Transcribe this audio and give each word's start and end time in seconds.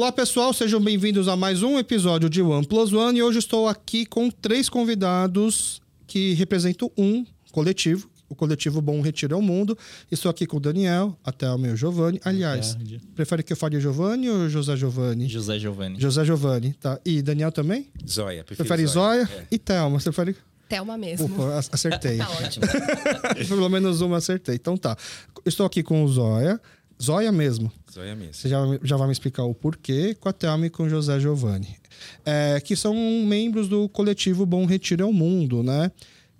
Olá 0.00 0.10
pessoal, 0.10 0.50
sejam 0.54 0.80
bem-vindos 0.80 1.28
a 1.28 1.36
mais 1.36 1.62
um 1.62 1.78
episódio 1.78 2.30
de 2.30 2.40
One 2.40 2.66
Plus 2.66 2.90
One 2.90 3.18
e 3.18 3.22
hoje 3.22 3.38
estou 3.38 3.68
aqui 3.68 4.06
com 4.06 4.30
três 4.30 4.66
convidados 4.66 5.82
que 6.06 6.32
representam 6.32 6.90
um 6.96 7.22
coletivo, 7.52 8.10
o 8.26 8.34
coletivo 8.34 8.80
Bom 8.80 9.02
Retiro 9.02 9.34
ao 9.34 9.42
Mundo. 9.42 9.76
Estou 10.10 10.30
aqui 10.30 10.46
com 10.46 10.56
o 10.56 10.60
Daniel, 10.60 11.14
até 11.22 11.50
o 11.50 11.58
meu 11.58 11.76
Giovanni. 11.76 12.18
Aliás, 12.24 12.78
prefere 13.14 13.42
que 13.42 13.52
eu 13.52 13.56
fale 13.58 13.78
Giovanni 13.78 14.30
ou 14.30 14.48
José 14.48 14.74
Giovanni? 14.74 15.28
José 15.28 15.58
Giovanni. 15.58 16.00
José 16.00 16.24
Giovanni, 16.24 16.72
tá. 16.72 16.98
E 17.04 17.20
Daniel 17.20 17.52
também? 17.52 17.86
Zóia. 18.08 18.42
Prefere 18.42 18.86
Zóia? 18.86 19.28
É. 19.30 19.46
E 19.50 19.58
Thelma, 19.58 20.00
você 20.00 20.10
prefere... 20.10 20.34
Thelma 20.66 20.96
mesmo. 20.96 21.26
Ufa, 21.26 21.58
acertei. 21.72 22.16
tá 22.16 22.30
ótimo. 22.30 22.64
Pelo 23.48 23.68
menos 23.68 24.00
uma 24.00 24.16
acertei. 24.16 24.54
Então 24.54 24.78
tá. 24.78 24.96
Estou 25.44 25.66
aqui 25.66 25.82
com 25.82 26.02
o 26.04 26.08
Zóia. 26.08 26.58
Zóia 27.02 27.32
mesmo. 27.32 27.72
Zóia 27.92 28.14
mesmo. 28.14 28.34
Você 28.34 28.48
já, 28.48 28.58
já 28.82 28.96
vai 28.96 29.06
me 29.06 29.12
explicar 29.12 29.44
o 29.44 29.54
porquê 29.54 30.14
com 30.14 30.28
a 30.28 30.32
Thelma 30.32 30.66
e 30.66 30.70
com 30.70 30.84
o 30.84 30.88
José 30.88 31.18
Giovanni. 31.18 31.76
É, 32.24 32.60
que 32.60 32.76
são 32.76 32.94
membros 33.26 33.68
do 33.68 33.88
coletivo 33.88 34.44
Bom 34.44 34.66
Retiro 34.66 35.04
ao 35.04 35.12
Mundo, 35.12 35.62
né? 35.62 35.90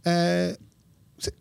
É, 0.04 0.58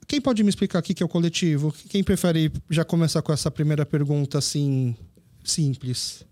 quem 0.07 0.19
pode 0.19 0.43
me 0.43 0.49
explicar 0.49 0.79
o 0.79 0.81
que 0.81 1.01
é 1.01 1.05
o 1.05 1.09
coletivo? 1.09 1.73
Quem 1.89 2.03
prefere 2.03 2.51
já 2.69 2.83
começar 2.83 3.21
com 3.21 3.31
essa 3.31 3.49
primeira 3.49 3.85
pergunta 3.85 4.37
assim, 4.37 4.95
simples? 5.43 6.25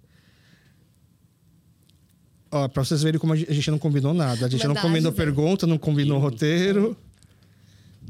Ó, 2.52 2.68
pra 2.68 2.84
vocês 2.84 3.04
verem 3.04 3.20
como 3.20 3.34
a 3.34 3.36
gente 3.36 3.72
não 3.72 3.78
combinou 3.78 4.14
nada. 4.14 4.46
A 4.46 4.50
gente 4.50 4.62
Verdade, 4.62 4.74
não 4.74 4.82
combinou 4.82 5.12
né? 5.12 5.18
pergunta, 5.18 5.68
não 5.68 5.78
combinou 5.78 6.20
roteiro. 6.20 6.98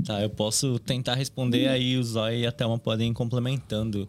Tá, 0.06 0.22
eu 0.22 0.30
posso 0.30 0.78
tentar 0.80 1.16
responder 1.16 1.68
aí 1.68 1.98
o 1.98 2.04
Zóia 2.04 2.36
e 2.36 2.46
a 2.46 2.52
Thelma 2.52 2.78
podem 2.78 3.10
ir 3.12 3.14
complementando. 3.14 4.08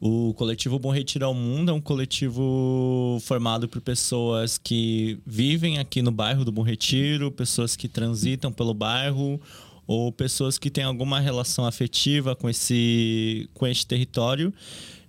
O 0.00 0.32
coletivo 0.34 0.78
Bom 0.78 0.92
Retiro 0.92 1.26
ao 1.26 1.34
Mundo 1.34 1.72
é 1.72 1.74
um 1.74 1.80
coletivo 1.80 3.18
formado 3.22 3.68
por 3.68 3.80
pessoas 3.80 4.56
que 4.56 5.18
vivem 5.26 5.78
aqui 5.78 6.02
no 6.02 6.12
bairro 6.12 6.44
do 6.44 6.52
Bom 6.52 6.62
Retiro, 6.62 7.32
pessoas 7.32 7.74
que 7.74 7.88
transitam 7.88 8.52
pelo 8.52 8.72
bairro 8.72 9.40
ou 9.88 10.12
pessoas 10.12 10.56
que 10.56 10.70
têm 10.70 10.84
alguma 10.84 11.18
relação 11.18 11.66
afetiva 11.66 12.36
com 12.36 12.48
esse, 12.48 13.50
com 13.54 13.66
este 13.66 13.86
território. 13.86 14.54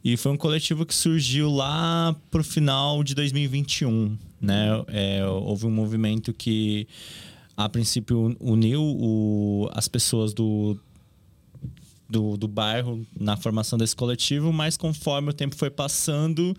E 0.03 0.17
foi 0.17 0.31
um 0.31 0.37
coletivo 0.37 0.83
que 0.85 0.95
surgiu 0.95 1.51
lá 1.51 2.15
pro 2.31 2.43
final 2.43 3.03
de 3.03 3.13
2021, 3.13 4.17
né? 4.41 4.69
É, 4.87 5.23
houve 5.25 5.67
um 5.67 5.71
movimento 5.71 6.33
que 6.33 6.87
a 7.55 7.69
princípio 7.69 8.35
uniu 8.39 8.81
o, 8.81 9.69
as 9.73 9.87
pessoas 9.87 10.33
do, 10.33 10.79
do, 12.09 12.35
do, 12.35 12.47
bairro 12.47 13.05
na 13.17 13.37
formação 13.37 13.77
desse 13.77 13.95
coletivo, 13.95 14.51
mas 14.51 14.75
conforme 14.75 15.29
o 15.29 15.33
tempo 15.33 15.55
foi 15.55 15.69
passando, 15.69 16.55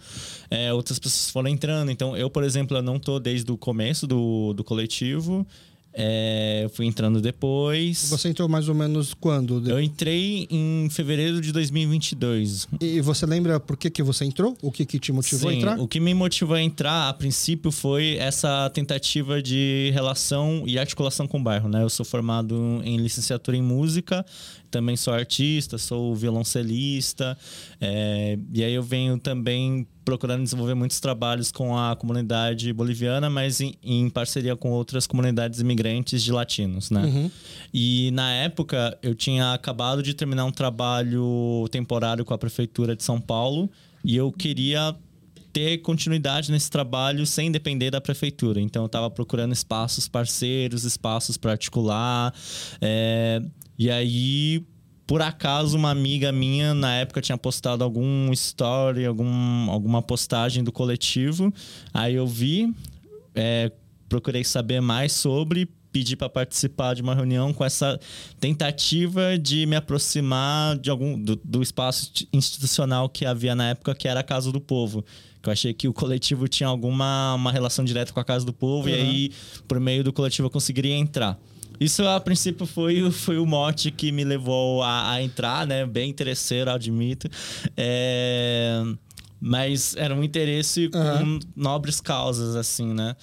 é, 0.50 0.72
outras 0.72 0.98
pessoas 0.98 1.30
foram 1.30 1.48
entrando. 1.48 1.90
Então, 1.90 2.16
eu, 2.16 2.30
por 2.30 2.44
exemplo, 2.44 2.76
eu 2.76 2.82
não 2.82 2.96
estou 2.96 3.18
desde 3.18 3.50
o 3.50 3.56
começo 3.56 4.06
do, 4.06 4.52
do 4.54 4.62
coletivo. 4.62 5.46
É, 5.92 6.60
eu 6.64 6.70
fui 6.70 6.86
entrando 6.86 7.20
depois. 7.20 8.08
Você 8.10 8.28
entrou 8.28 8.48
mais 8.48 8.68
ou 8.68 8.74
menos 8.74 9.12
quando? 9.12 9.68
Eu 9.68 9.80
entrei 9.80 10.46
em 10.48 10.88
fevereiro 10.88 11.40
de 11.40 11.52
2022. 11.52 12.68
E 12.80 13.00
você 13.00 13.26
lembra 13.26 13.58
por 13.58 13.76
que, 13.76 13.90
que 13.90 14.02
você 14.02 14.24
entrou? 14.24 14.56
O 14.62 14.70
que, 14.70 14.86
que 14.86 15.00
te 15.00 15.10
motivou 15.10 15.50
Sim, 15.50 15.56
a 15.56 15.58
entrar? 15.58 15.80
O 15.80 15.88
que 15.88 15.98
me 15.98 16.14
motivou 16.14 16.54
a 16.54 16.62
entrar, 16.62 17.08
a 17.08 17.12
princípio, 17.12 17.72
foi 17.72 18.16
essa 18.18 18.70
tentativa 18.70 19.42
de 19.42 19.90
relação 19.92 20.62
e 20.64 20.78
articulação 20.78 21.26
com 21.26 21.38
o 21.40 21.42
bairro. 21.42 21.68
Né? 21.68 21.82
Eu 21.82 21.90
sou 21.90 22.06
formado 22.06 22.80
em 22.84 22.96
licenciatura 22.96 23.56
em 23.56 23.62
música, 23.62 24.24
também 24.70 24.96
sou 24.96 25.12
artista, 25.12 25.76
sou 25.78 26.14
violoncelista, 26.14 27.36
é, 27.80 28.38
e 28.52 28.62
aí 28.62 28.72
eu 28.72 28.82
venho 28.82 29.18
também 29.18 29.86
procurando 30.04 30.42
desenvolver 30.42 30.74
muitos 30.74 30.98
trabalhos 31.00 31.52
com 31.52 31.76
a 31.76 31.94
comunidade 31.94 32.72
boliviana, 32.72 33.28
mas 33.28 33.60
em, 33.60 33.74
em 33.82 34.08
parceria 34.08 34.56
com 34.56 34.70
outras 34.70 35.06
comunidades 35.06 35.60
imigrantes 35.60 36.22
de 36.22 36.32
latinos, 36.32 36.90
né? 36.90 37.04
Uhum. 37.04 37.30
E 37.72 38.10
na 38.12 38.32
época 38.32 38.98
eu 39.02 39.14
tinha 39.14 39.52
acabado 39.52 40.02
de 40.02 40.14
terminar 40.14 40.44
um 40.44 40.52
trabalho 40.52 41.68
temporário 41.70 42.24
com 42.24 42.34
a 42.34 42.38
prefeitura 42.38 42.96
de 42.96 43.04
São 43.04 43.20
Paulo 43.20 43.70
e 44.04 44.16
eu 44.16 44.32
queria 44.32 44.96
ter 45.52 45.78
continuidade 45.78 46.50
nesse 46.50 46.70
trabalho 46.70 47.26
sem 47.26 47.50
depender 47.50 47.90
da 47.90 48.00
prefeitura. 48.00 48.60
Então 48.60 48.82
eu 48.82 48.86
estava 48.86 49.10
procurando 49.10 49.52
espaços 49.52 50.08
parceiros, 50.08 50.84
espaços 50.84 51.36
para 51.36 51.52
articular. 51.52 52.32
É, 52.80 53.42
e 53.80 53.90
aí 53.90 54.62
por 55.10 55.22
acaso 55.22 55.76
uma 55.76 55.90
amiga 55.90 56.30
minha 56.30 56.72
na 56.72 56.94
época 56.94 57.20
tinha 57.20 57.36
postado 57.36 57.82
algum 57.82 58.30
story, 58.32 59.04
algum, 59.04 59.68
alguma 59.68 60.00
postagem 60.00 60.62
do 60.62 60.70
coletivo. 60.70 61.52
Aí 61.92 62.14
eu 62.14 62.28
vi, 62.28 62.72
é, 63.34 63.72
procurei 64.08 64.44
saber 64.44 64.80
mais 64.80 65.10
sobre, 65.12 65.68
pedi 65.90 66.14
para 66.14 66.28
participar 66.28 66.94
de 66.94 67.02
uma 67.02 67.12
reunião 67.12 67.52
com 67.52 67.64
essa 67.64 67.98
tentativa 68.38 69.36
de 69.36 69.66
me 69.66 69.74
aproximar 69.74 70.78
de 70.78 70.90
algum 70.90 71.20
do, 71.20 71.34
do, 71.42 71.60
espaço 71.60 72.12
institucional 72.32 73.08
que 73.08 73.26
havia 73.26 73.56
na 73.56 73.70
época, 73.70 73.96
que 73.96 74.06
era 74.06 74.20
a 74.20 74.22
Casa 74.22 74.52
do 74.52 74.60
Povo. 74.60 75.04
Que 75.42 75.48
eu 75.48 75.52
achei 75.52 75.74
que 75.74 75.88
o 75.88 75.92
coletivo 75.92 76.46
tinha 76.46 76.68
alguma 76.68 77.34
uma 77.34 77.50
relação 77.50 77.84
direta 77.84 78.12
com 78.12 78.20
a 78.20 78.24
Casa 78.24 78.46
do 78.46 78.52
Povo 78.52 78.86
uhum. 78.88 78.94
e 78.94 78.96
aí 78.96 79.32
por 79.66 79.80
meio 79.80 80.04
do 80.04 80.12
coletivo 80.12 80.46
eu 80.46 80.50
conseguiria 80.50 80.94
entrar. 80.94 81.36
Isso, 81.80 82.06
a 82.06 82.20
princípio, 82.20 82.66
foi, 82.66 83.10
foi 83.10 83.38
o 83.38 83.46
mote 83.46 83.90
que 83.90 84.12
me 84.12 84.22
levou 84.22 84.82
a, 84.82 85.12
a 85.12 85.22
entrar, 85.22 85.66
né? 85.66 85.86
Bem 85.86 86.10
interesseiro, 86.10 86.70
admito. 86.70 87.26
É... 87.74 88.82
Mas 89.40 89.96
era 89.96 90.14
um 90.14 90.22
interesse 90.22 90.90
uhum. 90.94 91.38
com 91.40 91.46
nobres 91.56 91.98
causas, 91.98 92.54
assim, 92.54 92.92
né? 92.92 93.16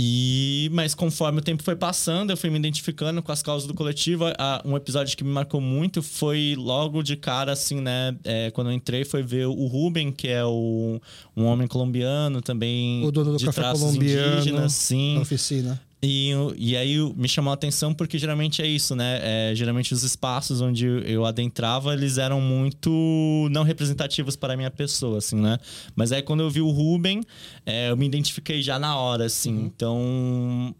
E, 0.00 0.70
mas 0.72 0.94
conforme 0.94 1.40
o 1.40 1.42
tempo 1.42 1.60
foi 1.60 1.74
passando, 1.74 2.30
eu 2.30 2.36
fui 2.36 2.48
me 2.50 2.56
identificando 2.56 3.20
com 3.20 3.32
as 3.32 3.42
causas 3.42 3.66
do 3.66 3.74
coletivo. 3.74 4.26
um 4.64 4.76
episódio 4.76 5.16
que 5.16 5.24
me 5.24 5.30
marcou 5.30 5.60
muito 5.60 6.04
foi 6.04 6.54
logo 6.56 7.02
de 7.02 7.16
cara, 7.16 7.50
assim, 7.50 7.80
né? 7.80 8.16
É, 8.22 8.52
quando 8.52 8.70
eu 8.70 8.74
entrei, 8.74 9.04
foi 9.04 9.24
ver 9.24 9.48
o 9.48 9.66
Ruben, 9.66 10.12
que 10.12 10.28
é 10.28 10.44
o, 10.44 11.00
um 11.36 11.46
homem 11.46 11.66
colombiano 11.66 12.40
também. 12.40 13.04
O 13.04 13.10
dono 13.10 13.32
do 13.32 13.38
de 13.38 13.46
café 13.46 13.72
colombiano. 13.72 14.34
indígenas, 14.34 14.72
sim. 14.72 15.16
Na 15.16 15.22
oficina. 15.22 15.87
E, 16.00 16.30
e 16.56 16.76
aí 16.76 16.96
me 17.16 17.28
chamou 17.28 17.50
a 17.50 17.54
atenção 17.54 17.92
porque 17.92 18.18
geralmente 18.18 18.62
é 18.62 18.66
isso, 18.66 18.94
né? 18.94 19.18
É, 19.20 19.54
geralmente 19.54 19.92
os 19.92 20.04
espaços 20.04 20.60
onde 20.60 20.86
eu 20.86 21.24
adentrava, 21.24 21.92
eles 21.92 22.18
eram 22.18 22.40
muito 22.40 23.48
não 23.50 23.64
representativos 23.64 24.36
para 24.36 24.54
a 24.54 24.56
minha 24.56 24.70
pessoa, 24.70 25.18
assim, 25.18 25.36
né? 25.36 25.58
Mas 25.96 26.12
aí 26.12 26.22
quando 26.22 26.40
eu 26.40 26.50
vi 26.50 26.60
o 26.60 26.70
Ruben, 26.70 27.20
é, 27.66 27.90
eu 27.90 27.96
me 27.96 28.06
identifiquei 28.06 28.62
já 28.62 28.78
na 28.78 28.96
hora, 28.96 29.24
assim. 29.24 29.56
Uhum. 29.56 29.66
Então, 29.66 30.74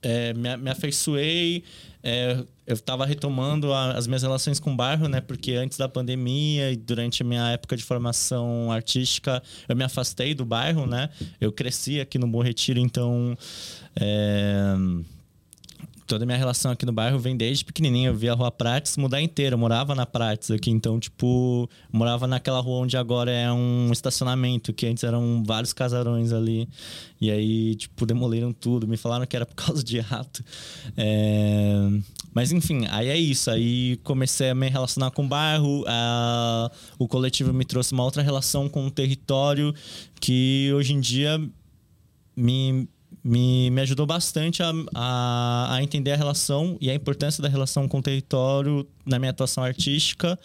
é, 0.00 0.32
me, 0.32 0.56
me 0.56 0.70
afeiçoei. 0.70 1.62
É, 2.02 2.42
eu 2.68 2.74
estava 2.74 3.06
retomando 3.06 3.72
a, 3.72 3.92
as 3.92 4.06
minhas 4.06 4.22
relações 4.22 4.60
com 4.60 4.74
o 4.74 4.76
bairro, 4.76 5.08
né? 5.08 5.22
Porque 5.22 5.54
antes 5.54 5.78
da 5.78 5.88
pandemia 5.88 6.70
e 6.70 6.76
durante 6.76 7.22
a 7.22 7.24
minha 7.24 7.50
época 7.50 7.74
de 7.74 7.82
formação 7.82 8.70
artística, 8.70 9.42
eu 9.66 9.74
me 9.74 9.82
afastei 9.82 10.34
do 10.34 10.44
bairro, 10.44 10.86
né? 10.86 11.08
Eu 11.40 11.50
cresci 11.50 11.98
aqui 11.98 12.18
no 12.18 12.28
Bom 12.28 12.42
Retiro, 12.42 12.78
então... 12.78 13.36
É, 13.96 14.74
toda 16.08 16.24
a 16.24 16.26
minha 16.26 16.38
relação 16.38 16.72
aqui 16.72 16.86
no 16.86 16.92
bairro 16.92 17.18
vem 17.18 17.36
desde 17.36 17.64
pequenininho. 17.64 18.10
Eu 18.10 18.16
via 18.16 18.32
a 18.32 18.34
Rua 18.34 18.50
Prates 18.50 18.96
mudar 18.96 19.20
inteira. 19.20 19.54
Eu 19.54 19.58
morava 19.58 19.94
na 19.94 20.06
Prates 20.06 20.50
aqui, 20.50 20.70
então, 20.70 20.98
tipo, 20.98 21.68
morava 21.92 22.26
naquela 22.26 22.60
rua 22.60 22.78
onde 22.78 22.96
agora 22.96 23.30
é 23.30 23.52
um 23.52 23.90
estacionamento, 23.92 24.72
que 24.72 24.86
antes 24.86 25.04
eram 25.04 25.44
vários 25.44 25.74
casarões 25.74 26.32
ali. 26.32 26.66
E 27.20 27.30
aí, 27.30 27.74
tipo, 27.74 28.06
demoliram 28.06 28.52
tudo. 28.52 28.88
Me 28.88 28.96
falaram 28.96 29.26
que 29.26 29.36
era 29.36 29.44
por 29.44 29.54
causa 29.54 29.84
de 29.84 30.00
rato. 30.00 30.42
É... 30.96 31.90
Mas, 32.32 32.52
enfim, 32.52 32.86
aí 32.90 33.08
é 33.08 33.16
isso. 33.16 33.50
Aí 33.50 33.96
comecei 34.02 34.48
a 34.48 34.54
me 34.54 34.68
relacionar 34.68 35.10
com 35.10 35.26
o 35.26 35.28
bairro. 35.28 35.84
A... 35.86 36.72
O 36.98 37.06
coletivo 37.06 37.52
me 37.52 37.66
trouxe 37.66 37.92
uma 37.92 38.02
outra 38.02 38.22
relação 38.22 38.68
com 38.68 38.86
o 38.86 38.90
território 38.90 39.74
que 40.20 40.70
hoje 40.74 40.94
em 40.94 41.00
dia 41.00 41.38
me 42.34 42.88
me, 43.28 43.70
me 43.70 43.82
ajudou 43.82 44.06
bastante 44.06 44.62
a, 44.62 44.72
a, 44.94 45.74
a, 45.74 45.82
entender 45.82 46.12
a 46.12 46.16
relação 46.16 46.78
e 46.80 46.88
a 46.88 46.94
importância 46.94 47.42
da 47.42 47.48
relação 47.48 47.86
com 47.86 47.98
o 47.98 48.02
território 48.02 48.88
na 49.04 49.18
minha 49.18 49.30
atuação 49.30 49.62
artística 49.62 50.38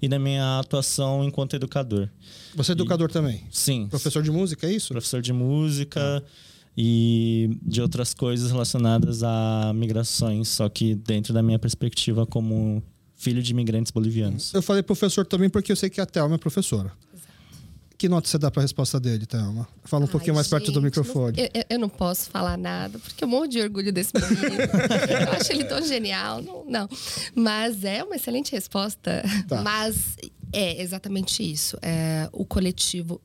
e 0.00 0.08
na 0.08 0.20
minha 0.20 0.60
atuação 0.60 1.24
enquanto 1.24 1.56
educador. 1.56 2.08
Você 2.54 2.72
é 2.72 2.74
educador 2.74 3.10
e, 3.10 3.12
também? 3.12 3.42
Sim. 3.50 3.88
Professor 3.88 4.22
de 4.22 4.30
música, 4.30 4.68
é 4.68 4.72
isso? 4.72 4.88
Professor 4.90 5.20
de 5.20 5.32
música 5.32 6.00
ah. 6.00 6.30
e 6.76 7.58
de 7.60 7.82
outras 7.82 8.14
coisas 8.14 8.52
relacionadas 8.52 9.24
a 9.24 9.72
migrações, 9.74 10.46
só 10.46 10.68
que 10.68 10.94
dentro 10.94 11.34
da 11.34 11.42
minha 11.42 11.58
perspectiva 11.58 12.24
como 12.24 12.80
filho 13.16 13.42
de 13.42 13.50
imigrantes 13.50 13.90
bolivianos. 13.90 14.54
Eu 14.54 14.62
falei 14.62 14.80
professor 14.84 15.26
também 15.26 15.50
porque 15.50 15.72
eu 15.72 15.76
sei 15.76 15.90
que 15.90 16.00
a 16.00 16.06
Thelma 16.06 16.36
é 16.36 16.38
professora. 16.38 16.92
Que 17.98 18.08
nota 18.08 18.28
você 18.28 18.38
dá 18.38 18.48
para 18.48 18.60
a 18.60 18.62
resposta 18.62 19.00
dele, 19.00 19.26
Thelma? 19.26 19.66
Fala 19.82 20.04
um 20.04 20.06
Ai, 20.06 20.12
pouquinho 20.12 20.34
mais 20.36 20.46
gente, 20.46 20.52
perto 20.60 20.70
do 20.70 20.80
microfone. 20.80 21.36
Não, 21.36 21.44
eu, 21.52 21.64
eu, 21.70 21.78
não 21.80 21.88
posso 21.88 22.30
falar 22.30 22.56
nada, 22.56 22.96
porque 22.96 23.24
eu 23.24 23.26
morro 23.26 23.48
de 23.48 23.60
orgulho 23.60 23.92
desse 23.92 24.12
menino. 24.14 24.62
eu 25.26 25.32
acho 25.32 25.52
ele 25.52 25.64
tão 25.64 25.82
genial. 25.82 26.40
Não, 26.40 26.64
não. 26.64 26.88
Mas 27.34 27.82
é 27.82 28.04
uma 28.04 28.14
excelente 28.14 28.52
resposta. 28.52 29.24
Tá. 29.48 29.62
Mas 29.62 30.16
é 30.52 30.80
exatamente 30.80 31.42
isso. 31.42 31.76
É, 31.82 32.28
o 32.32 32.44
coletivo. 32.44 33.20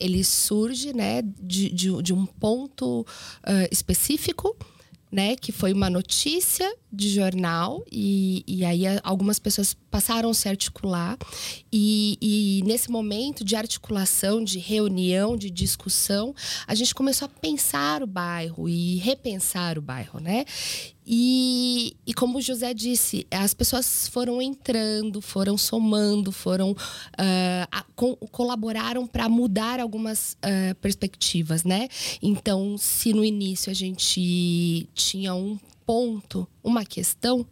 ele 0.00 0.24
surge 0.24 0.94
né, 0.94 1.20
de, 1.38 1.68
de, 1.68 2.02
de 2.02 2.14
um 2.14 2.24
ponto 2.24 3.02
uh, 3.02 3.68
específico 3.70 4.56
né, 5.14 5.36
que 5.36 5.52
foi 5.52 5.72
uma 5.72 5.88
notícia 5.88 6.74
de 6.92 7.08
jornal 7.08 7.84
e, 7.90 8.42
e 8.48 8.64
aí 8.64 8.82
algumas 9.04 9.38
pessoas 9.38 9.72
passaram 9.88 10.30
a 10.30 10.34
se 10.34 10.48
articular 10.48 11.16
e, 11.72 12.18
e, 12.20 12.62
nesse 12.66 12.90
momento 12.90 13.44
de 13.44 13.54
articulação, 13.54 14.42
de 14.42 14.58
reunião, 14.58 15.36
de 15.36 15.50
discussão, 15.50 16.34
a 16.66 16.74
gente 16.74 16.92
começou 16.92 17.26
a 17.26 17.28
pensar 17.28 18.02
o 18.02 18.08
bairro 18.08 18.68
e 18.68 18.96
repensar 18.96 19.78
o 19.78 19.82
bairro, 19.82 20.18
né? 20.18 20.44
E, 21.06 21.96
e 22.06 22.14
como 22.14 22.38
o 22.38 22.42
José 22.42 22.72
disse, 22.72 23.26
as 23.30 23.52
pessoas 23.52 24.08
foram 24.08 24.40
entrando, 24.40 25.20
foram 25.20 25.58
somando, 25.58 26.32
foram 26.32 26.72
uh, 26.72 27.68
a, 27.70 27.84
com, 27.94 28.16
colaboraram 28.30 29.06
para 29.06 29.28
mudar 29.28 29.80
algumas 29.80 30.32
uh, 30.34 30.74
perspectivas, 30.76 31.62
né? 31.64 31.88
Então, 32.22 32.76
se 32.78 33.12
no 33.12 33.24
início 33.24 33.70
a 33.70 33.74
gente 33.74 34.88
tinha 34.94 35.34
um 35.34 35.58
ponto, 35.84 36.48
uma 36.62 36.84
questão, 36.84 37.46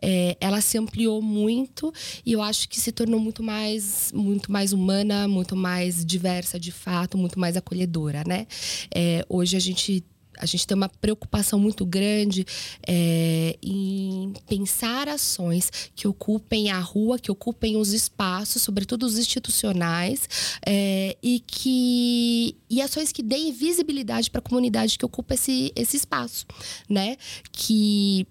é, 0.00 0.36
ela 0.40 0.60
se 0.60 0.78
ampliou 0.78 1.22
muito 1.22 1.92
e 2.24 2.32
eu 2.32 2.42
acho 2.42 2.68
que 2.68 2.78
se 2.80 2.92
tornou 2.92 3.18
muito 3.18 3.42
mais, 3.42 4.12
muito 4.12 4.52
mais 4.52 4.72
humana, 4.72 5.26
muito 5.26 5.56
mais 5.56 6.04
diversa 6.04 6.58
de 6.60 6.70
fato, 6.70 7.16
muito 7.16 7.38
mais 7.38 7.56
acolhedora, 7.56 8.22
né? 8.26 8.46
É, 8.94 9.24
hoje 9.28 9.56
a 9.56 9.60
gente 9.60 10.04
a 10.38 10.46
gente 10.46 10.66
tem 10.66 10.76
uma 10.76 10.88
preocupação 10.88 11.58
muito 11.58 11.84
grande 11.84 12.46
é, 12.86 13.56
em 13.62 14.32
pensar 14.48 15.08
ações 15.08 15.70
que 15.94 16.06
ocupem 16.06 16.70
a 16.70 16.78
rua, 16.78 17.18
que 17.18 17.30
ocupem 17.30 17.76
os 17.76 17.92
espaços, 17.92 18.62
sobretudo 18.62 19.04
os 19.04 19.18
institucionais, 19.18 20.28
é, 20.64 21.16
e 21.22 21.40
que 21.46 22.56
e 22.68 22.82
ações 22.82 23.12
que 23.12 23.22
deem 23.22 23.52
visibilidade 23.52 24.30
para 24.30 24.40
a 24.40 24.42
comunidade 24.42 24.98
que 24.98 25.04
ocupa 25.04 25.34
esse, 25.34 25.72
esse 25.74 25.96
espaço, 25.96 26.46
né? 26.88 27.16
Que 27.52 28.26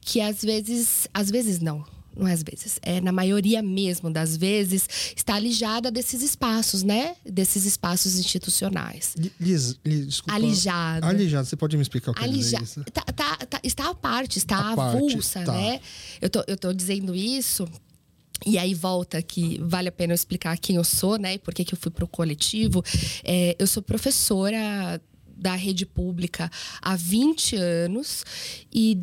que 0.00 0.20
às 0.20 0.40
vezes, 0.40 1.08
às 1.12 1.32
vezes 1.32 1.58
não, 1.58 1.84
não 2.16 2.26
é 2.26 2.32
às 2.32 2.42
vezes, 2.42 2.78
é 2.82 3.00
na 3.00 3.12
maioria 3.12 3.62
mesmo 3.62 4.10
das 4.10 4.36
vezes, 4.36 4.88
está 5.14 5.34
alijada 5.34 5.90
desses 5.90 6.22
espaços, 6.22 6.82
né? 6.82 7.16
Desses 7.24 7.64
espaços 7.64 8.18
institucionais. 8.18 9.14
Liz, 9.40 9.78
Liz 9.84 10.06
desculpa. 10.06 10.34
Alijada. 10.34 11.06
Alijada, 11.06 11.44
você 11.44 11.56
pode 11.56 11.76
me 11.76 11.82
explicar 11.82 12.12
o 12.12 12.14
que 12.14 12.24
Alijada. 12.24 12.62
é 12.62 12.64
isso? 12.64 12.84
Tá, 12.84 13.02
tá, 13.02 13.36
tá, 13.46 13.60
está 13.62 13.90
à 13.90 13.94
parte, 13.94 14.38
está 14.38 14.56
À 14.56 14.72
avulsa, 14.72 15.40
parte, 15.40 15.46
tá. 15.46 15.52
né? 15.52 15.80
Eu 16.20 16.30
tô, 16.30 16.44
eu 16.46 16.56
tô 16.56 16.72
dizendo 16.72 17.14
isso 17.14 17.68
e 18.44 18.58
aí 18.58 18.74
volta 18.74 19.22
que 19.22 19.58
vale 19.62 19.88
a 19.88 19.92
pena 19.92 20.12
eu 20.12 20.14
explicar 20.14 20.58
quem 20.58 20.76
eu 20.76 20.84
sou, 20.84 21.18
né? 21.18 21.34
E 21.34 21.38
por 21.38 21.54
que, 21.54 21.64
que 21.64 21.74
eu 21.74 21.78
fui 21.78 21.90
pro 21.90 22.06
coletivo. 22.06 22.82
É, 23.24 23.56
eu 23.58 23.66
sou 23.66 23.82
professora 23.82 25.00
da 25.36 25.54
rede 25.54 25.84
pública 25.84 26.50
há 26.80 26.96
20 26.96 27.56
anos 27.56 28.24
e 28.72 28.98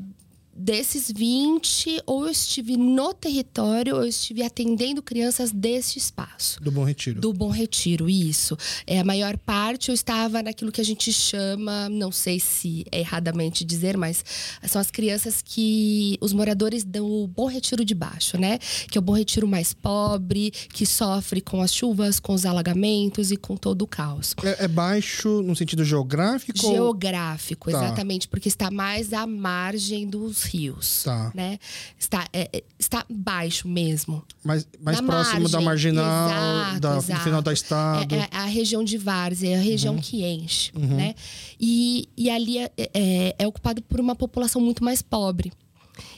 desses 0.56 1.12
20, 1.12 2.02
ou 2.06 2.26
eu 2.26 2.32
estive 2.32 2.78
no 2.78 3.14
território, 3.14 3.96
ou 3.96 4.02
eu 4.04 4.08
estive 4.08 4.44
atendendo 4.44 5.02
crianças 5.02 5.52
desse 5.52 5.98
espaço. 5.98 6.62
Do 6.62 6.72
Bom 6.72 6.84
Retiro. 6.84 7.20
Do 7.20 7.34
Bom 7.34 7.50
Retiro, 7.50 8.10
isso. 8.10 8.56
É, 8.86 9.00
a 9.00 9.04
maior 9.04 9.38
parte 9.38 9.90
eu 9.90 9.96
estava 9.96 10.44
naquilo 10.44 10.72
que 10.72 10.80
a 10.80 10.86
gente 10.86 11.12
chama, 11.12 11.90
não 11.90 12.12
sei 12.12 12.40
se 12.40 12.86
é 12.92 13.00
erradamente 13.00 13.66
dizer, 13.66 13.98
mas 13.98 14.24
são 14.68 14.80
as 14.80 14.92
crianças 14.92 15.42
que. 15.44 16.18
os 16.22 16.34
moradores 16.34 16.84
do 16.84 17.28
Bom 17.28 17.48
Retiro 17.48 17.84
de 17.84 17.96
Baixo, 17.96 18.38
né? 18.38 18.60
Que 18.90 18.98
é 18.98 19.00
o 19.00 19.04
Bom 19.04 19.14
Retiro 19.14 19.48
mais 19.48 19.74
pobre, 19.74 20.52
que 20.52 20.86
sofre 20.86 21.42
com 21.42 21.62
as 21.62 21.74
chuvas, 21.74 22.20
com 22.20 22.34
os 22.34 22.46
alagamentos 22.46 23.32
e 23.32 23.38
com 23.38 23.56
todo 23.58 23.82
o 23.84 23.88
caos. 23.88 24.36
É, 24.44 24.66
é 24.66 24.68
baixo 24.68 25.42
no 25.42 25.56
sentido 25.56 25.84
geográfico? 25.84 26.66
ou- 26.68 26.74
Geográfico, 26.74 27.72
Tá. 27.72 27.78
exatamente, 27.86 28.28
porque 28.28 28.48
está 28.48 28.70
mais 28.70 29.14
à 29.14 29.26
margem 29.26 30.08
dos 30.08 30.43
rios. 30.44 31.04
Tá. 31.04 31.32
Né? 31.34 31.58
Está, 32.00 32.28
é, 32.34 32.50
é, 32.54 32.64
está 32.80 33.06
baixo 33.10 33.68
mesmo. 33.68 34.24
Mais, 34.44 34.68
mais 34.82 35.00
Na 35.02 35.08
próximo 35.08 35.50
da 35.50 35.62
margem. 35.62 35.94
marginal, 35.94 36.30
Exato, 36.30 36.80
da, 36.80 36.98
exato. 36.98 37.24
final 37.24 37.42
da 37.42 37.54
estado. 37.54 38.16
É, 38.16 38.20
é 38.20 38.28
a 38.32 38.46
região 38.46 38.84
de 38.84 38.98
Várzea, 38.98 39.50
é 39.50 39.56
a 39.56 39.58
Uhum. 39.58 39.64
região 39.64 39.98
que 39.98 40.24
enche, 40.26 40.72
né? 40.78 41.16
E, 41.60 42.08
e 42.18 42.30
ali 42.30 42.58
é, 42.60 42.72
é, 42.78 43.36
é 43.40 43.48
ocupado 43.48 43.82
por 43.82 44.00
uma 44.00 44.16
população 44.16 44.62
muito 44.62 44.84
mais 44.84 45.02
pobre. 45.02 45.52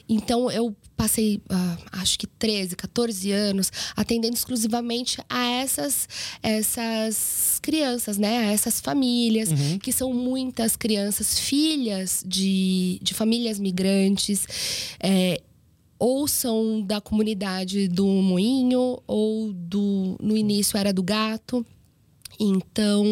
Então, 0.08 0.52
eu 0.52 0.76
passei, 0.96 1.42
ah, 1.50 1.78
acho 1.94 2.18
que 2.18 2.28
13, 2.28 2.76
14 2.76 3.32
anos 3.32 3.72
atendendo 3.96 4.36
exclusivamente 4.36 5.22
a 5.30 5.46
essas, 5.46 6.08
essas 6.42 7.60
crianças, 7.62 8.18
né? 8.18 8.50
A 8.50 8.52
essas 8.52 8.80
famílias, 8.80 9.50
que 9.82 9.92
são 9.92 10.14
muitas 10.14 10.76
crianças, 10.76 11.40
filhas 11.40 12.24
de, 12.26 13.00
de 13.02 13.14
famílias 13.14 13.60
migrantes. 13.60 14.48
é, 15.00 15.42
ou 15.98 16.28
são 16.28 16.82
da 16.82 17.00
comunidade 17.00 17.88
do 17.88 18.06
Moinho, 18.06 19.02
ou 19.08 19.54
do 19.54 20.18
no 20.22 20.36
início 20.36 20.78
era 20.78 20.92
do 20.92 21.02
Gato. 21.02 21.66
Então, 22.40 23.06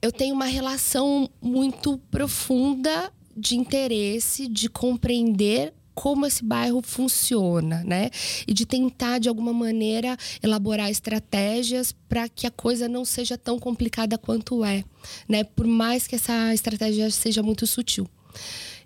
eu 0.00 0.10
tenho 0.10 0.34
uma 0.34 0.46
relação 0.46 1.30
muito 1.40 1.96
profunda 2.10 3.12
de 3.36 3.56
interesse, 3.56 4.48
de 4.48 4.68
compreender 4.68 5.72
como 5.94 6.26
esse 6.26 6.44
bairro 6.44 6.80
funciona, 6.82 7.82
né? 7.84 8.10
E 8.46 8.54
de 8.54 8.64
tentar, 8.64 9.18
de 9.18 9.28
alguma 9.28 9.52
maneira, 9.52 10.16
elaborar 10.42 10.90
estratégias 10.90 11.92
para 12.08 12.28
que 12.28 12.46
a 12.46 12.50
coisa 12.50 12.88
não 12.88 13.04
seja 13.04 13.36
tão 13.36 13.58
complicada 13.58 14.16
quanto 14.16 14.64
é, 14.64 14.84
né? 15.28 15.44
Por 15.44 15.66
mais 15.66 16.06
que 16.06 16.14
essa 16.14 16.52
estratégia 16.54 17.10
seja 17.10 17.42
muito 17.42 17.66
sutil. 17.66 18.08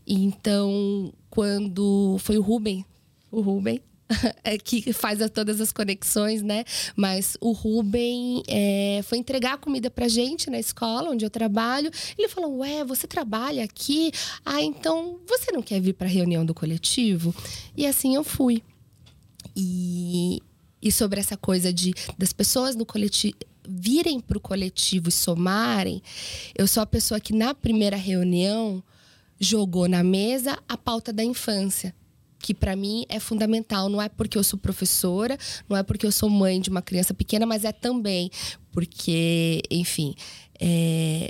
Então, 0.06 1.12
quando 1.30 2.16
foi 2.20 2.38
o 2.38 2.42
Rubem, 2.42 2.84
o 3.30 3.40
Rubem, 3.40 3.80
que 4.64 4.92
faz 4.92 5.18
todas 5.30 5.60
as 5.60 5.72
conexões, 5.72 6.42
né? 6.42 6.64
Mas 6.94 7.36
o 7.40 7.52
Rubem 7.52 8.42
é, 8.46 9.00
foi 9.04 9.18
entregar 9.18 9.54
a 9.54 9.58
comida 9.58 9.90
pra 9.90 10.08
gente 10.08 10.48
na 10.50 10.58
escola 10.58 11.10
onde 11.10 11.24
eu 11.24 11.30
trabalho. 11.30 11.90
Ele 12.16 12.28
falou: 12.28 12.58
Ué, 12.58 12.84
você 12.84 13.06
trabalha 13.06 13.64
aqui? 13.64 14.12
Ah, 14.44 14.62
então 14.62 15.18
você 15.26 15.52
não 15.52 15.62
quer 15.62 15.80
vir 15.80 15.94
pra 15.94 16.06
reunião 16.06 16.44
do 16.44 16.54
coletivo? 16.54 17.34
E 17.76 17.86
assim 17.86 18.14
eu 18.14 18.24
fui. 18.24 18.62
E, 19.54 20.42
e 20.80 20.92
sobre 20.92 21.18
essa 21.18 21.36
coisa 21.36 21.72
de 21.72 21.92
das 22.18 22.32
pessoas 22.32 22.76
no 22.76 22.84
coletivo 22.84 23.36
virem 23.68 24.20
pro 24.20 24.38
coletivo 24.38 25.08
e 25.08 25.12
somarem, 25.12 26.00
eu 26.56 26.68
sou 26.68 26.80
a 26.82 26.86
pessoa 26.86 27.18
que 27.18 27.32
na 27.32 27.52
primeira 27.52 27.96
reunião 27.96 28.80
jogou 29.40 29.88
na 29.88 30.04
mesa 30.04 30.56
a 30.68 30.76
pauta 30.76 31.12
da 31.12 31.24
infância. 31.24 31.92
Que 32.46 32.54
para 32.54 32.76
mim 32.76 33.04
é 33.08 33.18
fundamental. 33.18 33.88
Não 33.88 34.00
é 34.00 34.08
porque 34.08 34.38
eu 34.38 34.44
sou 34.44 34.56
professora, 34.56 35.36
não 35.68 35.76
é 35.76 35.82
porque 35.82 36.06
eu 36.06 36.12
sou 36.12 36.30
mãe 36.30 36.60
de 36.60 36.70
uma 36.70 36.80
criança 36.80 37.12
pequena, 37.12 37.44
mas 37.44 37.64
é 37.64 37.72
também 37.72 38.30
porque, 38.70 39.62
enfim, 39.68 40.14
é, 40.60 41.28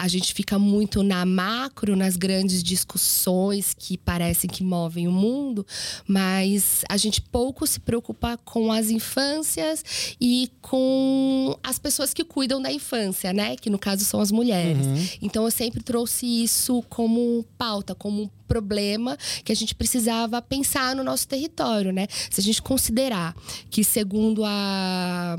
a 0.00 0.08
gente 0.08 0.32
fica 0.32 0.58
muito 0.58 1.02
na 1.02 1.26
macro, 1.26 1.94
nas 1.94 2.16
grandes 2.16 2.62
discussões 2.62 3.74
que 3.74 3.98
parecem 3.98 4.48
que 4.48 4.64
movem 4.64 5.06
o 5.06 5.12
mundo, 5.12 5.66
mas 6.08 6.82
a 6.88 6.96
gente 6.96 7.20
pouco 7.20 7.66
se 7.66 7.78
preocupa 7.80 8.38
com 8.38 8.72
as 8.72 8.88
infâncias 8.88 9.84
e 10.18 10.50
com 10.62 11.54
as 11.62 11.78
pessoas 11.78 12.14
que 12.14 12.24
cuidam 12.24 12.62
da 12.62 12.72
infância, 12.72 13.30
né? 13.34 13.56
Que 13.56 13.68
no 13.68 13.78
caso 13.78 14.02
são 14.02 14.22
as 14.22 14.30
mulheres. 14.30 15.18
Então 15.20 15.44
eu 15.44 15.50
sempre 15.50 15.82
trouxe 15.82 16.24
isso 16.24 16.82
como 16.88 17.44
pauta, 17.58 17.94
como 17.94 18.22
um 18.22 18.30
problema 18.48 19.18
que 19.44 19.52
a 19.52 19.56
gente 19.56 19.74
precisava 19.74 20.40
pensar 20.40 20.96
no 20.96 21.04
nosso 21.04 21.28
território, 21.28 21.92
né? 21.92 22.06
Se 22.30 22.40
a 22.40 22.42
gente 22.42 22.62
considerar 22.62 23.36
que 23.68 23.84
segundo 23.84 24.46
a 24.46 25.36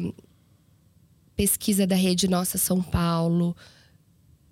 pesquisa 1.36 1.88
da 1.88 1.96
rede 1.96 2.28
Nossa 2.28 2.60
São 2.60 2.80
Paulo, 2.80 3.56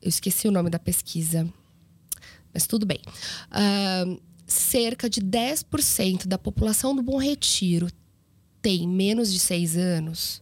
eu 0.01 0.09
esqueci 0.09 0.47
o 0.47 0.51
nome 0.51 0.69
da 0.69 0.79
pesquisa, 0.79 1.47
mas 2.53 2.65
tudo 2.65 2.85
bem. 2.85 2.99
Ahn, 3.51 4.17
cerca 4.47 5.09
de 5.09 5.21
10% 5.21 6.27
da 6.27 6.37
população 6.37 6.95
do 6.95 7.03
Bom 7.03 7.17
Retiro 7.17 7.87
tem 8.61 8.87
menos 8.87 9.31
de 9.31 9.39
6 9.39 9.77
anos. 9.77 10.41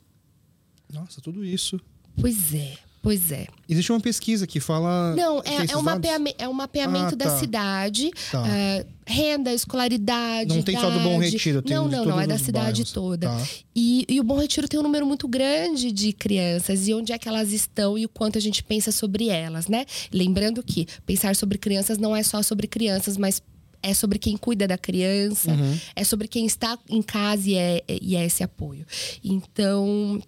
Nossa, 0.91 1.21
tudo 1.21 1.43
isso. 1.43 1.79
Pois 2.19 2.53
é, 2.53 2.77
pois 3.07 3.31
é. 3.31 3.47
Existe 3.69 3.89
uma 3.89 4.01
pesquisa 4.01 4.45
que 4.45 4.59
fala. 4.59 5.15
Não, 5.15 5.39
é, 5.45 5.71
é, 5.71 5.77
um 5.77 5.81
mapeame- 5.81 6.35
é 6.37 6.47
um 6.49 6.51
mapeamento 6.53 7.13
Ah, 7.13 7.15
da 7.15 7.25
tá. 7.25 7.37
cidade. 7.39 8.11
Tá. 8.29 8.43
ah, 8.45 8.85
renda, 9.05 9.53
escolaridade. 9.53 10.53
Não 10.53 10.61
tem 10.61 10.75
só 10.77 10.89
do 10.89 10.99
Bom 10.99 11.15
idade. 11.15 11.31
Retiro, 11.31 11.61
tem 11.61 11.73
Não, 11.77 11.87
não, 11.87 12.03
não. 12.03 12.19
É 12.19 12.27
da 12.27 12.37
cidade 12.37 12.81
bairros. 12.83 12.91
toda. 12.91 13.29
Tá. 13.29 13.47
E, 13.73 14.05
e 14.09 14.19
o 14.19 14.23
Bom 14.25 14.37
Retiro 14.39 14.67
tem 14.67 14.77
um 14.77 14.83
número 14.83 15.05
muito 15.05 15.25
grande 15.25 15.89
de 15.91 16.11
crianças 16.11 16.85
e 16.87 16.93
onde 16.93 17.13
é 17.13 17.17
que 17.17 17.29
elas 17.29 17.53
estão 17.53 17.97
e 17.97 18.03
o 18.05 18.09
quanto 18.09 18.37
a 18.37 18.41
gente 18.41 18.61
pensa 18.61 18.91
sobre 18.91 19.29
elas, 19.29 19.67
né? 19.69 19.85
Lembrando 20.11 20.61
que 20.61 20.85
pensar 21.05 21.33
sobre 21.35 21.57
crianças 21.57 21.97
não 21.97 22.13
é 22.13 22.23
só 22.23 22.41
sobre 22.43 22.67
crianças, 22.67 23.15
mas 23.15 23.41
é 23.81 23.93
sobre 23.93 24.19
quem 24.19 24.35
cuida 24.35 24.67
da 24.67 24.77
criança, 24.77 25.51
é 25.95 26.03
sobre 26.03 26.27
quem 26.27 26.45
está 26.45 26.77
em 26.89 27.01
casa 27.01 27.49
e 27.49 27.55
é, 27.55 27.83
e 28.01 28.15
é 28.17 28.25
esse 28.25 28.43
apoio. 28.43 28.85
Então. 29.23 30.19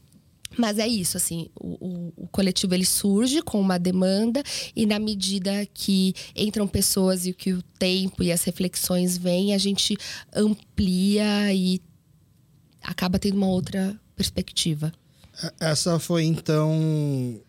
Mas 0.59 0.77
é 0.77 0.85
isso, 0.85 1.15
assim, 1.15 1.47
o, 1.55 1.67
o, 1.67 2.13
o, 2.17 2.27
coletivo 2.27 2.75
ele 2.75 2.83
surge 2.83 3.41
com 3.41 3.61
uma 3.61 3.79
demanda 3.79 4.43
e 4.75 4.85
na 4.85 4.99
medida 4.99 5.65
que 5.73 6.13
entram 6.35 6.67
pessoas 6.67 7.25
e 7.25 7.31
que 7.31 7.53
o 7.53 7.61
tempo 7.79 8.21
e 8.21 8.29
as 8.29 8.43
reflexões 8.43 9.17
vêm, 9.17 9.53
a 9.53 9.57
gente 9.57 9.95
amplia 10.35 11.53
e 11.53 11.81
acaba 12.83 13.17
tendo 13.17 13.37
uma 13.37 13.47
outra 13.47 13.97
perspectiva. 14.17 14.91
Essa 15.61 15.97
foi 15.97 16.25
então 16.25 17.39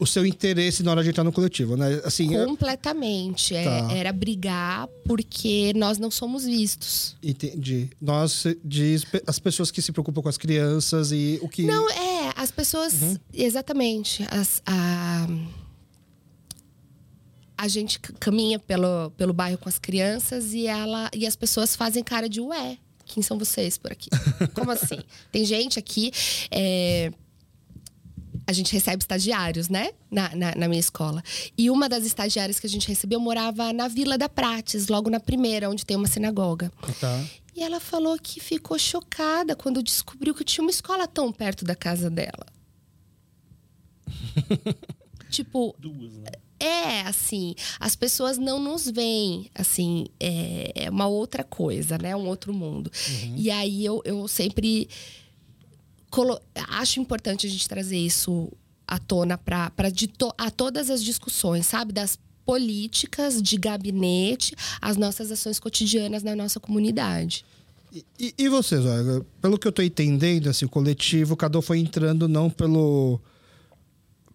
o 0.00 0.06
seu 0.06 0.24
interesse 0.24 0.82
na 0.82 0.90
hora 0.90 1.02
de 1.02 1.10
entrar 1.10 1.22
no 1.22 1.30
coletivo, 1.30 1.76
né? 1.76 2.00
Assim, 2.04 2.28
Completamente. 2.46 3.54
É, 3.54 3.64
tá. 3.64 3.92
Era 3.92 4.12
brigar 4.12 4.88
porque 5.04 5.72
nós 5.76 5.98
não 5.98 6.10
somos 6.10 6.46
vistos. 6.46 7.14
Entendi. 7.22 7.90
Nós 8.00 8.46
diz 8.64 9.04
as 9.26 9.38
pessoas 9.38 9.70
que 9.70 9.82
se 9.82 9.92
preocupam 9.92 10.22
com 10.22 10.28
as 10.28 10.38
crianças 10.38 11.12
e 11.12 11.38
o 11.42 11.48
que. 11.48 11.64
Não, 11.64 11.88
é, 11.90 12.32
as 12.34 12.50
pessoas. 12.50 12.94
Uhum. 13.02 13.16
Exatamente. 13.32 14.26
As, 14.30 14.62
a, 14.64 15.28
a 17.58 17.68
gente 17.68 17.98
caminha 17.98 18.58
pelo, 18.58 19.10
pelo 19.18 19.34
bairro 19.34 19.58
com 19.58 19.68
as 19.68 19.78
crianças 19.78 20.54
e, 20.54 20.66
ela, 20.66 21.10
e 21.14 21.26
as 21.26 21.36
pessoas 21.36 21.76
fazem 21.76 22.02
cara 22.02 22.26
de 22.26 22.40
ué. 22.40 22.78
Quem 23.04 23.22
são 23.22 23.38
vocês 23.38 23.76
por 23.76 23.92
aqui? 23.92 24.08
Como 24.54 24.70
assim? 24.70 25.00
Tem 25.30 25.44
gente 25.44 25.78
aqui. 25.78 26.10
É, 26.50 27.12
a 28.50 28.52
gente 28.52 28.72
recebe 28.72 29.02
estagiários, 29.02 29.68
né? 29.68 29.92
Na, 30.10 30.34
na, 30.34 30.54
na, 30.54 30.68
minha 30.68 30.80
escola. 30.80 31.22
E 31.56 31.70
uma 31.70 31.88
das 31.88 32.04
estagiárias 32.04 32.58
que 32.58 32.66
a 32.66 32.70
gente 32.70 32.88
recebeu 32.88 33.20
morava 33.20 33.72
na 33.72 33.86
Vila 33.86 34.18
da 34.18 34.28
Prates, 34.28 34.88
logo 34.88 35.08
na 35.08 35.20
primeira, 35.20 35.70
onde 35.70 35.86
tem 35.86 35.96
uma 35.96 36.08
sinagoga. 36.08 36.70
Tá. 37.00 37.24
E 37.54 37.62
ela 37.62 37.78
falou 37.78 38.18
que 38.18 38.40
ficou 38.40 38.78
chocada 38.78 39.54
quando 39.54 39.82
descobriu 39.82 40.34
que 40.34 40.44
tinha 40.44 40.62
uma 40.62 40.70
escola 40.70 41.06
tão 41.06 41.32
perto 41.32 41.64
da 41.64 41.76
casa 41.76 42.10
dela. 42.10 42.46
tipo. 45.30 45.74
Duas, 45.78 46.12
né? 46.14 46.30
É, 46.58 47.00
assim, 47.02 47.54
as 47.78 47.96
pessoas 47.96 48.36
não 48.36 48.60
nos 48.60 48.86
veem, 48.86 49.50
assim, 49.54 50.08
é, 50.20 50.72
é 50.74 50.90
uma 50.90 51.06
outra 51.06 51.42
coisa, 51.42 51.96
né? 51.96 52.14
Um 52.14 52.26
outro 52.26 52.52
mundo. 52.52 52.92
Uhum. 53.08 53.34
E 53.34 53.50
aí 53.50 53.82
eu, 53.82 54.02
eu 54.04 54.28
sempre 54.28 54.86
acho 56.68 57.00
importante 57.00 57.46
a 57.46 57.50
gente 57.50 57.68
trazer 57.68 57.98
isso 57.98 58.50
à 58.86 58.98
tona 58.98 59.38
para 59.38 59.70
to 60.18 60.32
a 60.36 60.50
todas 60.50 60.90
as 60.90 61.02
discussões, 61.02 61.66
sabe? 61.66 61.92
Das 61.92 62.18
políticas 62.44 63.40
de 63.40 63.56
gabinete, 63.56 64.56
as 64.80 64.96
nossas 64.96 65.30
ações 65.30 65.60
cotidianas 65.60 66.22
na 66.22 66.34
nossa 66.34 66.58
comunidade. 66.58 67.44
E, 68.18 68.34
e 68.38 68.48
vocês, 68.48 68.84
olha, 68.84 69.24
pelo 69.40 69.58
que 69.58 69.66
eu 69.66 69.70
estou 69.70 69.84
entendendo, 69.84 70.48
assim, 70.48 70.64
o 70.64 70.68
coletivo, 70.68 71.36
cada 71.36 71.58
um 71.58 71.62
foi 71.62 71.78
entrando 71.78 72.28
não 72.28 72.48
pelo 72.48 73.20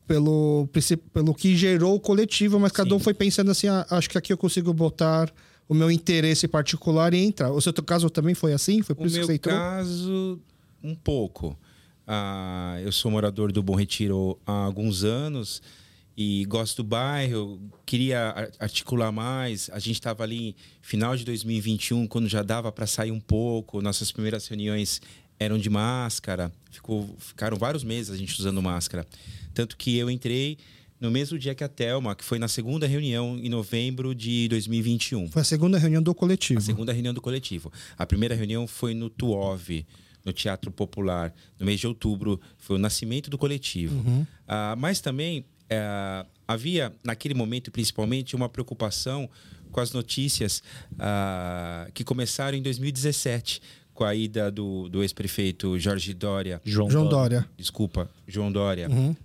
pelo 0.07 0.69
pelo 1.13 1.33
que 1.33 1.55
gerou 1.57 1.95
o 1.95 1.99
coletivo, 1.99 2.59
mas 2.59 2.71
cada 2.71 2.93
um 2.93 2.99
foi 2.99 3.13
pensando 3.13 3.51
assim, 3.51 3.67
ah, 3.67 3.85
acho 3.89 4.09
que 4.09 4.17
aqui 4.17 4.31
eu 4.31 4.37
consigo 4.37 4.73
botar 4.73 5.33
o 5.67 5.73
meu 5.73 5.89
interesse 5.89 6.47
particular 6.47 7.13
e 7.13 7.17
entrar. 7.17 7.51
O 7.51 7.61
seu 7.61 7.73
caso 7.73 8.09
também 8.09 8.35
foi 8.35 8.53
assim? 8.53 8.81
Foi 8.81 8.93
por 8.93 9.03
o 9.03 9.07
isso 9.07 9.19
que 9.19 9.25
você 9.25 9.33
entrou? 9.33 9.55
Caso, 9.55 10.39
um 10.83 10.95
pouco. 10.95 11.57
Ah, 12.07 12.77
eu 12.83 12.91
sou 12.91 13.09
morador 13.09 13.51
do 13.51 13.63
Bom 13.63 13.75
Retiro 13.75 14.39
há 14.45 14.51
alguns 14.51 15.03
anos 15.03 15.61
e 16.17 16.45
gosto 16.45 16.77
do 16.77 16.83
bairro, 16.87 17.59
queria 17.85 18.49
articular 18.59 19.11
mais. 19.11 19.69
A 19.73 19.79
gente 19.79 19.95
estava 19.95 20.23
ali 20.23 20.55
final 20.81 21.15
de 21.15 21.25
2021, 21.25 22.07
quando 22.07 22.29
já 22.29 22.41
dava 22.41 22.71
para 22.71 22.87
sair 22.87 23.11
um 23.11 23.19
pouco. 23.19 23.81
Nossas 23.81 24.11
primeiras 24.11 24.47
reuniões 24.47 25.01
eram 25.37 25.57
de 25.57 25.69
máscara, 25.69 26.51
Ficou, 26.71 27.15
ficaram 27.19 27.57
vários 27.57 27.83
meses 27.83 28.13
a 28.13 28.17
gente 28.17 28.37
usando 28.39 28.61
máscara. 28.61 29.05
Tanto 29.53 29.75
que 29.75 29.97
eu 29.97 30.09
entrei 30.09 30.57
no 30.99 31.11
mesmo 31.11 31.37
dia 31.37 31.53
que 31.53 31.63
a 31.63 31.67
Telma, 31.67 32.15
que 32.15 32.23
foi 32.23 32.39
na 32.39 32.47
segunda 32.47 32.87
reunião 32.87 33.37
em 33.37 33.49
novembro 33.49 34.15
de 34.15 34.47
2021. 34.47 35.29
Foi 35.29 35.41
a 35.41 35.45
segunda 35.45 35.77
reunião 35.77 36.01
do 36.01 36.15
coletivo. 36.15 36.59
A 36.59 36.63
segunda 36.63 36.93
reunião 36.93 37.13
do 37.13 37.21
coletivo. 37.21 37.71
A 37.97 38.05
primeira 38.05 38.35
reunião 38.35 38.67
foi 38.67 38.93
no 38.93 39.09
TUOV 39.09 39.85
no 40.25 40.33
Teatro 40.33 40.71
Popular, 40.71 41.33
no 41.59 41.65
mês 41.65 41.79
de 41.79 41.87
outubro, 41.87 42.41
foi 42.57 42.75
o 42.75 42.79
nascimento 42.79 43.29
do 43.29 43.37
coletivo. 43.37 43.95
Uhum. 43.95 44.21
Uh, 44.21 44.75
mas 44.77 44.99
também 44.99 45.41
uh, 45.41 46.27
havia, 46.47 46.91
naquele 47.03 47.35
momento, 47.35 47.71
principalmente, 47.71 48.35
uma 48.35 48.49
preocupação 48.49 49.29
com 49.71 49.79
as 49.79 49.91
notícias 49.91 50.63
uh, 50.93 51.91
que 51.93 52.03
começaram 52.03 52.57
em 52.57 52.61
2017, 52.61 53.61
com 53.95 54.03
a 54.03 54.13
ida 54.13 54.51
do, 54.51 54.89
do 54.89 55.01
ex-prefeito 55.01 55.79
Jorge 55.79 56.13
Dória. 56.13 56.61
João, 56.63 56.91
João 56.91 57.07
Dória. 57.07 57.39
Dória. 57.39 57.49
Desculpa, 57.57 58.09
João 58.27 58.51
Dória, 58.51 58.89
uhum. 58.89 59.15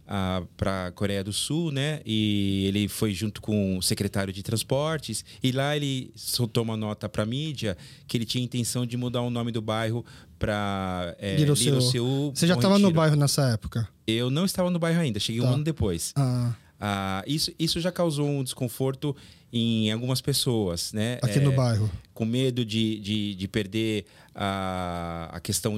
para 0.57 0.87
a 0.87 0.93
Coreia 0.93 1.25
do 1.25 1.33
Sul, 1.33 1.73
né? 1.73 2.01
E 2.07 2.65
ele 2.69 2.89
foi 2.89 3.13
junto 3.13 3.43
com 3.43 3.77
o 3.77 3.83
secretário 3.83 4.33
de 4.33 4.43
Transportes. 4.43 5.25
E 5.43 5.51
lá 5.51 5.77
ele 5.77 6.13
soltou 6.15 6.63
uma 6.63 6.77
nota 6.77 7.09
para 7.09 7.25
a 7.25 7.27
mídia 7.27 7.77
que 8.07 8.17
ele 8.17 8.25
tinha 8.25 8.43
intenção 8.43 8.87
de 8.87 8.97
mudar 8.97 9.23
o 9.23 9.29
nome 9.29 9.51
do 9.51 9.61
bairro 9.61 10.07
para 10.39 11.17
é, 11.19 11.37
Liroceu. 11.37 12.33
Você 12.35 12.47
já 12.47 12.55
estava 12.55 12.79
no 12.79 12.93
bairro 12.93 13.17
nessa 13.17 13.51
época? 13.51 13.89
Eu 14.07 14.31
não 14.31 14.45
estava 14.45 14.71
no 14.71 14.79
bairro 14.79 15.01
ainda, 15.01 15.19
cheguei 15.19 15.43
tá. 15.43 15.49
um 15.49 15.55
ano 15.55 15.65
depois. 15.65 16.13
Ah. 16.17 16.55
Ah, 16.81 17.23
isso, 17.27 17.53
isso 17.59 17.79
já 17.79 17.93
causou 17.93 18.27
um 18.27 18.43
desconforto 18.43 19.15
em 19.53 19.91
algumas 19.91 20.21
pessoas, 20.21 20.93
né? 20.93 21.19
Aqui 21.23 21.39
é, 21.39 21.41
no 21.43 21.53
bairro. 21.53 21.91
Com 22.15 22.25
medo 22.25 22.65
de, 22.65 22.99
de, 23.01 23.35
de 23.35 23.49
perder 23.49 24.07
a, 24.35 25.29
a 25.33 25.41
questão 25.41 25.77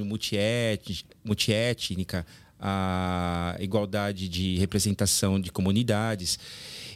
multiétnica, 1.25 2.27
a 2.61 3.57
igualdade 3.59 4.29
de 4.29 4.57
representação 4.59 5.41
de 5.41 5.51
comunidades. 5.51 6.39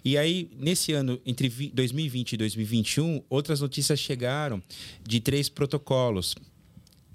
E 0.05 0.17
aí, 0.17 0.49
nesse 0.59 0.93
ano, 0.93 1.21
entre 1.27 1.49
2020 1.49 2.35
e 2.35 2.37
2021, 2.37 3.23
outras 3.29 3.61
notícias 3.61 3.99
chegaram 3.99 4.63
de 5.03 5.19
três 5.19 5.49
protocolos 5.49 6.37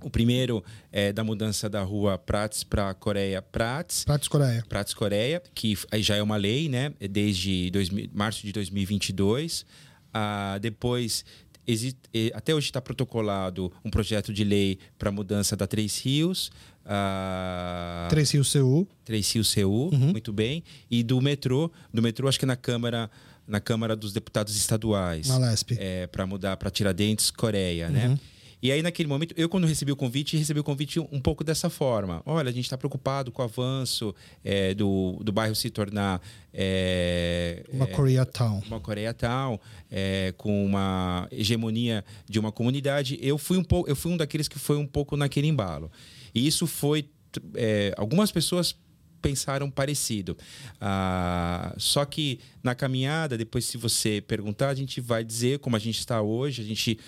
o 0.01 0.10
primeiro 0.10 0.63
é 0.91 1.12
da 1.13 1.24
mudança 1.24 1.70
da 1.70 1.81
rua 1.81 2.17
Prats 2.17 2.63
para 2.63 2.93
Coreia 2.93 3.41
Prats. 3.41 4.03
Prats 4.03 4.27
Coreia. 4.27 4.65
Prats 4.67 4.93
Coreia, 4.93 5.41
que 5.53 5.77
já 6.00 6.15
é 6.15 6.24
uma 6.24 6.38
lei, 6.38 6.70
né? 6.70 6.93
Desde 7.10 7.72
março 8.13 8.46
de 8.46 8.51
2022. 8.51 9.65
Ah, 10.13 10.58
depois, 10.62 11.24
existe, 11.65 12.00
até 12.34 12.53
hoje 12.53 12.67
está 12.67 12.81
protocolado 12.81 13.72
um 13.84 13.89
projeto 13.89 14.34
de 14.34 14.43
lei 14.43 14.77
para 14.98 15.12
mudança 15.12 15.55
da 15.55 15.67
Três 15.67 15.98
Rios. 16.00 16.51
Ah, 16.86 18.08
Três 18.10 18.31
Rios 18.31 18.51
CU. 18.51 18.88
Três 19.05 19.31
Rios 19.31 19.53
CU, 19.53 19.89
uhum. 19.93 20.12
muito 20.12 20.34
bem. 20.34 20.63
E 20.89 21.03
do 21.03 21.22
metrô, 21.22 21.72
do 21.93 22.01
metrô 22.01 22.27
acho 22.27 22.39
que 22.39 22.46
na 22.46 22.55
Câmara 22.55 23.10
na 23.48 23.60
Câmara 23.60 23.96
dos 23.96 24.13
Deputados 24.13 24.55
Estaduais. 24.55 25.27
Na 25.27 25.38
LESP. 25.38 25.75
É, 25.77 26.08
para 26.08 26.25
mudar 26.25 26.55
para 26.58 26.70
Tiradentes, 26.70 27.29
Coreia, 27.31 27.89
né? 27.89 28.05
uhum. 28.05 28.12
né? 28.13 28.20
E 28.62 28.72
aí, 28.72 28.82
naquele 28.82 29.10
momento, 29.10 29.34
eu, 29.36 29.50
quando 29.50 29.65
recebi 29.65 29.91
o 29.91 29.96
convite, 29.96 30.38
recebi 30.38 30.60
o 30.60 30.63
convite 30.63 31.00
um 31.00 31.20
pouco 31.20 31.44
dessa 31.44 31.70
forma. 31.70 32.22
Olha, 32.25 32.50
a 32.50 32.51
gente 32.51 32.65
está 32.65 32.77
preocupado 32.77 33.32
com 33.32 33.41
o 33.41 33.46
avanço 33.46 34.13
é, 34.44 34.74
do, 34.75 35.20
do 35.24 35.32
bairro 35.32 35.56
se 35.56 35.70
tornar. 35.72 36.22
É, 36.53 37.63
uma 37.72 37.86
é, 37.86 37.88
Koreatown. 37.88 38.62
Uma 38.68 38.80
Koreatown, 38.80 39.60
é, 39.89 40.34
com 40.38 40.63
uma 40.63 41.27
hegemonia 41.32 42.06
de 42.30 42.39
uma 42.39 42.51
comunidade. 42.51 43.18
Eu 43.20 43.38
fui 43.38 43.58
um 43.58 43.63
pouco, 43.63 43.89
eu 43.89 43.96
fui 43.96 44.12
um 44.12 44.18
daqueles 44.18 44.48
que 44.48 44.60
foi 44.60 44.77
um 44.77 44.86
pouco 44.86 45.18
naquele 45.18 45.48
embalo. 45.48 45.91
E 46.36 46.46
isso 46.46 46.68
foi. 46.68 47.10
É, 47.56 47.94
algumas 47.98 48.32
pessoas 48.32 48.75
pensaram 49.22 49.70
parecido. 49.70 50.36
Ah, 50.80 51.74
só 51.77 52.03
que 52.03 52.39
na 52.63 52.74
caminhada, 52.74 53.38
depois, 53.38 53.65
se 53.65 53.77
você 53.77 54.22
perguntar, 54.22 54.70
a 54.70 54.75
gente 54.75 55.00
vai 55.00 55.24
dizer 55.24 55.60
como 55.60 55.75
a 55.75 55.80
gente 55.80 56.00
está 56.00 56.22
hoje. 56.22 56.62
A 56.62 56.65
gente 56.65 57.00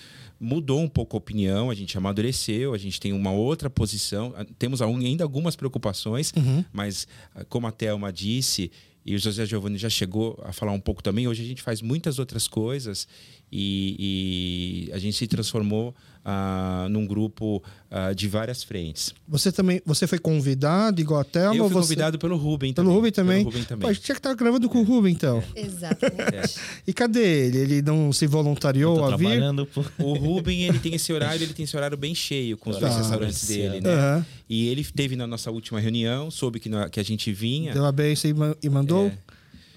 mudou 0.44 0.82
um 0.82 0.90
pouco 0.90 1.16
a 1.16 1.20
opinião, 1.20 1.70
a 1.70 1.74
gente 1.74 1.98
amadureceu, 1.98 2.74
a 2.74 2.78
gente 2.78 3.00
tem 3.00 3.14
uma 3.14 3.32
outra 3.32 3.70
posição, 3.70 4.34
temos 4.60 4.82
ainda 4.82 5.24
algumas 5.24 5.56
preocupações, 5.56 6.34
uhum. 6.36 6.66
mas 6.74 7.08
ah, 7.34 7.46
como 7.46 7.66
a 7.66 7.72
Thelma 7.72 8.12
disse, 8.12 8.70
e 9.06 9.16
o 9.16 9.20
José 9.20 9.46
Giovanni 9.46 9.78
já 9.78 9.90
chegou 9.90 10.38
a 10.44 10.52
falar 10.52 10.74
um 10.74 10.80
pouco 10.80 11.02
também, 11.02 11.28
hoje 11.28 11.44
a 11.44 11.46
gente 11.46 11.62
faz 11.62 11.82
muitas 11.82 12.20
outras 12.20 12.48
coisas 12.48 13.08
e, 13.52 14.88
e 14.90 14.94
a 14.94 14.98
gente 14.98 15.16
se 15.16 15.28
transformou 15.28 15.96
ah, 16.26 16.88
num 16.90 17.06
grupo 17.06 17.62
ah, 17.92 18.14
de 18.14 18.28
várias 18.28 18.64
frentes. 18.64 19.14
Você 19.28 19.52
também, 19.52 19.82
você 19.86 20.08
foi 20.08 20.18
convidado 20.18 21.02
igual 21.02 21.20
a 21.20 21.24
Thelma? 21.24 21.56
Eu 21.56 21.66
fui 21.66 21.74
você... 21.74 21.88
convidado 21.94 22.18
pelo 22.18 22.38
Rubem 22.38 22.74
pelo 22.74 22.88
também. 22.88 22.96
Rubem 22.96 23.12
também? 23.12 23.38
Pelo 23.40 23.50
Rubem 23.52 23.64
também. 23.66 23.82
Pô, 23.82 23.88
a 23.88 23.94
gente 23.94 24.04
tinha 24.04 24.16
que 24.16 24.20
estar 24.20 24.34
gravando 24.34 24.70
com 24.70 24.78
é. 24.78 24.82
o 24.82 24.84
Rubem, 24.84 25.14
então. 25.14 25.44
É. 25.56 25.62
Exatamente. 25.66 26.60
É. 26.60 26.82
E 26.88 26.94
cadê 26.94 27.48
ele? 27.48 27.58
Ele 27.58 27.82
não 27.82 28.14
se 28.14 28.26
voluntariou 28.26 29.04
a 29.04 29.18
vir? 29.18 29.42
Por... 29.74 29.92
O 30.00 30.14
Rubem, 30.18 30.64
ele 30.64 30.80
tem 30.80 30.96
esse 30.96 31.12
horário, 31.12 31.44
ele 31.44 31.54
tem 31.54 31.66
esse 31.66 31.76
horário 31.76 31.98
bem 31.98 32.16
cheio 32.16 32.58
com 32.58 32.70
os 32.70 32.78
dois 32.78 32.96
restaurantes 32.96 33.48
dele, 33.48 33.82
né? 33.82 34.18
Uhum. 34.18 34.26
E 34.50 34.70
ele 34.70 34.84
teve 34.84 35.16
na 35.16 35.28
nossa 35.28 35.52
última 35.52 35.80
reunião, 35.80 36.32
soube 36.32 36.60
que, 36.60 36.70
que 36.92 37.00
a 37.00 37.04
gente 37.04 37.32
vinha. 37.32 37.74
Deu 37.74 37.86
a 37.86 37.92
benção 37.92 38.32
e 38.62 38.70
mandou? 38.70 39.08
É. 39.08 39.18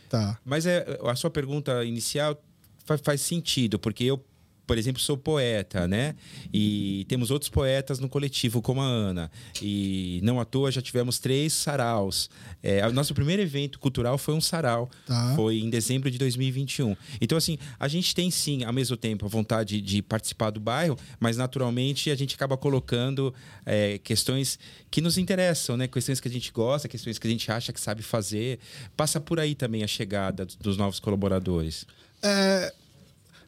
Tá. 0.08 0.38
Mas 0.44 0.66
é, 0.66 0.98
a 1.04 1.16
sua 1.16 1.30
pergunta 1.30 1.84
inicial 1.84 2.40
faz, 2.84 3.00
faz 3.02 3.20
sentido, 3.20 3.78
porque 3.78 4.04
eu 4.04 4.22
por 4.66 4.76
exemplo, 4.76 5.00
sou 5.00 5.16
poeta, 5.16 5.86
né? 5.86 6.14
E 6.52 7.06
temos 7.08 7.30
outros 7.30 7.48
poetas 7.48 7.98
no 8.00 8.08
coletivo, 8.08 8.60
como 8.60 8.80
a 8.80 8.84
Ana. 8.84 9.30
E 9.62 10.20
não 10.22 10.40
à 10.40 10.44
toa 10.44 10.70
já 10.70 10.82
tivemos 10.82 11.18
três 11.18 11.52
saraus. 11.52 12.28
É, 12.62 12.86
o 12.86 12.92
nosso 12.92 13.14
primeiro 13.14 13.40
evento 13.40 13.78
cultural 13.78 14.18
foi 14.18 14.34
um 14.34 14.40
sarau. 14.40 14.90
Tá. 15.06 15.34
Foi 15.36 15.58
em 15.58 15.70
dezembro 15.70 16.10
de 16.10 16.18
2021. 16.18 16.96
Então, 17.20 17.38
assim, 17.38 17.58
a 17.78 17.86
gente 17.86 18.14
tem 18.14 18.30
sim, 18.30 18.64
ao 18.64 18.72
mesmo 18.72 18.96
tempo, 18.96 19.24
a 19.24 19.28
vontade 19.28 19.80
de 19.80 20.02
participar 20.02 20.50
do 20.50 20.58
bairro, 20.58 20.98
mas 21.20 21.36
naturalmente 21.36 22.10
a 22.10 22.14
gente 22.16 22.34
acaba 22.34 22.56
colocando 22.56 23.32
é, 23.64 23.98
questões 23.98 24.58
que 24.90 25.00
nos 25.00 25.16
interessam, 25.16 25.76
né? 25.76 25.86
Questões 25.86 26.18
que 26.18 26.26
a 26.26 26.30
gente 26.30 26.50
gosta, 26.50 26.88
questões 26.88 27.18
que 27.18 27.26
a 27.26 27.30
gente 27.30 27.50
acha 27.52 27.72
que 27.72 27.80
sabe 27.80 28.02
fazer. 28.02 28.58
Passa 28.96 29.20
por 29.20 29.38
aí 29.38 29.54
também 29.54 29.84
a 29.84 29.86
chegada 29.86 30.44
dos 30.60 30.76
novos 30.76 30.98
colaboradores. 30.98 31.86
É, 32.22 32.72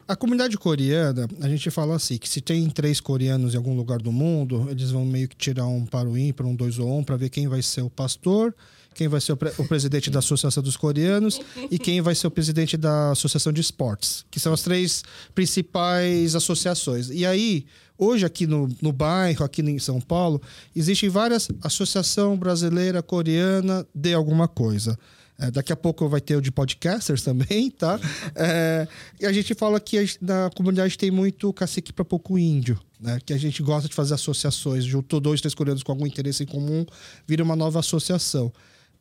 a 0.08 0.16
comunidade 0.16 0.56
coreana, 0.56 1.28
a 1.42 1.48
gente 1.48 1.70
fala 1.70 1.94
assim, 1.94 2.16
que 2.16 2.28
se 2.28 2.40
tem 2.40 2.68
três 2.70 2.98
coreanos 2.98 3.52
em 3.52 3.58
algum 3.58 3.76
lugar 3.76 3.98
do 3.98 4.10
mundo, 4.10 4.66
eles 4.70 4.90
vão 4.90 5.04
meio 5.04 5.28
que 5.28 5.36
tirar 5.36 5.66
um 5.66 5.84
para 5.84 6.08
o 6.08 6.16
ímpar, 6.16 6.46
um 6.46 6.56
dois 6.56 6.78
ou 6.78 6.98
um, 6.98 7.04
para 7.04 7.16
ver 7.16 7.28
quem 7.28 7.46
vai 7.46 7.60
ser 7.60 7.82
o 7.82 7.90
pastor, 7.90 8.54
quem 8.94 9.06
vai 9.06 9.20
ser 9.20 9.32
o, 9.32 9.36
pre- 9.36 9.52
o 9.58 9.68
presidente 9.68 10.10
da 10.10 10.20
Associação 10.20 10.62
dos 10.62 10.76
Coreanos 10.76 11.38
e 11.70 11.78
quem 11.78 12.00
vai 12.00 12.14
ser 12.14 12.26
o 12.26 12.30
presidente 12.30 12.76
da 12.76 13.10
Associação 13.12 13.52
de 13.52 13.60
Esportes, 13.60 14.24
que 14.30 14.40
são 14.40 14.52
as 14.52 14.62
três 14.62 15.04
principais 15.34 16.34
associações. 16.34 17.10
E 17.10 17.24
aí, 17.24 17.66
hoje 17.96 18.24
aqui 18.24 18.46
no, 18.46 18.66
no 18.80 18.92
bairro, 18.92 19.44
aqui 19.44 19.60
em 19.62 19.78
São 19.78 20.00
Paulo, 20.00 20.40
existem 20.74 21.08
várias 21.08 21.48
associação 21.62 22.36
brasileira, 22.36 23.02
coreana 23.02 23.86
de 23.94 24.14
alguma 24.14 24.48
coisa. 24.48 24.98
É, 25.40 25.52
daqui 25.52 25.72
a 25.72 25.76
pouco 25.76 26.08
vai 26.08 26.20
ter 26.20 26.36
o 26.36 26.40
de 26.40 26.50
podcasters 26.50 27.22
também, 27.22 27.70
tá? 27.78 28.00
É, 28.34 28.88
e 29.20 29.26
a 29.26 29.32
gente 29.32 29.54
fala 29.54 29.78
que 29.78 29.98
a 29.98 30.04
na 30.20 30.50
comunidade 30.50 30.98
tem 30.98 31.12
muito 31.12 31.52
cacique 31.52 31.92
para 31.92 32.04
pouco 32.04 32.36
índio, 32.36 32.78
né? 33.00 33.20
Que 33.24 33.32
a 33.32 33.38
gente 33.38 33.62
gosta 33.62 33.88
de 33.88 33.94
fazer 33.94 34.14
associações, 34.14 34.84
juntou 34.84 35.20
dois, 35.20 35.40
três 35.40 35.54
coreanos 35.54 35.84
com 35.84 35.92
algum 35.92 36.06
interesse 36.06 36.42
em 36.42 36.46
comum, 36.46 36.84
vira 37.26 37.44
uma 37.44 37.54
nova 37.54 37.78
associação. 37.78 38.52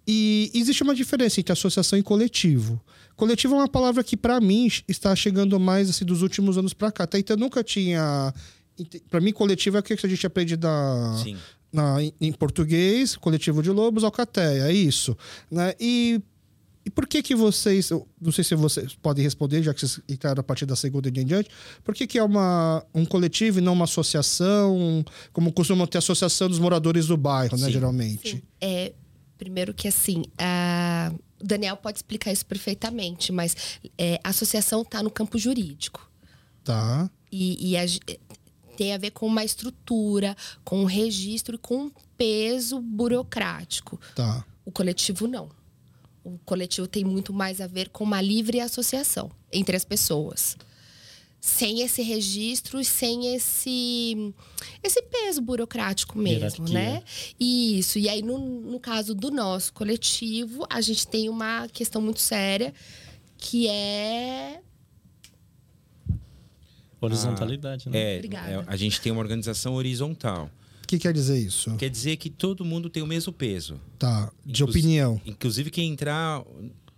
E 0.07 0.51
existe 0.53 0.83
uma 0.83 0.95
diferença 0.95 1.39
entre 1.39 1.51
associação 1.51 1.97
e 1.97 2.03
coletivo. 2.03 2.79
Coletivo 3.15 3.55
é 3.55 3.57
uma 3.57 3.67
palavra 3.67 4.03
que, 4.03 4.15
para 4.15 4.39
mim, 4.39 4.69
está 4.87 5.13
chegando 5.15 5.59
mais 5.59 5.89
assim, 5.89 6.05
dos 6.05 6.21
últimos 6.21 6.57
anos 6.57 6.73
para 6.73 6.91
cá. 6.91 7.03
Até 7.03 7.17
então, 7.17 7.35
eu 7.35 7.39
nunca 7.39 7.63
tinha. 7.63 8.33
Para 9.09 9.19
mim, 9.19 9.33
coletivo 9.33 9.75
é 9.75 9.79
o 9.79 9.83
que 9.83 9.93
a 9.93 10.09
gente 10.09 10.25
aprende 10.25 10.55
da, 10.55 11.19
Sim. 11.23 11.35
Na, 11.71 12.01
em, 12.01 12.13
em 12.21 12.31
português, 12.31 13.15
coletivo 13.15 13.61
de 13.61 13.69
lobos, 13.69 14.03
alcateia, 14.03 14.69
é 14.69 14.73
isso. 14.73 15.17
Né? 15.51 15.73
E, 15.79 16.21
e 16.85 16.89
por 16.89 17.05
que 17.05 17.21
que 17.21 17.35
vocês, 17.35 17.89
eu 17.89 18.07
não 18.21 18.31
sei 18.31 18.43
se 18.43 18.55
vocês 18.55 18.95
podem 18.95 19.23
responder, 19.23 19.61
já 19.61 19.73
que 19.73 19.81
vocês 19.81 19.99
entraram 20.07 20.39
a 20.39 20.43
partir 20.43 20.65
da 20.65 20.75
segunda 20.75 21.09
e 21.09 21.11
em 21.11 21.25
diante, 21.25 21.49
por 21.83 21.93
que 21.93 22.07
que 22.07 22.17
é 22.17 22.23
uma, 22.23 22.83
um 22.95 23.05
coletivo 23.05 23.59
e 23.59 23.61
não 23.61 23.73
uma 23.73 23.85
associação, 23.85 25.03
como 25.33 25.51
costumam 25.51 25.85
ter 25.85 25.97
associação 25.97 26.47
dos 26.47 26.59
moradores 26.59 27.07
do 27.07 27.17
bairro, 27.17 27.57
né, 27.57 27.67
Sim. 27.67 27.73
geralmente? 27.73 28.29
Sim. 28.31 28.41
É, 28.61 28.93
primeiro 29.37 29.73
que 29.73 29.87
assim, 29.87 30.23
a... 30.37 31.11
o 31.41 31.45
Daniel 31.45 31.77
pode 31.77 31.97
explicar 31.97 32.31
isso 32.31 32.45
perfeitamente, 32.45 33.31
mas 33.31 33.55
é, 33.97 34.19
a 34.23 34.29
associação 34.29 34.81
está 34.81 35.03
no 35.03 35.11
campo 35.11 35.37
jurídico. 35.37 36.09
Tá, 36.63 37.09
E, 37.31 37.71
e 37.71 37.77
a 37.77 37.85
tem 38.77 38.93
a 38.93 38.97
ver 38.97 39.11
com 39.11 39.25
uma 39.25 39.43
estrutura, 39.43 40.37
com 40.63 40.81
um 40.81 40.85
registro 40.85 41.55
e 41.55 41.57
com 41.57 41.85
um 41.85 41.91
peso 42.17 42.79
burocrático. 42.79 43.99
tá. 44.15 44.45
O 44.63 44.71
coletivo 44.71 45.27
não. 45.27 45.49
O 46.23 46.37
coletivo 46.39 46.87
tem 46.87 47.05
muito 47.05 47.31
mais 47.31 47.61
a 47.61 47.67
ver 47.67 47.87
com 47.87 48.03
uma 48.03 48.21
livre 48.21 48.59
associação 48.59 49.31
entre 49.51 49.77
as 49.77 49.85
pessoas. 49.85 50.57
Sem 51.39 51.81
esse 51.81 52.01
registro 52.01 52.81
e 52.81 52.83
sem 52.83 53.33
esse, 53.33 54.33
esse 54.83 55.01
peso 55.03 55.39
burocrático 55.39 56.17
mesmo, 56.17 56.67
Hierarquia. 56.67 56.73
né? 56.73 57.03
Isso. 57.39 57.97
E 57.97 58.09
aí, 58.09 58.21
no, 58.21 58.37
no 58.37 58.79
caso 58.79 59.15
do 59.15 59.31
nosso 59.31 59.71
coletivo, 59.71 60.65
a 60.69 60.81
gente 60.81 61.07
tem 61.07 61.29
uma 61.29 61.69
questão 61.69 62.01
muito 62.01 62.19
séria 62.19 62.73
que 63.37 63.67
é. 63.69 64.59
Horizontalidade, 66.99 67.89
né? 67.89 67.97
É, 67.97 68.21
é, 68.25 68.63
a 68.65 68.75
gente 68.75 68.99
tem 69.01 69.11
uma 69.11 69.21
organização 69.21 69.75
horizontal. 69.75 70.49
O 70.83 70.87
que 70.87 70.97
quer 70.97 71.13
dizer 71.13 71.37
isso? 71.37 71.75
Quer 71.75 71.89
dizer 71.89 72.15
que 72.17 72.29
todo 72.29 72.63
mundo 72.63 72.89
tem 72.89 73.03
o 73.03 73.07
mesmo 73.07 73.31
peso. 73.33 73.79
Tá, 73.99 74.31
de 74.45 74.63
Inclusive- 74.63 74.79
opinião. 74.87 75.21
Inclusive, 75.25 75.69
quem 75.69 75.91
entrar 75.91 76.43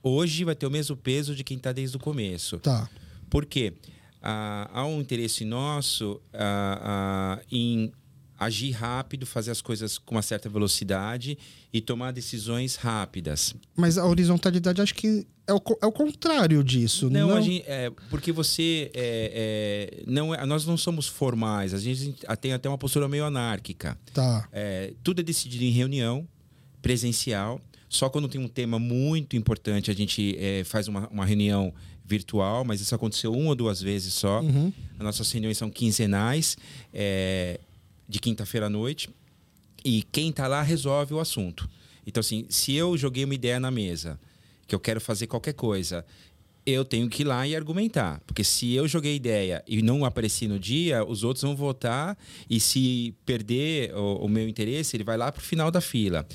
hoje 0.04 0.44
vai 0.44 0.56
ter 0.56 0.66
o 0.68 0.72
mesmo 0.72 0.96
peso 0.96 1.36
de 1.36 1.44
quem 1.44 1.58
está 1.58 1.72
desde 1.72 1.98
o 1.98 2.00
começo. 2.00 2.60
Tá, 2.60 2.90
Por 3.30 3.46
quê? 3.46 3.74
Ah, 4.22 4.70
há 4.74 4.86
um 4.86 5.00
interesse 5.02 5.44
nosso 5.46 6.20
ah, 6.34 7.40
ah, 7.40 7.46
em 7.52 7.92
agir 8.40 8.72
rápido, 8.72 9.26
fazer 9.26 9.52
as 9.52 9.62
coisas 9.62 9.98
com 9.98 10.16
uma 10.16 10.22
certa 10.22 10.48
velocidade 10.48 11.38
e 11.74 11.82
tomar 11.82 12.12
decisões 12.14 12.76
rápidas. 12.76 13.54
mas 13.76 13.98
a 13.98 14.06
horizontalidade 14.06 14.82
acho 14.82 14.96
que 14.96 15.28
é 15.46 15.54
o, 15.54 15.62
é 15.82 15.86
o 15.86 15.92
contrário 15.92 16.64
disso, 16.64 17.10
não? 17.10 17.30
Não, 17.30 17.36
a 17.38 17.42
gente, 17.42 17.64
é, 17.68 17.92
porque 18.10 18.32
você 18.32 18.92
é, 18.94 20.00
é, 20.00 20.04
não 20.08 20.34
é- 20.34 20.46
nós 20.46 20.66
não 20.66 20.78
somos 20.78 21.08
formais, 21.08 21.74
a 21.74 21.80
gente 21.80 22.16
tem 22.40 22.54
até 22.54 22.70
uma 22.70 22.78
postura 22.78 23.08
meio 23.10 23.26
anárquica. 23.26 23.98
Tá, 24.14 24.48
É, 24.54 24.94
tudo 25.04 25.20
é 25.22 25.24
decidido 25.24 25.64
em 25.64 25.72
reunião 25.72 26.28
presencial. 26.82 27.60
Só 27.90 28.08
quando 28.10 28.28
tem 28.28 28.40
um 28.40 28.48
tema 28.48 28.78
muito 28.80 29.36
importante 29.36 29.90
a 29.90 29.96
gente 29.96 30.36
é, 30.40 30.64
faz 30.64 30.88
uma, 30.88 31.08
uma 31.10 31.26
reunião 31.26 31.74
virtual, 32.06 32.64
mas 32.64 32.82
isso 32.82 32.94
aconteceu 32.96 33.32
uma 33.34 33.50
ou 33.50 33.56
duas 33.56 33.82
vezes 33.82 34.14
só. 34.14 34.42
Uhum. 34.42 34.72
As 34.98 35.04
nossas 35.04 35.32
reuniões 35.32 35.58
são 35.58 35.70
quinzenais, 35.70 36.58
é, 36.94 37.60
de 38.10 38.20
quinta-feira 38.20 38.66
à 38.66 38.70
noite. 38.70 39.10
E 39.86 40.04
quem 40.12 40.32
está 40.32 40.48
lá 40.48 40.62
resolve 40.64 41.14
o 41.14 41.20
assunto. 41.20 41.70
Então, 42.06 42.20
assim, 42.20 42.46
se 42.50 42.74
eu 42.74 42.98
joguei 42.98 43.24
uma 43.24 43.36
ideia 43.36 43.60
na 43.60 43.70
mesa, 43.70 44.20
que 44.68 44.74
eu 44.74 44.80
quero 44.80 45.00
fazer 45.00 45.28
qualquer 45.28 45.54
coisa, 45.54 46.04
eu 46.66 46.84
tenho 46.84 47.08
que 47.08 47.22
ir 47.22 47.26
lá 47.26 47.48
e 47.48 47.56
argumentar. 47.56 48.20
Porque 48.26 48.44
se 48.44 48.74
eu 48.74 48.88
joguei 48.88 49.16
ideia 49.16 49.64
e 49.68 49.82
não 49.82 50.04
apareci 50.04 50.48
no 50.48 50.60
dia, 50.60 51.06
os 51.06 51.24
outros 51.24 51.44
vão 51.44 51.56
votar 51.56 52.18
e 52.50 52.60
se 52.60 53.16
perder 53.26 53.94
o, 53.96 54.26
o 54.26 54.28
meu 54.28 54.48
interesse, 54.50 54.98
ele 54.98 55.04
vai 55.04 55.18
lá 55.18 55.32
para 55.32 55.40
o 55.40 55.44
final 55.44 55.72
da 55.72 55.80
fila. 55.80 56.28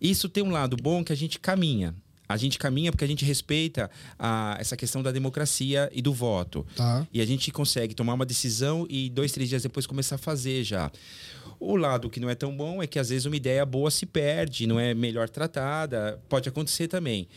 Isso 0.00 0.28
tem 0.28 0.42
um 0.42 0.50
lado 0.50 0.76
bom 0.76 1.02
que 1.02 1.12
a 1.12 1.16
gente 1.16 1.38
caminha. 1.38 1.94
A 2.28 2.36
gente 2.36 2.58
caminha 2.58 2.90
porque 2.90 3.04
a 3.04 3.08
gente 3.08 3.24
respeita 3.24 3.90
a, 4.18 4.56
essa 4.58 4.76
questão 4.76 5.02
da 5.02 5.12
democracia 5.12 5.88
e 5.92 6.02
do 6.02 6.12
voto. 6.12 6.66
tá. 6.74 7.06
E 7.12 7.20
a 7.20 7.26
gente 7.26 7.50
consegue 7.52 7.94
tomar 7.94 8.14
uma 8.14 8.26
decisão 8.26 8.86
e 8.90 9.08
dois, 9.10 9.30
três 9.32 9.48
dias 9.48 9.62
depois 9.62 9.86
começar 9.86 10.16
a 10.16 10.18
fazer 10.18 10.64
já. 10.64 10.90
O 11.60 11.76
lado 11.76 12.10
que 12.10 12.20
não 12.20 12.28
é 12.28 12.34
tão 12.34 12.54
bom 12.54 12.82
é 12.82 12.86
que 12.86 12.98
às 12.98 13.08
vezes 13.08 13.24
uma 13.26 13.36
ideia 13.36 13.64
boa 13.64 13.90
se 13.90 14.04
perde, 14.06 14.66
não 14.66 14.78
é 14.78 14.92
melhor 14.92 15.28
tratada, 15.28 16.20
pode 16.28 16.48
acontecer 16.48 16.88
também. 16.88 17.28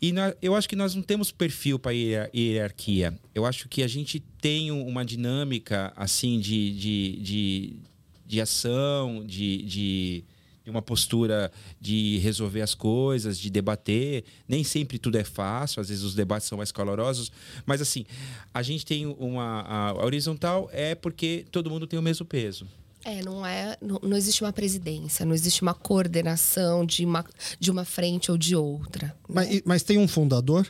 E 0.00 0.12
na- 0.12 0.34
eu 0.42 0.54
acho 0.54 0.68
que 0.68 0.76
nós 0.76 0.94
não 0.94 1.02
temos 1.02 1.32
perfil 1.32 1.78
para 1.78 1.92
hierarquia. 1.92 3.18
Eu 3.34 3.46
acho 3.46 3.68
que 3.68 3.82
a 3.82 3.88
gente 3.88 4.20
tem 4.40 4.70
um- 4.70 4.86
uma 4.86 5.04
dinâmica 5.04 5.92
assim 5.96 6.38
de, 6.38 6.72
de, 6.78 7.16
de, 7.22 7.76
de 8.26 8.40
ação, 8.40 9.24
de, 9.26 9.62
de, 9.62 10.24
de 10.66 10.70
uma 10.70 10.82
postura 10.82 11.52
de 11.80 12.18
resolver 12.18 12.60
as 12.60 12.74
coisas, 12.74 13.38
de 13.38 13.48
debater. 13.48 14.24
Nem 14.48 14.64
sempre 14.64 14.98
tudo 14.98 15.16
é 15.16 15.22
fácil, 15.22 15.80
às 15.80 15.88
vezes 15.88 16.02
os 16.02 16.12
debates 16.12 16.48
são 16.48 16.58
mais 16.58 16.72
calorosos. 16.72 17.30
Mas 17.64 17.80
assim, 17.80 18.04
a 18.52 18.62
gente 18.64 18.84
tem 18.84 19.06
uma. 19.06 19.60
A, 19.60 20.04
horizontal 20.04 20.68
é 20.72 20.96
porque 20.96 21.46
todo 21.52 21.70
mundo 21.70 21.86
tem 21.86 21.96
o 21.96 22.02
mesmo 22.02 22.26
peso. 22.26 22.66
É, 23.04 23.22
não 23.22 23.46
é. 23.46 23.76
Não, 23.80 24.00
não 24.02 24.16
existe 24.16 24.42
uma 24.42 24.52
presidência, 24.52 25.24
não 25.24 25.34
existe 25.34 25.62
uma 25.62 25.72
coordenação 25.72 26.84
de 26.84 27.04
uma, 27.04 27.24
de 27.60 27.70
uma 27.70 27.84
frente 27.84 28.32
ou 28.32 28.36
de 28.36 28.56
outra. 28.56 29.06
né? 29.06 29.14
Mas, 29.28 29.62
mas 29.64 29.82
tem 29.84 29.98
um 29.98 30.08
fundador? 30.08 30.68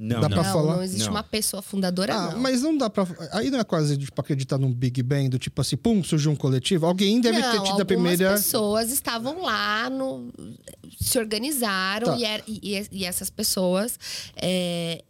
Não, 0.00 0.20
Dá 0.20 0.28
não. 0.28 0.36
pra 0.36 0.44
não, 0.46 0.52
falar? 0.52 0.76
não 0.76 0.82
existe 0.84 1.04
Não. 1.06 1.10
uma 1.10 1.24
pessoa 1.24 1.60
fundadora, 1.60 2.14
Ah, 2.14 2.30
não. 2.30 2.38
mas 2.38 2.62
não 2.62 2.78
dá 2.78 2.88
pra. 2.88 3.04
Aí 3.32 3.50
não 3.50 3.58
é 3.58 3.64
quase 3.64 3.98
pra 4.12 4.22
acreditar 4.22 4.56
num 4.56 4.72
Big 4.72 5.02
Bang, 5.02 5.28
do 5.28 5.40
tipo 5.40 5.60
assim, 5.60 5.76
pum, 5.76 6.04
surgiu 6.04 6.30
um 6.30 6.36
coletivo. 6.36 6.86
Alguém 6.86 7.20
deve 7.20 7.40
não, 7.40 7.50
ter 7.50 7.56
tido 7.56 7.66
a 7.66 7.70
algumas 7.70 7.86
primeira. 7.86 8.30
pessoas 8.34 8.92
estavam 8.92 9.42
lá, 9.42 9.90
no, 9.90 10.32
se 11.00 11.18
organizaram 11.18 12.06
Tá. 12.12 12.16
e, 12.16 12.24
era- 12.24 12.42
e- 12.46 12.86
e- 12.92 13.04
essas 13.04 13.28
pessoas. 13.28 13.98
é, 14.36 15.02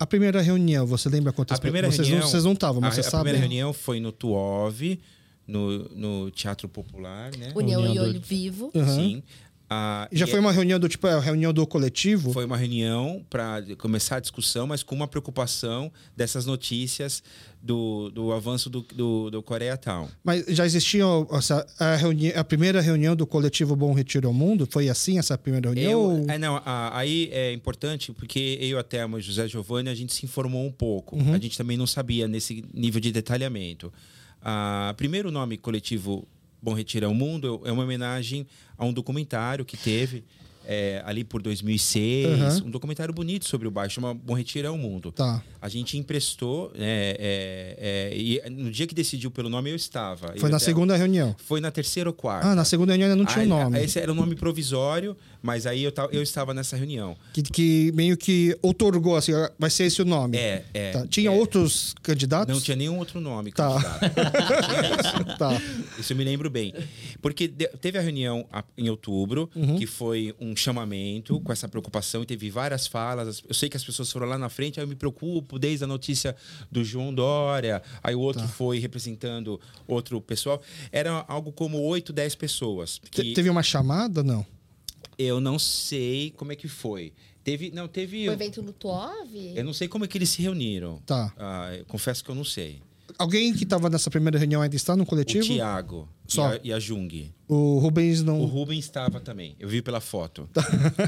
A 0.00 0.06
primeira 0.06 0.40
reunião, 0.42 0.86
você 0.86 1.08
lembra 1.08 1.32
quantas 1.32 1.56
A 1.58 1.60
primeira 1.60 1.90
vocês 1.90 2.06
reunião. 2.06 2.20
Não, 2.24 2.30
vocês 2.30 2.44
não 2.44 2.52
estavam, 2.52 2.80
mas 2.82 2.92
a, 2.92 2.94
vocês 2.96 3.06
a 3.06 3.10
sabem. 3.10 3.24
primeira 3.32 3.40
reunião 3.40 3.72
foi 3.72 3.98
no 3.98 4.12
Tuov, 4.12 4.80
no, 5.46 5.88
no 5.96 6.30
Teatro 6.30 6.68
Popular, 6.68 7.30
né? 7.36 7.50
União 7.56 7.80
União 7.80 7.94
e 7.94 7.98
do- 7.98 8.04
Olho 8.04 8.20
Vivo. 8.20 8.70
Uhum. 8.74 8.94
Sim. 8.94 9.22
Ah, 9.70 10.08
Já 10.10 10.26
foi 10.26 10.40
uma 10.40 10.50
reunião 10.50 10.78
do 10.80 10.88
tipo, 10.88 11.06
é, 11.06 11.12
a 11.12 11.20
reunião 11.20 11.52
do 11.52 11.66
coletivo? 11.66 12.32
Foi 12.32 12.44
uma 12.46 12.56
reunião 12.56 13.22
para 13.28 13.62
começar 13.76 14.16
a 14.16 14.20
discussão, 14.20 14.66
mas 14.66 14.82
com 14.82 14.94
uma 14.94 15.06
preocupação 15.06 15.92
dessas 16.16 16.46
notícias 16.46 17.22
do, 17.62 18.08
do 18.10 18.32
avanço 18.32 18.70
do, 18.70 18.80
do, 18.80 19.30
do 19.30 19.42
Coreia 19.42 19.76
Town. 19.76 20.08
Mas 20.24 20.46
já 20.48 20.64
existia 20.64 21.04
essa, 21.32 21.66
a, 21.78 21.96
reuni 21.96 22.32
a 22.32 22.42
primeira 22.42 22.80
reunião 22.80 23.14
do 23.14 23.26
coletivo 23.26 23.76
Bom 23.76 23.92
Retiro 23.92 24.26
ao 24.28 24.32
Mundo? 24.32 24.66
Foi 24.70 24.88
assim 24.88 25.18
essa 25.18 25.36
primeira 25.36 25.68
reunião? 25.68 25.90
Eu, 25.92 26.00
ou- 26.00 26.24
é, 26.30 26.38
não, 26.38 26.56
a- 26.64 26.96
aí 26.98 27.28
é 27.30 27.52
importante 27.52 28.10
porque 28.12 28.56
eu, 28.60 28.78
a 28.78 28.84
e 28.90 29.14
o 29.16 29.20
José 29.20 29.46
Giovanni, 29.48 29.90
a 29.90 29.94
gente 29.94 30.14
se 30.14 30.24
informou 30.24 30.64
um 30.64 30.72
pouco. 30.72 31.14
Uhum. 31.16 31.34
A 31.34 31.38
gente 31.38 31.58
também 31.58 31.76
não 31.76 31.86
sabia 31.86 32.26
nesse 32.26 32.64
nível 32.72 33.00
de 33.02 33.12
detalhamento. 33.12 33.92
Ah, 34.40 34.94
primeiro 34.96 35.30
nome 35.30 35.58
coletivo 35.58 36.26
Bom 36.62 36.72
Retiro 36.74 37.06
ao 37.06 37.14
Mundo 37.14 37.60
é 37.64 37.70
uma 37.72 37.82
homenagem 37.84 38.46
a 38.78 38.84
um 38.84 38.92
documentário 38.92 39.64
que 39.64 39.76
teve 39.76 40.24
é, 40.70 41.02
ali 41.06 41.24
por 41.24 41.40
2006. 41.40 42.60
Uhum. 42.60 42.66
Um 42.66 42.70
documentário 42.70 43.12
bonito 43.12 43.46
sobre 43.48 43.66
o 43.66 43.70
bairro, 43.70 43.90
chama 43.90 44.12
Bom 44.14 44.34
Retiro 44.34 44.68
ao 44.68 44.76
Mundo. 44.76 45.10
Tá. 45.10 45.42
A 45.62 45.68
gente 45.68 45.96
emprestou, 45.96 46.70
é, 46.74 48.10
é, 48.12 48.16
e 48.16 48.50
no 48.50 48.70
dia 48.70 48.86
que 48.86 48.94
decidiu 48.94 49.30
pelo 49.30 49.48
nome 49.48 49.70
eu 49.70 49.76
estava. 49.76 50.28
Foi 50.28 50.36
Eu 50.46 50.50
na 50.50 50.56
até- 50.58 50.66
segunda 50.66 50.94
reunião. 50.96 51.34
Foi 51.38 51.58
na 51.60 51.70
terceira 51.70 52.10
ou 52.10 52.14
quarta. 52.14 52.48
Ah, 52.48 52.54
na 52.54 52.64
segunda 52.66 52.92
reunião 52.92 53.08
ainda 53.10 53.16
não 53.16 53.24
tinha 53.24 53.38
o 53.38 53.42
Aí, 53.42 53.48
nome. 53.48 53.82
Esse 53.82 53.98
era 53.98 54.12
um 54.12 54.14
nome 54.14 54.34
provisório, 54.36 55.16
mas 55.42 55.66
aí 55.66 55.84
eu, 55.84 55.92
eu 56.10 56.22
estava 56.22 56.52
nessa 56.52 56.76
reunião. 56.76 57.16
Que, 57.32 57.42
que 57.42 57.92
meio 57.94 58.16
que 58.16 58.56
otorgou, 58.62 59.16
assim, 59.16 59.32
vai 59.58 59.70
ser 59.70 59.84
esse 59.84 60.02
o 60.02 60.04
nome. 60.04 60.36
É, 60.36 60.64
é. 60.74 60.90
Tá. 60.92 61.06
Tinha 61.06 61.28
é. 61.30 61.32
outros 61.32 61.94
candidatos? 62.02 62.54
Não 62.54 62.60
tinha 62.62 62.76
nenhum 62.76 62.98
outro 62.98 63.20
nome 63.20 63.52
Tá. 63.52 63.68
candidato. 63.72 65.38
Tá. 65.38 65.50
Isso 65.98 66.12
eu 66.12 66.16
me 66.16 66.24
lembro 66.24 66.50
bem. 66.50 66.74
Porque 67.22 67.48
teve 67.48 67.98
a 67.98 68.00
reunião 68.00 68.46
em 68.76 68.88
outubro, 68.90 69.48
Uhum. 69.54 69.76
que 69.78 69.86
foi 69.86 70.34
um 70.40 70.54
chamamento 70.56 71.40
com 71.40 71.52
essa 71.52 71.68
preocupação 71.68 72.22
e 72.22 72.26
teve 72.26 72.50
várias 72.50 72.86
falas. 72.86 73.42
Eu 73.48 73.54
sei 73.54 73.68
que 73.68 73.76
as 73.76 73.84
pessoas 73.84 74.10
foram 74.10 74.26
lá 74.26 74.36
na 74.38 74.48
frente, 74.48 74.78
aí 74.80 74.84
eu 74.84 74.88
me 74.88 74.94
preocupo 74.96 75.58
desde 75.58 75.84
a 75.84 75.86
notícia 75.86 76.34
do 76.70 76.82
João 76.84 77.12
Dória, 77.14 77.82
aí 78.02 78.14
o 78.14 78.20
outro 78.20 78.42
Tá. 78.42 78.48
foi 78.48 78.78
representando 78.78 79.60
outro 79.86 80.20
pessoal. 80.20 80.60
Era 80.92 81.24
algo 81.28 81.52
como 81.52 81.80
8, 81.80 82.12
10 82.12 82.34
pessoas. 82.34 83.00
Que 83.10 83.32
Teve 83.34 83.50
uma 83.50 83.62
chamada? 83.62 84.22
Não. 84.22 84.44
Eu 85.18 85.40
não 85.40 85.58
sei 85.58 86.30
como 86.36 86.52
é 86.52 86.56
que 86.56 86.68
foi. 86.68 87.12
Teve, 87.42 87.70
não, 87.72 87.88
teve... 87.88 88.28
O 88.28 88.32
evento 88.32 88.62
no 88.62 88.72
Tuov? 88.72 89.34
Eu 89.56 89.64
não 89.64 89.72
sei 89.72 89.88
como 89.88 90.04
é 90.04 90.08
que 90.08 90.16
eles 90.18 90.28
se 90.28 90.42
reuniram. 90.42 91.00
Tá. 91.06 91.32
Ah, 91.36 91.74
eu 91.76 91.84
confesso 91.86 92.22
que 92.22 92.30
eu 92.30 92.34
não 92.34 92.44
sei. 92.44 92.80
Alguém 93.18 93.52
que 93.54 93.64
estava 93.64 93.88
nessa 93.88 94.10
primeira 94.10 94.38
reunião 94.38 94.60
ainda 94.60 94.76
está 94.76 94.94
no 94.94 95.04
coletivo? 95.06 95.42
O 95.44 95.48
Tiago 95.48 96.08
Só. 96.26 96.52
e 96.52 96.56
a, 96.56 96.60
e 96.64 96.72
a 96.74 96.78
Jung. 96.78 97.32
O 97.48 97.78
Rubens 97.78 98.22
não. 98.22 98.38
O 98.40 98.44
Rubens 98.44 98.84
estava 98.84 99.18
também. 99.18 99.56
Eu 99.58 99.66
vi 99.68 99.80
pela 99.80 99.98
foto. 100.00 100.48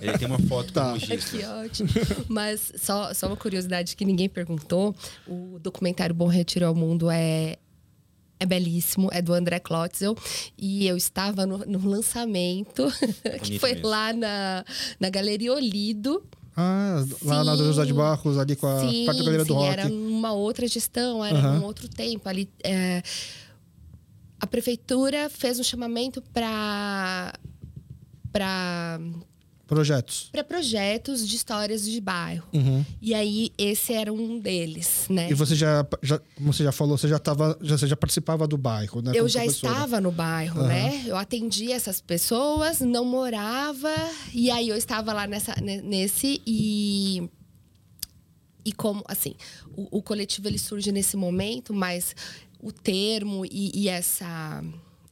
Ele 0.02 0.16
tem 0.18 0.26
uma 0.26 0.38
foto 0.38 0.72
Tá. 0.74 0.86
com 0.92 0.98
registro. 0.98 1.38
Que 1.38 1.44
ótimo. 1.44 1.88
Mas 2.26 2.72
só, 2.76 3.12
só 3.12 3.26
uma 3.26 3.36
curiosidade 3.36 3.94
que 3.94 4.04
ninguém 4.06 4.28
perguntou: 4.30 4.94
o 5.28 5.58
documentário 5.62 6.14
Bom 6.14 6.26
Retiro 6.26 6.66
ao 6.66 6.74
Mundo 6.74 7.10
é. 7.10 7.58
É 8.42 8.46
belíssimo, 8.46 9.10
é 9.12 9.20
do 9.20 9.34
André 9.34 9.60
Klotzel. 9.60 10.16
E 10.56 10.86
eu 10.86 10.96
estava 10.96 11.44
no, 11.44 11.58
no 11.58 11.86
lançamento, 11.88 12.90
que 13.44 13.58
foi 13.58 13.74
mesmo. 13.74 13.88
lá 13.88 14.12
na, 14.14 14.64
na 14.98 15.10
Galeria 15.10 15.52
Olido. 15.52 16.24
Ah, 16.56 17.04
lá 17.22 17.44
na 17.44 17.56
Sim. 17.56 17.64
José 17.64 17.84
de 17.84 17.92
Barros, 17.92 18.38
ali 18.38 18.56
com 18.56 18.66
a 18.66 18.80
sim, 18.80 19.04
parte 19.06 19.18
da 19.18 19.24
galeria 19.24 19.44
do 19.44 19.52
sim, 19.52 19.58
rock. 19.58 19.68
era 19.68 19.88
numa 19.88 20.32
outra 20.32 20.66
gestão, 20.66 21.24
era 21.24 21.38
Aham. 21.38 21.58
num 21.58 21.64
outro 21.64 21.86
tempo. 21.86 22.26
Ali, 22.28 22.50
é, 22.64 23.02
a 24.40 24.46
prefeitura 24.46 25.28
fez 25.30 25.60
um 25.60 25.62
chamamento 25.62 26.22
para 26.32 27.34
para 28.32 28.98
Projetos. 29.70 30.28
para 30.32 30.42
projetos 30.44 31.26
de 31.26 31.36
histórias 31.36 31.84
de 31.84 32.00
bairro. 32.00 32.46
Uhum. 32.52 32.84
E 33.00 33.14
aí 33.14 33.52
esse 33.56 33.92
era 33.92 34.12
um 34.12 34.38
deles, 34.38 35.06
né? 35.08 35.30
E 35.30 35.34
você 35.34 35.54
já, 35.54 35.86
já, 36.02 36.18
como 36.34 36.52
você 36.52 36.64
já 36.64 36.72
falou, 36.72 36.98
você 36.98 37.06
já 37.08 37.18
tava, 37.18 37.56
já, 37.62 37.78
você 37.78 37.86
já 37.86 37.96
participava 37.96 38.46
do 38.48 38.58
bairro, 38.58 39.00
né? 39.00 39.12
Eu 39.14 39.28
já 39.28 39.40
professora. 39.40 39.72
estava 39.72 40.00
no 40.00 40.10
bairro, 40.10 40.60
Aham. 40.60 40.68
né? 40.68 41.04
Eu 41.06 41.16
atendia 41.16 41.76
essas 41.76 42.00
pessoas, 42.00 42.80
não 42.80 43.04
morava, 43.04 43.94
e 44.34 44.50
aí 44.50 44.68
eu 44.68 44.76
estava 44.76 45.12
lá 45.12 45.26
nessa, 45.26 45.54
ne- 45.62 45.80
nesse 45.80 46.42
e 46.46 47.30
e 48.64 48.72
como 48.72 49.02
assim 49.08 49.34
o, 49.74 49.98
o 49.98 50.02
coletivo 50.02 50.46
ele 50.46 50.58
surge 50.58 50.92
nesse 50.92 51.16
momento, 51.16 51.72
mas 51.72 52.14
o 52.60 52.70
termo 52.70 53.46
e, 53.46 53.70
e 53.74 53.88
essa 53.88 54.62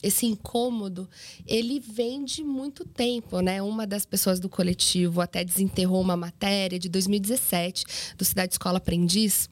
esse 0.02 0.26
incômodo 0.26 1.08
ele 1.46 1.80
vem 1.80 2.24
de 2.24 2.44
muito 2.44 2.84
tempo, 2.84 3.40
né? 3.40 3.60
Uma 3.62 3.86
das 3.86 4.06
pessoas 4.06 4.38
do 4.38 4.48
coletivo 4.48 5.20
até 5.20 5.44
desenterrou 5.44 6.00
uma 6.00 6.16
matéria 6.16 6.78
de 6.78 6.88
2017 6.88 8.14
do 8.16 8.24
Cidade 8.24 8.52
Escola 8.54 8.78
Aprendiz 8.78 9.48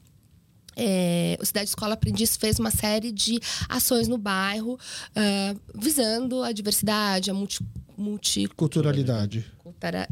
é, 0.79 1.35
o 1.41 1.45
Cidade 1.45 1.69
Escola 1.69 1.95
Aprendiz 1.95 2.37
fez 2.37 2.59
uma 2.59 2.69
série 2.69 3.11
de 3.11 3.39
ações 3.67 4.07
no 4.07 4.15
bairro 4.15 4.77
ah, 5.15 5.55
visando 5.73 6.43
a 6.43 6.51
diversidade, 6.51 7.31
a 7.31 7.33
multi, 7.33 7.65
multi 7.97 8.47
Culturalidade. 8.55 9.45
cultura- 9.63 10.07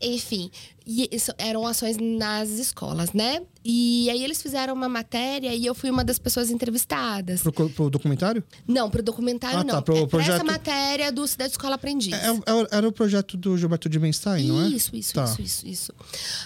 enfim, 0.00 0.50
e 0.86 1.08
isso 1.10 1.32
eram 1.38 1.66
ações 1.66 1.96
nas 1.96 2.50
escolas, 2.50 3.12
né? 3.12 3.40
E 3.64 4.08
aí 4.10 4.22
eles 4.22 4.42
fizeram 4.42 4.74
uma 4.74 4.88
matéria 4.88 5.54
e 5.54 5.64
eu 5.64 5.74
fui 5.74 5.88
uma 5.90 6.04
das 6.04 6.18
pessoas 6.18 6.50
entrevistadas. 6.50 7.42
Pro, 7.42 7.70
pro 7.70 7.88
documentário? 7.90 8.44
Não, 8.68 8.90
pro 8.90 9.02
documentário 9.02 9.60
Ah, 9.60 9.64
tá, 9.64 9.72
não. 9.76 9.82
pro 9.82 9.96
é 9.96 10.06
pra 10.06 10.20
essa 10.20 10.32
projeto- 10.32 10.46
matéria 10.46 11.10
do 11.10 11.26
Cidade 11.26 11.52
Escola 11.52 11.76
Aprendiz. 11.76 12.12
É, 12.12 12.28
é- 12.30 12.68
era 12.76 12.86
o 12.88 12.92
projeto 12.92 13.36
do 13.36 13.56
Gilberto 13.56 13.88
de 13.88 13.98
Benstein, 13.98 14.48
não 14.48 14.62
é? 14.64 14.68
Isso, 14.68 14.94
isso, 14.94 15.14
Tá. 15.14 15.24
isso, 15.24 15.40
isso, 15.42 15.66
isso. 15.66 15.92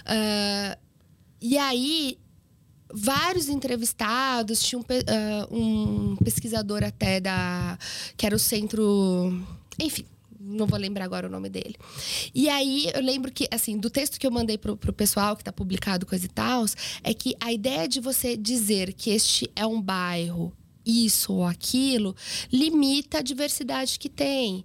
Ah, 0.06 0.78
e 1.40 1.58
aí, 1.58 2.16
vários 2.92 3.48
entrevistados, 3.48 4.62
tinha 4.62 4.78
um, 4.78 4.84
ah, 5.06 5.48
um 5.50 6.16
pesquisador 6.16 6.82
até 6.82 7.20
da. 7.20 7.78
que 8.16 8.26
era 8.26 8.34
o 8.34 8.38
centro. 8.38 9.44
Enfim. 9.78 10.04
Não 10.40 10.66
vou 10.66 10.78
lembrar 10.78 11.04
agora 11.04 11.26
o 11.26 11.30
nome 11.30 11.50
dele. 11.50 11.74
E 12.34 12.48
aí, 12.48 12.90
eu 12.94 13.02
lembro 13.02 13.30
que, 13.30 13.46
assim, 13.50 13.76
do 13.76 13.90
texto 13.90 14.18
que 14.18 14.26
eu 14.26 14.30
mandei 14.30 14.56
pro, 14.56 14.76
pro 14.76 14.92
pessoal, 14.92 15.36
que 15.36 15.44
tá 15.44 15.52
publicado, 15.52 16.06
coisa 16.06 16.24
e 16.24 16.28
tal, 16.28 16.64
é 17.02 17.12
que 17.12 17.34
a 17.40 17.52
ideia 17.52 17.86
de 17.86 18.00
você 18.00 18.34
dizer 18.34 18.94
que 18.94 19.10
este 19.10 19.50
é 19.54 19.66
um 19.66 19.82
bairro, 19.82 20.52
isso 20.86 21.34
ou 21.34 21.44
aquilo, 21.44 22.16
limita 22.50 23.18
a 23.18 23.22
diversidade 23.22 23.98
que 23.98 24.08
tem 24.08 24.64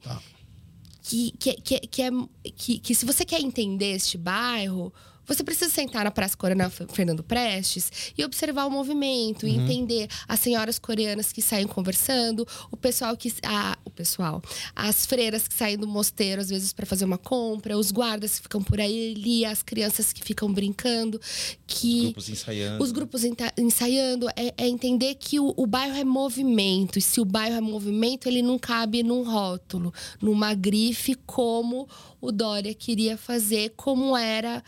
que, 1.03 1.31
que, 1.37 1.53
que, 1.55 1.79
que, 1.79 2.01
é, 2.01 2.09
que, 2.55 2.79
que 2.79 2.95
se 2.95 3.05
você 3.05 3.25
quer 3.25 3.41
entender 3.41 3.95
este 3.95 4.17
bairro, 4.17 4.91
você 5.25 5.43
precisa 5.43 5.69
sentar 5.69 6.03
na 6.03 6.11
Praça 6.11 6.35
Coronel 6.35 6.69
Fernando 6.69 7.23
Prestes 7.23 8.13
e 8.17 8.23
observar 8.23 8.65
o 8.65 8.71
movimento, 8.71 9.47
e 9.47 9.55
entender 9.55 10.07
as 10.27 10.39
senhoras 10.39 10.77
coreanas 10.77 11.31
que 11.31 11.41
saem 11.41 11.67
conversando, 11.67 12.47
o 12.71 12.77
pessoal 12.77 13.15
que. 13.15 13.33
A, 13.43 13.77
o 13.85 13.89
pessoal. 13.89 14.41
As 14.75 15.05
freiras 15.05 15.47
que 15.47 15.53
saem 15.53 15.77
do 15.77 15.87
mosteiro, 15.87 16.41
às 16.41 16.49
vezes, 16.49 16.73
para 16.73 16.85
fazer 16.85 17.05
uma 17.05 17.17
compra, 17.17 17.77
os 17.77 17.91
guardas 17.91 18.37
que 18.37 18.43
ficam 18.43 18.61
por 18.61 18.79
aí, 18.79 19.13
ali, 19.15 19.45
as 19.45 19.63
crianças 19.63 20.11
que 20.11 20.23
ficam 20.23 20.51
brincando, 20.51 21.19
que. 21.65 22.01
Grupos 22.03 22.29
ensaiando. 22.29 22.83
Os 22.83 22.91
grupos 22.91 23.21
ensaiando 23.57 24.29
é, 24.29 24.53
é 24.57 24.67
entender 24.67 25.15
que 25.15 25.39
o, 25.39 25.53
o 25.55 25.65
bairro 25.65 25.95
é 25.95 26.03
movimento. 26.03 26.99
E 26.99 27.01
se 27.01 27.21
o 27.21 27.25
bairro 27.25 27.55
é 27.55 27.61
movimento, 27.61 28.27
ele 28.27 28.41
não 28.41 28.59
cabe 28.59 29.03
num 29.03 29.23
rótulo, 29.23 29.93
numa 30.21 30.53
grife, 30.53 31.15
como 31.25 31.87
o 32.19 32.31
Dória 32.31 32.73
queria 32.73 33.17
fazer, 33.17 33.73
como 33.75 34.15
era 34.17 34.63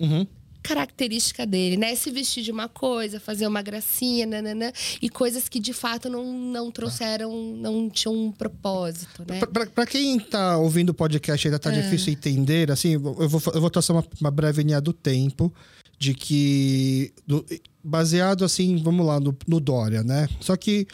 Uhum. 0.00 0.26
característica 0.62 1.46
dele, 1.46 1.76
né? 1.76 1.94
Se 1.94 2.10
vestir 2.10 2.42
de 2.44 2.50
uma 2.50 2.68
coisa, 2.68 3.18
fazer 3.18 3.46
uma 3.46 3.62
gracinha, 3.62 4.26
nananã, 4.26 4.70
e 5.00 5.08
coisas 5.08 5.48
que 5.48 5.58
de 5.58 5.72
fato 5.72 6.08
não, 6.10 6.24
não 6.32 6.70
trouxeram, 6.70 7.34
não 7.56 7.88
tinham 7.88 8.14
um 8.14 8.30
propósito, 8.32 9.24
né? 9.26 9.40
Pra 9.74 9.86
quem 9.86 10.18
tá 10.20 10.58
ouvindo 10.58 10.90
o 10.90 10.94
podcast 10.94 11.46
ainda 11.48 11.56
É. 11.56 11.58
tá 11.58 11.70
difícil 11.70 12.12
entender, 12.12 12.70
assim, 12.70 12.92
eu 12.92 13.00
vou, 13.28 13.42
eu 13.54 13.60
vou 13.60 13.70
traçar 13.70 13.96
uma, 13.96 14.04
uma 14.20 14.30
breve 14.30 14.62
linha 14.62 14.80
do 14.80 14.92
tempo 14.92 15.52
de 15.98 16.12
que. 16.14 17.12
do- 17.26 17.44
baseado 17.82 18.44
assim, 18.44 18.76
vamos 18.82 19.06
lá, 19.06 19.18
no, 19.18 19.34
no 19.48 19.58
Dória, 19.58 20.02
né? 20.02 20.28
Só 20.40 20.54
que 20.54 20.86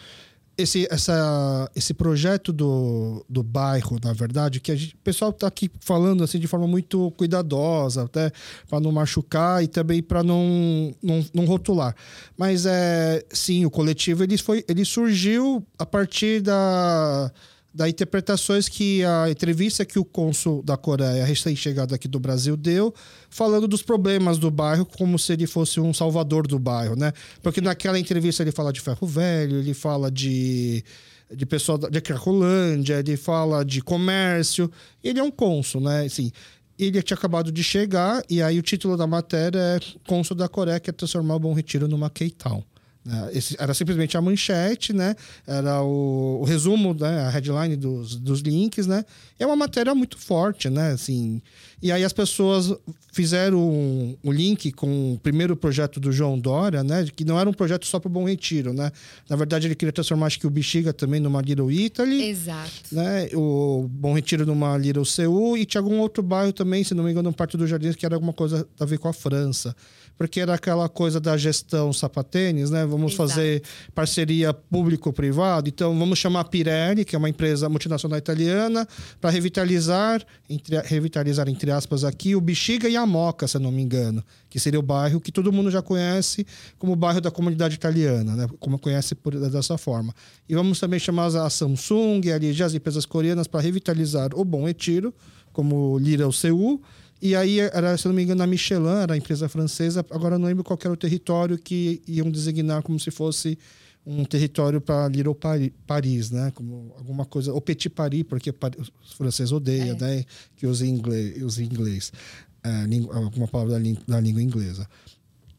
esse, 0.57 0.87
essa, 0.89 1.69
esse 1.75 1.93
projeto 1.93 2.51
do, 2.51 3.23
do 3.29 3.43
bairro, 3.43 3.99
na 4.03 4.11
verdade, 4.13 4.59
que 4.59 4.75
gente- 4.75 4.95
o 4.95 4.97
pessoal 5.03 5.31
tá 5.31 5.47
aqui 5.47 5.69
falando 5.79 6.23
assim 6.23 6.39
de 6.39 6.47
forma 6.47 6.67
muito 6.67 7.11
cuidadosa, 7.11 8.03
até 8.03 8.31
para 8.67 8.79
não 8.79 8.91
machucar 8.91 9.63
e 9.63 9.67
também 9.67 10.01
para 10.01 10.23
não, 10.23 10.93
não, 11.01 11.23
não 11.33 11.45
rotular. 11.45 11.95
Mas 12.35 12.65
é 12.65 13.23
sim, 13.31 13.65
o 13.65 13.69
coletivo 13.69 14.23
ele, 14.23 14.37
foi, 14.37 14.65
ele 14.67 14.83
surgiu 14.83 15.63
a 15.77 15.85
partir 15.85 16.41
da 16.41 17.31
da 17.77 17.87
interpretações 17.87 18.67
que 18.67 19.03
a 19.03 19.29
entrevista 19.29 19.85
que 19.85 19.99
o 19.99 20.03
cônsul 20.03 20.63
da 20.63 20.75
Coreia, 20.75 21.23
recém-chegado 21.23 21.93
aqui 21.93 22.07
do 22.07 22.19
Brasil, 22.19 22.57
deu, 22.57 22.91
falando 23.29 23.67
dos 23.67 23.83
problemas 23.83 24.39
do 24.39 24.49
bairro, 24.49 24.83
como 24.83 25.19
se 25.19 25.33
ele 25.33 25.45
fosse 25.45 25.79
um 25.79 25.93
salvador 25.93 26.47
do 26.47 26.57
bairro, 26.57 26.95
né? 26.95 27.13
Porque 27.43 27.61
naquela 27.61 27.99
entrevista 27.99 28.41
ele 28.41 28.51
fala 28.51 28.73
de 28.73 28.81
ferro 28.81 29.07
velho, 29.07 29.57
ele 29.59 29.75
fala 29.75 30.09
de 30.09 30.83
de 31.29 31.45
pessoal 31.45 31.77
de 31.77 32.01
Cracolândia, 32.01 32.99
ele 32.99 33.17
fala 33.17 33.63
de 33.63 33.81
comércio. 33.81 34.71
Ele 35.03 35.19
é 35.19 35.23
um 35.23 35.29
cônsul, 35.29 35.81
né? 35.81 36.05
Assim, 36.05 36.31
ele 36.79 37.01
tinha 37.03 37.17
acabado 37.17 37.51
de 37.51 37.63
chegar 37.63 38.23
e 38.29 38.41
aí 38.41 38.57
o 38.57 38.63
título 38.63 38.97
da 38.97 39.05
matéria 39.05 39.59
é 39.59 39.79
Cônsul 40.07 40.35
da 40.35 40.47
Coreia 40.47 40.79
quer 40.79 40.93
transformar 40.93 41.35
o 41.35 41.39
Bom 41.39 41.53
Retiro 41.53 41.87
numa 41.87 42.09
K-Town. 42.09 42.63
Esse 43.31 43.55
era 43.59 43.73
simplesmente 43.73 44.17
a 44.17 44.21
manchete, 44.21 44.91
né? 44.91 45.15
Era 45.45 45.81
o, 45.81 46.39
o 46.41 46.43
resumo, 46.43 46.93
né? 46.93 47.21
a 47.21 47.29
headline 47.29 47.75
dos, 47.75 48.15
dos 48.15 48.41
links, 48.41 48.85
né? 48.85 49.05
É 49.39 49.45
uma 49.45 49.55
matéria 49.55 49.95
muito 49.95 50.17
forte, 50.17 50.69
né? 50.69 50.91
Assim, 50.91 51.41
e 51.81 51.91
aí 51.91 52.03
as 52.03 52.11
pessoas 52.11 52.73
fizeram 53.11 53.59
um, 53.59 54.17
um, 54.23 54.31
link 54.31 54.71
com 54.71 55.13
o 55.13 55.19
primeiro 55.19 55.55
projeto 55.55 55.99
do 55.99 56.11
João 56.11 56.37
Dória, 56.37 56.83
né? 56.83 57.05
Que 57.15 57.23
não 57.23 57.39
era 57.39 57.49
um 57.49 57.53
projeto 57.53 57.85
só 57.85 57.99
para 57.99 58.09
o 58.09 58.11
Bom 58.11 58.25
Retiro, 58.25 58.73
né? 58.73 58.91
Na 59.29 59.35
verdade, 59.35 59.67
ele 59.67 59.75
queria 59.75 59.93
transformar, 59.93 60.27
acho 60.27 60.39
que 60.39 60.47
o 60.47 60.49
Bexiga 60.49 60.91
também 60.91 61.19
numa 61.19 61.41
Little 61.41 61.71
Italy. 61.71 62.23
Exato. 62.23 62.71
Né? 62.91 63.29
O 63.33 63.87
Bom 63.89 64.13
Retiro 64.13 64.45
numa 64.45 64.77
Little 64.77 65.05
Seul. 65.05 65.57
E 65.57 65.65
tinha 65.65 65.81
algum 65.81 65.99
outro 65.99 66.21
bairro 66.21 66.51
também, 66.51 66.83
se 66.83 66.93
não 66.93 67.03
me 67.03 67.11
engano, 67.11 67.29
um 67.29 67.33
Parque 67.33 67.57
dos 67.57 67.69
Jardins, 67.69 67.95
que 67.95 68.05
era 68.05 68.15
alguma 68.15 68.33
coisa 68.33 68.67
a 68.79 68.85
ver 68.85 68.97
com 68.97 69.07
a 69.07 69.13
França 69.13 69.75
porque 70.17 70.39
era 70.39 70.53
aquela 70.53 70.89
coisa 70.89 71.19
da 71.19 71.37
gestão 71.37 71.93
sapatênis, 71.93 72.71
né? 72.71 72.85
Vamos 72.85 73.13
Exato. 73.13 73.29
fazer 73.29 73.63
parceria 73.93 74.53
público-privado, 74.53 75.69
então 75.69 75.97
vamos 75.97 76.17
chamar 76.17 76.41
a 76.41 76.43
Pirelli, 76.43 77.05
que 77.05 77.15
é 77.15 77.19
uma 77.19 77.29
empresa 77.29 77.69
multinacional 77.69 78.17
italiana, 78.17 78.87
para 79.21 79.29
revitalizar, 79.29 80.25
entre, 80.49 80.79
revitalizar 80.81 81.47
entre 81.47 81.71
aspas 81.71 82.03
aqui, 82.03 82.35
o 82.35 82.41
Bexiga 82.41 82.89
e 82.89 82.97
a 82.97 83.05
Moca, 83.05 83.47
se 83.47 83.57
eu 83.57 83.61
não 83.61 83.71
me 83.71 83.81
engano, 83.81 84.23
que 84.49 84.59
seria 84.59 84.79
o 84.79 84.83
bairro 84.83 85.21
que 85.21 85.31
todo 85.31 85.51
mundo 85.51 85.69
já 85.69 85.81
conhece 85.81 86.45
como 86.79 86.93
o 86.93 86.95
bairro 86.95 87.21
da 87.21 87.29
comunidade 87.29 87.75
italiana, 87.75 88.35
né? 88.35 88.47
Como 88.59 88.79
conhece 88.79 89.13
por, 89.13 89.35
dessa 89.35 89.77
forma. 89.77 90.13
E 90.49 90.55
vamos 90.55 90.79
também 90.79 90.99
chamar 90.99 91.27
a 91.27 91.49
Samsung, 91.49 92.21
a 92.31 92.35
LG, 92.35 92.63
as 92.63 92.73
empresas 92.73 93.05
coreanas 93.05 93.47
para 93.47 93.61
revitalizar 93.61 94.29
o 94.33 94.43
Bom 94.43 94.65
Retiro, 94.65 95.13
como 95.53 95.97
Lira 95.97 96.27
o 96.27 96.33
Seul, 96.33 96.81
e 97.21 97.35
aí, 97.35 97.59
era, 97.59 97.97
se 97.97 98.07
não 98.07 98.13
me 98.13 98.23
engano, 98.23 98.43
a 98.43 98.47
Michelin, 98.47 99.01
era 99.01 99.13
a 99.13 99.17
empresa 99.17 99.49
francesa, 99.49 100.05
agora 100.11 100.37
não 100.37 100.47
lembro 100.47 100.63
qual 100.63 100.77
era 100.81 100.93
o 100.93 100.97
território 100.97 101.57
que 101.57 102.01
iam 102.07 102.29
designar 102.29 102.81
como 102.83 102.99
se 102.99 103.11
fosse 103.11 103.57
um 104.05 104.23
território 104.23 104.79
para 104.79 105.07
Little 105.09 105.37
Paris, 105.85 106.31
né? 106.31 106.49
Como 106.55 106.93
alguma 106.97 107.25
coisa, 107.25 107.51
ou 107.51 107.59
Petit 107.59 107.89
Paris, 107.89 108.23
porque 108.23 108.53
os 108.77 109.13
franceses 109.13 109.51
odeiam, 109.51 109.97
é. 109.97 109.99
né? 109.99 110.25
Que 110.55 110.65
use 110.65 110.87
inglês, 110.87 111.43
use 111.43 111.61
inglês 111.61 112.11
é, 112.63 113.15
alguma 113.15 113.47
palavra 113.47 113.79
da, 113.79 113.99
da 114.07 114.19
língua 114.19 114.41
inglesa. 114.41 114.87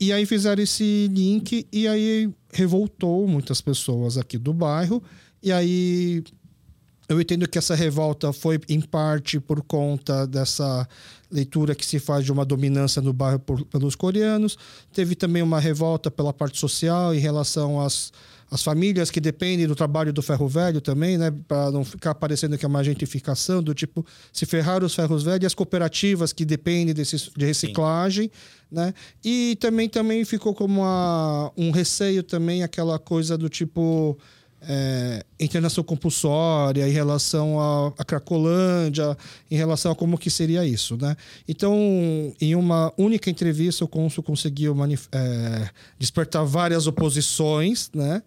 E 0.01 0.13
aí 0.13 0.25
fizeram 0.27 0.63
esse 0.63 1.09
link 1.13 1.67
e 1.73 1.89
aí 1.89 2.33
revoltou 2.53 3.27
muitas 3.27 3.61
pessoas 3.61 4.17
aqui 4.17 4.39
do 4.39 4.53
bairro. 4.53 5.03
E 5.43 5.51
aí 5.51 6.23
eu 7.09 7.21
entendo 7.21 7.49
que 7.49 7.59
essa 7.59 7.75
revolta 7.75 8.33
foi 8.33 8.61
em 8.69 8.81
parte 8.81 9.41
por 9.41 9.63
conta 9.63 10.27
dessa 10.27 10.87
leitura 11.31 11.75
que 11.75 11.85
se 11.85 11.99
faz 11.99 12.25
de 12.25 12.33
uma 12.33 12.45
dominância 12.45 13.03
no 13.03 13.13
bairro 13.13 13.39
por, 13.39 13.65
pelos 13.67 13.95
coreanos. 13.95 14.57
Teve 14.93 15.15
também 15.15 15.43
uma 15.43 15.61
revolta 15.61 16.11
pela 16.11 16.33
parte 16.33 16.59
social 16.59 17.15
em 17.15 17.19
relação 17.19 17.81
às, 17.81 18.13
às 18.51 18.63
famílias 18.63 19.11
que 19.11 19.21
dependem 19.21 19.67
do 19.67 19.75
trabalho 19.75 20.13
do 20.13 20.23
ferro 20.23 20.49
velho 20.49 20.81
também, 20.81 21.19
né? 21.19 21.33
Para 21.47 21.71
não 21.71 21.85
ficar 21.85 22.15
parecendo 22.15 22.57
que 22.57 22.65
é 22.65 22.69
uma 22.69 22.83
gentrificação 22.83 23.63
do 23.63 23.75
tipo 23.75 24.05
se 24.33 24.47
ferrar 24.47 24.83
os 24.83 24.95
ferros 24.95 25.23
velhos 25.23 25.47
as 25.47 25.55
cooperativas 25.55 26.33
que 26.33 26.45
dependem 26.45 26.95
desse, 26.95 27.31
de 27.37 27.45
reciclagem, 27.45 28.31
né? 28.71 28.95
E 29.25 29.57
também 29.61 29.89
também 29.89 30.25
ficou 30.25 30.55
como 30.55 30.81
uma, 30.81 31.53
um 31.57 31.71
receio 31.71 32.23
também 32.23 32.63
aquela 32.63 32.99
coisa 32.99 33.37
do 33.37 33.49
tipo 33.49 34.19
é, 34.63 35.25
internação 35.39 35.85
compulsória, 35.85 36.89
em 36.89 36.93
relação 36.93 37.61
à, 37.61 37.93
à 37.99 38.05
Cracolândia, 38.05 39.17
em 39.51 39.57
relação 39.57 39.93
a 39.93 39.95
como 39.95 40.19
que 40.19 40.31
seria 40.31 40.65
isso, 40.65 40.97
né? 40.97 41.17
Então, 41.47 41.75
em 42.41 42.55
uma 42.55 42.93
única 42.97 43.31
entrevista, 43.31 43.85
o 43.85 43.89
cônsul 43.89 44.23
conseguiu 44.23 44.77
é, 45.13 45.71
despertar 45.99 46.45
várias 46.45 46.87
oposições, 46.87 47.91
né? 47.95 48.23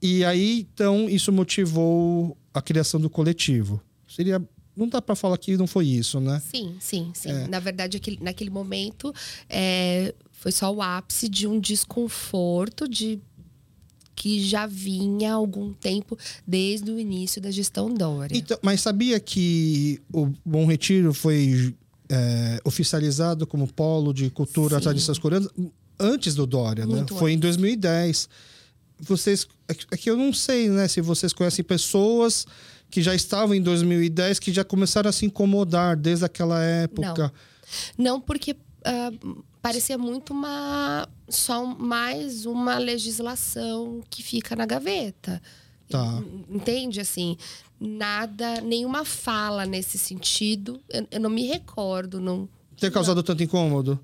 E 0.00 0.24
aí, 0.24 0.66
então, 0.72 1.08
isso 1.08 1.32
motivou 1.32 2.36
a 2.52 2.60
criação 2.60 3.00
do 3.00 3.08
coletivo. 3.08 3.80
Seria 4.06 4.42
não 4.76 4.88
dá 4.88 5.00
para 5.00 5.14
falar 5.14 5.38
que 5.38 5.56
não 5.56 5.66
foi 5.66 5.86
isso, 5.86 6.18
né? 6.18 6.42
Sim, 6.50 6.76
sim, 6.80 7.12
sim. 7.14 7.30
É. 7.30 7.46
Na 7.46 7.60
verdade, 7.60 7.96
aquele, 7.96 8.18
naquele 8.20 8.50
momento 8.50 9.14
é, 9.48 10.12
foi 10.32 10.50
só 10.50 10.72
o 10.72 10.82
ápice 10.82 11.28
de 11.28 11.46
um 11.46 11.60
desconforto 11.60 12.88
de 12.88 13.20
que 14.24 14.42
já 14.42 14.66
vinha 14.66 15.32
há 15.32 15.34
algum 15.34 15.70
tempo 15.74 16.16
desde 16.46 16.90
o 16.90 16.98
início 16.98 17.42
da 17.42 17.50
gestão 17.50 17.92
Dória. 17.92 18.34
Então, 18.34 18.58
mas 18.62 18.80
sabia 18.80 19.20
que 19.20 20.00
o 20.10 20.32
Bom 20.42 20.64
Retiro 20.64 21.12
foi 21.12 21.74
é, 22.08 22.58
oficializado 22.64 23.46
como 23.46 23.70
polo 23.70 24.14
de 24.14 24.30
cultura 24.30 24.80
tradições 24.80 25.18
coreanas 25.18 25.50
antes 26.00 26.34
do 26.34 26.46
Dória, 26.46 26.86
né? 26.86 26.94
Muito 26.94 27.12
né? 27.12 27.20
Foi 27.20 27.32
em 27.32 27.38
2010. 27.38 28.26
Vocês, 29.00 29.46
é 29.68 29.94
que 29.94 30.08
eu 30.08 30.16
não 30.16 30.32
sei, 30.32 30.70
né, 30.70 30.88
se 30.88 31.02
vocês 31.02 31.34
conhecem 31.34 31.62
pessoas 31.62 32.46
que 32.90 33.02
já 33.02 33.14
estavam 33.14 33.54
em 33.54 33.60
2010 33.60 34.38
que 34.38 34.54
já 34.54 34.64
começaram 34.64 35.10
a 35.10 35.12
se 35.12 35.26
incomodar 35.26 35.98
desde 35.98 36.24
aquela 36.24 36.62
época. 36.62 37.30
Não, 37.98 38.04
não 38.12 38.20
porque 38.22 38.52
uh, 38.52 39.44
parecia 39.64 39.96
muito 39.96 40.34
uma 40.34 41.08
só 41.26 41.64
mais 41.64 42.44
uma 42.44 42.76
legislação 42.76 44.02
que 44.10 44.22
fica 44.22 44.54
na 44.54 44.66
gaveta. 44.66 45.40
Tá. 45.88 46.22
Entende? 46.50 47.00
Assim, 47.00 47.38
nada, 47.80 48.60
nenhuma 48.60 49.06
fala 49.06 49.64
nesse 49.64 49.96
sentido. 49.96 50.78
Eu, 50.90 51.06
eu 51.12 51.18
não 51.18 51.30
me 51.30 51.46
recordo. 51.46 52.20
Não, 52.20 52.46
Ter 52.78 52.92
causado 52.92 53.16
não. 53.16 53.22
tanto 53.22 53.42
incômodo? 53.42 53.98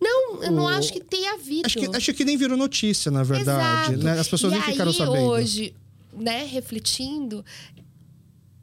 Não, 0.00 0.42
eu 0.42 0.50
o... 0.50 0.56
não 0.56 0.66
acho 0.66 0.92
que 0.92 0.98
tenha 0.98 1.34
havido. 1.34 1.66
Acho 1.66 1.78
que, 1.78 1.96
acho 1.96 2.14
que 2.14 2.24
nem 2.24 2.36
virou 2.36 2.58
notícia, 2.58 3.08
na 3.08 3.22
verdade. 3.22 3.96
Né? 3.98 4.18
As 4.18 4.26
pessoas 4.26 4.52
e 4.52 4.56
nem 4.56 4.64
aí, 4.64 4.72
ficaram 4.72 4.92
sabendo. 4.92 5.26
hoje, 5.26 5.76
né, 6.12 6.44
refletindo, 6.44 7.44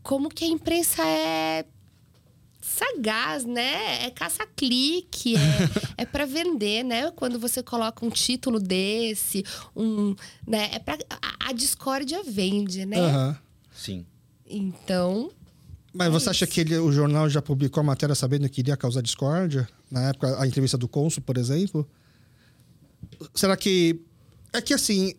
como 0.04 0.30
que 0.30 0.44
a 0.44 0.50
imprensa 0.50 1.02
é 1.02 1.66
sagaz, 2.76 3.46
né? 3.46 4.06
É 4.06 4.12
caça-clique, 4.12 5.36
é, 5.36 5.40
é 6.04 6.06
para 6.06 6.26
vender, 6.26 6.84
né? 6.84 7.12
Quando 7.12 7.40
você 7.40 7.64
coloca 7.64 8.06
um 8.06 8.10
título 8.10 8.60
desse, 8.60 9.44
um, 9.76 10.16
né? 10.46 10.70
É 10.74 10.80
pra, 10.80 10.98
a, 11.10 11.50
a 11.50 11.54
discórdia 11.54 12.22
vende, 12.24 12.86
né? 12.86 13.00
Uhum. 13.00 13.36
Sim. 13.74 14.06
Então. 14.46 15.32
Mas 15.94 16.08
é 16.08 16.10
você 16.10 16.30
acha 16.30 16.46
que 16.46 16.62
ele, 16.62 16.78
o 16.78 16.92
jornal 16.92 17.30
já 17.30 17.42
publicou 17.42 17.82
a 17.82 17.84
matéria 17.84 18.16
sabendo 18.16 18.50
que 18.50 18.62
iria 18.62 18.76
causar 18.76 19.02
discórdia? 19.02 19.68
Na 19.90 20.10
época, 20.10 20.40
a 20.42 20.46
entrevista 20.46 20.78
do 20.78 20.88
Consul, 20.88 21.24
por 21.24 21.38
exemplo? 21.38 21.88
Será 23.34 23.56
que. 23.56 24.02
É 24.52 24.62
que 24.62 24.74
assim. 24.74 25.14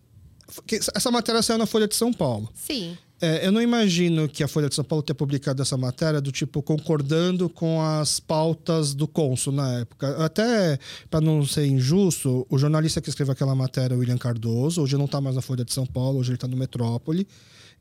Essa 0.94 1.10
matéria 1.10 1.42
saiu 1.42 1.58
na 1.58 1.66
Folha 1.66 1.88
de 1.88 1.96
São 1.96 2.12
Paulo. 2.12 2.48
Sim. 2.54 2.96
É, 3.18 3.46
eu 3.46 3.50
não 3.50 3.62
imagino 3.62 4.28
que 4.28 4.44
a 4.44 4.48
Folha 4.48 4.68
de 4.68 4.74
São 4.74 4.84
Paulo 4.84 5.02
tenha 5.02 5.14
publicado 5.14 5.62
essa 5.62 5.76
matéria 5.76 6.20
do 6.20 6.30
tipo 6.30 6.62
concordando 6.62 7.48
com 7.48 7.80
as 7.80 8.20
pautas 8.20 8.92
do 8.92 9.08
cônsul 9.08 9.54
na 9.54 9.80
época. 9.80 10.22
Até 10.22 10.78
para 11.10 11.22
não 11.22 11.46
ser 11.46 11.66
injusto, 11.66 12.46
o 12.50 12.58
jornalista 12.58 13.00
que 13.00 13.08
escreveu 13.08 13.32
aquela 13.32 13.54
matéria, 13.54 13.96
William 13.96 14.18
Cardoso, 14.18 14.82
hoje 14.82 14.98
não 14.98 15.06
está 15.06 15.18
mais 15.18 15.34
na 15.34 15.40
Folha 15.40 15.64
de 15.64 15.72
São 15.72 15.86
Paulo, 15.86 16.18
hoje 16.18 16.30
ele 16.30 16.36
está 16.36 16.46
no 16.46 16.56
Metrópole. 16.56 17.26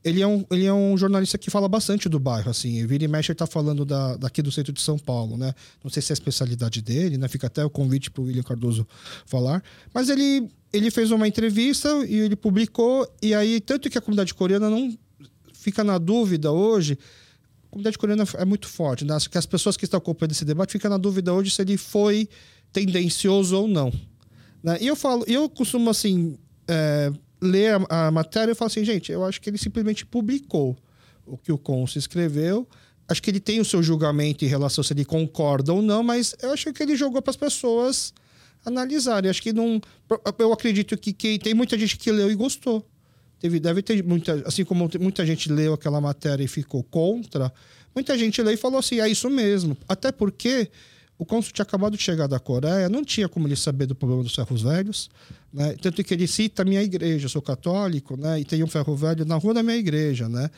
Ele 0.06 0.22
é, 0.22 0.28
um, 0.28 0.46
ele 0.52 0.66
é 0.68 0.74
um 0.74 0.96
jornalista 0.96 1.36
que 1.36 1.50
fala 1.50 1.68
bastante 1.68 2.08
do 2.08 2.20
bairro, 2.20 2.50
assim. 2.52 2.86
Vira 2.86 3.04
e 3.04 3.08
mexe, 3.08 3.32
ele 3.32 3.38
tá 3.38 3.48
falando 3.48 3.84
da, 3.84 4.16
daqui 4.16 4.40
do 4.40 4.52
centro 4.52 4.72
de 4.72 4.80
São 4.80 5.00
Paulo, 5.00 5.36
né? 5.36 5.52
Não 5.84 5.90
sei 5.90 6.00
se 6.00 6.12
é 6.12 6.14
a 6.14 6.16
especialidade 6.16 6.80
dele, 6.80 7.18
né? 7.18 7.28
Fica 7.28 7.48
até 7.48 7.66
o 7.66 7.72
convite 7.72 8.12
para 8.12 8.22
o 8.22 8.26
William 8.26 8.44
Cardoso 8.44 8.88
falar. 9.26 9.64
Mas 9.92 10.08
ele, 10.08 10.48
ele 10.72 10.92
fez 10.92 11.10
uma 11.10 11.28
entrevista 11.28 11.90
e 12.08 12.20
ele 12.20 12.36
publicou, 12.36 13.12
e 13.20 13.34
aí, 13.34 13.60
tanto 13.60 13.90
que 13.90 13.98
a 13.98 14.02
comunidade 14.02 14.32
coreana 14.36 14.70
não 14.70 14.96
fica 15.66 15.84
na 15.84 15.98
dúvida 15.98 16.52
hoje. 16.52 16.98
A 17.66 17.68
comunidade 17.70 17.98
coreana 17.98 18.24
é 18.36 18.46
muito 18.46 18.68
forte, 18.68 19.04
né? 19.04 19.18
que 19.30 19.38
as 19.38 19.46
pessoas 19.46 19.76
que 19.76 19.86
estão 19.86 19.98
acompanhando 19.98 20.32
esse 20.32 20.46
debate 20.46 20.72
ficam 20.72 20.92
na 20.92 20.98
dúvida 20.98 21.34
hoje 21.34 21.50
se 21.50 21.62
ele 21.62 21.76
foi 21.76 22.30
tendencioso 22.72 23.58
ou 23.58 23.68
não. 23.68 23.92
Né? 24.64 24.78
E 24.80 24.88
eu 24.88 24.96
falo, 24.96 25.26
eu 25.28 25.50
costumo 25.50 25.90
assim 25.90 26.38
é, 26.68 27.12
ler 27.42 27.82
a, 27.90 28.08
a, 28.08 28.12
matéria 28.12 28.52
e 28.52 28.56
falo 28.56 28.68
assim, 28.68 28.86
gente, 28.86 29.12
eu 29.12 29.26
acho 29.26 29.42
que 29.42 29.50
ele 29.50 29.58
simplesmente 29.58 30.06
publicou 30.06 30.78
o 31.26 31.36
que 31.36 31.52
o 31.52 31.58
Consul 31.58 32.00
escreveu. 32.00 32.68
Acho 33.08 33.22
que 33.22 33.30
ele 33.30 33.40
tem 33.40 33.60
o 33.60 33.66
seu 33.66 33.82
julgamento 33.82 34.46
em 34.46 34.48
relação 34.48 34.84
se 34.84 34.94
ele 34.94 35.06
concorda 35.06 35.74
ou 35.74 35.82
não, 35.82 36.04
mas 36.04 36.36
eu 36.42 36.52
acho 36.52 36.72
que 36.72 36.84
ele 36.84 36.96
jogou 36.96 37.22
para 37.22 37.32
as 37.32 37.36
pessoas 37.36 38.14
analisarem. 38.64 39.30
Acho 39.30 39.42
que 39.42 39.54
não. 39.54 39.82
Eu 40.38 40.54
acredito 40.54 40.96
que, 40.98 41.12
que 41.12 41.40
tem 41.40 41.54
muita 41.54 41.78
gente 41.78 41.98
que 41.98 42.12
leu 42.12 42.32
e 42.32 42.36
gostou. 42.36 42.88
Teve, 43.46 43.60
deve 43.60 43.84
ter 43.84 44.04
muita. 44.04 44.42
Assim 44.48 44.66
como 44.66 44.90
muita 45.00 45.24
gente 45.24 45.52
leu 45.52 45.76
aquela 45.76 46.02
matéria 46.02 46.44
e 46.44 46.48
ficou 46.48 46.82
contra, 46.82 47.54
muita 47.94 48.18
gente 48.18 48.42
leu 48.42 48.56
e 48.56 48.58
falou 48.58 48.80
assim: 48.80 49.00
é 49.00 49.08
isso 49.08 49.30
mesmo. 49.30 49.78
Até 49.88 50.12
porque 50.12 50.68
o 51.16 51.24
cônsul 51.24 51.54
tinha 51.54 51.62
acabado 51.62 51.96
de 51.96 52.02
chegar 52.02 52.26
da 52.26 52.40
Coreia, 52.40 52.90
não 52.90 53.06
tinha 53.06 53.30
como 53.30 53.48
ele 53.48 53.56
saber 53.56 53.86
do 53.86 53.94
problema 53.94 54.24
dos 54.24 54.34
ferros 54.34 54.64
velhos, 54.64 55.12
né? 55.54 55.76
Tanto 55.80 56.04
que 56.04 56.12
ele 56.12 56.26
cita 56.26 56.64
a 56.64 56.66
minha 56.66 56.82
igreja, 56.82 57.26
eu 57.26 57.30
sou 57.30 57.40
católico, 57.40 58.18
né? 58.18 58.40
E 58.40 58.46
tem 58.46 58.64
um 58.64 58.68
ferro 58.68 58.96
velho 58.96 59.24
na 59.26 59.36
rua 59.36 59.54
da 59.54 59.62
minha 59.62 59.78
igreja, 59.78 60.28
né? 60.28 60.50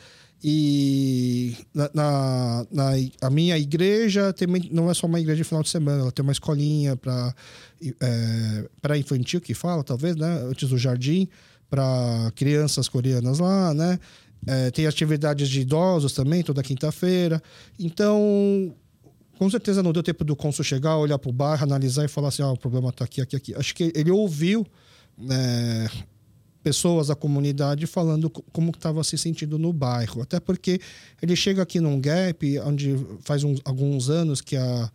E 0.42 1.56
na, 1.74 1.90
na, 1.92 2.66
na 2.70 2.90
a 3.20 3.28
minha 3.28 3.58
igreja 3.58 4.32
tem, 4.32 4.48
não 4.70 4.90
é 4.90 4.94
só 4.94 5.06
uma 5.06 5.20
igreja 5.20 5.42
de 5.42 5.44
final 5.44 5.62
de 5.62 5.68
semana, 5.68 6.00
ela 6.00 6.12
tem 6.12 6.22
uma 6.22 6.32
escolinha 6.32 6.96
para 6.96 7.34
é, 8.00 8.98
infantil 8.98 9.42
que 9.42 9.52
fala, 9.52 9.84
talvez, 9.84 10.16
né? 10.16 10.42
Antes 10.48 10.70
do 10.70 10.78
jardim, 10.78 11.28
para 11.70 12.32
crianças 12.34 12.88
coreanas 12.88 13.38
lá, 13.38 13.74
né? 13.74 13.98
É, 14.46 14.70
tem 14.70 14.86
atividades 14.86 15.48
de 15.48 15.60
idosos 15.60 16.12
também, 16.12 16.42
toda 16.42 16.62
quinta-feira. 16.62 17.42
Então, 17.78 18.74
com 19.38 19.50
certeza 19.50 19.82
não 19.82 19.92
deu 19.92 20.02
tempo 20.02 20.24
do 20.24 20.34
cônsul 20.36 20.64
chegar, 20.64 20.96
olhar 20.96 21.18
para 21.18 21.30
o 21.30 21.32
bairro, 21.32 21.64
analisar 21.64 22.04
e 22.04 22.08
falar 22.08 22.28
assim: 22.28 22.42
ah, 22.42 22.50
o 22.50 22.56
problema 22.56 22.88
está 22.88 23.04
aqui, 23.04 23.20
aqui, 23.20 23.36
aqui. 23.36 23.54
Acho 23.54 23.74
que 23.74 23.92
ele 23.94 24.10
ouviu 24.10 24.66
né, 25.16 25.88
pessoas 26.62 27.08
da 27.08 27.14
comunidade 27.14 27.86
falando 27.86 28.28
como 28.30 28.70
estava 28.70 29.02
se 29.04 29.16
sentindo 29.16 29.58
no 29.58 29.72
bairro. 29.72 30.22
Até 30.22 30.40
porque 30.40 30.80
ele 31.20 31.36
chega 31.36 31.62
aqui 31.62 31.80
num 31.80 32.00
gap, 32.00 32.58
onde 32.60 32.96
faz 33.20 33.42
alguns 33.64 34.10
anos 34.10 34.40
que 34.40 34.56
a, 34.56 34.90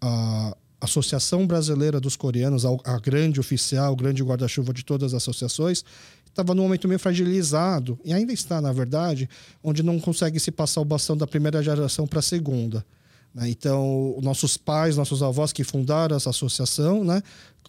a 0.00 0.56
Associação 0.86 1.46
Brasileira 1.46 2.00
dos 2.00 2.16
Coreanos, 2.16 2.64
a, 2.64 2.98
grande 2.98 3.38
oficial, 3.38 3.92
o 3.92 3.96
grande 3.96 4.22
guarda-chuva 4.22 4.72
de 4.72 4.84
todas 4.84 5.12
as 5.12 5.22
associações, 5.22 5.84
estava 6.26 6.54
num 6.54 6.62
momento 6.62 6.88
meio 6.88 6.98
fragilizado, 6.98 7.98
e 8.04 8.12
ainda 8.12 8.32
está, 8.32 8.60
na 8.60 8.72
verdade, 8.72 9.28
onde 9.62 9.82
não 9.82 10.00
consegue 10.00 10.40
se 10.40 10.50
passar 10.50 10.80
o 10.80 10.84
bastão 10.84 11.16
da 11.16 11.26
primeira 11.26 11.62
geração 11.62 12.06
para 12.06 12.18
a 12.18 12.22
segunda. 12.22 12.84
Né? 13.34 13.50
Então, 13.50 14.18
nossos 14.22 14.56
pais, 14.56 14.96
nossos 14.96 15.22
avós 15.22 15.52
que 15.52 15.62
fundaram 15.62 16.16
essa 16.16 16.30
associação, 16.30 17.04
né, 17.04 17.22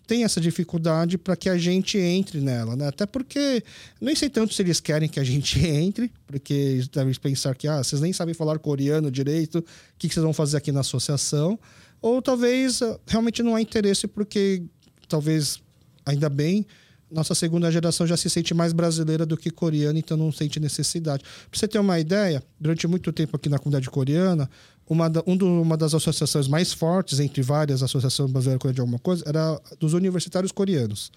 tem 0.07 0.23
essa 0.23 0.39
dificuldade 0.39 1.17
para 1.17 1.35
que 1.35 1.49
a 1.49 1.57
gente 1.57 1.97
entre 1.97 2.39
nela, 2.39 2.77
né? 2.77 2.87
Até 2.87 3.05
porque 3.05 3.61
nem 3.99 4.15
sei 4.15 4.29
tanto 4.29 4.53
se 4.53 4.61
eles 4.61 4.79
querem 4.79 5.09
que 5.09 5.19
a 5.19 5.23
gente 5.23 5.59
entre, 5.67 6.09
porque 6.25 6.53
eles 6.53 6.87
devem 6.87 7.13
pensar 7.15 7.53
que 7.55 7.67
ah, 7.67 7.83
vocês 7.83 8.01
nem 8.01 8.13
sabem 8.13 8.33
falar 8.33 8.57
coreano 8.57 9.11
direito, 9.11 9.59
o 9.59 9.63
que, 9.99 10.07
que 10.07 10.13
vocês 10.13 10.23
vão 10.23 10.33
fazer 10.33 10.57
aqui 10.57 10.71
na 10.71 10.79
associação? 10.79 11.59
Ou 12.01 12.21
talvez 12.21 12.81
ah, 12.81 12.99
realmente 13.07 13.41
não 13.41 13.55
há 13.55 13.61
interesse 13.61 14.07
porque 14.07 14.63
talvez 15.07 15.61
ainda 16.05 16.29
bem 16.29 16.65
nossa 17.09 17.33
segunda 17.33 17.71
geração 17.71 18.05
já 18.05 18.17
se 18.17 18.29
sente 18.29 18.53
mais 18.53 18.73
brasileira 18.73 19.25
do 19.25 19.37
que 19.37 19.49
coreana, 19.49 19.97
então 19.97 20.17
não 20.17 20.31
sente 20.31 20.59
necessidade. 20.59 21.23
Para 21.49 21.57
você 21.57 21.67
ter 21.67 21.79
uma 21.79 21.99
ideia, 21.99 22.43
durante 22.59 22.85
muito 22.85 23.11
tempo 23.13 23.35
aqui 23.35 23.47
na 23.47 23.57
comunidade 23.57 23.89
coreana, 23.89 24.49
uma, 24.89 25.09
da, 25.09 25.23
um 25.25 25.35
do, 25.35 25.61
uma 25.61 25.77
das 25.77 25.93
associações 25.93 26.47
mais 26.47 26.73
fortes, 26.73 27.19
entre 27.19 27.41
várias 27.41 27.81
associações 27.81 28.31
brasileiras 28.31 28.73
de 28.73 28.81
alguma 28.81 28.99
coisa, 28.99 29.23
era 29.25 29.59
dos 29.79 29.93
universitários 29.93 30.51
coreanos. 30.51 31.11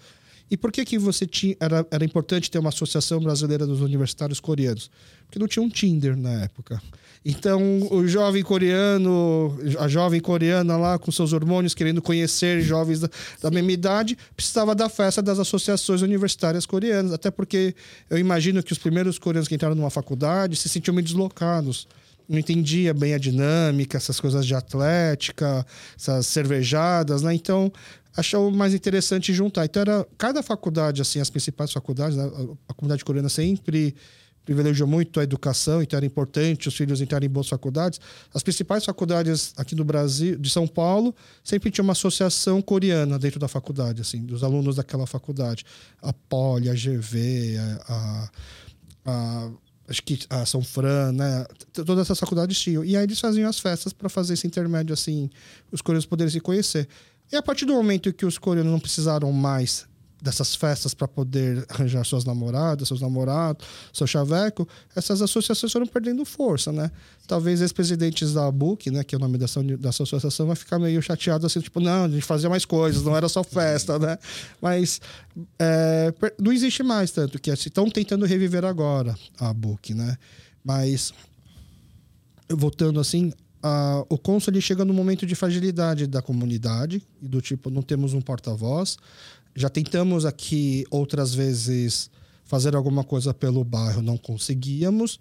E 0.49 0.57
por 0.57 0.71
que, 0.71 0.83
que 0.83 0.97
você 0.97 1.25
tinha, 1.25 1.55
era, 1.59 1.85
era 1.89 2.03
importante 2.03 2.51
ter 2.51 2.59
uma 2.59 2.69
associação 2.69 3.21
brasileira 3.21 3.65
dos 3.65 3.79
universitários 3.79 4.39
coreanos? 4.39 4.91
Porque 5.25 5.39
não 5.39 5.47
tinha 5.47 5.63
um 5.63 5.69
Tinder 5.69 6.17
na 6.17 6.43
época. 6.43 6.81
Então, 7.23 7.87
o 7.91 8.07
jovem 8.07 8.41
coreano, 8.41 9.55
a 9.77 9.87
jovem 9.87 10.19
coreana 10.19 10.75
lá 10.75 10.97
com 10.97 11.11
seus 11.11 11.33
hormônios, 11.33 11.75
querendo 11.75 12.01
conhecer 12.01 12.61
jovens 12.61 12.99
da, 12.99 13.09
da 13.43 13.51
mesma 13.51 13.71
idade, 13.71 14.17
precisava 14.35 14.73
da 14.73 14.89
festa 14.89 15.21
das 15.21 15.37
associações 15.37 16.01
universitárias 16.01 16.65
coreanas. 16.65 17.13
Até 17.13 17.29
porque 17.29 17.75
eu 18.09 18.17
imagino 18.17 18.63
que 18.63 18.73
os 18.73 18.79
primeiros 18.79 19.19
coreanos 19.19 19.47
que 19.47 19.53
entraram 19.53 19.75
numa 19.75 19.91
faculdade 19.91 20.55
se 20.55 20.67
sentiam 20.67 20.95
meio 20.95 21.05
deslocados 21.05 21.87
não 22.27 22.39
entendia 22.39 22.93
bem 22.93 23.13
a 23.13 23.17
dinâmica, 23.17 23.97
essas 23.97 24.19
coisas 24.19 24.45
de 24.45 24.55
atlética, 24.55 25.65
essas 25.99 26.25
cervejadas, 26.27 27.21
né? 27.21 27.35
Então, 27.35 27.71
achou 28.15 28.49
mais 28.49 28.73
interessante 28.73 29.33
juntar. 29.33 29.65
Então, 29.65 29.81
era 29.81 30.07
cada 30.17 30.41
faculdade, 30.41 31.01
assim, 31.01 31.19
as 31.19 31.29
principais 31.29 31.71
faculdades, 31.71 32.17
né? 32.17 32.23
a 32.69 32.73
comunidade 32.73 33.03
coreana 33.03 33.29
sempre 33.29 33.93
privilegiou 34.45 34.87
muito 34.87 35.19
a 35.19 35.23
educação, 35.23 35.81
então 35.81 35.97
era 35.97 36.05
importante 36.05 36.67
os 36.67 36.75
filhos 36.75 37.01
entrarem 37.01 37.27
em 37.27 37.31
boas 37.31 37.47
faculdades. 37.47 37.99
As 38.33 38.41
principais 38.43 38.83
faculdades 38.83 39.53
aqui 39.57 39.75
do 39.75 39.83
Brasil, 39.83 40.37
de 40.37 40.49
São 40.49 40.67
Paulo, 40.67 41.15
sempre 41.43 41.69
tinha 41.69 41.83
uma 41.83 41.93
associação 41.93 42.61
coreana 42.61 43.19
dentro 43.19 43.39
da 43.39 43.47
faculdade, 43.47 44.01
assim, 44.01 44.23
dos 44.23 44.43
alunos 44.43 44.75
daquela 44.75 45.05
faculdade. 45.05 45.63
A 46.01 46.11
Poli, 46.11 46.69
a 46.69 46.73
GV, 46.73 47.57
a, 47.57 47.93
a, 47.93 48.29
a 49.05 49.51
acho 49.87 50.01
que 50.03 50.19
a 50.29 50.45
São 50.45 50.63
Fran, 50.63 51.11
né? 51.11 51.45
Todas 51.73 51.99
essas 51.99 52.19
faculdades 52.19 52.57
tinham. 52.59 52.83
E 52.83 52.95
aí 52.95 53.03
eles 53.03 53.19
faziam 53.19 53.49
as 53.49 53.59
festas 53.59 53.93
para 53.93 54.09
fazer 54.09 54.33
esse 54.33 54.47
intermédio, 54.47 54.93
assim, 54.93 55.29
os 55.71 55.81
coreanos 55.81 56.05
poderem 56.05 56.31
se 56.31 56.39
conhecer. 56.39 56.87
E 57.31 57.35
a 57.35 57.41
partir 57.41 57.65
do 57.65 57.73
momento 57.73 58.11
que 58.11 58.25
os 58.25 58.37
coreanos 58.37 58.71
não 58.71 58.79
precisaram 58.79 59.31
mais 59.31 59.87
dessas 60.21 60.53
festas 60.53 60.93
para 60.93 61.07
poder 61.07 61.65
arranjar 61.67 62.05
suas 62.05 62.23
namoradas, 62.23 62.87
seus 62.87 63.01
namorados, 63.01 63.65
seu 63.91 64.05
chaveco, 64.05 64.67
essas 64.95 65.21
associações 65.21 65.71
foram 65.71 65.87
perdendo 65.87 66.23
força, 66.23 66.71
né? 66.71 66.91
Talvez 67.27 67.61
ex-presidentes 67.61 68.33
da 68.33 68.45
ABUC, 68.45 68.91
né, 68.91 69.03
que 69.03 69.15
é 69.15 69.17
o 69.17 69.21
nome 69.21 69.37
dessa, 69.37 69.63
dessa 69.63 70.03
associação, 70.03 70.45
vai 70.45 70.55
ficar 70.55 70.77
meio 70.77 71.01
chateado 71.01 71.47
assim, 71.47 71.59
tipo, 71.59 71.79
não, 71.79 72.05
a 72.05 72.09
gente 72.09 72.21
fazia 72.21 72.49
mais 72.49 72.65
coisas, 72.65 73.03
não 73.03 73.17
era 73.17 73.27
só 73.27 73.43
festa, 73.43 73.97
né? 73.97 74.17
Mas 74.61 75.01
é, 75.57 76.13
não 76.39 76.51
existe 76.51 76.83
mais 76.83 77.09
tanto, 77.09 77.39
que 77.39 77.49
estão 77.49 77.89
tentando 77.89 78.25
reviver 78.25 78.63
agora 78.63 79.15
a 79.39 79.49
ABUC, 79.49 79.95
né? 79.95 80.17
Mas, 80.63 81.11
voltando 82.47 82.99
assim, 82.99 83.33
a, 83.63 84.03
o 84.09 84.17
cônsul 84.17 84.59
chega 84.59 84.83
no 84.83 84.93
momento 84.93 85.25
de 85.25 85.35
fragilidade 85.35 86.07
da 86.07 86.21
comunidade, 86.21 87.01
do 87.21 87.41
tipo, 87.41 87.69
não 87.69 87.81
temos 87.81 88.13
um 88.13 88.21
porta-voz, 88.21 88.97
já 89.55 89.69
tentamos 89.69 90.25
aqui 90.25 90.85
outras 90.89 91.33
vezes 91.33 92.09
fazer 92.43 92.75
alguma 92.75 93.03
coisa 93.03 93.33
pelo 93.33 93.63
bairro, 93.63 94.01
não 94.01 94.17
conseguíamos. 94.17 95.19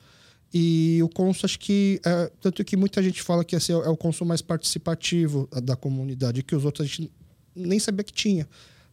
E 0.53 1.01
o 1.03 1.09
consul, 1.09 1.47
acho 1.47 1.59
que. 1.59 2.01
É, 2.05 2.31
tanto 2.41 2.65
que 2.65 2.77
muita 2.77 3.03
gente 3.03 3.23
fala 3.23 3.45
que 3.45 3.55
esse 3.55 3.71
é 3.71 3.77
o 3.77 3.97
consul 3.97 4.27
mais 4.27 4.43
participativo 4.43 5.49
da 5.63 5.77
comunidade, 5.77 6.43
que 6.43 6.57
os 6.57 6.65
outros 6.65 6.85
a 6.85 6.89
gente 6.89 7.11
nem 7.55 7.79
sabia 7.79 8.03
que 8.03 8.13
tinha. 8.13 8.49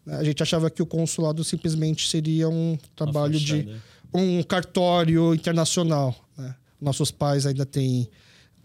A 0.05 0.23
gente 0.23 0.41
achava 0.41 0.69
que 0.69 0.81
o 0.81 0.85
consulado 0.85 1.43
simplesmente 1.43 2.07
seria 2.07 2.47
um 2.47 2.77
trabalho 2.95 3.39
de. 3.39 3.67
um 4.13 4.43
cartório 4.43 5.33
internacional. 5.33 6.15
Né? 6.37 6.55
Nossos 6.79 7.09
pais 7.09 7.45
ainda 7.45 7.65
têm 7.65 8.07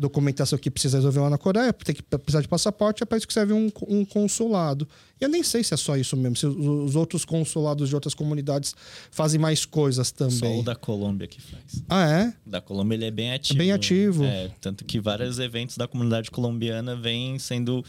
documentação 0.03 0.59
que 0.59 0.71
precisa 0.71 0.99
resolver 0.99 1.21
lá 1.21 1.31
na 1.31 1.39
Coreia, 1.39 1.73
tem 1.73 1.95
que 1.95 2.03
precisar 2.03 2.43
de 2.43 2.49
passaporte, 2.49 3.03
é 3.03 3.07
para 3.07 3.17
isso 3.17 3.27
que 3.27 3.33
serve 3.33 3.53
um, 3.53 3.71
um, 3.89 4.05
consulado. 4.05 4.87
E 5.21 5.25
eu 5.25 5.29
nem 5.29 5.43
sei 5.43 5.63
se 5.63 5.73
é 5.73 5.77
só 5.77 5.97
isso 5.97 6.17
mesmo, 6.17 6.37
se 6.37 6.47
os 6.47 6.97
outros 6.97 7.25
consulados 7.25 7.89
de 7.89 7.95
outras 7.95 8.13
comunidades 8.13 8.75
fazem 9.11 9.41
mais 9.41 9.65
coisas 9.65 10.11
também. 10.11 10.39
Só 10.39 10.59
o 10.59 10.63
da 10.63 10.75
Colômbia 10.75 11.29
que 11.29 11.41
faz. 11.41 11.83
Ah, 11.89 12.09
é? 12.09 12.35
Da 12.45 12.61
Colômbia 12.61 12.97
ele 12.97 13.05
é 13.07 13.11
bem 13.11 13.33
ativo. 13.33 13.55
É 13.55 13.59
bem 13.59 13.73
ativo. 13.73 14.25
É, 14.25 14.51
tanto 14.61 14.85
que 14.85 15.01
vários 15.01 15.39
eventos 15.39 15.77
da 15.77 15.87
comunidade 15.87 16.31
colombiana 16.31 16.97
vêm 16.97 17.39
sendo 17.39 17.85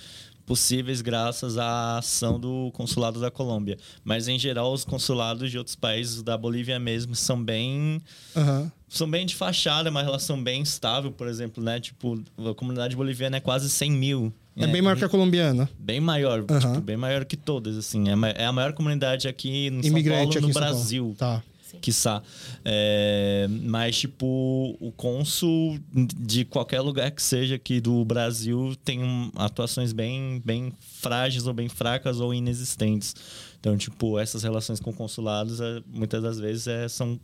possíveis 0.46 1.02
graças 1.02 1.58
à 1.58 1.98
ação 1.98 2.40
do 2.40 2.72
consulado 2.74 3.20
da 3.20 3.32
Colômbia. 3.32 3.78
Mas, 4.04 4.28
em 4.28 4.38
geral, 4.38 4.74
os 4.74 4.84
consulados 4.84 5.50
de 5.50 5.58
outros 5.58 5.76
países, 5.76 6.22
da 6.22 6.38
Bolívia 6.38 6.80
mesmo, 6.80 7.16
são 7.16 7.42
bem... 7.42 8.02
Uhum. 8.36 8.72
São 8.94 9.10
bem 9.10 9.26
de 9.26 9.34
fachada, 9.34 9.90
uma 9.90 10.04
relação 10.04 10.42
bem 10.42 10.62
estável, 10.62 11.12
por 11.12 11.28
exemplo, 11.28 11.64
né? 11.64 11.80
Tipo, 11.80 12.22
a 12.38 12.54
comunidade 12.54 12.96
boliviana 12.96 13.38
é 13.38 13.40
quase 13.40 13.68
100 13.68 13.92
mil. 13.92 14.34
É, 14.56 14.68
bem 14.68 14.84
maior 14.84 14.96
que 14.96 15.04
a 15.04 15.10
colombiana. 15.10 15.68
Bem 15.80 16.00
maior, 16.00 16.42
uhum. 16.42 16.60
tipo, 16.60 16.82
bem 16.82 16.96
maior 16.96 17.26
que 17.26 17.36
todas, 17.36 17.76
assim. 17.76 18.06
É, 18.08 18.46
a 18.46 18.52
maior 18.52 18.72
comunidade 18.74 19.28
aqui 19.28 19.72
no 19.72 19.84
Imigrante 19.84 20.34
São 20.34 20.42
Paulo, 20.42 20.48
no 20.48 20.54
Brasil. 20.54 21.16
Tá 21.18 21.42
quiçá. 21.82 22.22
É, 22.64 23.48
mas, 23.50 23.98
tipo, 23.98 24.78
o 24.80 24.92
cônsul 24.92 25.80
de 25.92 26.46
qualquer 26.46 26.82
lugar 26.82 27.10
que 27.10 27.22
seja 27.22 27.56
aqui 27.56 27.82
do 27.82 28.06
Brasil 28.06 28.76
tem 28.86 29.02
atuações 29.36 29.92
bem, 29.92 30.40
bem 30.46 30.72
frágeis 30.80 31.48
ou 31.48 31.54
bem 31.54 31.68
fracas 31.68 32.20
ou 32.20 32.32
inexistentes. 32.32 33.16
Então, 33.60 33.76
tipo, 33.76 34.20
essas 34.20 34.44
relações 34.44 34.80
com 34.80 34.94
consulados, 34.94 35.60
é, 35.60 35.82
muitas 35.88 36.22
das 36.22 36.40
vezes, 36.40 36.68
é, 36.68 36.88
são 36.88 37.20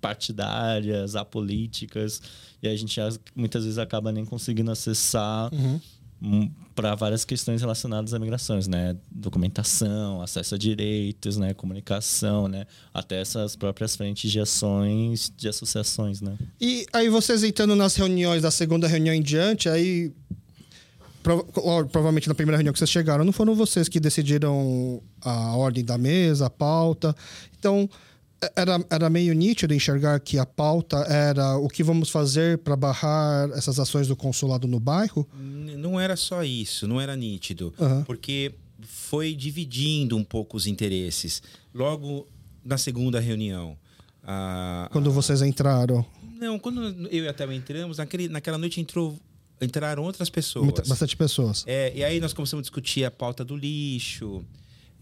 partidárias, 0.00 1.14
apolíticas, 1.16 2.20
e 2.62 2.68
a 2.68 2.76
gente 2.76 2.98
muitas 3.34 3.64
vezes 3.64 3.78
acaba 3.78 4.10
nem 4.10 4.24
conseguindo 4.24 4.70
acessar. 4.70 5.52
Uhum 5.52 5.80
para 6.74 6.94
várias 6.94 7.24
questões 7.24 7.60
relacionadas 7.60 8.12
a 8.12 8.18
migrações, 8.18 8.68
né? 8.68 8.96
Documentação, 9.10 10.20
acesso 10.20 10.54
a 10.54 10.58
direitos, 10.58 11.38
né? 11.38 11.54
Comunicação, 11.54 12.46
né? 12.46 12.66
Até 12.92 13.20
essas 13.20 13.56
próprias 13.56 13.96
frentes 13.96 14.30
de 14.30 14.38
ações 14.38 15.32
de 15.34 15.48
associações, 15.48 16.20
né? 16.20 16.36
E 16.60 16.86
aí 16.92 17.08
vocês 17.08 17.42
entrando 17.42 17.74
nas 17.74 17.96
reuniões, 17.96 18.42
da 18.42 18.50
segunda 18.50 18.86
reunião 18.86 19.14
em 19.14 19.22
diante, 19.22 19.68
aí 19.68 20.12
provavelmente 21.22 22.28
na 22.28 22.34
primeira 22.34 22.56
reunião 22.56 22.72
que 22.72 22.78
vocês 22.78 22.90
chegaram, 22.90 23.24
não 23.24 23.32
foram 23.32 23.54
vocês 23.54 23.88
que 23.88 24.00
decidiram 24.00 25.02
a 25.22 25.54
ordem 25.56 25.84
da 25.84 25.98
mesa, 25.98 26.46
a 26.46 26.50
pauta. 26.50 27.14
Então, 27.58 27.88
era, 28.56 28.84
era 28.90 29.10
meio 29.10 29.34
nítido 29.34 29.74
enxergar 29.74 30.18
que 30.20 30.38
a 30.38 30.46
pauta 30.46 30.96
era 31.08 31.56
o 31.58 31.68
que 31.68 31.82
vamos 31.82 32.08
fazer 32.10 32.58
para 32.58 32.74
barrar 32.76 33.50
essas 33.50 33.78
ações 33.78 34.08
do 34.08 34.16
consulado 34.16 34.66
no 34.66 34.80
bairro? 34.80 35.28
não 35.78 35.98
era 35.98 36.14
só 36.16 36.42
isso, 36.44 36.86
não 36.86 37.00
era 37.00 37.16
nítido. 37.16 37.72
Aham. 37.80 38.04
Porque 38.04 38.52
foi 38.82 39.34
dividindo 39.34 40.16
um 40.16 40.24
pouco 40.24 40.56
os 40.56 40.66
interesses. 40.66 41.42
Logo 41.74 42.26
na 42.64 42.76
segunda 42.78 43.18
reunião. 43.20 43.76
a- 44.22 44.88
Quando 44.92 45.10
vocês 45.10 45.40
entraram, 45.42 46.04
Não, 46.38 46.58
quando 46.58 46.82
eu 47.10 47.24
e 47.24 47.28
a 47.28 47.32
Thelma 47.32 47.54
entramos, 47.54 47.98
naquele, 47.98 48.28
naquela 48.28 48.56
noite 48.58 48.80
entrou, 48.80 49.18
entraram 49.60 50.02
outras 50.04 50.28
pessoas. 50.30 50.64
muita- 50.66 50.82
bastante 50.84 51.16
pessoas. 51.16 51.64
É, 51.66 51.92
e 51.96 52.04
aí 52.04 52.20
nós 52.20 52.32
começamos 52.34 52.60
a 52.60 52.64
discutir 52.64 53.04
a 53.04 53.10
pauta 53.10 53.44
do 53.44 53.56
lixo. 53.56 54.44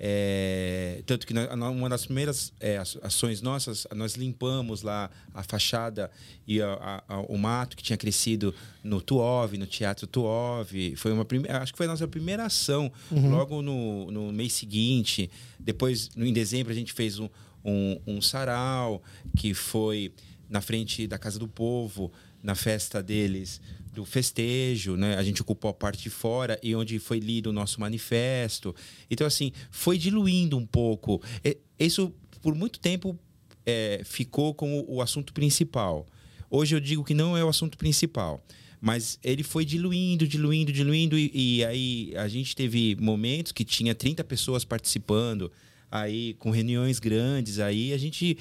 É, 0.01 1.03
tanto 1.07 1.27
que 1.27 1.35
na- 1.35 1.53
uma 1.71 1.89
das 1.89 2.05
primeiras 2.07 2.53
é, 2.61 2.79
ações 3.03 3.43
nossas, 3.43 3.87
nós 3.95 4.15
limpamos 4.15 4.83
lá 4.83 5.11
a 5.35 5.43
fachada 5.43 6.11
e 6.47 6.61
a- 6.63 7.03
a- 7.09 7.21
o 7.23 7.37
mato 7.37 7.77
que 7.77 7.83
tinha 7.83 7.97
crescido 7.97 8.55
no 8.83 9.01
Tuov, 9.01 9.55
no 9.59 9.67
Teatro 9.67 10.07
Tuov. 10.07 10.71
Foi 10.97 11.13
uma 11.13 11.25
prime- 11.25 11.49
acho 11.49 11.73
que 11.73 11.77
foi 11.77 11.87
a 11.87 11.91
nossa 11.91 12.07
primeira 12.09 12.45
ação, 12.47 12.91
logo 13.31 13.61
no, 13.63 14.11
no 14.11 14.33
mês 14.33 14.53
seguinte. 14.55 15.31
Depois, 15.59 16.11
em 16.17 16.33
dezembro, 16.33 16.73
a 16.73 16.77
gente 16.77 16.93
fez 16.93 17.19
um, 17.19 17.29
um, 17.65 18.01
um 18.07 18.23
sarau 18.23 19.03
que 19.37 19.53
foi 19.53 20.13
na 20.49 20.61
frente 20.61 21.07
da 21.07 21.19
Casa 21.19 21.39
do 21.39 21.47
Povo, 21.49 22.11
na 22.43 22.55
festa 22.55 23.03
deles 23.03 23.61
do 23.99 24.05
festejo, 24.05 24.97
né? 24.97 25.17
A 25.17 25.25
gente 25.25 25.43
ocupou 25.43 25.69
a 25.71 25.75
parte 25.75 26.01
de 26.01 26.09
fora 26.09 26.57
e 26.63 26.73
onde 26.73 27.01
foi 27.01 27.19
lido 27.19 27.51
o 27.51 27.53
nosso 27.53 27.81
manifesto. 27.81 28.73
Então, 29.11 29.27
assim, 29.27 29.51
foi 29.73 29.99
diluindo 29.99 30.57
um 30.57 30.65
pouco. 30.65 31.21
E- 31.45 31.59
Isso, 31.81 32.15
por 32.41 32.55
muito 32.55 32.79
tempo, 32.79 33.19
é, 33.67 34.01
ficou 34.05 34.55
como 34.55 34.85
o 34.89 35.03
assunto 35.03 35.33
principal. 35.33 36.07
Hoje 36.49 36.77
eu 36.77 36.81
digo 36.81 37.03
que 37.03 37.13
não 37.13 37.37
é 37.37 37.45
o 37.45 37.49
assunto 37.49 37.77
principal. 37.77 38.41
Mas 38.81 39.19
ele 39.25 39.43
foi 39.43 39.65
diluindo, 39.65 40.29
diluindo, 40.29 40.73
diluindo. 40.73 41.19
E, 41.19 41.31
e 41.35 41.65
aí 41.65 42.13
a 42.17 42.29
gente 42.29 42.55
teve 42.55 42.97
momentos 43.01 43.51
que 43.51 43.65
tinha 43.65 43.97
30 43.97 44.23
pessoas 44.23 44.65
participando, 44.65 45.51
aí 45.91 46.35
com 46.35 46.53
reuniões 46.53 47.01
grandes. 47.01 47.59
Aí 47.59 47.93
a 47.93 47.99
gente 47.99 48.39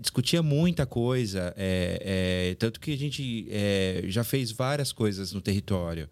discutia 0.00 0.42
muita 0.42 0.86
coisa. 0.86 1.52
é, 1.56 2.50
é, 2.50 2.54
tanto 2.56 2.80
que 2.80 2.92
a 2.92 2.98
gente 2.98 3.46
é, 3.50 4.02
já 4.06 4.24
fez 4.24 4.50
várias 4.50 4.92
coisas 4.92 5.32
no 5.32 5.40
território. 5.40 6.08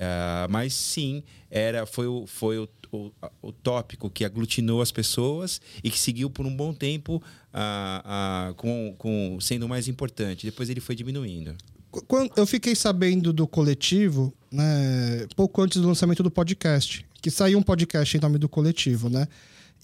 Ah, 0.00 0.46
mas 0.48 0.72
sim, 0.74 1.22
era, 1.50 1.84
foi, 1.86 2.06
o, 2.06 2.26
foi 2.26 2.58
o, 2.58 2.68
o, 2.92 3.10
o 3.42 3.52
tópico 3.52 4.08
que 4.08 4.24
aglutinou 4.24 4.80
as 4.80 4.92
pessoas 4.92 5.60
e 5.82 5.90
que 5.90 5.98
seguiu 5.98 6.30
por 6.30 6.46
um 6.46 6.54
bom 6.54 6.72
tempo 6.72 7.20
ah, 7.52 8.02
ah, 8.04 8.54
com, 8.56 8.94
com, 8.96 9.38
sendo 9.40 9.66
mais 9.68 9.88
importante. 9.88 10.46
Depois 10.46 10.70
ele 10.70 10.80
foi 10.80 10.94
diminuindo. 10.94 11.56
Qu- 11.90 12.04
Quando 12.06 12.30
eu 12.36 12.46
fiquei 12.46 12.76
sabendo 12.76 13.32
do 13.32 13.46
coletivo, 13.46 14.32
né, 14.52 15.26
pouco 15.34 15.60
antes 15.62 15.80
do 15.80 15.88
lançamento 15.88 16.22
do 16.22 16.30
podcast, 16.30 17.04
que 17.20 17.30
saiu 17.30 17.58
um 17.58 17.62
podcast 17.62 18.16
em 18.16 18.20
nome 18.20 18.38
do 18.38 18.48
coletivo, 18.48 19.08
né? 19.08 19.26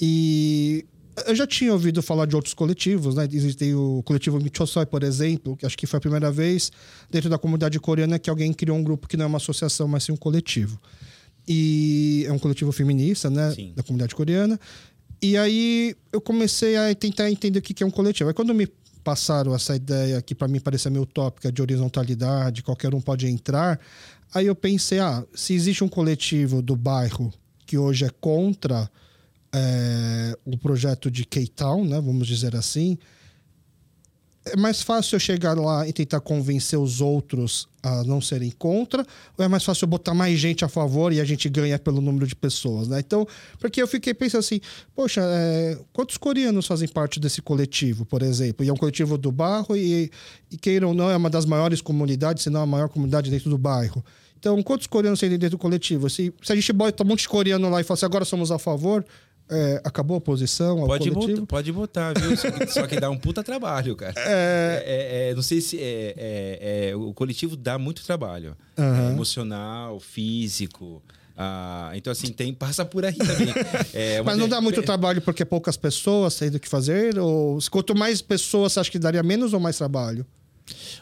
E 0.01 0.85
eu 1.26 1.34
já 1.34 1.46
tinha 1.46 1.72
ouvido 1.72 2.02
falar 2.02 2.26
de 2.26 2.34
outros 2.34 2.54
coletivos, 2.54 3.14
né? 3.14 3.28
Existe 3.30 3.72
o 3.74 4.02
coletivo 4.04 4.40
Michosoi, 4.40 4.86
por 4.86 5.02
exemplo, 5.02 5.56
que 5.56 5.64
acho 5.64 5.76
que 5.76 5.86
foi 5.86 5.98
a 5.98 6.00
primeira 6.00 6.30
vez 6.30 6.72
dentro 7.10 7.30
da 7.30 7.38
comunidade 7.38 7.78
coreana 7.78 8.18
que 8.18 8.28
alguém 8.28 8.52
criou 8.52 8.76
um 8.76 8.82
grupo 8.82 9.06
que 9.06 9.16
não 9.16 9.24
é 9.24 9.28
uma 9.28 9.38
associação, 9.38 9.86
mas 9.86 10.04
sim 10.04 10.12
um 10.12 10.16
coletivo. 10.16 10.80
E 11.46 12.24
é 12.26 12.32
um 12.32 12.38
coletivo 12.38 12.72
feminista, 12.72 13.30
né? 13.30 13.52
Sim. 13.52 13.72
Da 13.76 13.82
comunidade 13.82 14.14
coreana. 14.14 14.58
E 15.22 15.36
aí 15.36 15.94
eu 16.12 16.20
comecei 16.20 16.76
a 16.76 16.94
tentar 16.94 17.30
entender 17.30 17.58
o 17.58 17.62
que 17.62 17.72
que 17.72 17.82
é 17.82 17.86
um 17.86 17.90
coletivo. 17.90 18.28
Aí 18.28 18.34
quando 18.34 18.54
me 18.54 18.66
passaram 19.04 19.54
essa 19.54 19.76
ideia 19.76 20.20
que 20.22 20.34
para 20.34 20.48
mim 20.48 20.58
parecia 20.58 20.90
meio 20.90 21.04
utópica 21.04 21.52
de 21.52 21.60
horizontalidade, 21.60 22.62
qualquer 22.62 22.94
um 22.94 23.00
pode 23.00 23.26
entrar, 23.26 23.78
aí 24.34 24.46
eu 24.46 24.54
pensei, 24.54 24.98
ah, 24.98 25.24
se 25.34 25.54
existe 25.54 25.84
um 25.84 25.88
coletivo 25.88 26.62
do 26.62 26.74
bairro 26.74 27.32
que 27.66 27.78
hoje 27.78 28.04
é 28.04 28.10
contra 28.20 28.90
é, 29.55 30.36
o 30.44 30.59
projeto 30.59 31.09
de 31.11 31.24
K-Town, 31.24 31.84
né, 31.84 32.00
vamos 32.00 32.26
dizer 32.26 32.57
assim, 32.57 32.98
é 34.46 34.57
mais 34.57 34.82
fácil 34.82 35.16
eu 35.16 35.20
chegar 35.20 35.59
lá 35.59 35.88
e 35.88 35.92
tentar 35.92 36.20
convencer 36.20 36.78
os 36.78 37.00
outros 37.00 37.66
a 37.82 38.05
não 38.05 38.20
serem 38.20 38.50
contra, 38.50 39.07
ou 39.38 39.44
é 39.44 39.48
mais 39.48 39.64
fácil 39.64 39.84
eu 39.84 39.88
botar 39.88 40.12
mais 40.12 40.38
gente 40.38 40.64
a 40.64 40.68
favor 40.68 41.12
e 41.12 41.20
a 41.20 41.24
gente 41.24 41.48
ganha 41.48 41.78
pelo 41.78 42.00
número 42.00 42.26
de 42.26 42.36
pessoas, 42.36 42.88
né? 42.88 42.98
Então, 42.98 43.26
porque 43.59 43.80
eu 43.80 43.86
fiquei 43.86 44.12
pensando 44.12 44.40
assim, 44.40 44.61
poxa, 44.94 45.22
é, 45.22 45.78
quantos 45.92 46.18
coreanos 46.18 46.66
fazem 46.66 46.88
parte 46.88 47.18
desse 47.18 47.40
coletivo, 47.40 48.05
por 48.05 48.22
exemplo? 48.22 48.64
E 48.64 48.68
é 48.68 48.72
um 48.72 48.76
coletivo 48.76 49.16
do 49.16 49.32
bairro 49.32 49.76
e, 49.76 50.11
e 50.50 50.59
queiram 50.59 50.88
ou 50.88 50.94
não, 50.94 51.11
é 51.11 51.16
uma 51.16 51.30
das 51.30 51.46
maiores 51.46 51.80
comunidades, 51.80 52.42
se 52.42 52.50
não 52.50 52.62
a 52.62 52.66
maior 52.66 52.88
comunidade 52.88 53.30
dentro 53.30 53.48
do 53.48 53.57
bairro. 53.57 54.05
Então, 54.38 54.62
quantos 54.62 54.86
coreanos 54.86 55.20
tem 55.20 55.30
dentro 55.30 55.50
do 55.50 55.59
coletivo? 55.59 56.11
Se, 56.11 56.30
se 56.42 56.52
a 56.52 56.55
gente 56.55 56.70
bota 56.70 57.02
um 57.02 57.07
monte 57.07 57.20
de 57.20 57.28
coreano 57.30 57.70
lá 57.70 57.80
e 57.80 57.84
fala 57.84 57.96
assim, 57.96 58.05
agora 58.05 58.26
somos 58.26 58.50
a 58.50 58.59
favor, 58.59 59.02
é, 59.51 59.80
acabou 59.84 60.14
a 60.14 60.18
oposição 60.18 60.80
ao 60.80 60.86
Pode, 60.86 61.11
botar, 61.11 61.47
pode 61.47 61.72
botar, 61.72 62.14
viu? 62.18 62.36
Só 62.36 62.51
que, 62.51 62.66
só 62.66 62.86
que 62.86 62.99
dá 62.99 63.11
um 63.11 63.18
puta 63.18 63.42
trabalho, 63.42 63.95
cara. 63.95 64.14
É, 64.16 65.30
é, 65.30 65.34
não 65.34 65.42
sei 65.42 65.61
se. 65.61 65.78
É, 65.78 66.14
é, 66.16 66.88
é, 66.90 66.97
o 66.97 67.12
coletivo 67.12 67.57
dá 67.57 67.78
muito 67.78 68.05
trabalho. 68.05 68.57
É, 68.76 69.11
emocional, 69.11 70.01
físico. 70.01 71.03
Ah, 71.36 71.90
então, 71.95 72.12
assim, 72.12 72.32
tem, 72.32 72.55
passa 72.55 72.84
por 72.84 73.05
aí 73.05 73.14
também. 73.14 73.53
É, 73.92 74.22
Mas 74.22 74.38
não 74.38 74.49
dá 74.49 74.61
muito 74.61 74.82
trabalho 74.82 75.20
porque 75.20 75.45
poucas 75.45 75.76
pessoas 75.76 76.36
têm 76.36 76.51
do 76.51 76.61
que 76.61 76.68
fazer? 76.68 77.18
Ou 77.18 77.59
quanto 77.70 77.95
mais 77.95 78.22
pessoas, 78.22 78.72
você 78.72 78.80
acha 78.80 78.90
que 78.90 78.99
daria 78.99 79.22
menos 79.22 79.53
ou 79.53 79.61
mais 79.61 79.76
trabalho? 79.76 80.24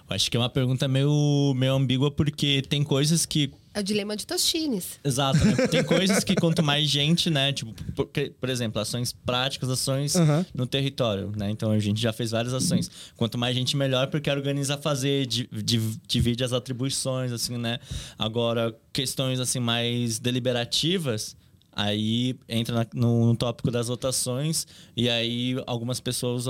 Eu 0.09 0.16
acho 0.16 0.30
que 0.30 0.36
é 0.36 0.40
uma 0.40 0.51
pergunta 0.51 0.88
meio, 0.88 1.55
meio 1.55 1.74
ambígua, 1.74 2.11
porque 2.11 2.62
tem 2.68 2.82
coisas 2.82 3.24
que 3.24 3.53
É 3.75 3.81
o 3.81 3.83
dilema 3.83 4.14
de 4.16 4.27
Tostines. 4.27 5.01
Exato, 5.03 5.43
né? 5.45 5.66
Tem 5.68 5.83
coisas 5.85 6.23
que 6.25 6.35
quanto 6.35 6.62
mais 6.62 6.89
gente, 6.89 7.31
né? 7.31 7.53
Tipo, 7.53 7.73
por, 7.95 8.07
por 8.39 8.49
exemplo, 8.51 8.81
ações 8.81 9.12
práticas, 9.12 9.70
ações 9.70 10.14
Aham. 10.14 10.45
no 10.55 10.66
território, 10.66 11.33
né? 11.37 11.51
Então 11.51 11.70
a 11.70 11.79
gente 11.79 12.01
já 12.01 12.12
fez 12.12 12.33
várias 12.33 12.53
ações. 12.53 12.91
Quanto 13.16 13.39
mais 13.39 13.55
gente, 13.57 13.77
melhor, 13.77 14.09
porque 14.09 14.31
organiza 14.31 14.77
fazer, 14.77 15.25
di- 15.27 15.49
di- 15.51 15.99
divide 16.07 16.45
as 16.45 16.53
atribuições, 16.53 17.33
assim, 17.33 17.57
né? 17.57 17.79
Agora, 18.18 18.77
questões 18.93 19.41
assim 19.41 19.59
mais 19.61 20.18
deliberativas. 20.18 21.35
Aí 21.75 22.37
entra 22.47 22.75
na- 22.75 22.87
no, 22.93 23.29
no 23.29 23.35
tópico 23.35 23.70
das 23.70 23.89
votações, 23.89 24.66
e 24.95 25.09
aí 25.09 25.57
algumas 25.66 26.01
pessoas 26.01 26.45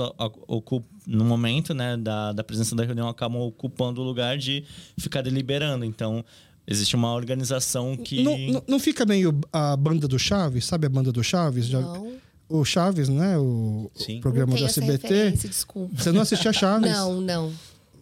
ocupam, 0.45 0.85
no 1.07 1.23
momento 1.23 1.73
né, 1.73 1.95
da, 1.95 2.33
da 2.33 2.43
presença 2.43 2.75
da 2.75 2.83
reunião, 2.83 3.07
acabam 3.07 3.41
ocupando 3.41 4.01
o 4.01 4.03
lugar 4.03 4.37
de 4.37 4.65
ficar 4.97 5.21
deliberando. 5.21 5.85
Então, 5.85 6.25
existe 6.67 6.95
uma 6.95 7.13
organização 7.13 7.95
que. 7.97 8.23
Não, 8.23 8.37
não, 8.37 8.63
não 8.67 8.79
fica 8.79 9.05
meio 9.05 9.39
a 9.51 9.75
banda 9.75 10.07
do 10.07 10.17
Chaves? 10.19 10.65
Sabe 10.65 10.85
a 10.87 10.89
banda 10.89 11.11
do 11.11 11.23
Chaves? 11.23 11.65
Já- 11.67 11.81
Não. 11.81 12.13
O 12.49 12.63
Chaves, 12.65 13.07
né? 13.09 13.37
O, 13.37 13.89
Sim. 13.95 14.19
o 14.19 14.21
programa 14.21 14.51
não 14.53 14.59
do 14.59 14.65
SBT. 14.65 15.31
desculpa. 15.47 15.95
Você 16.01 16.11
não 16.11 16.21
assistia 16.21 16.51
Chaves? 16.53 16.91
Não, 16.91 17.19
não. 17.21 17.53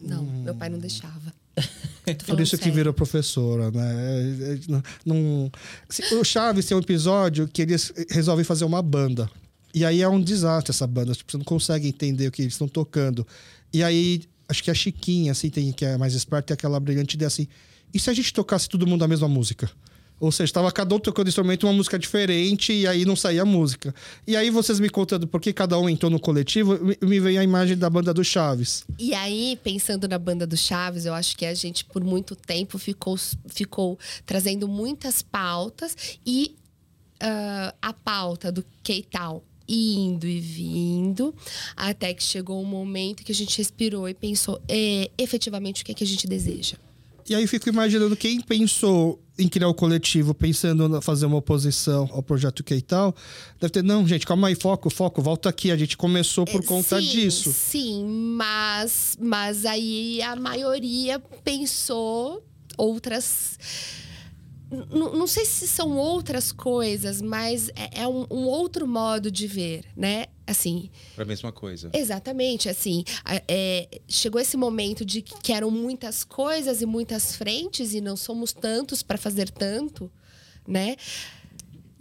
Não, 0.01 0.23
meu 0.23 0.55
pai 0.55 0.67
não 0.69 0.79
deixava. 0.79 1.33
Por 2.25 2.39
isso 2.41 2.57
que 2.57 2.63
sério. 2.63 2.73
virou 2.73 2.93
professora, 2.93 3.69
né? 3.71 3.93
É, 3.93 4.53
é, 4.53 4.59
não- 5.05 5.51
O 6.19 6.23
Chaves 6.23 6.65
tem 6.65 6.75
um 6.75 6.79
episódio 6.81 7.47
que 7.47 7.61
eles 7.61 7.93
resolvem 8.09 8.43
fazer 8.43 8.65
uma 8.65 8.81
banda. 8.81 9.29
E 9.73 9.85
aí 9.85 10.01
é 10.01 10.09
um 10.09 10.19
desastre 10.19 10.71
essa 10.71 10.87
banda. 10.87 11.13
Tipo, 11.13 11.31
você 11.31 11.37
não 11.37 11.45
consegue 11.45 11.87
entender 11.87 12.27
o 12.27 12.31
que 12.31 12.41
eles 12.41 12.53
estão 12.55 12.67
tocando. 12.67 13.25
E 13.71 13.81
aí, 13.83 14.23
acho 14.49 14.63
que 14.63 14.71
a 14.71 14.73
Chiquinha, 14.73 15.31
assim, 15.31 15.49
tem, 15.49 15.71
que 15.71 15.85
é 15.85 15.97
mais 15.97 16.13
esperta, 16.13 16.47
tem 16.47 16.53
aquela 16.55 16.79
brilhante 16.79 17.15
ideia 17.15 17.27
assim. 17.27 17.47
E 17.93 17.99
se 17.99 18.09
a 18.09 18.13
gente 18.13 18.33
tocasse 18.33 18.67
todo 18.69 18.87
mundo 18.87 19.03
a 19.03 19.07
mesma 19.07 19.27
música? 19.27 19.69
Ou 20.19 20.31
seja, 20.31 20.43
estava 20.45 20.71
cada 20.71 20.93
um 20.93 20.99
tocando 20.99 21.29
instrumento 21.29 21.65
uma 21.65 21.73
música 21.73 21.97
diferente 21.97 22.71
e 22.71 22.85
aí 22.85 23.05
não 23.05 23.15
saía 23.15 23.43
música. 23.43 23.93
E 24.27 24.35
aí 24.35 24.51
vocês 24.51 24.79
me 24.79 24.87
contando 24.87 25.25
por 25.27 25.41
que 25.41 25.51
cada 25.51 25.79
um 25.79 25.89
entrou 25.89 26.11
no 26.11 26.19
coletivo, 26.19 26.77
me- 27.01 27.19
veio 27.19 27.39
a 27.39 27.43
imagem 27.43 27.75
da 27.75 27.89
banda 27.89 28.13
do 28.13 28.23
Chaves. 28.23 28.83
E 28.99 29.15
aí, 29.15 29.57
pensando 29.63 30.07
na 30.07 30.19
banda 30.19 30.45
do 30.45 30.55
Chaves, 30.55 31.05
eu 31.05 31.13
acho 31.15 31.35
que 31.35 31.43
a 31.43 31.55
gente, 31.55 31.83
por 31.85 32.03
muito 32.03 32.35
tempo, 32.35 32.77
ficou, 32.77 33.17
ficou 33.47 33.97
trazendo 34.23 34.67
muitas 34.67 35.23
pautas 35.23 35.97
e 36.23 36.55
ah, 37.19 37.73
a 37.81 37.91
pauta 37.91 38.51
do 38.51 38.63
Keital 38.83 39.43
indo 39.67 40.27
e 40.27 40.39
vindo, 40.39 41.33
até 41.75 42.13
que 42.13 42.21
chegou 42.23 42.61
um 42.61 42.65
momento 42.65 43.23
que 43.23 43.31
a 43.31 43.35
gente 43.35 43.57
respirou 43.57 44.07
e 44.07 44.13
pensou 44.13 44.61
é, 44.67 45.09
efetivamente 45.17 45.81
o 45.81 45.85
que, 45.85 45.93
é 45.93 45.95
que 45.95 46.03
a 46.03 46.07
gente 46.07 46.27
deseja. 46.27 46.77
E 47.31 47.35
aí 47.35 47.47
fico 47.47 47.69
imaginando 47.69 48.13
quem 48.17 48.41
pensou 48.41 49.17
em 49.39 49.47
criar 49.47 49.69
o 49.69 49.73
coletivo, 49.73 50.33
pensando 50.33 50.97
em 50.97 51.01
fazer 51.01 51.25
uma 51.25 51.37
oposição 51.37 52.09
ao 52.11 52.21
projeto 52.21 52.61
Keital, 52.61 53.15
deve 53.57 53.71
ter, 53.71 53.81
não, 53.81 54.05
gente, 54.05 54.27
calma 54.27 54.49
aí, 54.49 54.55
foco, 54.55 54.89
foco, 54.89 55.21
volta 55.21 55.47
aqui, 55.47 55.71
a 55.71 55.77
gente 55.77 55.95
começou 55.95 56.43
por 56.43 56.61
conta 56.65 56.99
sim, 56.99 57.07
disso. 57.07 57.53
Sim, 57.53 58.03
mas, 58.35 59.17
mas 59.17 59.65
aí 59.65 60.21
a 60.21 60.35
maioria 60.35 61.21
pensou 61.41 62.45
outras. 62.77 63.57
Não 64.71 65.27
sei 65.27 65.43
se 65.43 65.67
são 65.67 65.97
outras 65.97 66.51
coisas, 66.51 67.21
mas 67.21 67.69
é, 67.69 68.01
é 68.03 68.07
um, 68.07 68.25
um 68.31 68.45
outro 68.45 68.87
modo 68.87 69.29
de 69.29 69.45
ver, 69.45 69.83
né? 69.95 70.27
assim, 70.51 70.89
Para 71.15 71.23
a 71.23 71.27
mesma 71.27 71.51
coisa. 71.51 71.89
Exatamente, 71.93 72.69
assim, 72.69 73.03
é, 73.47 74.01
chegou 74.07 74.39
esse 74.39 74.57
momento 74.57 75.03
de 75.03 75.21
que 75.21 75.41
que 75.41 75.53
eram 75.53 75.71
muitas 75.71 76.23
coisas 76.23 76.81
e 76.81 76.85
muitas 76.85 77.35
frentes 77.35 77.93
e 77.93 78.01
não 78.01 78.15
somos 78.15 78.53
tantos 78.53 79.01
para 79.01 79.17
fazer 79.17 79.49
tanto, 79.49 80.11
né? 80.67 80.95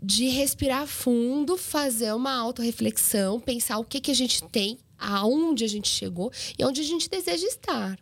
De 0.03 0.29
respirar 0.29 0.87
fundo, 0.87 1.57
fazer 1.57 2.13
uma 2.13 2.35
autorreflexão, 2.35 3.41
pensar 3.41 3.79
o 3.79 3.85
que 3.85 4.01
que 4.01 4.11
a 4.11 4.15
gente 4.15 4.43
tem, 4.45 4.79
aonde 4.99 5.65
a 5.65 5.69
gente 5.69 5.89
chegou 5.89 6.31
e 6.59 6.65
onde 6.65 6.81
a 6.81 6.85
gente 6.85 7.09
deseja 7.09 7.47
estar. 7.47 7.99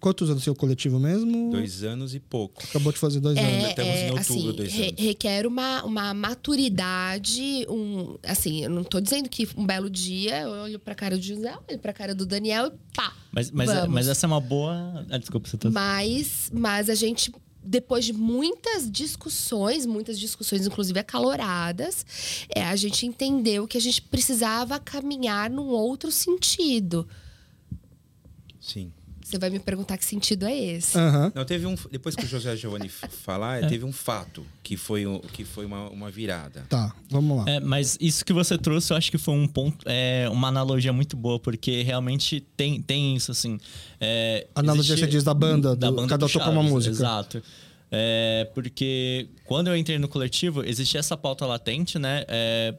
Quantos 0.00 0.30
anos 0.30 0.44
seu 0.44 0.54
coletivo 0.54 0.98
mesmo? 1.00 1.50
Dois 1.50 1.82
anos 1.82 2.14
e 2.14 2.20
pouco. 2.20 2.62
Acabou 2.62 2.92
de 2.92 2.98
fazer 2.98 3.18
dois 3.18 3.36
anos. 3.36 3.64
É, 3.64 3.70
estamos 3.70 3.94
em 3.96 4.06
é, 4.06 4.12
outubro, 4.12 4.20
assim, 4.20 4.52
dois 4.56 4.72
re- 4.72 4.86
anos. 4.88 5.00
requer 5.00 5.46
uma, 5.46 5.82
uma 5.84 6.14
maturidade, 6.14 7.66
um, 7.68 8.16
assim, 8.22 8.62
eu 8.64 8.70
não 8.70 8.84
tô 8.84 9.00
dizendo 9.00 9.28
que 9.28 9.48
um 9.56 9.66
belo 9.66 9.90
dia 9.90 10.42
eu 10.42 10.50
olho 10.50 10.78
pra 10.78 10.94
cara 10.94 11.16
do 11.16 11.22
José, 11.22 11.52
olho 11.68 11.78
pra 11.80 11.92
cara 11.92 12.14
do 12.14 12.24
Daniel 12.24 12.68
e 12.68 12.70
pá, 12.94 13.12
Mas, 13.32 13.50
mas, 13.50 13.68
Vamos. 13.70 13.88
mas 13.88 14.08
essa 14.08 14.24
é 14.24 14.28
uma 14.28 14.40
boa. 14.40 15.04
Ah, 15.10 15.18
desculpa, 15.18 15.48
você 15.48 15.56
tá. 15.56 15.68
Mas, 15.70 16.48
mas 16.54 16.88
a 16.88 16.94
gente, 16.94 17.32
depois 17.64 18.04
de 18.04 18.12
muitas 18.12 18.88
discussões, 18.90 19.84
muitas 19.84 20.16
discussões, 20.18 20.64
inclusive 20.64 21.00
acaloradas, 21.00 22.06
é, 22.54 22.62
a 22.64 22.76
gente 22.76 23.04
entendeu 23.04 23.66
que 23.66 23.76
a 23.76 23.80
gente 23.80 24.00
precisava 24.00 24.78
caminhar 24.78 25.50
num 25.50 25.66
outro 25.70 26.12
sentido. 26.12 27.06
Sim. 28.60 28.92
Você 29.28 29.38
vai 29.38 29.50
me 29.50 29.58
perguntar 29.58 29.98
que 29.98 30.04
sentido 30.06 30.46
é 30.46 30.56
esse. 30.56 30.96
Aham. 30.96 31.30
Não, 31.34 31.44
teve 31.44 31.66
um. 31.66 31.74
Depois 31.90 32.16
que 32.16 32.24
o 32.24 32.26
José 32.26 32.56
Giovanni 32.56 32.88
falar, 33.24 33.66
teve 33.68 33.84
um 33.84 33.92
fato 33.92 34.42
que 34.62 34.74
foi, 34.74 35.04
que 35.34 35.44
foi 35.44 35.66
uma, 35.66 35.90
uma 35.90 36.10
virada. 36.10 36.64
Tá, 36.68 36.94
vamos 37.10 37.36
lá. 37.36 37.44
É, 37.50 37.60
mas 37.60 37.98
isso 38.00 38.24
que 38.24 38.32
você 38.32 38.56
trouxe, 38.56 38.90
eu 38.90 38.96
acho 38.96 39.10
que 39.10 39.18
foi 39.18 39.34
um 39.34 39.46
ponto, 39.46 39.84
é, 39.86 40.26
uma 40.30 40.48
analogia 40.48 40.94
muito 40.94 41.14
boa, 41.14 41.38
porque 41.38 41.82
realmente 41.82 42.40
tem, 42.56 42.80
tem 42.80 43.14
isso, 43.16 43.30
assim. 43.30 43.60
É, 44.00 44.46
Analogia 44.54 44.94
existe- 44.94 45.04
você 45.04 45.10
diz 45.10 45.24
da 45.24 45.34
banda, 45.34 45.76
do- 45.76 45.92
banda 45.92 46.08
cada 46.08 46.24
um 46.24 46.28
toca 46.30 46.48
uma 46.48 46.62
música. 46.62 46.94
Exato. 46.94 47.42
É, 47.90 48.50
porque 48.54 49.28
quando 49.44 49.68
eu 49.68 49.76
entrei 49.76 49.98
no 49.98 50.08
coletivo, 50.08 50.64
existia 50.64 51.00
essa 51.00 51.16
pauta 51.18 51.44
latente, 51.44 51.98
né? 51.98 52.24
É, 52.28 52.74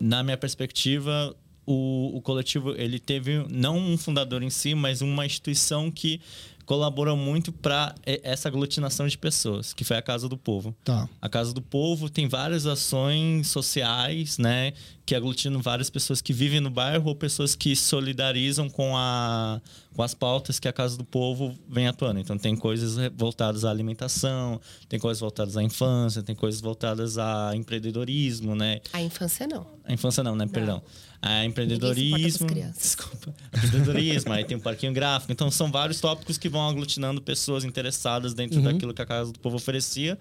na 0.00 0.22
minha 0.22 0.36
perspectiva, 0.36 1.34
o, 1.66 2.16
o 2.16 2.20
coletivo 2.20 2.74
ele 2.76 2.98
teve 2.98 3.46
não 3.50 3.78
um 3.78 3.96
fundador 3.96 4.42
em 4.42 4.50
si, 4.50 4.74
mas 4.74 5.00
uma 5.00 5.24
instituição 5.24 5.90
que 5.90 6.20
colaborou 6.64 7.16
muito 7.16 7.52
para 7.52 7.94
essa 8.06 8.48
aglutinação 8.48 9.06
de 9.06 9.18
pessoas, 9.18 9.72
que 9.72 9.84
foi 9.84 9.96
a 9.96 10.02
Casa 10.02 10.28
do 10.28 10.36
Povo. 10.36 10.74
Tá. 10.84 11.08
A 11.20 11.28
Casa 11.28 11.52
do 11.52 11.60
Povo 11.60 12.08
tem 12.08 12.28
várias 12.28 12.66
ações 12.66 13.48
sociais, 13.48 14.38
né? 14.38 14.72
Que 15.04 15.14
aglutinam 15.14 15.60
várias 15.60 15.90
pessoas 15.90 16.22
que 16.22 16.32
vivem 16.32 16.60
no 16.60 16.70
bairro 16.70 17.08
ou 17.08 17.14
pessoas 17.14 17.54
que 17.54 17.74
solidarizam 17.74 18.70
com, 18.70 18.96
a, 18.96 19.60
com 19.94 20.02
as 20.02 20.14
pautas 20.14 20.58
que 20.58 20.66
a 20.66 20.72
Casa 20.72 20.96
do 20.96 21.04
Povo 21.04 21.56
vem 21.68 21.86
atuando. 21.86 22.20
Então, 22.20 22.38
tem 22.38 22.56
coisas 22.56 22.96
voltadas 23.14 23.64
à 23.64 23.70
alimentação, 23.70 24.60
tem 24.88 24.98
coisas 24.98 25.20
voltadas 25.20 25.56
à 25.56 25.62
infância, 25.62 26.22
tem 26.22 26.34
coisas 26.34 26.60
voltadas 26.60 27.18
a 27.18 27.52
empreendedorismo, 27.54 28.54
né? 28.54 28.80
A 28.92 29.02
infância 29.02 29.46
não. 29.46 29.66
A 29.84 29.92
infância 29.92 30.22
não, 30.22 30.34
né? 30.34 30.46
Perdão. 30.46 30.82
A 31.20 31.44
empreendedorismo. 31.44 32.48
Desculpa. 32.48 33.34
Empreendedorismo, 33.56 34.32
aí 34.32 34.44
tem 34.44 34.56
o 34.56 34.60
parquinho 34.60 34.92
gráfico. 34.92 35.30
Então, 35.30 35.50
são 35.50 35.70
vários 35.70 36.00
tópicos 36.00 36.38
que 36.38 36.48
vão 36.48 36.66
aglutinando 36.68 37.20
pessoas 37.20 37.64
interessadas 37.64 38.34
dentro 38.34 38.60
daquilo 38.62 38.94
que 38.94 39.02
a 39.02 39.06
Casa 39.06 39.32
do 39.32 39.38
Povo 39.38 39.56
oferecia. 39.56 40.18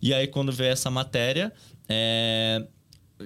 E 0.00 0.14
aí, 0.14 0.26
quando 0.26 0.50
veio 0.50 0.72
essa 0.72 0.90
matéria, 0.90 1.52
é, 1.88 2.66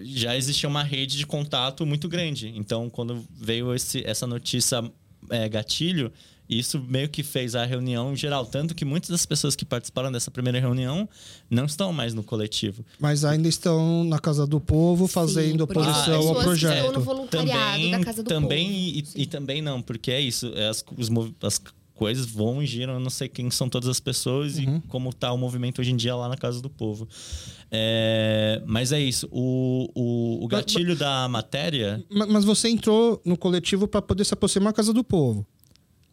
já 0.02 0.36
existia 0.36 0.68
uma 0.68 0.82
rede 0.82 1.16
de 1.16 1.26
contato 1.26 1.86
muito 1.86 2.08
grande. 2.08 2.52
Então, 2.56 2.90
quando 2.90 3.24
veio 3.30 3.74
esse, 3.74 4.04
essa 4.04 4.26
notícia 4.26 4.82
é, 5.30 5.48
gatilho, 5.48 6.12
isso 6.48 6.78
meio 6.78 7.08
que 7.08 7.22
fez 7.22 7.54
a 7.54 7.64
reunião 7.64 8.14
geral. 8.14 8.44
Tanto 8.44 8.74
que 8.74 8.84
muitas 8.84 9.10
das 9.10 9.24
pessoas 9.24 9.56
que 9.56 9.64
participaram 9.64 10.12
dessa 10.12 10.30
primeira 10.30 10.60
reunião 10.60 11.08
não 11.48 11.64
estão 11.64 11.92
mais 11.92 12.12
no 12.12 12.22
coletivo. 12.22 12.84
Mas 12.98 13.24
ainda 13.24 13.48
estão 13.48 14.04
na 14.04 14.18
Casa 14.18 14.46
do 14.46 14.60
Povo 14.60 15.06
fazendo 15.06 15.58
Sim, 15.58 15.62
oposição 15.62 16.28
ao 16.28 16.34
que 16.36 16.42
projeto. 16.42 16.76
estão 16.76 16.92
no 16.92 17.00
voluntariado 17.00 17.90
da 17.90 18.00
Casa 18.00 18.22
do 18.22 18.28
também 18.28 18.66
Povo. 18.68 19.12
E, 19.16 19.22
e 19.22 19.26
também 19.26 19.62
não, 19.62 19.80
porque 19.80 20.10
é 20.10 20.20
isso. 20.20 20.52
é 20.54 20.68
as, 20.68 20.84
os 20.96 21.08
as 21.42 21.60
coisas 21.94 22.26
vão 22.26 22.62
e 22.62 22.66
giram, 22.66 22.94
eu 22.94 23.00
não 23.00 23.10
sei 23.10 23.28
quem 23.28 23.50
são 23.50 23.68
todas 23.68 23.88
as 23.88 24.00
pessoas 24.00 24.56
Uhum. 24.58 24.76
e 24.84 24.88
como 24.88 25.12
tá 25.12 25.32
o 25.32 25.38
movimento 25.38 25.80
hoje 25.80 25.92
em 25.92 25.96
dia 25.96 26.14
lá 26.16 26.28
na 26.28 26.36
Casa 26.36 26.60
do 26.60 26.68
Povo. 26.68 27.08
É, 27.70 28.62
mas 28.66 28.92
é 28.92 29.00
isso. 29.00 29.28
O, 29.30 29.88
o, 29.94 30.44
o 30.44 30.48
gatilho 30.48 30.96
da 30.96 31.28
matéria. 31.28 32.04
Ma- 32.10 32.26
Mas 32.26 32.44
você 32.44 32.68
entrou 32.68 33.20
no 33.24 33.36
coletivo 33.36 33.86
para 33.88 34.02
poder 34.02 34.24
se 34.24 34.34
aproximar 34.34 34.72
da 34.72 34.76
Casa 34.76 34.92
do 34.92 35.02
Povo. 35.04 35.46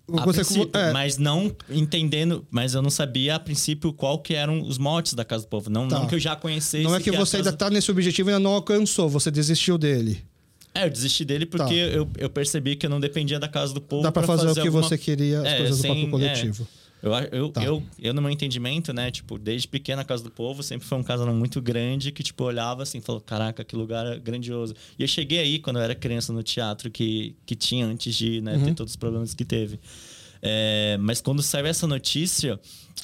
Você, 0.07 0.69
é, 0.73 0.91
mas 0.91 1.17
não 1.17 1.55
entendendo, 1.69 2.45
mas 2.51 2.73
eu 2.73 2.81
não 2.81 2.89
sabia 2.89 3.35
a 3.35 3.39
princípio 3.39 3.93
qual 3.93 4.19
que 4.19 4.33
eram 4.33 4.61
os 4.61 4.77
motes 4.77 5.13
da 5.13 5.23
Casa 5.23 5.45
do 5.45 5.47
Povo. 5.49 5.69
Não, 5.69 5.87
Tá. 5.87 5.99
não 5.99 6.07
que 6.07 6.15
eu 6.15 6.19
já 6.19 6.35
conhecesse. 6.35 6.83
não 6.83 6.93
é 6.95 6.99
que 6.99 7.09
a 7.09 7.13
você 7.17 7.37
casa... 7.37 7.49
ainda 7.49 7.57
tá 7.57 7.69
nesse 7.69 7.89
objetivo 7.89 8.29
e 8.29 8.33
ainda 8.33 8.43
não 8.43 8.51
alcançou, 8.51 9.07
você 9.07 9.31
desistiu 9.31 9.77
dele. 9.77 10.21
É, 10.73 10.85
eu 10.85 10.89
desisti 10.89 11.25
dele 11.25 11.45
porque 11.45 11.73
Tá. 11.75 11.95
eu, 11.95 12.09
eu 12.17 12.29
percebi 12.29 12.75
que 12.75 12.85
eu 12.85 12.89
não 12.89 12.99
dependia 12.99 13.39
da 13.39 13.47
Casa 13.47 13.73
do 13.73 13.81
Povo. 13.81 14.03
Dá 14.03 14.11
para 14.11 14.23
pra 14.25 14.37
fazer, 14.37 14.49
o 14.49 14.53
que 14.53 14.59
alguma- 14.61 14.83
você 14.83 14.97
queria, 14.97 15.39
as 15.41 15.45
É, 15.47 15.57
coisas 15.57 15.77
do 15.77 15.81
sem- 15.81 15.91
próprio 15.91 16.11
coletivo. 16.11 16.67
Eu, 17.03 17.11
eu, 17.31 17.49
Tá. 17.49 17.63
eu, 17.63 17.83
eu, 17.99 18.13
no 18.13 18.21
meu 18.21 18.29
entendimento, 18.29 18.93
né, 18.93 19.09
tipo, 19.09 19.39
desde 19.39 19.67
pequena 19.67 20.03
a 20.03 20.05
Casa 20.05 20.23
do 20.23 20.29
Povo 20.29 20.61
sempre 20.61 20.87
foi 20.87 20.97
um 20.99 21.03
casarão 21.03 21.33
muito 21.33 21.59
grande 21.59 22.11
que, 22.11 22.21
tipo, 22.21 22.43
olhava 22.43 22.83
assim 22.83 22.99
e 22.99 23.01
falou, 23.01 23.19
caraca, 23.19 23.63
que 23.63 23.75
lugar 23.75 24.05
é 24.05 24.19
grandioso. 24.19 24.75
E 24.99 25.01
eu 25.01 25.07
cheguei 25.07 25.39
aí 25.39 25.57
quando 25.59 25.77
eu 25.77 25.81
era 25.81 25.95
criança 25.95 26.31
no 26.31 26.43
teatro 26.43 26.91
que, 26.91 27.35
que 27.45 27.55
tinha 27.55 27.85
antes 27.87 28.13
de 28.15 28.39
né, 28.41 28.55
Uhum. 28.55 28.65
ter 28.65 28.75
todos 28.75 28.93
os 28.93 28.97
problemas 28.97 29.33
que 29.33 29.43
teve. 29.43 29.79
É, 30.43 30.95
mas 31.01 31.19
quando 31.21 31.41
saiu 31.41 31.65
essa 31.65 31.87
notícia, 31.87 32.59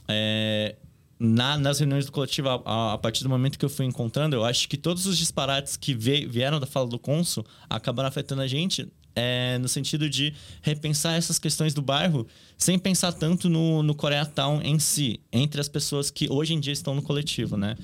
é, 0.07 0.75
na- 1.19 1.57
nas 1.57 1.79
reuniões 1.79 2.05
do 2.05 2.11
coletivo, 2.11 2.49
a, 2.49 2.61
a- 2.65 2.93
a 2.93 2.97
partir 2.97 3.23
do 3.23 3.29
momento 3.29 3.57
que 3.57 3.65
eu 3.65 3.69
fui 3.69 3.85
encontrando, 3.85 4.35
eu 4.35 4.45
acho 4.45 4.67
que 4.69 4.77
todos 4.77 5.05
os 5.05 5.17
disparates 5.17 5.75
que 5.75 5.93
ve- 5.93 6.25
vieram 6.25 6.59
da 6.59 6.65
fala 6.67 6.87
do 6.87 6.99
Consul 6.99 7.45
acabaram 7.69 8.07
afetando 8.09 8.41
a 8.41 8.47
gente 8.47 8.87
é, 9.19 9.57
no 9.57 9.67
sentido 9.67 10.07
de 10.07 10.31
repensar 10.61 11.15
essas 11.15 11.39
questões 11.39 11.73
do 11.73 11.81
bairro 11.81 12.27
sem 12.55 12.77
pensar 12.77 13.11
tanto 13.11 13.49
no, 13.49 13.81
no 13.81 13.95
Koreatown 13.95 14.61
em 14.61 14.77
si, 14.77 15.19
entre 15.33 15.59
as 15.59 15.67
pessoas 15.67 16.11
que 16.11 16.29
hoje 16.31 16.53
em 16.53 16.59
dia 16.59 16.71
estão 16.73 16.93
no 16.93 17.01
coletivo, 17.01 17.57
né? 17.57 17.75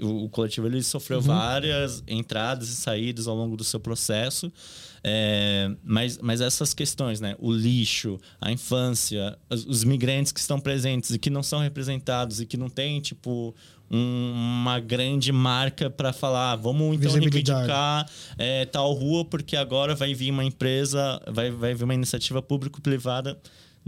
O, 0.00 0.24
o 0.24 0.28
coletivo 0.30 0.66
ele 0.66 0.82
sofreu 0.82 1.20
várias 1.20 2.02
entradas 2.08 2.70
e 2.70 2.76
saídas 2.76 3.26
ao 3.28 3.36
longo 3.36 3.54
do 3.54 3.64
seu 3.64 3.78
processo, 3.78 4.50
é, 5.04 5.70
mas, 5.84 6.18
mas 6.18 6.40
essas 6.40 6.74
questões, 6.74 7.20
né? 7.20 7.34
O 7.38 7.52
lixo, 7.52 8.18
a 8.40 8.50
infância, 8.52 9.38
os, 9.50 9.64
os 9.66 9.84
migrantes 9.84 10.32
que 10.32 10.40
estão 10.40 10.58
presentes 10.60 11.10
e 11.10 11.18
que 11.18 11.30
não 11.30 11.42
são 11.42 11.60
representados 11.60 12.40
e 12.40 12.46
que 12.46 12.56
não 12.56 12.68
tem, 12.68 13.00
tipo, 13.00 13.54
um- 13.90 14.32
uma 14.32 14.78
grande 14.80 15.32
marca 15.32 15.88
para 15.88 16.12
falar, 16.12 16.52
"Ah, 16.52 16.56
vamos 16.56 16.96
então 16.96 17.10
reivindicar 17.64 18.10
é, 18.36 18.64
tal 18.66 18.92
rua, 18.92 19.24
porque 19.24 19.56
agora 19.56 19.94
vai 19.94 20.12
vir 20.14 20.30
uma 20.30 20.44
empresa, 20.44 21.20
vai, 21.26 21.50
vai 21.50 21.74
vir 21.74 21.84
uma 21.84 21.94
iniciativa 21.94 22.42
público-privada. 22.42 23.38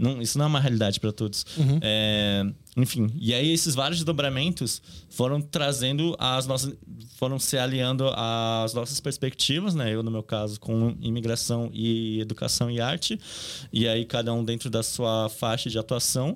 Não, 0.01 0.19
isso 0.19 0.35
não 0.37 0.45
é 0.45 0.47
uma 0.47 0.59
realidade 0.59 0.99
para 0.99 1.11
todos. 1.11 1.45
É, 1.79 2.43
enfim, 2.75 3.11
e 3.19 3.35
aí 3.35 3.51
esses 3.51 3.75
vários 3.75 3.99
desdobramentos 3.99 4.81
foram 5.11 5.39
trazendo 5.39 6.15
as 6.17 6.47
nossas. 6.47 6.73
foram 7.17 7.37
se 7.37 7.55
aliando 7.55 8.09
às 8.15 8.73
nossas 8.73 8.99
perspectivas, 8.99 9.75
né? 9.75 9.93
Eu, 9.93 10.01
no 10.01 10.09
meu 10.09 10.23
caso, 10.23 10.59
com 10.59 10.95
imigração 10.99 11.69
e 11.71 12.19
educação 12.19 12.71
e 12.71 12.81
arte. 12.81 13.19
E 13.71 13.87
aí, 13.87 14.03
cada 14.03 14.33
um 14.33 14.43
dentro 14.43 14.71
da 14.71 14.81
sua 14.81 15.29
faixa 15.29 15.69
de 15.69 15.77
atuação. 15.77 16.35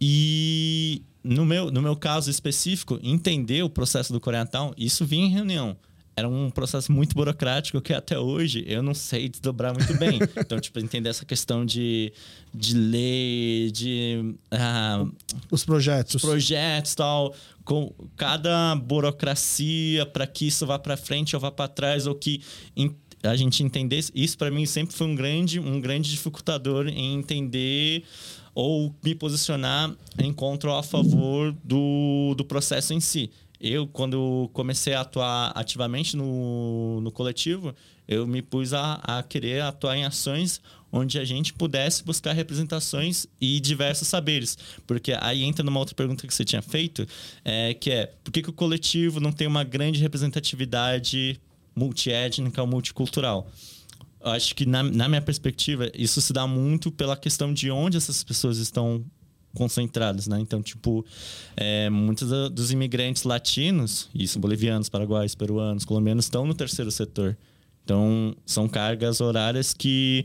E 0.00 1.02
no 1.24 1.44
meu, 1.44 1.72
no 1.72 1.82
meu 1.82 1.96
caso 1.96 2.30
específico, 2.30 3.00
entender 3.02 3.64
o 3.64 3.68
processo 3.70 4.12
do 4.12 4.20
Koreatown, 4.20 4.72
isso 4.76 5.04
vinha 5.04 5.26
em 5.26 5.30
reunião. 5.30 5.76
Era 6.16 6.28
um 6.28 6.48
processo 6.48 6.92
muito 6.92 7.14
burocrático 7.14 7.80
que 7.80 7.92
até 7.92 8.18
hoje 8.18 8.64
eu 8.68 8.82
não 8.82 8.94
sei 8.94 9.28
desdobrar 9.28 9.74
muito 9.74 9.92
bem. 9.98 10.20
então, 10.38 10.60
tipo, 10.60 10.78
entender 10.78 11.08
essa 11.08 11.24
questão 11.24 11.66
de, 11.66 12.12
de 12.54 12.74
lei, 12.76 13.70
de 13.72 14.34
ah, 14.50 15.04
Os 15.50 15.64
projetos. 15.64 16.22
projetos 16.22 16.94
tal, 16.94 17.34
com 17.64 17.92
cada 18.16 18.76
burocracia 18.76 20.06
para 20.06 20.26
que 20.26 20.46
isso 20.46 20.64
vá 20.66 20.78
para 20.78 20.96
frente 20.96 21.34
ou 21.34 21.40
vá 21.40 21.50
para 21.50 21.66
trás 21.66 22.06
ou 22.06 22.14
que 22.14 22.40
a 23.22 23.34
gente 23.34 23.62
entendesse. 23.62 24.12
Isso 24.14 24.38
para 24.38 24.50
mim 24.50 24.66
sempre 24.66 24.94
foi 24.94 25.06
um 25.06 25.14
grande, 25.14 25.58
um 25.58 25.80
grande 25.80 26.10
dificultador 26.10 26.86
em 26.88 27.14
entender 27.14 28.04
ou 28.54 28.94
me 29.02 29.14
posicionar 29.14 29.92
em 30.18 30.32
contra 30.32 30.70
ou 30.70 30.76
a 30.76 30.82
favor 30.82 31.52
do, 31.64 32.34
do 32.36 32.44
processo 32.44 32.94
em 32.94 33.00
si. 33.00 33.30
Eu, 33.66 33.86
quando 33.86 34.50
comecei 34.52 34.92
a 34.92 35.00
atuar 35.00 35.50
ativamente 35.54 36.18
no, 36.18 37.00
no 37.00 37.10
coletivo, 37.10 37.74
eu 38.06 38.26
me 38.26 38.42
pus 38.42 38.74
a, 38.74 38.96
a 38.96 39.22
querer 39.22 39.62
atuar 39.62 39.96
em 39.96 40.04
ações 40.04 40.60
onde 40.92 41.18
a 41.18 41.24
gente 41.24 41.54
pudesse 41.54 42.04
buscar 42.04 42.34
representações 42.34 43.26
e 43.40 43.58
diversos 43.58 44.06
saberes. 44.06 44.58
Porque 44.86 45.16
aí 45.18 45.42
entra 45.42 45.64
numa 45.64 45.80
outra 45.80 45.94
pergunta 45.94 46.26
que 46.26 46.34
você 46.34 46.44
tinha 46.44 46.60
feito, 46.60 47.06
é, 47.42 47.72
que 47.72 47.90
é 47.90 48.12
por 48.22 48.30
que, 48.30 48.42
que 48.42 48.50
o 48.50 48.52
coletivo 48.52 49.18
não 49.18 49.32
tem 49.32 49.46
uma 49.46 49.64
grande 49.64 49.98
representatividade 49.98 51.40
multiétnica 51.74 52.60
ou 52.60 52.68
multicultural? 52.68 53.50
eu 54.24 54.30
acho 54.30 54.54
que, 54.54 54.64
na, 54.64 54.82
na 54.82 55.06
minha 55.06 55.20
perspectiva, 55.20 55.90
isso 55.94 56.18
se 56.20 56.32
dá 56.32 56.46
muito 56.46 56.90
pela 56.90 57.14
questão 57.14 57.52
de 57.52 57.70
onde 57.70 57.98
essas 57.98 58.24
pessoas 58.24 58.56
estão 58.56 59.04
concentradas, 59.54 60.26
né? 60.26 60.38
Então, 60.40 60.62
tipo, 60.62 61.04
é, 61.56 61.88
muitos 61.88 62.28
dos 62.50 62.72
imigrantes 62.72 63.22
latinos, 63.22 64.08
isso 64.14 64.38
bolivianos, 64.38 64.88
paraguaios, 64.88 65.34
peruanos, 65.34 65.84
colombianos, 65.84 66.26
estão 66.26 66.46
no 66.46 66.54
terceiro 66.54 66.90
setor. 66.90 67.36
Então, 67.84 68.34
são 68.44 68.68
cargas 68.68 69.20
horárias 69.20 69.72
que 69.72 70.24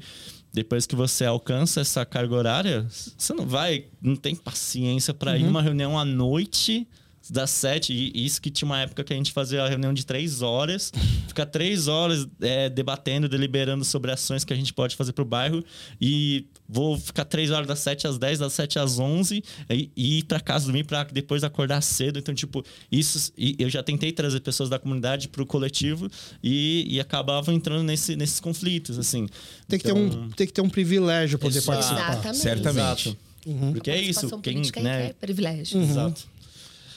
depois 0.51 0.85
que 0.85 0.95
você 0.95 1.25
alcança 1.25 1.81
essa 1.81 2.05
carga 2.05 2.35
horária, 2.35 2.87
você 2.89 3.33
não 3.33 3.45
vai, 3.45 3.85
não 4.01 4.15
tem 4.15 4.35
paciência 4.35 5.13
para 5.13 5.31
uhum. 5.31 5.37
ir 5.37 5.43
numa 5.43 5.61
reunião 5.61 5.97
à 5.97 6.03
noite 6.03 6.87
das 7.29 7.49
sete, 7.51 7.93
e 7.93 8.25
isso 8.25 8.41
que 8.41 8.49
tinha 8.49 8.65
uma 8.65 8.79
época 8.79 9.03
que 9.03 9.13
a 9.13 9.15
gente 9.15 9.31
fazia 9.31 9.63
a 9.63 9.69
reunião 9.69 9.93
de 9.93 10.05
três 10.05 10.41
horas, 10.41 10.91
ficar 11.27 11.45
três 11.45 11.87
horas 11.87 12.27
é, 12.41 12.69
debatendo, 12.69 13.29
deliberando 13.29 13.85
sobre 13.85 14.11
ações 14.11 14.43
que 14.43 14.53
a 14.53 14.55
gente 14.55 14.73
pode 14.73 14.95
fazer 14.95 15.13
para 15.13 15.21
o 15.21 15.25
bairro, 15.25 15.63
e 15.99 16.45
vou 16.67 16.97
ficar 16.97 17.25
três 17.25 17.51
horas 17.51 17.67
das 17.67 17.79
sete 17.79 18.07
às 18.07 18.17
dez, 18.17 18.39
das 18.39 18.53
sete 18.53 18.79
às 18.79 18.99
onze, 18.99 19.43
e, 19.69 19.91
e 19.95 20.19
ir 20.19 20.23
para 20.23 20.39
casa 20.39 20.65
dormir 20.65 20.83
para 20.83 21.03
depois 21.03 21.43
acordar 21.43 21.81
cedo. 21.81 22.19
Então, 22.19 22.33
tipo, 22.33 22.63
isso. 22.91 23.31
eu 23.37 23.69
já 23.69 23.83
tentei 23.83 24.11
trazer 24.11 24.39
pessoas 24.39 24.69
da 24.69 24.79
comunidade 24.79 25.27
para 25.27 25.41
o 25.41 25.45
coletivo 25.45 26.09
e, 26.43 26.85
e 26.89 26.99
acabava 26.99 27.53
entrando 27.53 27.83
nesse, 27.83 28.15
nesses 28.15 28.39
conflitos, 28.39 28.97
assim. 28.97 29.27
Tem 29.67 29.79
que, 29.79 29.87
então, 29.87 30.09
ter, 30.09 30.17
um, 30.17 30.29
tem 30.29 30.47
que 30.47 30.53
ter 30.53 30.61
um 30.61 30.69
privilégio 30.69 31.37
poder 31.37 31.57
Exato. 31.57 31.77
participar. 31.77 32.11
Exatamente. 32.11 32.37
Certamente. 32.37 33.09
Exato. 33.09 33.17
Uhum. 33.45 33.73
Porque 33.73 33.89
é 33.89 34.01
isso. 34.01 34.39
Quem, 34.39 34.61
né? 34.81 35.07
É 35.07 35.13
privilégio. 35.13 35.79
Uhum. 35.79 35.89
Exato. 35.89 36.27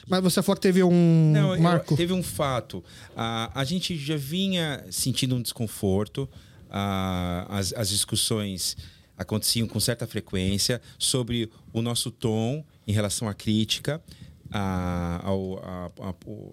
Mas 0.08 0.22
você 0.22 0.42
falou 0.42 0.56
que 0.56 0.62
teve 0.62 0.82
um 0.82 1.30
Não, 1.32 1.58
marco. 1.58 1.94
Eu, 1.94 1.96
teve 1.96 2.12
um 2.12 2.22
fato. 2.22 2.84
A, 3.16 3.50
a 3.60 3.64
gente 3.64 3.96
já 3.96 4.16
vinha 4.16 4.84
sentindo 4.90 5.36
um 5.36 5.42
desconforto. 5.42 6.28
As, 7.48 7.72
as 7.74 7.88
discussões 7.90 8.76
aconteciam 9.16 9.68
com 9.68 9.78
certa 9.78 10.06
frequência 10.06 10.80
sobre 10.98 11.50
o 11.72 11.82
nosso 11.82 12.10
tom 12.10 12.64
em 12.86 12.92
relação 12.92 13.28
à 13.28 13.34
crítica. 13.34 14.02
A, 14.50 15.20
a, 15.24 16.08
a, 16.08 16.08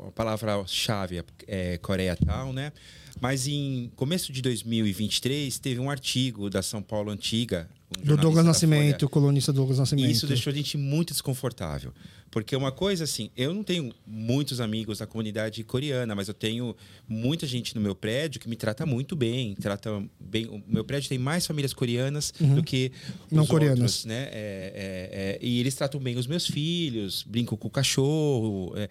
a 0.08 0.12
palavra-chave 0.12 1.24
é 1.48 1.78
Coreia 1.78 2.16
Tal, 2.16 2.54
né? 2.54 2.72
Mas 3.20 3.48
em 3.48 3.92
começo 3.96 4.32
de 4.32 4.42
2023 4.42 5.60
teve 5.60 5.80
um 5.80 5.90
artigo 5.90 6.50
da 6.50 6.62
São 6.62 6.82
Paulo 6.82 7.12
Antiga 7.12 7.70
do 8.04 8.16
Douglas 8.16 8.46
Nascimento, 8.46 9.06
o 9.06 9.10
colunista 9.10 9.52
Douglas 9.52 9.80
Nascimento. 9.80 10.12
Isso 10.12 10.28
deixou 10.28 10.52
a 10.52 10.56
gente 10.56 10.78
muito 10.78 11.12
desconfortável. 11.12 11.92
Porque 12.30 12.56
uma 12.56 12.72
coisa 12.72 13.06
assim, 13.06 13.32
eu 13.36 13.54
não 13.54 13.64
tenho 13.64 13.92
muitos 14.06 14.62
amigos 14.62 15.00
da 15.00 15.08
comunidade 15.08 15.64
coreana, 15.64 16.14
mas 16.14 16.28
eu 16.28 16.34
tenho 16.34 16.76
muita 17.08 17.48
gente 17.48 17.74
no 17.74 17.82
meu 17.82 17.96
prédio 17.96 18.40
que 18.40 18.48
me 18.48 18.56
trata 18.56 18.86
muito 18.86 19.16
bem, 19.16 19.56
trata 19.56 20.04
bem. 20.20 20.46
O 20.48 20.62
meu 20.68 20.84
prédio 20.84 21.10
tem 21.10 21.18
mais 21.18 21.48
famílias 21.48 21.74
coreanas 21.74 22.32
uhum. 22.40 22.56
do 22.56 22.64
que 22.64 22.92
não 23.32 23.48
coreanas, 23.48 23.80
outros, 23.80 24.06
né? 24.06 24.30
É, 24.32 24.32
é, 24.32 25.10
é, 25.12 25.40
e 25.42 25.60
eles 25.60 25.74
tratam 25.74 26.00
bem 26.00 26.18
os 26.18 26.28
meus 26.28 26.46
filhos, 26.46 27.24
brincam 27.28 27.58
com 27.58 27.68
o 27.68 27.72
cachorro. 27.72 28.74
É. 28.76 28.88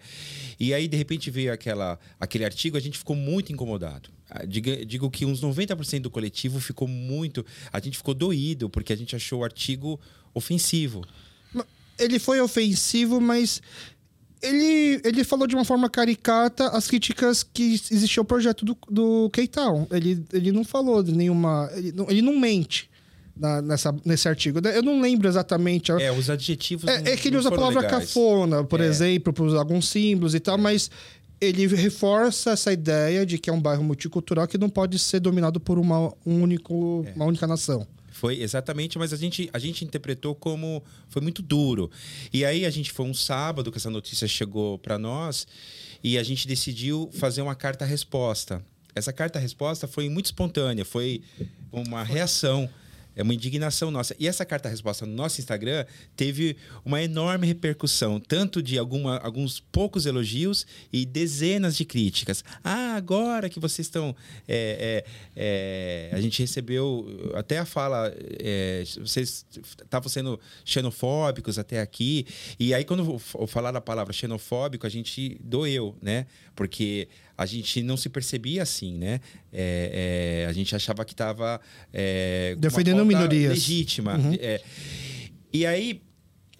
E 0.59 0.73
aí 0.73 0.89
de 0.89 0.97
repente 0.97 1.31
veio 1.31 1.53
aquela 1.53 1.97
aquele 2.19 2.43
artigo, 2.43 2.75
a 2.75 2.81
gente 2.81 2.97
ficou 2.97 3.15
muito 3.15 3.53
incomodado. 3.53 4.09
Ah, 4.29 4.45
digo, 4.45 4.85
digo 4.85 5.09
que 5.09 5.25
uns 5.25 5.41
90% 5.41 6.01
do 6.01 6.09
coletivo 6.11 6.59
ficou 6.59 6.87
muito. 6.87 7.45
A 7.73 7.79
gente 7.79 7.97
ficou 7.97 8.13
doído, 8.13 8.69
porque 8.69 8.93
a 8.93 8.95
gente 8.95 9.15
achou 9.15 9.39
o 9.39 9.43
artigo 9.43 9.99
ofensivo. 10.33 11.03
Ele 11.97 12.17
foi 12.17 12.39
ofensivo, 12.39 13.19
mas 13.19 13.61
ele, 14.41 15.01
ele 15.03 15.23
falou 15.23 15.45
de 15.45 15.55
uma 15.55 15.65
forma 15.65 15.89
caricata 15.89 16.69
as 16.69 16.87
críticas 16.87 17.43
que 17.43 17.73
existia 17.73 18.21
o 18.21 18.25
projeto 18.25 18.63
do, 18.63 18.77
do 18.89 19.29
K-Town. 19.31 19.87
Ele, 19.91 20.23
ele 20.31 20.51
não 20.51 20.63
falou 20.63 21.03
de 21.03 21.11
nenhuma. 21.11 21.69
Ele 21.75 21.91
não, 21.91 22.09
ele 22.09 22.21
não 22.21 22.39
mente. 22.39 22.89
Na, 23.35 23.61
nessa, 23.61 23.95
nesse 24.03 24.27
artigo. 24.27 24.59
Eu 24.67 24.83
não 24.83 24.99
lembro 24.99 25.25
exatamente. 25.25 25.93
É, 25.93 26.11
os 26.11 26.29
adjetivos. 26.29 26.89
É, 26.89 27.01
não, 27.01 27.11
é 27.11 27.15
que 27.15 27.29
ele 27.29 27.37
usa 27.37 27.47
a 27.47 27.51
palavra 27.53 27.79
legais. 27.79 28.07
cafona, 28.07 28.65
por 28.65 28.81
é. 28.81 28.85
exemplo, 28.85 29.31
para 29.31 29.57
alguns 29.57 29.87
símbolos 29.87 30.35
e 30.35 30.41
tal, 30.41 30.57
é. 30.57 30.61
mas 30.61 30.91
ele 31.41 31.67
reforça 31.67 32.51
essa 32.51 32.71
ideia 32.71 33.25
de 33.25 33.37
que 33.37 33.49
é 33.49 33.53
um 33.53 33.61
bairro 33.61 33.83
multicultural 33.83 34.47
que 34.47 34.57
não 34.57 34.69
pode 34.69 34.99
ser 34.99 35.19
dominado 35.19 35.59
por 35.59 35.79
uma, 35.79 36.13
um 36.25 36.41
único, 36.41 37.03
é. 37.07 37.13
uma 37.15 37.25
única 37.25 37.47
nação. 37.47 37.87
Foi 38.11 38.41
exatamente, 38.41 38.97
mas 38.97 39.13
a 39.13 39.17
gente, 39.17 39.49
a 39.53 39.59
gente 39.59 39.85
interpretou 39.85 40.35
como 40.35 40.83
foi 41.07 41.21
muito 41.21 41.41
duro. 41.41 41.89
E 42.33 42.43
aí 42.43 42.65
a 42.65 42.69
gente 42.69 42.91
foi 42.91 43.05
um 43.05 43.13
sábado 43.13 43.71
que 43.71 43.77
essa 43.77 43.89
notícia 43.89 44.27
chegou 44.27 44.77
para 44.77 44.97
nós 44.97 45.47
e 46.03 46.17
a 46.17 46.23
gente 46.23 46.45
decidiu 46.47 47.09
fazer 47.13 47.41
uma 47.41 47.55
carta-resposta. 47.55 48.61
Essa 48.93 49.13
carta-resposta 49.13 49.87
foi 49.87 50.09
muito 50.09 50.25
espontânea, 50.25 50.83
foi 50.83 51.21
uma 51.71 52.03
reação 52.03 52.69
é 53.19 53.23
uma 53.23 53.33
indignação 53.33 53.91
nossa. 53.91 54.15
E 54.17 54.29
essa 54.29 54.45
carta-resposta 54.45 55.05
no 55.05 55.13
nosso 55.13 55.41
Instagram 55.41 55.85
teve 56.15 56.55
uma 56.85 57.03
enorme 57.03 57.45
repercussão, 57.45 58.17
tanto 58.17 58.63
de 58.63 58.77
alguma, 58.77 59.17
alguns 59.17 59.59
poucos 59.59 60.05
elogios 60.05 60.65
e 60.91 61.05
dezenas 61.05 61.75
de 61.75 61.83
críticas. 61.83 62.45
Ah, 62.63 62.95
agora 62.95 63.49
que 63.49 63.59
vocês 63.59 63.87
estão. 63.87 64.15
É, 64.47 65.03
é, 65.35 66.09
é, 66.11 66.15
a 66.15 66.21
gente 66.21 66.41
recebeu 66.41 67.05
até 67.35 67.57
a 67.57 67.65
fala, 67.65 68.09
é, 68.41 68.85
vocês 68.97 69.45
estavam 69.83 70.07
sendo 70.07 70.39
xenofóbicos 70.63 71.59
até 71.59 71.81
aqui. 71.81 72.25
E 72.57 72.73
aí, 72.73 72.85
quando 72.85 73.21
eu 73.37 73.47
falar 73.47 73.75
a 73.75 73.81
palavra 73.81 74.13
xenofóbico, 74.13 74.87
a 74.87 74.89
gente 74.89 75.37
doeu, 75.43 75.93
né? 76.01 76.25
Porque 76.55 77.09
a 77.39 77.45
gente 77.45 77.81
não 77.81 77.95
se 77.95 78.09
percebia 78.09 78.61
assim, 78.61 78.97
né? 78.97 79.21
É, 79.53 80.43
é, 80.43 80.49
a 80.49 80.51
gente 80.51 80.75
achava 80.75 81.05
que 81.05 81.13
estava 81.13 81.61
é, 81.93 82.53
defendendo 82.59 83.05
minorias 83.05 83.53
legítima. 83.53 84.17
Uhum. 84.17 84.35
É, 84.37 84.61
e 85.53 85.65
aí 85.65 86.01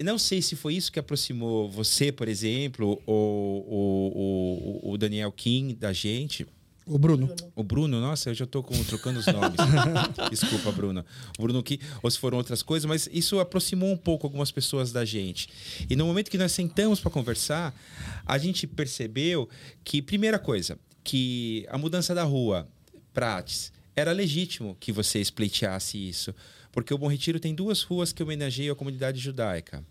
não 0.01 0.17
sei 0.17 0.41
se 0.41 0.55
foi 0.55 0.75
isso 0.75 0.89
que 0.89 0.97
aproximou 0.97 1.69
você, 1.69 2.13
por 2.13 2.29
exemplo, 2.29 3.01
ou, 3.05 4.81
o 4.81 4.97
Daniel 4.97 5.33
Kim 5.33 5.75
da 5.77 5.91
gente. 5.91 6.47
O 6.89 6.97
Bruno. 6.97 7.29
O 7.55 7.63
Bruno, 7.63 8.01
nossa, 8.01 8.31
eu 8.31 8.33
já 8.33 8.45
estou 8.45 8.63
trocando 8.63 9.19
os 9.19 9.27
nomes. 9.27 9.57
Desculpa, 10.31 10.71
Bruno. 10.71 11.05
O 11.37 11.43
Bruno 11.43 11.61
que, 11.61 11.79
ou 12.01 12.09
se 12.09 12.17
foram 12.17 12.39
outras 12.39 12.63
coisas, 12.63 12.87
mas 12.87 13.07
isso 13.13 13.39
aproximou 13.39 13.91
um 13.91 13.97
pouco 13.97 14.25
algumas 14.25 14.51
pessoas 14.51 14.91
da 14.91 15.05
gente. 15.05 15.47
E 15.87 15.95
no 15.95 16.07
momento 16.07 16.31
que 16.31 16.37
nós 16.37 16.51
sentamos 16.51 16.99
para 16.99 17.11
conversar, 17.11 17.79
a 18.25 18.37
gente 18.39 18.65
percebeu 18.65 19.47
que, 19.83 20.01
primeira 20.01 20.39
coisa, 20.39 20.79
que 21.03 21.63
a 21.69 21.77
mudança 21.77 22.15
da 22.15 22.23
rua, 22.23 22.67
Prates, 23.13 23.71
era 23.95 24.11
legítimo 24.11 24.75
que 24.79 24.91
você 24.91 25.21
pleiteasse 25.31 25.95
isso. 25.95 26.33
Porque 26.71 26.91
o 26.91 26.97
Bom 26.97 27.07
Retiro 27.07 27.39
tem 27.39 27.53
duas 27.53 27.83
ruas 27.83 28.11
que 28.11 28.23
homenageiam 28.23 28.73
a 28.73 28.75
comunidade 28.75 29.19
judaica. 29.19 29.85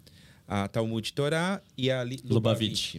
A 0.48 0.66
Talmud 0.66 1.12
Torá 1.12 1.62
e 1.76 1.90
a 1.92 2.04
Lubavitch. 2.24 2.96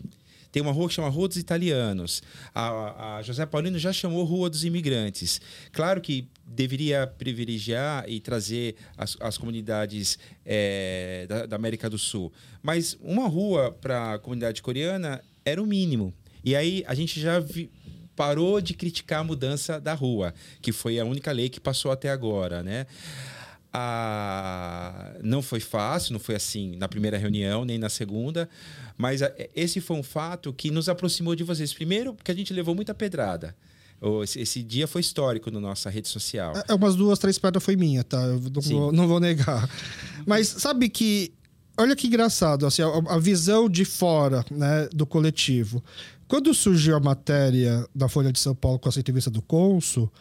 Tem 0.52 0.62
uma 0.62 0.72
rua 0.72 0.88
que 0.88 0.94
chama 0.96 1.10
Rua 1.10 1.28
dos 1.28 1.38
Italianos. 1.38 2.24
A, 2.54 3.18
a 3.18 3.22
José 3.22 3.46
Paulino 3.46 3.78
já 3.78 3.94
chamou 3.94 4.24
Rua 4.24 4.50
dos 4.50 4.64
Imigrantes. 4.66 5.40
Claro 5.72 6.02
que 6.02 6.28
deveria 6.46 7.06
privilegiar 7.06 8.06
e 8.08 8.20
trazer 8.20 8.76
as, 8.98 9.16
as 9.20 9.38
comunidades 9.38 10.18
é, 10.46 11.26
da, 11.30 11.46
da, 11.46 11.56
América 11.56 11.90
do 11.90 11.98
Sul. 11.98 12.34
Mas 12.64 12.98
uma 13.02 13.28
rua 13.28 13.72
para 13.72 14.16
a 14.16 14.20
comunidade 14.20 14.62
coreana 14.62 15.22
era 15.46 15.62
o 15.62 15.66
mínimo. 15.66 16.14
E 16.44 16.56
aí 16.56 16.84
a 16.88 16.96
gente 16.96 17.20
já 17.20 17.40
vi, 17.40 17.70
parou 18.16 18.60
de 18.60 18.74
criticar 18.74 19.22
a 19.22 19.24
mudança 19.24 19.80
da 19.80 19.94
rua, 19.94 20.34
que 20.62 20.72
foi 20.72 21.00
a 21.00 21.06
única 21.06 21.32
lei 21.32 21.48
que 21.48 21.60
passou 21.60 21.92
até 21.92 22.10
agora, 22.10 22.64
né? 22.64 22.88
Ah, 23.72 25.14
não 25.22 25.42
foi 25.42 25.60
fácil, 25.60 26.14
não 26.14 26.20
foi 26.20 26.36
assim 26.36 26.76
na 26.76 26.88
primeira 26.88 27.18
reunião, 27.18 27.64
nem 27.64 27.78
na 27.78 27.90
segunda, 27.90 28.50
mas 28.98 29.22
a, 29.22 29.32
esse 29.56 29.80
foi 29.80 29.98
um 29.98 30.04
fato 30.04 30.52
que 30.52 30.72
nos 30.72 30.90
aproximou 30.90 31.36
de 31.36 31.44
vocês. 31.44 31.74
Primeiro, 31.74 32.14
porque 32.14 32.32
a 32.32 32.36
gente 32.36 32.52
levou 32.52 32.74
muita 32.74 32.94
pedrada. 32.94 33.56
Esse, 34.24 34.40
esse 34.40 34.64
dia 34.64 34.88
foi 34.88 35.02
histórico 35.02 35.52
na 35.52 35.60
nossa 35.60 35.90
rede 35.90 36.08
social. 36.08 36.54
É, 36.68 36.74
umas 36.74 36.96
duas, 36.96 37.20
três 37.20 37.38
pedras 37.38 37.64
foi 37.64 37.76
minha, 37.76 38.04
tá? 38.04 38.18
Eu 38.22 38.40
não, 38.40 38.62
vou, 38.62 38.92
não 38.92 39.08
vou 39.08 39.20
negar. 39.20 39.70
Mas 40.26 40.48
sabe 40.48 40.90
que 40.90 41.34
olha 41.78 41.96
que 41.96 42.08
engraçado, 42.08 42.66
assim, 42.66 42.82
a, 42.82 42.88
a, 42.88 43.20
visão 43.20 43.70
de 43.70 43.86
fora 43.86 44.44
né, 44.50 44.88
do 44.94 45.06
coletivo. 45.06 45.84
Quando 46.28 46.54
surgiu 46.54 46.96
a 46.96 47.00
matéria 47.00 47.86
da 47.94 48.08
Folha 48.08 48.32
de 48.32 48.40
São 48.40 48.56
Paulo 48.56 48.80
com 48.80 48.88
essa 48.88 49.00
entrevista 49.00 49.30
do 49.30 49.42
Consul, 49.42 50.12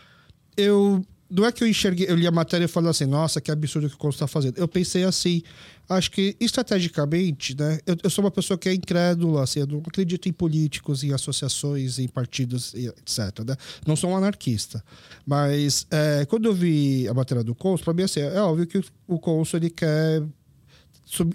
eu 0.57 1.05
não 1.31 1.45
é 1.45 1.53
que 1.53 1.63
eu 1.63 1.69
enxerguei, 1.69 2.07
eu 2.09 2.17
li 2.17 2.27
a 2.27 2.31
matéria 2.31 2.65
e 2.65 2.69
falei 2.69 2.91
assim, 2.91 3.05
nossa, 3.05 3.41
que 3.41 3.51
absurdo 3.51 3.89
que 3.89 3.95
o 3.95 3.99
Consul 3.99 4.17
está 4.17 4.27
fazendo. 4.27 4.57
Eu 4.57 4.67
pensei 4.67 5.05
assim, 5.05 5.43
acho 5.89 6.11
que 6.11 6.35
estrategicamente, 6.41 7.55
né? 7.55 7.79
Eu, 7.87 7.97
eu, 8.03 8.09
sou 8.09 8.25
uma 8.25 8.31
pessoa 8.31 8.57
que 8.57 8.69
é 8.69 8.75
incrédula, 8.75 9.43
assim, 9.43 9.61
eu 9.61 9.67
não 9.67 9.83
acredito 9.87 10.29
em 10.29 10.33
políticos, 10.33 11.05
em 11.05 11.13
associações, 11.13 11.99
em 11.99 12.09
partidos, 12.09 12.75
etc. 12.75 13.45
Né? 13.47 13.57
Não 13.87 13.95
sou 13.95 14.11
um 14.11 14.17
anarquista. 14.17 14.83
Mas 15.27 15.87
é, 15.91 16.25
quando 16.27 16.47
eu 16.47 16.55
vi 16.55 17.07
a 17.07 17.13
matéria 17.13 17.45
do 17.45 17.55
Consul, 17.55 17.85
para 17.85 17.95
mim 17.95 18.03
assim, 18.05 18.21
é 18.21 18.41
óbvio 18.41 18.67
que 18.67 18.83
o 19.07 19.19
Consul 19.19 19.59
ele 19.59 19.71
quer 19.71 20.23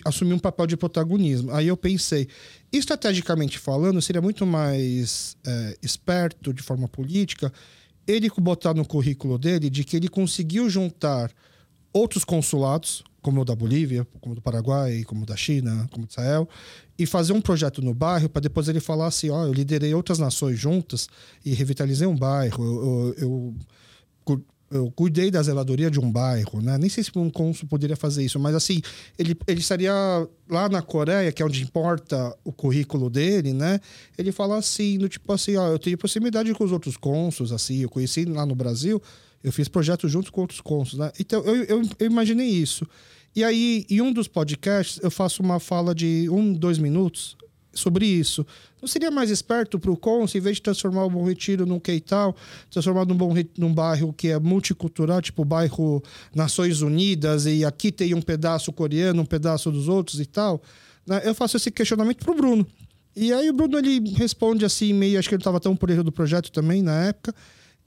assumir 0.06 0.34
um 0.34 0.40
papel 0.40 0.68
de 0.68 0.78
protagonismo. 0.78 1.52
Aí 1.52 1.68
eu 1.68 1.78
pensei, 1.78 2.28
estrategicamente 2.72 3.60
falando, 3.60 4.02
seria 4.02 4.22
muito 4.22 4.46
mais 4.46 5.38
é, 5.46 5.78
esperto 5.82 6.54
de 6.54 6.62
forma 6.62 6.88
política 6.88 7.52
ele 8.08 8.30
botar 8.30 8.74
no 8.74 8.86
currículo 8.86 9.38
dele 9.38 9.70
de 9.70 9.84
que 9.84 9.96
ele 9.98 10.08
conseguiu 10.08 10.70
juntar 10.70 11.32
outros 11.92 12.24
consulados, 12.24 13.04
como 13.22 13.42
o 13.42 13.46
da 13.46 13.56
Bolívia, 13.56 14.06
como 14.20 14.34
o 14.34 14.36
do 14.36 14.42
Paraguai, 14.42 15.04
como 15.04 15.24
o 15.24 15.26
da 15.26 15.38
China, 15.38 15.88
como 15.92 16.06
o 16.06 16.08
Israel, 16.10 16.48
e 17.00 17.06
fazer 17.06 17.32
um 17.32 17.40
projeto 17.40 17.82
no 17.82 17.94
bairro 17.94 18.28
para 18.28 18.42
depois 18.42 18.68
ele 18.68 18.82
falar 18.82 19.08
assim, 19.08 19.30
ó, 19.30 19.46
eu 19.46 19.54
liderei 19.54 19.94
outras 19.94 20.20
nações 20.20 20.60
juntas 20.60 21.08
e 21.46 21.54
revitalizei 21.54 22.06
um 22.06 22.16
bairro, 22.16 22.64
eu, 22.64 23.16
eu, 23.18 23.56
eu, 24.28 24.46
eu 24.74 24.92
cuidei 24.92 25.30
da 25.30 25.42
zeladoria 25.42 25.90
de 25.90 26.00
um 26.00 26.12
bairro, 26.12 26.62
né? 26.62 26.78
Nem 26.78 26.90
sei 26.90 27.04
se 27.04 27.12
um 27.16 27.30
cônsul 27.30 27.68
poderia 27.68 27.96
fazer 27.96 28.24
isso, 28.24 28.40
mas 28.40 28.56
assim, 28.56 28.82
ele, 29.18 29.38
ele 29.48 29.60
estaria 29.60 29.94
lá 30.50 30.68
na 30.68 30.82
Coreia, 30.82 31.32
que 31.32 31.42
é 31.42 31.46
onde 31.46 31.62
importa 31.62 32.36
o 32.44 32.52
currículo 32.52 33.10
dele, 33.10 33.54
né? 33.54 33.80
Ele 34.18 34.32
fala 34.32 34.58
assim, 34.58 34.98
no 34.98 35.08
tipo 35.08 35.32
assim, 35.32 35.56
ó, 35.56 35.68
eu 35.70 35.80
tenho 35.80 35.98
proximidade 35.98 36.54
com 36.54 36.64
os 36.64 36.72
outros 36.72 36.98
cônsuls, 36.98 37.52
assim, 37.52 37.82
eu 37.82 37.90
conheci 37.90 38.26
lá 38.26 38.46
no 38.46 38.56
Brasil, 38.56 39.02
eu 39.44 39.52
fiz 39.52 39.68
projeto 39.68 40.08
junto 40.08 40.32
com 40.32 40.42
outros 40.42 40.62
cônsuls, 40.62 41.00
né? 41.00 41.12
Então, 41.20 41.42
eu, 41.44 41.64
eu, 41.64 41.82
eu 42.00 42.08
imaginei 42.08 42.48
isso. 42.48 42.88
E 43.36 43.44
aí, 43.44 43.86
em 43.90 44.02
um 44.02 44.12
dos 44.12 44.28
podcasts, 44.28 45.00
eu 45.04 45.10
faço 45.12 45.42
uma 45.42 45.60
fala 45.60 45.94
de 45.94 46.30
um, 46.30 46.54
dois 46.54 46.78
minutos 46.78 47.36
sobre 47.74 48.06
isso. 48.06 48.46
Não 48.84 48.88
seria 48.90 49.10
mais 49.10 49.30
esperto 49.30 49.80
para 49.80 49.90
o 49.90 49.96
Consul, 49.96 50.42
em 50.42 50.44
vez 50.44 50.58
de 50.58 50.62
transformar 50.62 51.06
o 51.06 51.10
Bom 51.10 51.24
Retiro 51.24 51.66
num 51.66 51.80
Queital, 51.80 52.36
transformar 52.70 53.06
num, 53.06 53.16
bom, 53.16 53.34
num 53.58 53.74
bairro 53.74 54.12
que 54.12 54.28
é 54.28 54.38
multicultural, 54.38 55.22
tipo 55.22 55.44
o 55.44 55.46
bairro 55.46 56.04
Nações 56.36 56.82
Unidas, 56.82 57.46
e 57.46 57.64
aqui 57.64 57.94
tem 57.94 58.14
um 58.14 58.22
pedaço 58.22 58.74
coreano, 58.74 59.22
um 59.22 59.26
pedaço 59.26 59.72
dos 59.72 59.88
outros 59.88 60.20
e 60.20 60.26
tal? 60.26 60.62
Né? 61.08 61.22
Eu 61.24 61.34
faço 61.34 61.56
esse 61.56 61.72
questionamento 61.72 62.26
para 62.26 62.34
o 62.34 62.36
Bruno. 62.36 62.68
E 63.16 63.32
aí 63.32 63.50
o 63.50 63.54
Bruno 63.54 63.78
ele 63.78 64.02
responde 64.18 64.66
assim, 64.66 64.92
meio, 64.92 65.18
acho 65.18 65.30
que 65.30 65.36
ele 65.36 65.40
estava 65.40 65.62
tão 65.62 65.78
por 65.78 65.90
erro 65.90 66.04
do 66.04 66.12
projeto 66.12 66.52
também 66.52 66.82
na 66.82 67.06
época. 67.06 67.34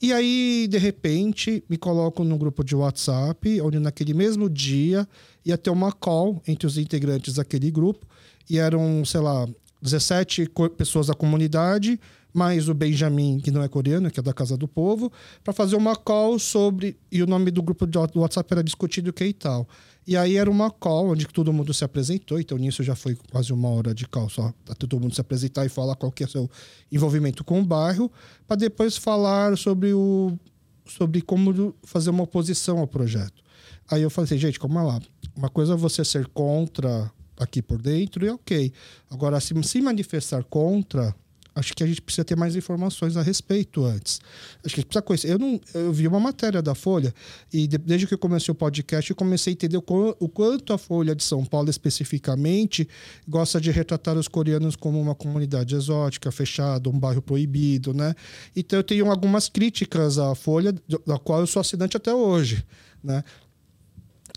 E 0.00 0.14
aí, 0.14 0.66
de 0.66 0.78
repente, 0.78 1.62
me 1.68 1.76
coloco 1.76 2.24
no 2.24 2.38
grupo 2.38 2.64
de 2.64 2.74
WhatsApp, 2.74 3.60
onde 3.60 3.78
naquele 3.78 4.14
mesmo 4.14 4.48
dia 4.48 5.06
ia 5.44 5.58
ter 5.58 5.68
uma 5.68 5.92
call 5.92 6.42
entre 6.48 6.66
os 6.66 6.78
integrantes 6.78 7.34
daquele 7.34 7.70
grupo, 7.70 8.06
e 8.48 8.58
eram, 8.58 9.04
sei 9.04 9.20
lá, 9.20 9.46
17 9.80 10.50
pessoas 10.76 11.08
da 11.08 11.14
comunidade, 11.14 12.00
mais 12.32 12.68
o 12.68 12.74
Benjamin, 12.74 13.40
que 13.40 13.50
não 13.50 13.62
é 13.62 13.68
coreano, 13.68 14.10
que 14.10 14.20
é 14.20 14.22
da 14.22 14.32
Casa 14.32 14.56
do 14.56 14.68
Povo, 14.68 15.10
para 15.42 15.52
fazer 15.52 15.76
uma 15.76 15.96
call 15.96 16.38
sobre. 16.38 16.96
E 17.10 17.22
o 17.22 17.26
nome 17.26 17.50
do 17.50 17.62
grupo 17.62 17.86
do 17.86 18.20
WhatsApp 18.20 18.52
era 18.52 18.62
Discutido 18.62 19.12
que 19.12 19.24
e 19.24 19.32
tal. 19.32 19.66
E 20.06 20.16
aí 20.16 20.36
era 20.36 20.50
uma 20.50 20.70
call 20.70 21.10
onde 21.10 21.26
todo 21.26 21.52
mundo 21.52 21.74
se 21.74 21.82
apresentou, 21.82 22.38
então 22.38 22.56
nisso 22.56 22.82
já 22.82 22.94
foi 22.94 23.16
quase 23.32 23.52
uma 23.52 23.68
hora 23.68 23.92
de 23.92 24.06
call 24.06 24.28
só, 24.28 24.52
para 24.64 24.74
todo 24.74 25.00
mundo 25.00 25.14
se 25.14 25.20
apresentar 25.20 25.66
e 25.66 25.68
falar 25.68 25.96
qual 25.96 26.12
que 26.12 26.22
é 26.22 26.26
o 26.26 26.30
seu 26.30 26.50
envolvimento 26.92 27.42
com 27.42 27.60
o 27.60 27.64
bairro, 27.64 28.12
para 28.46 28.56
depois 28.56 28.96
falar 28.96 29.56
sobre 29.58 29.92
o 29.92 30.38
sobre 30.86 31.20
como 31.20 31.74
fazer 31.82 32.10
uma 32.10 32.22
oposição 32.22 32.78
ao 32.78 32.86
projeto. 32.86 33.42
Aí 33.90 34.02
eu 34.02 34.10
falei 34.10 34.26
assim, 34.26 34.38
gente, 34.38 34.60
calma 34.60 34.82
lá. 34.82 35.00
Uma 35.34 35.48
coisa 35.48 35.72
é 35.72 35.76
você 35.76 36.04
ser 36.04 36.28
contra 36.28 37.10
aqui 37.38 37.62
por 37.62 37.80
dentro 37.80 38.24
e 38.24 38.30
ok. 38.30 38.72
Agora, 39.10 39.40
se 39.40 39.54
se 39.62 39.80
manifestar 39.80 40.44
contra, 40.44 41.14
acho 41.56 41.74
que 41.74 41.82
a 41.82 41.86
gente 41.86 42.02
precisa 42.02 42.24
ter 42.24 42.36
mais 42.36 42.54
informações 42.54 43.16
a 43.16 43.22
respeito 43.22 43.82
antes. 43.84 44.20
Acho 44.62 44.74
que 44.74 44.80
a 44.80 44.82
gente 44.82 44.86
precisa 44.86 45.02
conhecer. 45.02 45.30
Eu, 45.32 45.38
não, 45.38 45.58
eu 45.72 45.92
vi 45.92 46.06
uma 46.06 46.20
matéria 46.20 46.60
da 46.60 46.74
Folha 46.74 47.14
e 47.50 47.66
de, 47.66 47.78
desde 47.78 48.06
que 48.06 48.12
eu 48.12 48.18
comecei 48.18 48.52
o 48.52 48.54
podcast, 48.54 49.10
eu 49.10 49.16
comecei 49.16 49.52
a 49.52 49.54
entender 49.54 49.78
o, 49.78 49.84
o, 50.20 50.28
quanto 50.28 50.74
a 50.74 50.78
Folha 50.78 51.16
de 51.16 51.24
São 51.24 51.44
Paulo 51.44 51.70
especificamente 51.70 52.86
gosta 53.26 53.58
de 53.58 53.70
retratar 53.70 54.18
os 54.18 54.28
coreanos 54.28 54.76
como 54.76 55.00
uma 55.00 55.14
comunidade 55.14 55.74
exótica, 55.74 56.30
fechada, 56.30 56.90
um 56.90 56.98
bairro 56.98 57.22
proibido, 57.22 57.94
né? 57.94 58.14
Então 58.54 58.78
eu 58.78 58.84
tenho 58.84 59.10
algumas 59.10 59.48
críticas 59.48 60.18
à 60.18 60.34
Folha, 60.34 60.74
da 61.06 61.18
qual 61.18 61.40
eu 61.40 61.46
sou 61.46 61.60
assinante 61.60 61.96
até 61.96 62.12
hoje, 62.12 62.62
né? 63.02 63.24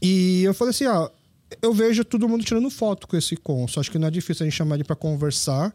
E 0.02 0.44
eu 0.44 0.54
falei 0.54 0.70
assim, 0.70 0.86
ah, 0.86 1.12
eu 1.62 1.74
vejo 1.74 2.04
todo 2.04 2.28
mundo 2.28 2.44
tirando 2.44 2.70
foto 2.70 3.08
com 3.08 3.18
esse 3.18 3.36
cônsul. 3.36 3.80
Acho 3.80 3.92
que 3.92 3.98
não 3.98 4.08
é 4.08 4.12
difícil 4.12 4.44
a 4.44 4.50
gente 4.50 4.58
chamar 4.58 4.76
ele 4.76 4.84
para 4.84 4.96
conversar 4.96 5.74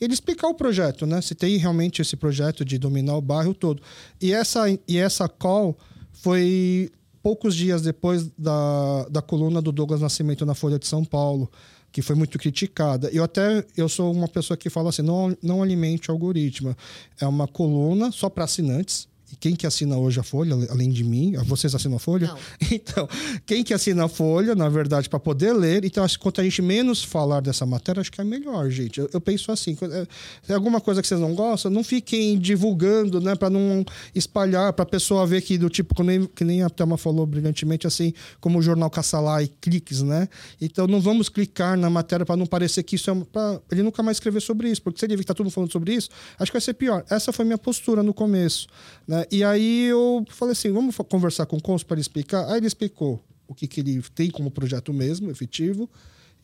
ele 0.00 0.12
explicar 0.12 0.48
o 0.48 0.54
projeto, 0.54 1.06
né? 1.06 1.20
Se 1.20 1.34
tem 1.34 1.56
realmente 1.56 2.02
esse 2.02 2.16
projeto 2.16 2.64
de 2.64 2.78
dominar 2.78 3.16
o 3.16 3.20
bairro 3.20 3.54
todo. 3.54 3.82
E 4.20 4.32
essa, 4.32 4.64
e 4.88 4.98
essa 4.98 5.28
call 5.28 5.76
foi 6.12 6.90
poucos 7.22 7.54
dias 7.54 7.82
depois 7.82 8.28
da, 8.36 9.06
da 9.08 9.22
coluna 9.22 9.62
do 9.62 9.72
Douglas 9.72 10.00
Nascimento 10.00 10.44
na 10.44 10.54
Folha 10.54 10.78
de 10.78 10.86
São 10.86 11.04
Paulo, 11.04 11.50
que 11.90 12.02
foi 12.02 12.16
muito 12.16 12.38
criticada. 12.38 13.08
Eu 13.12 13.24
até 13.24 13.64
eu 13.76 13.88
sou 13.88 14.12
uma 14.12 14.28
pessoa 14.28 14.56
que 14.56 14.68
fala 14.68 14.90
assim, 14.90 15.02
não, 15.02 15.36
não 15.42 15.62
alimente 15.62 16.10
o 16.10 16.12
algoritmo. 16.12 16.76
É 17.20 17.26
uma 17.26 17.46
coluna 17.46 18.10
só 18.10 18.28
para 18.28 18.44
assinantes, 18.44 19.08
quem 19.40 19.54
que 19.54 19.66
assina 19.66 19.96
hoje 19.96 20.20
a 20.20 20.22
Folha, 20.22 20.54
além 20.70 20.90
de 20.90 21.04
mim? 21.04 21.34
Vocês 21.44 21.74
assinam 21.74 21.96
a 21.96 22.00
Folha? 22.00 22.28
Não. 22.28 22.38
Então, 22.74 23.08
quem 23.46 23.62
que 23.62 23.72
assina 23.72 24.04
a 24.04 24.08
Folha, 24.08 24.54
na 24.54 24.68
verdade, 24.68 25.08
para 25.08 25.18
poder 25.18 25.52
ler. 25.52 25.84
Então, 25.84 26.04
quanto 26.18 26.40
a 26.40 26.44
gente 26.44 26.60
menos 26.60 27.02
falar 27.02 27.40
dessa 27.40 27.64
matéria, 27.64 28.00
acho 28.00 28.10
que 28.10 28.20
é 28.20 28.24
melhor, 28.24 28.68
gente. 28.70 29.00
Eu, 29.00 29.08
eu 29.12 29.20
penso 29.20 29.50
assim: 29.52 29.76
é, 29.82 30.06
se 30.42 30.52
é 30.52 30.54
alguma 30.54 30.80
coisa 30.80 31.00
que 31.00 31.08
vocês 31.08 31.20
não 31.20 31.34
gostam, 31.34 31.70
não 31.70 31.84
fiquem 31.84 32.38
divulgando, 32.38 33.20
né? 33.20 33.34
Para 33.34 33.50
não 33.50 33.84
espalhar, 34.14 34.72
para 34.72 34.82
a 34.82 34.86
pessoa 34.86 35.26
ver 35.26 35.42
que 35.42 35.56
do 35.56 35.68
tipo, 35.68 35.94
que 35.94 36.02
nem, 36.02 36.26
que 36.26 36.44
nem 36.44 36.62
a 36.62 36.70
Thelma 36.70 36.96
falou 36.96 37.26
brilhantemente, 37.26 37.86
assim, 37.86 38.12
como 38.40 38.58
o 38.58 38.62
jornal 38.62 38.90
Caçalá 38.90 39.42
e 39.42 39.48
cliques, 39.48 40.02
né? 40.02 40.28
Então, 40.60 40.86
não 40.86 41.00
vamos 41.00 41.28
clicar 41.28 41.76
na 41.78 41.88
matéria 41.88 42.26
para 42.26 42.36
não 42.36 42.46
parecer 42.46 42.82
que 42.82 42.96
isso 42.96 43.10
é. 43.10 43.14
Pra 43.32 43.60
ele 43.70 43.82
nunca 43.82 44.02
mais 44.02 44.16
escrever 44.16 44.40
sobre 44.40 44.70
isso, 44.70 44.82
porque 44.82 44.98
se 44.98 45.06
ele 45.06 45.16
ver 45.16 45.22
que 45.22 45.26
tá 45.26 45.34
todo 45.34 45.44
mundo 45.44 45.52
falando 45.52 45.72
sobre 45.72 45.94
isso, 45.94 46.08
acho 46.38 46.50
que 46.50 46.56
vai 46.56 46.60
ser 46.60 46.74
pior. 46.74 47.04
Essa 47.08 47.32
foi 47.32 47.44
minha 47.44 47.58
postura 47.58 48.02
no 48.02 48.14
começo, 48.14 48.66
né? 49.06 49.23
E 49.30 49.44
aí 49.44 49.84
eu 49.84 50.24
falei 50.30 50.52
assim, 50.52 50.72
vamos 50.72 50.96
conversar 50.96 51.46
com 51.46 51.56
o 51.56 51.62
Consul 51.62 51.86
para 51.86 52.00
explicar. 52.00 52.48
Aí 52.48 52.58
ele 52.58 52.66
explicou 52.66 53.22
o 53.46 53.54
que, 53.54 53.66
que 53.66 53.80
ele 53.80 54.02
tem 54.14 54.30
como 54.30 54.50
projeto 54.50 54.92
mesmo, 54.92 55.30
efetivo. 55.30 55.88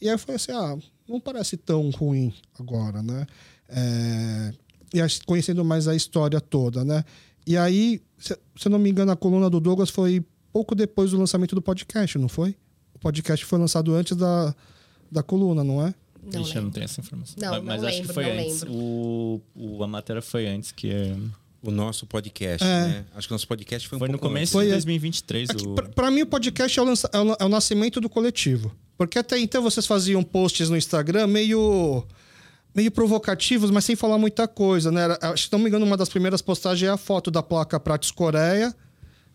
E 0.01 0.09
aí 0.09 0.15
eu 0.15 0.19
falei 0.19 0.37
assim, 0.37 0.53
ah, 0.53 0.79
não 1.09 1.21
parece 1.21 1.57
tão 1.57 1.91
ruim 1.91 2.33
agora, 2.59 3.03
né? 3.03 3.27
É... 3.69 4.53
E 4.93 5.25
conhecendo 5.25 5.65
mais 5.65 5.87
a 5.87 5.95
história 5.95 6.41
toda, 6.41 6.85
né? 6.85 7.05
E 7.47 7.57
aí, 7.57 8.01
se, 8.19 8.37
se 8.57 8.69
eu 8.69 8.71
não 8.71 8.79
me 8.79 8.91
engano, 8.91 9.13
a 9.13 9.17
coluna 9.17 9.49
do 9.49 9.61
Douglas 9.61 9.91
foi 9.91 10.25
pouco 10.53 10.75
depois 10.75 11.13
do 11.13 11.19
lançamento 11.19 11.55
do 11.55 11.63
podcast, 11.63 12.19
não 12.19 12.29
foi? 12.29 12.57
O 12.95 12.99
podcast 12.99 13.45
foi 13.45 13.59
lançado 13.59 13.95
antes 13.95 14.17
da, 14.17 14.55
da 15.11 15.23
coluna, 15.23 15.63
não 15.63 15.87
é? 15.87 15.95
Não 16.23 16.43
Ixi, 16.43 16.57
eu 16.57 16.63
não 16.63 16.71
tenho 16.71 16.85
essa 16.85 17.01
informação. 17.01 17.37
Não, 17.39 17.63
mas 17.63 17.81
não 17.81 17.89
acho 17.89 17.99
lembro, 17.99 18.09
que 18.09 18.15
foi 18.15 18.25
não 18.25 18.33
antes. 18.33 18.63
lembro. 18.63 18.79
O, 18.79 19.43
o, 19.55 19.85
a 19.85 19.87
matéria 19.87 20.21
foi 20.21 20.47
antes, 20.47 20.73
que 20.73 20.91
é... 20.91 21.17
O 21.63 21.71
nosso 21.71 22.07
podcast, 22.07 22.67
É. 22.67 22.87
né? 22.89 23.05
Acho 23.15 23.29
que 23.29 23.33
o 23.33 23.35
nosso 23.35 23.47
podcast 23.47 23.87
foi 23.89 23.97
um 23.97 23.99
Foi 23.99 24.09
no 24.09 24.19
pouco 24.19 24.29
começo 24.33 24.53
Foi, 24.53 24.65
de 24.65 24.71
é. 24.71 24.75
2023. 24.75 25.51
Aqui, 25.51 25.67
o... 25.67 25.75
pra 25.75 26.11
mim, 26.11 26.23
o 26.23 26.27
podcast 26.27 26.79
é 26.79 26.83
o, 26.83 26.87
lança- 26.87 27.11
é 27.13 27.19
o- 27.19 27.37
é 27.39 27.45
o 27.45 27.49
nascimento 27.49 28.01
do 28.01 28.09
coletivo. 28.09 28.75
Porque 28.97 29.19
até 29.19 29.39
então 29.39 29.63
vocês 29.63 29.87
faziam 29.87 30.23
posts 30.23 30.71
no 30.71 30.77
Instagram 30.77 31.27
meio 31.27 32.05
meio 32.75 32.91
provocativos, 32.91 33.71
mas 33.71 33.85
sem 33.85 33.97
falar 33.97 34.17
muita 34.17 34.47
coisa, 34.47 34.91
né? 34.93 35.03
Era- 35.03 35.37
se 35.37 35.49
não 35.53 35.59
me 35.59 35.69
engano, 35.69 35.85
uma 35.85 35.97
das 35.97 36.09
primeiras 36.09 36.41
postagens 36.41 36.89
é 36.89 36.93
a 36.93 36.97
foto 36.97 37.31
da 37.31 37.43
placa 37.43 37.79
Prates 37.81 38.11
Coreia, 38.11 38.75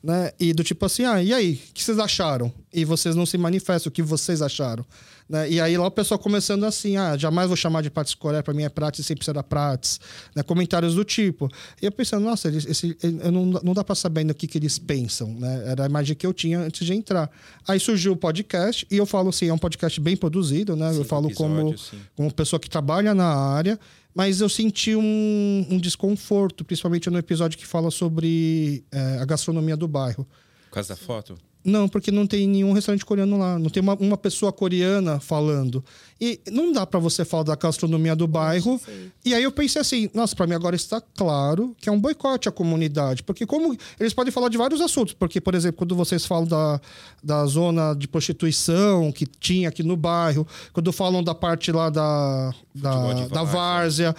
né? 0.05 0.31
E 0.39 0.53
do 0.53 0.63
tipo 0.63 0.85
assim, 0.85 1.03
ah, 1.03 1.21
e 1.21 1.33
aí, 1.33 1.59
o 1.71 1.73
que 1.73 1.83
vocês 1.83 1.97
acharam? 1.97 2.53
E 2.71 2.85
vocês 2.85 3.15
não 3.15 3.25
se 3.25 3.39
manifestam, 3.39 3.89
o 3.89 3.91
que 3.91 4.03
vocês 4.03 4.39
acharam? 4.39 4.85
Né? 5.27 5.49
E 5.49 5.59
aí 5.59 5.75
lá 5.75 5.87
o 5.87 5.91
pessoal 5.91 6.19
começando 6.19 6.63
assim, 6.63 6.95
ah, 6.95 7.17
jamais 7.17 7.47
vou 7.47 7.57
chamar 7.57 7.81
de 7.81 7.89
Prates 7.89 8.13
Coreia, 8.13 8.43
pra 8.43 8.53
mim 8.53 8.61
é 8.61 8.69
Prates, 8.69 9.03
sempre 9.03 9.25
será 9.25 9.41
Prates, 9.41 9.99
né? 10.35 10.43
Comentários 10.43 10.93
do 10.93 11.03
tipo. 11.03 11.49
E 11.81 11.85
eu 11.87 11.91
pensando, 11.91 12.23
nossa, 12.23 12.47
eles, 12.47 12.67
esse, 12.67 12.95
eu 13.01 13.31
não, 13.31 13.45
não 13.45 13.73
dá 13.73 13.83
pra 13.83 13.95
saber 13.95 14.19
ainda 14.19 14.33
o 14.33 14.35
que, 14.35 14.45
que 14.45 14.59
eles 14.59 14.77
pensam, 14.77 15.33
né? 15.33 15.63
Era 15.65 15.85
a 15.85 15.87
imagem 15.87 16.15
que 16.15 16.27
eu 16.27 16.33
tinha 16.33 16.59
antes 16.59 16.85
de 16.85 16.93
entrar. 16.93 17.27
Aí 17.67 17.79
surgiu 17.79 18.13
o 18.13 18.15
podcast, 18.15 18.85
e 18.91 18.97
eu 18.97 19.07
falo 19.07 19.29
assim, 19.29 19.47
é 19.47 19.53
um 19.53 19.57
podcast 19.57 19.99
bem 19.99 20.15
produzido, 20.15 20.75
né? 20.75 20.89
eu 20.89 20.93
Cinco 20.97 21.05
falo 21.05 21.33
como, 21.33 21.55
episódios, 21.55 21.87
sim. 21.89 21.99
como 22.15 22.31
pessoa 22.31 22.59
que 22.59 22.69
trabalha 22.69 23.15
na 23.15 23.33
área, 23.33 23.79
mas 24.15 24.39
eu 24.39 24.47
senti 24.47 24.95
um, 24.95 25.67
um 25.69 25.77
desconforto, 25.77 26.63
principalmente 26.63 27.09
no 27.09 27.17
episódio 27.17 27.57
que 27.57 27.67
fala 27.67 27.91
sobre 27.91 28.85
eh, 28.89 29.17
a 29.19 29.25
gastronomia 29.25 29.75
do 29.75 29.89
bairro. 29.89 30.25
Por 30.69 30.75
causa 30.75 30.89
da 30.89 30.95
foto? 30.95 31.37
Não, 31.65 31.89
porque 31.89 32.11
não 32.11 32.27
tem 32.27 32.47
nenhum 32.47 32.73
restaurante 32.73 33.03
coreano 33.03 33.39
lá. 33.39 33.57
Não 33.57 33.71
tem 33.71 33.81
uma, 33.81 33.95
uma 33.95 34.15
pessoa 34.15 34.53
coreana 34.53 35.19
falando. 35.19 35.83
E 36.21 36.39
não 36.51 36.71
dá 36.71 36.85
pra 36.85 36.99
você 36.99 37.25
falar 37.25 37.41
da 37.41 37.55
gastronomia 37.55 38.15
do 38.15 38.27
bairro. 38.27 38.79
Sim. 38.85 39.11
E 39.25 39.33
aí 39.33 39.41
eu 39.41 39.51
pensei 39.51 39.81
assim, 39.81 40.07
nossa, 40.13 40.35
pra 40.35 40.45
mim 40.45 40.53
agora 40.53 40.75
está 40.75 41.01
claro 41.01 41.75
que 41.81 41.89
é 41.89 41.91
um 41.91 41.99
boicote 41.99 42.47
à 42.47 42.51
comunidade. 42.51 43.23
Porque 43.23 43.47
como 43.47 43.75
eles 43.99 44.13
podem 44.13 44.31
falar 44.31 44.49
de 44.49 44.59
vários 44.59 44.79
assuntos. 44.79 45.15
Porque, 45.15 45.41
por 45.41 45.55
exemplo, 45.55 45.77
quando 45.79 45.95
vocês 45.95 46.23
falam 46.23 46.45
da, 46.45 46.79
da 47.23 47.43
zona 47.47 47.95
de 47.95 48.07
prostituição 48.07 49.11
que 49.11 49.25
tinha 49.25 49.69
aqui 49.69 49.81
no 49.81 49.97
bairro, 49.97 50.47
quando 50.71 50.93
falam 50.93 51.23
da 51.23 51.33
parte 51.33 51.71
lá 51.71 51.89
da, 51.89 52.53
da, 52.75 53.25
da 53.27 53.43
várzea. 53.43 54.15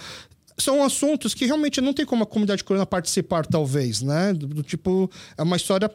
são 0.57 0.83
assuntos 0.83 1.33
que 1.33 1.45
realmente 1.45 1.79
não 1.79 1.93
tem 1.93 2.05
como 2.05 2.23
a 2.23 2.27
comunidade 2.27 2.61
coreana 2.61 2.85
participar, 2.85 3.45
talvez, 3.45 4.01
né? 4.01 4.33
Do, 4.33 4.47
do 4.47 4.63
tipo, 4.63 5.09
é 5.37 5.43
uma 5.43 5.55
história 5.55 5.87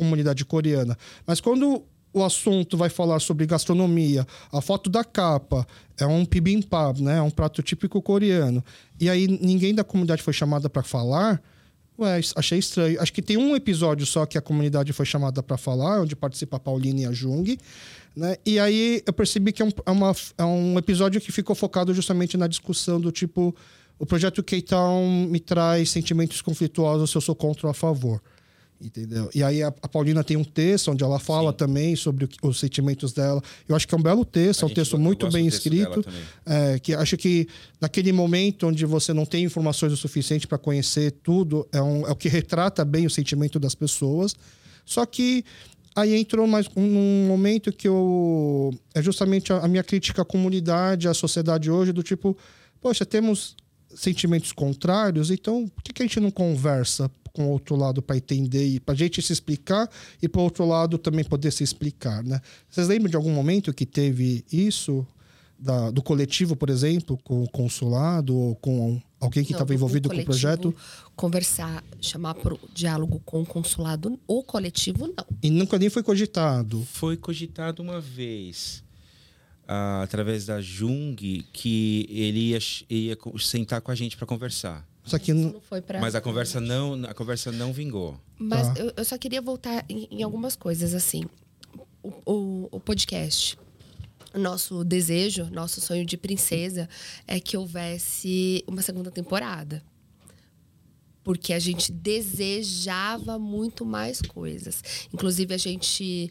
pré-comunidade 0.00 0.44
coreana. 0.44 0.96
Mas 1.26 1.40
quando 1.40 1.82
o 2.12 2.24
assunto 2.24 2.76
vai 2.76 2.88
falar 2.88 3.20
sobre 3.20 3.46
gastronomia, 3.46 4.26
a 4.50 4.60
foto 4.60 4.90
da 4.90 5.04
capa 5.04 5.66
é 5.98 6.06
um 6.06 6.24
bibimbap, 6.24 7.00
né? 7.00 7.18
É 7.18 7.22
um 7.22 7.30
prato 7.30 7.62
típico 7.62 8.02
coreano. 8.02 8.64
E 8.98 9.08
aí 9.08 9.28
ninguém 9.28 9.74
da 9.74 9.84
comunidade 9.84 10.22
foi 10.22 10.32
chamada 10.32 10.68
para 10.68 10.82
falar. 10.82 11.40
Ué, 11.98 12.20
achei 12.34 12.58
estranho. 12.58 13.00
Acho 13.00 13.12
que 13.12 13.22
tem 13.22 13.36
um 13.36 13.54
episódio 13.54 14.06
só 14.06 14.24
que 14.24 14.38
a 14.38 14.40
comunidade 14.40 14.92
foi 14.92 15.04
chamada 15.04 15.42
para 15.42 15.58
falar, 15.58 16.00
onde 16.00 16.16
participa 16.16 16.56
a 16.56 16.60
Paulina 16.60 17.00
e 17.00 17.06
a 17.06 17.12
Jung. 17.12 17.58
Né? 18.16 18.36
E 18.44 18.58
aí 18.58 19.02
eu 19.06 19.12
percebi 19.12 19.52
que 19.52 19.62
é 19.62 19.64
um, 19.64 19.70
é, 19.86 19.90
uma, 19.90 20.16
é 20.38 20.44
um 20.44 20.78
episódio 20.78 21.20
que 21.20 21.30
ficou 21.30 21.54
focado 21.54 21.94
justamente 21.94 22.36
na 22.36 22.48
discussão 22.48 22.98
do 22.98 23.12
tipo: 23.12 23.54
o 23.98 24.06
projeto 24.06 24.42
K-Town 24.42 25.28
me 25.28 25.38
traz 25.38 25.90
sentimentos 25.90 26.42
conflituosos 26.42 27.10
se 27.10 27.16
eu 27.16 27.20
sou 27.20 27.36
contra 27.36 27.68
ou 27.68 27.70
a 27.70 27.74
favor. 27.74 28.20
Entendeu? 28.80 29.28
E 29.34 29.42
aí 29.42 29.62
a, 29.62 29.68
a, 29.68 29.88
Paulina 29.88 30.24
tem 30.24 30.38
um 30.38 30.44
texto 30.44 30.90
onde 30.90 31.04
ela 31.04 31.18
fala 31.18 31.50
Sim. 31.50 31.56
também 31.58 31.94
sobre 31.96 32.24
o, 32.24 32.48
os 32.48 32.58
sentimentos 32.58 33.12
dela. 33.12 33.42
Eu 33.68 33.76
acho 33.76 33.86
que 33.86 33.94
é 33.94 33.98
um 33.98 34.02
belo 34.02 34.24
texto, 34.24 34.62
é 34.62 34.66
um 34.66 34.72
texto 34.72 34.98
muito 34.98 35.28
bem 35.30 35.46
escrito. 35.46 36.02
É, 36.46 36.78
que 36.78 36.94
acho 36.94 37.16
que 37.18 37.46
naquele 37.78 38.10
momento 38.10 38.66
onde 38.66 38.86
você 38.86 39.12
não 39.12 39.26
tem 39.26 39.44
informações 39.44 39.92
o 39.92 39.98
suficiente 39.98 40.46
para 40.46 40.56
conhecer 40.56 41.10
tudo, 41.22 41.68
é, 41.70 41.82
um, 41.82 42.06
é 42.06 42.10
o 42.10 42.16
que 42.16 42.28
retrata 42.28 42.82
bem 42.82 43.04
o 43.04 43.10
sentimento 43.10 43.60
das 43.60 43.74
pessoas. 43.74 44.34
Só 44.86 45.04
que 45.04 45.44
aí 45.94 46.14
entrou 46.18 46.46
mais 46.46 46.66
um 46.74 47.26
momento 47.28 47.70
que 47.70 47.86
eu. 47.86 48.72
É 48.94 49.02
justamente 49.02 49.52
a, 49.52 49.58
a 49.58 49.68
minha 49.68 49.84
crítica 49.84 50.22
à 50.22 50.24
comunidade, 50.24 51.06
à 51.06 51.12
sociedade 51.12 51.70
hoje, 51.70 51.92
do 51.92 52.02
tipo, 52.02 52.34
poxa, 52.80 53.04
temos 53.04 53.54
sentimentos 53.94 54.52
contrários, 54.52 55.30
então 55.30 55.68
por 55.68 55.82
que, 55.82 55.92
que 55.92 56.02
a 56.02 56.06
gente 56.06 56.20
não 56.20 56.30
conversa 56.30 57.10
com 57.32 57.46
o 57.46 57.50
outro 57.50 57.76
lado 57.76 58.02
para 58.02 58.16
entender 58.16 58.66
e 58.66 58.80
para 58.80 58.94
a 58.94 58.96
gente 58.96 59.20
se 59.22 59.32
explicar 59.32 59.88
e 60.20 60.28
para 60.28 60.40
o 60.40 60.44
outro 60.44 60.66
lado 60.66 60.98
também 60.98 61.24
poder 61.24 61.50
se 61.50 61.62
explicar, 61.62 62.22
né? 62.22 62.40
Vocês 62.68 62.88
lembram 62.88 63.10
de 63.10 63.16
algum 63.16 63.32
momento 63.32 63.72
que 63.72 63.86
teve 63.86 64.44
isso 64.52 65.06
da, 65.60 65.90
do 65.90 66.02
coletivo, 66.02 66.56
por 66.56 66.70
exemplo, 66.70 67.18
com 67.22 67.42
o 67.42 67.48
consulado 67.48 68.34
ou 68.34 68.56
com 68.56 69.00
alguém 69.20 69.44
que 69.44 69.52
estava 69.52 69.74
envolvido 69.74 70.08
com 70.08 70.16
o 70.16 70.24
projeto? 70.24 70.74
Conversar, 71.14 71.84
chamar 72.00 72.34
para 72.34 72.54
o 72.54 72.60
diálogo 72.72 73.20
com 73.24 73.42
o 73.42 73.46
consulado 73.46 74.18
ou 74.26 74.42
coletivo, 74.42 75.06
não. 75.08 75.26
E 75.42 75.50
nunca 75.50 75.78
nem 75.78 75.90
foi 75.90 76.02
cogitado? 76.02 76.82
Foi 76.92 77.16
cogitado 77.16 77.82
uma 77.82 78.00
vez. 78.00 78.82
Uh, 79.64 80.02
através 80.02 80.46
da 80.46 80.60
Jung, 80.60 81.14
que 81.52 82.06
ele 82.08 82.50
ia, 82.50 82.58
ia 82.88 83.18
sentar 83.38 83.80
com 83.80 83.92
a 83.92 83.94
gente 83.94 84.16
para 84.16 84.26
conversar. 84.26 84.88
Só 85.04 85.18
que 85.18 85.32
não... 85.32 85.52
não 85.52 85.60
foi 85.60 85.80
pra... 85.80 86.00
Mas 86.00 86.14
a 86.14 86.20
conversa 86.20 86.60
não, 86.60 87.04
a 87.04 87.14
conversa 87.14 87.50
não 87.50 87.72
vingou. 87.72 88.20
Mas 88.38 88.68
tá. 88.68 88.80
eu, 88.80 88.92
eu, 88.96 89.04
só 89.04 89.16
queria 89.18 89.40
voltar 89.40 89.84
em, 89.88 90.08
em 90.10 90.22
algumas 90.22 90.56
coisas, 90.56 90.94
assim. 90.94 91.24
O, 92.02 92.12
o, 92.24 92.68
o, 92.72 92.80
podcast. 92.80 93.58
Nosso 94.34 94.84
desejo, 94.84 95.48
nosso 95.50 95.80
sonho 95.80 96.06
de 96.06 96.16
princesa 96.16 96.88
é 97.26 97.40
que 97.40 97.56
houvesse 97.56 98.62
uma 98.66 98.82
segunda 98.82 99.10
temporada. 99.10 99.82
Porque 101.24 101.52
a 101.52 101.58
gente 101.58 101.92
desejava 101.92 103.38
muito 103.38 103.84
mais 103.84 104.22
coisas. 104.22 104.82
Inclusive, 105.12 105.52
a 105.52 105.58
gente. 105.58 106.30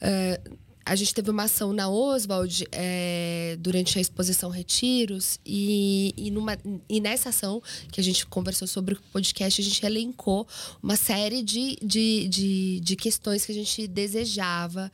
Uh, 0.00 0.56
a 0.84 0.96
gente 0.96 1.14
teve 1.14 1.30
uma 1.30 1.44
ação 1.44 1.72
na 1.72 1.88
Oswald 1.88 2.66
é, 2.72 3.56
durante 3.60 3.98
a 3.98 4.00
exposição 4.00 4.50
Retiros 4.50 5.38
e, 5.46 6.12
e, 6.16 6.30
numa, 6.30 6.58
e 6.88 7.00
nessa 7.00 7.28
ação 7.28 7.62
que 7.90 8.00
a 8.00 8.04
gente 8.04 8.26
conversou 8.26 8.66
sobre 8.66 8.94
o 8.94 8.98
podcast, 9.12 9.60
a 9.60 9.64
gente 9.64 9.84
elencou 9.86 10.46
uma 10.82 10.96
série 10.96 11.42
de, 11.42 11.76
de, 11.82 12.28
de, 12.28 12.80
de 12.80 12.96
questões 12.96 13.46
que 13.46 13.52
a 13.52 13.54
gente 13.54 13.86
desejava 13.86 14.90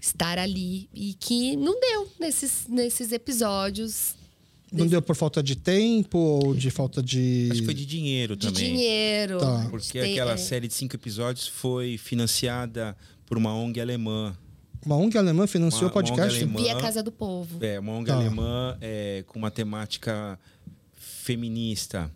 estar 0.00 0.38
ali 0.38 0.88
e 0.94 1.14
que 1.14 1.56
não 1.56 1.80
deu 1.80 2.08
nesses, 2.20 2.66
nesses 2.68 3.10
episódios. 3.10 4.14
Não 4.70 4.86
deu 4.86 5.00
por 5.00 5.14
falta 5.14 5.42
de 5.42 5.56
tempo 5.56 6.18
ou 6.18 6.54
de 6.54 6.68
falta 6.68 7.00
de. 7.00 7.48
Acho 7.50 7.60
que 7.60 7.64
foi 7.64 7.74
de 7.74 7.86
dinheiro 7.86 8.36
de 8.36 8.48
também. 8.48 8.64
De 8.64 8.70
dinheiro. 8.70 9.38
Tá. 9.38 9.68
Porque 9.70 9.98
aquela 9.98 10.32
é. 10.32 10.36
série 10.36 10.66
de 10.66 10.74
cinco 10.74 10.96
episódios 10.96 11.46
foi 11.46 11.96
financiada 11.96 12.96
por 13.24 13.38
uma 13.38 13.54
ONG 13.54 13.80
alemã 13.80 14.36
uma 14.84 14.96
ONG 14.96 15.16
alemã 15.16 15.46
financiou 15.46 15.88
o 15.88 15.92
podcast? 15.92 16.42
Alemã, 16.42 16.60
Via 16.60 16.76
Casa 16.76 17.02
do 17.02 17.10
Povo. 17.10 17.64
É, 17.64 17.78
uma 17.80 17.92
ONG 17.92 18.06
tá. 18.06 18.16
alemã 18.16 18.76
é, 18.80 19.24
com 19.26 19.38
uma 19.38 19.50
temática 19.50 20.38
feminista. 20.94 22.10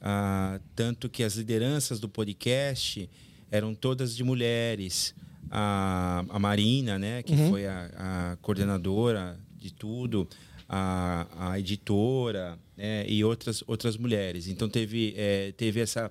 Ah, 0.00 0.60
tanto 0.74 1.08
que 1.08 1.22
as 1.22 1.34
lideranças 1.34 2.00
do 2.00 2.08
podcast 2.08 3.08
eram 3.50 3.74
todas 3.74 4.16
de 4.16 4.24
mulheres. 4.24 5.14
A, 5.50 6.24
a 6.30 6.38
Marina, 6.38 6.98
né, 6.98 7.22
que 7.22 7.34
uhum. 7.34 7.50
foi 7.50 7.66
a, 7.66 7.90
a, 7.96 8.36
coordenadora 8.40 9.38
de 9.54 9.70
tudo, 9.70 10.26
a, 10.66 11.26
a 11.38 11.58
editora 11.58 12.58
né, 12.74 13.04
e 13.06 13.22
outras, 13.22 13.62
outras 13.66 13.98
mulheres. 13.98 14.48
Então 14.48 14.68
teve, 14.68 15.12
é, 15.16 15.52
teve 15.52 15.80
essa. 15.80 16.10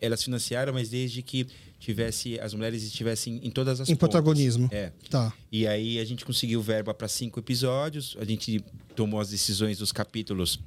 Elas 0.00 0.22
financiaram, 0.22 0.72
mas 0.72 0.88
desde 0.88 1.22
que 1.22 1.46
tivesse 1.78 2.38
as 2.40 2.52
mulheres 2.54 2.82
estivessem 2.82 3.40
em 3.42 3.50
todas 3.50 3.80
as 3.80 3.88
em 3.88 3.94
pontas. 3.94 4.10
protagonismo. 4.10 4.68
É. 4.72 4.92
Tá. 5.08 5.32
E 5.50 5.66
aí 5.66 5.98
a 5.98 6.04
gente 6.04 6.24
conseguiu 6.24 6.60
verba 6.60 6.92
para 6.92 7.08
cinco 7.08 7.38
episódios 7.38 8.16
a 8.18 8.24
gente 8.24 8.64
tomou 8.94 9.20
as 9.20 9.30
decisões 9.30 9.78
dos 9.78 9.92
capítulos 9.92 10.60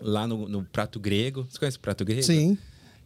lá 0.00 0.26
no, 0.26 0.48
no 0.48 0.64
prato 0.64 0.98
grego. 0.98 1.46
Você 1.48 1.58
conhece 1.58 1.76
o 1.76 1.80
prato 1.80 2.04
grego? 2.04 2.22
Sim. 2.22 2.56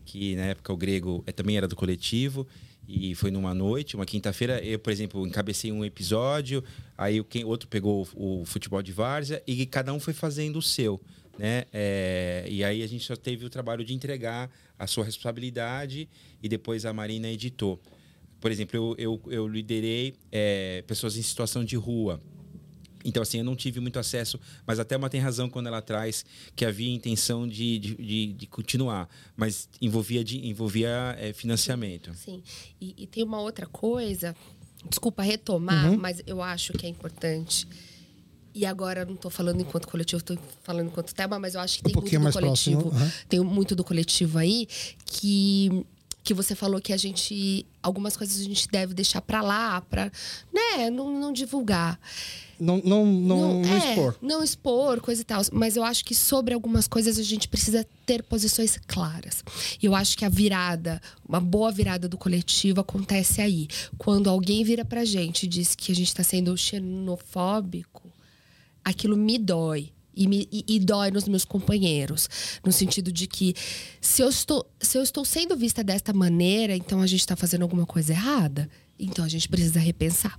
Que 0.04 0.36
na 0.36 0.42
época 0.46 0.72
o 0.72 0.76
grego 0.76 1.22
é, 1.26 1.32
também 1.32 1.56
era 1.56 1.66
do 1.68 1.76
coletivo 1.76 2.46
e 2.86 3.14
foi 3.14 3.30
numa 3.30 3.54
noite, 3.54 3.96
uma 3.96 4.04
quinta-feira, 4.04 4.62
eu, 4.62 4.78
por 4.78 4.92
exemplo, 4.92 5.26
encabecei 5.26 5.72
um 5.72 5.82
episódio, 5.84 6.62
aí 6.98 7.18
o 7.18 7.26
outro 7.46 7.66
pegou 7.66 8.06
o, 8.14 8.42
o 8.42 8.44
futebol 8.44 8.82
de 8.82 8.92
várzea 8.92 9.42
e 9.46 9.64
cada 9.64 9.92
um 9.92 9.98
foi 9.98 10.12
fazendo 10.12 10.58
o 10.58 10.62
seu, 10.62 11.00
né? 11.38 11.64
É, 11.72 12.46
e 12.48 12.62
aí 12.62 12.82
a 12.82 12.86
gente 12.86 13.04
só 13.04 13.16
teve 13.16 13.44
o 13.44 13.50
trabalho 13.50 13.84
de 13.84 13.94
entregar 13.94 14.50
a 14.78 14.86
sua 14.86 15.04
responsabilidade 15.04 16.08
e 16.42 16.48
depois 16.48 16.84
a 16.84 16.92
Marina 16.92 17.28
editou. 17.28 17.80
Por 18.40 18.50
exemplo, 18.50 18.76
eu, 18.76 18.94
eu, 18.98 19.32
eu 19.32 19.48
liderei 19.48 20.14
é, 20.30 20.82
pessoas 20.86 21.16
em 21.16 21.22
situação 21.22 21.64
de 21.64 21.76
rua. 21.76 22.20
Então, 23.04 23.22
assim, 23.22 23.38
eu 23.38 23.44
não 23.44 23.54
tive 23.54 23.80
muito 23.80 23.98
acesso, 23.98 24.40
mas 24.66 24.78
até 24.78 24.96
uma 24.96 25.10
tem 25.10 25.20
razão 25.20 25.48
quando 25.48 25.66
ela 25.66 25.82
traz 25.82 26.24
que 26.56 26.64
havia 26.64 26.90
intenção 26.90 27.46
de, 27.46 27.78
de, 27.78 27.94
de, 27.96 28.32
de 28.32 28.46
continuar, 28.46 29.08
mas 29.36 29.68
envolvia, 29.80 30.24
de, 30.24 30.46
envolvia 30.46 31.14
é, 31.18 31.32
financiamento. 31.32 32.14
Sim, 32.14 32.42
e, 32.80 32.94
e, 32.96 33.06
tem 33.06 33.22
uma 33.22 33.40
outra 33.40 33.66
coisa, 33.66 34.34
desculpa 34.88 35.22
retomar, 35.22 35.90
uhum. 35.90 35.98
mas 35.98 36.22
eu 36.26 36.42
acho 36.42 36.72
que 36.72 36.86
é 36.86 36.88
importante. 36.88 37.68
E 38.54 38.64
agora 38.64 39.04
não 39.04 39.14
estou 39.14 39.30
falando 39.30 39.60
enquanto 39.60 39.88
coletivo, 39.88 40.20
estou 40.20 40.38
falando 40.62 40.86
enquanto 40.86 41.12
tema, 41.12 41.38
mas 41.40 41.56
eu 41.56 41.60
acho 41.60 41.78
que 41.78 41.84
tem 41.84 41.96
um 41.96 42.22
muito 42.22 42.30
do 42.30 42.32
coletivo. 42.32 42.88
Uhum. 42.88 43.10
Tem 43.28 43.40
muito 43.40 43.76
do 43.76 43.84
coletivo 43.84 44.38
aí 44.38 44.68
que 45.04 45.84
que 46.22 46.32
você 46.32 46.54
falou 46.54 46.80
que 46.80 46.90
a 46.90 46.96
gente 46.96 47.66
algumas 47.82 48.16
coisas 48.16 48.40
a 48.40 48.44
gente 48.44 48.66
deve 48.68 48.94
deixar 48.94 49.20
para 49.20 49.42
lá 49.42 49.82
para 49.82 50.10
né 50.50 50.88
não, 50.88 51.20
não 51.20 51.32
divulgar. 51.32 52.00
Não 52.58 52.80
não 52.82 53.04
não, 53.04 53.60
não, 53.60 53.74
é, 53.74 53.90
expor. 53.90 54.16
não 54.22 54.42
expor 54.42 55.00
coisa 55.00 55.20
e 55.20 55.24
tal. 55.24 55.42
Mas 55.52 55.76
eu 55.76 55.84
acho 55.84 56.04
que 56.04 56.14
sobre 56.14 56.54
algumas 56.54 56.88
coisas 56.88 57.18
a 57.18 57.22
gente 57.22 57.46
precisa 57.46 57.84
ter 58.06 58.22
posições 58.22 58.78
claras. 58.86 59.44
E 59.82 59.84
eu 59.84 59.94
acho 59.94 60.16
que 60.16 60.24
a 60.24 60.28
virada 60.30 61.02
uma 61.28 61.40
boa 61.40 61.70
virada 61.70 62.08
do 62.08 62.16
coletivo 62.16 62.80
acontece 62.80 63.42
aí. 63.42 63.68
Quando 63.98 64.30
alguém 64.30 64.64
vira 64.64 64.84
pra 64.84 65.04
gente 65.04 65.42
e 65.42 65.48
diz 65.48 65.74
que 65.74 65.92
a 65.92 65.94
gente 65.94 66.08
está 66.08 66.22
sendo 66.22 66.56
xenofóbico 66.56 68.03
aquilo 68.84 69.16
me 69.16 69.38
dói. 69.38 69.90
E, 70.16 70.28
me, 70.28 70.48
e, 70.52 70.64
e, 70.68 70.78
dói 70.78 71.10
nos 71.10 71.26
meus 71.26 71.44
companheiros. 71.44 72.28
No 72.64 72.70
sentido 72.70 73.10
de 73.10 73.26
que 73.26 73.52
se 74.00 74.22
eu 74.22 74.28
estou, 74.28 74.64
se 74.80 74.96
eu 74.96 75.02
estou 75.02 75.24
sendo 75.24 75.56
vista 75.56 75.82
desta 75.82 76.12
maneira, 76.12 76.76
então 76.76 77.00
a 77.00 77.06
gente 77.06 77.18
está 77.18 77.34
fazendo 77.34 77.62
alguma 77.62 77.84
coisa 77.84 78.12
errada. 78.12 78.70
Então 78.96 79.24
a 79.24 79.28
gente 79.28 79.48
precisa 79.48 79.80
repensar. 79.80 80.38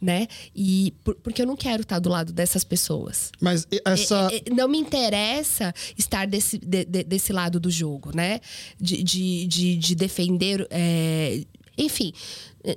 Né? 0.00 0.26
E 0.56 0.94
por, 1.04 1.14
porque 1.16 1.42
eu 1.42 1.46
não 1.46 1.54
quero 1.54 1.82
estar 1.82 1.98
do 1.98 2.08
lado 2.08 2.32
dessas 2.32 2.64
pessoas. 2.64 3.30
Mas 3.40 3.68
essa. 3.84 4.28
É, 4.32 4.38
é, 4.38 4.54
não 4.54 4.66
me 4.66 4.78
interessa 4.78 5.72
estar 5.96 6.26
desse, 6.26 6.58
de, 6.58 6.84
de, 6.84 7.04
desse 7.04 7.32
lado 7.32 7.60
do 7.60 7.70
jogo, 7.70 8.10
né? 8.12 8.40
De, 8.80 9.04
de, 9.04 9.46
de, 9.46 9.76
de 9.76 9.94
defender. 9.94 10.66
É... 10.70 11.44
Enfim, 11.76 12.12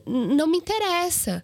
não 0.05 0.47
me 0.47 0.57
interessa. 0.57 1.41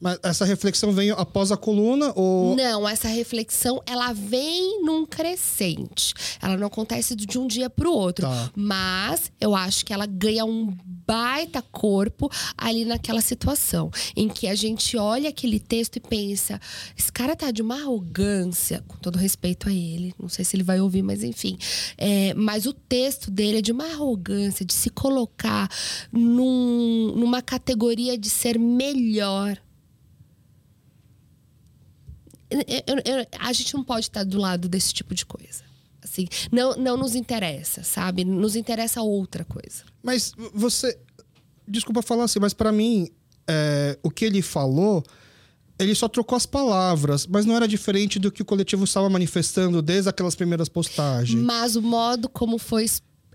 Mas 0.00 0.18
essa 0.22 0.44
reflexão 0.44 0.92
vem 0.92 1.10
após 1.10 1.50
a 1.50 1.56
coluna 1.56 2.12
ou 2.14 2.54
Não, 2.54 2.88
essa 2.88 3.08
reflexão 3.08 3.82
ela 3.86 4.12
vem 4.12 4.82
num 4.82 5.04
crescente. 5.04 6.14
Ela 6.40 6.56
não 6.56 6.68
acontece 6.68 7.16
de 7.16 7.38
um 7.38 7.46
dia 7.46 7.68
para 7.68 7.88
o 7.88 7.92
outro, 7.92 8.26
tá. 8.26 8.50
mas 8.54 9.32
eu 9.40 9.54
acho 9.54 9.84
que 9.84 9.92
ela 9.92 10.06
ganha 10.06 10.44
um 10.44 10.76
baita 11.06 11.62
corpo 11.62 12.30
ali 12.56 12.84
naquela 12.84 13.22
situação 13.22 13.90
em 14.14 14.28
que 14.28 14.46
a 14.46 14.54
gente 14.54 14.96
olha 14.96 15.30
aquele 15.30 15.58
texto 15.58 15.96
e 15.96 16.00
pensa, 16.00 16.60
esse 16.96 17.10
cara 17.10 17.34
tá 17.34 17.50
de 17.50 17.62
uma 17.62 17.76
arrogância, 17.76 18.84
com 18.86 18.96
todo 18.98 19.16
respeito 19.16 19.68
a 19.68 19.72
ele, 19.72 20.14
não 20.20 20.28
sei 20.28 20.44
se 20.44 20.54
ele 20.54 20.62
vai 20.62 20.80
ouvir, 20.80 21.02
mas 21.02 21.24
enfim, 21.24 21.56
é, 21.96 22.34
mas 22.34 22.66
o 22.66 22.74
texto 22.74 23.30
dele 23.30 23.58
é 23.58 23.62
de 23.62 23.72
uma 23.72 23.86
arrogância 23.86 24.64
de 24.64 24.74
se 24.74 24.90
colocar 24.90 25.70
num, 26.12 27.14
numa 27.16 27.40
categoria 27.40 28.18
de 28.18 28.28
ser 28.28 28.58
melhor 28.58 29.58
eu, 32.50 32.96
eu, 33.04 33.26
a 33.38 33.52
gente 33.52 33.74
não 33.74 33.84
pode 33.84 34.06
estar 34.06 34.24
do 34.24 34.38
lado 34.38 34.68
desse 34.68 34.92
tipo 34.92 35.14
de 35.14 35.24
coisa. 35.26 35.64
Assim, 36.02 36.26
não, 36.50 36.74
não 36.76 36.96
nos 36.96 37.14
interessa, 37.14 37.82
sabe? 37.82 38.24
Nos 38.24 38.56
interessa 38.56 39.02
outra 39.02 39.44
coisa. 39.44 39.84
Mas 40.02 40.32
você. 40.54 40.98
Desculpa 41.66 42.00
falar 42.00 42.24
assim, 42.24 42.38
mas 42.38 42.54
para 42.54 42.72
mim, 42.72 43.10
é, 43.46 43.98
o 44.02 44.10
que 44.10 44.24
ele 44.24 44.40
falou, 44.40 45.04
ele 45.78 45.94
só 45.94 46.08
trocou 46.08 46.34
as 46.34 46.46
palavras, 46.46 47.26
mas 47.26 47.44
não 47.44 47.54
era 47.54 47.68
diferente 47.68 48.18
do 48.18 48.32
que 48.32 48.40
o 48.40 48.44
coletivo 48.44 48.84
estava 48.84 49.10
manifestando 49.10 49.82
desde 49.82 50.08
aquelas 50.08 50.34
primeiras 50.34 50.68
postagens. 50.68 51.38
Mas 51.38 51.76
o 51.76 51.82
modo 51.82 52.28
como 52.28 52.58
foi 52.58 52.86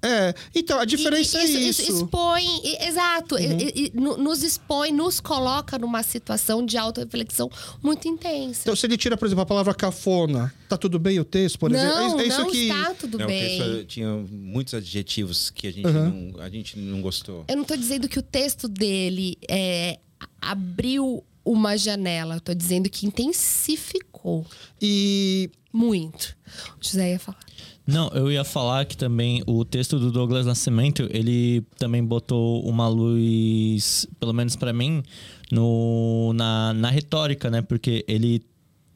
é, 0.04 0.36
então 0.54 0.80
a 0.80 0.86
diferença 0.86 1.38
e, 1.38 1.42
é 1.42 1.60
isso. 1.70 1.82
Expõe, 1.82 2.44
exato, 2.82 3.36
uhum. 3.36 3.58
e, 3.58 3.92
e, 3.96 4.00
nos 4.00 4.44
expõe, 4.44 4.92
nos 4.92 5.22
coloca 5.22 5.80
numa 5.80 6.04
situação 6.04 6.66
de 6.66 6.78
auto-reflexão 6.78 7.50
muito 7.82 8.06
intensa. 8.08 8.62
Então, 8.64 8.76
se 8.76 8.86
ele 8.86 8.98
tira, 8.98 9.16
por 9.16 9.26
exemplo, 9.26 9.44
a 9.44 9.46
palavra 9.46 9.74
cafona, 9.74 10.54
tá 10.68 10.76
tudo 10.76 11.00
bem 11.00 11.20
o 11.20 11.26
texto, 11.26 11.58
por 11.58 11.70
não, 11.70 11.80
exemplo? 11.80 12.20
É, 12.20 12.24
é 12.24 12.28
isso 12.28 12.40
não 12.42 12.52
que... 12.52 12.68
está 12.68 12.94
tudo 12.96 13.18
não, 13.18 13.28
bem. 13.28 13.62
O 13.62 13.66
texto 13.66 13.86
tinha 13.86 14.10
muitos 14.30 14.74
adjetivos 14.74 15.50
que 15.50 15.68
a 15.68 15.72
gente, 15.72 15.88
uhum. 15.88 16.32
não, 16.34 16.42
a 16.42 16.50
gente 16.50 16.78
não 16.78 17.02
gostou. 17.02 17.46
Eu 17.48 17.56
não 17.56 17.64
tô 17.64 17.78
dizendo 17.78 18.10
que 18.10 18.20
o 18.20 18.24
texto 18.24 18.68
dele 18.68 19.38
é, 19.50 20.00
abriu 20.42 21.24
uma 21.46 21.78
janela, 21.78 22.36
eu 22.36 22.42
tô 22.42 22.54
dizendo 22.54 22.90
que 22.90 23.06
intensificou. 23.06 24.46
E. 24.82 25.50
Muito. 25.72 26.38
O 26.80 26.86
José 26.86 27.14
ia 27.14 27.20
falar. 27.20 27.40
Não, 27.86 28.08
eu 28.10 28.32
ia 28.32 28.46
falar 28.46 28.86
que 28.86 28.96
também 28.96 29.44
o 29.46 29.66
texto 29.66 30.00
do 30.00 30.10
Douglas 30.10 30.46
Nascimento, 30.46 31.08
ele 31.12 31.62
também 31.78 32.04
botou 32.04 32.64
uma 32.64 32.88
luz, 32.88 34.08
pelo 34.20 34.32
menos 34.32 34.56
para 34.56 34.72
mim, 34.72 35.04
no, 35.52 36.32
na, 36.34 36.74
na 36.74 36.90
retórica, 36.90 37.50
né? 37.50 37.62
Porque 37.62 38.06
ele 38.08 38.42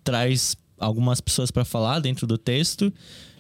traz 0.06 0.56
algumas 0.80 1.20
pessoas 1.20 1.52
para 1.52 1.66
falar 1.66 2.00
dentro 2.00 2.26
do 2.26 2.38
texto. 2.38 2.92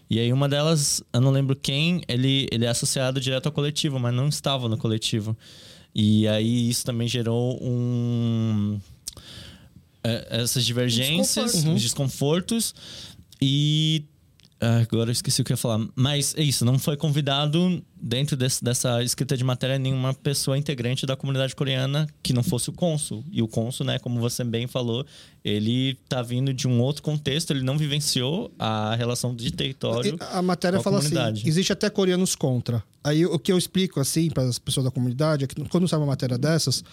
E 0.09 0.19
aí 0.19 0.33
uma 0.33 0.49
delas, 0.49 1.01
eu 1.13 1.21
não 1.21 1.31
lembro 1.31 1.55
quem, 1.55 2.01
ele, 2.07 2.47
ele 2.51 2.65
é 2.65 2.69
associado 2.69 3.19
direto 3.21 3.45
ao 3.45 3.51
coletivo, 3.51 3.97
mas 3.99 4.13
não 4.13 4.27
estava 4.27 4.67
no 4.67 4.77
coletivo. 4.77 5.35
E 5.95 6.27
aí 6.27 6.69
isso 6.69 6.85
também 6.85 7.07
gerou 7.07 7.57
um... 7.61 8.79
É, 10.03 10.41
essas 10.41 10.65
divergências, 10.65 11.45
Desconforto. 11.51 11.67
Uhum. 11.69 11.75
desconfortos. 11.75 12.75
E 13.41 14.05
agora 14.59 15.09
eu 15.09 15.13
esqueci 15.13 15.41
o 15.41 15.45
que 15.45 15.51
eu 15.51 15.55
ia 15.55 15.57
falar. 15.57 15.85
Mas 15.95 16.33
é 16.37 16.41
isso, 16.41 16.65
não 16.65 16.79
foi 16.79 16.97
convidado 16.97 17.81
dentro 17.95 18.35
desse, 18.35 18.63
dessa 18.63 19.03
escrita 19.03 19.37
de 19.37 19.43
matéria 19.43 19.77
nenhuma 19.77 20.13
pessoa 20.13 20.57
integrante 20.57 21.05
da 21.05 21.15
comunidade 21.15 21.55
coreana 21.55 22.07
que 22.23 22.33
não 22.33 22.43
fosse 22.43 22.69
o 22.69 22.73
cônsul. 22.73 23.23
E 23.31 23.41
o 23.41 23.47
cônsul, 23.47 23.85
né, 23.85 23.99
como 23.99 24.19
você 24.19 24.43
bem 24.43 24.67
falou, 24.67 25.05
ele 25.43 25.95
tá 26.09 26.21
vindo 26.21 26.53
de 26.53 26.67
um 26.67 26.81
outro 26.81 27.03
contexto, 27.03 27.51
ele 27.51 27.63
não 27.63 27.77
vivenciou 27.77 28.51
a 28.57 28.95
relação 28.95 29.35
de 29.35 29.51
território. 29.51 30.17
A 30.31 30.41
matéria 30.41 30.79
fala 30.81 30.99
assim: 30.99 31.15
existe 31.45 31.71
até 31.71 31.89
coreanos 31.89 32.35
contra. 32.35 32.83
Aí 33.03 33.25
o 33.25 33.39
que 33.39 33.51
eu 33.51 33.57
explico 33.57 33.99
assim 33.99 34.29
para 34.29 34.43
as 34.43 34.59
pessoas 34.59 34.85
da 34.85 34.91
comunidade 34.91 35.45
é 35.45 35.47
que 35.47 35.55
quando 35.69 35.87
sai 35.87 35.99
uma 35.99 36.05
matéria 36.05 36.37
dessas, 36.37 36.83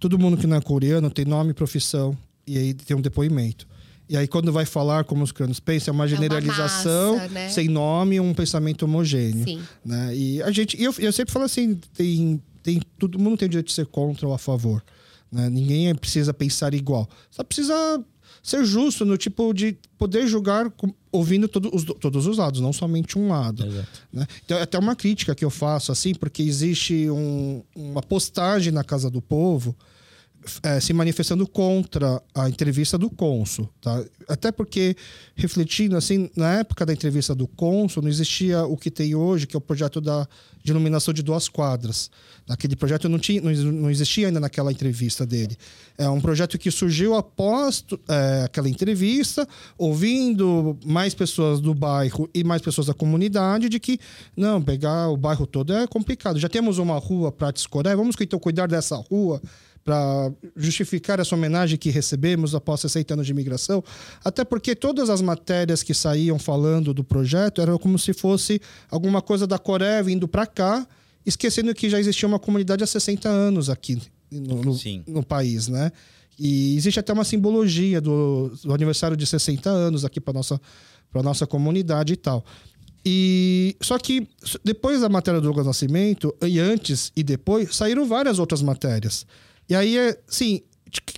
todo 0.00 0.18
mundo 0.18 0.36
que 0.36 0.46
não 0.46 0.56
é 0.56 0.60
coreano 0.60 1.10
tem 1.10 1.24
nome, 1.24 1.52
profissão 1.52 2.16
e 2.46 2.58
aí 2.58 2.74
tem 2.74 2.96
um 2.96 3.00
depoimento. 3.00 3.66
E 4.12 4.16
aí, 4.18 4.28
quando 4.28 4.52
vai 4.52 4.66
falar 4.66 5.04
como 5.04 5.24
os 5.24 5.32
crânios 5.32 5.58
pensam, 5.58 5.90
é 5.90 5.94
uma 5.94 6.06
generalização 6.06 7.14
é 7.14 7.16
uma 7.16 7.22
massa, 7.22 7.28
né? 7.32 7.48
sem 7.48 7.66
nome, 7.66 8.20
um 8.20 8.34
pensamento 8.34 8.82
homogêneo. 8.82 9.42
Sim. 9.42 9.62
Né? 9.82 10.14
E 10.14 10.42
a 10.42 10.50
gente. 10.50 10.78
Eu, 10.80 10.94
eu 10.98 11.10
sempre 11.10 11.32
falo 11.32 11.46
assim: 11.46 11.80
tem, 11.94 12.38
tem, 12.62 12.82
todo 12.98 13.18
mundo 13.18 13.38
tem 13.38 13.46
o 13.46 13.48
direito 13.48 13.68
de 13.68 13.72
ser 13.72 13.86
contra 13.86 14.28
ou 14.28 14.34
a 14.34 14.38
favor. 14.38 14.84
Né? 15.32 15.48
Ninguém 15.48 15.94
precisa 15.94 16.34
pensar 16.34 16.74
igual. 16.74 17.08
Só 17.30 17.42
precisa 17.42 18.04
ser 18.42 18.62
justo 18.66 19.06
no 19.06 19.16
tipo 19.16 19.54
de 19.54 19.78
poder 19.96 20.26
julgar 20.26 20.70
ouvindo 21.10 21.48
todo, 21.48 21.74
os, 21.74 21.82
todos 21.82 22.26
os 22.26 22.36
lados, 22.36 22.60
não 22.60 22.70
somente 22.70 23.18
um 23.18 23.28
lado. 23.28 23.64
Né? 24.12 24.26
Então, 24.44 24.58
é 24.58 24.62
até 24.62 24.78
uma 24.78 24.94
crítica 24.94 25.34
que 25.34 25.42
eu 25.44 25.50
faço, 25.50 25.90
assim, 25.90 26.14
porque 26.14 26.42
existe 26.42 27.08
um, 27.08 27.62
uma 27.74 28.02
postagem 28.02 28.74
na 28.74 28.84
Casa 28.84 29.08
do 29.08 29.22
Povo 29.22 29.74
é, 30.62 30.80
se 30.80 30.92
manifestando 30.92 31.46
contra 31.46 32.22
a 32.34 32.48
entrevista 32.48 32.98
do 32.98 33.08
cônsul, 33.08 33.68
tá? 33.80 34.04
Até 34.28 34.50
porque, 34.50 34.96
refletindo 35.34 35.96
assim, 35.96 36.30
na 36.36 36.60
época 36.60 36.84
da 36.86 36.92
entrevista 36.92 37.34
do 37.34 37.46
cônsul, 37.46 38.02
não 38.02 38.08
existia 38.08 38.64
o 38.64 38.76
que 38.76 38.90
tem 38.90 39.14
hoje, 39.14 39.46
que 39.46 39.56
é 39.56 39.58
o 39.58 39.60
projeto 39.60 40.00
da, 40.00 40.26
de 40.62 40.72
iluminação 40.72 41.12
de 41.12 41.22
duas 41.22 41.48
quadras. 41.48 42.10
Aquele 42.48 42.74
projeto 42.74 43.08
não, 43.08 43.18
tinha, 43.18 43.40
não 43.40 43.90
existia 43.90 44.26
ainda 44.26 44.40
naquela 44.40 44.72
entrevista 44.72 45.24
dele. 45.24 45.56
É 45.96 46.08
um 46.08 46.20
projeto 46.20 46.58
que 46.58 46.70
surgiu 46.70 47.14
após 47.14 47.84
é, 48.08 48.42
aquela 48.44 48.68
entrevista, 48.68 49.46
ouvindo 49.78 50.76
mais 50.84 51.14
pessoas 51.14 51.60
do 51.60 51.74
bairro 51.74 52.28
e 52.34 52.42
mais 52.42 52.60
pessoas 52.60 52.88
da 52.88 52.94
comunidade, 52.94 53.68
de 53.68 53.78
que, 53.78 53.98
não, 54.36 54.60
pegar 54.60 55.08
o 55.08 55.16
bairro 55.16 55.46
todo 55.46 55.72
é 55.72 55.86
complicado. 55.86 56.38
Já 56.38 56.48
temos 56.48 56.78
uma 56.78 56.98
rua 56.98 57.30
para 57.30 57.52
Coreia, 57.70 57.96
vamos 57.96 58.16
então 58.20 58.38
cuidar 58.38 58.66
dessa 58.66 58.96
rua 58.96 59.40
para 59.84 60.32
justificar 60.56 61.18
essa 61.18 61.34
homenagem 61.34 61.76
que 61.76 61.90
recebemos 61.90 62.54
após 62.54 62.80
60 62.80 63.14
anos 63.14 63.26
de 63.26 63.32
imigração, 63.32 63.82
até 64.24 64.44
porque 64.44 64.76
todas 64.76 65.10
as 65.10 65.20
matérias 65.20 65.82
que 65.82 65.92
saíam 65.92 66.38
falando 66.38 66.94
do 66.94 67.02
projeto 67.02 67.60
eram 67.60 67.78
como 67.78 67.98
se 67.98 68.12
fosse 68.12 68.60
alguma 68.90 69.20
coisa 69.20 69.46
da 69.46 69.58
Coreia 69.58 70.02
vindo 70.02 70.28
para 70.28 70.46
cá, 70.46 70.86
esquecendo 71.26 71.74
que 71.74 71.90
já 71.90 71.98
existia 71.98 72.28
uma 72.28 72.38
comunidade 72.38 72.84
há 72.84 72.86
60 72.86 73.28
anos 73.28 73.68
aqui 73.68 74.00
no, 74.30 74.62
no, 74.62 74.78
no 75.06 75.22
país, 75.24 75.68
né? 75.68 75.90
E 76.38 76.76
existe 76.76 76.98
até 76.98 77.12
uma 77.12 77.24
simbologia 77.24 78.00
do, 78.00 78.52
do 78.64 78.72
aniversário 78.72 79.16
de 79.16 79.26
60 79.26 79.68
anos 79.68 80.04
aqui 80.04 80.20
para 80.20 80.32
nossa 80.32 80.60
para 81.12 81.22
nossa 81.22 81.46
comunidade 81.46 82.14
e 82.14 82.16
tal. 82.16 82.42
E 83.04 83.76
só 83.80 83.98
que 83.98 84.26
depois 84.64 85.00
da 85.00 85.08
matéria 85.08 85.40
do 85.40 85.44
Douglas 85.44 85.66
Nascimento, 85.66 86.34
e 86.40 86.58
antes 86.58 87.12
e 87.14 87.22
depois, 87.22 87.74
saíram 87.76 88.06
várias 88.06 88.38
outras 88.38 88.62
matérias. 88.62 89.26
E 89.72 89.74
aí, 89.74 89.96
é, 89.96 90.18
sim, 90.28 90.60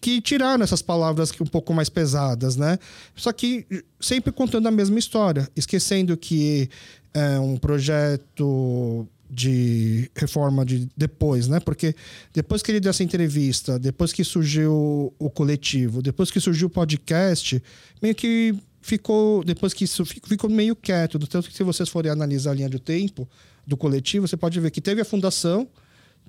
que 0.00 0.20
tiraram 0.20 0.62
essas 0.62 0.80
palavras 0.80 1.32
um 1.40 1.44
pouco 1.44 1.74
mais 1.74 1.88
pesadas, 1.88 2.54
né? 2.54 2.78
Só 3.16 3.32
que 3.32 3.66
sempre 4.00 4.30
contando 4.30 4.68
a 4.68 4.70
mesma 4.70 4.96
história, 4.96 5.48
esquecendo 5.56 6.16
que 6.16 6.70
é 7.12 7.36
um 7.40 7.56
projeto 7.56 9.08
de 9.28 10.08
reforma 10.14 10.64
de 10.64 10.88
depois, 10.96 11.48
né? 11.48 11.58
Porque 11.58 11.96
depois 12.32 12.62
que 12.62 12.70
ele 12.70 12.78
deu 12.78 12.90
essa 12.90 13.02
entrevista, 13.02 13.76
depois 13.76 14.12
que 14.12 14.22
surgiu 14.22 15.12
o 15.18 15.28
coletivo, 15.28 16.00
depois 16.00 16.30
que 16.30 16.38
surgiu 16.38 16.68
o 16.68 16.70
podcast, 16.70 17.60
meio 18.00 18.14
que 18.14 18.54
ficou, 18.80 19.42
depois 19.42 19.74
que 19.74 19.82
isso 19.82 20.04
ficou 20.04 20.48
meio 20.48 20.76
quieto, 20.76 21.18
tanto 21.18 21.48
que 21.48 21.56
se 21.56 21.64
vocês 21.64 21.88
forem 21.88 22.12
analisar 22.12 22.52
a 22.52 22.54
linha 22.54 22.68
do 22.68 22.78
tempo 22.78 23.28
do 23.66 23.76
coletivo, 23.76 24.28
você 24.28 24.36
pode 24.36 24.60
ver 24.60 24.70
que 24.70 24.80
teve 24.80 25.00
a 25.00 25.04
fundação, 25.04 25.66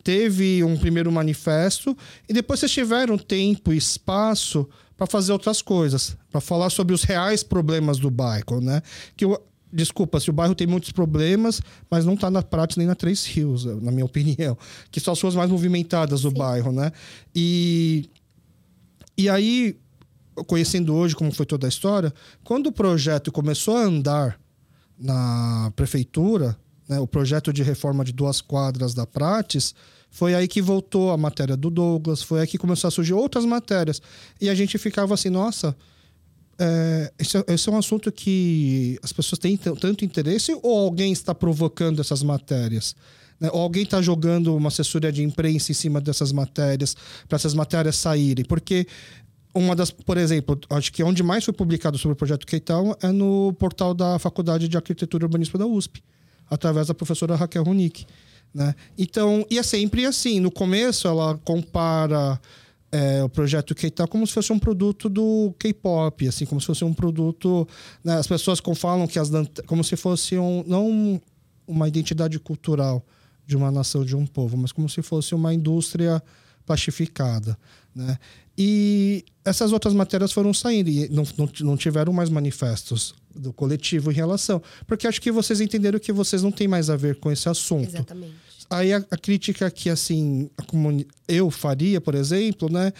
teve 0.04 0.64
um 0.64 0.78
primeiro 0.78 1.12
manifesto 1.12 1.98
e 2.28 2.34
depois 2.34 2.60
vocês 2.60 2.72
tiveram 2.72 3.18
tempo 3.18 3.74
e 3.74 3.78
espaço 3.78 4.68
para 4.96 5.08
fazer 5.08 5.32
outras 5.32 5.62
coisas, 5.62 6.16
para 6.32 6.40
falar 6.40 6.70
sobre 6.70 6.94
os 6.94 7.04
reais 7.04 7.44
problemas 7.44 7.98
do 7.98 8.10
bairro, 8.10 8.62
né? 8.62 8.82
Que 9.18 9.26
eu, 9.26 9.42
desculpa, 9.72 10.20
se 10.20 10.30
o 10.30 10.34
bairro 10.34 10.56
tem 10.56 10.66
muitos 10.66 10.92
problemas, 10.92 11.62
mas 11.90 12.06
não 12.06 12.14
está 12.14 12.32
na 12.32 12.42
Prates 12.42 12.78
nem 12.78 12.88
na 12.88 12.96
Três 12.96 13.26
Rios, 13.26 13.66
na 13.66 13.92
minha 13.92 14.06
opinião, 14.06 14.58
que 14.90 15.00
são 15.00 15.14
as 15.14 15.22
ruas 15.22 15.36
mais 15.36 15.50
movimentadas 15.50 16.22
do 16.22 16.30
Sim. 16.30 16.38
bairro, 16.38 16.72
né? 16.72 16.92
E 17.36 18.10
e 19.18 19.30
aí, 19.30 19.78
conhecendo 20.46 20.94
hoje 20.94 21.16
como 21.16 21.32
foi 21.32 21.46
toda 21.46 21.66
a 21.66 21.70
história, 21.70 22.14
quando 22.44 22.68
o 22.68 22.72
projeto 22.72 23.32
começou 23.32 23.78
a 23.78 23.84
andar 23.84 24.40
na 24.98 25.72
prefeitura, 25.76 26.58
né, 26.88 27.00
o 27.00 27.08
projeto 27.08 27.52
de 27.52 27.64
reforma 27.64 28.04
de 28.04 28.12
duas 28.12 28.42
quadras 28.42 28.94
da 28.94 29.06
Prates, 29.06 29.74
foi 30.10 30.34
aí 30.34 30.48
que 30.48 30.62
voltou 30.62 31.12
a 31.12 31.18
matéria 31.18 31.58
do 31.58 31.70
Douglas, 31.70 32.22
foi 32.22 32.42
aí 32.42 32.48
que 32.48 32.58
começou 32.58 32.88
a 32.88 32.92
surgir 32.92 33.14
outras 33.14 33.44
matérias. 33.44 34.02
E 34.40 34.50
a 34.50 34.56
gente 34.56 34.78
ficava 34.78 35.14
assim, 35.14 35.30
nossa, 35.30 35.76
é, 36.58 37.12
esse, 37.20 37.38
é, 37.38 37.44
esse, 37.50 37.68
é 37.68 37.72
um 37.72 37.78
assunto 37.78 38.12
que 38.12 38.98
as 39.04 39.12
pessoas 39.12 39.40
têm 39.40 39.58
tanto 39.58 40.06
interesse 40.06 40.58
ou 40.64 40.80
alguém 40.80 41.12
está 41.12 41.36
provocando 41.36 42.00
essas 42.00 42.24
matérias? 42.24 42.96
Né? 43.40 43.50
Ou 43.52 43.62
alguém 43.62 43.84
está 43.84 44.02
jogando 44.02 44.56
uma 44.56 44.70
assessoria 44.70 45.12
de 45.12 45.22
imprensa 45.22 45.72
em 45.72 45.76
cima 45.76 46.00
dessas 46.00 46.32
matérias, 46.32 46.96
para 47.28 47.36
essas 47.36 47.54
matérias 47.54 47.98
saírem? 47.98 48.46
Porque 48.46 48.88
uma 49.54 49.76
das, 49.76 49.92
por 49.92 50.18
exemplo, 50.18 50.60
acho 50.70 50.92
que 50.92 51.04
onde 51.04 51.24
mais 51.24 51.44
foi 51.44 51.54
publicado 51.54 51.98
sobre 51.98 52.14
o 52.14 52.16
projeto 52.16 52.46
Keital 52.46 52.98
é 53.02 53.12
no 53.12 53.54
portal 53.54 53.94
da 53.94 54.20
Faculdade 54.20 54.68
de 54.68 54.78
Arquitetura 54.78 55.24
e 55.24 55.26
Urbanismo 55.26 55.58
da 55.58 55.66
USP, 55.66 56.04
através 56.50 56.88
da 56.88 56.94
professora 56.94 57.36
Raquel 57.36 57.64
Ronick. 57.64 58.06
Né? 58.54 58.74
Então, 58.98 59.46
e 59.50 59.60
é 59.60 59.64
sempre 59.64 60.06
assim. 60.06 60.40
No 60.40 60.50
começo, 60.50 61.08
ela 61.08 61.38
compara 61.44 62.40
é, 62.92 63.24
o 63.24 63.28
projeto 63.28 63.76
K-Tal 63.76 64.08
como 64.08 64.26
se 64.26 64.34
fosse 64.34 64.54
um 64.54 64.60
produto 64.60 65.10
do 65.10 65.54
K-pop, 65.60 66.28
assim, 66.28 66.46
como 66.46 66.62
se 66.62 66.68
fosse 66.68 66.86
um 66.86 66.94
produto. 66.94 67.68
Né? 68.04 68.16
As 68.16 68.28
pessoas 68.28 68.62
falam 68.76 69.08
que 69.08 69.20
as 69.20 69.30
como 69.68 69.84
se 69.84 69.98
fosse 69.98 70.38
um, 70.38 70.64
não 70.66 71.22
uma 71.68 71.88
identidade 71.88 72.40
cultural 72.40 73.06
de 73.46 73.58
uma 73.58 73.70
nação, 73.70 74.06
de 74.06 74.16
um 74.16 74.26
povo, 74.26 74.56
mas 74.58 74.72
como 74.72 74.88
se 74.88 75.02
fosse 75.02 75.36
uma 75.36 75.54
indústria 75.54 76.24
pacificada. 76.66 77.58
Né? 77.94 78.18
E 78.58 79.26
essas 79.44 79.72
outras 79.72 79.94
matérias 79.94 80.32
foram 80.32 80.54
saindo 80.54 80.90
e 80.90 81.10
não, 81.10 81.24
não, 81.38 81.50
não 81.62 81.78
tiveram 81.78 82.14
mais 82.14 82.30
manifestos 82.30 83.14
do 83.36 83.52
coletivo 83.52 84.12
em 84.12 84.16
relação. 84.16 84.62
Porque 84.88 85.08
acho 85.08 85.22
que 85.22 85.32
vocês 85.32 85.60
entenderam 85.60 86.00
que 86.00 86.14
vocês 86.14 86.42
não 86.42 86.52
têm 86.52 86.68
mais 86.68 86.90
a 86.90 86.96
ver 86.96 87.16
com 87.16 87.32
esse 87.32 87.50
assunto. 87.50 87.90
Exatamente. 87.90 88.34
Aí 88.70 88.94
a, 88.94 88.98
a 88.98 89.18
crítica 89.18 89.70
que 89.70 89.90
assim 89.90 90.50
eu 91.28 91.52
faria, 91.52 92.00
por 92.00 92.16
exemplo, 92.16 92.72
né? 92.72 92.92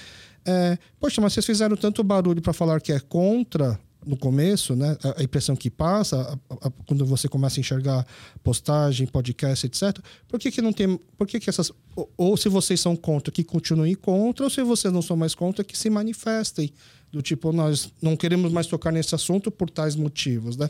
É, 0.46 0.78
Poxa, 1.00 1.20
mas 1.22 1.34
vocês 1.34 1.46
fizeram 1.46 1.76
tanto 1.76 2.04
barulho 2.04 2.42
para 2.42 2.54
falar 2.54 2.80
que 2.80 2.92
é 2.92 3.00
contra 3.00 3.80
no 4.06 4.16
começo, 4.18 4.76
né? 4.76 4.98
A, 5.18 5.24
impressão 5.24 5.56
que 5.56 5.70
passa 5.70 6.38
a- 6.50 6.68
a- 6.68 6.72
quando 6.86 7.06
você 7.06 7.28
começa 7.28 7.60
a 7.60 7.62
enxergar 7.62 8.06
postagem, 8.44 9.08
podcast, 9.08 9.66
etc. 9.66 9.98
Por 10.28 10.40
que, 10.40 10.52
que 10.52 10.62
não 10.62 10.72
tem? 10.72 11.00
Por 11.18 11.26
que, 11.28 11.40
que 11.40 11.50
essas? 11.50 11.72
Ou, 11.96 12.10
ou 12.18 12.38
se 12.38 12.48
vocês 12.50 12.80
são 12.80 12.96
contra, 12.96 13.32
que 13.32 13.44
continuem 13.44 13.96
contra, 13.96 14.44
ou 14.46 14.50
se 14.50 14.62
vocês 14.64 14.94
não 14.94 15.02
são 15.02 15.16
mais 15.18 15.34
contra, 15.34 15.64
que 15.64 15.78
se 15.78 15.90
manifestem 15.90 16.72
do 17.12 17.22
tipo 17.22 17.52
nós 17.54 17.92
não 18.02 18.16
queremos 18.18 18.52
mais 18.52 18.68
tocar 18.68 18.92
nesse 18.92 19.16
assunto 19.16 19.50
por 19.50 19.70
tais 19.70 19.96
motivos, 19.96 20.58
né? 20.58 20.70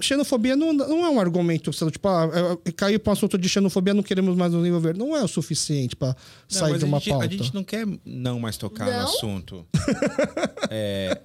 Xenofobia 0.00 0.56
não, 0.56 0.72
não 0.72 1.04
é 1.04 1.10
um 1.10 1.20
argumento, 1.20 1.72
sei 1.72 1.84
lá, 1.84 1.90
tipo, 1.90 2.08
ah, 2.08 2.28
é- 2.64 2.68
é- 2.68 2.72
cair 2.72 2.98
para 2.98 3.10
um 3.10 3.12
assunto 3.12 3.38
de 3.38 3.48
xenofobia, 3.48 3.94
não 3.94 4.02
queremos 4.02 4.36
mais 4.36 4.52
nos 4.52 4.66
envolver. 4.66 4.96
Não 4.96 5.16
é 5.16 5.22
o 5.22 5.28
suficiente 5.28 5.94
para 5.94 6.16
sair 6.48 6.78
de 6.78 6.84
uma 6.84 6.96
a 6.96 7.00
gente, 7.00 7.10
pauta. 7.10 7.26
A 7.26 7.28
gente 7.28 7.54
não 7.54 7.62
quer 7.64 7.86
não 8.04 8.40
mais 8.40 8.56
tocar 8.56 8.86
no 8.86 8.92
Não? 8.92 9.00
assunto. 9.04 9.66
É, 10.70 11.20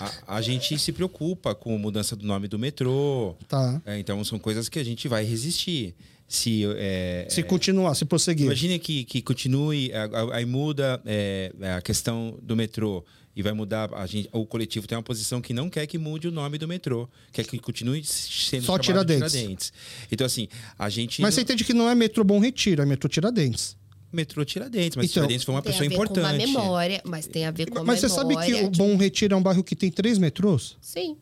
a, 0.00 0.36
a 0.38 0.42
gente 0.42 0.76
se 0.78 0.92
preocupa 0.92 1.54
com 1.54 1.74
a 1.76 1.78
mudança 1.78 2.16
do 2.16 2.26
nome 2.26 2.48
do 2.48 2.58
metrô. 2.58 3.36
Tá. 3.46 3.80
É, 3.84 3.98
então 3.98 4.24
são 4.24 4.38
coisas 4.38 4.68
que 4.68 4.78
a 4.78 4.84
gente 4.84 5.06
vai 5.08 5.24
resistir. 5.24 5.94
Se, 6.26 6.64
é, 6.78 7.26
Se 7.28 7.42
continuar, 7.42 7.94
se 7.94 8.06
prosseguir. 8.06 8.46
Imagine 8.46 8.78
que, 8.78 9.04
que 9.04 9.20
continue, 9.20 9.92
aí 10.32 10.46
muda 10.46 11.00
é, 11.04 11.52
a 11.76 11.82
questão 11.82 12.38
do 12.42 12.56
metrô 12.56 13.04
e 13.34 13.42
vai 13.42 13.52
mudar. 13.52 13.92
A 13.94 14.06
gente, 14.06 14.28
o 14.32 14.44
coletivo 14.46 14.86
tem 14.86 14.96
uma 14.96 15.02
posição 15.02 15.40
que 15.40 15.52
não 15.54 15.68
quer 15.70 15.86
que 15.86 15.98
mude 15.98 16.28
o 16.28 16.32
nome 16.32 16.58
do 16.58 16.68
metrô, 16.68 17.08
quer 17.32 17.44
que 17.46 17.58
continue 17.58 18.04
sendo 18.04 18.64
Só 18.64 18.72
chamado 18.82 18.82
Tiradentes. 19.06 19.32
Tiradentes. 19.32 19.72
Então, 20.10 20.26
assim, 20.26 20.48
a 20.78 20.88
gente. 20.88 21.20
Mas 21.22 21.30
não- 21.30 21.36
você 21.36 21.40
entende 21.42 21.64
que 21.64 21.72
não 21.74 21.88
é 21.88 21.94
metrô 21.94 22.22
Bom 22.24 22.38
Retiro, 22.38 22.82
é 22.82 22.86
metrô 22.86 23.08
Tiradentes. 23.08 23.76
Metrô 24.12 24.44
Tiradentes, 24.44 24.94
mas 24.96 25.06
Então, 25.06 25.22
Tiradentes 25.22 25.44
foi 25.44 25.54
uma 25.54 25.62
tem 25.62 25.72
pessoa 25.72 25.86
a 25.86 25.88
ver 25.88 25.94
importante. 25.94 26.24
com 26.44 26.50
uma 26.50 26.60
memória, 26.60 27.02
mas 27.06 27.26
tem 27.26 27.46
a 27.46 27.50
ver 27.50 27.70
com 27.70 27.78
a 27.78 27.84
Mas 27.84 28.00
você 28.00 28.08
memória. 28.08 28.36
sabe 28.36 28.46
que 28.60 28.64
o 28.66 28.70
de- 28.70 28.76
Bom 28.78 28.96
Retiro 28.98 29.32
é 29.34 29.36
um 29.38 29.42
bairro 29.42 29.64
que 29.64 29.74
tem 29.74 29.90
três 29.90 30.18
metrôs? 30.18 30.76
Sim. 30.82 31.16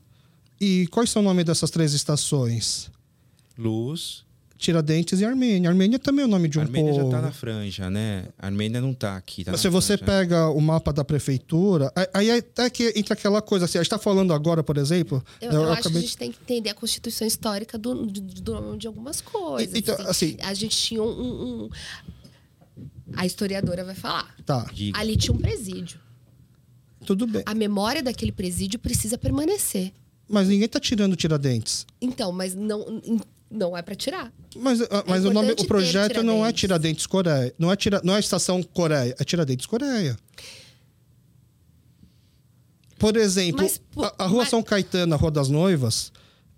E 0.61 0.89
quais 0.89 1.09
são 1.09 1.23
o 1.23 1.25
nome 1.25 1.45
dessas 1.45 1.71
três 1.71 1.93
estações? 1.95 2.91
Luz. 3.57 4.25
Tiradentes 4.61 5.21
e 5.21 5.25
Armênia. 5.25 5.71
Armênia 5.71 5.99
também 5.99 6.23
é 6.23 6.27
o 6.27 6.31
nome 6.31 6.47
de 6.47 6.59
um 6.59 6.63
Armênia 6.63 6.93
povo. 6.93 7.05
já 7.11 7.11
tá 7.17 7.23
na 7.23 7.33
franja, 7.33 7.89
né? 7.89 8.27
Armênia 8.39 8.81
não 8.81 8.93
tá 8.93 9.17
aqui. 9.17 9.43
Tá 9.43 9.53
Mas 9.53 9.61
na 9.61 9.63
se 9.63 9.69
você 9.71 9.97
franja. 9.97 10.13
pega 10.13 10.49
o 10.51 10.61
mapa 10.61 10.93
da 10.93 11.03
prefeitura, 11.05 11.91
aí- 11.97 12.09
aí 12.13 12.31
até 12.39 12.69
que 12.69 12.93
entra 12.95 13.15
aquela 13.15 13.41
coisa 13.41 13.65
assim, 13.65 13.79
a 13.79 13.83
gente 13.83 13.91
tá 13.91 13.99
falando 13.99 14.35
agora, 14.35 14.63
por 14.63 14.77
exemplo, 14.77 15.25
Eu, 15.41 15.51
eu 15.51 15.63
acho 15.73 15.73
que 15.75 15.89
acabei- 15.89 15.99
a 15.99 16.03
gente 16.03 16.17
tem 16.19 16.31
que 16.31 16.39
entender 16.43 16.69
a 16.71 16.75
constituição 16.75 17.27
histórica 17.27 17.79
do, 17.79 18.07
do, 18.07 18.21
do 18.21 18.53
nome 18.61 18.79
de 18.79 18.87
algumas 18.87 19.21
coisas. 19.23 19.75
E- 19.75 19.79
então, 19.79 19.97
assim- 20.07 20.37
a 20.43 20.53
gente 20.53 20.77
tinha 20.77 21.03
um, 21.03 21.09
um- 21.09 21.65
um- 21.65 21.71
A 23.17 23.25
historiadora 23.27 23.85
vai 23.85 23.95
falar. 23.95 24.35
Tá, 24.45 24.67
Diga. 24.73 24.99
Ali 24.99 25.17
tinha 25.17 25.35
um 25.35 25.39
presídio. 25.39 25.99
tudo 27.07 27.27
bem. 27.27 27.43
A 27.47 27.55
memória 27.55 28.03
daquele 28.03 28.31
presídio 28.31 28.79
precisa 28.79 29.17
permanecer. 29.17 29.91
Mas 30.29 30.47
ninguém 30.49 30.69
tá 30.69 30.79
tirando 30.79 31.17
Tiradentes. 31.17 31.87
Então, 32.01 32.31
mas 32.31 32.55
não, 32.55 33.01
não 33.51 33.77
é 33.77 33.83
para 33.83 33.95
tirar. 33.95 34.33
Mas, 34.57 34.81
ah, 34.83 35.05
mas 35.07 35.25
o 35.25 35.33
nome, 35.33 35.53
o 35.53 35.67
projeto 35.67 36.23
não 36.23 36.47
é 36.47 36.53
Tiradentes. 36.53 36.61
Tiradentes 36.61 37.07
Coreia. 37.07 37.55
Não 37.59 37.73
é, 37.73 37.77
tira, 37.77 38.01
não 38.05 38.15
é 38.15 38.21
Estação 38.21 38.63
Coreia, 38.63 39.15
é 39.19 39.25
Tiradentes 39.25 39.67
Coreia. 39.67 40.17
Por 42.99 43.17
exemplo, 43.17 43.63
Mas, 43.63 43.79
pô, 43.91 44.05
a, 44.05 44.15
a 44.19 44.27
Rua 44.27 44.41
mas- 44.41 44.51
São 44.51 44.63
Caetano, 44.63 45.15
a 45.15 45.17
Rua 45.17 45.31
das 45.31 45.49
Noivas, 45.49 46.13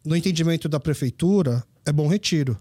no 0.05 0.17
entendimento 0.17 0.69
da 0.69 0.81
prefeitura, 0.81 1.65
é 1.87 1.93
Bom 1.93 2.09
Retiro. 2.09 2.59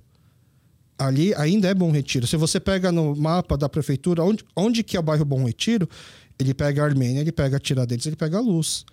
Ali 0.97 1.33
ainda 1.33 1.67
é 1.67 1.73
Bom 1.73 1.91
Retiro. 1.91 2.27
Se 2.27 2.37
você 2.37 2.59
pega 2.59 2.91
no 2.91 3.15
mapa 3.15 3.57
da 3.57 3.67
prefeitura, 3.67 4.23
onde, 4.23 4.45
onde 4.55 4.83
que 4.83 4.95
é 4.95 4.99
o 4.99 5.03
bairro 5.03 5.25
Bom 5.25 5.43
Retiro, 5.45 5.89
ele 6.37 6.53
pega 6.53 6.83
a 6.83 6.85
Armênia, 6.85 7.21
ele 7.21 7.31
pega 7.31 7.59
Tiradentes, 7.59 8.05
ele 8.05 8.15
pega 8.15 8.37
a 8.37 8.41
Luz. 8.41 8.85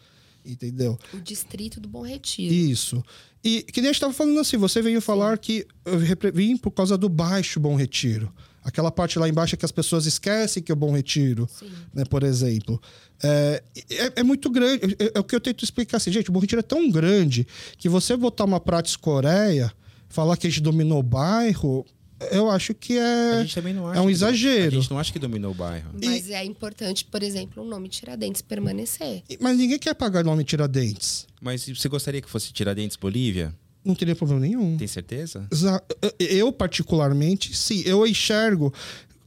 Entendeu? 0.48 0.98
O 1.12 1.20
distrito 1.20 1.78
do 1.78 1.88
Bom 1.88 2.02
Retiro. 2.02 2.52
Isso. 2.52 3.04
E 3.44 3.62
que 3.62 3.80
nem 3.80 3.90
a 3.90 3.92
gente 3.92 3.96
estava 3.96 4.12
falando 4.12 4.40
assim, 4.40 4.56
você 4.56 4.80
veio 4.80 5.00
falar 5.00 5.36
que 5.38 5.66
eu 5.84 5.98
vim 6.32 6.56
por 6.56 6.70
causa 6.70 6.96
do 6.96 7.08
baixo 7.08 7.60
Bom 7.60 7.76
Retiro. 7.76 8.32
Aquela 8.64 8.90
parte 8.90 9.18
lá 9.18 9.28
embaixo 9.28 9.56
que 9.56 9.64
as 9.64 9.72
pessoas 9.72 10.06
esquecem 10.06 10.62
que 10.62 10.72
é 10.72 10.74
o 10.74 10.76
Bom 10.76 10.92
Retiro, 10.92 11.48
Sim. 11.58 11.70
né, 11.94 12.04
por 12.04 12.22
exemplo. 12.22 12.80
É, 13.22 13.62
é, 13.90 14.12
é 14.16 14.22
muito 14.22 14.50
grande. 14.50 14.96
É, 14.98 15.12
é 15.14 15.20
o 15.20 15.24
que 15.24 15.34
eu 15.34 15.40
tento 15.40 15.64
explicar 15.64 15.98
assim, 15.98 16.10
gente, 16.10 16.30
o 16.30 16.32
Bom 16.32 16.40
Retiro 16.40 16.60
é 16.60 16.62
tão 16.62 16.90
grande 16.90 17.46
que 17.76 17.88
você 17.88 18.16
botar 18.16 18.44
uma 18.44 18.58
Prates 18.58 18.96
Coreia, 18.96 19.72
falar 20.08 20.36
que 20.36 20.46
a 20.46 20.50
gente 20.50 20.62
dominou 20.62 21.00
o 21.00 21.02
bairro, 21.02 21.86
eu 22.32 22.50
acho 22.50 22.74
que 22.74 22.98
A 22.98 23.02
é, 23.36 23.40
gente 23.42 23.54
também 23.54 23.72
não 23.74 23.86
acha. 23.86 23.98
é 23.98 24.02
um 24.02 24.06
que- 24.06 24.12
exagero. 24.12 24.76
A 24.76 24.80
gente 24.80 24.90
não 24.90 24.98
acha 24.98 25.12
que 25.12 25.18
dominou 25.18 25.52
o 25.52 25.54
bairro. 25.54 25.90
Mas 26.02 26.30
é 26.30 26.44
importante, 26.44 27.04
por 27.04 27.22
exemplo, 27.22 27.62
o 27.62 27.66
nome 27.66 27.88
Tiradentes 27.88 28.42
permanecer. 28.42 29.22
Mas 29.40 29.56
ninguém 29.56 29.78
quer 29.78 29.94
pagar 29.94 30.24
nome 30.24 30.44
Tiradentes. 30.44 31.26
Mas 31.40 31.66
você 31.68 31.88
gostaria 31.88 32.20
que 32.20 32.28
fosse 32.28 32.52
Tiradentes 32.52 32.96
Bolívia? 32.96 33.54
Não 33.84 33.94
teria 33.94 34.14
problema 34.16 34.40
nenhum. 34.40 34.76
Tem 34.76 34.88
certeza? 34.88 35.48
Eu, 36.18 36.52
particularmente, 36.52 37.56
sim. 37.56 37.82
Eu 37.86 38.06
enxergo, 38.06 38.72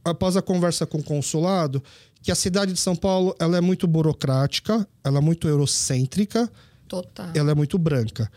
após 0.04 0.36
a 0.36 0.42
conversa 0.42 0.86
com 0.86 0.98
o 0.98 1.02
consulado, 1.02 1.82
que 2.22 2.30
a 2.30 2.34
cidade 2.34 2.72
de 2.72 2.78
São 2.78 2.94
Paulo 2.94 3.34
ela 3.40 3.56
é 3.56 3.60
muito 3.60 3.86
burocrática, 3.86 4.86
ela 5.02 5.18
é 5.18 5.20
muito 5.20 5.48
eurocêntrica, 5.48 6.48
Total. 6.86 7.30
ela 7.34 7.50
é 7.50 7.54
muito 7.54 7.76
branca. 7.78 8.30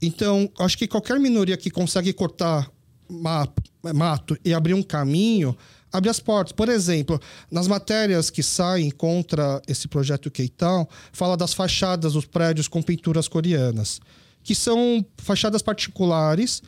Então, 0.00 0.48
acho 0.58 0.76
que 0.78 0.86
qualquer 0.86 1.18
minoria 1.18 1.56
que 1.56 1.70
consegue 1.70 2.12
cortar 2.12 2.70
mato 3.12 4.36
e 4.44 4.54
abrir 4.54 4.74
um 4.74 4.82
caminho, 4.82 5.56
abre 5.92 6.08
as 6.08 6.18
portas. 6.18 6.52
Por 6.52 6.68
exemplo, 6.68 7.20
nas 7.50 7.68
matérias 7.68 8.30
que 8.30 8.42
saem 8.42 8.90
contra 8.90 9.60
esse 9.68 9.86
projeto 9.88 10.30
Keitão, 10.30 10.88
fala 11.12 11.36
das 11.36 11.54
fachadas 11.54 12.14
dos 12.14 12.24
prédios 12.24 12.68
com 12.68 12.82
pinturas 12.82 13.28
coreanas, 13.28 14.00
que 14.42 14.54
são 14.54 15.04
fachadas 15.18 15.62
particulares 15.62 16.62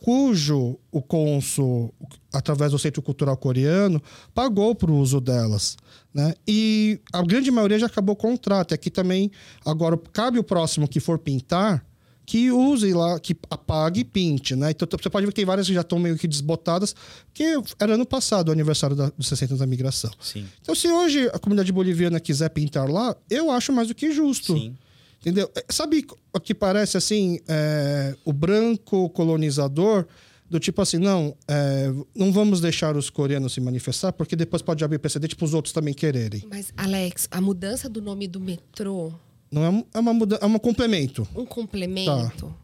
cujo 0.00 0.78
o 0.90 1.02
cônsul, 1.02 1.94
através 2.32 2.72
do 2.72 2.78
Centro 2.78 3.02
Cultural 3.02 3.36
Coreano, 3.36 4.02
pagou 4.34 4.74
para 4.74 4.90
o 4.90 4.98
uso 4.98 5.20
delas. 5.20 5.76
Né? 6.12 6.34
E 6.48 7.00
a 7.12 7.22
grande 7.22 7.50
maioria 7.50 7.78
já 7.78 7.86
acabou 7.86 8.14
o 8.14 8.16
contrato. 8.16 8.74
Aqui 8.74 8.90
também, 8.90 9.30
agora, 9.64 9.98
cabe 10.12 10.38
o 10.38 10.44
próximo 10.44 10.88
que 10.88 11.00
for 11.00 11.18
pintar, 11.18 11.84
que 12.30 12.48
use 12.48 12.92
lá, 12.92 13.18
que 13.18 13.36
apague 13.50 14.02
e 14.02 14.04
pinte. 14.04 14.54
Né? 14.54 14.70
Então 14.70 14.86
você 14.88 15.10
pode 15.10 15.26
ver 15.26 15.32
que 15.32 15.36
tem 15.36 15.44
várias 15.44 15.66
que 15.66 15.74
já 15.74 15.80
estão 15.80 15.98
meio 15.98 16.16
que 16.16 16.28
desbotadas, 16.28 16.94
que 17.34 17.42
era 17.76 17.94
ano 17.94 18.06
passado, 18.06 18.50
o 18.50 18.52
aniversário 18.52 18.94
da, 18.94 19.10
dos 19.18 19.26
60 19.26 19.54
anos 19.54 19.58
da 19.58 19.66
migração. 19.66 20.12
Sim. 20.20 20.46
Então, 20.62 20.72
se 20.72 20.86
hoje 20.86 21.28
a 21.34 21.40
comunidade 21.40 21.72
boliviana 21.72 22.20
quiser 22.20 22.48
pintar 22.50 22.88
lá, 22.88 23.16
eu 23.28 23.50
acho 23.50 23.72
mais 23.72 23.88
do 23.88 23.96
que 23.96 24.12
justo. 24.12 24.52
Sim. 24.56 24.76
Entendeu? 25.20 25.50
É, 25.56 25.64
Sabe 25.70 26.06
o 26.32 26.38
que 26.38 26.54
parece 26.54 26.96
assim, 26.96 27.40
é, 27.48 28.14
o 28.24 28.32
branco 28.32 29.10
colonizador, 29.10 30.06
do 30.48 30.60
tipo 30.60 30.80
assim, 30.80 30.98
não, 30.98 31.36
é, 31.48 31.92
não 32.14 32.30
vamos 32.30 32.60
deixar 32.60 32.96
os 32.96 33.10
coreanos 33.10 33.54
se 33.54 33.60
manifestar, 33.60 34.12
porque 34.12 34.36
depois 34.36 34.62
pode 34.62 34.84
abrir 34.84 35.00
precedente 35.00 35.34
para 35.34 35.46
os 35.46 35.52
outros 35.52 35.72
também 35.72 35.92
quererem. 35.92 36.44
Mas, 36.48 36.72
Alex, 36.76 37.26
a 37.28 37.40
mudança 37.40 37.88
do 37.88 38.00
nome 38.00 38.28
do 38.28 38.38
metrô, 38.38 39.12
Não 39.50 39.64
é, 39.64 39.68
um- 39.70 39.84
é 39.94 39.98
uma 39.98 40.12
muda, 40.14 40.38
é 40.40 40.46
um 40.46 40.58
complemento. 40.58 41.26
um 41.34 41.44
complemento. 41.44 42.46
Tá. 42.46 42.54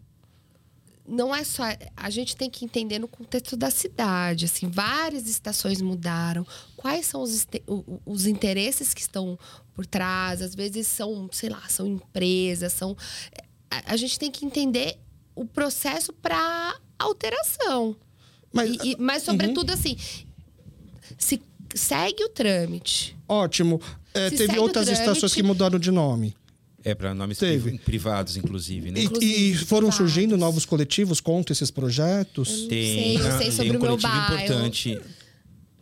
Não 1.08 1.34
é 1.34 1.44
só. 1.44 1.62
A 1.96 2.10
gente 2.10 2.34
tem 2.36 2.50
que 2.50 2.64
entender 2.64 2.98
no 2.98 3.06
contexto 3.06 3.56
da 3.56 3.70
cidade. 3.70 4.44
Assim, 4.44 4.68
várias 4.68 5.28
estações 5.28 5.80
mudaram. 5.80 6.44
Quais 6.76 7.06
são 7.06 7.22
os, 7.22 7.46
os 8.04 8.26
interesses 8.26 8.92
que 8.92 9.00
estão 9.00 9.38
por 9.72 9.86
trás? 9.86 10.42
Às 10.42 10.54
vezes 10.54 10.86
são, 10.88 11.28
sei 11.32 11.48
lá, 11.48 11.62
são 11.68 11.86
empresas, 11.86 12.72
são. 12.72 12.96
A, 13.70 13.92
a 13.92 13.96
gente 13.96 14.18
tem 14.18 14.30
que 14.32 14.44
entender 14.44 14.98
o 15.36 15.44
processo 15.44 16.12
para 16.12 16.76
alteração. 16.98 17.94
Mas, 18.52 18.70
E- 18.70 18.92
e- 18.92 18.96
mas, 18.98 19.22
sobretudo, 19.22 19.70
assim, 19.70 19.96
se 21.18 21.40
segue 21.74 22.24
o 22.24 22.28
trâmite. 22.28 23.16
ótimo. 23.28 23.80
É, 24.14 24.30
teve 24.30 24.58
outras 24.58 24.86
trâmite- 24.86 25.02
estações 25.08 25.34
que 25.34 25.42
mudaram 25.42 25.78
de 25.78 25.90
nome. 25.90 26.34
É 26.88 26.94
para 26.94 27.12
nomes 27.14 27.36
Teve. 27.38 27.62
priv- 27.70 27.80
privados, 27.80 28.36
inclusive, 28.36 28.92
né? 28.92 29.00
E, 29.20 29.50
e 29.50 29.54
foram 29.56 29.88
privados. 29.88 29.96
surgindo 29.96 30.36
novos 30.36 30.64
coletivos 30.64 31.20
contra 31.20 31.52
esses 31.52 31.70
projetos. 31.70 32.66
Tem, 32.68 32.68
sei, 32.68 33.16
eu 33.16 33.26
ah, 33.26 33.30
sei 33.38 33.46
tem 33.48 33.50
sobre 33.52 33.66
um 33.66 33.70
o 33.70 33.82
meu 33.82 33.98
coletivo 33.98 34.12
bairro. 34.12 34.34
importante. 34.44 35.00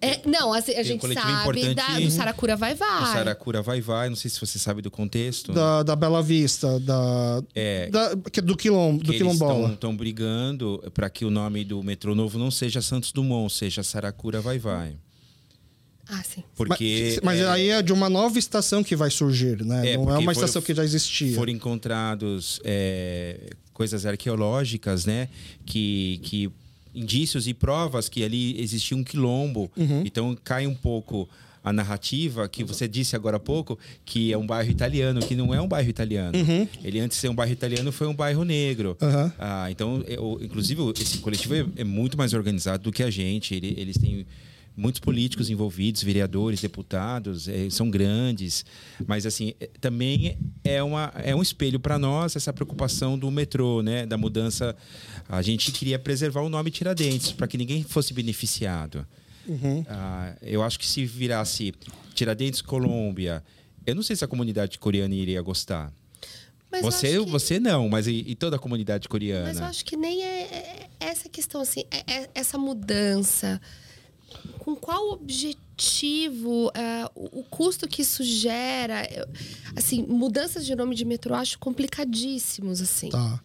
É, 0.01 0.21
não, 0.27 0.53
assim, 0.53 0.75
a 0.77 0.81
um 0.81 0.85
gente 0.85 1.01
coletivo 1.01 1.27
sabe 1.27 1.63
da, 1.63 1.73
importante. 1.83 2.05
do 2.05 2.11
Saracura 2.11 2.57
Vai 2.57 2.75
Vai. 2.75 3.13
Saracura 3.13 3.63
vai 3.63 3.81
vai, 3.81 4.09
não 4.11 4.17
sei 4.17 4.31
se 4.31 4.39
você 4.39 4.59
sabe 4.59 4.83
do 4.83 4.91
contexto. 4.91 5.51
Da, 5.53 5.83
da 5.83 5.97
Bela 5.97 6.23
Vista, 6.23 6.79
da, 6.81 7.43
É, 7.55 7.89
da- 7.89 8.13
do, 8.15 8.55
quilom, 8.57 8.97
do 8.99 9.11
eles 9.13 9.17
Quilombola. 9.19 9.73
estão 9.73 9.97
brigando 9.97 10.83
para 10.93 11.09
que 11.09 11.25
o 11.25 11.31
nome 11.31 11.65
do 11.65 11.83
metrô 11.83 12.15
novo 12.15 12.39
não 12.39 12.51
seja 12.51 12.83
Santos 12.83 13.13
Dumont, 13.13 13.51
seja 13.55 13.83
Saracura 13.83 14.41
vai 14.43 14.59
vai. 14.59 14.97
Ah, 16.09 16.23
sim. 16.23 16.43
Porque. 16.55 17.19
mas, 17.23 17.39
mas 17.39 17.41
é, 17.41 17.49
aí 17.49 17.69
é 17.71 17.83
de 17.83 17.93
uma 17.93 18.09
nova 18.11 18.39
estação 18.39 18.83
que 18.85 18.95
vai 18.95 19.11
surgir, 19.11 19.65
né? 19.65 19.93
É, 19.93 19.97
Não 19.97 20.03
é 20.05 20.19
uma 20.19 20.21
foram- 20.21 20.33
estação 20.33 20.61
que 20.63 20.75
já 20.75 20.85
existia. 20.85 21.35
foram 21.35 21.53
encontrados 21.53 22.61
é, 22.65 23.51
coisas 23.73 24.05
arqueológicas, 24.07 25.07
né? 25.07 25.29
Que, 25.65 26.21
que 26.23 26.51
indícios 26.95 27.49
e 27.49 27.55
provas 27.55 28.09
que 28.09 28.23
ali 28.23 28.61
existia 28.61 28.97
um 28.97 29.03
quilombo. 29.05 29.71
Uhum. 29.77 30.03
Então 30.05 30.37
cai 30.45 30.67
um 30.67 30.75
pouco 30.75 31.29
a 31.63 31.73
narrativa 31.73 32.47
que 32.47 32.63
você 32.63 32.87
disse 32.87 33.17
agora 33.17 33.39
há 33.39 33.41
pouco 33.41 33.79
que 34.05 34.31
é 34.31 34.37
um 34.37 34.47
bairro 34.47 34.71
italiano, 34.71 35.21
que 35.21 35.35
não 35.35 35.55
é 35.55 35.61
um 35.63 35.67
bairro 35.67 35.89
italiano. 35.89 36.33
Ele 36.85 37.01
antes 37.01 37.17
de 37.17 37.23
ser 37.23 37.29
um 37.31 37.35
bairro 37.35 37.53
italiano 37.55 37.91
foi 37.91 38.07
um 38.07 38.15
bairro 38.15 38.45
negro. 38.45 38.97
Uhum. 39.01 39.33
Ah, 39.39 39.71
então, 39.71 40.05
eu- 40.07 40.39
inclusive, 40.43 40.83
esse 41.01 41.19
coletivo 41.19 41.55
é, 41.55 41.65
é 41.77 41.85
muito 41.85 42.19
mais 42.19 42.35
organizado 42.35 42.83
do 42.85 42.93
que 42.93 43.03
a 43.03 43.11
gente. 43.11 43.55
Ele- 43.55 43.75
eles 43.79 43.97
têm 43.97 44.27
muitos 44.77 45.01
políticos 45.01 45.51
envolvidos, 45.51 46.03
vereadores, 46.03 46.61
deputados, 46.61 47.47
eh, 47.49 47.69
são 47.71 47.89
grandes. 47.91 48.65
Mas, 49.07 49.25
assim, 49.27 49.55
eh, 49.61 49.71
também 49.81 50.37
é, 50.65 50.83
uma, 50.83 51.13
é 51.17 51.35
um 51.35 51.43
espelho 51.43 51.79
para 51.79 51.99
nós 51.99 52.35
essa 52.37 52.53
preocupação 52.53 53.19
do 53.19 53.31
metrô, 53.31 53.83
né? 53.83 54.05
Da 54.07 54.17
mudança. 54.17 54.75
A 55.29 55.41
gente 55.43 55.71
queria 55.73 55.99
preservar 55.99 56.41
o 56.43 56.49
nome 56.49 56.71
Tiradentes, 56.71 57.31
para 57.33 57.47
que 57.47 57.57
ninguém 57.57 57.83
fosse 57.83 58.13
beneficiado. 58.13 59.07
Ah, 59.89 60.35
eu 60.43 60.63
acho 60.63 60.79
que 60.79 60.87
se 60.87 61.05
virasse 61.05 61.73
Tiradentes, 62.15 62.63
Colômbia, 62.63 63.45
eu 63.87 63.95
não 63.95 64.03
sei 64.03 64.17
se 64.17 64.25
a 64.25 64.29
comunidade 64.29 64.79
coreana 64.79 65.15
iria 65.15 65.41
gostar. 65.43 65.93
Mas 66.73 66.83
eu 66.83 66.91
Você, 66.91 67.09
que- 67.25 67.31
você 67.31 67.61
não, 67.61 67.89
mas 67.89 68.07
e, 68.09 68.25
e 68.27 68.35
toda 68.35 68.57
a 68.57 68.59
comunidade 68.59 69.09
coreana? 69.09 69.45
Mas 69.47 69.59
eu 69.59 69.65
acho 69.67 69.85
que 69.85 69.97
nem 69.97 70.23
é, 70.25 70.41
é- 70.43 70.89
é 70.99 71.07
essa 71.07 71.29
questão, 71.29 71.61
assim, 71.61 71.85
é- 71.91 72.23
é 72.23 72.31
essa 72.35 72.57
mudança. 72.59 73.61
Com 74.59 74.75
qual 74.77 75.13
objetivo, 75.13 76.71
ah, 76.75 77.11
o, 77.15 77.41
o 77.41 77.45
custo 77.45 77.87
que 77.89 78.03
isso 78.03 78.23
gera? 78.23 79.07
Eu- 79.13 79.27
assim, 79.77 80.03
mudanças 80.09 80.65
de 80.65 80.75
nome 80.75 80.95
de 80.95 81.05
metrô 81.05 81.35
eu 81.35 81.39
acho 81.41 81.59
complicadíssimos, 81.59 82.81
assim. 82.81 83.09
Tá. 83.11 83.41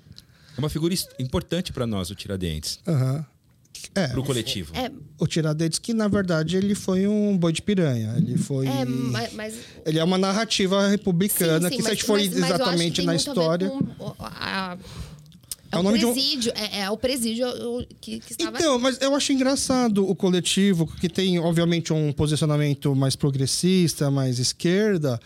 É 0.55 0.59
uma 0.59 0.69
figura 0.69 0.93
importante 1.19 1.71
para 1.73 1.87
nós, 1.87 2.09
o 2.09 2.15
Tiradentes, 2.15 2.79
Aham. 2.87 3.25
É, 3.95 4.07
para 4.09 4.19
o 4.19 4.23
coletivo. 4.25 4.75
É, 4.75 4.91
o 5.17 5.25
Tiradentes 5.25 5.79
que, 5.79 5.93
na 5.93 6.07
verdade, 6.09 6.57
ele 6.57 6.75
foi 6.75 7.07
um 7.07 7.37
boi 7.37 7.53
de 7.53 7.61
piranha. 7.61 8.13
Ele 8.17 8.37
foi... 8.37 8.67
é, 8.67 8.83
ma- 8.83 9.27
mas. 9.33 9.55
Ele 9.85 9.97
é 9.97 10.03
uma 10.03 10.17
narrativa 10.17 10.87
republicana 10.89 11.69
sim, 11.69 11.75
sim, 11.75 11.77
que, 11.77 11.81
se 11.83 11.87
a 11.87 11.91
mas- 11.91 11.97
gente 11.99 12.05
for 12.05 12.17
mas- 12.19 12.27
mas 12.27 12.37
eu 12.37 12.43
acho 12.43 12.53
que 12.55 12.55
exatamente 12.61 12.95
tem 12.97 13.05
na 13.05 13.13
muito 13.13 13.29
a 13.29 13.33
ver 13.33 13.39
história... 13.65 13.71
a- 14.19 14.77
É 15.71 15.77
o 15.77 15.83
nome 15.83 15.99
de 15.99 16.05
um- 16.05 16.13
presídio, 16.13 16.51
é, 16.55 16.79
é 16.81 16.89
o 16.89 16.97
presídio 16.97 17.47
o- 17.47 17.85
que, 18.01 18.19
que 18.19 18.31
estava 18.33 18.57
Então, 18.57 18.79
mas 18.79 18.99
eu 19.01 19.13
acho 19.15 19.31
engraçado 19.31 20.09
o 20.09 20.15
coletivo, 20.15 20.87
que 20.99 21.07
tem, 21.07 21.37
obviamente, 21.39 21.93
um 21.93 22.11
posicionamento 22.11 22.95
mais 22.95 23.15
progressista, 23.15 24.09
mais 24.09 24.39
esquerda. 24.39 25.19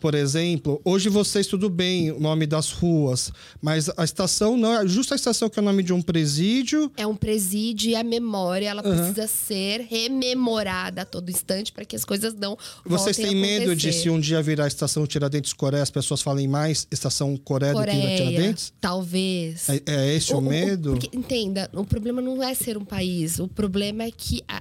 Por 0.00 0.14
exemplo, 0.14 0.80
hoje 0.84 1.08
vocês 1.08 1.46
tudo 1.46 1.68
bem, 1.68 2.10
o 2.10 2.18
nome 2.18 2.46
das 2.46 2.70
ruas, 2.72 3.30
mas 3.60 3.90
a 3.96 4.02
estação 4.04 4.56
não 4.56 4.72
é 4.80 4.86
justo 4.88 5.12
a 5.12 5.16
estação 5.16 5.48
que 5.50 5.58
é 5.58 5.62
o 5.62 5.64
nome 5.64 5.82
de 5.82 5.92
um 5.92 6.00
presídio. 6.00 6.90
É 6.96 7.06
um 7.06 7.14
presídio 7.14 7.90
e 7.90 7.94
a 7.96 8.02
memória 8.02 8.68
ela 8.68 8.82
precisa 8.82 9.26
ser 9.26 9.80
rememorada 9.82 11.02
a 11.02 11.04
todo 11.04 11.30
instante 11.30 11.70
para 11.72 11.84
que 11.84 11.94
as 11.94 12.04
coisas 12.04 12.34
não 12.34 12.56
Vocês 12.84 13.16
têm 13.16 13.34
medo 13.36 13.76
de 13.76 13.92
se 13.92 14.08
um 14.08 14.18
dia 14.18 14.42
virar 14.42 14.64
a 14.64 14.68
estação 14.68 15.06
Tiradentes 15.06 15.52
Coreia, 15.52 15.82
as 15.82 15.90
pessoas 15.90 16.22
falem 16.22 16.48
mais 16.48 16.86
estação 16.90 17.36
Coreia, 17.36 17.72
do 17.74 17.80
que 17.80 17.86
Coreia, 17.86 18.16
Tiradentes? 18.16 18.72
talvez. 18.80 19.68
É, 19.68 19.82
é 19.86 20.14
esse 20.16 20.32
o, 20.32 20.36
O- 20.36 20.38
o- 20.38 20.42
medo? 20.42 20.92
porque, 20.92 21.16
entenda, 21.16 21.68
o 21.74 21.84
problema 21.84 22.22
não 22.22 22.42
é 22.42 22.54
ser 22.54 22.78
um 22.78 22.84
país, 22.84 23.38
o 23.38 23.46
problema 23.48 24.04
é 24.04 24.10
que 24.10 24.42
a- 24.48 24.60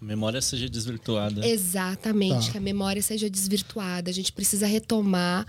A 0.00 0.04
memória 0.04 0.40
seja 0.40 0.68
desvirtuada. 0.68 1.46
exatamente 1.46 2.46
Tá. 2.46 2.52
que 2.52 2.58
a 2.58 2.60
memória 2.60 3.02
seja 3.02 3.28
desvirtuada. 3.28 4.08
A 4.10 4.12
gente 4.12 4.32
precisa 4.32 4.66
retomar. 4.66 5.46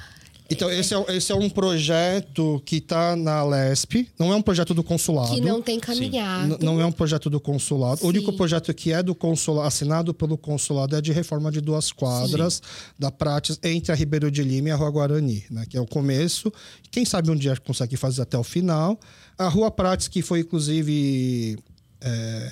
Então, 0.49 0.69
esse 0.69 0.94
é, 0.94 1.15
esse 1.15 1.32
é 1.32 1.36
um 1.36 1.49
projeto 1.49 2.61
que 2.65 2.76
está 2.76 3.15
na 3.15 3.41
LESP, 3.41 4.10
não 4.19 4.34
é 4.34 4.36
um 4.36 4.41
projeto 4.41 4.73
do 4.73 4.84
consulado. 4.84 5.34
Que 5.34 5.40
não 5.40 5.61
tem 5.61 5.80
caminhado. 5.80 6.57
Não 6.61 6.82
é 6.82 6.86
um 6.86 6.91
projeto 6.91 7.30
do 7.30 7.40
consulado. 7.40 8.03
O 8.03 8.10
único 8.10 8.32
Sim. 8.32 8.38
projeto 8.38 8.73
que 8.73 8.91
é 8.91 9.02
do 9.02 9.15
consulado, 9.15 9.65
assinado 9.65 10.14
pelo 10.14 10.38
consulado, 10.38 10.94
é 10.94 10.99
de 11.02 11.14
reforma 11.14 11.49
de 11.49 11.61
duas 11.61 11.94
quadras 11.94 12.61
da 12.99 13.10
Prates 13.10 13.57
entre 13.64 13.94
a 13.94 13.95
Ribeiro 13.95 14.30
de 14.30 14.44
Lima 14.44 14.68
e 14.68 14.72
a 14.72 14.76
Rua 14.76 14.91
Guarani, 14.91 15.45
né? 15.49 15.64
Que 15.69 15.78
é 15.78 15.82
o 15.82 15.88
começo. 15.88 16.52
Quem 16.91 17.06
sabe 17.06 17.32
um 17.32 17.36
dia 17.36 17.56
consegue 17.56 17.95
fazer 17.95 18.23
até 18.23 18.38
o 18.38 18.44
final. 18.44 18.99
A 19.38 19.48
Rua 19.48 19.72
Prates, 19.72 20.10
que 20.10 20.22
foi 20.22 20.41
inclusive 20.41 21.57
é, 22.02 22.52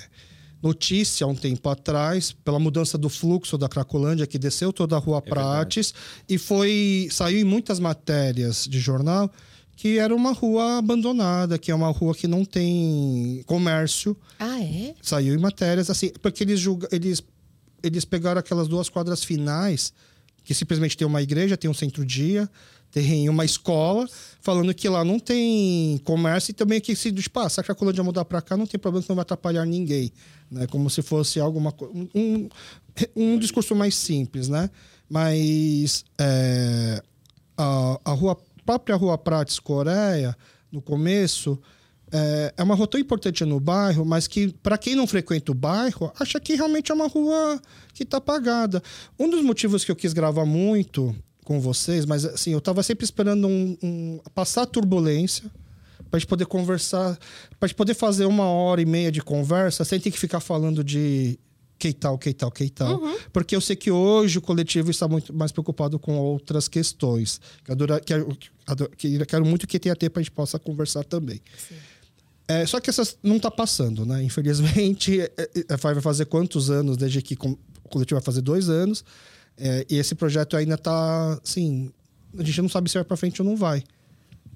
notícia 0.62 1.24
há 1.24 1.28
um 1.28 1.34
tempo 1.34 1.68
atrás, 1.68 2.32
pela 2.32 2.58
mudança 2.58 2.98
do 2.98 3.08
fluxo 3.08 3.56
da 3.56 3.68
Cracolândia, 3.68 4.26
que 4.26 4.38
desceu 4.38 4.72
toda 4.72 4.96
a 4.96 4.98
Rua 4.98 5.22
Prates 5.22 5.94
e 6.28 6.38
foi 6.38 7.08
saiu 7.10 7.40
em 7.40 7.44
muitas 7.44 7.78
matérias 7.78 8.66
de 8.68 8.78
jornal 8.78 9.30
que 9.76 9.98
era 9.98 10.14
uma 10.14 10.32
rua 10.32 10.76
abandonada, 10.76 11.56
que 11.56 11.70
é 11.70 11.74
uma 11.74 11.88
rua 11.88 12.14
que 12.14 12.28
não 12.28 12.44
tem 12.44 13.42
comércio. 13.46 14.14
Ah, 14.38 14.60
é? 14.60 14.94
Saiu 15.00 15.34
em 15.34 15.38
matérias 15.38 15.88
assim, 15.88 16.12
porque 16.20 16.44
eles 16.44 16.60
julga, 16.60 16.86
eles 16.92 17.22
eles 17.82 18.04
pegaram 18.04 18.38
aquelas 18.38 18.68
duas 18.68 18.90
quadras 18.90 19.24
finais, 19.24 19.94
que 20.44 20.52
simplesmente 20.52 20.98
tem 20.98 21.06
uma 21.06 21.22
igreja, 21.22 21.56
tem 21.56 21.70
um 21.70 21.74
centro-dia, 21.74 22.46
tem 22.90 23.26
uma 23.28 23.44
escola, 23.44 24.06
falando 24.40 24.74
que 24.74 24.88
lá 24.88 25.04
não 25.04 25.18
tem 25.18 25.98
comércio 26.04 26.50
e 26.50 26.54
também 26.54 26.80
que 26.80 26.96
se 26.96 27.12
tipo, 27.12 27.38
ah, 27.40 27.48
se 27.48 27.60
a 27.60 27.62
Cracolândia 27.62 28.02
mudar 28.02 28.24
para 28.24 28.40
cá, 28.40 28.56
não 28.56 28.66
tem 28.66 28.80
problema, 28.80 29.02
que 29.02 29.08
não 29.08 29.16
vai 29.16 29.22
atrapalhar 29.22 29.64
ninguém, 29.64 30.12
né? 30.50 30.66
Como 30.66 30.88
se 30.88 31.02
fosse 31.02 31.38
alguma 31.38 31.74
um, 32.14 32.48
um 33.14 33.38
discurso 33.38 33.74
mais 33.74 33.94
simples, 33.94 34.48
né? 34.48 34.70
Mas 35.08 36.04
é, 36.18 37.02
a, 37.56 38.00
a 38.04 38.12
rua 38.12 38.36
própria 38.64 38.96
rua 38.96 39.18
Prates 39.18 39.58
Coreia, 39.58 40.36
no 40.70 40.80
começo, 40.80 41.60
é, 42.12 42.54
é 42.56 42.62
uma 42.62 42.74
rua 42.74 42.86
tão 42.86 43.00
importante 43.00 43.44
no 43.44 43.60
bairro, 43.60 44.04
mas 44.04 44.26
que, 44.26 44.52
para 44.62 44.78
quem 44.78 44.94
não 44.94 45.06
frequenta 45.06 45.52
o 45.52 45.54
bairro, 45.54 46.12
acha 46.18 46.40
que 46.40 46.54
realmente 46.54 46.90
é 46.90 46.94
uma 46.94 47.08
rua 47.08 47.60
que 47.94 48.02
está 48.02 48.16
apagada. 48.16 48.82
Um 49.18 49.28
dos 49.28 49.42
motivos 49.42 49.84
que 49.84 49.90
eu 49.90 49.96
quis 49.96 50.12
gravar 50.12 50.44
muito 50.44 51.14
com 51.50 51.58
vocês, 51.58 52.06
mas 52.06 52.24
assim, 52.24 52.52
eu 52.52 52.58
estava 52.58 52.80
sempre 52.80 53.04
esperando 53.04 53.48
um, 53.48 53.76
um- 53.82 54.20
passar 54.32 54.62
a 54.62 54.66
turbulência 54.66 55.50
para 56.08 56.16
a 56.16 56.20
gente 56.20 56.28
poder 56.28 56.46
conversar, 56.46 57.18
para 57.58 57.66
a 57.66 57.66
gente 57.66 57.74
poder 57.76 57.94
fazer 57.94 58.24
uma 58.24 58.44
hora 58.44 58.80
e 58.80 58.86
meia 58.86 59.10
de 59.10 59.20
conversa 59.20 59.84
sem 59.84 59.98
ter 59.98 60.12
que 60.12 60.18
ficar 60.18 60.38
falando 60.38 60.84
de 60.84 61.36
que 61.76 61.92
tal, 61.92 62.16
que 62.16 62.32
tal, 62.32 62.52
que 62.52 62.70
tal. 62.70 63.00
Porque 63.32 63.56
eu 63.56 63.60
sei 63.60 63.74
que 63.74 63.90
hoje 63.90 64.38
o 64.38 64.40
coletivo 64.40 64.92
está 64.92 65.08
muito 65.08 65.34
mais 65.34 65.50
preocupado 65.50 65.98
com 65.98 66.16
outras 66.18 66.68
questões. 66.68 67.40
Que 67.64 67.72
adora, 67.72 67.98
que, 67.98 68.14
adoro- 68.64 68.90
que 68.96 69.18
quero 69.26 69.44
muito 69.44 69.66
que 69.66 69.80
tenha 69.80 69.96
tempo 69.96 70.20
a 70.20 70.22
gente 70.22 70.30
possa 70.30 70.56
conversar 70.56 71.02
também. 71.02 71.40
É, 72.46 72.64
só 72.64 72.78
que 72.78 72.90
essas 72.90 73.16
não 73.24 73.38
está 73.38 73.50
passando, 73.50 74.06
né? 74.06 74.22
Infelizmente, 74.22 75.18
é, 75.36 75.50
é, 75.68 75.76
vai 75.76 76.00
fazer 76.00 76.26
quantos 76.26 76.70
anos 76.70 76.96
desde 76.96 77.20
que 77.22 77.34
o 77.34 77.58
coletivo 77.88 78.20
vai 78.20 78.24
fazer 78.24 78.40
dois 78.40 78.68
anos 78.68 79.04
é, 79.60 79.86
e 79.88 79.96
esse 79.96 80.14
projeto 80.14 80.56
ainda 80.56 80.74
está, 80.74 81.38
assim, 81.42 81.92
a 82.36 82.42
gente 82.42 82.62
não 82.62 82.68
sabe 82.68 82.88
se 82.88 82.94
vai 82.94 83.04
para 83.04 83.16
frente 83.16 83.42
ou 83.42 83.48
não 83.48 83.56
vai, 83.56 83.84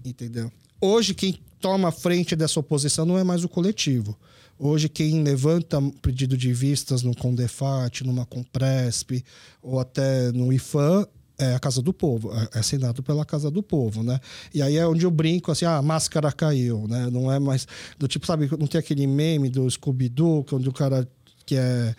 entendeu? 0.04 0.50
Hoje 0.80 1.14
quem 1.14 1.38
toma 1.60 1.92
frente 1.92 2.34
dessa 2.34 2.58
oposição 2.58 3.04
não 3.04 3.18
é 3.18 3.24
mais 3.24 3.44
o 3.44 3.48
coletivo. 3.48 4.18
Hoje 4.58 4.88
quem 4.88 5.22
levanta 5.22 5.80
pedido 6.00 6.36
de 6.36 6.52
vistas 6.52 7.02
no 7.02 7.14
Condefat, 7.14 8.04
numa 8.04 8.24
Compresp 8.24 9.24
ou 9.62 9.80
até 9.80 10.30
no 10.32 10.52
IFAM 10.52 11.06
é 11.36 11.54
a 11.54 11.58
Casa 11.58 11.82
do 11.82 11.92
Povo, 11.92 12.32
é 12.32 12.48
é 12.54 12.58
assinado 12.60 13.02
pela 13.02 13.24
Casa 13.24 13.50
do 13.50 13.62
Povo, 13.62 14.02
né? 14.02 14.20
E 14.54 14.62
aí 14.62 14.76
é 14.76 14.86
onde 14.86 15.04
eu 15.04 15.10
brinco 15.10 15.50
assim, 15.50 15.64
ah, 15.64 15.78
a 15.78 15.82
máscara 15.82 16.30
caiu, 16.30 16.86
né? 16.86 17.10
Não 17.10 17.30
é 17.30 17.40
mais 17.40 17.66
do 17.98 18.06
tipo, 18.06 18.26
sabe, 18.26 18.48
não 18.58 18.66
tem 18.66 18.78
aquele 18.78 19.06
meme 19.06 19.50
do 19.50 19.68
Scooby-Doo, 19.68 20.44
que 20.44 20.54
onde 20.54 20.68
o 20.68 20.72
cara 20.72 21.08
que 21.44 21.56
é 21.56 21.94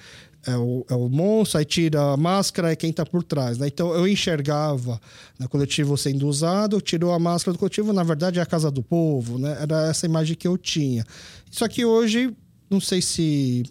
é 0.45 0.55
o, 0.55 0.85
é 0.89 0.93
o 0.93 1.09
monstro, 1.09 1.59
aí 1.59 1.65
tira 1.65 2.13
a 2.13 2.17
máscara, 2.17 2.71
é 2.71 2.75
quem 2.75 2.93
tá 2.93 3.05
por 3.05 3.23
trás, 3.23 3.57
né? 3.57 3.67
Então 3.67 3.93
eu 3.93 4.07
enxergava 4.07 4.99
no 5.39 5.49
coletivo 5.49 5.97
sendo 5.97 6.27
usado, 6.27 6.79
tirou 6.79 7.11
a 7.11 7.19
máscara 7.19 7.53
do 7.53 7.59
coletivo, 7.59 7.91
na 7.91 8.03
verdade 8.03 8.39
é 8.39 8.41
a 8.41 8.45
Casa 8.45 8.69
do 8.69 8.83
Povo, 8.83 9.39
né? 9.39 9.57
Era 9.59 9.87
essa 9.87 10.05
imagem 10.05 10.35
que 10.35 10.47
eu 10.47 10.57
tinha. 10.57 11.05
Só 11.49 11.67
que 11.67 11.83
hoje, 11.83 12.35
não 12.69 12.79
sei 12.79 13.01
se 13.01 13.63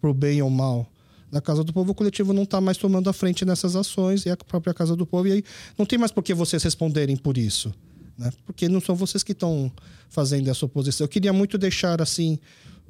pro 0.00 0.12
bem 0.12 0.42
ou 0.42 0.50
mal, 0.50 0.90
na 1.30 1.40
Casa 1.40 1.62
do 1.62 1.72
Povo, 1.72 1.92
o 1.92 1.94
coletivo 1.94 2.32
não 2.32 2.44
está 2.44 2.60
mais 2.60 2.78
tomando 2.78 3.08
a 3.08 3.12
frente 3.12 3.44
nessas 3.44 3.76
ações 3.76 4.24
e 4.24 4.30
a 4.30 4.36
própria 4.36 4.72
Casa 4.72 4.96
do 4.96 5.06
Povo. 5.06 5.28
E 5.28 5.32
aí 5.32 5.44
não 5.76 5.84
tem 5.84 5.98
mais 5.98 6.10
por 6.10 6.22
que 6.22 6.32
vocês 6.34 6.62
responderem 6.62 7.16
por 7.16 7.36
isso. 7.36 7.72
Né? 8.16 8.32
Porque 8.46 8.68
não 8.68 8.80
são 8.80 8.96
vocês 8.96 9.22
que 9.22 9.32
estão 9.32 9.70
fazendo 10.08 10.48
essa 10.48 10.64
oposição. 10.64 11.04
Eu 11.04 11.08
queria 11.08 11.32
muito 11.32 11.58
deixar 11.58 12.00
assim 12.00 12.38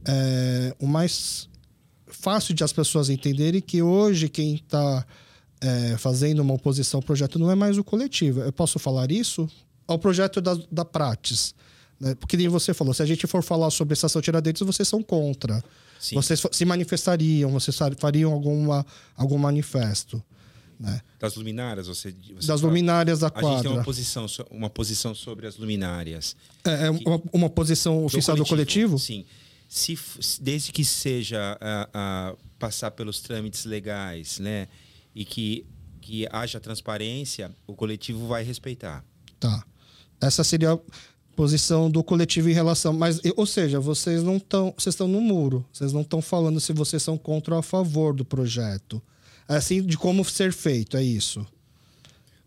é, 0.07 0.75
o 0.79 0.87
mais 0.87 1.49
fácil 2.11 2.55
de 2.55 2.63
as 2.65 2.73
pessoas 2.73 3.09
entenderem 3.11 3.61
que 3.61 3.83
hoje 3.83 4.29
quem 4.29 4.55
está 4.57 5.05
fazendo 5.99 6.41
uma 6.41 6.55
oposição 6.55 6.99
ao 6.99 7.03
projeto 7.03 7.39
não 7.39 7.51
é 7.51 7.55
mais 7.55 7.79
o 7.79 7.85
coletivo. 7.85 8.41
Eu 8.43 8.53
posso 8.53 8.79
falar 8.79 9.11
isso 9.11 9.49
ao 9.87 9.99
projeto 9.99 10.41
da, 10.41 10.57
da 10.71 10.85
Prates. 10.85 11.55
Né? 11.99 12.15
Porque 12.15 12.37
nem 12.37 12.47
você 12.49 12.73
falou, 12.73 12.95
se 12.95 13.03
a 13.03 13.07
gente 13.07 13.27
for 13.27 13.43
falar 13.43 13.71
sobre 13.71 13.95
estação 13.95 14.23
Tiradentes, 14.23 14.63
vocês 14.63 14.87
são 14.87 15.03
contra. 15.03 15.63
Sim. 15.99 16.15
Vocês 16.15 16.41
se 16.53 16.65
manifestariam, 16.65 17.51
vocês 17.51 17.77
fa- 17.77 17.91
fariam 17.99 18.33
alguma, 18.33 18.87
algum 19.17 19.37
manifesto, 19.37 20.23
né? 20.79 21.01
Das 21.19 21.35
luminárias, 21.35 21.89
você, 21.89 22.13
você 22.13 22.47
Das 22.47 22.61
fala- 22.61 22.63
luminárias 22.69 23.19
da 23.19 23.27
A 23.27 23.31
gente 23.31 23.41
tem 23.41 23.51
quadra. 23.55 23.71
uma 23.73 23.83
posição, 23.83 24.27
uma 24.53 24.71
posição 24.71 25.13
sobre 25.13 25.49
as 25.49 25.57
luminárias. 25.57 26.37
É, 26.65 26.87
é 26.87 26.91
uma, 26.91 27.21
uma 27.33 27.51
posição 27.51 28.05
oficial 28.05 28.37
do 28.37 28.47
coletivo? 28.47 28.97
Sim. 28.97 29.25
Se, 29.25 29.25
f- 29.25 29.48
se- 29.69 29.99
desde 30.41 30.73
que 30.73 30.85
seja 30.85 31.57
a, 31.61 31.89
a 31.93 32.37
passar 32.59 32.91
pelos 32.93 33.21
trâmites 33.21 33.65
legais, 33.65 34.39
né? 34.39 34.69
E 35.15 35.25
que, 35.25 35.67
que 36.01 36.27
haja 36.33 36.59
transparência, 36.59 37.55
o 37.67 37.75
coletivo 37.75 38.27
vai 38.27 38.43
respeitar. 38.43 39.05
Tá. 39.39 39.65
Essa 40.21 40.43
seria 40.43 40.73
a 40.73 40.79
posição 41.37 41.91
do 41.91 42.03
coletivo 42.03 42.49
em 42.49 42.53
relação. 42.53 42.93
Mas, 42.93 43.21
ou 43.37 43.47
seja, 43.47 43.79
vocês 43.79 44.23
não 44.23 44.39
estão. 44.39 44.75
Vocês 44.77 44.95
estão 44.95 45.07
no 45.07 45.21
muro. 45.21 45.65
Vocês 45.73 45.93
não 45.93 46.01
estão 46.01 46.21
falando 46.23 46.61
se 46.61 46.73
vocês 46.73 47.03
são 47.03 47.17
contra 47.17 47.55
ou 47.55 47.61
a 47.61 47.63
favor 47.63 48.15
do 48.15 48.25
projeto. 48.25 49.01
É 49.49 49.57
assim, 49.57 49.83
de 49.83 49.97
como 49.97 50.25
ser 50.25 50.53
feito, 50.53 50.97
é 50.97 51.03
isso. 51.03 51.47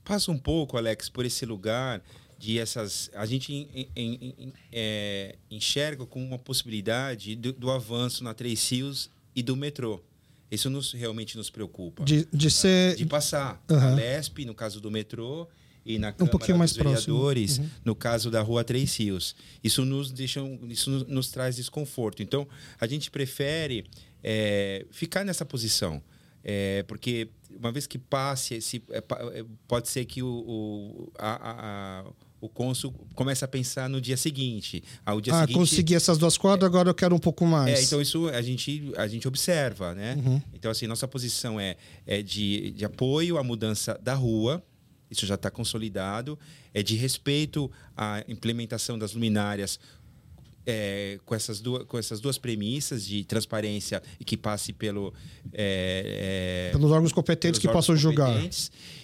Passa 0.03 0.31
um 0.31 0.37
pouco, 0.37 0.77
Alex, 0.77 1.09
por 1.09 1.25
esse 1.25 1.45
lugar 1.45 2.01
de 2.41 2.57
essas. 2.57 3.09
A 3.13 3.25
gente 3.25 3.53
en- 3.53 3.87
en- 3.95 4.33
en- 4.39 4.53
é, 4.71 5.35
enxerga 5.49 6.05
como 6.07 6.25
uma 6.25 6.39
possibilidade 6.39 7.35
do, 7.35 7.53
do 7.53 7.69
avanço 7.69 8.23
na 8.23 8.33
Três 8.33 8.67
Rios 8.71 9.09
e 9.35 9.43
do 9.43 9.55
metrô. 9.55 10.01
Isso 10.49 10.69
nos, 10.69 10.91
realmente 10.91 11.37
nos 11.37 11.49
preocupa. 11.49 12.03
De, 12.03 12.27
de 12.33 12.49
ser. 12.49 12.95
de 12.95 13.05
passar 13.05 13.63
Aham. 13.69 13.91
na 13.91 13.95
LESP, 13.95 14.43
no 14.43 14.53
caso 14.55 14.81
do 14.81 14.89
metrô, 14.91 15.47
e 15.85 15.97
na 15.99 16.11
Câmara 16.11 16.31
pouquinho 16.31 16.57
mais 16.57 16.71
dos 16.71 16.79
próximo. 16.79 17.15
Uhum. 17.15 17.19
Vereadores, 17.27 17.61
no 17.85 17.95
caso 17.95 18.29
da 18.31 18.41
Rua 18.41 18.63
Três 18.63 18.95
Rios. 18.97 19.35
Isso 19.63 19.85
nos 19.85 20.11
deixa, 20.11 20.41
um- 20.41 20.67
isso 20.67 20.89
nos, 20.89 21.07
nos 21.07 21.29
traz 21.29 21.55
desconforto. 21.55 22.21
Então, 22.23 22.47
a 22.79 22.87
gente 22.87 23.09
prefere 23.11 23.85
é, 24.23 24.85
ficar 24.91 25.23
nessa 25.23 25.45
posição. 25.45 26.01
É, 26.43 26.81
porque 26.83 27.29
uma 27.51 27.71
vez 27.71 27.85
que 27.85 27.99
passe, 27.99 28.55
esse, 28.55 28.83
é, 28.89 28.97
é, 28.97 29.45
pode 29.67 29.87
ser 29.89 30.05
que 30.05 30.21
o, 30.23 30.27
o, 30.27 31.11
a, 31.17 31.31
a- 31.33 31.99
a- 32.01 32.13
o 32.41 32.49
cônsul 32.49 32.91
comece 33.13 33.45
a 33.45 33.47
pensar 33.47 33.87
no 33.87 34.01
dia 34.01 34.17
seguinte. 34.17 34.83
Ao 35.05 35.21
dia 35.21 35.33
ah, 35.33 35.41
seguinte, 35.41 35.55
consegui 35.55 35.95
essas 35.95 36.17
duas 36.17 36.37
quadras, 36.37 36.67
agora 36.67 36.89
eu 36.89 36.95
quero 36.95 37.15
um 37.15 37.19
pouco 37.19 37.45
mais. 37.45 37.79
é, 37.79 37.83
então 37.83 38.01
isso 38.01 38.27
a 38.29 38.41
gente, 38.41 38.91
a 38.97 39.07
gente 39.07 39.27
observa, 39.27 39.93
né? 39.93 40.15
Uhum. 40.15 40.41
Então, 40.53 40.71
assim, 40.71 40.87
nossa 40.87 41.07
posição 41.07 41.59
é, 41.59 41.77
é 42.05 42.23
de, 42.23 42.71
de 42.71 42.83
apoio 42.83 43.37
à 43.37 43.43
mudança 43.43 43.97
da 44.01 44.15
rua, 44.15 44.61
isso 45.09 45.25
já 45.25 45.35
está 45.35 45.51
consolidado, 45.51 46.37
é 46.73 46.81
de 46.81 46.95
respeito 46.95 47.69
à 47.95 48.23
implementação 48.27 48.97
das 48.97 49.13
luminárias 49.13 49.79
é, 50.65 51.19
com, 51.25 51.35
essas 51.35 51.59
duas, 51.59 51.83
com 51.83 51.97
essas 51.97 52.19
duas 52.19 52.37
premissas 52.37 53.05
de 53.05 53.23
transparência 53.25 54.01
e 54.19 54.23
que 54.23 54.37
passe 54.37 54.73
pelo... 54.73 55.13
é, 55.53 56.69
é, 56.69 56.71
Pelos 56.71 56.91
órgãos 56.91 57.11
competentes 57.11 57.59
pelos 57.59 57.59
que 57.59 57.67
órgãos 57.67 57.85
possam 57.85 57.95
julgar. 57.95 58.41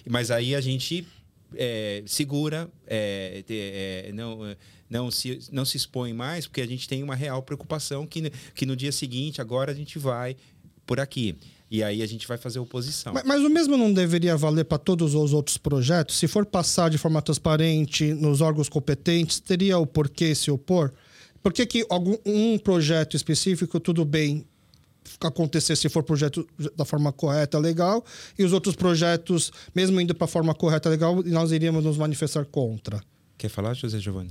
Mas 0.08 0.30
aí 0.30 0.54
a 0.54 0.60
gente 0.60 1.06
é, 1.54 2.02
segura, 2.06 2.70
é, 2.86 3.44
é, 3.48 4.12
não, 4.12 4.56
não, 4.88 5.10
se, 5.10 5.38
não 5.50 5.64
se 5.64 5.76
expõe 5.76 6.12
mais, 6.12 6.46
porque 6.46 6.60
a 6.60 6.66
gente 6.66 6.88
tem 6.88 7.02
uma 7.02 7.14
real 7.14 7.42
preocupação 7.42 8.06
que, 8.06 8.30
que 8.54 8.66
no 8.66 8.76
dia 8.76 8.92
seguinte, 8.92 9.40
agora 9.40 9.72
a 9.72 9.74
gente 9.74 9.98
vai 9.98 10.36
por 10.86 11.00
aqui. 11.00 11.36
E 11.70 11.82
aí 11.82 12.02
a 12.02 12.06
gente 12.06 12.26
vai 12.26 12.38
fazer 12.38 12.58
oposição. 12.58 13.12
Mas, 13.12 13.24
mas 13.24 13.42
o 13.42 13.50
mesmo 13.50 13.76
não 13.76 13.92
deveria 13.92 14.36
valer 14.36 14.64
para 14.64 14.78
todos 14.78 15.14
os 15.14 15.32
outros 15.34 15.58
projetos? 15.58 16.16
Se 16.16 16.26
for 16.26 16.46
passar 16.46 16.88
de 16.88 16.96
forma 16.96 17.20
transparente 17.20 18.14
nos 18.14 18.40
órgãos 18.40 18.70
competentes, 18.70 19.38
teria 19.38 19.78
o 19.78 19.86
porquê 19.86 20.34
se 20.34 20.50
opor? 20.50 20.92
Por 21.42 21.52
que, 21.52 21.66
que 21.66 21.86
algum, 21.90 22.16
um 22.24 22.58
projeto 22.58 23.16
específico, 23.16 23.78
tudo 23.78 24.04
bem 24.04 24.46
acontecer 25.20 25.76
se 25.76 25.88
for 25.88 26.02
projeto 26.02 26.46
da 26.76 26.84
forma 26.84 27.12
correta, 27.12 27.58
legal, 27.58 28.04
e 28.38 28.44
os 28.44 28.52
outros 28.52 28.74
projetos, 28.76 29.52
mesmo 29.74 30.00
indo 30.00 30.14
para 30.14 30.24
a 30.24 30.28
forma 30.28 30.54
correta, 30.54 30.88
legal, 30.88 31.22
nós 31.24 31.52
iríamos 31.52 31.84
nos 31.84 31.96
manifestar 31.96 32.44
contra? 32.44 33.00
Quer 33.36 33.48
falar, 33.48 33.74
José 33.74 33.98
Giovanni? 33.98 34.30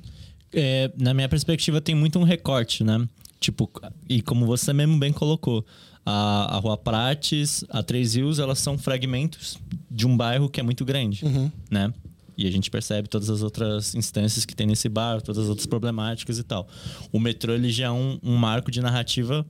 É, 0.53 0.91
na 0.97 1.13
minha 1.13 1.29
perspectiva, 1.29 1.81
tem 1.81 1.95
muito 1.95 2.19
um 2.19 2.23
recorte, 2.23 2.83
né? 2.83 3.07
Tipo, 3.39 3.69
e 4.09 4.21
como 4.21 4.45
você 4.45 4.73
mesmo 4.73 4.97
bem 4.97 5.13
colocou, 5.13 5.65
a, 6.05 6.55
a 6.55 6.59
Rua 6.59 6.77
Prates, 6.77 7.63
a 7.69 7.83
Três 7.83 8.15
Rios, 8.15 8.39
elas 8.39 8.59
são 8.59 8.77
fragmentos 8.77 9.57
de 9.91 10.07
um 10.07 10.15
bairro 10.15 10.49
que 10.49 10.59
é 10.59 10.63
muito 10.63 10.85
grande, 10.85 11.23
né? 11.69 11.93
E 12.37 12.47
a 12.47 12.51
gente 12.51 12.69
percebe 12.69 13.07
todas 13.07 13.29
as 13.29 13.41
outras 13.41 13.95
instâncias 13.95 14.45
que 14.45 14.55
tem 14.55 14.67
nesse 14.67 14.87
bairro, 14.87 15.21
todas 15.21 15.43
as 15.43 15.49
outras 15.49 15.65
problemáticas 15.65 16.37
e 16.37 16.43
tal. 16.43 16.67
O 17.11 17.19
metrô, 17.19 17.53
ele 17.53 17.71
já 17.71 17.87
é 17.87 17.91
um, 17.91 18.19
um 18.21 18.35
marco 18.35 18.69
de 18.69 18.79
narrativa 18.79 19.45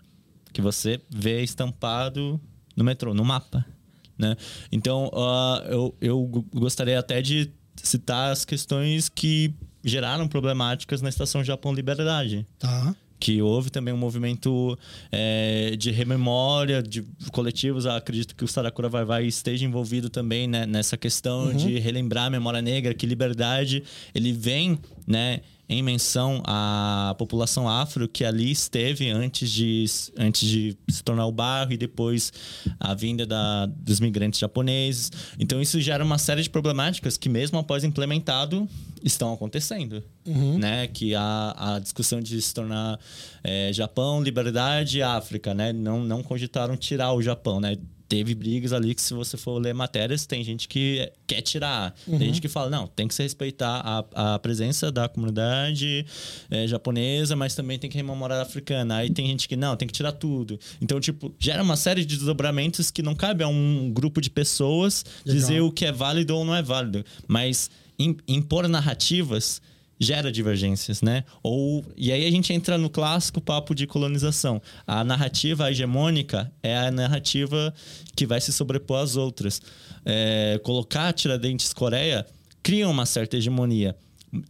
que 0.57 0.61
você 0.61 0.99
vê 1.07 1.43
estampado 1.43 2.41
no 2.75 2.83
metrô, 2.83 3.13
no 3.13 3.23
mapa, 3.23 3.63
né? 4.17 4.35
Então, 4.71 5.11
ah, 5.13 5.63
eu, 5.69 5.95
eu 6.01 6.25
gostaria 6.51 6.97
até 6.97 7.21
de 7.21 7.51
citar 7.75 8.31
as 8.31 8.43
questões 8.43 9.07
que 9.07 9.53
geraram 9.83 10.27
problemáticas 10.27 10.99
na 10.99 11.09
Estação 11.09 11.43
Japão 11.43 11.71
Liberdade 11.71 12.43
Tá. 12.57 12.95
que 13.19 13.39
houve 13.39 13.69
também 13.69 13.93
um 13.93 13.97
movimento 13.97 14.75
é, 15.11 15.75
de 15.77 15.91
rememória 15.91 16.81
de 16.81 17.03
coletivos. 17.31 17.85
Eu 17.85 17.91
acredito 17.91 18.35
que 18.35 18.43
o 18.43 18.47
Saracura 18.47 18.89
Vai 18.89 19.05
Vai 19.05 19.25
esteja 19.27 19.63
envolvido 19.63 20.09
também 20.09 20.47
né, 20.47 20.65
nessa 20.65 20.97
questão 20.97 21.53
de 21.53 21.77
relembrar 21.77 22.25
a 22.25 22.29
memória 22.31 22.63
negra, 22.63 22.95
que 22.95 23.05
liberdade 23.05 23.83
ele 24.15 24.33
vem, 24.33 24.79
né? 25.05 25.41
Em 25.69 25.83
menção 25.83 26.41
à 26.45 27.13
população 27.17 27.67
afro 27.67 28.07
que 28.07 28.23
ali 28.23 28.51
esteve 28.51 29.09
antes 29.09 29.51
de, 29.51 29.85
antes 30.17 30.47
de 30.47 30.77
se 30.89 31.03
tornar 31.03 31.25
o 31.25 31.31
bairro 31.31 31.73
e 31.73 31.77
depois 31.77 32.31
a 32.79 32.93
vinda 32.93 33.25
da, 33.25 33.65
dos 33.65 33.99
migrantes 33.99 34.39
japoneses. 34.39 35.11
Então, 35.37 35.61
isso 35.61 35.81
gera 35.81 36.03
uma 36.03 36.17
série 36.17 36.41
de 36.41 36.49
problemáticas 36.49 37.17
que, 37.17 37.27
mesmo 37.27 37.59
após 37.59 37.83
implementado, 37.83 38.67
estão 39.03 39.33
acontecendo. 39.33 40.01
Né? 40.57 40.87
Que 40.87 41.13
a, 41.13 41.75
a 41.75 41.79
discussão 41.79 42.21
de 42.21 42.41
se 42.41 42.53
tornar 42.53 42.97
é, 43.43 43.71
Japão, 43.73 44.21
liberdade 44.23 44.99
e 44.99 45.03
África, 45.03 45.53
né? 45.53 45.73
Não, 45.73 46.03
não 46.03 46.23
cogitaram 46.23 46.77
tirar 46.77 47.13
o 47.13 47.21
Japão, 47.21 47.59
né? 47.59 47.77
Teve 48.09 48.33
brigas 48.33 48.71
ali 48.71 48.95
que, 48.95 49.01
se 49.01 49.13
você 49.13 49.35
for 49.35 49.59
ler 49.59 49.73
matérias, 49.73 50.25
tem 50.25 50.41
gente 50.43 50.67
que 50.67 51.11
quer 51.27 51.41
tirar. 51.41 51.93
Tem 52.05 52.19
gente 52.19 52.39
que 52.39 52.47
fala, 52.47 52.69
não, 52.69 52.87
tem 52.87 53.05
que 53.07 53.13
se 53.13 53.21
respeitar 53.21 53.81
a, 54.13 54.33
a 54.35 54.39
presença 54.39 54.89
da 54.91 55.09
comunidade 55.09 56.05
é, 56.49 56.65
japonesa, 56.67 57.35
mas 57.35 57.53
também 57.53 57.77
tem 57.77 57.89
que 57.89 57.97
rememorar 57.97 58.39
a 58.39 58.43
africana. 58.43 58.95
Aí 58.97 59.09
tem 59.09 59.27
gente 59.27 59.47
que, 59.47 59.57
não, 59.57 59.75
tem 59.75 59.87
que 59.87 59.93
tirar 59.93 60.13
tudo. 60.13 60.57
Então, 60.81 60.99
tipo, 61.01 61.33
gera 61.37 61.61
uma 61.61 61.75
série 61.75 62.05
de 62.05 62.15
desdobramentos 62.15 62.89
que 62.91 63.01
não 63.03 63.13
cabe 63.13 63.43
a 63.43 63.47
um 63.49 63.91
grupo 63.93 64.21
de 64.21 64.29
pessoas 64.29 65.03
Legal. 65.25 65.41
dizer 65.41 65.61
o 65.61 65.71
que 65.71 65.83
é 65.85 65.91
válido 65.91 66.35
ou 66.35 66.45
não 66.45 66.55
é 66.55 66.61
válido. 66.61 67.03
Mas 67.27 67.69
im- 67.99 68.15
impor 68.27 68.67
narrativas 68.69 69.61
gera 69.99 70.31
divergências, 70.31 71.01
né? 71.01 71.23
Ou 71.41 71.83
e 71.95 72.11
aí 72.11 72.25
a 72.25 72.31
gente 72.31 72.53
entra 72.53 72.77
no 72.77 72.89
clássico 72.89 73.41
papo 73.41 73.73
de 73.73 73.87
colonização. 73.87 74.61
A 74.85 75.03
narrativa 75.03 75.69
hegemônica 75.71 76.51
é 76.61 76.77
a 76.77 76.91
narrativa 76.91 77.73
que 78.15 78.25
vai 78.25 78.39
se 78.39 78.53
sobrepor 78.53 78.99
às 78.99 79.15
outras. 79.15 79.61
É, 80.05 80.59
colocar 80.63 81.11
Tiradentes 81.13 81.73
Coreia 81.73 82.25
cria 82.61 82.87
uma 82.87 83.05
certa 83.05 83.37
hegemonia 83.37 83.95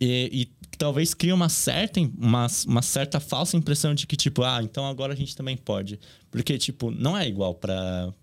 e, 0.02 0.30
e 0.32 0.76
talvez 0.78 1.14
cria 1.14 1.34
uma 1.34 1.50
certa 1.50 2.00
uma, 2.00 2.48
uma 2.68 2.82
certa 2.82 3.20
falsa 3.20 3.58
impressão 3.58 3.94
de 3.94 4.06
que 4.06 4.16
tipo 4.16 4.44
ah 4.44 4.62
então 4.62 4.86
agora 4.86 5.14
a 5.14 5.16
gente 5.16 5.36
também 5.36 5.56
pode 5.56 6.00
porque 6.30 6.58
tipo 6.58 6.92
não 6.92 7.18
é 7.18 7.28
igual 7.28 7.54
para 7.56 8.14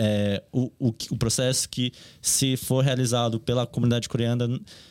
é, 0.00 0.42
o, 0.52 0.70
o, 0.78 0.94
o 1.10 1.16
processo 1.16 1.68
que, 1.68 1.92
se 2.22 2.56
for 2.56 2.84
realizado 2.84 3.40
pela 3.40 3.66
comunidade 3.66 4.08
coreana, 4.08 4.48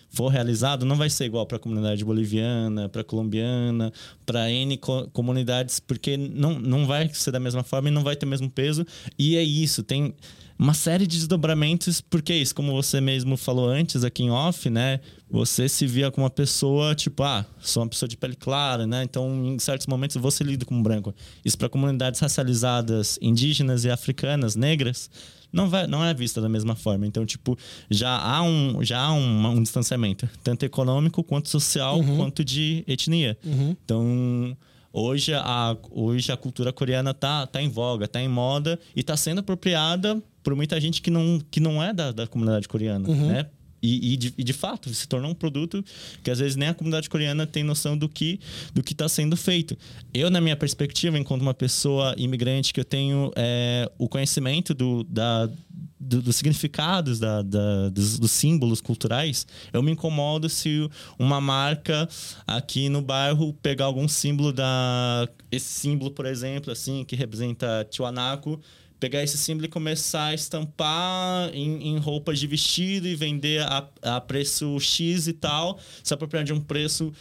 for 0.09 0.27
realizado, 0.27 0.85
não 0.85 0.97
vai 0.97 1.09
ser 1.09 1.25
igual 1.25 1.45
para 1.45 1.55
a 1.55 1.59
comunidade 1.59 2.03
boliviana, 2.03 2.89
para 2.89 3.03
colombiana, 3.03 3.91
para 4.25 4.51
N 4.51 4.77
co- 4.77 5.07
comunidades, 5.13 5.79
porque 5.79 6.17
não, 6.17 6.59
não 6.59 6.85
vai 6.85 7.09
ser 7.13 7.31
da 7.31 7.39
mesma 7.39 7.63
forma 7.63 7.87
e 7.87 7.91
não 7.91 8.03
vai 8.03 8.15
ter 8.15 8.25
o 8.25 8.29
mesmo 8.29 8.49
peso. 8.49 8.85
E 9.17 9.37
é 9.37 9.43
isso, 9.43 9.81
tem 9.81 10.13
uma 10.59 10.73
série 10.73 11.05
de 11.05 11.17
desdobramentos, 11.17 12.01
porque 12.01 12.33
é 12.33 12.37
isso, 12.37 12.55
como 12.55 12.73
você 12.73 12.99
mesmo 12.99 13.37
falou 13.37 13.69
antes 13.69 14.03
aqui 14.03 14.23
em 14.23 14.31
off, 14.31 14.69
né? 14.69 14.99
Você 15.29 15.69
se 15.69 15.85
via 15.85 16.09
como 16.09 16.23
uma 16.23 16.29
pessoa, 16.29 16.95
tipo, 16.95 17.21
ah, 17.21 17.45
sou 17.59 17.83
uma 17.83 17.89
pessoa 17.89 18.09
de 18.09 18.17
pele 18.17 18.35
clara, 18.35 18.87
né? 18.87 19.03
Então, 19.03 19.45
em 19.45 19.59
certos 19.59 19.85
momentos, 19.85 20.15
você 20.17 20.43
lida 20.43 20.65
como 20.65 20.81
branco. 20.81 21.13
Isso 21.45 21.57
para 21.57 21.69
comunidades 21.69 22.19
racializadas, 22.19 23.19
indígenas 23.21 23.85
e 23.85 23.89
africanas, 23.91 24.55
negras, 24.55 25.09
não, 25.51 25.69
vai, 25.69 25.85
não 25.87 26.03
é 26.03 26.13
vista 26.13 26.41
da 26.41 26.49
mesma 26.49 26.75
forma. 26.75 27.05
Então, 27.05 27.25
tipo, 27.25 27.57
já 27.89 28.17
há 28.17 28.41
um, 28.41 28.83
já 28.83 28.99
há 28.99 29.13
um, 29.13 29.47
um 29.47 29.61
distanciamento, 29.61 30.27
tanto 30.43 30.65
econômico 30.65 31.23
quanto 31.23 31.49
social, 31.49 31.99
quanto 32.17 32.43
de 32.43 32.83
etnia. 32.87 33.37
Então, 33.83 34.57
hoje 34.91 35.33
a, 35.33 35.77
hoje 35.91 36.31
a 36.31 36.37
cultura 36.37 36.73
coreana 36.73 37.13
tá, 37.13 37.45
tá 37.45 37.61
em 37.61 37.69
voga, 37.69 38.07
tá 38.07 38.21
em 38.21 38.27
moda 38.27 38.79
e 38.95 39.03
tá 39.03 39.15
sendo 39.15 39.39
apropriada 39.39 40.21
por 40.47 40.55
muita 40.55 40.79
gente 40.79 41.01
que 41.01 41.11
não, 41.11 41.41
que 41.51 41.59
não 41.59 41.83
é 41.83 41.93
da, 41.93 42.13
da 42.13 42.25
comunidade 42.25 42.69
coreana, 42.69 43.05
né? 43.05 43.47
E, 43.83 44.13
e, 44.13 44.17
de, 44.17 44.33
e, 44.37 44.43
de, 44.45 44.53
fato, 44.53 44.89
se 44.93 45.05
tornou 45.05 45.29
um 45.29 45.35
produto 45.35 45.83
que 46.23 46.31
às 46.31 46.39
vezes 46.39 46.55
nem 46.55 46.69
a 46.69 46.73
comunidade 46.73 47.09
coreana 47.09 47.45
tem 47.45 47.65
noção 47.65 47.97
do 47.97 48.07
que 48.07 48.39
do 48.73 48.81
que 48.81 48.93
está 48.93 49.09
sendo 49.09 49.35
feito. 49.35 49.77
Eu, 50.13 50.29
na 50.29 50.39
minha 50.39 50.55
perspectiva, 50.55 51.19
enquanto 51.19 51.41
uma 51.41 51.53
pessoa 51.53 52.15
imigrante, 52.17 52.73
que 52.73 52.79
eu 52.79 52.85
tenho 52.85 53.29
é, 53.35 53.91
o 53.97 54.07
conhecimento 54.07 54.73
do, 54.73 55.03
da, 55.03 55.49
do, 55.99 56.21
dos 56.21 56.37
significados 56.37 57.19
da, 57.19 57.41
da 57.41 57.89
dos, 57.89 58.17
dos, 58.17 58.31
símbolos 58.31 58.79
culturais, 58.79 59.45
eu 59.73 59.83
me 59.83 59.91
incomodo 59.91 60.47
se 60.47 60.89
uma 61.19 61.41
marca 61.41 62.07
aqui 62.47 62.87
no 62.87 63.01
bairro 63.01 63.51
pegar 63.61 63.83
algum 63.83 64.07
símbolo 64.07 64.53
da. 64.53 65.27
Esse 65.51 65.81
símbolo, 65.81 66.09
por 66.09 66.25
exemplo, 66.25 66.71
assim, 66.71 67.03
que 67.03 67.17
representa 67.17 67.85
Tiwanaku 67.91 68.61
pegar 68.99 69.23
esse 69.23 69.37
símbolo 69.37 69.65
e 69.65 69.69
começar 69.69 70.27
a 70.27 70.33
estampar 70.33 71.49
em, 71.53 71.89
em 71.89 71.97
roupas 71.97 72.39
de 72.39 72.47
vestido 72.47 73.07
e 73.07 73.15
vender 73.15 73.61
a, 73.61 73.87
a 74.01 74.21
preço 74.21 74.79
X 74.79 75.27
e 75.27 75.33
tal, 75.33 75.79
se 76.03 76.13
apropriar 76.13 76.43
de 76.43 76.53
um 76.53 76.59
preço 76.59 77.13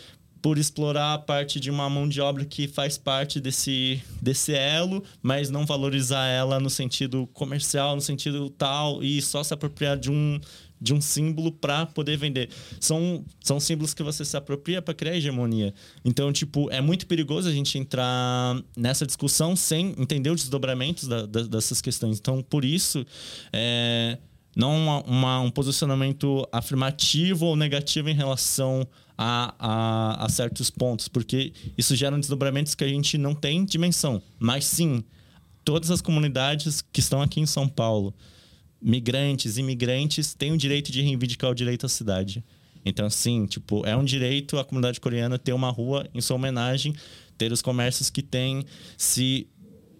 por 0.46 0.58
explorar 0.58 1.14
a 1.14 1.18
parte 1.18 1.58
de 1.58 1.72
uma 1.72 1.90
mão 1.90 2.08
de 2.08 2.20
obra 2.20 2.44
que 2.44 2.68
faz 2.68 2.96
parte 2.96 3.40
desse, 3.40 4.00
desse 4.22 4.54
elo, 4.54 5.02
mas 5.20 5.50
não 5.50 5.66
valorizar 5.66 6.24
ela 6.26 6.60
no 6.60 6.70
sentido 6.70 7.26
comercial, 7.32 7.96
no 7.96 8.00
sentido 8.00 8.48
tal, 8.50 9.02
e 9.02 9.20
só 9.20 9.42
se 9.42 9.52
apropriar 9.52 9.98
de 9.98 10.08
um, 10.08 10.40
de 10.80 10.92
um 10.92 11.00
símbolo 11.00 11.50
para 11.50 11.86
poder 11.86 12.16
vender. 12.16 12.50
São, 12.80 13.24
são 13.42 13.58
símbolos 13.58 13.94
que 13.94 14.02
você 14.02 14.24
se 14.24 14.36
apropria 14.36 14.82
para 14.82 14.94
criar 14.94 15.16
hegemonia. 15.16 15.74
Então, 16.04 16.32
tipo, 16.32 16.70
é 16.70 16.80
muito 16.80 17.06
perigoso 17.06 17.48
a 17.48 17.52
gente 17.52 17.78
entrar 17.78 18.60
nessa 18.76 19.06
discussão 19.06 19.56
sem 19.56 19.94
entender 19.98 20.30
os 20.30 20.42
desdobramentos 20.42 21.08
da, 21.08 21.26
da, 21.26 21.42
dessas 21.42 21.80
questões. 21.80 22.18
Então, 22.18 22.42
por 22.42 22.64
isso, 22.64 23.04
é, 23.52 24.18
não 24.54 24.76
uma, 24.76 25.02
uma, 25.02 25.40
um 25.40 25.50
posicionamento 25.50 26.46
afirmativo 26.52 27.46
ou 27.46 27.56
negativo 27.56 28.08
em 28.08 28.14
relação 28.14 28.86
a, 29.16 29.54
a, 29.58 30.24
a 30.24 30.28
certos 30.28 30.70
pontos, 30.70 31.08
porque 31.08 31.52
isso 31.76 31.96
gera 31.96 32.18
desdobramentos 32.18 32.74
que 32.74 32.84
a 32.84 32.88
gente 32.88 33.16
não 33.16 33.34
tem 33.34 33.64
dimensão. 33.64 34.22
Mas 34.38 34.64
sim, 34.66 35.02
todas 35.64 35.90
as 35.90 36.00
comunidades 36.00 36.80
que 36.80 37.00
estão 37.00 37.20
aqui 37.20 37.40
em 37.40 37.46
São 37.46 37.68
Paulo, 37.68 38.14
migrantes, 38.86 39.58
imigrantes, 39.58 40.32
têm 40.32 40.52
o 40.52 40.56
direito 40.56 40.92
de 40.92 41.02
reivindicar 41.02 41.50
o 41.50 41.54
direito 41.54 41.84
à 41.84 41.88
cidade. 41.88 42.44
Então, 42.84 43.10
sim, 43.10 43.44
tipo, 43.46 43.84
é 43.84 43.96
um 43.96 44.04
direito 44.04 44.56
a 44.60 44.64
comunidade 44.64 45.00
coreana 45.00 45.36
ter 45.40 45.52
uma 45.52 45.70
rua 45.70 46.08
em 46.14 46.20
sua 46.20 46.36
homenagem, 46.36 46.94
ter 47.36 47.50
os 47.50 47.60
comércios 47.60 48.10
que 48.10 48.22
tem, 48.22 48.64
se 48.96 49.48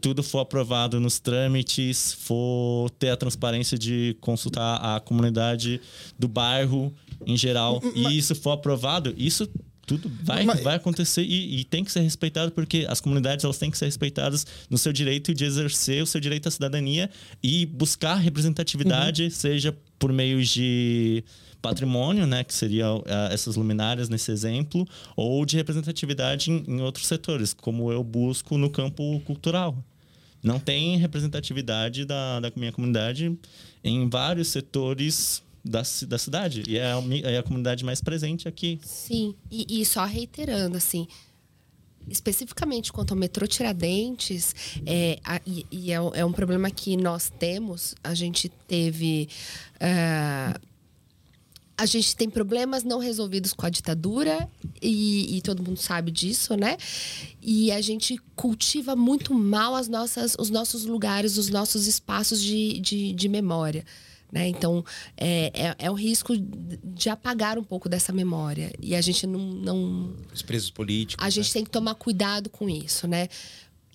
tudo 0.01 0.23
for 0.23 0.39
aprovado 0.39 1.01
nos 1.01 1.19
trâmites, 1.19 2.13
for 2.13 2.89
ter 2.91 3.11
a 3.11 3.17
transparência 3.17 3.77
de 3.77 4.17
consultar 4.21 4.77
a 4.77 5.01
comunidade 5.01 5.81
do 6.17 6.29
bairro 6.29 6.95
em 7.27 7.37
geral, 7.37 7.81
Mas... 7.83 8.13
e 8.13 8.19
isso 8.19 8.37
for 8.37 8.53
aprovado, 8.53 9.13
isso 9.19 9.49
tudo 9.87 10.11
vai, 10.23 10.45
Mas... 10.45 10.61
vai 10.63 10.75
acontecer 10.75 11.23
e, 11.23 11.61
e, 11.61 11.65
tem 11.65 11.85
que 11.85 11.93
ser 11.93 12.01
respeitado 12.01 12.51
porque 12.51 12.85
as 12.89 13.01
comunidades 13.01 13.45
elas 13.45 13.57
têm 13.57 13.71
que 13.71 13.79
ser 13.79 13.85
respeitadas 13.85 14.45
no 14.69 14.77
seu 14.77 14.93
direito 14.93 15.33
de 15.33 15.45
exercer 15.45 16.03
o 16.03 16.07
seu 16.07 16.21
direito 16.21 16.49
à 16.49 16.51
cidadania 16.51 17.09
e 17.41 17.65
buscar 17.65 18.17
representatividade, 18.17 19.25
uhum. 19.25 19.31
seja 19.31 19.77
por 19.99 20.13
meio 20.13 20.45
de 20.45 21.23
patrimônio, 21.63 22.27
né, 22.27 22.45
que 22.45 22.53
seria 22.53 22.93
uh, 22.93 23.03
essas 23.31 23.57
luminárias 23.57 24.09
nesse 24.09 24.31
exemplo, 24.31 24.87
ou 25.17 25.47
de 25.47 25.57
representatividade 25.57 26.51
em, 26.51 26.65
em 26.67 26.81
outros 26.81 27.07
setores, 27.07 27.55
como 27.55 27.91
eu 27.91 28.03
busco 28.03 28.59
no 28.59 28.69
campo 28.69 29.21
cultural. 29.21 29.77
Não 30.43 30.61
tem 30.61 30.97
representatividade 30.97 32.05
da, 32.05 32.41
da 32.41 32.53
minha 32.55 32.73
comunidade 32.73 33.37
em 33.83 34.09
vários 34.09 34.49
setores 34.49 35.43
da, 35.67 35.83
da 36.07 36.19
cidade. 36.19 36.63
E 36.67 36.79
é 36.79 36.93
a, 36.93 37.03
é 37.25 37.39
a 37.39 37.43
comunidade 37.43 37.85
mais 37.85 38.01
presente 38.01 38.49
aqui. 38.49 38.81
Sim, 38.83 39.35
e, 39.51 39.81
e 39.81 39.85
só 39.85 40.05
reiterando, 40.05 40.77
assim, 40.77 41.07
especificamente 42.09 42.93
quanto 42.93 43.13
ao 43.13 43.19
metrô 43.19 43.47
Tiradentes, 43.47 44.55
é, 44.87 45.19
a, 45.25 45.41
e, 45.47 45.67
e 45.71 45.93
é, 45.93 45.97
é, 45.97 46.25
um 46.25 46.33
problema 46.33 46.71
que 46.71 46.97
nós 46.97 47.31
temos. 47.39 47.95
A 48.03 48.15
gente 48.15 48.49
teve. 48.49 49.29
Uh, 49.77 50.77
a 51.79 51.85
gente 51.85 52.17
tem 52.17 52.31
problemas 52.31 52.85
não 52.85 52.99
resolvidos 52.99 53.53
com 53.53 53.67
a 53.67 53.69
ditadura 53.69 54.49
e, 54.81 55.37
e, 55.37 55.43
todo 55.43 55.63
mundo 55.63 55.77
sabe 55.77 56.11
disso, 56.11 56.57
né? 56.57 56.79
E 57.43 57.71
a 57.71 57.83
gente 57.83 58.19
cultiva 58.35 58.97
muito 58.97 59.35
mal 59.35 59.75
as 59.75 59.87
nossas, 59.87 60.35
os 60.39 60.49
nossos 60.49 60.87
lugares, 60.87 61.37
os 61.37 61.51
nossos 61.51 61.87
espaços 61.87 62.41
de, 62.41 62.81
de, 62.81 63.13
de 63.13 63.29
memória. 63.29 63.85
Né? 64.31 64.49
Então, 64.49 64.85
é, 65.17 65.53
é, 65.55 65.75
é, 65.79 65.91
um 65.91 65.95
risco 65.95 66.35
de 66.37 67.09
apagar 67.09 67.59
um 67.59 67.65
pouco 67.65 67.89
dessa 67.89 68.13
memória. 68.13 68.73
E 68.81 68.95
a 68.95 69.01
gente 69.01 69.27
não. 69.27 69.41
não 69.41 70.17
Os 70.33 70.43
presos 70.43 70.71
políticos. 70.71 71.25
A 71.25 71.31
gente 71.31 71.47
né? 71.49 71.53
tem 71.53 71.65
que 71.65 71.71
tomar 71.71 71.95
cuidado 71.95 72.51
com 72.51 72.69
isso, 72.69 73.07
né? 73.07 73.29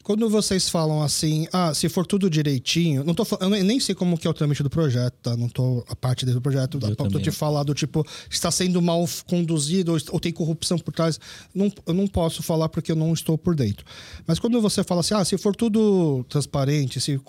Quando 0.03 0.29
vocês 0.29 0.69
falam 0.69 1.01
assim, 1.01 1.47
ah, 1.51 1.73
se 1.73 1.87
for 1.87 2.05
tudo 2.05 2.29
direitinho, 2.29 3.03
não 3.03 3.13
tô 3.13 3.25
eu 3.39 3.49
nem 3.49 3.79
sei 3.79 3.93
como 3.93 4.17
que 4.17 4.27
é 4.27 4.29
o 4.29 4.33
trâmite 4.33 4.63
do 4.63 4.69
projeto, 4.69 5.13
tá? 5.21 5.37
Não 5.37 5.47
tô 5.47 5.83
a 5.87 5.95
parte 5.95 6.25
desse 6.25 6.39
projeto, 6.39 6.79
eu 6.81 6.95
ponto 6.95 7.19
de 7.19 7.31
falar 7.31 7.63
do 7.63 7.73
tipo, 7.73 8.05
está 8.29 8.49
sendo 8.51 8.81
mal 8.81 9.05
conduzido 9.27 9.93
ou, 9.93 9.99
ou, 10.11 10.19
tem 10.19 10.31
corrupção 10.31 10.77
por 10.77 10.93
trás. 10.93 11.19
Não, 11.53 11.71
eu 11.85 11.93
não 11.93 12.07
posso 12.07 12.41
falar 12.41 12.69
porque 12.69 12.91
eu 12.91 12.95
não 12.95 13.13
estou 13.13 13.37
por 13.37 13.55
dentro. 13.55 13.85
Mas 14.25 14.39
quando 14.39 14.59
você 14.61 14.83
fala 14.83 15.01
assim, 15.01 15.13
ah, 15.13 15.23
se 15.23 15.37
for 15.37 15.55
tudo 15.55 16.23
transparente, 16.29 16.99
se 16.99 17.19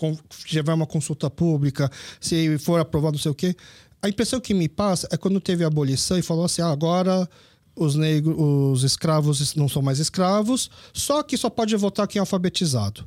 tiver 0.45 0.73
uma 0.73 0.87
consulta 0.87 1.31
pública, 1.31 1.91
se 2.21 2.59
for 2.59 2.81
aprovado 2.81 3.17
não 3.17 3.23
sei 3.23 3.31
o 3.31 3.35
quê, 3.35 3.55
a 4.01 4.09
impressão 4.09 4.41
que 4.41 4.53
me 4.53 4.69
passa 4.69 5.07
é 5.13 5.17
quando 5.17 5.41
teve 5.41 5.63
a 5.63 5.69
abolição 5.69 6.19
e 6.19 6.23
falou 6.23 6.45
assim, 6.45 6.63
ah, 6.63 6.71
agora 6.71 7.29
os 7.75 7.95
negros, 7.95 8.37
os 8.39 8.85
escravos 8.85 9.55
não 9.55 9.69
são 9.69 9.83
mais 9.83 9.99
escravos, 9.99 10.71
só 10.93 11.23
que 11.23 11.37
só 11.37 11.49
pode 11.49 11.75
votar 11.77 12.07
quem 12.07 12.19
é 12.19 12.21
alfabetizado. 12.21 13.07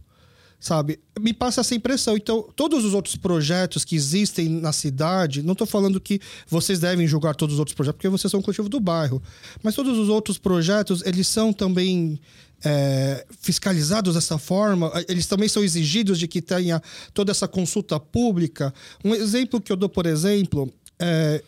Sabe? 0.60 1.00
Me 1.20 1.32
passa 1.32 1.62
essa 1.62 1.76
impressão. 1.76 2.16
Então, 2.16 2.50
todos 2.56 2.84
os 2.84 2.94
outros 2.94 3.16
projetos 3.16 3.86
que 3.86 3.96
existem 3.96 4.50
na 4.50 4.72
cidade, 4.72 5.44
não 5.44 5.52
estou 5.52 5.68
falando 5.68 6.00
que 6.00 6.20
vocês 6.48 6.80
devem 6.80 7.06
julgar 7.06 7.36
todos 7.36 7.54
os 7.54 7.60
outros 7.60 7.76
projetos, 7.76 7.98
porque 7.98 8.10
vocês 8.10 8.32
são 8.32 8.40
um 8.40 8.44
coletivo 8.44 8.70
do 8.70 8.80
bairro. 8.80 9.22
Mas 9.62 9.76
todos 9.76 9.96
os 9.98 10.10
outros 10.10 10.40
projetos, 10.40 11.04
eles 11.06 11.28
são 11.28 11.54
também 11.54 12.20
é, 12.64 13.26
fiscalizados 13.42 14.16
dessa 14.16 14.40
forma, 14.40 14.92
eles 15.08 15.28
também 15.28 15.48
são 15.48 15.64
exigidos 15.64 16.18
de 16.18 16.28
que 16.28 16.42
tenha 16.42 16.82
toda 17.14 17.32
essa 17.32 17.48
consulta 17.48 18.00
pública. 18.00 18.74
Um 19.04 19.14
exemplo 19.14 19.62
que 19.62 19.72
eu 19.72 19.76
dou, 19.76 19.90
por 19.90 20.08
exemplo, 20.08 20.72
é, 20.98 21.44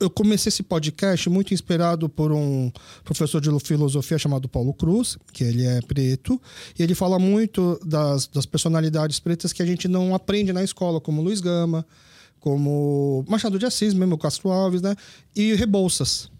eu 0.00 0.10
comecei 0.10 0.48
esse 0.48 0.62
podcast 0.62 1.28
muito 1.28 1.52
inspirado 1.52 2.08
por 2.08 2.32
um 2.32 2.70
professor 3.04 3.40
de 3.40 3.50
filosofia 3.60 4.18
chamado 4.18 4.48
Paulo 4.48 4.72
Cruz, 4.72 5.18
que 5.32 5.44
ele 5.44 5.64
é 5.64 5.80
preto, 5.82 6.40
e 6.78 6.82
ele 6.82 6.94
fala 6.94 7.18
muito 7.18 7.78
das, 7.84 8.26
das 8.26 8.46
personalidades 8.46 9.20
pretas 9.20 9.52
que 9.52 9.62
a 9.62 9.66
gente 9.66 9.88
não 9.88 10.14
aprende 10.14 10.52
na 10.52 10.62
escola, 10.62 11.00
como 11.00 11.22
Luiz 11.22 11.40
Gama, 11.40 11.86
como 12.40 13.24
Machado 13.28 13.58
de 13.58 13.66
Assis, 13.66 13.92
mesmo 13.92 14.16
Castro 14.16 14.50
Alves, 14.50 14.80
né? 14.80 14.94
E 15.34 15.54
Rebouças. 15.54 16.30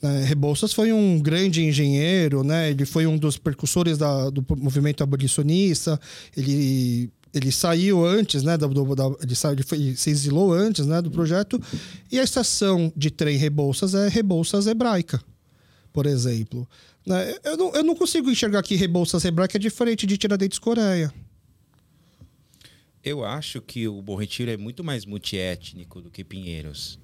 Né? 0.00 0.24
Rebouças 0.24 0.72
foi 0.72 0.92
um 0.92 1.18
grande 1.18 1.64
engenheiro, 1.64 2.44
né? 2.44 2.70
Ele 2.70 2.84
foi 2.84 3.06
um 3.06 3.18
dos 3.18 3.36
percussores 3.36 3.98
da, 3.98 4.30
do 4.30 4.44
movimento 4.56 5.02
abolicionista. 5.02 6.00
Ele 6.36 7.10
ele 7.32 7.52
saiu 7.52 8.04
antes, 8.04 8.42
né? 8.42 8.56
Do, 8.56 8.94
da, 8.94 9.04
ele, 9.22 9.34
saiu, 9.34 9.54
ele, 9.54 9.62
foi, 9.62 9.78
ele 9.78 9.96
se 9.96 10.10
exilou 10.10 10.52
antes, 10.52 10.86
né? 10.86 11.00
Do 11.02 11.10
projeto. 11.10 11.60
E 12.10 12.18
a 12.18 12.24
estação 12.24 12.92
de 12.96 13.10
trem 13.10 13.36
Rebouças 13.36 13.94
é 13.94 14.08
Rebouças 14.08 14.66
Hebraica, 14.66 15.22
por 15.92 16.06
exemplo. 16.06 16.68
Né? 17.06 17.34
Eu, 17.44 17.56
não, 17.56 17.74
eu 17.74 17.84
não 17.84 17.94
consigo 17.94 18.30
enxergar 18.30 18.62
que 18.62 18.74
Rebouças 18.74 19.24
Hebraica 19.24 19.56
é 19.56 19.60
diferente 19.60 20.06
de 20.06 20.16
Tiradentes 20.16 20.58
Coreia. 20.58 21.12
Eu 23.02 23.24
acho 23.24 23.60
que 23.60 23.86
o 23.88 24.02
Bom 24.02 24.16
Retiro 24.16 24.50
é 24.50 24.56
muito 24.56 24.82
mais 24.82 25.06
multiétnico 25.06 26.00
do 26.00 26.10
que 26.10 26.24
Pinheiros. 26.24 26.98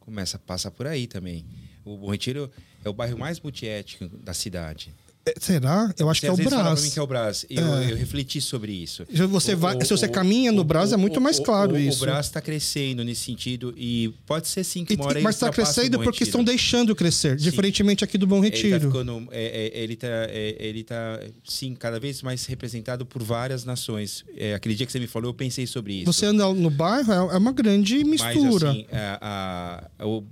Começa, 0.00 0.38
passa 0.38 0.70
por 0.70 0.86
aí 0.86 1.06
também. 1.06 1.44
O 1.84 1.96
Bom 1.96 2.10
Retiro 2.10 2.50
é 2.84 2.88
o 2.88 2.92
bairro 2.92 3.18
mais 3.18 3.40
multiétnico 3.40 4.16
da 4.18 4.34
cidade. 4.34 4.92
É, 5.28 5.34
será? 5.40 5.92
Eu 5.98 6.08
acho 6.08 6.20
que 6.20 6.26
é 6.26 6.32
o 6.32 6.36
Brás. 6.36 6.82
Mim 6.82 6.90
que 6.90 6.98
é 6.98 7.02
o 7.02 7.06
Brás. 7.06 7.46
Eu, 7.48 7.74
é. 7.76 7.92
eu 7.92 7.96
refleti 7.96 8.40
sobre 8.40 8.72
isso. 8.72 9.06
Você 9.28 9.54
vai, 9.54 9.76
o, 9.76 9.84
se 9.84 9.90
você 9.90 10.06
o, 10.06 10.10
caminha 10.10 10.52
no 10.52 10.64
Brás, 10.64 10.92
é 10.92 10.96
muito 10.96 11.20
mais 11.20 11.38
claro 11.38 11.78
isso. 11.78 11.98
O 11.98 12.06
Brás 12.06 12.26
está 12.26 12.40
crescendo 12.40 13.04
nesse 13.04 13.24
sentido 13.24 13.74
e 13.76 14.12
pode 14.26 14.48
ser 14.48 14.64
sim 14.64 14.84
que 14.84 14.94
uma 14.94 15.06
hora 15.06 15.20
Mas 15.20 15.36
está 15.36 15.50
crescendo 15.50 16.00
porque 16.00 16.24
estão 16.24 16.42
deixando 16.42 16.94
crescer, 16.94 17.38
sim. 17.38 17.44
diferentemente 17.44 18.04
aqui 18.04 18.16
do 18.16 18.26
Bom 18.26 18.40
Retiro. 18.40 18.68
Ele 18.68 18.76
está, 18.76 18.88
ficando, 18.88 19.28
é, 19.30 19.72
é, 19.74 19.82
ele 19.82 19.96
tá, 19.96 20.06
é, 20.06 20.56
ele 20.58 20.84
tá, 20.84 21.20
sim, 21.44 21.74
cada 21.74 22.00
vez 22.00 22.22
mais 22.22 22.46
representado 22.46 23.04
por 23.04 23.22
várias 23.22 23.64
nações. 23.64 24.24
É, 24.36 24.54
aquele 24.54 24.74
dia 24.74 24.86
que 24.86 24.92
você 24.92 25.00
me 25.00 25.06
falou, 25.06 25.30
eu 25.30 25.34
pensei 25.34 25.66
sobre 25.66 25.94
isso. 25.94 26.12
Você 26.12 26.26
anda 26.26 26.52
no 26.52 26.70
bairro, 26.70 27.12
é, 27.12 27.36
uma 27.36 27.52
grande 27.52 28.04
mistura. 28.04 28.68
Mas, 28.68 28.76
assim, 28.76 28.86
a, 28.92 29.90
a, 29.98 30.06
o, 30.06 30.24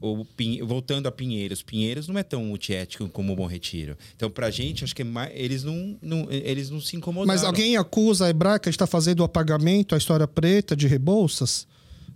o, 0.00 0.26
voltando 0.66 1.06
a 1.06 1.12
Pinheiros, 1.12 1.62
Pinheiros 1.62 2.08
não 2.08 2.18
é 2.18 2.22
tão 2.22 2.44
multiético 2.44 3.08
como 3.08 3.32
o 3.32 3.36
Bom 3.36 3.46
Retiro. 3.46 3.96
Então, 4.16 4.30
pra 4.30 4.50
gente, 4.50 4.84
acho 4.84 4.94
que 4.94 5.02
é 5.02 5.04
mais, 5.04 5.30
eles, 5.34 5.64
não, 5.64 5.96
não, 6.02 6.26
eles 6.30 6.70
não 6.70 6.80
se 6.80 6.96
incomodaram. 6.96 7.26
Mas 7.26 7.44
alguém 7.44 7.76
acusa 7.76 8.26
a 8.26 8.30
Hebraica 8.30 8.70
de 8.70 8.74
estar 8.74 8.86
fazendo 8.86 9.20
o 9.20 9.24
apagamento, 9.24 9.94
a 9.94 9.98
história 9.98 10.26
preta 10.28 10.74
de 10.76 10.86
Rebouças? 10.86 11.66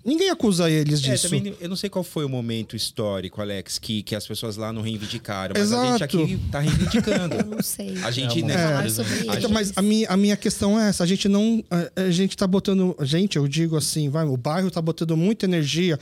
Ninguém 0.04 0.30
acusa 0.30 0.70
eles 0.70 1.02
É, 1.04 1.10
disso. 1.10 1.28
também, 1.28 1.52
eu 1.60 1.68
não 1.68 1.74
sei 1.74 1.90
qual 1.90 2.04
foi 2.04 2.24
o 2.24 2.28
momento 2.28 2.76
histórico, 2.76 3.40
Alex, 3.40 3.76
que, 3.76 4.04
que 4.04 4.14
as 4.14 4.24
pessoas 4.24 4.56
lá 4.56 4.72
não 4.72 4.80
reivindicaram. 4.80 5.52
Mas 5.58 5.72
a 5.72 5.76
Exato. 5.96 6.18
gente 6.18 6.24
aqui 6.36 6.38
tá 6.48 6.60
reivindicando. 6.60 7.34
Eu 7.42 7.44
não 7.46 7.60
sei. 7.60 7.96
A 8.04 8.12
gente, 8.12 8.38
É, 8.38 8.42
né? 8.44 8.88
Sobre 8.88 9.12
exemplo. 9.12 9.24
eles. 9.32 9.36
Então, 9.38 9.50
mas 9.50 9.72
a 9.74 9.82
minha, 9.82 10.08
a 10.08 10.16
minha 10.16 10.36
questão 10.36 10.78
é 10.78 10.90
essa: 10.90 11.02
a 11.02 11.06
gente 11.08 11.28
não. 11.28 11.60
A, 11.68 12.02
a 12.02 12.10
gente 12.12 12.36
tá 12.36 12.46
botando. 12.46 12.94
a 13.00 13.04
Gente, 13.04 13.36
eu 13.36 13.48
digo 13.48 13.76
assim, 13.76 14.08
vai, 14.08 14.24
o 14.24 14.36
bairro 14.36 14.70
tá 14.70 14.80
botando 14.80 15.16
muita 15.16 15.44
energia. 15.44 15.98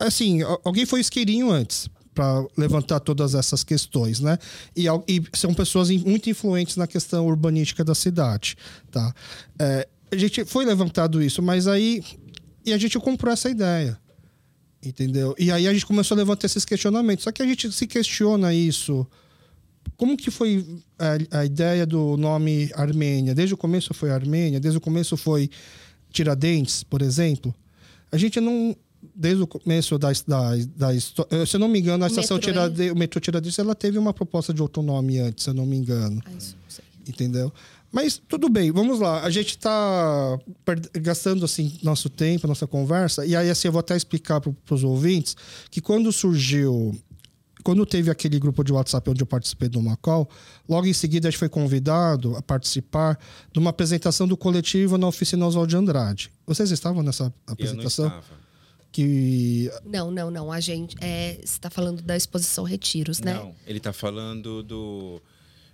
Assim, 0.00 0.42
a- 0.42 0.58
alguém 0.64 0.84
foi 0.84 0.98
isqueirinho 0.98 1.48
antes 1.48 1.88
para 2.14 2.46
levantar 2.56 3.00
todas 3.00 3.34
essas 3.34 3.64
questões, 3.64 4.20
né? 4.20 4.38
E, 4.76 4.86
e 5.08 5.22
são 5.34 5.52
pessoas 5.52 5.90
muito 5.90 6.30
influentes 6.30 6.76
na 6.76 6.86
questão 6.86 7.26
urbanística 7.26 7.82
da 7.82 7.94
cidade, 7.94 8.56
tá? 8.90 9.12
É, 9.58 9.88
a 10.12 10.16
gente 10.16 10.44
foi 10.44 10.64
levantado 10.64 11.22
isso, 11.22 11.42
mas 11.42 11.66
aí. 11.66 12.02
E 12.64 12.72
a 12.72 12.78
gente 12.78 12.98
comprou 12.98 13.32
essa 13.32 13.50
ideia. 13.50 13.98
Entendeu? 14.82 15.34
E 15.38 15.50
aí 15.50 15.66
a 15.66 15.72
gente 15.72 15.86
começou 15.86 16.14
a 16.14 16.18
levantar 16.18 16.46
esses 16.46 16.64
questionamentos. 16.64 17.24
Só 17.24 17.32
que 17.32 17.42
a 17.42 17.46
gente 17.46 17.72
se 17.72 17.86
questiona 17.86 18.52
isso. 18.54 19.06
Como 19.96 20.16
que 20.16 20.30
foi 20.30 20.64
a, 20.98 21.38
a 21.40 21.44
ideia 21.44 21.86
do 21.86 22.16
nome 22.16 22.70
Armênia? 22.74 23.34
Desde 23.34 23.54
o 23.54 23.56
começo 23.56 23.94
foi 23.94 24.10
Armênia, 24.10 24.60
desde 24.60 24.78
o 24.78 24.80
começo 24.80 25.16
foi 25.16 25.50
Tiradentes, 26.10 26.82
por 26.82 27.02
exemplo. 27.02 27.54
A 28.12 28.16
gente 28.16 28.40
não. 28.40 28.76
Desde 29.14 29.42
o 29.42 29.46
começo 29.46 29.96
da, 29.98 30.10
da, 30.26 30.50
da 30.76 30.94
história. 30.94 31.46
Se 31.46 31.54
eu 31.56 31.60
não 31.60 31.68
me 31.68 31.78
engano, 31.78 32.02
a 32.04 32.08
estação 32.08 32.36
metrô, 32.36 32.52
Tiradentes, 32.52 32.92
o 32.92 32.96
metrô 32.96 33.20
Tiradentes 33.20 33.58
ela 33.58 33.74
teve 33.74 33.96
uma 33.96 34.12
proposta 34.12 34.52
de 34.52 34.60
outro 34.60 34.82
nome 34.82 35.18
antes, 35.18 35.44
se 35.44 35.50
eu 35.50 35.54
não 35.54 35.64
me 35.64 35.76
engano 35.76 36.20
Ah, 36.26 36.30
isso 36.36 36.56
sei. 36.68 36.84
entendeu? 37.06 37.52
Mas 37.92 38.20
tudo 38.28 38.48
bem, 38.48 38.72
vamos 38.72 38.98
lá. 38.98 39.22
A 39.22 39.30
gente 39.30 39.50
está 39.50 40.36
gastando 41.00 41.44
assim 41.44 41.78
nosso 41.80 42.08
tempo, 42.10 42.48
nossa 42.48 42.66
conversa, 42.66 43.24
e 43.24 43.36
aí 43.36 43.48
assim 43.48 43.68
eu 43.68 43.72
vou 43.72 43.78
até 43.78 43.96
explicar 43.96 44.40
para 44.40 44.74
os 44.74 44.82
ouvintes 44.82 45.36
que 45.70 45.80
quando 45.80 46.10
surgiu, 46.12 46.92
quando 47.62 47.86
teve 47.86 48.10
aquele 48.10 48.38
grupo 48.40 48.64
de 48.64 48.72
WhatsApp 48.72 49.08
onde 49.10 49.22
eu 49.22 49.26
participei 49.28 49.68
do 49.68 49.80
Macau, 49.80 50.28
logo 50.68 50.88
em 50.88 50.92
seguida 50.92 51.28
a 51.28 51.30
gente 51.30 51.38
foi 51.38 51.48
convidado 51.48 52.34
a 52.36 52.42
participar 52.42 53.16
de 53.52 53.60
uma 53.60 53.70
apresentação 53.70 54.26
do 54.26 54.36
coletivo 54.36 54.98
na 54.98 55.06
oficina 55.06 55.46
Oswald 55.46 55.70
de 55.70 55.76
Andrade. 55.76 56.32
Vocês 56.44 56.72
estavam 56.72 57.00
nessa 57.00 57.24
Eu 57.24 57.32
não 57.46 57.52
apresentação? 57.54 58.06
estava. 58.08 58.43
Que 58.94 59.68
Não, 59.84 60.08
não, 60.08 60.30
não. 60.30 60.52
A 60.52 60.60
gente. 60.60 60.94
É, 61.00 61.34
você 61.34 61.42
está 61.42 61.68
falando 61.68 62.00
da 62.00 62.16
exposição 62.16 62.62
Retiros, 62.62 63.18
né? 63.18 63.34
Não, 63.34 63.52
ele 63.66 63.80
tá 63.80 63.92
falando 63.92 64.62
do. 64.62 65.20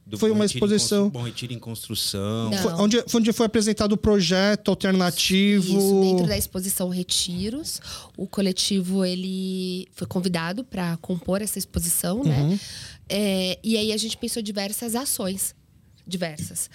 do 0.06 0.16
Foi 0.18 0.30
Bom 0.30 0.36
uma 0.36 0.44
Retiro 0.47 0.64
em 0.64 0.74
exposição. 0.74 1.10
Bom 1.10 1.22
Retiro 1.22 1.52
em 1.52 1.59
Construção. 1.59 2.48
Não. 2.48 2.56
foi, 2.56 2.72
onde, 2.72 3.05
foi 3.06 3.20
onde 3.20 3.32
foi 3.34 3.44
apresentado 3.44 3.92
o 3.92 3.97
projeto 3.98 4.70
alternativo. 4.70 5.68
Isso, 5.78 6.01
dentro 6.01 6.26
da 6.26 6.38
exposição 6.38 6.88
Retiros, 6.88 7.78
o 8.16 8.26
coletivo 8.26 9.05
ele 9.05 9.86
foi 9.92 10.06
convidado 10.06 10.64
para 10.64 10.97
compor 10.97 11.42
essa 11.42 11.59
exposição, 11.59 12.20
Uhum. 12.20 12.24
né? 12.24 12.60
É, 13.06 13.59
e 13.62 13.76
aí 13.76 13.92
a 13.92 13.98
gente 13.98 14.16
pensou 14.16 14.40
diversas 14.42 14.94
ações, 14.97 15.55
diversas. 16.06 16.70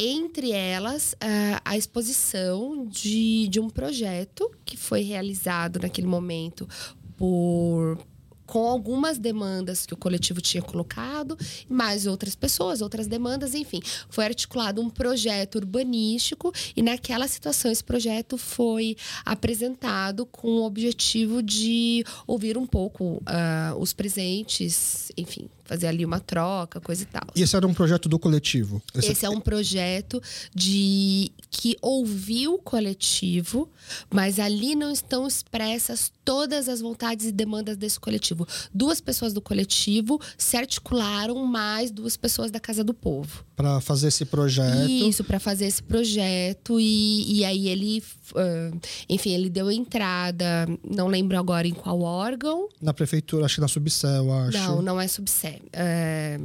Entre 0.00 0.52
elas, 0.52 1.16
a- 1.20 1.60
a 1.64 1.76
exposição 1.76 2.86
de, 2.86 3.48
de 3.48 3.58
um 3.58 3.68
projeto 3.68 4.48
que 4.64 4.76
foi 4.76 5.00
realizado 5.02 5.80
naquele 5.82 6.06
momento 6.06 6.68
por 7.16 7.98
com 8.46 8.66
algumas 8.66 9.18
demandas 9.18 9.84
que 9.84 9.92
o 9.92 9.96
coletivo 9.96 10.40
tinha 10.40 10.62
colocado, 10.62 11.36
mais 11.68 12.06
outras 12.06 12.34
pessoas, 12.34 12.80
outras 12.80 13.06
demandas, 13.06 13.54
enfim. 13.54 13.78
Foi 14.08 14.24
articulado 14.24 14.80
um 14.80 14.88
projeto 14.88 15.56
urbanístico 15.56 16.50
e 16.74 16.80
naquela 16.82 17.28
situação 17.28 17.70
esse 17.70 17.84
projeto 17.84 18.38
foi 18.38 18.96
apresentado 19.22 20.24
com 20.24 20.48
o 20.48 20.64
objetivo 20.64 21.42
de 21.42 22.02
ouvir 22.26 22.56
um 22.56 22.64
pouco 22.66 23.20
ah, 23.26 23.74
os 23.78 23.92
presentes, 23.92 25.12
enfim, 25.14 25.50
fazer 25.68 25.86
ali 25.86 26.04
uma 26.04 26.18
troca, 26.18 26.80
coisa 26.80 27.02
e 27.02 27.06
tal. 27.06 27.22
E 27.36 27.42
esse 27.42 27.54
era 27.54 27.66
um 27.66 27.74
projeto 27.74 28.08
do 28.08 28.18
coletivo. 28.18 28.82
Esse- 28.94 29.12
Esse 29.12 29.26
é 29.26 29.28
um 29.30 29.38
projeto 29.40 30.20
de 30.54 31.30
que 31.50 31.76
ouviu 31.82 32.54
o 32.54 32.58
coletivo, 32.58 33.68
mas 34.10 34.38
ali 34.38 34.74
não 34.74 34.90
estão 34.90 35.26
expressas 35.26 36.10
todas 36.24 36.68
as 36.68 36.80
vontades 36.80 37.26
e 37.26 37.32
demandas 37.32 37.76
desse 37.76 38.00
coletivo. 38.00 38.46
Duas 38.74 39.00
pessoas 39.00 39.32
do 39.34 39.40
coletivo 39.42 40.18
se 40.38 40.56
articularam 40.56 41.44
mais 41.44 41.90
duas 41.90 42.16
pessoas 42.16 42.50
da 42.50 42.58
Casa 42.58 42.82
do 42.82 42.94
Povo. 42.94 43.44
Para 43.58 43.80
fazer 43.80 44.06
esse 44.06 44.24
projeto. 44.24 44.88
Isso, 44.88 45.24
para 45.24 45.40
fazer 45.40 45.66
esse 45.66 45.82
projeto. 45.82 46.78
E, 46.78 47.40
e 47.40 47.44
aí 47.44 47.68
ele, 47.68 48.00
ah, 48.36 48.70
enfim, 49.08 49.32
ele 49.32 49.50
deu 49.50 49.68
entrada, 49.68 50.64
não 50.88 51.08
lembro 51.08 51.36
agora 51.36 51.66
em 51.66 51.74
qual 51.74 52.00
órgão. 52.00 52.68
Na 52.80 52.94
prefeitura, 52.94 53.46
acho 53.46 53.56
que 53.56 53.60
na 53.60 53.66
Subcel, 53.66 54.32
acho. 54.32 54.56
Não, 54.56 54.80
não 54.80 55.00
é 55.00 55.08
subsé. 55.08 55.58
É, 55.72 56.38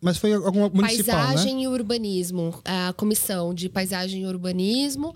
Mas 0.00 0.18
foi 0.18 0.34
alguma 0.34 0.68
municipal, 0.68 1.26
Paisagem 1.26 1.56
né? 1.56 1.62
e 1.62 1.68
Urbanismo, 1.68 2.60
a 2.64 2.92
comissão 2.92 3.54
de 3.54 3.68
Paisagem 3.68 4.22
e 4.22 4.26
Urbanismo, 4.26 5.14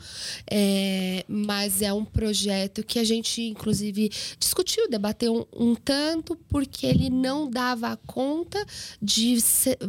é, 0.51 1.25
mas 1.29 1.83
é 1.83 1.93
um 1.93 2.05
projeto 2.05 2.83
que 2.83 2.99
a 2.99 3.05
gente, 3.05 3.43
inclusive, 3.43 4.11
discutiu, 4.39 4.89
debateu 4.89 5.47
um, 5.55 5.71
um 5.71 5.75
tanto, 5.75 6.35
porque 6.49 6.87
ele 6.87 7.11
não 7.11 7.49
dava 7.49 7.99
conta 8.07 8.65
de, 9.01 9.39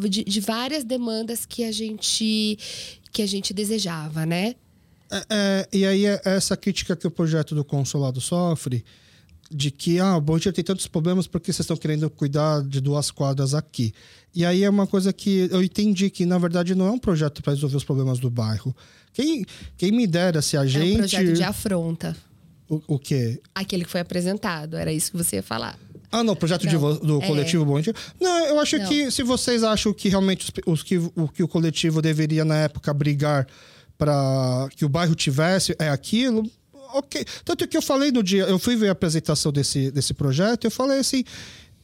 de, 0.09 0.23
de 0.25 0.39
várias 0.41 0.83
demandas 0.83 1.45
que 1.45 1.63
a 1.63 1.71
gente 1.71 2.57
que 3.11 3.21
a 3.21 3.27
gente 3.27 3.53
desejava, 3.53 4.25
né? 4.25 4.55
É, 5.11 5.25
é, 5.29 5.69
e 5.73 5.85
aí, 5.85 6.05
é 6.05 6.21
essa 6.23 6.55
crítica 6.55 6.95
que 6.95 7.05
o 7.05 7.11
projeto 7.11 7.53
do 7.53 7.65
consulado 7.65 8.21
sofre, 8.21 8.85
de 9.51 9.69
que, 9.69 9.99
ah, 9.99 10.15
o 10.15 10.21
Bom 10.21 10.35
Retiro 10.35 10.55
tem 10.55 10.63
tantos 10.63 10.87
problemas 10.87 11.27
porque 11.27 11.51
vocês 11.51 11.65
estão 11.65 11.75
querendo 11.75 12.09
cuidar 12.09 12.63
de 12.63 12.79
duas 12.79 13.11
quadras 13.11 13.53
aqui. 13.53 13.93
E 14.33 14.45
aí 14.45 14.63
é 14.63 14.69
uma 14.69 14.87
coisa 14.87 15.11
que 15.11 15.49
eu 15.51 15.61
entendi 15.61 16.09
que, 16.09 16.25
na 16.25 16.37
verdade, 16.37 16.73
não 16.73 16.87
é 16.87 16.91
um 16.91 16.97
projeto 16.99 17.41
para 17.43 17.53
resolver 17.53 17.75
os 17.77 17.83
problemas 17.83 18.17
do 18.19 18.29
bairro. 18.29 18.73
Quem, 19.13 19.45
quem 19.77 19.91
me 19.91 20.07
dera 20.07 20.41
se 20.41 20.55
a 20.55 20.63
É 20.63 20.67
gente. 20.67 20.93
um 20.95 20.97
projeto 20.99 21.33
de 21.33 21.43
afronta. 21.43 22.15
O, 22.69 22.81
o 22.87 22.97
quê? 22.99 23.41
Aquele 23.53 23.83
que 23.83 23.89
foi 23.91 23.99
apresentado, 23.99 24.77
era 24.77 24.91
isso 24.93 25.11
que 25.11 25.17
você 25.17 25.35
ia 25.37 25.43
falar. 25.43 25.77
Ah, 26.09 26.23
não, 26.23 26.33
o 26.33 26.35
projeto 26.37 26.65
de 26.67 26.73
Não, 26.73 26.79
vo- 26.79 26.93
do 26.99 27.21
é. 27.21 27.27
coletivo 27.27 27.65
Bom 27.65 27.75
Retiro. 27.75 27.97
Não, 28.19 28.45
eu 28.47 28.59
acho 28.59 28.77
Não. 28.77 28.87
que 28.87 29.11
se 29.11 29.23
vocês 29.23 29.63
acham 29.63 29.93
que 29.93 30.07
realmente 30.07 30.45
os, 30.65 30.73
os 30.73 30.83
que, 30.83 30.97
o 30.97 31.27
que 31.27 31.43
o 31.43 31.47
coletivo 31.47 32.01
deveria, 32.01 32.45
na 32.45 32.55
época, 32.55 32.93
brigar 32.93 33.45
para 33.97 34.67
que 34.75 34.83
o 34.85 34.89
bairro 34.89 35.13
tivesse, 35.15 35.75
é 35.77 35.89
aquilo. 35.89 36.49
Ok. 36.93 37.25
Tanto 37.45 37.67
que 37.67 37.77
eu 37.77 37.81
falei 37.81 38.11
no 38.11 38.21
dia, 38.23 38.43
eu 38.43 38.57
fui 38.59 38.75
ver 38.75 38.89
a 38.89 38.91
apresentação 38.93 39.51
desse, 39.51 39.91
desse 39.91 40.13
projeto, 40.13 40.65
eu 40.65 40.71
falei 40.71 40.99
assim. 40.99 41.23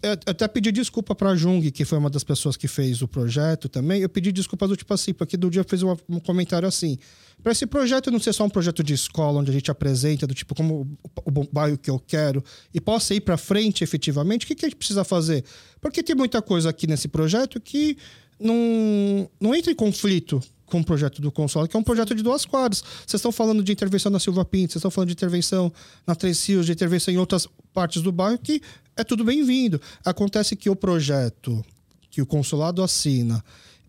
Eu 0.02 0.12
até 0.12 0.48
pedi 0.48 0.72
desculpa 0.72 1.16
para 1.16 1.32
a 1.32 1.36
Jung, 1.36 1.72
que 1.72 1.84
foi 1.84 1.98
uma 1.98 2.10
das 2.10 2.24
pessoas 2.24 2.56
que 2.56 2.68
fez 2.68 3.02
o 3.02 3.08
projeto 3.08 3.68
também. 3.68 4.02
Eu 4.02 4.10
pedi 4.10 4.32
desculpas 4.32 4.70
do 4.70 4.78
tipo 4.78 4.94
assim, 4.94 5.14
porque 5.14 5.36
do 5.36 5.50
dia 5.50 5.64
fez 5.64 5.82
um 5.84 6.20
comentário 6.20 6.68
assim. 6.68 6.98
Para 7.42 7.52
esse 7.52 7.66
projeto 7.66 8.12
não 8.12 8.20
ser 8.20 8.34
só 8.34 8.46
um 8.46 8.50
projeto 8.50 8.84
de 8.84 8.94
escola, 8.94 9.40
onde 9.40 9.50
a 9.50 9.54
gente 9.54 9.72
apresenta 9.72 10.28
do 10.28 10.34
tipo 10.34 10.54
como 10.54 10.98
o, 11.04 11.42
o 11.42 11.48
bairro 11.52 11.78
que 11.78 11.90
eu 11.90 12.00
quero 12.00 12.44
e 12.74 12.80
possa 12.80 13.16
ir 13.16 13.22
para 13.22 13.38
frente 13.38 13.84
efetivamente, 13.84 14.46
o 14.46 14.48
que, 14.48 14.56
que 14.56 14.66
a 14.66 14.70
gente 14.70 14.78
precisa 14.78 15.04
fazer? 15.04 15.44
Porque 15.82 16.04
tem 16.04 16.16
muita 16.16 16.42
coisa 16.42 16.70
aqui 16.70 16.86
nesse 16.86 17.08
projeto 17.08 17.60
que 17.60 17.98
não, 18.40 19.30
não 19.40 19.56
entra 19.56 19.72
em 19.72 19.76
conflito 19.76 20.42
com 20.68 20.82
o 20.82 20.84
projeto 20.84 21.22
do 21.22 21.32
console, 21.32 21.68
que 21.68 21.76
é 21.76 21.80
um 21.80 21.84
projeto 21.84 22.14
de 22.14 22.22
duas 22.22 22.46
quadras. 22.46 22.84
Vocês 23.06 23.16
estão 23.16 23.32
falando 23.32 23.64
de 23.64 23.72
intervenção 23.72 24.12
na 24.12 24.20
Silva 24.20 24.46
Pinto, 24.46 24.74
vocês 24.74 24.82
estão 24.82 24.92
falando 24.92 25.08
de 25.08 25.14
intervenção 25.14 25.72
na 26.06 26.14
Três 26.14 26.46
Rios, 26.46 26.66
de 26.66 26.74
intervenção 26.74 27.14
em 27.14 27.18
outras 27.18 27.48
partes 27.74 28.02
do 28.02 28.12
bairro, 28.12 28.38
que 28.38 28.62
é 28.96 29.04
tudo 29.04 29.24
bem-vindo. 29.24 29.82
Acontece 30.06 30.56
que 30.56 30.70
o 30.70 30.76
projeto 30.76 31.64
que 32.10 32.22
o 32.22 32.26
consulado 32.26 32.82
assina, 32.82 33.44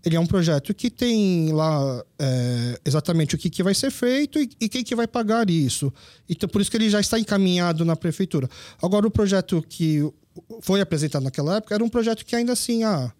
ele 0.04 0.14
é 0.14 0.20
um 0.20 0.26
projeto 0.26 0.74
que 0.74 0.90
tem 0.90 1.52
lá 1.52 2.04
é, 2.18 2.80
exatamente 2.84 3.34
o 3.34 3.38
que, 3.38 3.50
que 3.50 3.62
vai 3.62 3.74
ser 3.74 3.90
feito 3.90 4.38
e, 4.38 4.50
e 4.60 4.68
quem 4.68 4.84
que 4.84 4.94
vai 4.94 5.06
pagar 5.06 5.48
isso. 5.50 5.92
Então, 6.28 6.48
por 6.48 6.60
isso 6.60 6.70
que 6.70 6.76
ele 6.76 6.90
já 6.90 7.00
está 7.00 7.18
encaminhado 7.18 7.84
na 7.84 7.96
prefeitura. 7.96 8.48
Agora, 8.82 9.06
o 9.06 9.10
projeto 9.10 9.64
que 9.68 10.02
foi 10.60 10.80
apresentado 10.80 11.24
naquela 11.24 11.56
época 11.56 11.74
era 11.74 11.82
um 11.82 11.88
projeto 11.88 12.24
que 12.24 12.36
ainda 12.36 12.52
assim, 12.52 12.84
ah, 12.84 13.12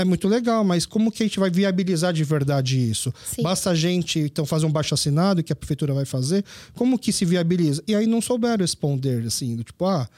é 0.00 0.04
muito 0.04 0.26
legal, 0.28 0.64
mas 0.64 0.86
como 0.86 1.10
que 1.10 1.22
a 1.22 1.26
gente 1.26 1.38
vai 1.38 1.50
viabilizar 1.50 2.12
de 2.12 2.24
verdade 2.24 2.78
isso? 2.78 3.12
Sim. 3.24 3.42
Basta 3.42 3.70
a 3.70 3.74
gente, 3.74 4.18
então, 4.18 4.44
fazer 4.44 4.66
um 4.66 4.72
baixo 4.72 4.94
assinado 4.94 5.42
que 5.42 5.52
a 5.52 5.56
prefeitura 5.56 5.94
vai 5.94 6.04
fazer? 6.04 6.44
Como 6.74 6.98
que 6.98 7.12
se 7.12 7.24
viabiliza? 7.24 7.82
E 7.86 7.94
aí 7.94 8.06
não 8.06 8.20
souberam 8.20 8.62
responder, 8.62 9.26
assim, 9.26 9.56
do 9.56 9.64
tipo, 9.64 9.84
ah... 9.84 10.08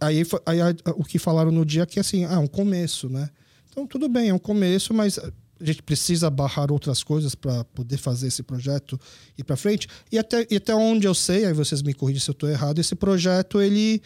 Aí, 0.00 0.22
aí 0.46 0.58
o 0.94 1.02
que 1.02 1.18
falaram 1.18 1.50
no 1.50 1.64
dia 1.64 1.84
que, 1.84 1.98
assim, 1.98 2.24
ah, 2.24 2.34
é 2.34 2.38
um 2.38 2.46
começo, 2.46 3.08
né? 3.08 3.28
Então, 3.68 3.84
tudo 3.84 4.08
bem, 4.08 4.28
é 4.28 4.32
um 4.32 4.38
começo, 4.38 4.94
mas 4.94 5.18
a 5.18 5.32
gente 5.60 5.82
precisa 5.82 6.30
barrar 6.30 6.70
outras 6.70 7.02
coisas 7.02 7.34
para 7.34 7.64
poder 7.64 7.96
fazer 7.96 8.28
esse 8.28 8.44
projeto 8.44 8.96
ir 9.36 9.42
para 9.42 9.56
frente. 9.56 9.88
E 10.12 10.16
até, 10.16 10.46
e 10.48 10.54
até 10.54 10.72
onde 10.72 11.06
eu 11.06 11.14
sei, 11.14 11.46
aí 11.46 11.52
vocês 11.52 11.82
me 11.82 11.92
corrigem 11.92 12.20
se 12.20 12.30
eu 12.30 12.32
estou 12.32 12.48
errado, 12.48 12.78
esse 12.78 12.94
projeto, 12.94 13.60
ele 13.60 14.00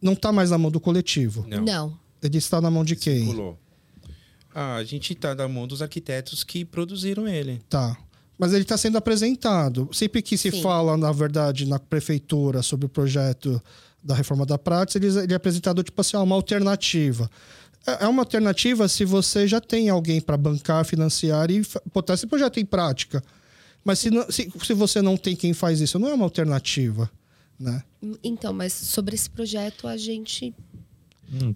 não 0.00 0.14
está 0.14 0.32
mais 0.32 0.50
na 0.50 0.56
mão 0.56 0.70
do 0.70 0.80
coletivo. 0.80 1.44
Não. 1.46 1.62
Não. 1.62 1.98
Ele 2.22 2.38
está 2.38 2.58
na 2.58 2.70
mão 2.70 2.82
de 2.82 2.96
quem? 2.96 3.26
Pulou. 3.26 3.58
Ah, 4.54 4.76
a 4.76 4.84
gente 4.84 5.14
tá 5.14 5.34
na 5.34 5.48
mão 5.48 5.66
dos 5.66 5.82
arquitetos 5.82 6.44
que 6.44 6.64
produziram 6.64 7.26
ele. 7.26 7.60
Tá. 7.68 7.96
Mas 8.38 8.52
ele 8.52 8.62
está 8.62 8.76
sendo 8.76 8.96
apresentado. 8.96 9.88
Sempre 9.92 10.22
que 10.22 10.36
se 10.38 10.50
Sim. 10.50 10.62
fala, 10.62 10.96
na 10.96 11.10
verdade, 11.12 11.66
na 11.66 11.78
prefeitura 11.78 12.62
sobre 12.62 12.86
o 12.86 12.88
projeto 12.88 13.60
da 14.02 14.14
reforma 14.14 14.46
da 14.46 14.56
prática, 14.58 15.04
ele, 15.04 15.18
ele 15.18 15.32
é 15.32 15.36
apresentado 15.36 15.82
tipo 15.82 16.00
assim, 16.00 16.16
uma 16.16 16.34
alternativa. 16.36 17.28
É 17.86 18.04
é 18.04 18.08
uma 18.08 18.22
alternativa 18.22 18.88
se 18.88 19.04
você 19.04 19.46
já 19.46 19.60
tem 19.60 19.88
alguém 19.88 20.20
para 20.20 20.36
bancar, 20.36 20.84
financiar 20.84 21.50
e 21.50 21.62
botar 21.92 22.14
esse 22.14 22.26
projeto 22.26 22.58
em 22.60 22.64
prática. 22.64 23.22
Mas 23.84 23.98
se, 23.98 24.10
não- 24.10 24.30
se, 24.30 24.50
se 24.62 24.72
você 24.72 25.02
não 25.02 25.16
tem 25.16 25.36
quem 25.36 25.52
faz 25.52 25.80
isso, 25.80 25.98
não 25.98 26.08
é 26.08 26.14
uma 26.14 26.24
alternativa. 26.24 27.10
Né? 27.58 27.82
Então, 28.22 28.52
mas 28.52 28.72
sobre 28.72 29.14
esse 29.14 29.28
projeto 29.30 29.86
a 29.86 29.96
gente. 29.96 30.54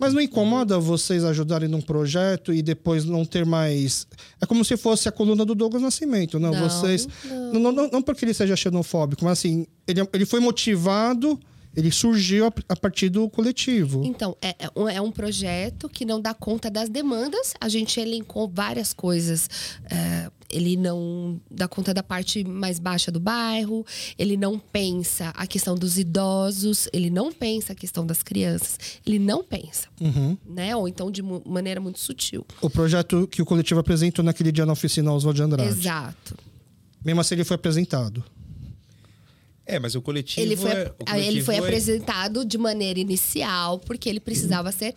Mas 0.01 0.13
não 0.15 0.21
incomoda 0.21 0.79
vocês 0.79 1.25
ajudarem 1.25 1.69
num 1.69 1.81
projeto 1.81 2.53
e 2.53 2.63
depois 2.63 3.05
não 3.05 3.25
ter 3.25 3.45
mais. 3.47 4.07
É 4.41 4.47
como 4.47 4.65
se 4.65 4.77
fosse 4.77 5.09
a 5.09 5.13
coluna 5.13 5.45
do 5.45 5.55
Douglas 5.55 5.83
Nascimento, 5.83 6.39
não? 6.39 6.51
Não, 6.53 6.69
vocês. 6.69 7.07
não. 7.25 7.53
Não, 7.61 7.73
não, 7.73 7.89
não 7.91 8.03
porque 8.03 8.25
ele 8.25 8.35
seja 8.35 8.55
xenofóbico, 8.57 9.25
mas 9.25 9.39
assim, 9.39 9.67
ele, 9.87 10.01
ele 10.13 10.27
foi 10.27 10.41
motivado, 10.41 11.39
ele 11.77 11.91
surgiu 11.93 12.47
a, 12.69 12.77
partir 12.77 13.09
do 13.09 13.29
coletivo. 13.29 14.03
Então, 14.05 14.37
é, 14.43 14.55
é 14.59 14.71
um- 14.75 14.89
é 14.89 15.01
um 15.01 15.11
projeto 15.13 15.89
que 15.89 16.05
não 16.05 16.21
dá 16.21 16.35
conta 16.35 16.71
das 16.71 16.89
demandas. 16.89 17.55
A 17.61 17.69
gente 17.69 18.01
elencou 18.01 18.51
várias 18.53 18.93
coisas. 18.93 19.49
É, 19.91 20.31
ele 20.51 20.77
não 20.77 21.41
dá 21.51 21.69
conta 21.69 21.93
da 21.93 22.03
parte 22.03 22.43
mais 22.45 22.79
baixa 22.79 23.11
do 23.13 23.21
bairro, 23.21 23.85
ele 24.19 24.37
não 24.37 24.59
pensa 24.59 25.29
a 25.37 25.47
questão 25.47 25.75
dos 25.75 25.99
idosos, 25.99 26.89
ele 26.93 27.11
não 27.11 27.33
pensa 27.33 27.73
a 27.73 27.77
questão 27.77 28.07
das 28.07 28.23
crianças, 28.23 28.79
ele 29.07 29.19
não 29.19 29.45
pensa, 29.45 29.89
Uhum. 30.01 30.37
né? 30.47 30.75
Ou 30.75 30.89
então 30.89 31.11
de 31.11 31.23
maneira 31.23 31.81
muito 31.81 31.99
sutil. 31.99 32.47
O 32.61 32.71
projeto 32.71 33.27
que 33.29 33.43
o 33.43 33.47
coletivo 33.47 33.81
apresentou 33.81 34.25
naquele 34.25 34.51
dia 34.51 34.65
na 34.65 34.73
oficina 34.73 35.13
Oswald 35.13 35.37
de 35.37 35.43
Andrade. 35.43 35.69
Exato. 35.71 36.37
Mesmo 37.05 37.21
assim, 37.21 37.35
ele 37.35 37.45
foi 37.45 37.55
apresentado. 37.57 38.25
É, 39.71 39.79
mas 39.79 39.95
o 39.95 40.01
coletivo. 40.01 40.41
Ele 40.41 40.57
foi, 40.57 40.71
é, 40.71 40.93
o 40.99 41.05
aí 41.07 41.21
ele 41.21 41.27
coletivo 41.27 41.45
foi 41.47 41.55
é- 41.57 41.59
apresentado 41.59 42.45
de 42.45 42.57
maneira 42.57 42.99
inicial, 42.99 43.79
porque 43.79 44.09
ele 44.09 44.19
precisava 44.19 44.73
ser, 44.73 44.95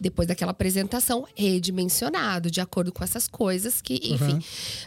depois 0.00 0.28
daquela 0.28 0.52
apresentação, 0.52 1.26
redimensionado, 1.34 2.50
de 2.50 2.60
acordo 2.60 2.92
com 2.92 3.02
essas 3.02 3.26
coisas 3.26 3.80
que, 3.82 3.94
enfim. 3.94 4.34
Uhum. 4.34 4.40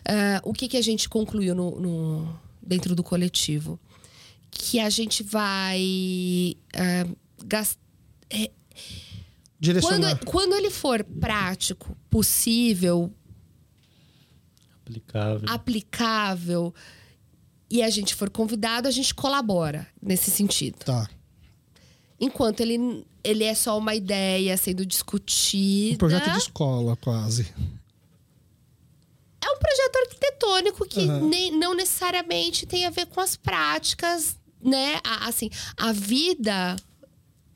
ah, 0.06 0.42
o 0.44 0.54
que, 0.54 0.68
que 0.68 0.78
a 0.78 0.82
gente 0.82 1.10
concluiu 1.10 1.54
no, 1.54 1.80
no- 1.80 2.40
dentro 2.62 2.96
do 2.96 3.04
coletivo? 3.04 3.80
Que 4.50 4.80
a 4.80 4.90
gente 4.90 5.24
vai 5.24 6.56
gastar. 7.46 7.80
Quando, 8.30 8.52
Direcionar. 9.60 10.26
quando 10.26 10.54
ele 10.56 10.70
for 10.72 11.04
prático, 11.04 11.96
possível, 12.10 13.14
Aplicável. 14.86 15.50
aplicável, 15.50 16.74
e 17.70 17.82
a 17.84 17.90
gente 17.90 18.16
for 18.16 18.30
convidado, 18.30 18.88
a 18.88 18.92
gente 18.92 19.14
colabora 19.14 19.88
nesse 20.02 20.32
sentido. 20.32 20.78
Tá. 20.80 21.08
Enquanto 22.20 22.60
ele, 22.62 23.06
ele 23.24 23.44
é 23.44 23.54
só 23.56 23.78
uma 23.78 23.94
ideia 23.96 24.56
sendo 24.58 24.86
discutida. 24.86 25.96
Um 25.96 25.98
projeto 25.98 26.32
de 26.32 26.38
escola, 26.38 26.96
quase. 26.96 27.52
É 29.44 29.50
um 29.50 29.58
projeto 29.58 29.96
arquitetônico 30.06 30.86
que 30.88 31.00
Aham. 31.02 31.28
nem, 31.28 31.52
não 31.52 31.74
necessariamente 31.74 32.66
tem 32.66 32.86
a 32.86 32.90
ver 32.90 33.08
com 33.08 33.20
as 33.20 33.36
práticas, 33.36 34.36
né? 34.62 35.00
A- 35.04 35.28
Assim, 35.28 35.50
a 35.78 35.92
vida 35.92 36.76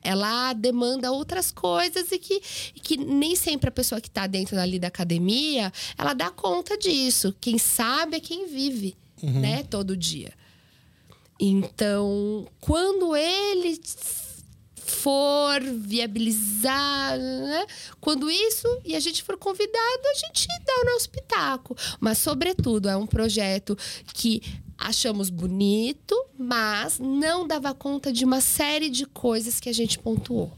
ela 0.02 0.54
demanda 0.54 1.12
outras 1.12 1.50
coisas 1.52 2.12
e 2.12 2.20
que, 2.20 2.40
que 2.82 2.96
nem 2.98 3.36
sempre 3.36 3.70
a 3.70 3.72
pessoa 3.72 4.00
que 4.00 4.08
está 4.08 4.28
dentro 4.28 4.60
ali 4.60 4.78
da 4.78 4.88
academia 4.88 5.74
ela 5.98 6.14
dá 6.14 6.30
conta 6.30 6.78
disso. 6.78 7.36
Quem 7.42 7.58
sabe 7.58 8.18
é 8.18 8.20
quem 8.20 8.48
vive, 8.48 8.96
né? 9.24 9.64
Todo 9.64 9.98
dia. 9.98 10.32
Então, 11.40 12.48
quando 12.62 13.16
ele 13.16 13.80
for 14.86 15.62
viabilizar, 15.62 17.18
né? 17.18 17.66
quando 18.00 18.30
isso 18.30 18.68
e 18.86 18.96
a 18.96 19.00
gente 19.00 19.24
for 19.24 19.38
convidado, 19.38 20.02
a 20.12 20.14
gente 20.14 20.48
dá 20.48 20.82
o 20.82 20.94
nosso 20.94 21.10
pitaco. 21.10 21.76
Mas, 22.00 22.18
sobretudo, 22.18 22.88
é 22.88 22.96
um 22.96 23.08
projeto 23.08 23.78
que 24.14 24.42
achamos 24.78 25.30
bonito, 25.30 26.16
mas 26.38 27.00
não 27.00 27.48
dava 27.48 27.74
conta 27.74 28.12
de 28.12 28.26
uma 28.26 28.42
série 28.42 28.90
de 28.90 29.06
coisas 29.06 29.60
que 29.60 29.70
a 29.70 29.74
gente 29.74 29.98
pontuou. 29.98 30.52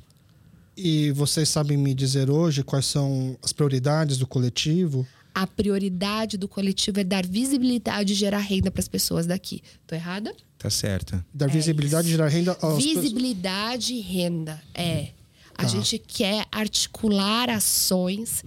E 0.76 1.12
vocês 1.12 1.49
sabem 1.49 1.78
me 1.78 1.94
dizer 1.94 2.30
hoje 2.30 2.64
quais 2.64 2.86
são 2.86 3.38
as 3.41 3.52
prioridades 3.52 4.18
do 4.18 4.28
coletivo? 4.28 5.08
A 5.34 5.48
prioridade 5.48 6.38
do 6.38 6.48
coletivo 6.48 6.99
é 6.99 7.04
dar 7.04 7.26
visibilidade 7.26 8.14
e 8.14 8.16
gerar 8.16 8.40
renda 8.40 8.70
para 8.70 8.82
as 8.82 8.88
pessoas 8.88 9.26
daqui. 9.26 9.62
Tô 9.86 9.95
errada? 9.95 10.36
Tá 10.57 10.69
certo. 10.69 11.23
Dar 11.34 11.47
visibilidade 11.47 12.07
e 12.07 12.11
gerar 12.11 12.27
renda 12.27 12.55
pessoas. 12.55 12.84
Visibilidade 12.84 13.93
e 13.93 13.99
renda. 14.01 14.61
É. 14.73 15.09
A 15.57 15.63
Tá. 15.63 15.67
gente 15.69 15.97
quer 15.99 16.45
articular 16.51 17.49
ações 17.49 18.43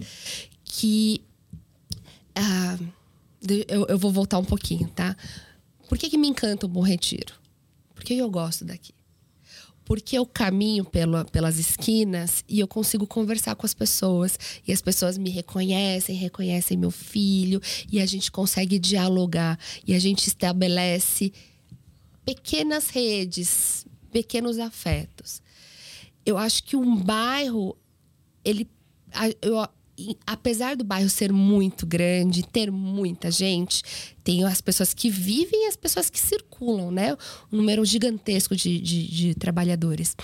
que. 0.63 1.21
ah, 2.35 2.77
eu, 3.67 3.85
eu 3.87 3.97
vou 3.97 4.11
voltar 4.11 4.37
um 4.37 4.45
pouquinho, 4.45 4.87
tá? 4.89 5.15
Por 5.89 5.97
que, 5.97 6.09
que 6.09 6.17
me 6.17 6.27
encanta 6.27 6.65
o 6.65 6.69
Bom 6.69 6.81
Retiro? 6.81 7.33
Por 7.95 8.03
que 8.03 8.13
eu 8.13 8.29
gosto 8.29 8.63
daqui? 8.63 8.93
Porque 9.83 10.17
eu 10.17 10.25
caminho 10.25 10.85
pela, 10.85 11.25
pelas 11.25 11.57
esquinas 11.59 12.45
e 12.47 12.59
eu 12.59 12.67
consigo 12.67 13.05
conversar 13.05 13.55
com 13.55 13.65
as 13.65 13.73
pessoas. 13.73 14.37
E 14.65 14.71
as 14.71 14.81
pessoas 14.81 15.17
me 15.17 15.29
reconhecem, 15.29 16.15
reconhecem 16.15 16.77
meu 16.77 16.91
filho. 16.91 17.59
E 17.91 17.99
a 17.99 18.05
gente 18.05 18.31
consegue 18.31 18.79
dialogar. 18.79 19.59
E 19.85 19.93
a 19.93 19.99
gente 19.99 20.27
estabelece 20.27 21.33
pequenas 22.25 22.89
redes, 22.89 23.85
pequenos 24.11 24.59
afetos. 24.59 25.41
Eu 26.25 26.37
acho 26.37 26.63
que 26.63 26.75
um 26.75 26.95
bairro, 26.95 27.75
ele, 28.43 28.69
eu- 29.41 29.67
apesar 30.25 30.75
do 30.75 30.83
bairro 30.83 31.09
ser 31.09 31.31
muito 31.31 31.85
grande, 31.85 32.43
ter 32.43 32.71
muita 32.71 33.29
gente, 33.29 33.83
tem 34.23 34.43
as 34.43 34.61
pessoas 34.61 34.93
que 34.93 35.09
vivem 35.09 35.65
e 35.65 35.67
as 35.67 35.75
pessoas 35.75 36.09
que 36.09 36.19
circulam, 36.19 36.91
né? 36.91 37.13
Um 37.51 37.57
número 37.57 37.83
gigantesco 37.85 38.55
de, 38.55 38.79
de, 38.79 39.07
de 39.07 39.35
trabalhadores. 39.35 40.15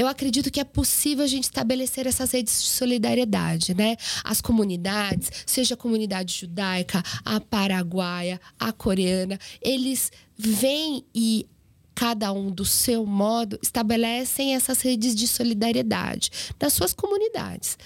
Eu 0.00 0.08
acredito 0.08 0.50
que 0.50 0.58
é 0.58 0.64
possível 0.64 1.22
a 1.22 1.26
gente 1.26 1.44
estabelecer 1.44 2.06
essas 2.06 2.30
redes 2.30 2.62
de 2.62 2.68
solidariedade, 2.70 3.74
né? 3.74 3.98
As 4.24 4.40
comunidades, 4.40 5.30
seja 5.44 5.74
a 5.74 5.76
comunidade 5.76 6.32
judaica, 6.40 7.02
a 7.22 7.38
paraguaia, 7.38 8.40
a 8.58 8.72
coreana, 8.72 9.38
eles 9.60 10.10
vêm 10.38 11.04
e 11.14 11.46
cada 11.94 12.32
um 12.32 12.50
do 12.50 12.64
seu 12.64 13.04
modo 13.04 13.58
estabelecem 13.62 14.54
essas 14.54 14.80
redes 14.80 15.14
de 15.14 15.28
solidariedade 15.28 16.30
nas 16.58 16.72
suas 16.72 16.94
comunidades. 16.94 17.76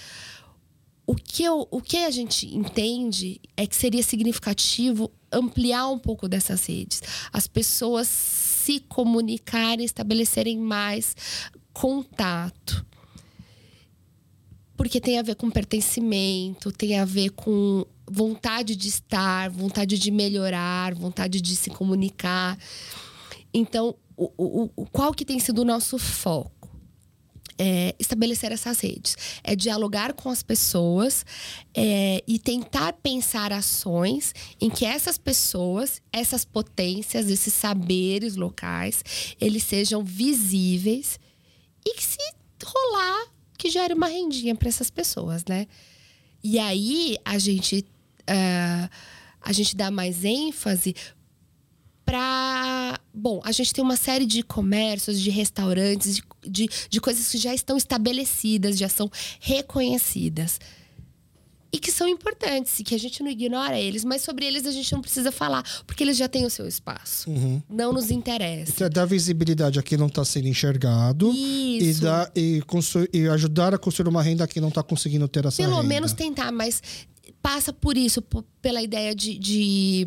O 1.05 1.17
que, 1.17 1.43
eu, 1.43 1.67
o 1.69 1.81
que 1.81 1.97
a 1.97 2.13
gente 2.13 2.47
entende 2.47 3.41
é 3.57 3.67
que 3.67 3.75
seria 3.75 4.05
significativo 4.05 5.11
ampliar 5.33 5.89
um 5.89 5.99
pouco 5.99 6.29
dessas 6.29 6.65
redes. 6.65 7.03
As 7.33 7.49
pessoas 7.49 8.07
se 8.07 8.79
comunicarem, 8.79 9.85
estabelecerem 9.85 10.59
mais 10.59 11.17
contato. 11.75 12.87
Porque 14.77 15.01
tem 15.01 15.19
a 15.19 15.23
ver 15.23 15.35
com 15.35 15.51
pertencimento, 15.51 16.73
tem 16.73 16.99
a 16.99 17.05
ver 17.05 17.31
com 17.31 17.85
vontade 18.11 18.75
de 18.75 18.89
estar, 18.89 19.51
vontade 19.51 19.99
de 19.99 20.11
melhorar, 20.11 20.95
vontade 20.95 21.41
de 21.41 21.55
se 21.55 21.71
comunicar. 21.71 22.59
Então, 23.53 23.95
o, 24.17 24.31
o, 24.37 24.71
o- 24.77 24.87
qual 24.87 25.13
que 25.13 25.25
tem 25.25 25.39
sido 25.39 25.61
o 25.63 25.65
nosso 25.65 25.99
foco? 25.99 26.53
é, 27.57 27.95
estabelecer 28.01 28.51
essas 28.51 28.81
redes. 28.81 29.17
É 29.45 29.55
dialogar 29.55 30.13
com 30.13 30.29
as 30.29 30.43
pessoas 30.43 31.25
é, 31.73 32.23
e 32.27 32.37
tentar 32.39 32.95
pensar 32.95 33.53
ações 33.53 34.35
em 34.61 34.69
que 34.69 34.85
essas 34.85 35.17
pessoas, 35.17 36.03
essas 36.13 36.45
potências, 36.45 37.29
esses 37.31 37.55
saberes 37.55 38.35
locais, 38.35 39.05
eles 39.41 39.63
sejam 39.63 40.03
visíveis 40.03 41.21
e 41.87 41.95
que 41.95 42.03
se 42.03 42.19
rolar, 42.65 43.27
que 43.59 43.71
gere 43.71 43.95
uma 43.95 44.07
rendinha 44.07 44.55
para 44.55 44.69
essas 44.69 44.91
pessoas, 44.91 45.45
né? 45.45 45.67
E 46.43 46.59
aí 46.59 47.17
a 47.25 47.39
gente, 47.39 47.85
ah, 48.27 48.91
a 49.41 49.53
gente 49.53 49.77
dá 49.77 49.91
mais 49.91 50.25
ênfase 50.25 50.95
para. 52.05 53.01
Bom, 53.13 53.41
a 53.45 53.53
gente 53.53 53.73
tem 53.73 53.83
uma 53.83 53.97
série 53.97 54.27
de 54.27 54.43
comércios, 54.43 55.21
de 55.21 55.31
restaurantes, 55.31 56.17
de, 56.17 56.23
de, 56.43 56.69
de 56.91 57.01
coisas 57.01 57.31
que 57.31 57.39
já 57.39 57.55
estão 57.55 57.77
estabelecidas, 57.77 58.77
já 58.77 58.89
são 58.89 59.11
reconhecidas. 59.41 60.61
E 61.75 61.79
que 61.79 61.91
são 61.91 62.07
importantes, 62.09 62.79
e 62.79 62.85
que 62.85 62.95
a 62.95 62.99
gente 62.99 63.23
não 63.23 63.31
ignora 63.31 63.79
eles, 63.79 64.05
mas 64.05 64.23
sobre 64.23 64.45
eles 64.47 64.65
a 64.67 64.71
gente 64.71 64.93
não 64.93 65.01
precisa 65.01 65.33
falar, 65.33 65.63
porque 65.87 66.05
eles 66.05 66.17
já 66.17 66.29
têm 66.29 66.47
o 66.47 66.51
seu 66.51 66.69
espaço. 66.69 67.29
Não 67.69 67.93
nos 67.93 68.11
interessa. 68.11 68.73
Então, 68.75 68.89
dar 68.91 69.05
visibilidade 69.07 69.79
a 69.79 69.83
quem 69.83 69.99
não 69.99 70.07
está 70.07 70.25
sendo 70.25 70.47
enxergado 70.47 71.33
e, 71.35 71.79
Isso. 71.91 72.03
dar, 72.03 72.31
e, 72.37 72.63
e 73.13 73.29
ajudar 73.29 73.75
a 73.75 73.79
construir 73.79 74.09
uma 74.09 74.23
renda 74.23 74.45
a 74.45 74.47
quem 74.47 74.61
não 74.61 74.69
está 74.69 74.83
conseguindo 74.83 75.27
ter 75.27 75.45
essa 75.47 75.57
Pelo 75.63 75.77
renda. 75.77 75.89
menos 75.89 76.13
tentar, 76.13 76.53
mas 76.53 76.81
passa 77.43 77.73
por 77.73 77.97
isso, 77.97 78.23
pela 78.63 78.81
ideia 78.83 79.15
de, 79.15 79.37
de, 79.39 80.05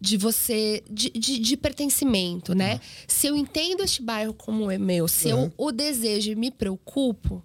de 0.00 0.16
você. 0.16 0.82
de, 0.90 1.10
de, 1.10 1.38
de 1.38 1.56
pertencimento, 1.56 2.54
né? 2.54 2.80
Se 3.06 3.26
eu 3.26 3.36
entendo 3.36 3.82
este 3.82 4.02
bairro 4.02 4.34
como 4.34 4.70
é 4.70 4.78
meu, 4.78 5.08
se 5.08 5.28
eu 5.28 5.38
Uhum. 5.38 5.52
o 5.56 5.72
desejo 5.72 6.30
e 6.32 6.34
me 6.36 6.50
preocupo, 6.50 7.42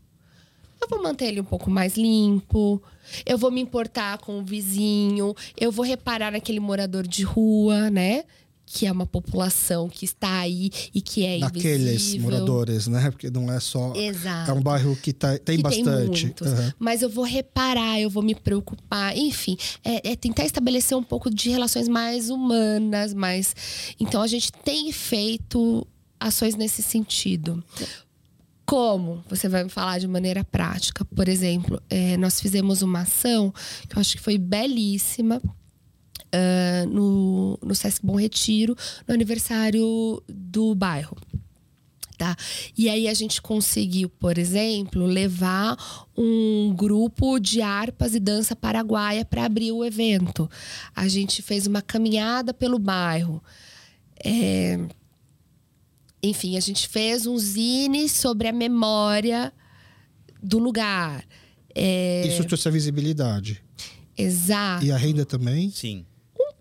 eu 0.84 0.88
vou 0.90 1.02
manter 1.02 1.26
ele 1.26 1.42
um 1.42 1.46
pouco 1.46 1.70
mais 1.70 1.96
limpo, 1.96 2.82
eu 3.26 3.38
vou 3.38 3.52
me 3.52 3.62
importar 3.62 4.18
com 4.20 4.40
o 4.40 4.44
vizinho, 4.44 5.34
eu 5.60 5.72
vou 5.72 5.86
reparar 5.86 6.32
naquele 6.32 6.60
morador 6.60 7.08
de 7.08 7.24
rua, 7.24 7.90
né? 7.90 8.24
Que 8.66 8.86
é 8.88 8.92
uma 8.92 9.06
população 9.06 9.90
que 9.90 10.06
está 10.06 10.40
aí 10.40 10.72
e 10.96 11.02
que 11.02 11.26
é 11.26 11.38
Naqueles 11.38 11.88
invisível. 11.90 12.32
moradores, 12.32 12.88
né? 12.88 13.12
Porque 13.12 13.30
não 13.30 13.52
é 13.52 13.60
só. 13.60 13.94
Exato. 13.94 14.50
É 14.50 14.54
um 14.54 14.62
bairro 14.62 14.96
que 14.96 15.12
tá, 15.14 15.38
tem 15.38 15.58
que 15.58 15.64
bastante. 15.64 16.30
Tem. 16.30 16.48
Aham. 16.48 16.74
Mas 16.80 17.02
eu 17.02 17.10
vou 17.10 17.26
reparar, 17.26 18.00
eu 18.00 18.10
vou 18.10 18.24
me 18.24 18.34
preocupar. 18.34 19.16
Enfim, 19.18 19.58
é, 19.84 20.12
é 20.12 20.16
tentar 20.16 20.46
estabelecer 20.46 20.98
um 20.98 21.04
pouco 21.04 21.30
de 21.30 21.50
relações 21.50 21.88
mais 21.88 22.30
humanas, 22.30 23.14
mais. 23.14 23.54
Então 24.00 24.22
a 24.22 24.28
gente 24.28 24.52
tem 24.52 24.92
feito 24.92 25.86
ações 26.20 26.56
nesse 26.56 26.82
sentido. 26.82 27.62
Como? 28.66 29.24
Você 29.30 29.50
vai 29.50 29.64
me 29.64 29.70
falar 29.70 30.00
de 30.00 30.08
maneira 30.08 30.44
prática. 30.44 31.04
Por 31.06 31.28
exemplo, 31.28 31.82
é, 31.90 32.18
nós 32.18 32.40
fizemos 32.40 32.82
uma 32.82 33.02
ação 33.02 33.54
que 33.88 33.96
eu 33.96 34.00
acho 34.00 34.16
que 34.16 34.22
foi 34.22 34.38
belíssima. 34.38 35.42
ah, 36.32 36.86
no, 36.88 37.60
no 37.62 37.76
Sesc 37.76 38.06
Bom 38.06 38.16
Retiro, 38.16 38.76
no 39.08 39.14
aniversário 39.14 40.22
do 40.28 40.74
bairro 40.74 41.18
tá? 42.24 42.36
E 42.78 42.90
aí 42.90 43.08
a 43.08 43.14
gente 43.14 43.42
conseguiu, 43.42 44.08
por 44.08 44.38
exemplo, 44.38 45.06
levar 45.06 45.76
um 46.18 46.74
grupo 46.74 47.40
de 47.40 47.62
harpas 47.62 48.16
e 48.16 48.20
dança 48.20 48.56
paraguaia 48.56 49.26
para 49.26 49.44
abrir 49.44 49.72
o 49.72 49.84
evento. 49.84 50.50
A 50.96 51.08
gente 51.08 51.42
fez 51.42 51.68
uma 51.68 51.82
caminhada 51.82 52.54
pelo 52.54 52.80
bairro. 52.80 53.44
É, 54.24 54.80
Enfim, 56.24 56.56
a 56.56 56.60
gente 56.62 56.88
fez 56.88 57.28
um 57.28 57.38
zine 57.38 58.08
sobre 58.08 58.48
a 58.48 58.54
memória 58.54 59.52
do 60.42 60.58
lugar. 60.58 61.26
É, 61.76 62.26
Isso 62.28 62.44
trouxe 62.46 62.68
a 62.68 62.72
visibilidade. 62.72 63.62
Exato. 64.18 64.86
E 64.86 64.92
a 64.92 64.98
renda 64.98 65.26
também? 65.26 65.70
Sim. 65.70 66.06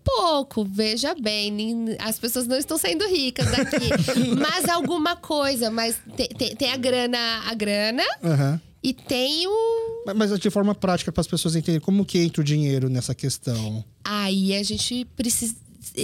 pouco, 0.03 0.65
veja 0.65 1.15
bem. 1.15 1.95
As 1.99 2.19
pessoas 2.19 2.45
não 2.45 2.57
estão 2.57 2.77
saindo 2.77 3.07
ricas 3.07 3.49
daqui. 3.49 3.89
mas 4.37 4.67
alguma 4.67 5.15
coisa, 5.15 5.71
mas 5.71 5.97
tem, 6.17 6.27
tem- 6.27 6.55
tem 6.55 6.71
a 6.71 6.77
grana, 6.77 7.17
a 7.47 7.53
grana 7.55 8.03
Aham. 8.23 8.61
e 8.83 8.93
tem 8.93 9.47
o. 9.47 10.03
Mas- 10.05 10.15
Mas 10.29 10.39
de 10.39 10.49
forma 10.49 10.75
prática, 10.75 11.11
para 11.11 11.21
as 11.21 11.27
pessoas 11.27 11.55
entenderem 11.55 11.79
como 11.79 12.03
que 12.05 12.19
entra 12.19 12.41
o 12.41 12.43
dinheiro 12.43 12.89
nessa 12.89 13.15
questão. 13.15 13.83
Aí 14.03 14.53
a 14.53 14.61
gente 14.61 15.05
precisa. 15.15 15.55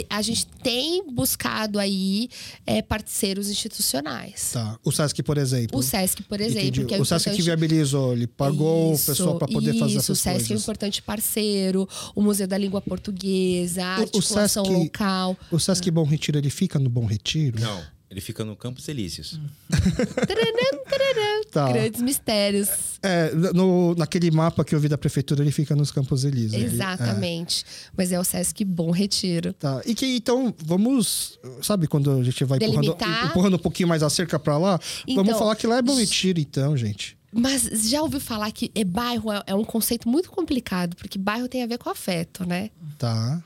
A 0.09 0.21
gente 0.21 0.45
tem 0.63 1.03
buscado 1.11 1.79
aí 1.79 2.29
é, 2.65 2.81
parceiros 2.81 3.49
institucionais. 3.49 4.51
Tá. 4.53 4.79
O 4.83 4.91
Sesc, 4.91 5.23
por 5.23 5.37
exemplo. 5.37 5.79
O 5.79 5.81
Sesc, 5.83 6.21
por 6.23 6.39
exemplo, 6.39 6.93
é 6.93 6.99
o 7.01 7.05
Sesc 7.05 7.31
que 7.35 7.41
viabilizou, 7.41 8.13
ele 8.13 8.27
pagou 8.27 8.93
Isso, 8.93 9.03
o 9.03 9.15
pessoal 9.15 9.37
para 9.37 9.47
poder 9.47 9.73
fazer 9.73 9.85
isso, 9.97 9.97
essas 9.97 10.09
o 10.09 10.15
Sesc 10.15 10.29
é 10.29 10.31
um 10.35 10.47
coisas. 10.47 10.61
importante 10.63 11.01
parceiro, 11.01 11.87
o 12.15 12.21
Museu 12.21 12.47
da 12.47 12.57
Língua 12.57 12.81
Portuguesa, 12.81 13.83
a 13.83 13.95
O- 13.95 13.99
o 13.99 14.01
articulação 14.03 14.65
Sesc- 14.65 14.77
local. 14.83 15.37
O 15.51 15.59
Sesc 15.59 15.91
Bom 15.91 16.03
Retiro, 16.03 16.37
ele 16.37 16.49
fica 16.49 16.77
no 16.77 16.89
Bom 16.89 17.05
Retiro? 17.05 17.59
Não, 17.59 17.81
ele 18.09 18.21
fica 18.21 18.43
no 18.43 18.55
Campos 18.55 18.87
Elíseos. 18.87 19.39
Tararam, 19.69 21.43
Tá. 21.51 21.71
Grandes 21.71 22.01
mistérios. 22.01 22.69
É, 23.01 23.31
no, 23.53 23.95
naquele 23.95 24.29
mapa 24.29 24.63
que 24.63 24.75
eu 24.75 24.79
vi 24.79 24.87
da 24.87 24.97
prefeitura, 24.97 25.41
ele 25.41 25.51
fica 25.51 25.75
nos 25.75 25.91
Campos 25.91 26.23
Elíseos. 26.23 26.53
ele- 26.53 26.65
Exatamente. 26.65 27.65
Mas 27.97 28.11
é 28.11 28.19
o 28.19 28.23
Sesc 28.23 28.63
Bom 28.63 28.91
Retiro. 28.91 29.51
Tá. 29.53 29.81
E 29.85 29.95
que 29.95 30.05
então, 30.15 30.53
vamos. 30.63 31.39
Sabe 31.63 31.87
quando 31.87 32.11
a 32.11 32.23
gente 32.23 32.43
vai 32.43 32.59
empurrando, 32.61 32.95
empurrando 33.29 33.55
um 33.55 33.59
pouquinho 33.59 33.89
mais 33.89 34.03
a 34.03 34.09
cerca 34.09 34.37
pra 34.37 34.57
lá? 34.57 34.79
Então, 35.07 35.23
vamos 35.23 35.39
falar 35.39 35.55
que 35.55 35.65
lá 35.65 35.77
é 35.77 35.81
bom 35.81 35.95
retiro, 35.95 36.39
então, 36.39 36.75
gente. 36.77 37.17
Mas 37.31 37.63
já 37.89 38.01
ouviu 38.01 38.19
falar 38.19 38.51
que 38.51 38.71
é 38.73 38.83
bairro 38.83 39.31
é, 39.31 39.43
é 39.47 39.55
um 39.55 39.63
conceito 39.63 40.09
muito 40.09 40.31
complicado, 40.31 40.95
porque 40.95 41.17
bairro 41.17 41.47
tem 41.47 41.61
a 41.63 41.67
ver 41.67 41.77
com 41.77 41.89
afeto, 41.89 42.43
né? 42.45 42.69
Tá. 42.97 43.43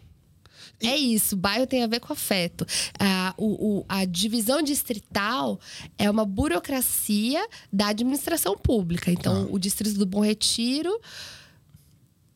É 0.82 0.98
isso, 0.98 1.36
bairro 1.38 1.66
tem 1.66 1.84
a 1.84 1.88
ver 1.88 2.00
com 2.02 2.12
afeto. 2.12 2.66
Ah, 3.00 3.34
o, 3.38 3.80
o- 3.80 3.86
a 3.88 4.04
divisão 4.06 4.62
distrital 4.62 5.60
é 5.98 6.10
uma 6.10 6.26
burocracia 6.26 7.46
da 7.72 7.88
administração 7.88 8.58
pública. 8.58 9.10
Então, 9.12 9.48
o 9.52 9.58
distrito 9.58 9.98
do 9.98 10.06
Bom 10.06 10.20
Retiro, 10.22 11.00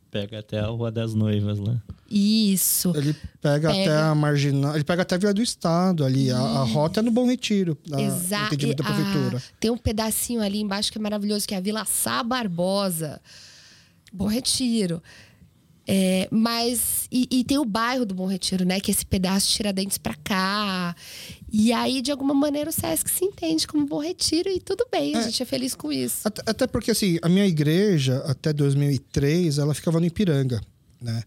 Pega 0.10 0.40
até 0.40 0.60
a 0.60 0.68
Rua 0.68 0.90
das 0.90 1.14
Noivas 1.14 1.60
lá. 1.60 1.76
isso. 2.10 2.94
Ele 2.96 3.14
pega, 3.42 3.70
Pega. 3.70 3.70
até 3.70 3.98
a 4.02 4.16
marginal. 4.16 4.74
Ele 4.74 4.84
pega 4.86 5.02
até 5.02 5.16
a 5.16 5.18
Via 5.18 5.34
do 5.34 5.42
Estado 5.42 6.06
ali. 6.06 6.32
A, 6.32 6.38
a 6.40 6.64
rota 6.64 7.02
é 7.02 7.04
no 7.04 7.12
Bom 7.12 7.28
Retiro. 7.28 7.78
Exato. 7.86 8.56
da 8.56 8.84
prefeitura. 8.86 9.44
tem 9.60 9.70
um 9.70 9.78
pedacinho 9.78 10.42
ali 10.42 10.62
embaixo 10.62 10.92
que 10.94 10.98
é 10.98 11.02
maravilhoso, 11.02 11.46
que 11.46 11.54
é 11.54 11.58
a 11.58 11.62
Vila 11.62 11.84
Sá 11.84 12.24
Barbosa. 12.24 13.20
Bom 14.14 14.28
Retiro. 14.28 15.04
É, 15.88 16.28
mas. 16.30 17.08
E, 17.10 17.28
e 17.32 17.44
tem 17.46 17.58
o 17.58 17.64
bairro 17.64 18.06
do 18.06 18.14
Bom 18.14 18.26
Retiro, 18.26 18.66
né? 18.66 18.80
Que 18.82 18.92
é 18.92 18.94
esse 18.94 19.06
pedaço 19.06 19.48
de 19.48 19.54
Tiradentes 19.54 19.98
pra 19.98 20.14
cá. 20.16 20.94
E 21.50 21.72
aí, 21.72 22.02
de 22.02 22.12
alguma 22.12 22.34
maneira, 22.34 22.70
o 22.70 22.74
Sesc 22.74 23.10
se 23.10 23.24
entende 23.24 23.66
como 23.66 23.86
Bom 23.86 24.02
Retiro 24.02 24.50
e 24.50 24.60
tudo 24.60 24.86
bem, 24.92 25.16
a 25.16 25.22
gente 25.22 25.42
é 25.42 25.46
feliz 25.46 25.74
com 25.74 25.92
isso. 25.92 26.28
Até, 26.28 26.42
até 26.46 26.68
porque, 26.68 26.92
assim, 26.92 27.18
a 27.22 27.30
minha 27.30 27.46
igreja, 27.46 28.18
até 28.26 28.52
2003, 28.52 29.58
ela 29.58 29.74
ficava 29.74 30.00
no 30.00 30.06
Ipiranga, 30.06 30.60
né? 31.02 31.24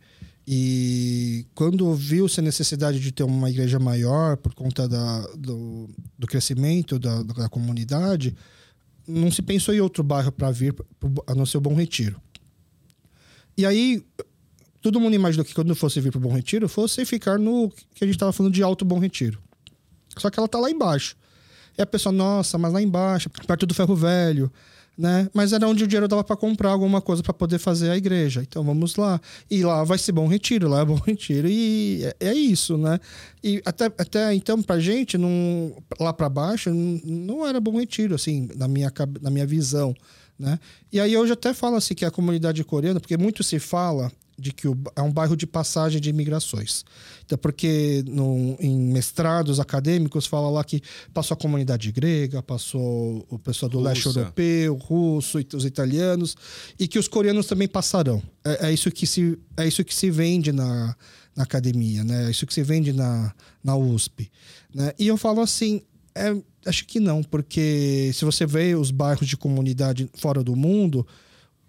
E 0.46 1.46
quando 1.54 1.94
viu-se 1.94 2.40
a 2.40 2.42
necessidade 2.42 3.00
de 3.00 3.12
ter 3.12 3.22
uma 3.22 3.48
igreja 3.48 3.78
maior 3.78 4.36
por 4.36 4.52
conta 4.52 4.88
da, 4.88 5.20
do, 5.36 5.88
do 6.18 6.26
crescimento 6.26 6.98
da, 6.98 7.22
da 7.22 7.48
comunidade, 7.48 8.34
não 9.06 9.30
se 9.30 9.42
pensou 9.42 9.72
em 9.72 9.80
outro 9.80 10.02
bairro 10.02 10.32
para 10.32 10.50
vir, 10.50 10.74
a 11.26 11.34
não 11.34 11.46
ser 11.46 11.58
o 11.58 11.60
Bom 11.60 11.74
Retiro. 11.74 12.20
E 13.56 13.64
aí, 13.64 14.02
todo 14.80 15.00
mundo 15.00 15.14
imaginou 15.14 15.44
que 15.44 15.54
quando 15.54 15.74
fosse 15.74 16.00
vir 16.00 16.10
para 16.10 16.18
o 16.18 16.20
Bom 16.20 16.32
Retiro, 16.32 16.68
fosse 16.68 17.04
ficar 17.04 17.38
no 17.38 17.70
que 17.94 18.04
a 18.04 18.06
gente 18.06 18.16
estava 18.16 18.32
falando 18.32 18.52
de 18.52 18.62
Alto 18.62 18.84
Bom 18.84 18.98
Retiro. 18.98 19.38
Só 20.16 20.30
que 20.30 20.38
ela 20.38 20.48
tá 20.48 20.58
lá 20.58 20.70
embaixo. 20.70 21.16
E 21.78 21.82
a 21.82 21.86
pessoa, 21.86 22.12
nossa, 22.12 22.58
mas 22.58 22.72
lá 22.72 22.82
embaixo, 22.82 23.30
perto 23.30 23.66
do 23.66 23.74
ferro 23.74 23.94
velho, 23.94 24.50
né? 24.98 25.30
Mas 25.32 25.52
era 25.52 25.66
onde 25.66 25.84
o 25.84 25.86
dinheiro 25.86 26.08
dava 26.08 26.22
para 26.22 26.36
comprar 26.36 26.70
alguma 26.70 27.00
coisa 27.00 27.22
para 27.22 27.32
poder 27.32 27.58
fazer 27.58 27.90
a 27.90 27.96
igreja. 27.96 28.42
Então 28.42 28.62
vamos 28.62 28.96
lá. 28.96 29.20
E 29.50 29.62
lá 29.62 29.84
vai 29.84 29.96
ser 29.96 30.12
bom 30.12 30.26
retiro, 30.26 30.68
lá 30.68 30.80
é 30.80 30.84
bom 30.84 30.96
retiro. 31.06 31.48
E 31.48 32.02
é, 32.20 32.28
é 32.28 32.34
isso, 32.34 32.76
né? 32.76 32.98
E 33.42 33.62
até, 33.64 33.86
até 33.86 34.34
então, 34.34 34.62
pra 34.62 34.78
gente, 34.78 35.16
não, 35.16 35.74
lá 35.98 36.12
para 36.12 36.28
baixo, 36.28 36.70
não, 36.70 37.46
era 37.46 37.60
bom 37.60 37.78
retiro, 37.78 38.14
assim, 38.14 38.48
na 38.56 38.68
minha, 38.68 38.92
na 39.22 39.30
minha 39.30 39.46
visão, 39.46 39.94
né? 40.38 40.58
E 40.92 41.00
aí 41.00 41.16
hoje 41.16 41.32
até 41.32 41.54
fala 41.54 41.78
assim 41.78 41.94
que 41.94 42.04
a 42.04 42.10
comunidade 42.10 42.62
coreana, 42.64 43.00
porque 43.00 43.16
muito 43.16 43.42
se 43.42 43.58
fala 43.58 44.12
de 44.40 44.52
que 44.52 44.66
o- 44.66 44.76
é 44.96 45.02
um 45.02 45.12
bairro 45.12 45.36
de 45.36 45.46
passagem 45.46 46.00
de 46.00 46.08
imigrações. 46.08 46.84
Então, 47.24 47.36
porque 47.38 48.02
no, 48.08 48.56
em 48.58 48.76
mestrados 48.92 49.60
acadêmicos 49.60 50.26
fala 50.26 50.48
lá 50.50 50.64
que 50.64 50.80
passou 51.12 51.34
a 51.34 51.38
comunidade 51.38 51.92
grega, 51.92 52.42
passou 52.42 53.24
o 53.28 53.38
pessoal 53.38 53.68
do 53.68 53.78
leste 53.80 54.06
Russa. 54.06 54.20
europeu, 54.20 54.74
russo, 54.76 55.38
e 55.38 55.46
os 55.54 55.64
italianos, 55.64 56.36
e 56.78 56.88
que 56.88 56.98
os 56.98 57.06
coreanos 57.06 57.46
também 57.46 57.68
passarão. 57.68 58.22
É, 58.44 58.68
é 58.68 58.72
isso 58.72 58.90
que 58.90 59.06
se 59.06 59.38
é 59.56 59.68
isso 59.68 59.84
que 59.84 59.94
se 59.94 60.10
vende 60.10 60.50
na, 60.52 60.96
na 61.36 61.42
academia, 61.44 62.02
né? 62.02 62.26
É 62.26 62.30
isso 62.30 62.46
que 62.46 62.54
se 62.54 62.62
vende 62.62 62.92
na, 62.92 63.32
na 63.62 63.76
USP, 63.76 64.30
né? 64.74 64.92
E 64.98 65.06
eu 65.06 65.16
falo 65.16 65.40
assim, 65.42 65.82
é, 66.14 66.34
acho 66.66 66.86
que 66.86 66.98
não, 66.98 67.22
porque 67.22 68.10
se 68.14 68.24
você 68.24 68.44
vê 68.46 68.74
os 68.74 68.90
bairros 68.90 69.28
de 69.28 69.36
comunidade 69.36 70.08
fora 70.14 70.42
do 70.42 70.56
mundo, 70.56 71.06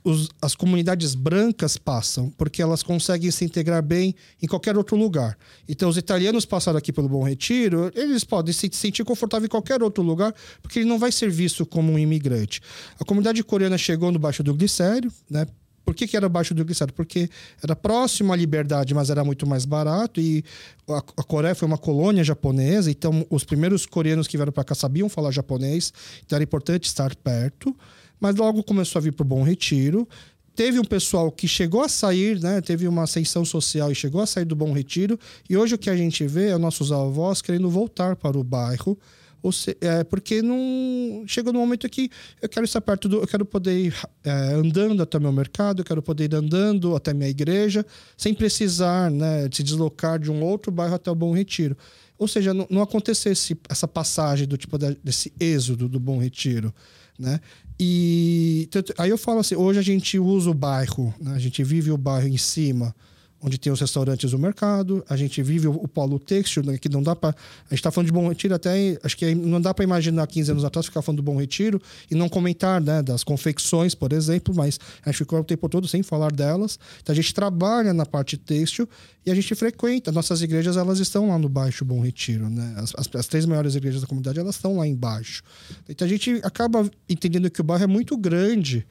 os- 0.03 0.29
as 0.41 0.55
comunidades 0.55 1.15
brancas 1.15 1.77
passam, 1.77 2.29
porque 2.37 2.61
elas 2.61 2.81
conseguem 2.83 3.29
se 3.31 3.45
integrar 3.45 3.81
bem 3.83 4.15
em 4.41 4.47
qualquer 4.47 4.77
outro 4.77 4.95
lugar. 4.95 5.37
Então, 5.67 5.89
os 5.89 5.97
italianos 5.97 6.45
passaram 6.45 6.77
aqui 6.77 6.91
pelo 6.91 7.07
Bom 7.09 7.23
Retiro, 7.23 7.91
eles 7.95 8.23
podem 8.23 8.53
se 8.53 8.69
sentir 8.73 9.03
confortável 9.03 9.45
em 9.45 9.49
qualquer 9.49 9.81
outro 9.83 10.03
lugar, 10.03 10.33
porque 10.61 10.79
ele 10.79 10.89
não 10.89 10.97
vai 10.99 11.11
ser 11.11 11.29
visto 11.29 11.65
como 11.65 11.91
um 11.91 11.99
imigrante. 11.99 12.61
A 12.99 13.05
comunidade 13.05 13.43
coreana 13.43 13.77
chegou 13.77 14.11
no 14.11 14.19
Baixo 14.19 14.43
do 14.43 14.53
Glicério, 14.53 15.11
né? 15.29 15.45
Por 15.83 15.95
que, 15.95 16.07
que 16.07 16.15
era 16.15 16.29
Baixo 16.29 16.53
do 16.53 16.63
Glicério? 16.63 16.93
Porque 16.93 17.27
era 17.61 17.75
próximo 17.75 18.31
à 18.31 18.35
liberdade, 18.35 18.93
mas 18.93 19.09
era 19.09 19.23
muito 19.25 19.47
mais 19.47 19.65
barato. 19.65 20.21
E 20.21 20.43
a, 20.87 20.97
a 20.97 21.23
Coreia 21.23 21.55
foi 21.55 21.67
uma 21.67 21.77
colônia 21.77 22.23
japonesa, 22.23 22.89
então 22.89 23.25
os 23.29 23.43
primeiros 23.43 23.85
coreanos 23.87 24.27
que 24.27 24.37
vieram 24.37 24.51
para 24.53 24.63
cá 24.63 24.75
sabiam 24.75 25.09
falar 25.09 25.31
japonês, 25.31 25.91
então 26.23 26.37
era 26.37 26.43
importante 26.43 26.85
estar 26.85 27.13
perto 27.15 27.75
mas 28.21 28.35
logo 28.35 28.63
começou 28.63 28.99
a 28.99 29.01
vir 29.01 29.11
para 29.11 29.23
o 29.23 29.27
Bom 29.27 29.41
Retiro. 29.41 30.07
Teve 30.55 30.79
um 30.79 30.83
pessoal 30.83 31.31
que 31.31 31.47
chegou 31.47 31.81
a 31.81 31.89
sair, 31.89 32.39
né? 32.39 32.61
Teve 32.61 32.87
uma 32.87 33.03
ascensão 33.03 33.43
social 33.43 33.91
e 33.91 33.95
chegou 33.95 34.21
a 34.21 34.27
sair 34.27 34.45
do 34.45 34.55
Bom 34.55 34.71
Retiro. 34.71 35.19
E 35.49 35.57
hoje 35.57 35.73
o 35.73 35.77
que 35.77 35.89
a 35.89 35.97
gente 35.97 36.27
vê 36.27 36.49
é 36.49 36.57
nossos 36.57 36.91
avós 36.91 37.41
querendo 37.41 37.67
voltar 37.69 38.15
para 38.15 38.37
o 38.37 38.43
bairro, 38.43 38.95
Ou 39.41 39.51
se, 39.51 39.75
é, 39.81 40.03
porque 40.03 40.41
não 40.43 41.23
chega 41.25 41.51
no 41.51 41.59
momento 41.59 41.89
que 41.89 42.11
eu 42.39 42.47
quero 42.47 42.65
estar 42.65 42.79
perto 42.81 43.09
do. 43.09 43.21
Eu 43.21 43.27
quero 43.27 43.43
poder 43.43 43.85
ir 43.87 43.95
é, 44.23 44.53
andando 44.53 45.01
até 45.01 45.17
meu 45.19 45.31
mercado, 45.31 45.79
eu 45.81 45.85
quero 45.85 46.01
poder 46.01 46.31
ir 46.31 46.35
andando 46.35 46.95
até 46.95 47.11
minha 47.11 47.29
igreja, 47.29 47.83
sem 48.15 48.33
precisar 48.33 49.09
né, 49.09 49.49
se 49.51 49.63
deslocar 49.63 50.19
de 50.19 50.29
um 50.29 50.43
outro 50.43 50.71
bairro 50.71 50.93
até 50.93 51.09
o 51.09 51.15
Bom 51.15 51.33
Retiro. 51.33 51.75
Ou 52.19 52.27
seja, 52.27 52.53
não, 52.53 52.67
não 52.69 52.83
acontecesse 52.83 53.57
essa 53.67 53.87
passagem 53.87 54.47
do 54.47 54.55
tipo 54.55 54.77
desse 54.77 55.33
êxodo 55.39 55.89
do 55.89 55.99
Bom 55.99 56.19
Retiro. 56.19 56.71
Né? 57.17 57.39
E 57.83 58.69
aí 58.99 59.09
eu 59.09 59.17
falo 59.17 59.39
assim, 59.39 59.55
hoje 59.55 59.79
a 59.79 59.81
gente 59.81 60.19
usa 60.19 60.51
o 60.51 60.53
bairro, 60.53 61.11
né? 61.19 61.33
a 61.33 61.39
gente 61.39 61.63
vive 61.63 61.89
o 61.89 61.97
bairro 61.97 62.27
em 62.27 62.37
cima 62.37 62.95
onde 63.41 63.57
tem 63.57 63.71
os 63.71 63.79
restaurantes 63.79 64.31
do 64.31 64.39
mercado, 64.39 65.03
a 65.09 65.17
gente 65.17 65.41
vive 65.41 65.67
o, 65.67 65.71
o 65.71 65.87
polo 65.87 66.19
têxtil, 66.19 66.63
né, 66.63 66.77
que 66.77 66.87
não 66.87 67.01
dá 67.01 67.15
para. 67.15 67.29
A 67.29 67.69
gente 67.69 67.79
está 67.79 67.91
falando 67.91 68.07
de 68.07 68.13
Bom 68.13 68.27
Retiro 68.29 68.53
até. 68.53 68.99
Acho 69.03 69.17
que 69.17 69.33
não 69.33 69.59
dá 69.59 69.73
para 69.73 69.83
imaginar 69.83 70.27
15 70.27 70.51
anos 70.51 70.65
atrás 70.65 70.85
ficar 70.85 71.01
falando 71.01 71.17
do 71.17 71.23
Bom 71.23 71.37
Retiro 71.37 71.81
e 72.09 72.15
não 72.15 72.29
comentar 72.29 72.79
né, 72.79 73.01
das 73.01 73.23
confecções, 73.23 73.95
por 73.95 74.13
exemplo, 74.13 74.53
mas 74.55 74.79
a 75.03 75.09
gente 75.09 75.17
ficou 75.17 75.39
o 75.39 75.43
tempo 75.43 75.67
todo 75.67 75.87
sem 75.87 76.03
falar 76.03 76.31
delas. 76.31 76.77
Então 77.01 77.13
a 77.13 77.15
gente 77.15 77.33
trabalha 77.33 77.93
na 77.93 78.05
parte 78.05 78.37
têxtil 78.37 78.87
e 79.25 79.31
a 79.31 79.35
gente 79.35 79.53
frequenta. 79.55 80.11
Nossas 80.11 80.41
igrejas 80.41 80.77
elas 80.77 80.99
estão 80.99 81.29
lá 81.29 81.37
no 81.37 81.49
Baixo 81.49 81.83
Bom 81.83 82.01
Retiro, 82.01 82.49
né? 82.49 82.75
As, 82.77 82.93
as, 82.95 83.09
as 83.15 83.27
três 83.27 83.45
maiores 83.45 83.75
igrejas 83.75 84.01
da 84.01 84.07
comunidade 84.07 84.39
elas 84.39 84.55
estão 84.55 84.77
lá 84.77 84.87
embaixo. 84.87 85.43
Então 85.89 86.05
a 86.05 86.09
gente 86.09 86.39
acaba 86.43 86.89
entendendo 87.09 87.49
que 87.49 87.61
o 87.61 87.63
bairro 87.63 87.83
é 87.83 87.87
muito 87.87 88.15
grande 88.17 88.85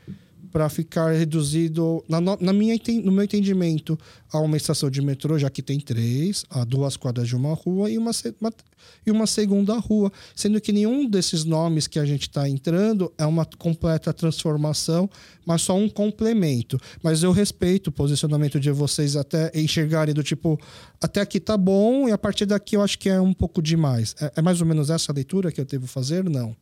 para 0.51 0.69
ficar 0.69 1.13
reduzido, 1.13 2.05
na, 2.09 2.21
na, 2.21 2.53
minha, 2.53 2.77
no 3.03 3.13
meu 3.13 3.25
entendimento, 3.25 3.99
a 4.33 4.39
uma 4.39 4.57
estação 4.57 4.91
de 4.91 5.01
metrô, 5.01 5.39
já 5.39 5.49
que 5.49 5.63
tem 5.63 5.79
três, 5.81 6.45
a 6.51 6.65
duas 6.65 6.97
quadras 6.97 7.29
de 7.29 7.37
uma 7.37 7.55
rua 7.55 7.91
e 7.91 7.97
uma, 7.97 8.11
uma 8.41 8.53
e 9.07 9.11
uma 9.11 9.27
segunda 9.27 9.79
rua, 9.79 10.13
sendo 10.35 10.61
que 10.61 10.73
nenhum 10.73 11.09
desses 11.09 11.45
nomes 11.45 11.87
que 11.87 11.99
a 11.99 12.05
gente 12.05 12.23
está 12.23 12.49
entrando 12.49 13.13
é 13.17 13.25
uma 13.25 13.45
completa 13.45 14.13
transformação, 14.13 15.09
mas 15.47 15.63
só 15.63 15.77
um 15.77 15.89
complemento. 15.89 16.79
Mas 17.03 17.23
eu 17.23 17.33
respeito 17.33 17.89
o 17.89 17.93
posicionamento 17.93 18.59
de 18.59 18.71
vocês 18.71 19.17
até 19.17 19.51
enxergarem 19.55 20.15
do 20.15 20.23
tipo, 20.23 20.59
até 21.01 21.21
aqui 21.21 21.41
tá 21.41 21.57
bom 21.57 22.09
e 22.09 22.13
a 22.13 22.19
partir 22.19 22.47
daqui 22.47 22.77
eu 22.77 22.83
acho 22.83 22.99
que 22.99 23.09
é 23.09 23.21
um 23.21 23.33
pouco 23.33 23.63
demais. 23.63 24.15
É, 24.21 24.33
é 24.37 24.43
mais 24.43 24.61
ou 24.61 24.67
menos 24.67 24.91
essa 24.91 25.13
leitura 25.13 25.53
que 25.53 25.61
eu 25.61 25.65
devo 25.65 25.87
fazer? 25.87 26.25
Não. 26.25 26.57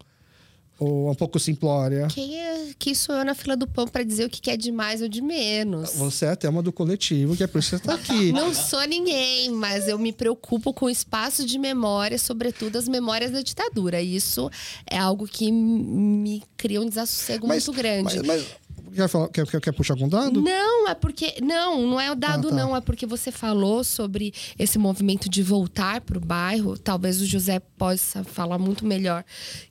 Ou 0.79 1.11
um 1.11 1.15
pouco 1.15 1.41
simplória? 1.41 2.07
Quem 2.09 2.39
é 2.41 2.71
que 2.79 2.95
sou 2.95 3.15
eu 3.17 3.25
na 3.25 3.35
fila 3.35 3.57
do 3.57 3.67
pão 3.67 3.87
para 3.89 4.05
dizer 4.05 4.25
o 4.27 4.31
que 4.31 4.49
é 4.49 4.57
de 4.57 4.71
mais 4.71 5.03
ou 5.03 5.09
de 5.09 5.21
menos? 5.21 5.95
Você 5.95 6.27
é 6.27 6.31
a 6.31 6.37
tema 6.37 6.63
do 6.63 6.73
coletivo, 6.73 7.37
que 7.37 7.43
é 7.43 7.47
por 7.49 7.59
isso 7.59 7.71
que 7.71 7.85
você 7.85 7.93
está 7.93 7.95
aqui. 8.15 8.33
Não 8.33 8.55
sou 8.55 8.81
ninguém, 8.87 9.51
mas 9.51 9.89
eu 9.89 9.99
me 9.99 10.13
preocupo 10.13 10.73
com 10.73 10.87
o 10.87 10.91
espaço 10.91 11.45
de 11.45 11.59
memória, 11.59 12.19
sobretudo 12.19 12.77
as 12.77 12.87
memórias 12.87 13.33
da 13.33 13.43
ditadura. 13.43 14.01
Isso 14.01 14.49
é 14.89 14.97
algo 14.97 15.27
que 15.27 15.51
me 15.51 16.43
cria 16.57 16.81
um 16.81 16.89
desassossego 16.89 17.49
mas, 17.49 17.67
muito 17.67 17.77
grande. 17.77 18.17
Mas, 18.19 18.27
mas 18.27 18.47
Quer, 18.95 19.09
falar, 19.09 19.29
quer, 19.29 19.47
quer, 19.47 19.61
quer, 19.61 19.73
puxar 19.73 19.95
algum 19.95 20.09
dado? 20.09 20.41
Não, 20.41 20.89
é 20.89 20.95
porque. 20.95 21.37
Não, 21.43 21.87
não 21.87 22.01
é 22.01 22.11
o 22.11 22.15
dado, 22.15 22.49
ah, 22.49 22.51
tá. 22.51 22.57
não. 22.57 22.77
É 22.77 22.81
porque 22.81 23.07
você 23.07 23.31
falou 23.31 23.83
sobre 23.85 24.33
esse 24.59 24.79
movimento 24.79 25.29
de 25.29 25.43
voltar 25.43 26.01
para 26.01 26.19
o 26.19 26.21
bairro. 26.21 26.77
Talvez 26.79 27.21
o 27.21 27.27
José 27.27 27.61
possa 27.61 28.25
falar 28.25 28.59
muito 28.59 28.87
melhor 28.87 29.25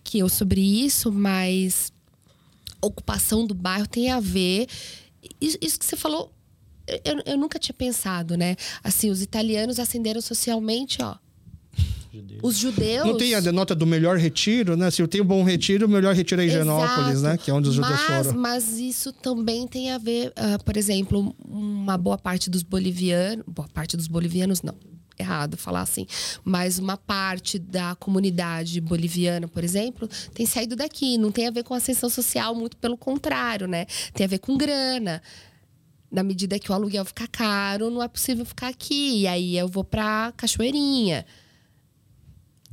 que 0.03 0.19
eu 0.19 0.29
sobre 0.29 0.61
isso, 0.61 1.11
mas 1.11 1.91
ocupação 2.81 3.45
do 3.45 3.53
bairro 3.53 3.87
tem 3.87 4.11
a 4.11 4.19
ver. 4.19 4.67
Isso, 5.41 5.79
que 5.79 5.85
você 5.85 5.95
falou, 5.95 6.31
eu, 6.87 7.21
eu 7.25 7.37
nunca 7.37 7.59
tinha 7.59 7.73
pensado, 7.73 8.37
né? 8.37 8.55
Assim, 8.83 9.09
os 9.09 9.21
italianos 9.21 9.79
ascenderam 9.79 10.21
socialmente, 10.21 11.01
ó 11.01 11.15
Judeus. 12.17 12.39
Os 12.43 12.57
judeus. 12.57 13.07
Não 13.07 13.17
tem 13.17 13.35
a 13.35 13.39
denota 13.39 13.73
do 13.73 13.85
melhor 13.85 14.17
retiro, 14.17 14.75
né? 14.75 14.91
Se 14.91 15.01
eu 15.01 15.07
tenho 15.07 15.23
bom 15.23 15.43
retiro, 15.43 15.85
o 15.85 15.89
melhor 15.89 16.13
retiro 16.13 16.41
é 16.41 16.45
Higienópolis, 16.45 17.21
né? 17.21 17.37
Que 17.37 17.51
é 17.51 17.53
onde 17.53 17.69
os 17.69 17.75
judeus 17.75 17.99
foram. 18.01 18.33
Mas 18.33 18.77
isso 18.77 19.11
também 19.13 19.67
tem 19.67 19.91
a 19.91 19.97
ver, 19.97 20.29
uh, 20.29 20.63
por 20.63 20.77
exemplo, 20.77 21.35
uma 21.47 21.97
boa 21.97 22.17
parte 22.17 22.49
dos 22.49 22.63
bolivianos. 22.63 23.45
Boa 23.47 23.67
parte 23.67 23.95
dos 23.95 24.07
bolivianos, 24.07 24.61
não 24.61 24.75
errado 25.19 25.57
falar 25.57 25.81
assim, 25.81 26.05
mas 26.43 26.77
uma 26.77 26.95
parte 26.95 27.57
da 27.57 27.95
comunidade 27.95 28.79
boliviana, 28.79 29.47
por 29.47 29.63
exemplo, 29.63 30.07
tem 30.33 30.45
saído 30.45 30.75
daqui. 30.75 31.17
Não 31.17 31.31
tem 31.31 31.47
a 31.47 31.51
ver 31.51 31.63
com 31.63 31.73
ascensão 31.73 32.09
social, 32.09 32.53
muito 32.53 32.77
pelo 32.77 32.97
contrário, 32.97 33.67
né? 33.67 33.85
Tem 34.13 34.25
a 34.25 34.27
ver 34.29 34.39
com 34.39 34.57
grana. 34.57 35.21
Na 36.09 36.23
medida 36.23 36.57
que 36.57 36.71
o 36.71 36.73
aluguel 36.73 37.03
ficar 37.03 37.27
caro, 37.27 37.89
não 37.89 38.01
é 38.01 38.07
possível 38.07 38.45
ficar 38.45 38.69
aqui. 38.69 39.21
E 39.21 39.27
aí 39.27 39.57
eu 39.57 39.67
vou 39.67 39.83
para 39.83 40.31
Cachoeirinha. 40.37 41.25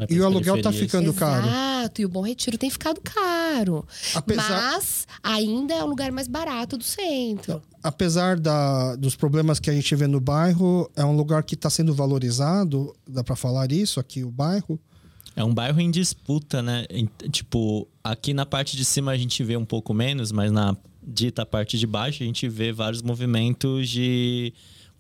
E 0.08 0.18
o 0.18 0.26
aluguel 0.26 0.56
está 0.56 0.72
ficando 0.72 1.10
Exato, 1.10 1.18
caro. 1.18 1.46
Exato, 1.46 2.02
e 2.02 2.04
o 2.04 2.08
Bom 2.08 2.22
Retiro 2.22 2.58
tem 2.58 2.68
ficado 2.68 3.00
caro. 3.00 3.86
Apesar... 4.14 4.72
Mas 4.72 5.06
ainda 5.22 5.74
é 5.74 5.84
o 5.84 5.86
lugar 5.86 6.10
mais 6.10 6.26
barato 6.26 6.76
do 6.76 6.82
centro. 6.82 7.62
Apesar 7.82 8.38
da, 8.38 8.96
dos 8.96 9.14
problemas 9.14 9.60
que 9.60 9.70
a 9.70 9.72
gente 9.72 9.94
vê 9.94 10.06
no 10.06 10.20
bairro, 10.20 10.90
é 10.96 11.04
um 11.04 11.16
lugar 11.16 11.44
que 11.44 11.54
está 11.54 11.70
sendo 11.70 11.94
valorizado. 11.94 12.94
Dá 13.08 13.22
para 13.22 13.36
falar 13.36 13.70
isso 13.70 14.00
aqui, 14.00 14.24
o 14.24 14.30
bairro? 14.30 14.80
É 15.36 15.44
um 15.44 15.52
bairro 15.52 15.80
em 15.80 15.90
disputa, 15.90 16.62
né? 16.62 16.86
Tipo, 17.30 17.86
aqui 18.02 18.34
na 18.34 18.46
parte 18.46 18.76
de 18.76 18.84
cima 18.84 19.12
a 19.12 19.16
gente 19.16 19.42
vê 19.44 19.56
um 19.56 19.64
pouco 19.64 19.92
menos, 19.92 20.32
mas 20.32 20.50
na 20.50 20.76
dita 21.02 21.44
parte 21.44 21.78
de 21.78 21.86
baixo 21.86 22.22
a 22.22 22.26
gente 22.26 22.48
vê 22.48 22.72
vários 22.72 23.02
movimentos 23.02 23.88
de 23.88 24.52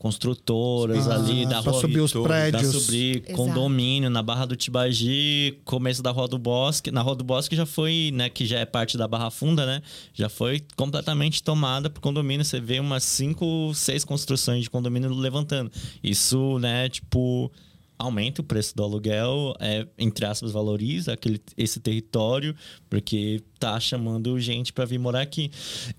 construtoras 0.04 1.08
ah, 1.08 1.14
ali 1.14 1.46
da 1.46 1.60
rua 1.60 1.80
subir 1.80 2.00
os 2.00 2.12
prédios. 2.12 2.74
Da 2.74 2.78
subir 2.78 3.22
condomínio 3.32 4.10
na 4.10 4.22
Barra 4.22 4.44
do 4.44 4.54
Tibagi, 4.54 5.58
começo 5.64 6.02
da 6.02 6.10
Rua 6.10 6.28
do 6.28 6.36
Bosque. 6.36 6.90
Na 6.90 7.00
Rua 7.00 7.14
do 7.14 7.24
Bosque 7.24 7.56
já 7.56 7.64
foi, 7.64 8.10
né, 8.12 8.28
que 8.28 8.44
já 8.44 8.58
é 8.58 8.66
parte 8.66 8.98
da 8.98 9.08
Barra 9.08 9.30
Funda, 9.30 9.64
né? 9.64 9.80
Já 10.12 10.28
foi 10.28 10.62
completamente 10.76 11.42
tomada 11.42 11.88
por 11.88 12.02
condomínio. 12.02 12.44
Você 12.44 12.60
vê 12.60 12.78
umas 12.80 13.02
cinco, 13.02 13.72
seis 13.74 14.04
construções 14.04 14.64
de 14.64 14.68
condomínio 14.68 15.08
levantando. 15.14 15.72
Isso, 16.02 16.58
né, 16.58 16.86
tipo 16.90 17.50
aumenta 17.98 18.42
o 18.42 18.44
preço 18.44 18.76
do 18.76 18.82
aluguel, 18.82 19.54
é, 19.60 19.86
entre 19.96 20.26
aspas, 20.26 20.50
valoriza 20.50 21.12
aquele, 21.12 21.40
esse 21.56 21.78
território, 21.80 22.54
porque 22.90 23.40
tá 23.58 23.78
chamando 23.78 24.38
gente 24.38 24.72
para 24.72 24.84
vir 24.84 24.98
morar 24.98 25.22
aqui. 25.22 25.50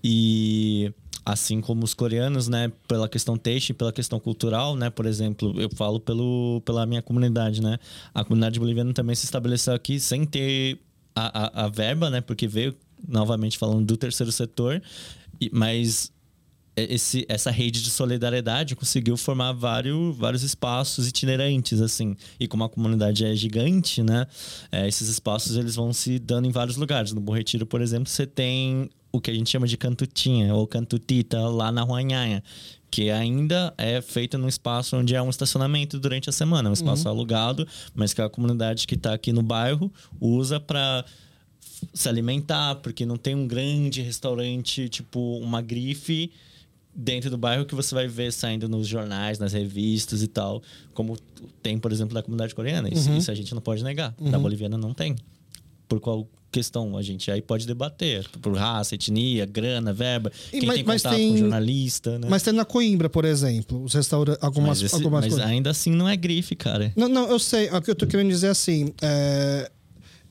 E 0.04 0.92
assim 1.26 1.60
como 1.60 1.84
os 1.84 1.92
coreanos, 1.92 2.46
né, 2.46 2.70
pela 2.86 3.08
questão 3.08 3.36
têxtil, 3.36 3.74
pela 3.74 3.92
questão 3.92 4.20
cultural, 4.20 4.76
né, 4.76 4.88
por 4.88 5.06
exemplo, 5.06 5.60
eu 5.60 5.68
falo 5.74 5.98
pelo, 5.98 6.62
pela 6.64 6.86
minha 6.86 7.02
comunidade, 7.02 7.60
né, 7.60 7.78
a 8.14 8.22
comunidade 8.22 8.60
boliviana 8.60 8.92
também 8.94 9.16
se 9.16 9.24
estabeleceu 9.24 9.74
aqui 9.74 9.98
sem 9.98 10.24
ter 10.24 10.78
a, 11.16 11.62
a, 11.62 11.64
a 11.64 11.68
verba, 11.68 12.08
né, 12.10 12.20
porque 12.20 12.46
veio, 12.46 12.76
novamente 13.08 13.58
falando 13.58 13.84
do 13.84 13.96
terceiro 13.96 14.30
setor, 14.30 14.80
mas 15.50 16.12
esse, 16.76 17.26
essa 17.28 17.50
rede 17.50 17.82
de 17.82 17.90
solidariedade 17.90 18.76
conseguiu 18.76 19.16
formar 19.16 19.52
vários, 19.52 20.16
vários 20.16 20.42
espaços 20.42 21.08
itinerantes, 21.08 21.80
assim. 21.80 22.14
E 22.38 22.46
como 22.46 22.64
a 22.64 22.68
comunidade 22.68 23.24
é 23.24 23.34
gigante, 23.34 24.02
né? 24.02 24.26
É, 24.70 24.86
esses 24.86 25.08
espaços 25.08 25.56
eles 25.56 25.74
vão 25.74 25.92
se 25.92 26.18
dando 26.18 26.46
em 26.46 26.50
vários 26.50 26.76
lugares. 26.76 27.12
No 27.12 27.20
Bom 27.20 27.32
Retiro, 27.32 27.64
por 27.64 27.80
exemplo, 27.80 28.08
você 28.10 28.26
tem 28.26 28.90
o 29.16 29.20
que 29.20 29.30
a 29.30 29.34
gente 29.34 29.50
chama 29.50 29.66
de 29.66 29.76
cantutinha 29.76 30.54
ou 30.54 30.66
cantutita 30.66 31.38
lá 31.48 31.72
na 31.72 31.82
Ruanhanha, 31.82 32.42
que 32.90 33.10
ainda 33.10 33.74
é 33.76 34.00
feita 34.00 34.38
num 34.38 34.48
espaço 34.48 34.96
onde 34.96 35.14
é 35.14 35.22
um 35.22 35.30
estacionamento 35.30 35.98
durante 35.98 36.30
a 36.30 36.32
semana, 36.32 36.70
um 36.70 36.72
espaço 36.72 37.04
uhum. 37.04 37.14
alugado, 37.14 37.66
mas 37.94 38.14
que 38.14 38.22
a 38.22 38.28
comunidade 38.28 38.86
que 38.86 38.94
está 38.94 39.12
aqui 39.14 39.32
no 39.32 39.42
bairro 39.42 39.92
usa 40.20 40.60
para 40.60 41.04
se 41.92 42.08
alimentar, 42.08 42.76
porque 42.76 43.04
não 43.04 43.16
tem 43.16 43.34
um 43.34 43.46
grande 43.46 44.00
restaurante, 44.00 44.88
tipo 44.88 45.38
uma 45.38 45.60
grife 45.60 46.30
dentro 46.94 47.28
do 47.28 47.36
bairro 47.36 47.66
que 47.66 47.74
você 47.74 47.94
vai 47.94 48.08
ver 48.08 48.32
saindo 48.32 48.68
nos 48.68 48.88
jornais, 48.88 49.38
nas 49.38 49.52
revistas 49.52 50.22
e 50.22 50.26
tal, 50.26 50.62
como 50.94 51.18
tem, 51.62 51.78
por 51.78 51.92
exemplo, 51.92 52.14
da 52.14 52.22
comunidade 52.22 52.54
coreana. 52.54 52.88
Isso, 52.88 53.10
uhum. 53.10 53.18
isso 53.18 53.30
a 53.30 53.34
gente 53.34 53.54
não 53.54 53.60
pode 53.60 53.84
negar. 53.84 54.14
Uhum. 54.18 54.30
Da 54.30 54.38
boliviana 54.38 54.78
não 54.78 54.94
tem. 54.94 55.14
Por 55.88 56.00
qual 56.00 56.28
questão 56.50 56.96
a 56.96 57.02
gente 57.02 57.30
aí 57.30 57.42
pode 57.42 57.66
debater 57.66 58.26
por 58.40 58.56
raça, 58.56 58.94
etnia, 58.94 59.44
grana, 59.44 59.92
verba, 59.92 60.32
quem 60.50 60.64
mas, 60.64 60.76
tem 60.76 60.84
contato 60.84 61.14
tem, 61.14 61.32
com 61.32 61.36
jornalista, 61.38 62.18
né? 62.18 62.28
Mas 62.30 62.42
tem 62.42 62.54
na 62.54 62.64
Coimbra, 62.64 63.10
por 63.10 63.26
exemplo, 63.26 63.82
os 63.82 63.92
restaurantes, 63.92 64.42
algumas, 64.42 64.80
mas 64.80 64.82
esse, 64.82 64.94
algumas 64.94 65.24
mas 65.24 65.34
coisas. 65.34 65.50
ainda 65.50 65.70
assim 65.70 65.90
não 65.90 66.08
é 66.08 66.16
grife, 66.16 66.56
cara. 66.56 66.92
Não, 66.96 67.08
não, 67.08 67.28
eu 67.28 67.38
sei. 67.38 67.68
O 67.70 67.82
que 67.82 67.90
eu 67.90 67.94
tô 67.94 68.06
querendo 68.06 68.28
dizer 68.28 68.46
é 68.46 68.50
assim, 68.50 68.92
é, 69.02 69.70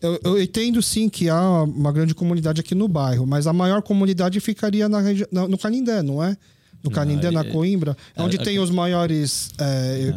eu, 0.01 0.19
eu, 0.23 0.41
entendo 0.41 0.81
sim 0.81 1.09
que 1.09 1.29
há 1.29 1.63
uma 1.63 1.91
grande 1.91 2.15
comunidade 2.15 2.59
aqui 2.59 2.73
no 2.73 2.87
bairro, 2.87 3.27
mas 3.27 3.45
a 3.45 3.53
maior 3.53 3.81
comunidade 3.81 4.39
ficaria 4.39 4.89
na 4.89 5.01
regi... 5.01 5.27
no 5.31 5.57
Canindé, 5.57 6.01
não 6.01 6.23
é? 6.23 6.35
No 6.83 6.91
Canindé, 6.91 7.31
na 7.31 7.43
Coimbra, 7.43 7.97
é 8.15 8.21
onde 8.21 8.37
tem 8.37 8.59
os 8.59 8.69
maiores 8.69 9.49
é, 9.59 10.13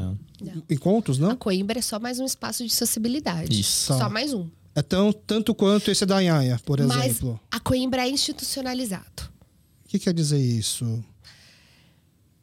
encontros, 0.68 1.18
não? 1.18 1.30
A 1.30 1.36
Coimbra 1.36 1.78
é 1.78 1.82
só 1.82 1.98
mais 1.98 2.20
um 2.20 2.26
espaço 2.26 2.62
de 2.62 2.70
acessibilidade. 2.70 3.58
Isso. 3.58 3.94
Só 3.94 4.10
mais 4.10 4.34
um. 4.34 4.46
É 4.78 4.82
tão, 4.82 5.12
tanto 5.12 5.54
quanto 5.54 5.90
esse 5.90 6.06
da 6.06 6.20
Nhanha, 6.22 6.60
por 6.64 6.78
exemplo. 6.78 7.40
Mas 7.50 7.60
a 7.60 7.60
Coimbra 7.60 8.02
é 8.02 8.10
institucionalizado. 8.10 9.28
O 9.84 9.88
que 9.88 9.98
quer 9.98 10.14
dizer 10.14 10.38
isso? 10.38 11.02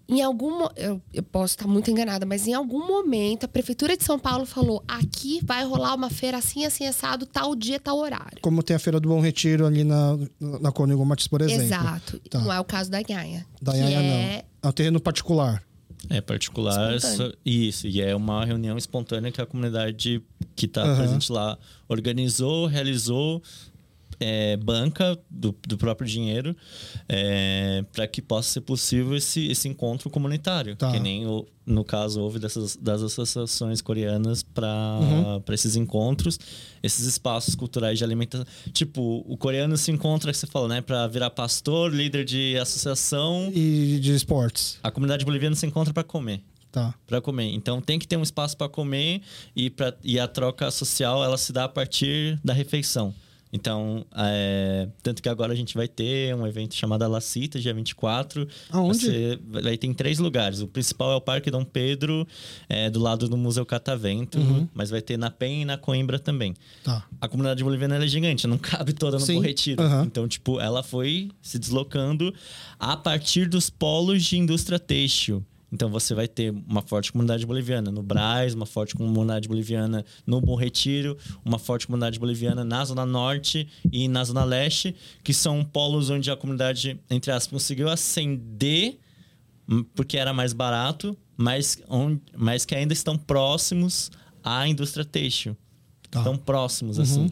em 0.08 0.22
algum 0.22 0.68
eu, 0.76 1.02
eu 1.14 1.24
posso 1.24 1.56
estar 1.56 1.68
muito 1.68 1.90
enganada, 1.90 2.26
mas 2.26 2.48
em 2.48 2.54
algum 2.54 2.86
momento 2.86 3.46
a 3.46 3.48
prefeitura 3.48 3.98
de 3.98 4.04
São 4.04 4.20
Paulo 4.20 4.46
falou: 4.46 4.84
aqui 4.88 5.40
vai 5.44 5.64
rolar 5.66 5.96
uma 5.96 6.10
feira 6.10 6.38
assim, 6.38 6.66
assim, 6.66 6.86
assado, 6.86 7.26
tal 7.26 7.56
dia, 7.56 7.80
tal 7.80 7.98
horário. 7.98 8.38
Como 8.42 8.62
tem 8.62 8.76
a 8.76 8.80
Feira 8.80 9.00
do 9.00 9.10
Bom 9.10 9.20
Retiro 9.20 9.66
ali 9.66 9.84
na, 9.84 10.18
na 10.40 10.72
Cônigo 10.72 11.04
Matis, 11.06 11.28
por 11.28 11.42
exemplo. 11.42 11.64
Exato. 11.64 12.20
Tá. 12.30 12.40
Não 12.40 12.54
é 12.54 12.60
o 12.60 12.64
caso 12.64 12.92
da 12.92 13.02
Nhaia. 13.02 13.46
Da 13.62 13.74
Iaia, 13.74 13.96
é 13.96 14.02
não. 14.02 14.44
É 14.64 14.68
um 14.70 14.72
terreno 14.72 15.00
particular. 15.00 15.64
É 16.10 16.22
particular, 16.22 17.00
só- 17.00 17.32
isso, 17.46 17.88
e 17.88 18.02
é 18.02 18.16
uma 18.16 18.46
reunião 18.46 18.78
espontânea 18.78 19.32
que 19.32 19.42
a 19.42 19.46
comunidade 19.46 20.22
que 20.56 20.66
está 20.66 20.84
Aham. 20.84 20.96
presente 20.98 21.32
lá 21.32 21.58
organizou, 21.88 22.66
realizou, 22.68 23.42
é, 24.20 24.58
banca 24.58 25.18
do, 25.30 25.56
do 25.68 25.78
próprio 25.78 26.08
dinheiro, 26.08 26.56
para 27.92 28.08
que 28.08 28.22
possa 28.22 28.50
ser 28.50 28.62
possível 28.62 29.16
esse, 29.16 29.48
esse 29.48 29.68
encontro 29.68 30.10
comunitário. 30.10 30.76
Tá. 30.76 30.92
Que 30.92 31.00
nem 31.00 31.26
o- 31.26 31.46
no 31.66 31.84
caso 31.84 32.22
houve 32.22 32.38
dessas, 32.38 32.76
das 32.76 33.02
associações 33.02 33.82
coreanas 33.82 34.44
para 34.44 35.00
Uhum. 35.02 35.42
esses 35.54 35.76
encontros, 35.76 36.40
esses 36.84 37.06
espaços 37.08 37.56
culturais 37.56 37.98
de 37.98 38.04
alimentação. 38.04 38.46
Tipo, 38.72 39.24
o 39.28 39.36
coreano 39.36 39.76
se 39.76 39.92
encontra, 39.92 40.32
que 40.32 40.38
você 40.38 40.46
falou, 40.46 40.68
né, 40.68 40.82
para 40.82 41.08
virar 41.08 41.32
pastor, 41.32 41.92
líder 41.92 42.24
de 42.24 42.56
associação. 42.58 43.52
E 43.54 43.98
de 44.00 44.14
esportes. 44.14 44.78
A 44.84 44.92
comunidade 44.92 45.26
boliviana 45.26 45.56
se 45.56 45.66
encontra 45.66 45.94
para 45.94 46.04
comer 46.04 46.42
Tá. 46.72 46.94
para 47.08 47.22
comer. 47.22 47.52
Então 47.54 47.82
tem 47.82 47.98
que 47.98 48.06
ter 48.08 48.18
um 48.18 48.22
espaço 48.24 48.56
para 48.58 48.68
comer 48.70 49.22
e, 49.56 49.70
pra, 49.70 49.94
e 50.04 50.20
a 50.20 50.28
troca 50.28 50.70
social 50.70 51.24
ela 51.24 51.38
se 51.38 51.52
dá 51.54 51.64
a 51.64 51.70
partir 51.70 52.38
da 52.44 52.54
refeição. 52.54 53.14
Então, 53.56 54.06
é, 54.14 54.90
tanto 55.02 55.24
que 55.24 55.30
agora 55.30 55.54
a 55.54 55.56
gente 55.56 55.74
vai 55.76 55.88
ter 55.88 56.36
um 56.36 56.46
evento 56.46 56.76
chamado 56.76 57.08
La 57.08 57.22
Cita, 57.22 57.58
dia 57.58 57.74
24. 57.74 58.46
Aonde? 58.70 58.98
Ser- 59.00 59.40
vai 59.48 59.78
ter 59.78 59.88
em 59.88 59.94
três 59.94 60.20
lugares. 60.20 60.60
O 60.60 60.68
principal 60.68 61.14
é 61.14 61.16
o 61.16 61.22
Parque 61.22 61.50
Dom 61.50 61.64
Pedro, 61.64 62.28
é, 62.68 62.90
do 62.90 63.00
lado 63.00 63.30
do 63.30 63.38
Museu 63.38 63.66
Catavento, 63.66 64.38
Uhum. 64.38 64.68
mas 64.74 64.90
vai 64.90 65.02
ter 65.02 65.18
na 65.18 65.32
Penha 65.32 65.62
e 65.62 65.66
na 65.66 65.78
Coimbra 65.78 66.20
também. 66.20 66.54
Tá. 66.84 67.06
A 67.22 67.28
comunidade 67.30 67.64
boliviana 67.64 67.96
é 68.04 68.08
gigante, 68.08 68.46
não 68.46 68.58
cabe 68.58 68.92
toda 68.92 69.18
no 69.18 69.26
Sim, 69.26 69.36
Bom 69.36 69.42
Retiro. 69.42 69.82
aham. 69.82 70.04
Então, 70.06 70.28
tipo, 70.28 70.60
ela 70.60 70.84
foi 70.84 71.32
se 71.42 71.58
deslocando 71.58 72.34
a 72.78 72.98
partir 72.98 73.48
dos 73.48 73.70
polos 73.70 74.22
de 74.24 74.38
indústria 74.38 74.78
têxtil. 74.78 75.42
Então, 75.76 75.90
você 75.90 76.16
vai 76.16 76.26
ter 76.26 76.52
uma 76.66 76.82
forte 76.82 77.12
comunidade 77.12 77.46
boliviana 77.46 77.92
no 77.92 78.02
Braz, 78.02 78.54
uma 78.54 78.66
forte 78.66 78.96
comunidade 78.96 79.46
boliviana 79.50 80.06
no 80.26 80.40
Bom 80.40 80.56
Retiro, 80.56 81.18
uma 81.44 81.60
forte 81.60 81.86
comunidade 81.86 82.18
boliviana 82.18 82.64
na 82.64 82.86
Zona 82.86 83.06
Norte 83.06 83.68
e 83.92 84.08
na 84.08 84.24
Zona 84.24 84.46
Leste, 84.46 84.96
que 85.22 85.34
são 85.34 85.66
polos 85.66 86.10
onde 86.10 86.32
a 86.32 86.36
comunidade, 86.38 86.98
entre 87.10 87.30
aspas, 87.30 87.52
conseguiu 87.62 87.90
ascender 87.90 88.98
hum, 89.70 89.84
porque 89.94 90.18
era 90.18 90.32
mais 90.32 90.54
barato, 90.54 91.16
mas, 91.36 91.78
on- 91.90 92.18
mas 92.38 92.64
que 92.66 92.74
ainda 92.74 92.94
estão 92.94 93.18
próximos 93.18 94.10
à 94.42 94.66
indústria 94.68 95.04
têxtil. 95.04 95.58
Tá. 96.10 96.20
Estão 96.20 96.38
próximos, 96.38 96.98
assim. 96.98 97.30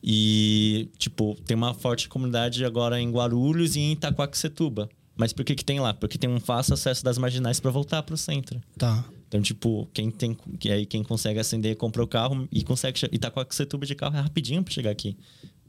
E, 0.00 0.88
tipo, 0.96 1.36
tem 1.44 1.56
uma 1.56 1.74
forte 1.74 2.08
comunidade 2.08 2.64
agora 2.64 3.00
em 3.00 3.10
Guarulhos 3.10 3.74
e 3.74 3.80
em 3.80 3.92
Itaquaquecetuba. 3.92 4.88
Mas 5.20 5.32
por 5.34 5.44
que 5.44 5.54
que 5.54 5.64
tem 5.64 5.78
lá? 5.80 5.92
Porque 5.92 6.16
tem 6.16 6.30
um 6.30 6.40
fácil 6.40 6.72
acesso 6.74 7.04
das 7.04 7.18
marginais 7.18 7.60
para 7.60 7.70
voltar 7.70 8.02
pro 8.02 8.16
centro. 8.16 8.58
Tá. 8.78 9.04
Então, 9.28 9.40
tipo, 9.42 9.86
quem 9.92 10.10
tem 10.10 10.34
que 10.58 10.70
aí 10.72 10.86
quem 10.86 11.02
consegue 11.04 11.38
acender, 11.38 11.76
compra 11.76 12.02
o 12.02 12.06
carro 12.06 12.48
e 12.50 12.64
consegue 12.64 12.98
che- 12.98 13.08
Itaquaquecetuba 13.12 13.84
de 13.84 13.94
carro 13.94 14.16
é 14.16 14.20
rapidinho 14.20 14.62
para 14.64 14.72
chegar 14.72 14.90
aqui 14.90 15.16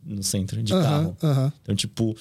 no 0.03 0.23
centro 0.23 0.63
de 0.63 0.71
carro. 0.73 1.15
Então, 1.61 1.75
tipo, 1.75 2.15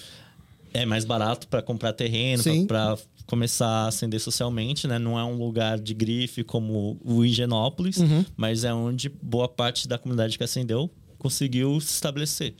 é 0.74 0.84
mais 0.84 1.04
barato 1.04 1.46
para 1.48 1.62
comprar 1.62 1.92
terreno, 1.92 2.42
para 2.66 2.98
começar 3.26 3.68
a 3.68 3.86
ascender 3.86 4.20
socialmente, 4.20 4.88
né? 4.88 4.98
Não 4.98 5.16
é 5.18 5.24
um 5.24 5.38
lugar 5.38 5.78
de 5.78 5.94
grife 5.94 6.42
como 6.42 6.98
o 7.04 7.24
Higienópolis, 7.24 7.96
Uhum. 7.98 8.24
mas 8.36 8.64
é 8.64 8.74
onde 8.74 9.08
boa 9.08 9.48
parte 9.48 9.86
da 9.86 9.96
comunidade 9.96 10.36
que 10.36 10.42
ascendeu 10.44 10.90
conseguiu 11.16 11.80
se 11.80 11.92
estabelecer. 11.94 12.54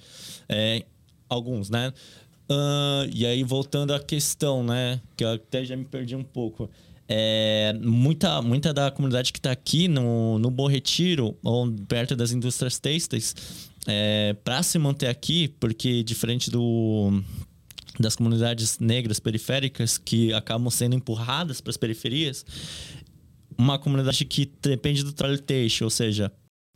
É, 0.48 0.84
alguns, 1.28 1.68
né? 1.70 1.92
Ah, 2.50 3.06
e 3.14 3.24
aí, 3.24 3.44
voltando 3.44 3.94
à 3.94 4.00
questão, 4.00 4.64
né? 4.64 5.00
Que 5.16 5.22
eu 5.24 5.34
até 5.34 5.64
já 5.64 5.76
me 5.76 5.84
perdi 5.84 6.16
um 6.16 6.24
pouco. 6.24 6.68
É, 7.08 7.72
muita, 7.80 8.42
muita 8.42 8.74
da 8.74 8.90
comunidade 8.90 9.32
que 9.32 9.38
está 9.38 9.52
aqui 9.52 9.86
no, 9.86 10.38
no 10.38 10.50
Bom 10.50 10.66
Retiro, 10.66 11.36
ou 11.44 11.70
perto 11.88 12.16
das 12.16 12.32
indústrias 12.32 12.78
têxteis, 12.78 13.34
é, 13.86 14.34
para 14.44 14.62
se 14.64 14.78
manter 14.78 15.06
aqui, 15.06 15.48
porque 15.60 16.02
diferente 16.02 16.50
do, 16.50 17.22
das 17.98 18.16
comunidades 18.16 18.78
negras 18.78 19.20
periféricas 19.20 19.96
que 19.96 20.32
acabam 20.32 20.70
sendo 20.70 20.96
empurradas 20.96 21.60
para 21.60 21.70
as 21.70 21.76
periferias, 21.76 22.44
uma 23.56 23.78
comunidade 23.78 24.24
que 24.24 24.50
depende 24.62 25.04
do 25.04 25.12
trabalho 25.12 25.40
têxtil, 25.40 25.86
ou 25.86 25.90
seja, 25.90 26.32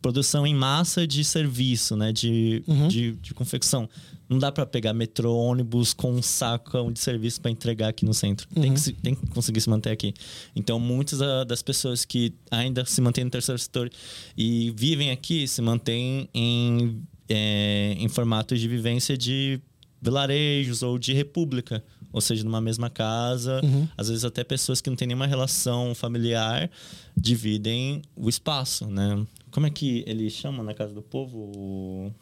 produção 0.09 0.47
em 0.47 0.55
massa 0.55 1.06
de 1.06 1.24
serviço, 1.24 1.97
né, 1.97 2.12
de, 2.12 2.62
Uhum. 2.68 2.89
de, 2.89 3.12
de 3.12 3.32
confecção. 3.32 3.89
Não 4.28 4.39
dá 4.39 4.52
para 4.52 4.66
pegar 4.66 4.93
metrô, 4.93 5.35
ônibus 5.35 5.94
com 5.94 6.12
um 6.12 6.20
saco 6.20 6.93
de 6.93 7.01
serviço 7.01 7.40
para 7.40 7.51
entregar 7.51 7.89
aqui 7.89 8.05
no 8.05 8.12
centro. 8.12 8.47
Tem, 8.48 8.64
Uhum. 8.64 8.74
que 8.74 8.81
se- 8.81 8.93
tem 8.93 9.14
que 9.14 9.26
conseguir 9.28 9.62
se 9.62 9.70
manter 9.70 9.90
aqui. 9.90 10.12
Então, 10.55 10.78
muitas 10.78 11.20
da- 11.20 11.44
das 11.44 11.62
pessoas 11.62 12.05
que 12.05 12.35
ainda 12.51 12.85
se 12.85 13.01
mantêm 13.01 13.24
no 13.24 13.31
terceiro 13.31 13.59
setor 13.59 13.89
e 14.36 14.74
vivem 14.76 15.10
aqui 15.10 15.48
se 15.48 15.62
mantêm 15.62 16.28
em, 16.35 17.01
é, 17.26 17.94
em 17.98 18.09
formato 18.09 18.55
de 18.59 18.68
vivência 18.68 19.16
de 19.16 19.59
vilarejos 20.02 20.82
ou 20.82 20.98
de 20.98 21.14
república, 21.14 21.82
ou 22.12 22.20
seja, 22.20 22.44
numa 22.44 22.60
mesma 22.60 22.90
casa. 22.90 23.62
Uhum. 23.64 23.89
Às 23.97 24.09
vezes 24.10 24.22
até 24.22 24.44
pessoas 24.44 24.82
que 24.82 24.90
não 24.90 24.97
têm 24.97 25.09
nenhuma 25.09 25.26
relação 25.26 25.94
familiar 25.94 26.70
dividem 27.16 28.02
o 28.14 28.28
espaço, 28.28 28.86
né? 28.86 29.24
Como 29.55 29.66
é 29.66 29.70
que 29.70 30.02
eles 30.05 30.32
chamam 30.32 30.64
na 30.64 30.74
casa 30.74 30.93
do 30.93 31.01
povo? 31.01 32.12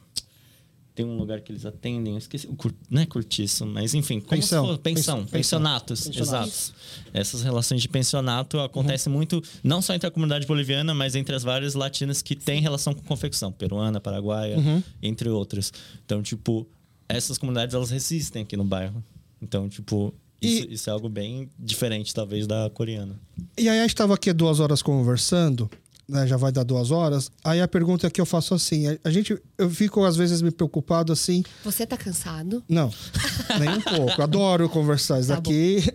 Tem 0.95 1.07
um 1.07 1.17
lugar 1.17 1.41
que 1.41 1.51
eles 1.51 1.65
atendem, 1.65 2.13
eu 2.13 2.19
esqueci, 2.19 2.47
cur... 2.49 2.71
não 2.91 3.01
é 3.01 3.07
curtiço, 3.07 3.65
mas 3.65 3.95
enfim, 3.95 4.21
como 4.21 4.29
Pensão. 4.43 4.67
fosse- 4.67 4.79
pensão, 4.81 5.17
Pensão. 5.21 5.31
pensionatos, 5.33 6.05
Pensionatos. 6.09 6.75
exato. 6.75 7.11
Essas 7.15 7.43
relações 7.43 7.81
de 7.81 7.89
pensionato 7.89 8.61
acontecem 8.61 9.11
muito, 9.11 9.43
não 9.65 9.81
só 9.81 9.95
entre 9.95 10.07
a 10.07 10.11
comunidade 10.11 10.47
boliviana, 10.47 10.93
mas 10.93 11.15
entre 11.15 11.35
as 11.35 11.43
várias 11.43 11.73
latinas 11.73 12.21
que 12.21 12.37
têm 12.37 12.61
relação 12.61 12.93
com 12.93 13.01
confecção, 13.05 13.51
peruana, 13.51 13.99
paraguaia, 14.03 14.59
Uhum. 14.59 14.83
entre 15.03 15.31
outras. 15.31 15.73
Então, 16.05 16.23
tipo, 16.23 16.69
essas 17.09 17.39
comunidades 17.39 17.75
elas 17.75 17.89
resistem 17.91 18.43
aqui 18.43 18.55
no 18.59 18.65
bairro. 18.65 19.03
Então, 19.41 19.71
tipo, 19.71 20.13
isso, 20.43 20.67
E- 20.69 20.75
isso 20.75 20.91
é 20.91 20.93
algo 20.93 21.09
bem 21.09 21.49
diferente, 21.59 22.13
talvez, 22.13 22.47
da 22.47 22.69
coreana. 22.69 23.19
E 23.57 23.67
aí 23.67 23.79
a 23.79 23.83
gente 23.83 23.95
estava 23.95 24.13
aqui 24.13 24.31
duas 24.35 24.61
horas 24.61 24.83
conversando, 24.83 25.71
né? 26.13 26.27
Já 26.27 26.37
vai 26.37 26.53
dar 26.53 26.63
duas 26.63 26.91
horas. 26.91 27.31
Aí 27.43 27.61
a 27.61 27.67
pergunta 27.67 28.09
que 28.11 28.21
eu 28.21 28.27
faço 28.27 28.55
assim, 28.55 28.87
a- 28.89 28.99
a 29.03 29.11
gente, 29.11 29.37
eu 29.59 29.71
fico 29.71 30.05
às 30.05 30.15
vezes 30.17 30.43
me 30.43 30.51
preocupado 30.51 31.13
assim. 31.13 31.43
Você 31.65 31.87
tá 31.87 31.97
cansado? 31.97 32.63
Não, 32.69 32.93
nem 33.59 33.71
um 33.71 33.81
pouco. 33.81 34.21
Adoro 34.23 34.69
conversar 34.69 35.19
isso 35.19 35.29
Tá 35.31 35.37
daqui. 35.37 35.79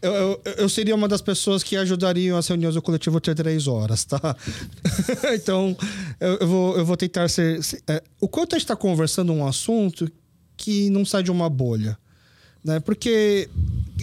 Eu, 0.00 0.12
eu, 0.12 0.40
eu 0.58 0.68
seria 0.68 0.94
uma 0.94 1.08
das 1.08 1.20
pessoas 1.22 1.62
que 1.62 1.76
ajudariam 1.76 2.36
as 2.36 2.46
reuniões 2.46 2.74
do 2.74 2.82
coletivo 2.82 3.16
a 3.18 3.20
ter 3.20 3.34
três 3.34 3.66
horas, 3.66 4.04
tá? 4.04 4.36
então, 5.34 5.76
eu, 6.20 6.34
eu 6.40 6.46
vou, 6.46 6.76
eu 6.76 6.84
vou 6.84 6.96
tentar 6.96 7.28
ser. 7.28 7.62
se- 7.62 7.82
é, 7.88 8.02
o 8.20 8.28
quanto 8.28 8.54
a 8.54 8.58
gente 8.58 8.64
está 8.64 8.76
conversando 8.76 9.32
um 9.32 9.46
assunto 9.46 10.10
que 10.56 10.90
não 10.90 11.04
sai 11.04 11.22
de 11.22 11.30
uma 11.30 11.48
bolha. 11.48 11.98
Né? 12.64 12.80
Porque, 12.80 13.48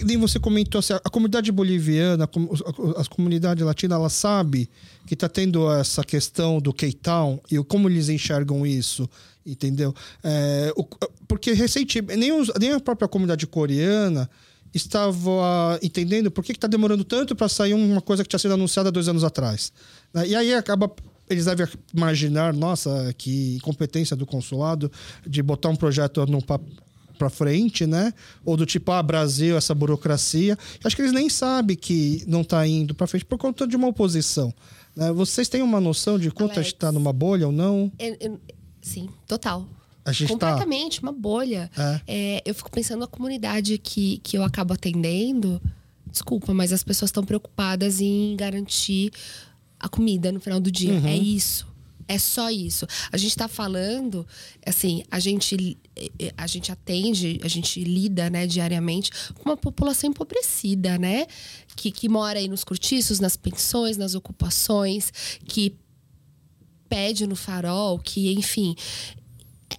nem 0.04 0.16
você 0.16 0.38
comentou, 0.38 0.78
assim, 0.78 0.92
a 0.92 1.10
comunidade 1.10 1.50
boliviana, 1.50 2.24
a 2.24 2.26
com- 2.28 2.48
a, 2.96 3.00
a 3.00 3.04
comunidade 3.06 3.64
latina, 3.64 3.96
ela 3.96 4.08
sabe 4.08 4.70
que 5.06 5.14
está 5.14 5.28
tendo 5.28 5.70
essa 5.72 6.04
questão 6.04 6.60
do 6.60 6.72
K-Town 6.72 7.40
e 7.50 7.58
como 7.64 7.88
eles 7.88 8.08
enxergam 8.08 8.64
isso, 8.64 9.08
entendeu? 9.44 9.92
É, 10.22 10.72
o- 10.76 10.86
porque 11.26 11.52
recentemente, 11.52 12.16
nem, 12.18 12.30
os- 12.32 12.52
nem 12.60 12.70
a 12.72 12.78
própria 12.80 13.08
comunidade 13.08 13.46
coreana 13.48 14.30
estava 14.72 15.78
entendendo 15.82 16.30
por 16.30 16.42
que 16.44 16.52
está 16.52 16.66
demorando 16.68 17.04
tanto 17.04 17.34
para 17.34 17.48
sair 17.48 17.74
uma 17.74 18.00
coisa 18.00 18.22
que 18.22 18.28
tinha 18.28 18.38
sido 18.38 18.54
anunciada 18.54 18.90
dois 18.92 19.08
anos 19.08 19.24
atrás. 19.24 19.72
né? 20.14 20.26
E 20.26 20.34
aí 20.36 20.54
acaba. 20.54 20.90
Eles 21.28 21.44
devem 21.46 21.66
imaginar, 21.94 22.52
nossa, 22.52 23.14
que 23.16 23.56
incompetência 23.56 24.14
do 24.14 24.26
consulado 24.26 24.90
de 25.26 25.42
botar 25.42 25.68
um 25.70 25.76
projeto 25.76 26.24
no 26.26 26.42
para 27.22 27.30
frente, 27.30 27.86
né? 27.86 28.12
Ou 28.44 28.56
do 28.56 28.66
tipo, 28.66 28.90
ah, 28.90 29.00
Brasil, 29.02 29.56
essa 29.56 29.72
burocracia. 29.74 30.58
Acho 30.82 30.96
que 30.96 31.02
eles 31.02 31.12
nem 31.12 31.28
sabem 31.28 31.76
que 31.76 32.24
não 32.26 32.40
está 32.40 32.66
indo 32.66 32.94
para 32.94 33.06
frente 33.06 33.24
por 33.24 33.38
conta 33.38 33.64
de 33.66 33.76
uma 33.76 33.86
oposição. 33.88 34.52
né? 34.96 35.12
Vocês 35.12 35.48
têm 35.48 35.62
uma 35.62 35.80
noção 35.80 36.18
de 36.18 36.30
quanto 36.30 36.50
a 36.50 36.54
Alex. 36.54 36.66
gente 36.66 36.74
está 36.74 36.90
numa 36.90 37.12
bolha 37.12 37.46
ou 37.46 37.52
não? 37.52 37.92
Eu- 37.98 38.16
eu- 38.20 38.40
sim, 38.80 39.08
total. 39.26 39.66
A 40.04 40.10
gente 40.10 40.36
tá. 40.36 40.50
Completamente, 40.50 41.00
uma 41.00 41.12
bolha. 41.12 41.70
É, 42.08 42.42
eu 42.44 42.52
fico 42.54 42.70
pensando 42.70 43.00
na 43.00 43.06
comunidade 43.06 43.78
que, 43.78 44.18
que 44.18 44.36
eu 44.36 44.42
acabo 44.42 44.74
atendendo. 44.74 45.62
Desculpa, 46.10 46.52
mas 46.52 46.72
as 46.72 46.82
pessoas 46.82 47.08
estão 47.10 47.22
preocupadas 47.24 48.00
em 48.00 48.34
garantir 48.36 49.12
a 49.78 49.88
comida 49.88 50.30
no 50.32 50.40
final 50.40 50.58
do 50.60 50.70
dia. 50.72 50.92
Uhum. 50.94 51.06
É 51.06 51.16
isso. 51.16 51.66
É 52.08 52.18
só 52.18 52.50
isso. 52.50 52.86
A 53.10 53.16
gente 53.16 53.30
está 53.30 53.48
falando, 53.48 54.26
assim, 54.66 55.04
a 55.10 55.18
gente, 55.18 55.78
a 56.36 56.46
gente 56.46 56.72
atende, 56.72 57.40
a 57.42 57.48
gente 57.48 57.82
lida, 57.82 58.28
né, 58.28 58.46
diariamente 58.46 59.10
com 59.34 59.48
uma 59.48 59.56
população 59.56 60.10
empobrecida, 60.10 60.98
né? 60.98 61.26
Que, 61.76 61.90
que 61.90 62.08
mora 62.08 62.38
aí 62.38 62.48
nos 62.48 62.64
cortiços, 62.64 63.20
nas 63.20 63.36
pensões, 63.36 63.96
nas 63.96 64.14
ocupações, 64.14 65.12
que 65.44 65.76
pede 66.88 67.26
no 67.26 67.36
farol, 67.36 67.98
que, 67.98 68.32
enfim. 68.32 68.74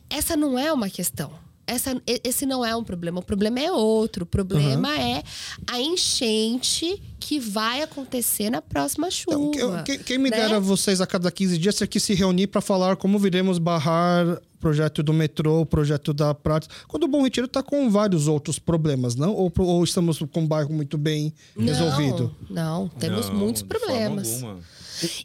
Essa 0.10 0.36
não 0.36 0.58
é 0.58 0.72
uma 0.72 0.90
questão 0.90 1.43
essa, 1.66 2.02
esse 2.06 2.46
não 2.46 2.66
é 2.66 2.76
um 2.76 2.84
problema. 2.84 3.20
O 3.20 3.24
problema 3.24 3.60
é 3.60 3.72
outro. 3.72 4.24
O 4.24 4.26
problema 4.26 4.90
uhum. 4.90 4.96
é 4.96 5.24
a 5.68 5.80
enchente 5.80 7.02
que 7.20 7.40
vai 7.40 7.82
acontecer 7.82 8.50
na 8.50 8.62
próxima 8.62 9.10
chuva. 9.10 9.38
Então, 9.38 9.84
quem, 9.84 10.00
quem, 10.00 10.18
me 10.18 10.30
né? 10.30 10.38
dera 10.38 10.60
vocês 10.60 11.00
a 11.00 11.08
cada 11.08 11.32
15 11.32 11.58
dias 11.58 11.76
ter 11.76 11.88
que 11.88 12.00
se 12.00 12.14
reunir 12.14 12.48
para 12.48 12.60
falar 12.60 12.98
como 12.98 13.18
viremos 13.18 13.58
barrar 13.58 14.28
o 14.28 14.58
projeto 14.60 15.02
do 15.02 15.14
metrô, 15.14 15.62
o 15.62 15.66
projeto 15.66 16.14
da 16.14 16.34
Prates. 16.34 16.68
Quando 16.88 17.04
o 17.04 17.08
Bom 17.08 17.24
Retiro 17.24 17.46
está 17.46 17.64
com 17.64 17.90
vários 17.90 18.28
outros 18.28 18.60
problemas, 18.60 19.16
não? 19.16 19.34
Ou, 19.34 19.52
ou, 19.60 19.84
estamos 19.84 20.20
com 20.20 20.42
um 20.42 20.48
bairro 20.48 20.74
muito 20.74 20.98
bem 20.98 21.34
resolvido? 21.58 22.36
Não, 22.50 22.90
temos 22.90 23.30
não, 23.30 23.36
muitos 23.36 23.62
problemas. 23.62 24.44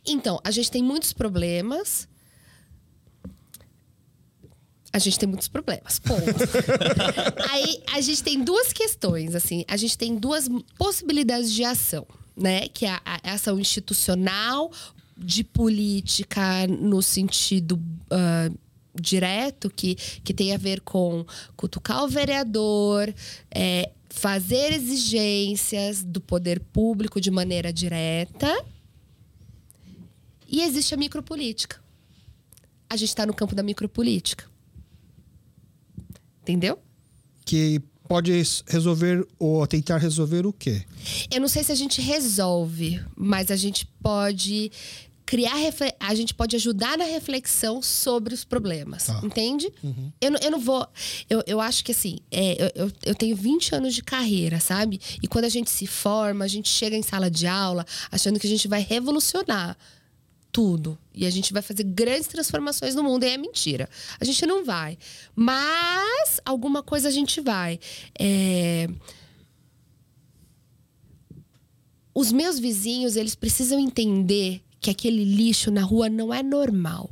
Então, 0.06 0.40
a 0.44 0.50
gente 0.50 0.70
tem 0.70 0.82
muitos 0.82 1.12
problemas 1.12 2.08
a 4.92 4.98
gente 4.98 5.18
tem 5.18 5.28
muitos 5.28 5.48
problemas. 5.48 5.98
Ponto. 5.98 6.22
Aí 7.50 7.82
a 7.92 8.00
gente 8.00 8.22
tem 8.22 8.42
duas 8.42 8.72
questões, 8.72 9.34
assim. 9.34 9.64
A 9.68 9.76
gente 9.76 9.96
tem 9.98 10.16
duas 10.16 10.48
possibilidades 10.76 11.52
de 11.52 11.64
ação, 11.64 12.06
né? 12.36 12.68
Que 12.68 12.86
é 12.86 12.90
a, 12.90 13.02
a 13.04 13.32
ação 13.32 13.58
institucional, 13.60 14.72
de 15.16 15.42
política 15.42 16.66
no 16.68 17.02
sentido 17.02 17.74
uh, 17.76 18.58
direto, 18.94 19.68
que, 19.68 19.94
que 19.94 20.32
tem 20.32 20.54
a 20.54 20.58
ver 20.58 20.80
com 20.80 21.26
cutucar 21.56 22.04
o 22.04 22.08
vereador, 22.08 23.12
é, 23.50 23.90
fazer 24.08 24.72
exigências 24.72 26.02
do 26.02 26.20
poder 26.20 26.60
público 26.60 27.20
de 27.20 27.30
maneira 27.30 27.72
direta. 27.72 28.64
E 30.46 30.62
existe 30.62 30.94
a 30.94 30.96
micropolítica. 30.96 31.78
A 32.88 32.96
gente 32.96 33.10
está 33.10 33.26
no 33.26 33.34
campo 33.34 33.54
da 33.54 33.62
micropolítica. 33.62 34.48
Entendeu? 36.48 36.78
Que 37.44 37.78
pode 38.08 38.32
resolver 38.66 39.26
ou 39.38 39.66
tentar 39.66 39.98
resolver 39.98 40.46
o 40.46 40.52
quê? 40.52 40.82
Eu 41.30 41.42
não 41.42 41.48
sei 41.48 41.62
se 41.62 41.70
a 41.70 41.74
gente 41.74 42.00
resolve, 42.00 43.02
mas 43.14 43.50
a 43.50 43.56
gente 43.56 43.86
pode 44.02 44.72
criar 45.26 45.56
a 46.00 46.14
gente 46.14 46.32
pode 46.32 46.56
ajudar 46.56 46.96
na 46.96 47.04
reflexão 47.04 47.82
sobre 47.82 48.32
os 48.32 48.44
problemas, 48.44 49.04
tá. 49.04 49.20
entende? 49.22 49.70
Uhum. 49.84 50.10
Eu, 50.22 50.30
não, 50.30 50.40
eu 50.40 50.50
não 50.50 50.58
vou. 50.58 50.88
Eu, 51.28 51.42
eu 51.46 51.60
acho 51.60 51.84
que 51.84 51.92
assim, 51.92 52.20
é, 52.30 52.72
eu, 52.74 52.90
eu 53.04 53.14
tenho 53.14 53.36
20 53.36 53.74
anos 53.74 53.94
de 53.94 54.02
carreira, 54.02 54.58
sabe? 54.58 54.98
E 55.22 55.28
quando 55.28 55.44
a 55.44 55.50
gente 55.50 55.68
se 55.68 55.86
forma, 55.86 56.46
a 56.46 56.48
gente 56.48 56.70
chega 56.70 56.96
em 56.96 57.02
sala 57.02 57.30
de 57.30 57.46
aula 57.46 57.84
achando 58.10 58.40
que 58.40 58.46
a 58.46 58.50
gente 58.50 58.66
vai 58.66 58.80
revolucionar 58.80 59.76
tudo. 60.58 60.98
E 61.14 61.24
a 61.24 61.30
gente 61.30 61.52
vai 61.52 61.62
fazer 61.62 61.84
grandes 61.84 62.26
transformações 62.26 62.92
no 62.92 63.04
mundo. 63.04 63.22
E 63.22 63.28
é 63.28 63.38
mentira. 63.38 63.88
A 64.18 64.24
gente 64.24 64.44
não 64.44 64.64
vai. 64.64 64.98
Mas 65.36 66.40
alguma 66.44 66.82
coisa 66.82 67.06
a 67.06 67.12
gente 67.12 67.40
vai. 67.40 67.78
É... 68.18 68.88
Os 72.12 72.32
meus 72.32 72.58
vizinhos, 72.58 73.14
eles 73.14 73.36
precisam 73.36 73.78
entender 73.78 74.60
que 74.80 74.90
aquele 74.90 75.22
lixo 75.24 75.70
na 75.70 75.82
rua 75.82 76.08
não 76.08 76.34
é 76.34 76.42
normal. 76.42 77.08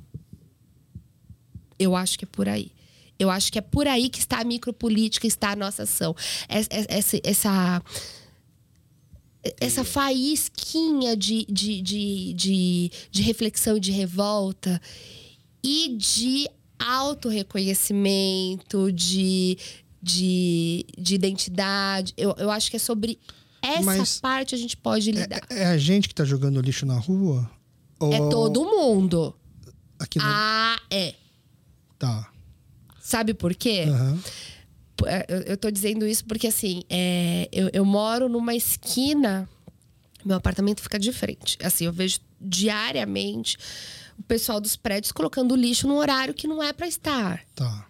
Eu 1.79 1.95
acho 1.95 2.19
que 2.19 2.25
é 2.25 2.29
por 2.29 2.49
aí. 2.49 2.73
Eu 3.17 3.31
acho 3.31 3.53
que 3.53 3.61
é 3.61 3.63
por 3.63 3.87
aí 3.87 4.09
que 4.09 4.19
está 4.19 4.41
a 4.41 4.45
micropolítica, 4.45 5.25
está 5.25 5.53
a 5.53 5.57
nossa 5.57 5.85
ação. 5.85 6.17
Essa, 6.49 6.69
essa 6.73 7.21
essa 7.23 7.83
faísquinha 9.85 11.17
de, 11.17 11.47
de, 11.49 11.81
de, 11.83 12.35
de, 12.35 12.91
de 13.11 13.23
reflexão 13.23 13.77
e 13.77 13.81
de 13.81 13.93
revolta 13.93 14.81
e 15.63 15.97
de 15.97 16.49
autorreconhecimento, 16.79 18.93
de, 18.93 19.57
de, 20.03 20.85
de 20.97 21.15
identidade. 21.15 22.13
Eu, 22.17 22.35
eu 22.39 22.51
acho 22.51 22.71
que 22.71 22.77
é 22.77 22.81
sobre 22.81 23.19
essa 23.63 23.83
Mas 23.83 24.21
parte 24.21 24.55
a 24.55 24.59
gente 24.59 24.77
pode 24.77 25.11
é, 25.11 25.13
lidar. 25.13 25.43
É, 25.51 25.63
é 25.63 25.67
a 25.67 25.79
gente 25.79 26.09
que 26.09 26.13
está 26.13 26.25
jogando 26.25 26.61
lixo 26.61 26.87
na 26.87 26.99
rua? 26.99 27.51
Ou... 27.99 28.13
É 28.13 28.19
todo 28.31 28.65
mundo. 28.65 29.35
Aqui 29.99 30.19
no... 30.19 30.25
Ah, 30.27 30.79
é. 30.91 31.15
Tá. 31.99 32.31
Sabe 33.01 33.35
por 33.35 33.55
quê? 33.55 33.85
Uhum. 33.87 34.21
É, 35.05 35.27
eu 35.47 35.57
tô 35.57 35.71
dizendo 35.71 36.07
isso 36.07 36.25
porque, 36.25 36.47
assim, 36.47 36.83
é, 36.89 37.49
eu, 37.53 37.69
eu 37.73 37.85
moro 37.85 38.29
numa 38.29 38.55
esquina, 38.55 39.49
meu 40.25 40.37
apartamento 40.37 40.81
fica 40.81 40.99
de 40.99 41.13
frente. 41.13 41.59
Assim, 41.63 41.85
eu 41.85 41.93
vejo 41.93 42.21
diariamente 42.41 43.59
o 44.19 44.23
pessoal 44.23 44.61
dos 44.61 44.77
prédios 44.77 45.13
colocando 45.13 45.55
lixo 45.55 45.87
no 45.87 45.97
horário 45.97 46.35
que 46.35 46.47
não 46.47 46.63
é 46.63 46.73
para 46.73 46.87
estar. 46.87 47.45
Tá. 47.55 47.87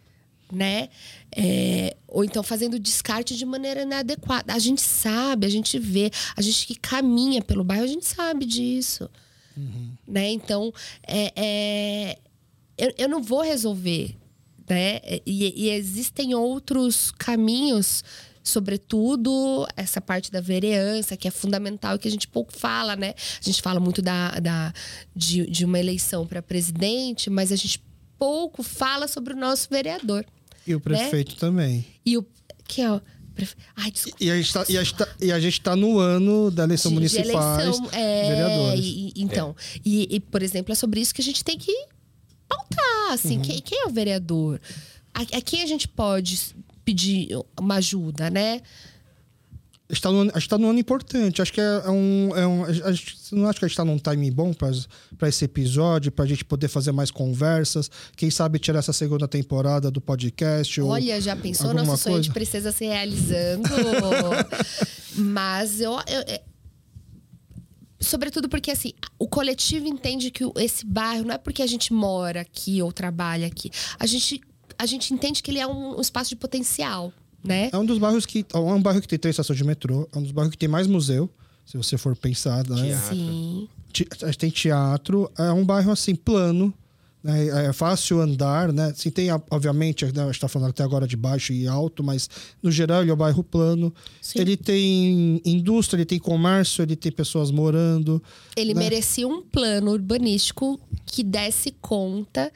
Né? 0.51 0.89
É, 1.35 1.97
ou 2.07 2.25
então 2.25 2.43
fazendo 2.43 2.79
descarte 2.79 3.37
de 3.37 3.45
maneira 3.45 3.83
inadequada. 3.83 4.53
A 4.53 4.59
gente 4.59 4.81
sabe, 4.81 5.47
a 5.47 5.51
gente 5.51 5.79
vê, 5.79 6.11
a 6.37 6.43
gente 6.43 6.67
que 6.67 6.75
caminha 6.75 7.43
pelo 7.43 7.65
bairro, 7.65 7.85
a 7.85 7.89
gente 7.89 8.07
sabe 8.07 8.45
disso. 8.45 9.11
Uhum. 9.57 9.93
Né? 10.07 10.31
Então, 10.31 10.73
é, 11.07 11.33
é 11.37 12.19
eu, 12.79 12.93
eu 12.99 13.09
não 13.09 13.23
vou 13.23 13.41
resolver 13.41 14.17
né? 14.69 15.01
E, 15.25 15.65
e 15.65 15.71
existem 15.71 16.35
outros 16.35 17.11
caminhos 17.11 18.03
sobretudo 18.47 19.67
essa 19.77 20.01
parte 20.01 20.31
da 20.31 20.41
vereança, 20.41 21.17
que 21.17 21.27
é 21.27 21.31
fundamental 21.33 21.97
e 21.97 21.99
que 21.99 22.07
a 22.07 22.11
gente 22.11 22.29
pouco 22.29 22.53
fala, 22.53 22.95
né? 22.95 23.13
A 23.41 23.45
gente 23.45 23.61
fala 23.61 23.81
muito 23.81 24.01
da, 24.01 24.39
da, 24.39 24.73
de, 25.15 25.51
de 25.51 25.65
uma 25.65 25.81
eleição 25.81 26.25
para 26.25 26.41
presidente, 26.41 27.29
mas 27.29 27.51
a 27.51 27.57
gente 27.57 27.83
pouco 28.17 28.63
fala 28.63 29.09
sobre 29.09 29.33
o 29.33 29.37
nosso 29.37 29.69
vereador. 29.69 30.25
E 30.67 30.75
o 30.75 30.81
prefeito 30.81 31.33
né? 31.33 31.37
também. 31.39 31.87
E 32.05 32.17
o. 32.17 32.25
Que 32.67 32.83
é. 32.83 33.01
Ai, 33.77 33.91
desculpa. 33.91 34.19
E 34.21 34.31
a 34.31 34.37
gente 34.37 34.47
está 34.47 34.65
tá, 35.05 35.73
tá 35.73 35.77
no 35.77 35.99
ano 35.99 36.51
da 36.51 36.65
eleição 36.65 36.91
de, 36.91 36.95
municipal. 36.95 37.61
Eleição, 37.61 37.89
é, 37.93 38.29
vereadores. 38.29 38.85
E, 38.85 39.13
então, 39.17 39.55
é. 39.59 39.81
E, 39.85 40.17
e, 40.17 40.21
por 40.21 40.43
exemplo, 40.43 40.73
é 40.73 40.75
sobre 40.75 41.01
isso 41.01 41.15
que 41.15 41.21
a 41.21 41.25
gente 41.25 41.45
tem 41.45 41.59
que 41.59 41.73
pautar, 42.49 43.13
assim, 43.13 43.37
uhum. 43.37 43.43
quem, 43.43 43.61
quem, 43.61 43.83
é 43.83 43.87
o 43.87 43.91
vereador? 43.91 44.61
A, 45.15 45.23
a 45.23 45.41
quem 45.41 45.63
a 45.63 45.67
gente 45.67 45.89
pode 45.89 46.55
pedir 46.85 47.29
uma 47.59 47.77
ajuda, 47.77 48.31
né? 48.31 48.63
Está 49.89 50.11
no, 50.11 50.25
está 50.37 50.59
no 50.59 50.69
ano 50.69 50.81
importante. 50.81 51.41
Acho 51.41 51.53
que 51.53 51.61
é, 51.61 51.83
é 51.85 51.91
um. 51.91 52.37
É 52.37 52.47
um 52.47 52.65
a 52.65 52.93
gente, 52.93 53.17
não 53.33 53.49
acho 53.49 53.61
que 53.61 53.65
a 53.65 53.69
gente 53.69 53.75
está 53.75 53.85
num 53.85 53.99
timing 53.99 54.33
bom 54.33 54.53
para 54.53 55.29
esse 55.29 55.45
episódio, 55.45 56.11
para 56.11 56.25
a 56.25 56.29
gente 56.29 56.45
poder 56.45 56.67
fazer 56.67 56.91
mais 56.91 57.11
conversas. 57.11 57.89
Quem 58.17 58.29
sabe 58.29 58.59
tirar 58.59 58.81
essa 58.81 58.93
segunda 58.93 59.29
temporada 59.29 59.89
do 59.89 60.01
podcast. 60.01 60.81
Olha, 60.81 61.21
já 61.21 61.37
pensou? 61.37 61.73
Nosso 61.73 62.03
sonho 62.03 62.21
de 62.21 62.33
precisa 62.33 62.73
se 62.73 62.85
realizando. 62.85 63.69
Mas 65.15 65.81
eu, 65.81 65.93
eu, 65.93 66.21
é, 66.27 66.43
Sobretudo 67.99 68.49
porque, 68.49 68.71
assim, 68.71 68.93
o 69.19 69.27
coletivo 69.27 69.87
entende 69.87 70.31
que 70.31 70.45
esse 70.57 70.85
bairro 70.85 71.25
não 71.25 71.35
é 71.35 71.39
porque 71.39 71.63
a 71.63 71.67
gente 71.67 71.93
mora 71.93 72.43
aqui 72.43 72.83
ou 72.83 72.93
trabalha 72.93 73.47
aqui. 73.47 73.71
A 73.99 74.07
gente, 74.07 74.41
a 74.79 74.87
gente 74.87 75.15
entende 75.15 75.43
que 75.43 75.51
ele 75.51 75.59
é 75.59 75.67
um, 75.67 75.97
um 75.97 76.01
espaço 76.01 76.31
de 76.31 76.37
potencial, 76.37 77.13
né? 77.43 77.71
É 77.73 77.77
um 77.77 77.87
dos 77.87 77.99
bairros 77.99 78.27
que... 78.27 78.45
É 78.53 78.59
um 78.59 78.83
bairro 78.83 79.01
que 79.01 79.09
tem 79.09 79.19
três 79.19 79.35
estações 79.35 79.57
de 79.57 79.65
metrô. 79.65 80.09
É 80.13 80.19
um 80.19 80.23
dos 80.23 80.33
bairros 80.33 80.53
que 80.53 80.59
tem 80.59 80.69
mais 80.69 80.87
museu, 80.87 81.31
se 81.65 81.77
você 81.77 81.97
for 81.97 82.15
pensar. 82.15 82.67
Né? 82.69 82.97
Sim. 83.09 83.69
Tem 84.39 84.51
teatro. 84.51 85.31
É 85.39 85.51
um 85.53 85.65
bairro, 85.65 85.91
assim, 85.91 86.15
plano 86.15 86.73
né? 87.27 87.67
É 87.67 87.73
fácil 87.73 88.21
andar, 88.21 88.73
né? 88.73 88.93
Sim, 88.95 89.11
tem, 89.11 89.29
obviamente, 89.51 90.05
né, 90.05 90.23
a 90.23 90.27
gente 90.27 90.37
está 90.37 90.47
falando 90.47 90.71
até 90.71 90.85
agora 90.85 91.09
de 91.09 91.17
baixo 91.17 91.53
e 91.53 91.67
alto, 91.67 92.05
mas 92.05 92.31
no 92.63 92.71
geral 92.71 93.03
ele 93.03 93.11
é 93.11 93.15
um 93.15 93.17
bairro 93.17 93.43
plano. 93.43 93.93
Sim. 94.23 94.39
Ele 94.39 94.57
tem 94.57 95.43
indústria, 95.45 95.99
ele 95.99 96.07
tem 96.07 96.21
comércio, 96.21 96.83
ele 96.83 96.95
tem 96.95 97.11
pessoas 97.11 97.51
morando. 97.51 98.23
Ele 98.57 98.73
né? 98.75 98.79
merecia 98.79 99.27
um 99.27 99.43
plano 99.43 99.91
urbanístico 99.91 100.79
que 101.05 101.25
desse 101.25 101.73
conta 101.81 102.53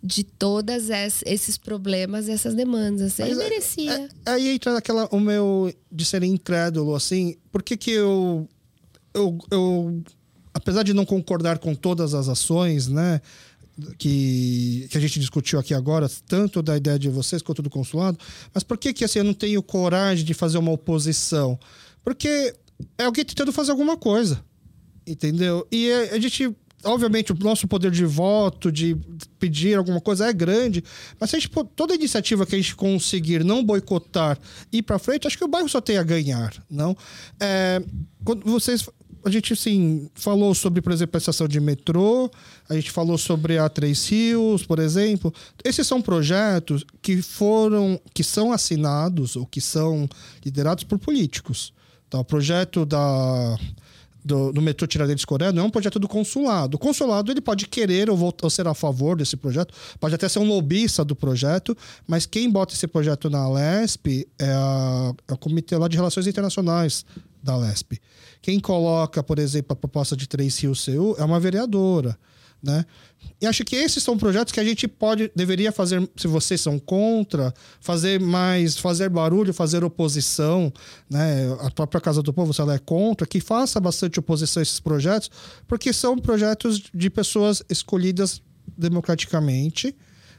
de 0.00 0.22
todos 0.22 0.88
esses 1.26 1.58
problemas, 1.58 2.28
essas 2.28 2.54
demandas. 2.54 3.18
Ele 3.18 3.30
mas, 3.30 3.38
é, 3.38 3.42
merecia. 3.48 3.92
É, 3.92 4.08
é, 4.26 4.30
aí 4.34 4.48
entra 4.50 4.78
aquela, 4.78 5.08
o 5.10 5.18
meu 5.18 5.74
de 5.90 6.04
ser 6.04 6.22
incrédulo, 6.22 6.94
assim, 6.94 7.34
por 7.50 7.60
que 7.60 7.76
que 7.76 7.90
eu, 7.90 8.48
eu, 9.12 9.36
eu 9.50 10.02
apesar 10.54 10.84
de 10.84 10.94
não 10.94 11.04
concordar 11.04 11.58
com 11.58 11.74
todas 11.74 12.14
as 12.14 12.28
ações, 12.28 12.86
né? 12.86 13.20
Que, 13.98 14.86
que 14.90 14.98
a 14.98 15.00
gente 15.00 15.18
discutiu 15.18 15.58
aqui 15.58 15.74
agora, 15.74 16.10
tanto 16.26 16.62
da 16.62 16.76
ideia 16.76 16.98
de 16.98 17.08
vocês 17.08 17.42
quanto 17.42 17.62
do 17.62 17.70
consulado, 17.70 18.18
mas 18.52 18.62
por 18.62 18.76
que, 18.76 18.92
que 18.92 19.04
assim, 19.04 19.20
eu 19.20 19.24
não 19.24 19.34
tenho 19.34 19.62
coragem 19.62 20.24
de 20.24 20.34
fazer 20.34 20.58
uma 20.58 20.72
oposição? 20.72 21.58
Porque 22.04 22.54
é 22.98 23.04
alguém 23.04 23.24
tentando 23.24 23.52
fazer 23.52 23.70
alguma 23.70 23.96
coisa, 23.96 24.44
entendeu? 25.06 25.66
E 25.70 25.90
a 25.90 26.18
gente 26.18 26.54
obviamente, 26.84 27.32
o 27.32 27.36
nosso 27.38 27.68
poder 27.68 27.90
de 27.90 28.04
voto, 28.04 28.70
de 28.70 28.96
pedir 29.38 29.76
alguma 29.76 30.00
coisa 30.00 30.26
é 30.26 30.32
grande, 30.32 30.82
mas 31.18 31.30
se 31.30 31.36
a 31.36 31.38
gente, 31.38 31.50
toda 31.76 31.94
iniciativa 31.94 32.44
que 32.44 32.54
a 32.54 32.58
gente 32.58 32.74
conseguir 32.74 33.44
não 33.44 33.62
boicotar 33.62 34.38
e 34.72 34.78
ir 34.78 34.82
para 34.82 34.98
frente, 34.98 35.26
acho 35.26 35.38
que 35.38 35.44
o 35.44 35.48
bairro 35.48 35.68
só 35.68 35.80
tem 35.80 35.96
a 35.96 36.02
ganhar, 36.02 36.52
não? 36.68 36.96
É, 37.38 37.82
quando 38.24 38.44
vocês 38.50 38.88
a 39.24 39.30
gente 39.30 39.52
assim 39.52 40.10
falou 40.14 40.54
sobre, 40.54 40.80
por 40.80 40.92
exemplo, 40.92 41.16
a 41.16 41.18
estação 41.18 41.46
de 41.46 41.60
metrô, 41.60 42.30
a 42.68 42.74
gente 42.74 42.90
falou 42.90 43.16
sobre 43.16 43.58
a 43.58 43.68
Três 43.68 44.08
Rios, 44.08 44.64
por 44.64 44.78
exemplo. 44.78 45.32
Esses 45.64 45.86
são 45.86 46.02
projetos 46.02 46.84
que 47.00 47.22
foram, 47.22 48.00
que 48.12 48.24
são 48.24 48.52
assinados 48.52 49.36
ou 49.36 49.46
que 49.46 49.60
são 49.60 50.08
liderados 50.44 50.84
por 50.84 50.98
políticos. 50.98 51.72
Tá? 52.10 52.18
O 52.18 52.24
projeto 52.24 52.84
da 52.84 53.58
do, 54.24 54.52
do 54.52 54.62
metrô 54.62 54.86
Tiradentes 54.86 55.24
Coreia 55.24 55.52
não 55.52 55.64
é 55.64 55.66
um 55.66 55.70
projeto 55.70 55.98
do 55.98 56.06
consulado. 56.06 56.76
O 56.76 56.78
consulado 56.78 57.32
ele 57.32 57.40
pode 57.40 57.66
querer 57.66 58.08
ou, 58.08 58.34
ou, 58.40 58.50
ser 58.50 58.66
a 58.66 58.74
favor 58.74 59.16
desse 59.16 59.36
projeto, 59.36 59.74
pode 59.98 60.14
até 60.14 60.28
ser 60.28 60.38
um 60.38 60.46
lobista 60.46 61.04
do 61.04 61.16
projeto, 61.16 61.76
mas 62.06 62.24
quem 62.24 62.48
bota 62.48 62.74
esse 62.74 62.86
projeto 62.86 63.28
na 63.28 63.48
Lesp 63.48 64.26
é, 64.38 64.46
a, 64.46 65.14
é 65.28 65.32
o 65.32 65.36
Comitê 65.36 65.76
lá 65.76 65.88
de 65.88 65.96
Relações 65.96 66.26
Internacionais 66.26 67.04
da 67.42 67.56
Lesp. 67.56 68.00
Quem 68.40 68.60
coloca, 68.60 69.22
por 69.22 69.38
exemplo, 69.38 69.72
a 69.72 69.76
proposta 69.76 70.16
de 70.16 70.28
3 70.28 70.58
Rios 70.58 70.84
CU 70.84 71.16
é 71.18 71.24
uma 71.24 71.40
vereadora. 71.40 72.18
Né? 72.62 72.86
E 73.40 73.46
acho 73.46 73.64
que 73.64 73.74
esses 73.74 74.04
são 74.04 74.16
projetos 74.16 74.52
que 74.52 74.60
a 74.60 74.64
gente 74.64 74.86
pode, 74.86 75.32
deveria 75.34 75.72
fazer, 75.72 76.08
se 76.16 76.28
vocês 76.28 76.60
são 76.60 76.78
contra, 76.78 77.52
fazer 77.80 78.20
mais, 78.20 78.78
fazer 78.78 79.08
barulho, 79.08 79.52
fazer 79.52 79.82
oposição, 79.82 80.72
né? 81.10 81.52
A 81.60 81.70
própria 81.72 82.00
Casa 82.00 82.22
do 82.22 82.32
Povo, 82.32 82.54
se 82.54 82.60
ela 82.60 82.74
é 82.74 82.78
contra, 82.78 83.26
que 83.26 83.40
faça 83.40 83.80
bastante 83.80 84.20
oposição 84.20 84.60
a 84.60 84.62
esses 84.62 84.78
projetos, 84.78 85.28
porque 85.66 85.92
são 85.92 86.16
projetos 86.16 86.84
de 86.94 87.10
pessoas 87.10 87.64
escolhidas 87.68 88.40
democraticamente, 88.78 89.96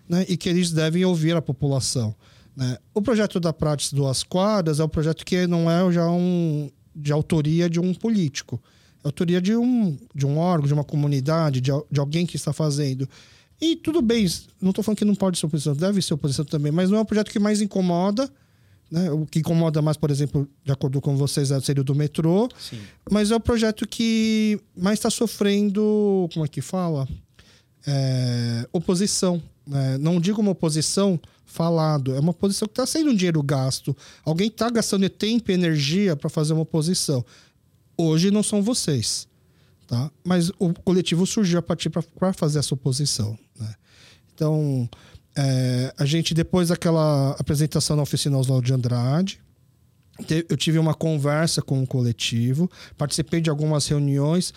né? 0.07 0.25
E 0.29 0.37
que 0.37 0.47
eles 0.47 0.71
devem 0.71 1.03
ouvir 1.03 1.35
a 1.35 1.41
população. 1.41 2.15
Né? 2.55 2.77
O 2.93 3.01
projeto 3.01 3.37
da 3.37 3.51
Prates 3.51 3.91
Duas 3.91 4.23
Quadras 4.23 4.79
é 4.79 4.83
um 4.83 4.89
projeto 4.89 5.25
que 5.25 5.45
não 5.45 5.69
é 5.69 5.91
já 5.91 6.09
um 6.09 6.69
de 6.95 7.11
autoria 7.11 7.69
de 7.69 7.79
um 7.79 7.93
político 7.93 8.61
autoria 9.03 9.41
de 9.41 9.55
um, 9.55 9.97
de 10.15 10.25
um 10.25 10.37
órgão, 10.37 10.67
de 10.67 10.73
uma 10.73 10.83
comunidade, 10.83 11.59
de, 11.59 11.71
de 11.91 11.99
alguém 11.99 12.25
que 12.25 12.35
está 12.35 12.53
fazendo. 12.53 13.07
E 13.59 13.75
tudo 13.75 14.01
bem, 14.01 14.25
não 14.61 14.69
estou 14.69 14.83
falando 14.83 14.97
que 14.97 15.05
não 15.05 15.15
pode 15.15 15.37
ser 15.37 15.45
oposição, 15.45 15.75
deve 15.75 16.01
ser 16.01 16.13
oposição 16.13 16.45
também, 16.45 16.71
mas 16.71 16.89
não 16.89 16.97
é 16.97 17.01
o 17.01 17.05
projeto 17.05 17.31
que 17.31 17.39
mais 17.39 17.61
incomoda. 17.61 18.29
Né? 18.89 19.11
O 19.11 19.25
que 19.25 19.39
incomoda 19.39 19.81
mais, 19.81 19.97
por 19.97 20.11
exemplo, 20.11 20.47
de 20.63 20.71
acordo 20.71 21.01
com 21.01 21.15
vocês, 21.15 21.51
é 21.51 21.59
seria 21.59 21.81
o 21.81 21.83
do 21.83 21.95
metrô. 21.95 22.49
Sim. 22.57 22.79
Mas 23.09 23.31
é 23.31 23.35
o 23.35 23.39
projeto 23.39 23.87
que 23.87 24.59
mais 24.75 24.99
está 24.99 25.09
sofrendo, 25.09 26.29
como 26.33 26.45
é 26.45 26.47
que 26.47 26.61
fala? 26.61 27.07
É, 27.85 28.67
oposição. 28.71 29.41
Né? 29.65 29.97
Não 29.97 30.19
digo 30.19 30.41
uma 30.41 30.51
oposição 30.51 31.19
falado, 31.45 32.15
é 32.15 32.19
uma 32.19 32.31
oposição 32.31 32.67
que 32.67 32.71
está 32.71 32.85
sendo 32.85 33.11
um 33.11 33.15
dinheiro 33.15 33.41
gasto. 33.43 33.95
Alguém 34.25 34.47
está 34.47 34.69
gastando 34.69 35.07
tempo 35.09 35.51
e 35.51 35.53
energia 35.53 36.15
para 36.15 36.29
fazer 36.29 36.53
uma 36.53 36.63
oposição. 36.63 37.23
Hoje 37.97 38.31
não 38.31 38.41
são 38.41 38.61
vocês, 38.61 39.27
tá? 39.87 40.09
Mas 40.23 40.49
o 40.57 40.73
coletivo 40.73 41.25
surgiu 41.27 41.59
a 41.59 41.61
partir 41.61 41.89
para 41.89 42.33
fazer 42.33 42.59
essa 42.59 42.73
oposição, 42.73 43.37
né? 43.59 43.75
Então, 44.33 44.89
é, 45.35 45.93
a 45.97 46.05
gente, 46.05 46.33
depois 46.33 46.69
daquela 46.69 47.31
apresentação 47.31 47.95
na 47.95 48.01
oficina 48.01 48.37
Oswaldo 48.37 48.65
de 48.65 48.73
Andrade, 48.73 49.42
eu 50.49 50.57
tive 50.57 50.77
uma 50.77 50.93
conversa 50.93 51.61
com 51.61 51.81
o 51.81 51.87
coletivo, 51.87 52.69
participei 52.97 53.41
de 53.41 53.49
algumas 53.49 53.87
reuniões, 53.87 54.53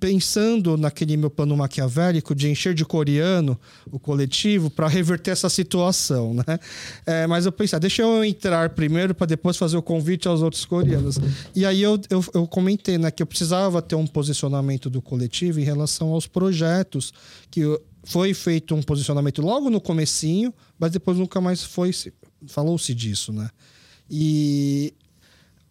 pensando 0.00 0.76
naquele 0.76 1.16
meu 1.16 1.30
plano 1.30 1.56
maquiavélico 1.56 2.34
de 2.34 2.48
encher 2.48 2.74
de 2.74 2.84
coreano 2.84 3.58
o 3.90 3.98
coletivo 3.98 4.70
para 4.70 4.88
reverter 4.88 5.30
essa 5.30 5.48
situação, 5.48 6.34
né? 6.34 6.58
É, 7.06 7.26
mas 7.26 7.46
eu 7.46 7.52
pensei, 7.52 7.76
ah, 7.76 7.80
deixa 7.80 8.02
eu 8.02 8.24
entrar 8.24 8.70
primeiro 8.70 9.14
para 9.14 9.26
depois 9.26 9.56
fazer 9.56 9.76
o 9.76 9.82
convite 9.82 10.28
aos 10.28 10.42
outros 10.42 10.64
coreanos. 10.64 11.18
E 11.54 11.64
aí 11.64 11.82
eu, 11.82 12.00
eu, 12.10 12.24
eu 12.34 12.46
comentei 12.46 12.98
né, 12.98 13.10
que 13.10 13.22
eu 13.22 13.26
precisava 13.26 13.80
ter 13.82 13.94
um 13.94 14.06
posicionamento 14.06 14.88
do 14.88 15.00
coletivo 15.00 15.60
em 15.60 15.64
relação 15.64 16.08
aos 16.08 16.26
projetos 16.26 17.12
que 17.50 17.62
foi 18.04 18.32
feito 18.32 18.74
um 18.74 18.82
posicionamento 18.82 19.42
logo 19.42 19.68
no 19.68 19.80
comecinho, 19.80 20.52
mas 20.78 20.92
depois 20.92 21.18
nunca 21.18 21.40
mais 21.40 21.62
foi 21.62 21.92
falou-se 22.46 22.94
disso, 22.94 23.32
né? 23.32 23.50
E 24.10 24.94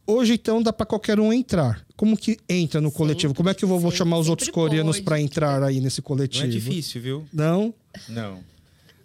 hoje, 0.07 0.33
então, 0.33 0.63
dá 0.63 0.71
para 0.71 0.85
qualquer 0.85 1.19
um 1.19 1.31
entrar. 1.31 1.85
Como 1.95 2.17
que 2.17 2.37
entra 2.47 2.79
no 2.79 2.91
coletivo? 2.91 3.33
Como 3.33 3.49
é 3.49 3.53
que 3.53 3.63
eu 3.63 3.69
vou, 3.69 3.79
vou 3.79 3.91
chamar 3.91 4.17
os 4.17 4.29
outros 4.29 4.49
coreanos 4.49 4.99
para 4.99 5.19
entrar 5.19 5.61
aí 5.61 5.79
nesse 5.79 6.01
coletivo? 6.01 6.45
Não 6.45 6.49
é 6.49 6.53
difícil, 6.53 7.01
viu? 7.01 7.25
Não? 7.33 7.73
Não. 8.07 8.39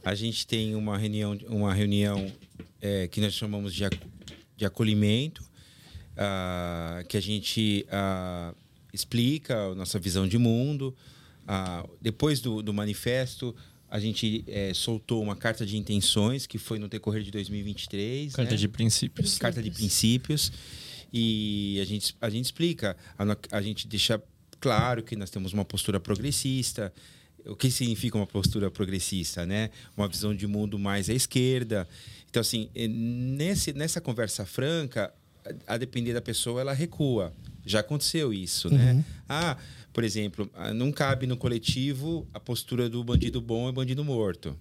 A 0.05 0.15
gente 0.15 0.47
tem 0.47 0.75
uma 0.75 0.97
reunião, 0.97 1.39
uma 1.49 1.75
reunião 1.75 2.31
é, 2.81 3.09
que 3.09 3.21
nós 3.21 3.35
chamamos 3.35 3.75
de, 3.75 3.85
de 4.57 4.65
acolhimento, 4.65 5.43
uh, 6.13 7.07
que 7.07 7.17
a 7.17 7.21
gente 7.21 7.87
uh, 7.89 8.55
explica 8.93 9.57
a 9.57 9.75
nossa 9.75 9.99
visão 9.99 10.27
de 10.27 10.39
mundo. 10.39 10.95
Uh, 11.43 11.89
depois 12.01 12.41
do, 12.41 12.63
do 12.63 12.73
manifesto, 12.73 13.55
a 13.93 14.01
gente 14.01 14.43
é, 14.49 14.73
soltou 14.73 15.23
uma 15.23 15.37
carta 15.37 15.67
de 15.67 15.77
intenções, 15.77 16.47
que 16.47 16.57
foi 16.57 16.79
no 16.79 16.89
decorrer 16.89 17.23
de 17.23 17.31
2023. 17.31 18.33
Carta 18.33 18.51
né? 18.53 18.57
de 18.57 18.67
princípios. 18.67 19.13
princípios. 19.13 19.39
Carta 19.39 19.63
de 19.63 19.71
princípios. 19.71 20.53
E 21.13 21.79
a 21.81 21.85
gente, 21.85 22.17
a 22.21 22.31
gente 22.31 22.47
explica, 22.47 22.97
a, 23.19 23.57
a 23.57 23.63
gente 23.63 23.87
deixa 23.87 24.23
claro 24.61 25.03
que 25.03 25.17
nós 25.17 25.31
temos 25.31 25.53
uma 25.53 25.65
postura 25.65 26.01
progressista. 26.01 26.93
O 27.45 27.57
que 27.57 27.71
significa 27.71 28.17
uma 28.17 28.27
postura 28.27 28.71
progressista, 28.71 29.45
né? 29.45 29.71
Uma 29.97 30.07
visão 30.07 30.35
de 30.35 30.47
mundo 30.47 30.79
mais 30.79 31.11
à 31.11 31.13
esquerda. 31.13 31.89
Então, 32.31 32.41
assim, 32.41 32.71
nesse, 32.75 33.73
nessa 33.73 34.01
conversa 34.01 34.47
franca, 34.47 35.13
a, 35.67 35.77
depender 35.77 36.13
da 36.13 36.21
pessoa, 36.21 36.61
ela 36.61 36.73
recua. 36.73 37.33
Já 37.65 37.81
aconteceu 37.81 38.33
isso, 38.33 38.71
né? 38.71 38.93
uhum. 38.93 38.99
né? 38.99 39.05
Ah, 39.29 39.57
por 39.93 40.05
exemplo, 40.05 40.51
ah, 40.55 40.73
não 40.73 40.91
cabe 40.91 41.27
no 41.27 41.37
coletivo 41.37 42.27
a 42.33 42.41
postura 42.41 42.89
do 42.89 43.03
bandido 43.05 43.41
bom 43.41 43.69
é 43.69 43.73
bandido 43.73 44.05
morto. 44.05 44.57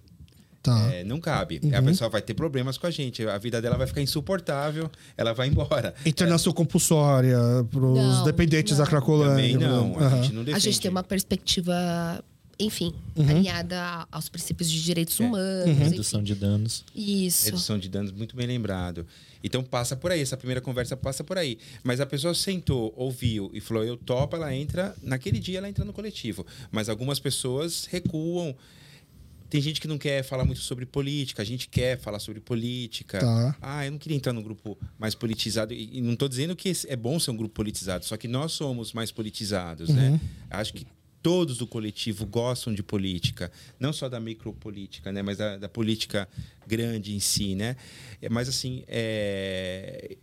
Tá. 0.62 0.92
É, 0.92 1.02
não 1.02 1.20
cabe. 1.20 1.60
Uhum. 1.62 1.76
A 1.76 1.82
pessoa 1.82 2.08
vai 2.08 2.22
ter 2.22 2.34
problemas 2.34 2.78
com 2.78 2.86
a 2.86 2.90
gente. 2.90 3.26
A 3.26 3.36
vida 3.36 3.60
dela 3.60 3.76
vai 3.76 3.86
ficar 3.86 4.00
insuportável, 4.00 4.88
ela 5.16 5.32
vai 5.32 5.48
embora. 5.48 5.92
Internação 6.06 6.52
é. 6.52 6.54
compulsória 6.54 7.38
para 7.68 7.84
os 7.84 8.24
dependentes 8.24 8.78
não. 8.78 8.84
da 8.84 8.90
Cracolândia. 8.90 9.34
Também 9.34 9.56
não. 9.56 9.92
Uhum. 9.92 9.98
A, 9.98 10.22
gente 10.22 10.32
não 10.32 10.54
a 10.54 10.58
gente 10.58 10.80
tem 10.80 10.90
uma 10.90 11.02
perspectiva 11.02 12.22
enfim, 12.58 12.94
uhum. 13.16 13.28
alinhada 13.28 14.06
aos 14.10 14.28
princípios 14.28 14.70
de 14.70 14.82
direitos 14.82 15.18
é. 15.20 15.24
humanos. 15.24 15.66
Uhum. 15.66 15.74
Redução 15.74 16.22
de 16.22 16.34
danos. 16.34 16.84
Isso. 16.94 17.46
Redução 17.46 17.78
de 17.78 17.88
danos, 17.88 18.12
muito 18.12 18.36
bem 18.36 18.46
lembrado. 18.46 19.06
Então 19.42 19.64
passa 19.64 19.96
por 19.96 20.12
aí, 20.12 20.20
essa 20.20 20.36
primeira 20.36 20.60
conversa 20.60 20.96
passa 20.96 21.24
por 21.24 21.36
aí. 21.36 21.58
Mas 21.82 22.00
a 22.00 22.06
pessoa 22.06 22.34
sentou, 22.34 22.92
ouviu 22.96 23.50
e 23.52 23.60
falou, 23.60 23.82
eu 23.82 23.96
topo, 23.96 24.36
ela 24.36 24.54
entra, 24.54 24.94
naquele 25.02 25.40
dia 25.40 25.58
ela 25.58 25.68
entra 25.68 25.84
no 25.84 25.92
coletivo. 25.92 26.46
Mas 26.70 26.88
algumas 26.88 27.18
pessoas 27.18 27.86
recuam. 27.90 28.54
Tem 29.52 29.60
gente 29.60 29.82
que 29.82 29.86
não 29.86 29.98
quer 29.98 30.22
falar 30.22 30.46
muito 30.46 30.62
sobre 30.62 30.86
política, 30.86 31.42
a 31.42 31.44
gente 31.44 31.68
quer 31.68 31.98
falar 31.98 32.18
sobre 32.20 32.40
política. 32.40 33.18
Tá. 33.18 33.54
Ah, 33.60 33.84
eu 33.84 33.90
não 33.90 33.98
queria 33.98 34.16
entrar 34.16 34.32
num 34.32 34.42
grupo 34.42 34.78
mais 34.98 35.14
politizado. 35.14 35.74
E 35.74 36.00
não 36.00 36.14
estou 36.14 36.26
dizendo 36.26 36.56
que 36.56 36.72
é 36.88 36.96
bom 36.96 37.20
ser 37.20 37.32
um 37.32 37.36
grupo 37.36 37.54
politizado, 37.54 38.02
só 38.06 38.16
que 38.16 38.26
nós 38.26 38.52
somos 38.52 38.94
mais 38.94 39.12
politizados, 39.12 39.90
né? 39.90 40.06
uhum. 40.06 40.12
né? 40.12 40.20
Acho 40.48 40.72
que 40.72 40.86
todos 41.22 41.58
do 41.58 41.66
coletivo 41.66 42.24
gostam 42.24 42.72
de 42.72 42.82
política, 42.82 43.52
não 43.78 43.92
só 43.92 44.08
da 44.08 44.18
micropolítica, 44.18 45.12
né, 45.12 45.20
mas 45.20 45.36
da, 45.36 45.58
da 45.58 45.68
política 45.68 46.26
grande 46.66 47.14
em 47.14 47.20
si, 47.20 47.54
né? 47.54 47.76
É, 48.22 48.30
mas 48.30 48.48
assim, 48.48 48.84
é... 48.88 50.16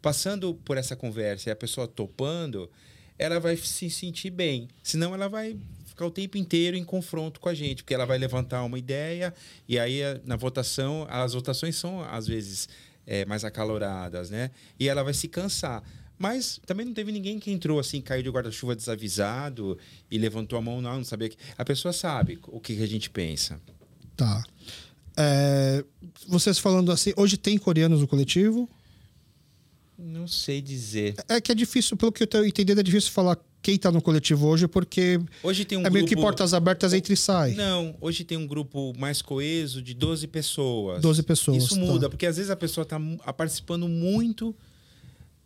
passando 0.00 0.54
por 0.54 0.78
essa 0.78 0.96
conversa 0.96 1.50
e 1.50 1.52
a 1.52 1.56
pessoa 1.56 1.86
topando, 1.86 2.70
ela 3.18 3.38
vai 3.38 3.58
se 3.58 3.90
sentir 3.90 4.30
bem. 4.30 4.68
Senão 4.82 5.14
ela 5.14 5.28
vai 5.28 5.58
ficar 6.00 6.06
o 6.06 6.10
tempo 6.10 6.38
inteiro 6.38 6.76
em 6.76 6.84
confronto 6.84 7.38
com 7.38 7.48
a 7.48 7.54
gente, 7.54 7.82
porque 7.82 7.92
ela 7.92 8.06
vai 8.06 8.16
levantar 8.16 8.64
uma 8.64 8.78
ideia 8.78 9.34
e 9.68 9.78
aí 9.78 10.00
na 10.24 10.36
votação, 10.36 11.06
as 11.10 11.34
votações 11.34 11.76
são 11.76 12.02
às 12.02 12.26
vezes 12.26 12.68
é, 13.06 13.26
mais 13.26 13.44
acaloradas, 13.44 14.30
né? 14.30 14.50
E 14.78 14.88
ela 14.88 15.02
vai 15.02 15.12
se 15.12 15.28
cansar. 15.28 15.82
Mas 16.18 16.60
também 16.66 16.84
não 16.84 16.92
teve 16.92 17.12
ninguém 17.12 17.38
que 17.38 17.50
entrou 17.50 17.78
assim, 17.78 18.00
caiu 18.00 18.22
de 18.22 18.30
guarda-chuva 18.30 18.76
desavisado 18.76 19.78
e 20.10 20.18
levantou 20.18 20.58
a 20.58 20.62
mão, 20.62 20.80
não, 20.80 20.96
não 20.96 21.04
sabia 21.04 21.28
que. 21.28 21.36
A 21.56 21.64
pessoa 21.64 21.92
sabe 21.92 22.38
o 22.48 22.60
que 22.60 22.82
a 22.82 22.86
gente 22.86 23.08
pensa. 23.08 23.60
Tá. 24.16 24.44
É, 25.16 25.82
vocês 26.28 26.58
falando 26.58 26.92
assim, 26.92 27.12
hoje 27.16 27.36
tem 27.38 27.56
coreanos 27.56 28.00
no 28.00 28.06
coletivo? 28.06 28.68
Não 29.98 30.26
sei 30.26 30.60
dizer. 30.60 31.14
É 31.26 31.40
que 31.40 31.52
é 31.52 31.54
difícil, 31.54 31.96
pelo 31.96 32.12
que 32.12 32.22
eu 32.22 32.26
estou 32.26 32.44
entendendo, 32.44 32.80
é 32.80 32.82
difícil 32.82 33.12
falar 33.12 33.38
quem 33.62 33.74
está 33.74 33.90
no 33.90 34.00
coletivo 34.00 34.46
hoje, 34.46 34.66
porque 34.66 35.20
hoje 35.42 35.64
tem 35.64 35.76
um 35.76 35.86
é 35.86 35.90
meio 35.90 36.04
grupo... 36.04 36.16
que 36.16 36.20
portas 36.20 36.54
abertas 36.54 36.92
entre 36.92 37.14
e 37.14 37.16
sai. 37.16 37.52
Não, 37.54 37.94
hoje 38.00 38.24
tem 38.24 38.38
um 38.38 38.46
grupo 38.46 38.92
mais 38.98 39.20
coeso 39.20 39.82
de 39.82 39.94
12 39.94 40.26
pessoas. 40.28 41.02
12 41.02 41.22
pessoas. 41.22 41.64
Isso 41.64 41.78
muda, 41.78 42.06
tá. 42.06 42.10
porque 42.10 42.26
às 42.26 42.36
vezes 42.36 42.50
a 42.50 42.56
pessoa 42.56 42.82
está 42.82 42.98
participando 43.32 43.86
muito 43.88 44.54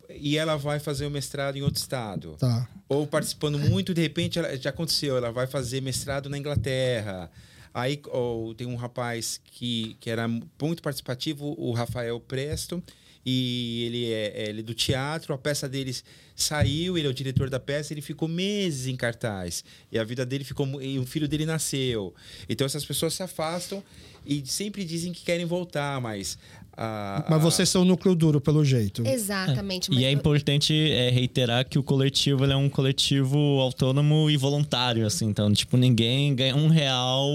e 0.09 0.37
ela 0.37 0.55
vai 0.55 0.79
fazer 0.79 1.05
o 1.05 1.11
mestrado 1.11 1.57
em 1.57 1.61
outro 1.61 1.79
estado. 1.79 2.35
Tá. 2.39 2.69
Ou 2.87 3.05
participando 3.05 3.57
muito, 3.57 3.93
de 3.93 4.01
repente 4.01 4.39
ela, 4.39 4.55
já 4.55 4.69
aconteceu, 4.69 5.17
ela 5.17 5.31
vai 5.31 5.47
fazer 5.47 5.81
mestrado 5.81 6.29
na 6.29 6.37
Inglaterra. 6.37 7.29
Aí 7.73 7.99
ou, 8.07 8.53
tem 8.53 8.67
um 8.67 8.75
rapaz 8.75 9.41
que, 9.43 9.97
que 9.99 10.09
era 10.09 10.27
muito 10.27 10.81
participativo, 10.81 11.55
o 11.57 11.73
Rafael 11.73 12.19
Presto, 12.21 12.81
e 13.25 13.83
ele 13.85 14.13
é, 14.13 14.49
ele 14.49 14.59
é 14.59 14.63
do 14.63 14.73
teatro, 14.73 15.33
a 15.33 15.37
peça 15.37 15.67
deles 15.67 16.03
saiu, 16.35 16.97
ele 16.97 17.07
é 17.07 17.09
o 17.09 17.13
diretor 17.13 17.49
da 17.49 17.59
peça, 17.59 17.93
ele 17.93 18.01
ficou 18.01 18.27
meses 18.27 18.87
em 18.87 18.95
cartaz. 18.95 19.63
E 19.91 19.97
a 19.97 20.03
vida 20.03 20.25
dele 20.25 20.43
ficou. 20.43 20.81
E 20.81 20.99
o 20.99 21.05
filho 21.05 21.27
dele 21.27 21.45
nasceu. 21.45 22.13
Então 22.49 22.65
essas 22.65 22.83
pessoas 22.85 23.13
se 23.13 23.23
afastam 23.23 23.81
e 24.25 24.43
sempre 24.45 24.83
dizem 24.83 25.13
que 25.13 25.23
querem 25.23 25.45
voltar, 25.45 25.99
mas. 26.01 26.37
a- 26.77 27.23
Mas 27.29 27.39
a- 27.39 27.41
vocês 27.41 27.69
são 27.69 27.83
o 27.83 27.85
núcleo 27.85 28.13
duro, 28.13 28.41
pelo 28.41 28.65
jeito. 28.65 29.01
Exatamente. 29.07 29.89
mas 29.89 29.97
E 29.99 30.03
é 30.03 30.11
importante 30.11 30.73
é, 30.91 31.09
reiterar 31.09 31.63
que 31.69 31.79
o 31.79 31.83
coletivo 31.83 32.43
ele 32.43 32.51
é 32.51 32.55
um 32.57 32.67
coletivo 32.67 33.37
autônomo 33.61 34.29
e 34.29 34.35
voluntário, 34.35 35.05
assim. 35.07 35.25
Então, 35.27 35.53
tipo, 35.53 35.77
ninguém 35.77 36.35
ganha 36.35 36.53
um 36.53 36.67
real, 36.67 37.29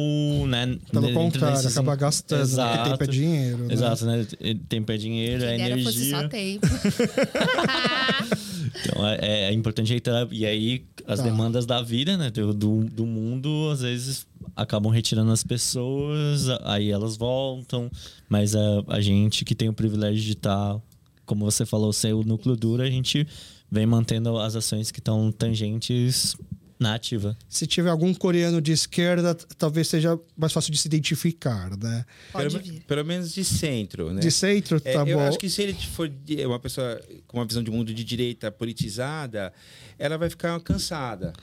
né? 0.47 0.77
Pelo 0.93 1.11
contrário, 1.15 1.57
desses- 1.57 1.73
acaba 1.73 1.97
gastando, 1.97 2.41
porque 2.41 2.53
Exato. 2.53 2.91
tempo 2.91 3.05
é 3.05 3.07
dinheiro. 3.07 3.59
né? 3.65 3.73
Exato, 3.73 4.05
né? 4.05 4.27
Tempo 4.69 4.93
é 4.93 4.97
dinheiro, 4.99 5.45
é 5.45 5.57
Quem 5.57 5.85
fosse 5.85 5.99
energia. 6.13 6.21
só 6.21 6.29
tempo. 6.29 6.67
Então 8.85 9.07
é, 9.07 9.51
é 9.51 9.53
importante 9.53 9.91
reiterar. 9.91 10.29
E 10.31 10.47
aí, 10.47 10.85
as 11.07 11.19
Tá. 11.19 11.25
demandas 11.25 11.67
da 11.67 11.83
vida, 11.83 12.17
né? 12.17 12.31
Do, 12.31 12.53
do, 12.55 12.85
do 12.85 13.07
mundo, 13.07 13.71
às 13.73 13.81
vezes 13.83 14.27
acabam 14.57 14.93
retirando 14.93 15.31
as 15.33 15.43
pessoas, 15.43 16.49
aí 16.65 16.91
elas 16.91 17.17
voltam. 17.17 17.91
Mas 18.29 18.55
a, 18.55 18.61
a 18.89 19.01
gente 19.01 19.45
que 19.45 19.55
tem 19.55 19.69
o 19.69 19.73
privilégio 19.73 20.23
de 20.23 20.33
estar, 20.33 20.81
como 21.27 21.45
você 21.45 21.65
falou, 21.67 21.93
ser 21.93 22.15
o 22.15 22.23
núcleo 22.25 22.57
duro, 22.57 22.83
a 22.83 22.91
gente 22.91 23.27
vem 23.71 23.87
mantendo 23.87 24.37
as 24.39 24.57
ações 24.57 24.91
que 24.91 24.99
estão 24.99 25.31
tangentes 25.31 26.37
na 26.81 26.95
ativa. 26.95 27.37
Se 27.49 27.67
tiver 27.67 27.91
algum 27.91 28.13
coreano 28.15 28.61
de 28.61 28.73
esquerda, 28.73 29.35
talvez 29.59 29.87
seja 29.87 30.19
mais 30.35 30.51
fácil 30.53 30.73
de 30.73 30.79
se 30.79 30.89
identificar, 30.89 31.77
né? 31.77 32.07
Pode 32.33 32.49
pelo, 32.57 32.65
vir. 32.65 32.81
pelo 32.85 33.05
menos 33.05 33.35
de 33.35 33.45
centro, 33.45 34.13
né? 34.13 34.21
De 34.23 34.31
centro, 34.31 34.81
É, 34.83 34.95
tá 34.95 35.05
eu 35.07 35.19
bom. 35.19 35.29
acho 35.29 35.39
que 35.39 35.51
se 35.51 35.61
ele 35.63 35.75
for 35.75 36.09
de- 36.09 36.45
uma 36.47 36.59
pessoa 36.59 36.99
com 37.27 37.37
uma 37.37 37.45
visão 37.45 37.63
de 37.63 37.71
mundo 37.71 37.93
de 37.93 38.03
direita 38.03 38.51
politizada, 38.51 39.53
ela 39.99 40.17
vai 40.17 40.31
ficar 40.31 40.59
cansada. 40.61 41.35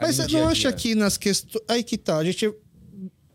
Mas 0.00 0.16
você 0.16 0.28
não 0.28 0.46
a 0.46 0.50
acha 0.52 0.72
que 0.72 0.94
nas 0.94 1.16
questões. 1.16 1.64
Aí 1.68 1.82
que 1.82 1.98
tá. 1.98 2.18
A 2.18 2.24
gente 2.24 2.48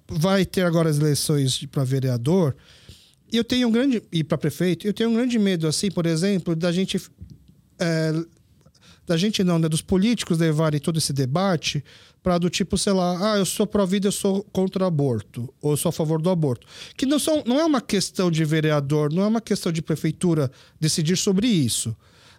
vai 0.09 0.45
ter 0.45 0.61
agora 0.63 0.89
as 0.89 0.97
eleições 0.99 1.65
para 1.65 1.83
vereador. 1.83 2.55
E 3.31 3.35
eu 3.37 3.43
tenho 3.43 3.67
um 3.67 3.71
grande. 3.71 4.01
E 4.11 4.23
para 4.23 4.37
prefeito, 4.37 4.85
eu 4.87 4.93
tenho 4.93 5.09
um 5.09 5.13
grande 5.15 5.37
medo, 5.39 5.67
assim, 5.67 5.89
por 5.91 6.05
exemplo, 6.05 6.55
da 6.55 6.71
gente. 6.71 7.01
é, 7.79 8.13
da 9.05 9.17
gente 9.17 9.43
não, 9.43 9.59
né? 9.59 9.67
Dos 9.67 9.81
políticos 9.81 10.37
levarem 10.37 10.79
todo 10.79 10.97
esse 10.97 11.11
debate 11.11 11.83
para 12.23 12.37
do 12.37 12.49
tipo, 12.49 12.77
sei 12.77 12.93
lá, 12.93 13.33
ah, 13.33 13.37
eu 13.39 13.45
sou 13.45 13.65
pró-vida, 13.65 14.07
eu 14.07 14.11
sou 14.11 14.43
contra 14.51 14.83
o 14.83 14.87
aborto, 14.87 15.51
ou 15.59 15.71
eu 15.71 15.77
sou 15.77 15.89
a 15.89 15.93
favor 15.93 16.21
do 16.21 16.29
aborto. 16.29 16.67
Que 16.95 17.05
não, 17.05 17.17
são, 17.17 17.43
não 17.47 17.59
é 17.59 17.65
uma 17.65 17.81
questão 17.81 18.29
de 18.29 18.45
vereador, 18.45 19.11
não 19.11 19.23
é 19.23 19.27
uma 19.27 19.41
questão 19.41 19.71
de 19.71 19.81
prefeitura 19.81 20.51
decidir 20.79 21.17
sobre 21.17 21.47
isso. 21.47 21.95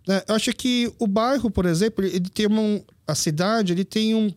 né? 0.06 0.22
Eu 0.28 0.36
acho 0.36 0.52
que 0.52 0.92
o 0.98 1.06
bairro, 1.06 1.50
por 1.50 1.66
exemplo, 1.66 2.04
ele 2.04 2.28
tem 2.28 2.46
uma, 2.46 2.80
a 3.06 3.14
cidade, 3.14 3.72
ele 3.72 3.84
tem 3.84 4.14
um 4.14 4.32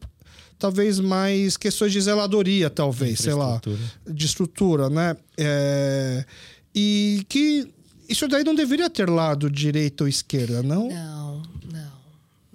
talvez 0.57 0.99
mais 0.99 1.57
questões 1.57 1.91
de 1.91 2.01
zeladoria, 2.01 2.69
talvez, 2.69 3.19
sei 3.19 3.33
lá, 3.33 3.61
de 4.09 4.25
estrutura, 4.25 4.89
né? 4.89 5.15
É, 5.37 6.25
e 6.73 7.23
que 7.29 7.67
isso 8.09 8.27
daí 8.27 8.43
não 8.43 8.55
deveria 8.55 8.89
ter 8.89 9.09
lado 9.09 9.49
direita 9.51 10.05
ou 10.05 10.07
esquerda, 10.07 10.63
não? 10.63 10.89
Não, 10.89 11.41
não, 11.71 11.91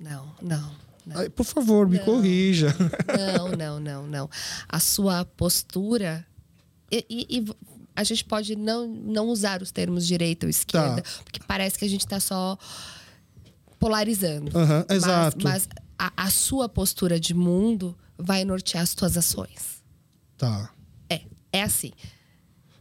não, 0.01 0.35
não. 0.43 0.73
não. 1.07 1.17
Ai, 1.19 1.29
por 1.29 1.45
favor, 1.45 1.89
me 1.89 1.99
corrija. 2.01 2.75
Não, 3.37 3.49
não, 3.51 3.79
não, 3.81 4.07
não. 4.07 4.31
A 4.69 4.81
sua 4.81 5.25
postura. 5.25 6.27
E, 6.91 7.05
e- 7.09 7.39
e 7.39 7.45
a 7.95 8.03
gente 8.03 8.25
pode 8.25 8.57
não, 8.57 8.87
não 8.89 9.29
usar 9.29 9.63
os 9.63 9.71
termos 9.71 10.07
direita 10.07 10.47
ou 10.47 10.51
esquerda, 10.51 11.03
porque 11.25 11.39
parece 11.47 11.79
que 11.79 11.85
a 11.85 11.89
gente 11.89 12.01
está 12.01 12.19
só 12.19 12.57
polarizando. 13.79 14.57
Aham, 14.57 14.85
Mas- 14.89 14.97
exato. 14.97 15.39
Mas, 15.45 15.69
a, 15.99 16.13
a 16.17 16.31
sua 16.31 16.69
postura 16.69 17.21
de 17.21 17.35
mundo 17.35 17.97
vai 18.19 18.45
nortear 18.45 18.83
as 18.83 18.95
tuas 18.95 19.17
ações. 19.17 19.83
Tá. 20.39 20.71
É, 21.09 21.23
é 21.53 21.63
assim. 21.63 21.93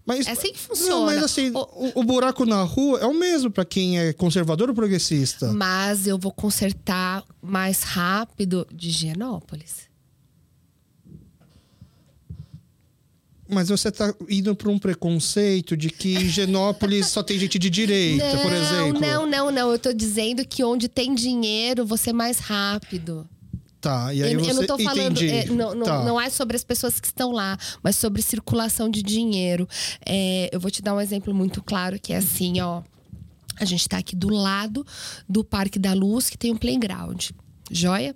Mas, 0.10 0.26
É 0.26 0.32
assim 0.32 0.52
que 0.52 0.60
Não, 0.60 0.76
funciona. 0.76 1.06
mas 1.06 1.24
assim, 1.24 1.52
O- 1.54 2.00
o, 2.00 2.04
buraco 2.04 2.44
na 2.44 2.64
rua 2.64 2.98
é 3.00 3.06
o 3.06 3.14
mesmo 3.14 3.52
para 3.52 3.64
quem 3.64 4.00
é 4.00 4.12
conservador 4.12 4.68
ou 4.68 4.74
progressista. 4.74 5.54
Mas 5.54 6.08
eu 6.08 6.18
vou 6.18 6.32
consertar 6.32 7.24
mais 7.40 7.84
rápido 7.84 8.68
de 8.74 8.90
Higienópolis. 8.90 9.88
Mas 13.48 13.70
você 13.70 13.92
tá 13.92 14.12
indo 14.28 14.56
para 14.56 14.70
um 14.70 14.80
preconceito 14.80 15.78
de 15.78 15.92
que 15.92 16.28
Genópolis 16.28 17.08
só 17.08 17.22
tem 17.22 17.38
gente 17.38 17.60
de 17.60 17.70
direita, 17.70 18.38
por 18.40 18.52
exemplo. 18.52 19.00
Não, 19.02 19.28
não, 19.28 19.52
não. 19.52 19.72
Eu 19.72 19.78
tô 19.78 19.94
dizendo 19.94 20.44
que 20.46 20.64
onde 20.64 20.88
tem 20.88 21.14
dinheiro, 21.14 21.86
você 21.86 22.10
é 22.10 22.14
mais 22.14 22.40
rápido. 22.40 23.30
Tá, 23.82 24.14
e 24.14 24.22
aí 24.22 24.34
eu, 24.34 24.40
você 24.40 24.52
eu 24.52 24.56
não 24.56 24.66
tô 24.68 24.78
falando. 24.78 25.22
é, 25.22 25.46
não, 25.46 25.74
não, 25.74 25.86
Tá. 25.86 26.04
não 26.04 26.20
é 26.20 26.30
sobre 26.30 26.56
as 26.58 26.64
pessoas 26.66 27.00
que 27.00 27.08
estão 27.08 27.32
lá, 27.32 27.58
mas 27.82 27.96
sobre 27.96 28.22
circulação 28.22 28.90
de 28.90 29.02
dinheiro. 29.02 29.68
É, 30.06 30.50
eu 30.52 30.60
vou 30.60 30.70
te 30.70 30.82
dar 30.82 30.94
um 30.94 31.00
exemplo 31.00 31.34
muito 31.34 31.64
claro 31.64 31.98
que 32.00 32.12
é 32.12 32.18
assim, 32.18 32.60
ó. 32.60 32.82
A 33.58 33.66
gente 33.66 33.88
tá 33.88 33.98
aqui 33.98 34.16
do 34.16 34.30
lado 34.30 34.86
do 35.28 35.44
Parque 35.44 35.80
da 35.80 35.94
Luz, 35.94 36.30
que 36.30 36.38
tem 36.38 36.52
um 36.52 36.58
playground. 36.58 37.30
Joia? 37.72 38.16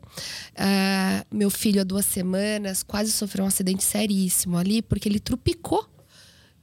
Ah, 0.57 1.26
meu 1.31 1.49
filho, 1.49 1.80
há 1.81 1.84
duas 1.84 2.06
semanas, 2.06 2.81
quase 2.81 3.11
sofreu 3.11 3.45
um 3.45 3.48
acidente 3.48 3.84
seríssimo 3.84 4.57
ali, 4.57 4.81
porque 4.81 5.07
ele 5.07 5.19
trupicou 5.19 5.88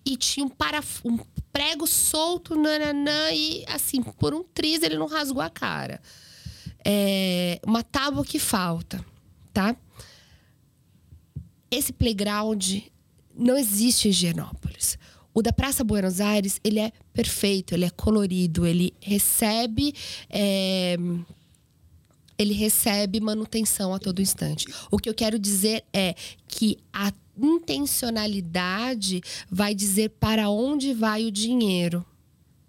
e 0.05 0.17
tinha 0.17 0.45
um, 0.45 0.49
paraf 0.49 1.01
um 1.05 1.19
prego 1.53 1.87
solto, 1.87 2.55
nananã, 2.57 3.31
e 3.33 3.65
assim, 3.69 4.03
por 4.03 4.35
um 4.35 4.43
triz 4.43 4.83
ele 4.83 4.97
não 4.99 5.07
rasgou 5.07 5.43
a 5.43 5.51
cara. 5.51 6.01
É, 6.85 7.61
uma 7.67 7.83
tábua 7.83 8.25
que 8.25 8.39
falta, 8.39 9.05
tá? 9.53 9.77
Esse 11.71 11.93
playground 11.93 12.79
não 13.37 13.57
existe 13.57 14.09
em 14.09 14.11
Higienópolis. 14.11 14.99
O 15.33 15.43
da 15.43 15.53
Praça 15.53 15.85
Buenos 15.85 16.21
Aires, 16.21 16.61
ele 16.65 16.81
é 16.81 16.93
perfeito, 17.13 17.75
ele 17.75 17.85
é 17.85 17.91
colorido, 17.91 18.67
ele 18.67 18.93
recebe... 19.01 19.95
é, 20.29 20.97
ele 22.37 22.55
recebe 22.55 23.21
manutenção 23.21 23.93
a 23.93 23.99
todo 23.99 24.23
instante. 24.23 24.65
O 24.91 24.99
que 24.99 25.11
eu 25.11 25.15
quero 25.15 25.39
dizer 25.39 25.85
é 25.93 26.15
que 26.49 26.79
a 26.91 27.13
intencionalidade 27.39 29.21
vai 29.51 29.75
dizer 29.75 30.09
para 30.19 30.49
onde 30.49 30.95
vai 30.95 31.27
o 31.27 31.31
dinheiro. 31.31 32.05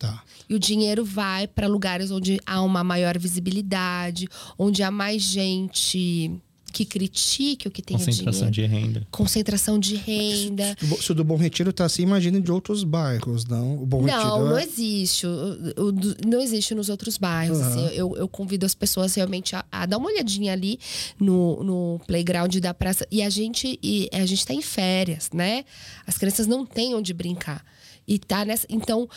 Tá. 0.02 0.24
E 0.50 0.56
o 0.56 0.60
dinheiro 0.60 1.06
vai 1.06 1.48
para 1.48 1.68
lugares 1.68 2.10
onde 2.10 2.40
há 2.46 2.60
uma 2.64 2.84
maior 2.84 3.18
visibilidade, 3.20 4.28
onde 4.58 4.82
há 4.82 4.90
mais 4.90 5.22
gente 5.22 6.32
que 6.74 6.86
critique 6.86 7.68
o 7.68 7.72
que 7.72 7.82
tem 7.82 7.98
Concentração 7.98 8.50
dinheiro. 8.50 8.74
de 8.74 8.80
renda. 8.82 9.08
Concentração 9.12 9.78
de 9.78 9.96
renda. 9.96 10.76
Se 11.02 11.12
o 11.12 11.14
do 11.14 11.22
Bom 11.24 11.36
Retiro 11.36 11.74
tá 11.74 11.84
assim, 11.86 12.02
imagina 12.04 12.40
de 12.40 12.50
outros 12.50 12.86
bairros, 12.86 13.44
não? 13.46 13.76
O 13.84 13.86
Bom 13.86 14.02
Não, 14.04 14.08
Retiro 14.18 14.50
não 14.50 14.58
é... 14.58 14.64
existe. 14.64 15.28
O- 15.28 15.90
o 15.90 15.92
não 16.26 16.40
existe 16.42 16.74
nos 16.74 16.88
outros 16.88 17.18
bairros. 17.18 17.60
Aham. 17.60 17.68
assim. 17.88 17.96
eu, 17.96 18.16
eu 18.16 18.28
convido 18.28 18.66
as 18.66 18.74
pessoas 18.74 19.14
realmente 19.14 19.54
a, 19.54 19.66
a 19.70 19.86
dar 19.86 19.98
uma 19.98 20.08
olhadinha 20.08 20.54
ali 20.54 20.80
no, 21.20 21.62
no 21.62 22.00
playground 22.08 22.56
da 22.60 22.74
praça. 22.74 23.06
E 23.12 23.22
a 23.22 23.30
gente, 23.30 23.78
e 23.84 24.10
a 24.14 24.26
gente 24.26 24.46
tá 24.46 24.54
em 24.54 24.62
férias, 24.62 25.30
né? 25.34 25.66
As 26.08 26.18
crianças 26.18 26.48
não 26.48 26.66
têm 26.66 26.96
onde 26.96 27.14
brincar. 27.14 27.66
E 28.08 28.18
tá 28.18 28.46
nessa. 28.46 28.66
Então, 28.70 29.10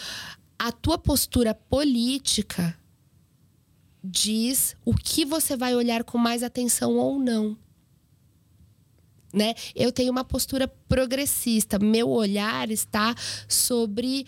a 0.58 0.72
tua 0.72 0.98
postura 0.98 1.54
política 1.54 2.76
diz 4.02 4.76
o 4.84 4.94
que 4.94 5.24
você 5.24 5.56
vai 5.56 5.74
olhar 5.74 6.04
com 6.04 6.18
mais 6.18 6.42
atenção 6.42 6.96
ou 6.96 7.18
não. 7.18 7.56
Né? 9.32 9.54
Eu 9.74 9.90
tenho 9.90 10.12
uma 10.12 10.24
postura 10.24 10.68
progressista. 10.68 11.78
Meu 11.78 12.08
olhar 12.08 12.70
está 12.70 13.14
sobre 13.48 14.26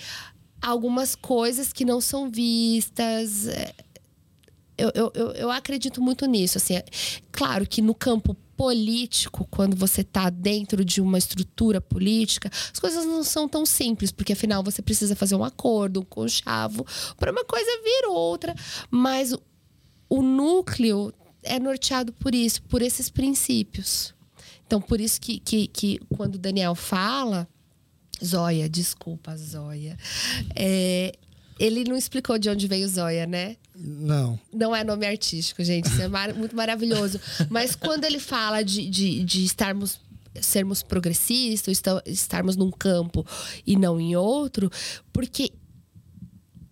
algumas 0.61 1.15
coisas 1.15 1.73
que 1.73 1.85
não 1.85 2.01
são 2.01 2.31
vistas. 2.31 3.47
É, 3.47 3.75
Eu, 4.79 4.91
eu, 4.95 5.33
eu, 5.33 5.51
acredito 5.51 6.03
muito 6.03 6.27
nisso. 6.27 6.59
Assim, 6.59 6.75
é 6.75 6.85
claro 7.31 7.67
que 7.67 7.81
no 7.81 7.95
campo 7.95 8.37
político, 8.57 9.47
quando 9.51 9.77
você 9.77 10.01
está 10.01 10.31
dentro 10.31 10.85
de 10.85 11.01
uma 11.01 11.19
estrutura 11.19 11.81
política, 11.81 12.51
as 12.73 12.79
coisas 12.79 13.05
não 13.05 13.23
são 13.23 13.49
tão 13.49 13.67
simples, 13.67 14.11
porque 14.11 14.33
afinal 14.33 14.63
você 14.63 14.81
precisa 14.81 15.15
fazer 15.15 15.35
um 15.35 15.45
acordo, 15.45 16.01
um 16.01 16.05
conchavo, 16.05 16.87
para 17.17 17.31
uma 17.31 17.45
coisa 17.45 17.71
vir 17.83 18.07
outra. 18.09 18.55
Mas 18.91 19.33
o, 19.33 19.43
o 20.09 20.23
núcleo 20.23 21.13
é 21.43 21.59
norteado 21.59 22.13
por 22.13 22.35
isso, 22.35 22.63
por 22.63 22.83
esses 22.83 23.11
princípios. 23.11 24.15
Então, 24.67 24.81
por 24.81 25.01
isso 25.01 25.21
que, 25.21 25.39
que, 25.39 25.69
que 25.69 26.01
quando 26.17 26.39
Daniel 26.39 26.75
fala, 26.75 27.49
Zóia, 28.25 28.69
desculpa, 28.69 29.37
Zóia. 29.37 29.97
É, 30.55 31.13
ele 31.59 31.85
não 31.85 31.97
explicou 31.97 32.39
de 32.39 32.49
onde 32.49 32.67
veio 32.67 32.89
Zóia, 32.89 33.27
né? 33.27 33.57
Não. 33.79 34.39
Não 34.53 34.75
é 34.75 34.83
nome 34.83 35.07
artístico, 35.07 35.63
gente. 35.63 35.87
Isso 35.87 36.01
é 36.01 36.09
mar 36.09 36.33
muito 36.35 36.57
maravilhoso. 36.57 37.21
Mas 37.51 37.77
quando 37.77 38.05
ele 38.05 38.19
fala 38.19 38.63
de, 38.63 38.89
de, 38.89 39.23
de 39.23 39.45
estarmos 39.45 40.01
sermos 40.41 40.83
progressistas, 40.83 41.81
estarmos 42.05 42.57
num 42.57 42.71
campo 42.71 43.27
e 43.67 43.75
não 43.75 43.99
em 43.99 44.17
outro, 44.17 44.71
porque 45.11 45.51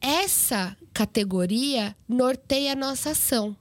essa 0.01 0.76
categoria 0.93 1.97
norteia 2.06 2.72
a 2.72 2.76
nossa 2.76 3.10
ação. 3.10 3.56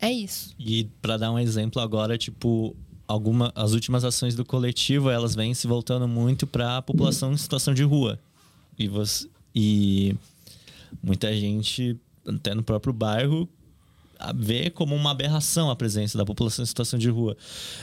É 0.00 0.10
isso. 0.10 0.54
E 0.58 0.84
para 1.00 1.16
dar 1.16 1.30
um 1.30 1.38
exemplo 1.38 1.80
agora, 1.80 2.18
tipo, 2.18 2.74
alguma, 3.06 3.52
as 3.54 3.72
últimas 3.72 4.04
ações 4.04 4.34
do 4.34 4.44
coletivo, 4.44 5.10
elas 5.10 5.34
vêm 5.34 5.54
se 5.54 5.66
voltando 5.66 6.08
muito 6.08 6.46
para 6.46 6.78
a 6.78 6.82
população 6.82 7.32
em 7.32 7.36
situação 7.36 7.74
de 7.74 7.84
rua. 7.84 8.18
E 8.78 8.88
você 8.88 9.28
e 9.54 10.16
muita 11.02 11.34
gente 11.34 11.98
até 12.26 12.54
no 12.54 12.62
próprio 12.62 12.92
bairro 12.92 13.48
vê 14.34 14.68
como 14.68 14.94
uma 14.94 15.12
aberração 15.12 15.70
a 15.70 15.76
presença 15.76 16.18
da 16.18 16.24
população 16.24 16.62
em 16.62 16.66
situação 16.66 16.98
de 16.98 17.08
rua. 17.08 17.36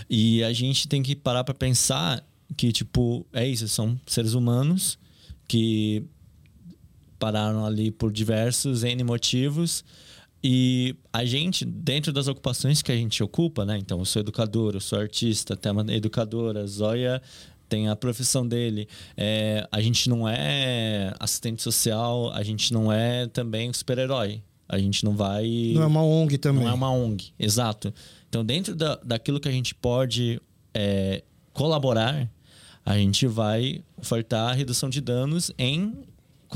E 0.10 0.44
a 0.44 0.54
gente 0.54 0.88
tem 0.88 1.02
que 1.02 1.16
parar 1.16 1.44
para 1.44 1.54
pensar 1.54 2.24
que 2.56 2.72
tipo, 2.72 3.26
é 3.34 3.48
isso, 3.48 3.68
são 3.68 4.00
seres 4.06 4.34
humanos 4.34 5.00
que 5.48 6.04
pararam 7.18 7.66
ali 7.66 7.92
por 7.92 8.12
diversos 8.12 8.84
N 8.84 9.04
motivos. 9.04 9.84
E 10.44 10.96
a 11.12 11.26
gente, 11.26 11.66
dentro 11.66 12.14
das 12.14 12.28
ocupações 12.28 12.82
que 12.82 12.92
a 12.92 12.96
gente 12.96 13.24
ocupa, 13.24 13.66
né? 13.66 13.78
Então, 13.78 13.98
eu 13.98 14.06
sou 14.06 14.20
educador, 14.20 14.76
eu 14.76 14.80
sou 14.80 15.00
artista, 15.00 15.56
até 15.56 15.72
uma 15.72 15.92
educadora, 15.92 16.66
Zóia 16.68 17.22
tem 17.68 17.90
a 17.90 17.96
profissão 17.96 18.48
dele. 18.48 18.88
É, 19.16 19.68
a 19.72 19.82
gente 19.82 20.10
não 20.10 20.28
é 20.28 21.14
assistente 21.20 21.62
social, 21.62 22.32
a 22.32 22.44
gente 22.44 22.74
não 22.74 22.92
é 22.92 23.28
também 23.28 23.72
super-herói. 23.74 24.42
A 24.70 24.78
gente 24.78 25.06
não 25.06 25.16
vai. 25.16 25.72
Não 25.74 25.84
é 25.84 25.86
uma 25.86 26.04
ONG 26.04 26.38
também. 26.38 26.64
Não 26.64 26.72
é 26.72 26.74
uma 26.74 26.92
ONG, 26.92 27.32
exato. 27.40 27.94
Então, 28.28 28.44
dentro 28.44 28.76
da, 28.76 28.96
daquilo 28.98 29.40
que 29.40 29.48
a 29.48 29.52
gente 29.52 29.74
pode 29.74 30.42
é, 30.74 31.24
colaborar, 31.54 32.30
a 32.86 32.98
gente 32.98 33.26
vai 33.28 33.82
ofertar 33.98 34.50
a 34.50 34.54
redução 34.54 34.90
de 34.90 35.00
danos 35.00 35.52
em 35.58 35.94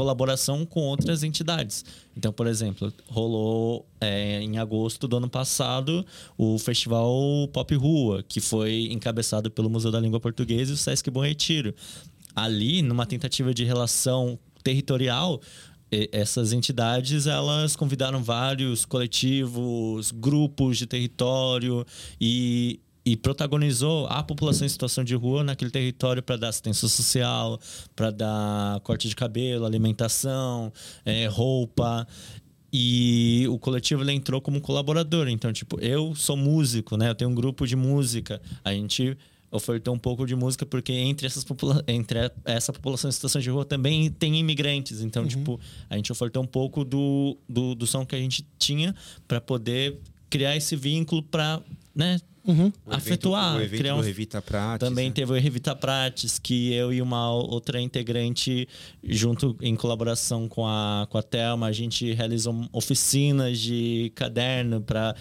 colaboração 0.01 0.65
com 0.65 0.81
outras 0.81 1.21
entidades. 1.21 1.85
Então, 2.17 2.33
por 2.33 2.47
exemplo, 2.47 2.91
rolou 3.07 3.85
é, 3.99 4.41
em 4.41 4.57
agosto 4.57 5.07
do 5.07 5.17
ano 5.17 5.29
passado 5.29 6.03
o 6.35 6.57
Festival 6.57 7.47
Pop 7.53 7.75
Rua, 7.75 8.23
que 8.27 8.41
foi 8.41 8.87
encabeçado 8.89 9.51
pelo 9.51 9.69
Museu 9.69 9.91
da 9.91 9.99
Língua 9.99 10.19
Portuguesa 10.19 10.71
e 10.71 10.73
o 10.73 10.77
Sesc 10.77 11.11
Bom 11.11 11.21
Retiro. 11.21 11.75
Ali, 12.35 12.81
numa 12.81 13.05
tentativa 13.05 13.53
de 13.53 13.63
relação 13.63 14.39
territorial, 14.63 15.39
essas 16.11 16.51
entidades 16.51 17.27
elas 17.27 17.75
convidaram 17.75 18.23
vários 18.23 18.85
coletivos, 18.85 20.09
grupos 20.09 20.79
de 20.79 20.87
território 20.87 21.85
e 22.19 22.79
e 23.03 23.17
protagonizou 23.17 24.05
a 24.07 24.21
população 24.21 24.65
em 24.65 24.69
situação 24.69 25.03
de 25.03 25.15
rua 25.15 25.43
naquele 25.43 25.71
território 25.71 26.21
para 26.21 26.37
dar 26.37 26.49
assistência 26.49 26.87
social, 26.87 27.59
para 27.95 28.11
dar 28.11 28.79
corte 28.81 29.09
de 29.09 29.15
cabelo, 29.15 29.65
alimentação, 29.65 30.71
é, 31.03 31.25
roupa. 31.27 32.07
E 32.71 33.45
o 33.49 33.59
coletivo 33.59 34.01
ele 34.03 34.13
entrou 34.13 34.39
como 34.39 34.61
colaborador. 34.61 35.27
Então, 35.27 35.51
tipo, 35.51 35.79
eu 35.81 36.15
sou 36.15 36.37
músico, 36.37 36.95
né? 36.95 37.09
Eu 37.09 37.15
tenho 37.15 37.29
um 37.29 37.35
grupo 37.35 37.67
de 37.67 37.75
música. 37.75 38.41
A 38.63 38.71
gente 38.71 39.17
ofertou 39.51 39.93
um 39.93 39.99
pouco 39.99 40.25
de 40.25 40.33
música 40.33 40.65
porque 40.65 40.93
entre, 40.93 41.27
essas 41.27 41.43
popula 41.43 41.83
entre 41.85 42.31
essa 42.45 42.71
população 42.71 43.09
em 43.09 43.11
situação 43.11 43.41
de 43.41 43.49
rua 43.49 43.65
também 43.65 44.09
tem 44.09 44.39
imigrantes. 44.39 45.01
Então, 45.01 45.23
uhum. 45.23 45.27
tipo, 45.27 45.59
a 45.89 45.97
gente 45.97 46.11
ofertou 46.11 46.41
um 46.41 46.47
pouco 46.47 46.85
do, 46.85 47.37
do, 47.49 47.75
do 47.75 47.85
som 47.85 48.05
que 48.05 48.15
a 48.15 48.19
gente 48.19 48.47
tinha 48.57 48.95
para 49.27 49.41
poder 49.41 49.99
criar 50.29 50.55
esse 50.55 50.77
vínculo 50.77 51.21
para 51.21 51.61
né, 51.93 52.17
Uhum. 52.45 52.71
Afetuar. 52.87 53.57
O 53.57 53.61
evento 53.61 53.79
criar 53.79 53.95
um... 53.95 54.01
Revita 54.01 54.41
Prates. 54.41 54.87
Também 54.87 55.09
né? 55.09 55.13
teve 55.13 55.31
o 55.31 55.35
Revita 55.35 55.75
Prates, 55.75 56.39
que 56.39 56.73
eu 56.73 56.91
e 56.91 57.01
uma 57.01 57.31
outra 57.31 57.79
integrante, 57.79 58.67
junto 59.03 59.55
em 59.61 59.75
colaboração 59.75 60.47
com 60.47 60.65
a, 60.65 61.07
com 61.09 61.17
a 61.17 61.23
Thelma, 61.23 61.67
a 61.67 61.71
gente 61.71 62.11
realizou 62.13 62.67
oficinas 62.71 63.59
de 63.59 64.11
caderno 64.15 64.81
para 64.81 65.15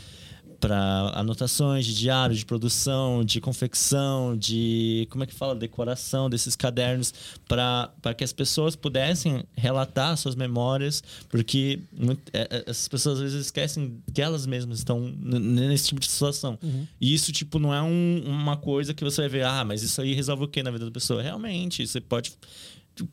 para 0.61 1.13
anotações 1.15 1.87
de 1.87 1.95
diário, 1.95 2.37
de 2.37 2.45
produção, 2.45 3.25
de 3.25 3.41
confecção, 3.41 4.37
de 4.37 5.09
como 5.11 5.25
é 5.25 5.27
que 5.27 5.35
fala, 5.35 5.55
decoração 5.55 6.29
desses 6.29 6.55
cadernos 6.55 7.15
para 7.49 8.15
que 8.17 8.23
as 8.23 8.33
pessoas 8.33 8.77
pudessem 8.77 9.43
relatar 9.57 10.17
suas 10.19 10.35
memórias, 10.35 11.03
porque 11.31 11.81
muito, 11.93 12.23
é, 12.33 12.43
é, 12.43 12.65
essas 12.67 12.87
pessoas 12.87 13.17
às 13.17 13.23
vezes 13.23 13.47
esquecem 13.47 14.01
que 14.13 14.21
elas 14.21 14.45
mesmas 14.45 14.79
estão 14.79 15.01
nesse 15.01 15.89
tipo 15.89 16.01
de 16.01 16.09
situação. 16.09 16.59
Uhum. 16.63 16.87
E 17.01 17.15
isso 17.15 17.33
tipo 17.33 17.59
não 17.59 17.75
é 17.75 17.81
um, 17.81 18.23
uma 18.27 18.57
coisa 18.57 18.93
que 18.93 19.03
você 19.03 19.23
vai 19.23 19.31
ver, 19.31 19.45
ah, 19.47 19.65
mas 19.65 19.83
isso 19.83 20.01
aí 20.01 20.13
resolve 20.13 20.45
o 20.45 20.49
que 20.49 20.63
na 20.63 20.71
vida 20.71 20.85
da 20.85 20.91
pessoa? 20.91 21.23
Realmente, 21.23 21.87
você 21.87 22.01
pode 22.01 22.33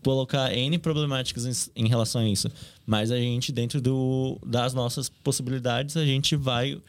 colocar 0.03 0.53
N 0.53 0.77
problemáticas 0.79 1.69
em, 1.75 1.83
em, 1.83 1.87
relação 1.87 2.21
a 2.21 2.27
isso. 2.27 2.49
Mas 2.85 3.11
a 3.11 3.17
gente, 3.17 3.51
dentro 3.51 3.79
do, 3.79 4.37
das 4.45 4.73
nossas 4.73 5.07
possibilidades, 5.07 5.95
a 5.95 6.05
gente 6.05 6.35
vai 6.35 6.81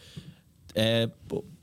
é, 0.79 1.11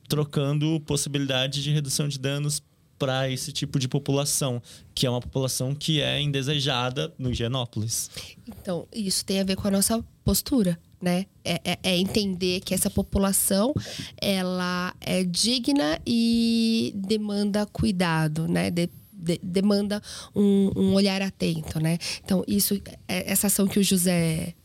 trocando 0.09 0.79
possibilidade 0.81 1.63
de 1.63 1.71
redução 1.71 2.07
de 2.07 2.19
danos 2.19 2.61
para 2.99 3.29
esse 3.29 3.51
tipo 3.51 3.77
de 3.79 3.87
população, 3.87 4.61
que 4.93 5.05
é 5.05 5.09
uma 5.09 5.19
população 5.19 5.75
que 5.75 6.01
é 6.01 6.21
indesejada 6.21 7.13
no 7.17 7.31
Higienópolis. 7.31 8.09
Então, 8.47 8.87
isso 8.93 9.25
tem 9.25 9.39
a 9.39 9.43
ver 9.43 9.55
com 9.55 9.67
a 9.67 9.71
nossa 9.71 10.03
postura, 10.23 10.79
né? 11.01 11.25
É, 11.43 11.61
é, 11.63 11.79
é, 11.83 11.97
entender 11.97 12.61
que 12.61 12.73
essa 12.73 12.89
população 12.89 13.73
ela 14.19 14.93
é 15.01 15.23
digna 15.23 15.99
e 16.05 16.93
demanda 16.95 17.65
cuidado, 17.65 18.47
né? 18.47 18.71
De, 18.71 18.89
de, 19.11 19.39
demanda 19.43 20.01
um, 20.33 20.71
um, 20.75 20.93
olhar 20.93 21.21
atento, 21.21 21.79
né? 21.79 21.97
Então, 22.23 22.43
isso, 22.47 22.81
é, 23.07 23.29
essa 23.29 23.47
ação 23.47 23.67
que 23.67 23.79
o 23.79 23.83
José 23.83 24.55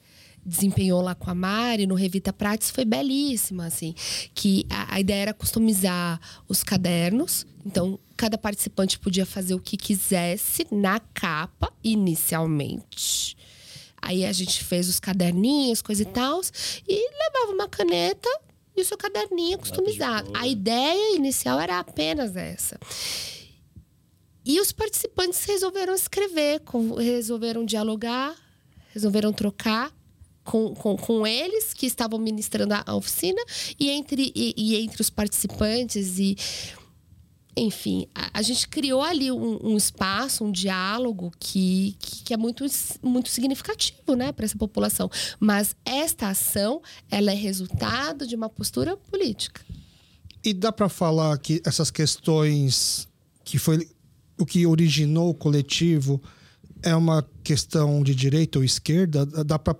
desempenhou 0.45 1.01
lá 1.03 1.15
com 1.15 1.31
a 1.31 1.35
Mari 1.35 1.87
no 1.87 1.95
Revita 1.95 2.33
Prates 2.33 2.71
foi 2.71 2.85
belíssima, 2.85 3.67
assim. 3.67 3.95
Que 4.35 4.67
a, 4.71 4.95
a, 4.95 5.01
ideia 5.01 5.23
era 5.23 5.35
customizar 5.35 6.21
os 6.49 6.62
cadernos. 6.62 7.47
Então, 7.65 7.99
cada 8.17 8.39
participante 8.39 8.99
podia 8.99 9.27
fazer 9.27 9.55
o 9.55 9.61
que 9.61 9.77
quisesse 9.77 10.67
na 10.71 10.99
capa, 10.99 11.73
inicialmente. 11.85 13.37
Aí 14.01 14.25
a 14.25 14.33
gente 14.33 14.65
fez 14.65 14.89
os 14.89 14.99
caderninhos, 14.99 15.83
coisa 15.83 16.03
e 16.03 16.07
tal. 16.07 16.41
E 16.89 17.11
levava 17.19 17.53
uma 17.53 17.69
caneta 17.69 18.29
e 18.77 18.81
o 18.81 18.85
seu 18.85 18.97
caderninho 18.97 19.59
customizado. 19.59 20.31
A 20.35 20.47
ideia 20.47 21.17
inicial 21.17 21.61
era 21.61 21.79
apenas 21.79 22.35
essa. 22.35 22.79
E 24.45 24.59
os 24.59 24.73
participantes 24.73 25.45
resolveram 25.45 25.95
escrever, 25.95 26.62
resolveram 26.99 27.65
dialogar, 27.65 28.35
resolveram 28.93 29.33
trocar 29.33 29.93
com, 30.51 30.74
com, 30.74 30.97
com 30.97 31.24
eles 31.24 31.72
que 31.72 31.86
estavam 31.86 32.18
ministrando 32.18 32.74
a, 32.74 32.97
oficina 32.97 33.40
e 33.78 33.89
entre, 33.89 34.32
e, 34.35 34.52
e 34.56 34.82
entre 34.82 35.01
os 35.01 35.09
participantes 35.09 36.18
e 36.18 36.36
enfim, 37.56 38.09
a, 38.14 38.39
a, 38.39 38.43
gente 38.43 38.66
criou 38.66 39.02
ali 39.02 39.31
um, 39.31 39.59
um 39.62 39.77
espaço, 39.77 40.44
um 40.44 40.51
diálogo 40.51 41.32
que, 41.39 41.97
que, 42.01 42.24
que, 42.24 42.35
é 42.35 42.36
muito, 42.36 42.64
muito 43.02 43.28
significativo 43.28 44.14
né, 44.16 44.32
para 44.32 44.44
essa 44.44 44.56
população. 44.56 45.10
Mas 45.39 45.77
esta 45.85 46.28
ação 46.28 46.81
ela 47.10 47.31
é 47.31 47.35
resultado 47.35 48.27
de 48.27 48.35
uma 48.35 48.48
postura 48.48 48.97
política. 48.97 49.60
E 50.43 50.55
dá 50.55 50.72
para 50.72 50.89
falar 50.89 51.36
que 51.39 51.60
essas 51.64 51.90
questões 51.90 53.06
que 53.44 53.59
foi 53.59 53.89
o 54.39 54.47
que 54.47 54.66
originou 54.66 55.31
o 55.31 55.35
coletivo 55.35 56.20
é 56.82 56.97
uma 56.97 57.28
questão 57.44 58.02
de 58.02 58.14
direita 58.14 58.59
ou 58.59 58.64
esquerda? 58.64 59.27
Dá 59.27 59.59
para 59.59 59.74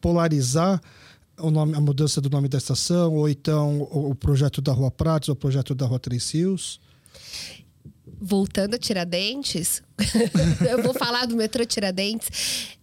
polarizar 0.00 0.80
o 1.40 1.50
nome, 1.50 1.74
a 1.74 1.80
mudança 1.80 2.20
do 2.20 2.28
nome 2.28 2.48
da 2.48 2.58
estação, 2.58 3.14
ou 3.14 3.28
então 3.28 3.80
o, 3.90 4.10
o 4.10 4.14
projeto 4.14 4.60
da 4.60 4.72
Rua 4.72 4.90
Prates, 4.90 5.28
ou 5.28 5.34
o 5.34 5.36
projeto 5.36 5.74
da 5.74 5.86
Rua 5.86 5.98
Três 5.98 6.30
Rios? 6.30 6.80
Voltando 8.20 8.74
a 8.74 8.78
Tiradentes, 8.78 9.82
eu 10.68 10.82
vou 10.82 10.92
falar 10.92 11.26
do 11.26 11.36
metrô 11.36 11.64
Tiradentes. 11.64 12.76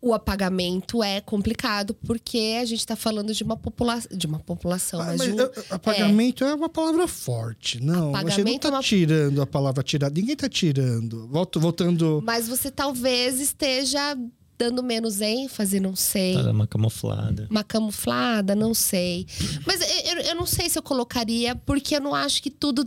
O 0.00 0.14
apagamento 0.14 1.02
é 1.02 1.20
complicado 1.20 1.92
porque 1.92 2.56
a 2.60 2.64
gente 2.64 2.78
está 2.78 2.94
falando 2.94 3.34
de 3.34 3.42
uma, 3.42 3.56
popula 3.56 4.00
de 4.12 4.28
uma 4.28 4.38
população. 4.38 5.00
Ah, 5.00 5.06
mas, 5.06 5.18
mas 5.18 5.34
um, 5.34 5.74
apagamento 5.74 6.44
é... 6.44 6.50
é... 6.50 6.54
uma 6.54 6.68
palavra 6.68 7.08
forte. 7.08 7.82
Não, 7.82 8.10
apagamento 8.10 8.34
você 8.36 8.44
não 8.44 8.54
está 8.54 8.68
é 8.68 8.70
uma... 8.70 8.80
tirando 8.80 9.42
a 9.42 9.46
palavra 9.46 9.82
tirar. 9.82 10.08
Ninguém 10.08 10.34
está 10.34 10.48
tirando. 10.48 11.26
Volto, 11.26 11.58
voltando. 11.58 12.22
Mas 12.24 12.46
você 12.46 12.70
talvez 12.70 13.40
esteja 13.40 14.16
dando 14.58 14.82
menos 14.82 15.20
ênfase, 15.20 15.78
não 15.78 15.94
sei. 15.94 16.34
Tá 16.34 16.50
uma 16.50 16.66
camuflada. 16.66 17.46
Uma 17.48 17.62
camuflada, 17.62 18.54
não 18.56 18.74
sei. 18.74 19.26
Mas 19.64 19.80
eu, 19.80 20.18
eu 20.20 20.34
não 20.34 20.46
sei 20.46 20.68
se 20.68 20.76
eu 20.78 20.82
colocaria, 20.82 21.54
porque 21.54 21.94
eu 21.96 22.00
não 22.00 22.14
acho 22.14 22.42
que 22.42 22.50
tudo. 22.50 22.84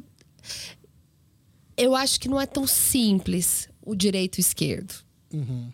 Eu 1.78 1.96
acho 1.96 2.20
que 2.20 2.28
não 2.28 2.40
é 2.40 2.46
tão 2.46 2.68
simples 2.68 3.70
o 3.82 3.96
direito 3.96 4.38
e 4.38 4.40
o 4.40 4.42
esquerdo. 4.42 4.94
Uhum. 5.34 5.72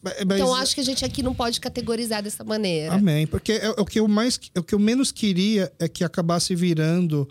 Mas- 0.00 0.14
Então 0.20 0.54
acho 0.54 0.74
que 0.76 0.80
a 0.80 0.84
gente 0.84 1.04
aqui 1.04 1.22
não 1.22 1.34
pode 1.34 1.60
categorizar 1.60 2.22
dessa 2.22 2.44
maneira. 2.44 2.94
Amém. 2.94 3.26
Porque 3.26 3.52
é, 3.52 3.66
é 3.66 3.70
o 3.70 3.84
que 3.84 3.98
eu 3.98 4.06
mais, 4.06 4.38
é 4.54 4.60
o 4.60 4.62
que 4.62 4.74
eu 4.74 4.78
menos 4.78 5.10
queria 5.10 5.72
é 5.78 5.88
que 5.88 6.04
acabasse 6.04 6.54
virando 6.54 7.28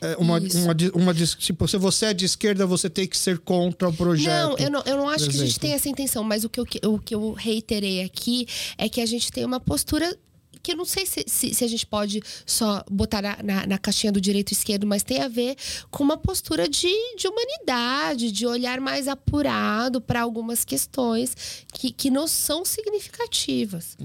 é, 0.00 0.16
uma, 0.16 0.38
uma, 0.38 0.76
uma, 0.94 1.14
tipo, 1.14 1.68
se 1.68 1.76
você 1.76 2.06
é 2.06 2.14
de 2.14 2.24
esquerda, 2.24 2.66
você 2.66 2.88
tem 2.88 3.06
que 3.06 3.16
ser 3.16 3.38
contra 3.38 3.88
o 3.88 3.92
projeto. 3.92 4.50
Não, 4.50 4.58
eu 4.58 4.70
não, 4.70 4.82
eu 4.86 4.96
não 4.96 5.08
acho 5.08 5.28
que 5.28 5.36
a 5.36 5.44
gente 5.44 5.60
tem 5.60 5.72
essa 5.72 5.88
intenção, 5.88 6.24
mas 6.24 6.44
o 6.44 6.48
que, 6.48 6.60
eu, 6.60 6.66
o 6.92 6.98
que 6.98 7.14
eu 7.14 7.32
reiterei 7.32 8.02
aqui 8.02 8.46
é 8.78 8.88
que 8.88 9.00
a 9.00 9.06
gente 9.06 9.30
tem 9.30 9.44
uma 9.44 9.60
postura 9.60 10.16
que 10.62 10.72
eu 10.72 10.76
não 10.76 10.84
sei 10.84 11.06
se, 11.06 11.24
se, 11.26 11.54
se 11.54 11.64
a 11.64 11.68
gente 11.68 11.86
pode 11.86 12.22
só 12.44 12.84
botar 12.90 13.22
na, 13.22 13.42
na, 13.42 13.66
na 13.66 13.78
caixinha 13.78 14.12
do 14.12 14.20
direito 14.20 14.50
e 14.50 14.54
esquerdo, 14.54 14.86
mas 14.86 15.02
tem 15.02 15.20
a 15.22 15.28
ver 15.28 15.56
com 15.90 16.04
uma 16.04 16.16
postura 16.16 16.68
de, 16.68 16.92
de 17.16 17.26
humanidade, 17.26 18.30
de 18.30 18.46
olhar 18.46 18.80
mais 18.80 19.08
apurado 19.08 20.00
para 20.00 20.20
algumas 20.20 20.64
questões 20.64 21.64
que, 21.72 21.90
que 21.90 22.10
não 22.10 22.26
são 22.26 22.64
significativas. 22.64 23.96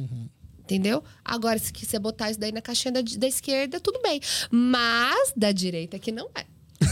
Entendeu? 0.65 1.03
Agora, 1.23 1.57
se 1.59 1.71
quiser 1.71 1.99
botar 1.99 2.31
isso 2.31 2.39
daí 2.39 2.51
na 2.51 2.61
caixinha 2.61 2.91
da, 2.91 3.01
da 3.01 3.27
esquerda, 3.27 3.79
tudo 3.79 4.01
bem. 4.01 4.19
Mas 4.51 5.31
da 5.37 5.51
direita 5.51 5.97
que 5.99 6.11
não 6.11 6.27
é. 6.35 6.43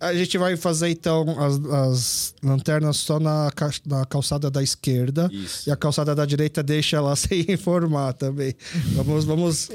A 0.00 0.14
gente 0.14 0.38
vai 0.38 0.56
fazer 0.56 0.88
então 0.90 1.24
as, 1.38 1.64
as 1.64 2.34
lanternas 2.42 2.96
só 2.98 3.18
na, 3.18 3.50
ca- 3.54 3.70
na 3.86 4.04
calçada 4.04 4.50
da 4.50 4.62
esquerda. 4.62 5.28
Isso. 5.32 5.68
E 5.68 5.72
a 5.72 5.76
calçada 5.76 6.14
da 6.14 6.24
direita 6.24 6.62
deixa 6.62 6.96
ela 6.96 7.14
sem 7.16 7.44
informar 7.50 8.12
também. 8.14 8.54
Vamos, 8.94 9.24
vamos. 9.24 9.70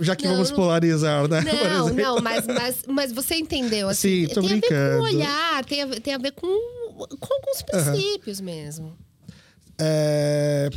Já 0.00 0.16
que 0.16 0.24
Não, 0.26 0.34
vamos 0.34 0.50
polarizar, 0.50 1.28
né? 1.28 1.42
Não, 1.42 1.88
não, 1.90 2.20
mas, 2.22 2.46
mas, 2.46 2.76
mas 2.88 3.12
você 3.12 3.36
entendeu. 3.36 3.88
Assim, 3.88 4.26
Sim, 4.26 4.34
tô 4.34 4.40
tem 4.40 4.50
a 4.50 4.54
ver 4.54 4.60
brincando. 4.60 4.96
com 4.98 5.02
o 5.02 5.06
olhar, 5.06 5.64
tem 5.64 5.82
a 5.82 5.86
ver, 5.86 6.00
tem 6.00 6.14
a 6.14 6.18
ver 6.18 6.32
com, 6.32 6.46
com 6.46 7.34
alguns 7.34 7.62
princípios 7.62 8.40
mesmo. 8.40 8.96
É, 9.78 10.70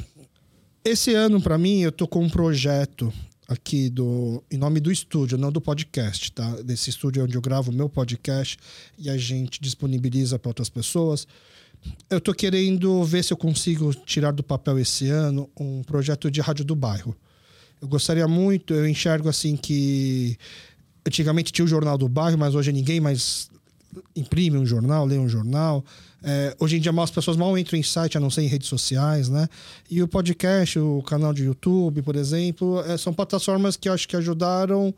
Esse 0.84 1.14
ano, 1.14 1.42
para 1.42 1.58
mim, 1.58 1.82
eu 1.82 1.92
tô 1.92 2.08
com 2.08 2.24
um 2.24 2.30
projeto 2.30 3.14
aqui 3.48 3.90
do 3.90 4.44
em 4.52 4.58
nome 4.58 4.80
do 4.80 4.92
estúdio, 4.92 5.38
não 5.38 5.52
do 5.52 5.60
podcast, 5.60 6.32
tá? 6.32 6.62
Desse 6.62 6.90
estúdio 6.92 7.24
onde 7.24 7.36
eu 7.36 7.42
gravo 7.42 7.72
o 7.72 7.74
meu 7.74 7.90
podcast 7.90 8.58
e 8.98 9.10
a 9.10 9.18
gente 9.18 9.60
disponibiliza 9.60 10.38
para 10.38 10.50
outras 10.50 10.70
pessoas. 10.70 11.28
Eu 12.10 12.22
tô 12.22 12.34
querendo 12.34 13.04
ver 13.04 13.24
se 13.24 13.34
eu 13.34 13.38
consigo 13.38 13.94
tirar 13.94 14.32
do 14.32 14.44
papel 14.44 14.78
esse 14.78 15.10
ano 15.10 15.50
um 15.60 15.82
projeto 15.82 16.30
de 16.30 16.42
rádio 16.42 16.64
do 16.64 16.76
bairro. 16.76 17.16
Eu 17.82 17.88
gostaria 17.88 18.28
muito, 18.28 18.74
eu 18.74 18.88
enxergo 18.88 19.30
assim 19.30 19.56
que 19.56 20.38
antigamente 21.08 21.52
tinha 21.52 21.66
o 21.66 21.68
jornal 21.68 21.98
do 21.98 22.08
bairro, 22.08 22.38
mas 22.38 22.54
hoje 22.54 22.72
ninguém 22.72 23.00
mais 23.00 23.50
imprime 24.16 24.58
um 24.58 24.66
jornal, 24.66 25.06
lê 25.06 25.18
um 25.18 25.30
jornal. 25.30 25.84
É, 26.22 26.56
hoje 26.60 26.78
em 26.78 26.80
dia 26.80 26.91
as 26.91 27.12
pessoas 27.12 27.38
mal 27.38 27.58
entram 27.58 27.80
em 27.80 27.84
site, 27.84 28.18
a 28.18 28.20
não 28.22 28.30
ser 28.30 28.41
em 28.41 28.48
redes 28.48 28.68
sociais, 28.68 29.30
né? 29.30 29.48
E 29.90 30.02
o 30.04 30.08
podcast, 30.08 30.78
o 30.78 31.02
canal 31.04 31.34
de 31.34 31.44
YouTube, 31.44 32.02
por 32.02 32.16
exemplo, 32.16 32.82
é, 32.82 32.98
são 32.98 33.14
plataformas 33.14 33.78
que 33.78 33.88
acho 33.88 34.08
que 34.08 34.16
ajudaram 34.16 34.94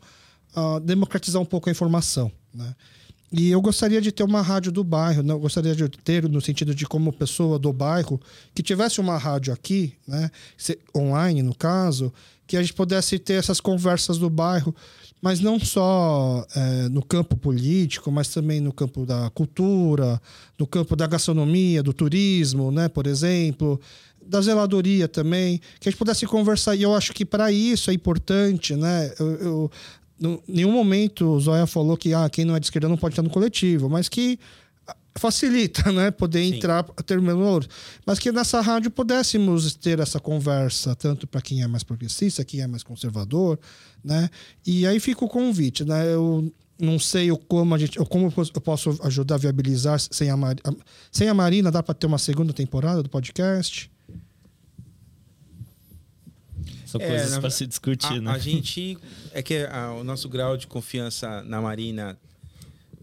a 0.54 0.78
democratizar 0.80 1.40
um 1.40 1.46
pouco 1.46 1.68
a 1.68 1.72
informação, 1.72 2.30
né? 2.52 2.74
E 3.32 3.50
eu 3.50 3.62
gostaria 3.62 3.98
de 3.98 4.12
ter 4.12 4.22
uma 4.22 4.42
rádio 4.42 4.70
do 4.70 4.84
bairro, 4.84 5.26
eu 5.26 5.38
gostaria 5.38 5.74
de 5.74 5.88
ter 5.88 6.28
no 6.28 6.38
sentido 6.38 6.74
de 6.74 6.84
como 6.84 7.10
pessoa 7.10 7.58
do 7.58 7.72
bairro 7.72 8.20
que 8.54 8.62
tivesse 8.62 9.00
uma 9.00 9.16
rádio 9.16 9.54
aqui, 9.54 9.94
né, 10.06 10.30
online 10.94 11.42
no 11.42 11.54
caso, 11.54 12.12
que 12.46 12.58
a 12.58 12.60
gente 12.60 12.74
pudesse 12.74 13.18
ter 13.18 13.34
essas 13.34 13.58
conversas 13.58 14.18
do 14.18 14.28
bairro, 14.28 14.76
mas 15.22 15.38
não 15.40 15.58
só 15.60 16.44
eh, 16.54 16.88
no 16.90 17.00
campo 17.02 17.36
político, 17.36 18.10
mas 18.10 18.26
também 18.28 18.60
no 18.60 18.72
campo 18.72 19.06
da 19.06 19.30
cultura, 19.30 20.20
no 20.58 20.66
campo 20.66 20.96
da 20.96 21.06
gastronomia, 21.06 21.80
do 21.82 21.92
turismo, 21.92 22.72
né, 22.72 22.88
por 22.88 23.06
exemplo, 23.06 23.80
da 24.20 24.40
zeladoria 24.40 25.06
também, 25.06 25.58
que 25.78 25.88
a 25.88 25.90
gente 25.90 25.98
pudesse 25.98 26.26
conversar. 26.26 26.74
E 26.74 26.82
eu 26.82 26.92
acho 26.94 27.12
que 27.14 27.24
para 27.24 27.52
isso 27.52 27.88
é 27.90 27.94
importante, 27.94 28.74
né? 28.74 29.12
Eu, 29.18 29.26
eu- 29.36 29.70
em 30.20 30.40
nenhum 30.46 30.70
momento 30.72 31.26
o 31.26 31.40
Zóia 31.40 31.66
falou 31.66 31.96
que 31.96 32.12
ah, 32.14 32.28
quem 32.28 32.44
não 32.44 32.54
é 32.54 32.60
de 32.60 32.66
esquerda 32.66 32.88
não 32.88 32.96
pode 32.96 33.12
estar 33.14 33.22
no 33.22 33.30
coletivo, 33.30 33.88
mas 33.88 34.08
que 34.08 34.38
facilita, 35.16 35.90
né? 35.92 36.10
Poder 36.10 36.44
Sim. 36.44 36.56
entrar, 36.56 36.84
ter 37.04 37.20
valor. 37.20 37.66
Mas 38.06 38.18
que 38.18 38.30
nessa 38.32 38.60
rádio 38.60 38.90
pudéssemos 38.90 39.74
ter 39.74 39.98
essa 39.98 40.18
conversa, 40.20 40.94
tanto 40.94 41.26
para 41.26 41.42
quem 41.42 41.62
é 41.62 41.66
mais 41.66 41.82
progressista, 41.82 42.44
quem 42.44 42.60
é 42.60 42.66
mais 42.66 42.82
conservador, 42.82 43.58
né? 44.04 44.28
E 44.66 44.86
aí 44.86 44.98
fica 45.00 45.24
o 45.24 45.28
convite, 45.28 45.84
né? 45.84 46.12
Eu 46.12 46.52
não 46.80 46.98
sei 46.98 47.30
o 47.30 47.36
como 47.38 47.74
a 47.74 47.78
gente, 47.78 48.00
o 48.00 48.04
como 48.06 48.32
eu 48.54 48.60
posso 48.60 48.98
ajudar 49.04 49.36
a 49.36 49.38
viabilizar 49.38 49.98
sem 50.00 50.30
a, 50.30 50.34
a- 50.34 50.74
sem 51.12 51.28
a 51.28 51.34
Marina, 51.34 51.70
dá 51.70 51.82
para 51.82 51.94
ter 51.94 52.06
uma 52.06 52.18
segunda 52.18 52.52
temporada 52.52 53.02
do 53.02 53.08
podcast? 53.08 53.90
São 56.86 57.00
É, 57.00 57.08
coisas 57.08 57.38
para 57.38 57.50
se 57.50 57.66
discutir, 57.66 58.18
a, 58.18 58.20
né? 58.20 58.30
a 58.32 58.38
gente. 58.38 58.98
É 59.32 59.42
que 59.42 59.64
a- 59.64 59.92
o 59.92 60.04
nosso 60.04 60.28
grau 60.28 60.56
de 60.56 60.66
confiança 60.66 61.42
na 61.42 61.60
Marina. 61.60 62.18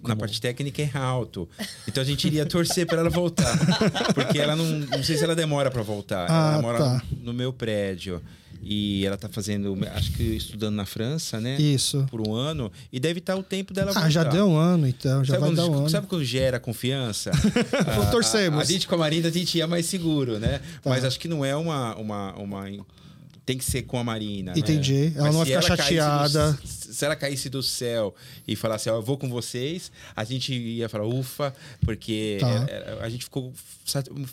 Na 0.04 0.16
parte 0.16 0.40
técnica 0.40 0.82
é 0.82 0.92
alto. 0.98 1.48
Então 1.88 2.02
a 2.02 2.06
gente 2.06 2.26
iria 2.26 2.46
torcer 2.46 2.86
para 2.86 3.00
ela 3.00 3.10
voltar. 3.10 3.58
Porque 4.16 4.38
ela 4.40 4.56
não. 4.56 4.66
Não 4.66 5.04
sei 5.04 5.18
se 5.18 5.24
ela 5.24 5.36
demora 5.36 5.70
para 5.70 5.82
voltar. 5.82 6.26
Ah, 6.30 6.54
ela 6.54 6.62
mora 6.62 6.78
tá. 6.78 7.02
no 7.22 7.34
meu 7.34 7.52
prédio. 7.52 8.22
E 8.62 9.06
ela 9.06 9.18
tá 9.18 9.30
fazendo. 9.30 9.78
Acho 9.96 10.12
que 10.12 10.24
estudando 10.24 10.76
na 10.76 10.86
França, 10.86 11.40
né? 11.40 11.56
Isso. 11.60 12.06
Por 12.12 12.28
um 12.28 12.34
ano. 12.34 12.72
E 12.92 13.00
deve 13.00 13.20
estar 13.20 13.36
o 13.36 13.44
tempo 13.44 13.74
dela 13.74 13.92
voltar. 13.92 14.08
Ah, 14.08 14.10
já 14.10 14.24
deu 14.24 14.48
um 14.48 14.58
ano, 14.58 14.86
então, 14.88 15.24
já 15.24 15.36
sabe, 15.36 15.40
vai 15.40 15.50
quando, 15.50 15.56
dar 15.58 15.66
um 15.68 15.80
ano. 15.80 15.90
sabe 15.90 16.08
quando 16.08 16.26
gera 16.26 16.60
confiança? 16.60 17.32
A- 17.88 18.06
torcemos. 18.12 18.60
A, 18.60 18.62
a 18.62 18.66
gente 18.66 18.88
com 18.88 18.96
a 18.96 18.98
Marina, 18.98 19.30
a 19.30 19.32
gente 19.32 19.58
ia 19.58 19.66
mais 19.66 19.86
seguro, 19.86 20.40
né? 20.40 20.60
Tá. 20.82 20.90
Mas 20.90 21.06
acho 21.06 21.20
que 21.20 21.28
não 21.28 21.46
é 21.46 21.56
uma, 21.56 21.96
uma, 21.96 22.34
uma. 22.36 22.66
Tem 23.50 23.58
que 23.58 23.66
ser 23.66 23.82
com 23.82 23.98
a 23.98 24.04
Marina. 24.04 24.52
né? 24.54 24.60
Entendi. 24.60 25.12
Ela 25.16 25.24
Mas 25.26 25.34
não 25.34 25.44
vai 25.44 25.46
ficar 25.48 25.76
caísse 25.76 25.94
do- 25.96 25.98
chateada. 25.98 26.60
se 26.64 27.06
ela 27.06 27.16
caísse 27.16 27.50
do 27.50 27.64
céu 27.64 28.14
e 28.48 28.56
falasse, 28.56 28.88
ó, 28.92 28.98
eu 28.98 29.02
vou 29.02 29.18
com 29.18 29.28
vocês, 29.28 29.92
a 30.16 30.24
gente 30.24 30.54
ia 30.54 30.88
falar, 30.88 31.08
ufa, 31.08 31.52
porque 31.82 32.38
Tá. 32.40 32.48
é- 32.70 33.00
a 33.02 33.10
gente 33.10 33.24
ficou 33.24 33.52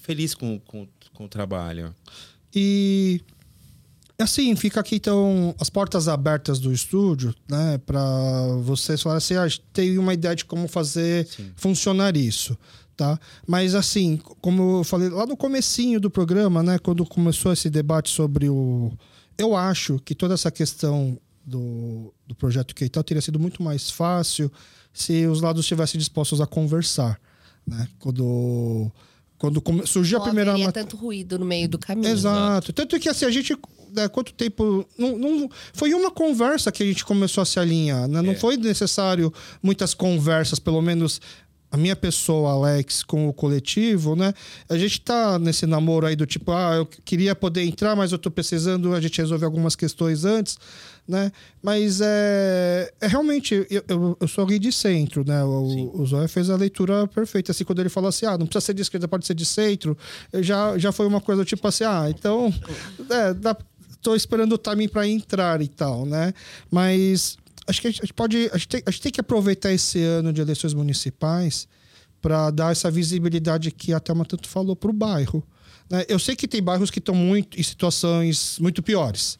feliz 0.02 0.34
com, 0.34 0.58
com, 0.66 0.86
com 1.14 1.24
o 1.24 1.28
trabalho. 1.28 1.94
E 2.54 3.22
assim, 4.18 4.54
fica 4.54 4.80
aqui 4.80 4.96
então 4.96 5.54
as 5.58 5.70
portas 5.70 6.08
abertas 6.08 6.58
do 6.58 6.70
estúdio, 6.70 7.34
né, 7.48 7.78
para 7.86 8.02
vocês 8.62 9.00
falarem 9.00 9.18
assim, 9.18 9.34
ah, 9.34 9.46
tem 9.72 9.96
uma 9.96 10.12
ideia 10.12 10.36
de 10.36 10.44
como 10.44 10.68
fazer 10.68 11.26
funcionar 11.56 12.16
isso, 12.18 12.54
tá? 12.96 13.18
Mas 13.46 13.74
assim, 13.74 14.18
como 14.40 14.78
eu 14.80 14.84
falei 14.84 15.08
lá 15.08 15.26
no 15.26 15.36
comecinho 15.36 16.00
do 16.00 16.10
programa, 16.10 16.62
né, 16.62 16.78
quando 16.78 17.04
começou 17.04 17.52
esse 17.52 17.68
debate 17.68 18.08
sobre 18.10 18.48
o 18.48 18.90
eu 19.38 19.54
acho 19.54 19.98
que 20.04 20.14
toda 20.14 20.32
essa 20.34 20.50
questão 20.50 21.18
do, 21.44 22.12
do 22.26 22.34
projeto 22.34 22.74
Keital 22.74 23.04
teria 23.04 23.20
sido 23.20 23.38
muito 23.38 23.62
mais 23.62 23.90
fácil 23.90 24.50
se 24.92 25.26
os 25.26 25.42
lados 25.42 25.60
estivessem 25.64 25.98
dispostos 25.98 26.40
a 26.40 26.46
conversar, 26.46 27.20
né? 27.66 27.86
Quando 27.98 28.90
quando 29.38 29.60
come- 29.60 29.86
surgiu 29.86 30.16
a 30.16 30.22
primeira 30.22 30.52
haveria 30.52 30.66
mat- 30.68 30.74
tanto 30.74 30.96
ruído 30.96 31.38
no 31.38 31.44
meio 31.44 31.68
do 31.68 31.78
caminho. 31.78 32.08
Exato. 32.10 32.72
Tanto 32.72 32.98
que 32.98 33.06
assim, 33.10 33.26
a 33.26 33.30
gente. 33.30 33.54
Né, 33.94 34.08
quanto 34.08 34.32
tempo. 34.32 34.86
Não, 34.98 35.18
não- 35.18 35.50
foi 35.74 35.92
uma 35.92 36.10
conversa 36.10 36.72
que 36.72 36.82
a 36.82 36.86
gente 36.86 37.04
começou 37.04 37.42
a 37.42 37.44
se 37.44 37.60
alinhar. 37.60 38.08
Né? 38.08 38.22
Não 38.22 38.32
É. 38.32 38.34
foi 38.34 38.56
necessário 38.56 39.30
muitas 39.62 39.92
conversas, 39.92 40.58
pelo 40.58 40.80
menos 40.80 41.20
a 41.70 41.76
minha 41.76 41.96
pessoa, 41.96 42.52
Alex, 42.52 43.02
com 43.02 43.28
o 43.28 43.32
coletivo, 43.32 44.14
né? 44.14 44.32
A 44.68 44.78
gente 44.78 45.00
tá 45.00 45.38
nesse 45.38 45.66
namoro 45.66 46.06
aí 46.06 46.14
do 46.14 46.24
tipo, 46.24 46.52
ah, 46.52 46.76
eu 46.76 46.86
queria 46.86 47.34
poder 47.34 47.62
entrar, 47.62 47.96
mas 47.96 48.12
eu 48.12 48.18
tô 48.18 48.30
precisando, 48.30 48.94
a 48.94 49.00
gente 49.00 49.20
resolve 49.20 49.44
algumas 49.44 49.74
questões 49.74 50.24
antes, 50.24 50.58
né? 51.06 51.32
Mas 51.62 52.00
é, 52.00 52.92
é 53.00 53.06
realmente, 53.06 53.66
eu, 53.68 53.84
eu, 53.88 54.16
eu 54.20 54.28
sou 54.28 54.42
alguém 54.42 54.60
de 54.60 54.72
centro, 54.72 55.24
né? 55.26 55.42
O, 55.44 56.00
o 56.00 56.06
Zóia 56.06 56.28
fez 56.28 56.50
a 56.50 56.56
leitura 56.56 57.06
perfeita, 57.08 57.52
assim, 57.52 57.64
quando 57.64 57.80
ele 57.80 57.88
falou 57.88 58.08
assim, 58.08 58.26
ah, 58.26 58.38
não 58.38 58.46
precisa 58.46 58.66
ser 58.66 58.74
de 58.74 58.82
esquerda, 58.82 59.08
pode 59.08 59.26
ser 59.26 59.34
de 59.34 59.44
centro, 59.44 59.96
já, 60.34 60.78
já 60.78 60.92
foi 60.92 61.06
uma 61.06 61.20
coisa 61.20 61.44
tipo 61.44 61.66
assim, 61.66 61.84
ah, 61.84 62.06
então, 62.08 62.52
é, 63.10 63.34
dá, 63.34 63.56
tô 64.00 64.14
esperando 64.14 64.52
o 64.52 64.58
timing 64.58 64.88
para 64.88 65.06
entrar 65.06 65.60
e 65.60 65.68
tal, 65.68 66.06
né? 66.06 66.32
Mas 66.70 67.36
acho 67.66 67.80
que 67.80 67.88
a 67.88 67.90
gente 67.90 68.12
pode, 68.14 68.48
a 68.52 68.56
gente 68.56 68.68
tem, 68.68 68.82
a 68.86 68.90
gente 68.90 69.00
tem 69.02 69.12
que 69.12 69.20
aproveitar 69.20 69.72
esse 69.72 70.02
ano 70.02 70.32
de 70.32 70.40
eleições 70.40 70.74
municipais 70.74 71.66
para 72.20 72.50
dar 72.50 72.72
essa 72.72 72.90
visibilidade 72.90 73.70
que 73.70 73.92
a 73.92 74.00
Thelma 74.00 74.24
tanto 74.24 74.48
falou 74.48 74.74
para 74.74 74.90
o 74.90 74.92
bairro. 74.92 75.42
né? 75.90 76.04
Eu 76.08 76.18
sei 76.18 76.34
que 76.34 76.48
tem 76.48 76.62
bairros 76.62 76.90
que 76.90 76.98
estão 76.98 77.14
muito 77.14 77.58
em 77.58 77.62
situações 77.62 78.58
muito 78.58 78.82
piores, 78.82 79.38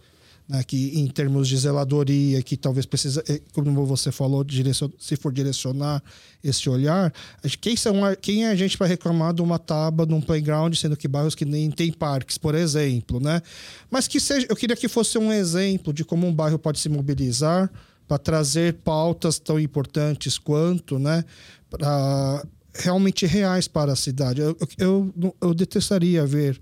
né? 0.49 0.63
que 0.63 0.97
em 0.99 1.09
termos 1.09 1.49
de 1.49 1.57
zeladoria, 1.57 2.41
que 2.43 2.57
talvez 2.57 2.87
precisa, 2.87 3.25
eh, 3.29 3.41
como 3.53 3.85
você 3.85 4.13
falou, 4.13 4.45
direcion- 4.45 4.93
se 4.99 5.17
for 5.17 5.33
direcionar 5.33 6.01
esse 6.45 6.69
olhar, 6.71 7.13
quem, 7.61 7.75
são, 7.77 7.95
quem 8.21 8.45
é 8.45 8.51
a 8.51 8.55
gente 8.55 8.79
para 8.79 8.87
reclamar 8.87 9.35
de 9.35 9.43
uma 9.43 9.59
tábua 9.59 10.07
num 10.07 10.21
playground, 10.21 10.73
sendo 10.77 10.97
que 10.97 11.09
bairros 11.09 11.35
que 11.35 11.45
nem 11.45 11.71
tem 11.71 11.91
parques, 11.93 12.39
por 12.39 12.55
exemplo, 12.55 13.19
né? 13.19 13.43
Mas 13.91 14.07
que 14.07 14.21
seja, 14.21 14.47
eu 14.49 14.55
queria 14.55 14.77
que 14.77 14.87
fosse 14.87 15.19
um 15.19 15.33
exemplo 15.33 15.93
de 15.93 16.05
como 16.05 16.25
um 16.27 16.33
bairro 16.33 16.59
pode 16.59 16.79
se 16.79 16.89
mobilizar 16.89 17.69
para 18.07 18.19
trazer 18.19 18.75
pautas 18.75 19.39
tão 19.39 19.59
importantes 19.59 20.39
quanto, 20.39 20.99
né? 20.99 21.25
Para 21.69 22.45
realmente 22.75 23.27
reais 23.27 23.67
para 23.67 23.93
a 23.93 23.97
cidade. 23.97 24.41
Eu, 24.41 24.57
eu, 24.79 25.35
eu, 25.41 25.55
detestaria 25.55 26.25
ver 26.27 26.61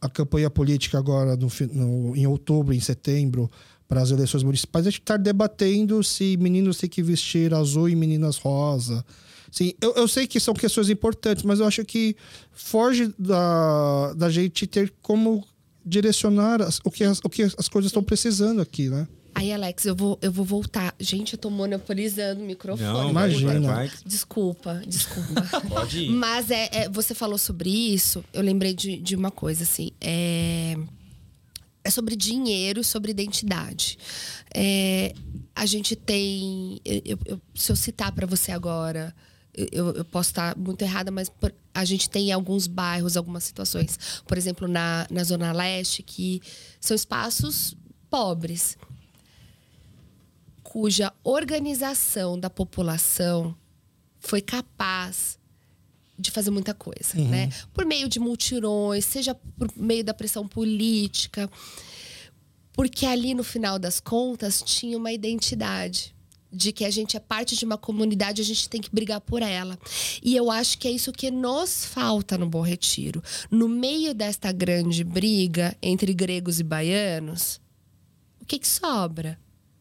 a 0.00 0.08
campanha 0.08 0.48
política 0.48 0.98
agora 0.98 1.36
no, 1.36 1.48
no, 1.72 2.16
em 2.16 2.26
outubro, 2.26 2.72
em 2.72 2.80
setembro, 2.80 3.50
para 3.88 4.02
as 4.02 4.10
eleições 4.10 4.42
municipais, 4.42 4.86
a 4.86 4.90
gente 4.90 5.00
estar 5.00 5.16
debatendo 5.16 6.04
se 6.04 6.36
meninos 6.36 6.76
têm 6.76 6.90
que 6.90 7.02
vestir 7.02 7.54
azul 7.54 7.88
e 7.88 7.96
meninas 7.96 8.36
rosa. 8.36 9.04
Sim, 9.50 9.72
eu, 9.80 9.94
eu 9.94 10.06
sei 10.06 10.26
que 10.26 10.38
são 10.38 10.52
questões 10.52 10.90
importantes, 10.90 11.42
mas 11.42 11.58
eu 11.58 11.66
acho 11.66 11.82
que 11.84 12.14
foge 12.52 13.12
da, 13.18 14.12
da 14.12 14.28
gente 14.28 14.66
ter 14.66 14.92
como 15.00 15.42
direcionar 15.84 16.60
as, 16.60 16.80
o, 16.84 16.90
que 16.90 17.02
as, 17.02 17.18
o 17.24 17.30
que 17.30 17.42
as 17.42 17.68
coisas 17.68 17.88
estão 17.88 18.02
precisando 18.02 18.60
aqui, 18.60 18.90
né? 18.90 19.08
Aí, 19.38 19.52
Alex, 19.52 19.84
eu 19.84 19.94
vou, 19.94 20.18
eu 20.20 20.32
vou 20.32 20.44
voltar. 20.44 20.92
Gente, 20.98 21.34
eu 21.34 21.38
tô 21.38 21.48
monopolizando 21.48 22.42
o 22.42 22.44
microfone. 22.44 22.88
Não, 22.88 23.10
imagina. 23.10 23.60
Vai, 23.60 23.88
vai. 23.88 23.90
Desculpa, 24.04 24.82
desculpa. 24.84 25.42
Pode 25.68 26.00
ir. 26.00 26.10
Mas 26.10 26.50
é, 26.50 26.68
é, 26.72 26.88
você 26.88 27.14
falou 27.14 27.38
sobre 27.38 27.70
isso, 27.70 28.24
eu 28.32 28.42
lembrei 28.42 28.74
de, 28.74 28.96
de 28.96 29.14
uma 29.14 29.30
coisa, 29.30 29.62
assim. 29.62 29.92
É, 30.00 30.76
é 31.84 31.90
sobre 31.90 32.16
dinheiro, 32.16 32.82
sobre 32.82 33.12
identidade. 33.12 33.96
É, 34.52 35.14
a 35.54 35.64
gente 35.66 35.94
tem. 35.94 36.80
Eu, 36.84 37.16
eu, 37.24 37.40
se 37.54 37.70
eu 37.70 37.76
citar 37.76 38.10
para 38.10 38.26
você 38.26 38.50
agora, 38.50 39.14
eu, 39.54 39.92
eu, 39.92 40.04
posso 40.04 40.30
estar 40.30 40.56
muito 40.56 40.82
errada, 40.82 41.12
mas 41.12 41.30
a 41.72 41.84
gente 41.84 42.10
tem 42.10 42.32
alguns 42.32 42.66
bairros, 42.66 43.16
algumas 43.16 43.44
situações, 43.44 44.20
por 44.26 44.36
exemplo, 44.36 44.66
na, 44.66 45.06
na 45.08 45.22
Zona 45.22 45.52
Leste, 45.52 46.02
que 46.02 46.42
são 46.80 46.94
espaços 46.96 47.76
pobres 48.10 48.76
cuja 50.78 51.12
organização 51.24 52.38
da 52.38 52.48
população 52.48 53.52
foi 54.20 54.40
capaz 54.40 55.36
de 56.16 56.30
fazer 56.30 56.52
muita 56.52 56.72
coisa, 56.72 57.18
uhum. 57.18 57.28
né? 57.28 57.50
Por 57.74 57.84
meio 57.84 58.08
de 58.08 58.20
multirões, 58.20 59.04
seja 59.04 59.34
por 59.34 59.72
meio 59.76 60.04
da 60.04 60.14
pressão 60.14 60.46
política, 60.46 61.50
porque 62.72 63.06
ali 63.06 63.34
no 63.34 63.42
final 63.42 63.76
das 63.76 63.98
contas 63.98 64.62
tinha 64.62 64.96
uma 64.96 65.10
identidade 65.10 66.14
de 66.50 66.70
que 66.70 66.84
a 66.84 66.90
gente 66.90 67.16
é 67.16 67.20
parte 67.20 67.56
de 67.56 67.64
uma 67.64 67.76
comunidade, 67.76 68.40
a 68.40 68.44
gente 68.44 68.68
tem 68.68 68.80
que 68.80 68.94
brigar 68.94 69.20
por 69.20 69.42
ela. 69.42 69.76
E 70.22 70.36
eu 70.36 70.48
acho 70.48 70.78
que 70.78 70.86
é 70.86 70.92
isso 70.92 71.10
que 71.10 71.28
nos 71.28 71.84
falta 71.86 72.38
no 72.38 72.48
Bom 72.48 72.62
Retiro. 72.62 73.20
No 73.50 73.68
meio 73.68 74.14
desta 74.14 74.52
grande 74.52 75.02
briga 75.02 75.76
entre 75.82 76.14
gregos 76.14 76.60
e 76.60 76.62
baianos, 76.62 77.60
o 78.40 78.46
que, 78.46 78.60
que 78.60 78.68
sobra? 78.68 79.36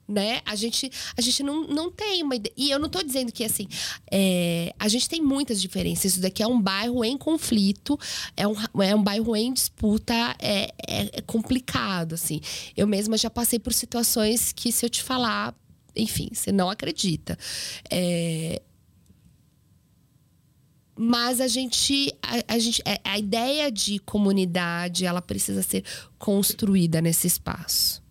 Né? 0.07 0.41
A 0.45 0.55
gente, 0.55 0.89
a 1.17 1.21
gente 1.21 1.43
não, 1.43 1.67
não 1.67 1.91
tem 1.91 2.23
uma 2.23 2.35
ideia. 2.35 2.53
E 2.55 2.71
eu 2.71 2.79
não 2.79 2.87
estou 2.87 3.03
dizendo 3.03 3.31
que, 3.31 3.43
assim, 3.43 3.67
é, 4.09 4.73
a 4.79 4.87
gente 4.87 5.09
tem 5.09 5.21
muitas 5.21 5.61
diferenças. 5.61 6.13
Isso 6.13 6.21
daqui 6.21 6.41
é 6.41 6.47
um 6.47 6.61
bairro 6.61 7.03
em 7.03 7.17
conflito, 7.17 7.99
é 8.35 8.47
um, 8.47 8.55
é 8.81 8.95
um 8.95 9.03
bairro 9.03 9.35
em 9.35 9.51
disputa, 9.51 10.13
é, 10.39 10.71
é, 10.87 11.17
é 11.17 11.21
complicado, 11.21 12.13
assim. 12.13 12.39
Eu 12.75 12.87
mesma 12.87 13.17
já 13.17 13.29
passei 13.29 13.59
por 13.59 13.73
situações 13.73 14.53
que, 14.53 14.71
se 14.71 14.85
eu 14.85 14.89
te 14.89 15.03
falar, 15.03 15.53
enfim, 15.95 16.29
você 16.31 16.51
não 16.51 16.69
acredita. 16.69 17.37
É, 17.91 18.61
mas 20.95 21.39
a 21.39 21.47
gente 21.47 22.11
a, 22.23 22.55
a, 22.55 22.59
gente 22.59 22.81
é, 22.83 22.99
a 23.03 23.19
ideia 23.19 23.71
de 23.71 23.99
comunidade 23.99 25.05
ela 25.05 25.21
precisa 25.21 25.61
ser 25.61 25.83
construída 26.17 26.99
nesse 27.01 27.27
espaço 27.27 28.06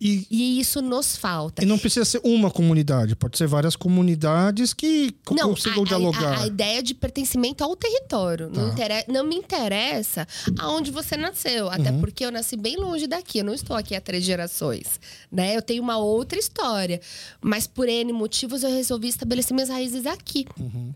e, 0.00 0.26
e, 0.30 0.60
isso 0.60 0.82
nos 0.82 1.16
falta. 1.16 1.62
E 1.62 1.66
não 1.66 1.78
precisa 1.78 2.04
ser 2.04 2.20
uma 2.22 2.50
comunidade, 2.50 3.16
pode 3.16 3.38
ser 3.38 3.46
várias 3.46 3.74
comunidades 3.74 4.74
que 4.74 5.14
não, 5.30 5.50
consigam 5.50 5.84
a, 5.84 5.86
dialogar. 5.86 6.38
A, 6.38 6.42
a, 6.42 6.46
ideia 6.46 6.82
de 6.82 6.94
pertencimento 6.94 7.64
ao 7.64 7.74
território. 7.74 8.50
Tá. 8.50 8.60
Não, 8.60 8.72
interessa, 8.72 9.04
não, 9.08 9.24
me 9.24 9.36
interessa 9.36 10.28
aonde 10.58 10.90
você 10.90 11.16
nasceu. 11.16 11.70
Até 11.70 11.90
uhum. 11.90 12.00
porque 12.00 12.24
eu 12.24 12.30
nasci 12.30 12.56
bem 12.56 12.76
longe 12.76 13.06
daqui. 13.06 13.38
Eu 13.38 13.44
não 13.44 13.54
estou 13.54 13.74
aqui 13.74 13.94
há 13.94 14.00
três 14.00 14.22
gerações. 14.22 15.00
Né? 15.32 15.56
Eu 15.56 15.62
tenho 15.62 15.82
uma 15.82 15.96
outra 15.96 16.38
história. 16.38 17.00
Mas 17.40 17.66
por 17.66 17.88
N 17.88 18.12
motivos 18.12 18.62
eu 18.62 18.70
resolvi 18.70 19.08
estabelecer 19.08 19.54
minhas 19.54 19.70
raízes 19.70 20.04
aqui. 20.04 20.44
Uhum. 20.60 20.92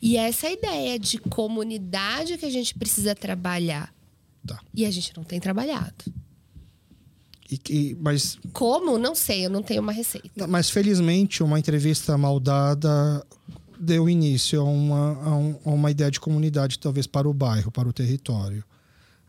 E 0.00 0.16
essa 0.18 0.46
é 0.46 0.50
a 0.50 0.52
ideia 0.52 0.98
de 0.98 1.16
comunidade 1.18 2.36
que 2.36 2.44
a 2.44 2.50
gente 2.50 2.74
precisa 2.74 3.14
trabalhar. 3.14 3.92
Tá. 4.46 4.60
E 4.74 4.84
a 4.84 4.90
gente 4.90 5.16
não 5.16 5.24
tem 5.24 5.40
trabalhado. 5.40 5.94
E, 7.50 7.60
e, 7.68 7.96
mas 8.00 8.38
como 8.54 8.96
não 8.98 9.14
sei 9.14 9.44
eu 9.44 9.50
não 9.50 9.62
tenho 9.62 9.82
uma 9.82 9.92
receita 9.92 10.46
mas 10.46 10.70
felizmente 10.70 11.42
uma 11.42 11.58
entrevista 11.58 12.16
mal 12.16 12.40
dada 12.40 13.24
deu 13.78 14.08
início 14.08 14.60
a 14.60 14.64
uma, 14.64 15.22
a, 15.22 15.36
um, 15.36 15.58
a 15.66 15.70
uma 15.70 15.90
ideia 15.90 16.10
de 16.10 16.18
comunidade 16.18 16.78
talvez 16.78 17.06
para 17.06 17.28
o 17.28 17.34
bairro 17.34 17.70
para 17.70 17.86
o 17.86 17.92
território 17.92 18.64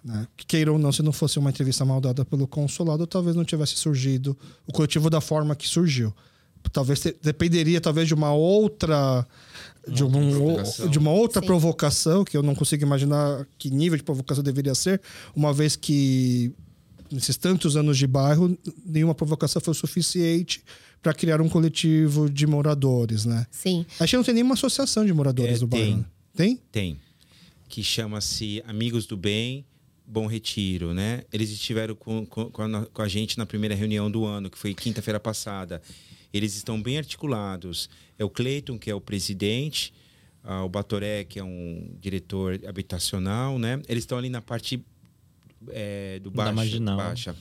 né? 0.02 0.28
queira 0.48 0.72
ou 0.72 0.80
não 0.80 0.94
se 0.94 1.04
não 1.04 1.12
fosse 1.12 1.38
uma 1.38 1.50
entrevista 1.50 1.84
mal 1.84 2.00
dada 2.00 2.24
pelo 2.24 2.48
consulado 2.48 3.06
talvez 3.06 3.36
não 3.36 3.44
tivesse 3.44 3.76
surgido 3.76 4.38
o 4.66 4.72
coletivo 4.72 5.10
da 5.10 5.20
forma 5.20 5.54
que 5.54 5.68
surgiu 5.68 6.14
talvez 6.72 7.02
te, 7.02 7.16
dependeria 7.22 7.82
talvez 7.82 8.08
de 8.08 8.14
uma 8.14 8.34
outra 8.34 9.28
de, 9.88 10.04
um, 10.04 10.90
de 10.90 10.98
uma 10.98 11.12
outra 11.12 11.42
Sim. 11.42 11.48
provocação 11.48 12.24
que 12.24 12.36
eu 12.36 12.42
não 12.42 12.56
consigo 12.56 12.84
imaginar 12.84 13.46
que 13.58 13.70
nível 13.70 13.98
de 13.98 14.04
provocação 14.04 14.44
deveria 14.44 14.74
ser 14.74 15.02
uma 15.36 15.54
vez 15.54 15.76
que 15.76 16.54
nesses 17.12 17.38
tantos 17.38 17.76
anos 17.78 17.98
de 17.98 18.08
bairro, 18.08 18.58
nenhuma 18.86 19.16
provocação 19.16 19.62
foi 19.62 19.74
suficiente 19.74 20.64
para 21.02 21.14
criar 21.14 21.40
um 21.40 21.48
coletivo 21.48 22.30
de 22.30 22.48
moradores, 22.48 23.26
né? 23.26 23.46
Sim. 23.52 23.86
Acho 24.00 24.12
que 24.12 24.18
não 24.18 24.24
tem 24.24 24.34
nenhuma 24.34 24.56
associação 24.56 25.06
de 25.06 25.14
moradores 25.14 25.58
é, 25.58 25.60
do 25.60 25.68
bairro. 25.68 25.98
Né? 25.98 26.06
Tem? 26.36 26.60
Tem. 26.72 27.00
Que 27.70 27.84
chama-se 27.84 28.64
Amigos 28.66 29.06
do 29.06 29.16
Bem 29.16 29.66
Bom 30.08 30.28
Retiro, 30.28 30.94
né? 30.94 31.24
Eles 31.32 31.50
estiveram 31.50 31.96
com, 31.96 32.26
com, 32.26 32.50
com, 32.50 32.62
a, 32.62 33.04
a 33.04 33.08
gente 33.08 33.38
na 33.38 33.46
primeira 33.46 33.76
reunião 33.76 34.10
do 34.10 34.26
ano, 34.26 34.50
que 34.50 34.58
foi 34.58 34.74
quinta-feira 34.74 35.20
passada. 35.20 35.82
Eles 36.34 36.56
estão 36.56 36.82
bem 36.82 36.98
articulados. 36.98 37.90
É 38.18 38.26
o 38.26 38.30
Cleiton, 38.30 38.78
que 38.78 38.90
é 38.90 38.96
o 38.96 39.02
presidente, 39.02 39.94
uh, 40.44 40.64
o 40.64 40.70
Batoré, 40.70 41.24
que 41.24 41.40
é 41.40 41.44
um 41.44 41.96
diretor 42.00 42.60
habitacional, 42.68 43.58
né? 43.58 43.82
Eles 43.88 44.04
estão 44.04 44.18
ali 44.18 44.30
na 44.30 44.42
parte 44.42 44.84
é, 45.70 46.20
do 46.20 46.32
baixo, 46.32 46.52
da 46.52 46.56
marginal. 46.56 46.98
baixa. 46.98 47.36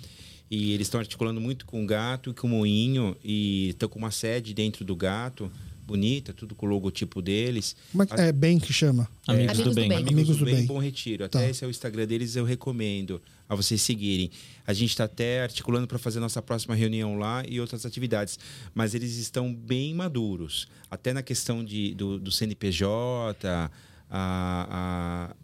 E 0.51 0.73
eles 0.73 0.87
estão 0.87 1.01
articulando 1.01 1.41
muito 1.41 1.67
com 1.67 1.83
o 1.83 1.87
gato 1.87 2.31
e 2.31 2.35
com 2.35 2.47
o 2.47 2.51
moinho 2.51 3.17
e 3.25 3.71
estão 3.71 3.89
com 3.89 3.99
uma 3.99 4.11
sede 4.11 4.55
dentro 4.55 4.85
do 4.85 4.95
gato 4.95 5.51
bonita, 5.87 6.33
tudo 6.33 6.55
com 6.55 6.67
o 6.67 6.69
logotipo 6.69 7.21
deles. 7.21 7.77
Como 7.93 8.03
é, 8.03 8.29
é 8.29 8.33
bem 8.33 8.59
que 8.59 8.73
chama? 8.73 9.09
Amigos, 9.27 9.61
é, 9.61 9.63
do, 9.63 9.75
bem. 9.75 9.93
Amigos, 9.93 10.13
Amigos 10.13 10.37
do, 10.39 10.45
bem, 10.45 10.55
bem, 10.57 10.67
Bom 10.67 10.79
Retiro. 10.79 11.25
Até 11.25 11.39
tá. 11.39 11.49
esse 11.49 11.65
é 11.65 11.67
o 11.67 11.71
Instagram 11.71 12.07
deles, 12.07 12.37
eu 12.37 12.45
recomendo 12.45 13.21
a 13.49 13.55
vocês 13.55 13.81
seguirem. 13.83 14.31
A 14.67 14.73
gente 14.73 14.91
está 14.91 15.05
até 15.05 15.43
articulando 15.43 15.87
para 15.87 15.99
fazer 15.99 16.21
nossa 16.21 16.41
próxima 16.41 16.75
reunião 16.75 17.19
lá 17.19 17.45
e 17.47 17.61
outras 17.61 17.85
atividades. 17.85 18.39
Mas 18.75 18.95
eles 18.95 19.17
estão 19.17 19.55
bem 19.55 19.95
maduros. 19.95 20.67
Até 20.91 21.13
na 21.13 21.23
questão 21.23 21.63
de, 21.63 21.95
do, 21.95 22.19
do 22.19 22.33
CNPJ, 22.33 23.47
a, 23.47 23.71
a, 24.11 25.37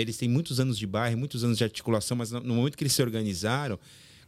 eles 0.00 0.16
têm 0.16 0.28
muitos 0.28 0.60
anos 0.60 0.78
de 0.78 0.86
bairro, 0.86 1.18
muitos 1.18 1.44
anos 1.44 1.58
de 1.58 1.64
articulação, 1.64 2.16
mas 2.16 2.30
no 2.30 2.54
momento 2.54 2.76
que 2.76 2.84
eles 2.84 2.92
se 2.92 3.02
organizaram, 3.02 3.78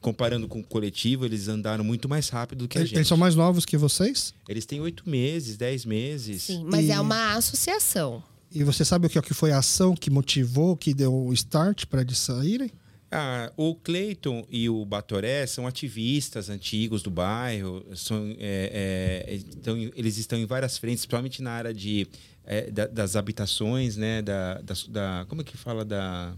comparando 0.00 0.46
com 0.46 0.60
o 0.60 0.64
coletivo, 0.64 1.24
eles 1.24 1.48
andaram 1.48 1.84
muito 1.84 2.08
mais 2.08 2.28
rápido 2.28 2.60
do 2.60 2.68
que 2.68 2.78
a 2.78 2.84
gente. 2.84 2.94
Eles 2.94 3.08
são 3.08 3.16
mais 3.16 3.34
novos 3.34 3.64
que 3.64 3.76
vocês? 3.76 4.32
Eles 4.48 4.64
têm 4.64 4.80
oito 4.80 5.08
meses, 5.08 5.56
dez 5.56 5.84
meses. 5.84 6.42
Sim, 6.42 6.64
mas 6.64 6.86
e... 6.86 6.90
é 6.90 7.00
uma 7.00 7.34
associação. 7.34 8.22
E 8.50 8.64
você 8.64 8.84
sabe 8.84 9.06
o 9.06 9.10
que, 9.10 9.20
que 9.20 9.34
foi 9.34 9.52
a 9.52 9.58
ação 9.58 9.94
que 9.94 10.10
motivou, 10.10 10.76
que 10.76 10.94
deu 10.94 11.14
o 11.14 11.32
start 11.34 11.84
para 11.86 12.00
eles 12.00 12.18
saírem? 12.18 12.70
Ah, 13.10 13.50
o 13.56 13.74
Cleiton 13.74 14.46
e 14.50 14.68
o 14.68 14.84
Batoré 14.84 15.46
são 15.46 15.66
ativistas 15.66 16.50
antigos 16.50 17.02
do 17.02 17.10
bairro, 17.10 17.82
são, 17.96 18.36
é, 18.38 19.24
é, 19.26 19.34
então, 19.56 19.78
eles 19.96 20.18
estão 20.18 20.38
em 20.38 20.44
várias 20.44 20.76
frentes, 20.76 21.06
principalmente 21.06 21.42
na 21.42 21.52
área 21.52 21.72
de 21.72 22.06
é, 22.44 22.70
da, 22.70 22.86
das 22.86 23.16
habitações, 23.16 23.96
né? 23.96 24.20
Da, 24.20 24.60
da, 24.60 24.74
da, 24.88 25.26
como 25.26 25.40
é 25.40 25.44
que 25.44 25.56
fala 25.56 25.84
da 25.84 26.34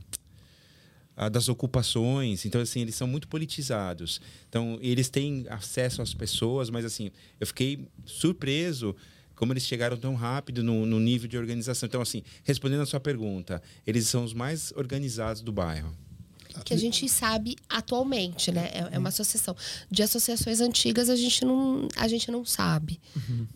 das 1.31 1.51
ocupações. 1.51 2.47
Então, 2.47 2.63
assim, 2.63 2.81
eles 2.81 2.95
são 2.95 3.07
muito 3.07 3.29
politizados. 3.29 4.23
Então, 4.49 4.79
eles 4.81 5.11
têm 5.11 5.45
acesso 5.51 6.01
às 6.01 6.15
pessoas, 6.15 6.71
mas, 6.71 6.83
assim, 6.83 7.11
eu 7.39 7.47
fiquei 7.47 7.87
surpreso 8.07 8.97
como 9.35 9.53
eles 9.53 9.67
chegaram 9.67 9.99
tão 9.99 10.15
rápido 10.15 10.63
no, 10.63 10.87
no 10.87 10.99
nível 10.99 11.29
de 11.29 11.37
organização. 11.37 11.87
Então, 11.87 12.01
assim, 12.01 12.23
respondendo 12.43 12.81
a 12.81 12.87
sua 12.87 13.01
pergunta, 13.01 13.61
eles 13.87 14.07
são 14.07 14.25
os 14.25 14.33
mais 14.33 14.73
organizados 14.75 15.43
do 15.43 15.53
bairro 15.53 15.95
que 16.65 16.75
a 16.75 16.77
gente 16.77 17.09
sabe 17.09 17.57
atualmente, 17.69 18.51
né? 18.51 18.70
É, 18.73 18.89
é, 18.93 18.99
uma 18.99 19.09
associação. 19.09 19.57
De 19.91 20.03
associações 20.03 20.61
antigas 20.61 21.09
a 21.09 21.17
gente 21.17 21.45
não, 21.45 21.89
a 21.97 22.09
gente 22.09 22.31
não 22.31 22.45
sabe. 22.45 23.01
Uhum. 23.17 23.47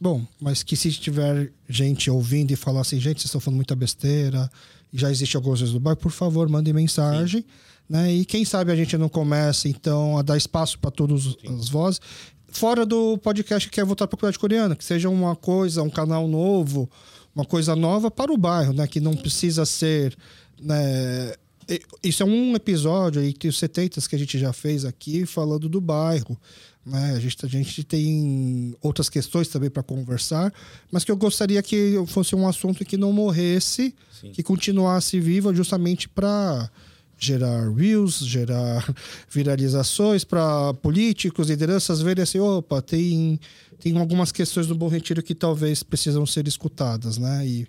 Bom, 0.00 0.26
mas 0.40 0.62
que 0.62 0.76
se 0.76 0.90
tiver 0.92 1.52
gente 1.68 2.10
ouvindo 2.10 2.52
e 2.52 2.56
falar 2.56 2.80
assim, 2.80 2.98
gente, 2.98 3.20
vocês 3.20 3.26
estão 3.26 3.40
falando 3.40 3.56
muita 3.56 3.76
besteira, 3.76 4.50
já 4.92 5.10
existe 5.10 5.36
algumas 5.36 5.60
vezes 5.60 5.74
no 5.74 5.80
bairro, 5.80 5.98
por 5.98 6.10
favor, 6.10 6.48
mandem 6.48 6.72
mensagem. 6.72 7.44
Né? 7.88 8.14
E 8.14 8.24
quem 8.24 8.44
sabe 8.44 8.70
a 8.72 8.76
gente 8.76 8.96
não 8.96 9.08
começa, 9.08 9.68
então, 9.68 10.16
a 10.16 10.22
dar 10.22 10.36
espaço 10.36 10.78
para 10.78 10.90
todas 10.90 11.36
as 11.44 11.68
vozes. 11.68 12.00
Fora 12.48 12.86
do 12.86 13.18
podcast 13.18 13.68
que 13.68 13.74
quer 13.74 13.84
voltar 13.84 14.06
para 14.06 14.16
a 14.16 14.18
comunidade 14.18 14.38
coreana, 14.38 14.76
que 14.76 14.84
seja 14.84 15.08
uma 15.08 15.36
coisa, 15.36 15.82
um 15.82 15.90
canal 15.90 16.26
novo, 16.26 16.88
uma 17.34 17.44
coisa 17.44 17.76
nova 17.76 18.10
para 18.10 18.32
o 18.32 18.38
bairro, 18.38 18.72
né? 18.72 18.86
Que 18.86 19.00
não 19.00 19.14
precisa 19.14 19.66
ser. 19.66 20.16
Né? 20.60 21.34
Isso 22.02 22.22
é 22.22 22.26
um 22.26 22.54
episódio 22.56 23.20
aí, 23.20 23.32
tem 23.32 23.48
os 23.48 23.58
70 23.58 24.00
que 24.08 24.16
a 24.16 24.18
gente 24.18 24.38
já 24.38 24.52
fez 24.52 24.84
aqui 24.84 25.26
falando 25.26 25.68
do 25.68 25.80
bairro. 25.80 26.36
Né? 26.84 27.12
A, 27.14 27.20
gente, 27.20 27.44
a 27.44 27.48
gente 27.48 27.84
tem 27.84 28.74
outras 28.80 29.08
questões 29.08 29.48
também 29.48 29.70
para 29.70 29.82
conversar, 29.82 30.52
mas 30.90 31.04
que 31.04 31.12
eu 31.12 31.16
gostaria 31.16 31.62
que 31.62 31.94
fosse 32.06 32.34
um 32.34 32.48
assunto 32.48 32.84
que 32.84 32.96
não 32.96 33.12
morresse, 33.12 33.94
Sim. 34.20 34.32
que 34.32 34.42
continuasse 34.42 35.20
viva 35.20 35.54
justamente 35.54 36.08
para 36.08 36.70
gerar 37.18 37.70
views, 37.70 38.18
gerar 38.20 38.94
viralizações 39.28 40.24
para 40.24 40.72
políticos, 40.74 41.50
lideranças 41.50 42.00
verem 42.00 42.22
assim, 42.22 42.40
opa, 42.40 42.80
tem, 42.80 43.38
tem 43.78 43.96
algumas 43.98 44.32
questões 44.32 44.66
do 44.66 44.74
Bom 44.74 44.88
Retiro 44.88 45.22
que 45.22 45.34
talvez 45.34 45.82
precisam 45.82 46.24
ser 46.24 46.48
escutadas, 46.48 47.18
né? 47.18 47.46
E 47.46 47.68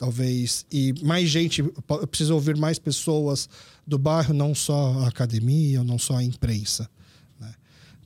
talvez 0.00 0.64
e 0.72 0.94
mais 1.02 1.28
gente 1.28 1.62
precisa 2.10 2.32
ouvir 2.32 2.56
mais 2.56 2.78
pessoas 2.78 3.46
do 3.86 3.98
bairro, 3.98 4.32
não 4.32 4.54
só 4.54 4.94
a 5.00 5.08
academia, 5.08 5.84
não 5.84 5.98
só 5.98 6.16
a 6.16 6.24
imprensa. 6.24 6.88
né? 7.38 7.54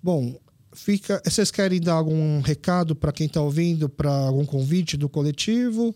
Bom, 0.03 0.37
fica. 0.73 1.23
Vocês 1.25 1.53
querem 1.53 1.81
dar 1.81 1.93
algum 1.95 2.41
recado 2.41 2.97
para 2.97 3.13
quem 3.13 3.29
está 3.29 3.41
ouvindo, 3.41 3.89
para 3.89 4.11
algum 4.11 4.45
convite 4.45 4.97
do 4.97 5.09
coletivo, 5.09 5.95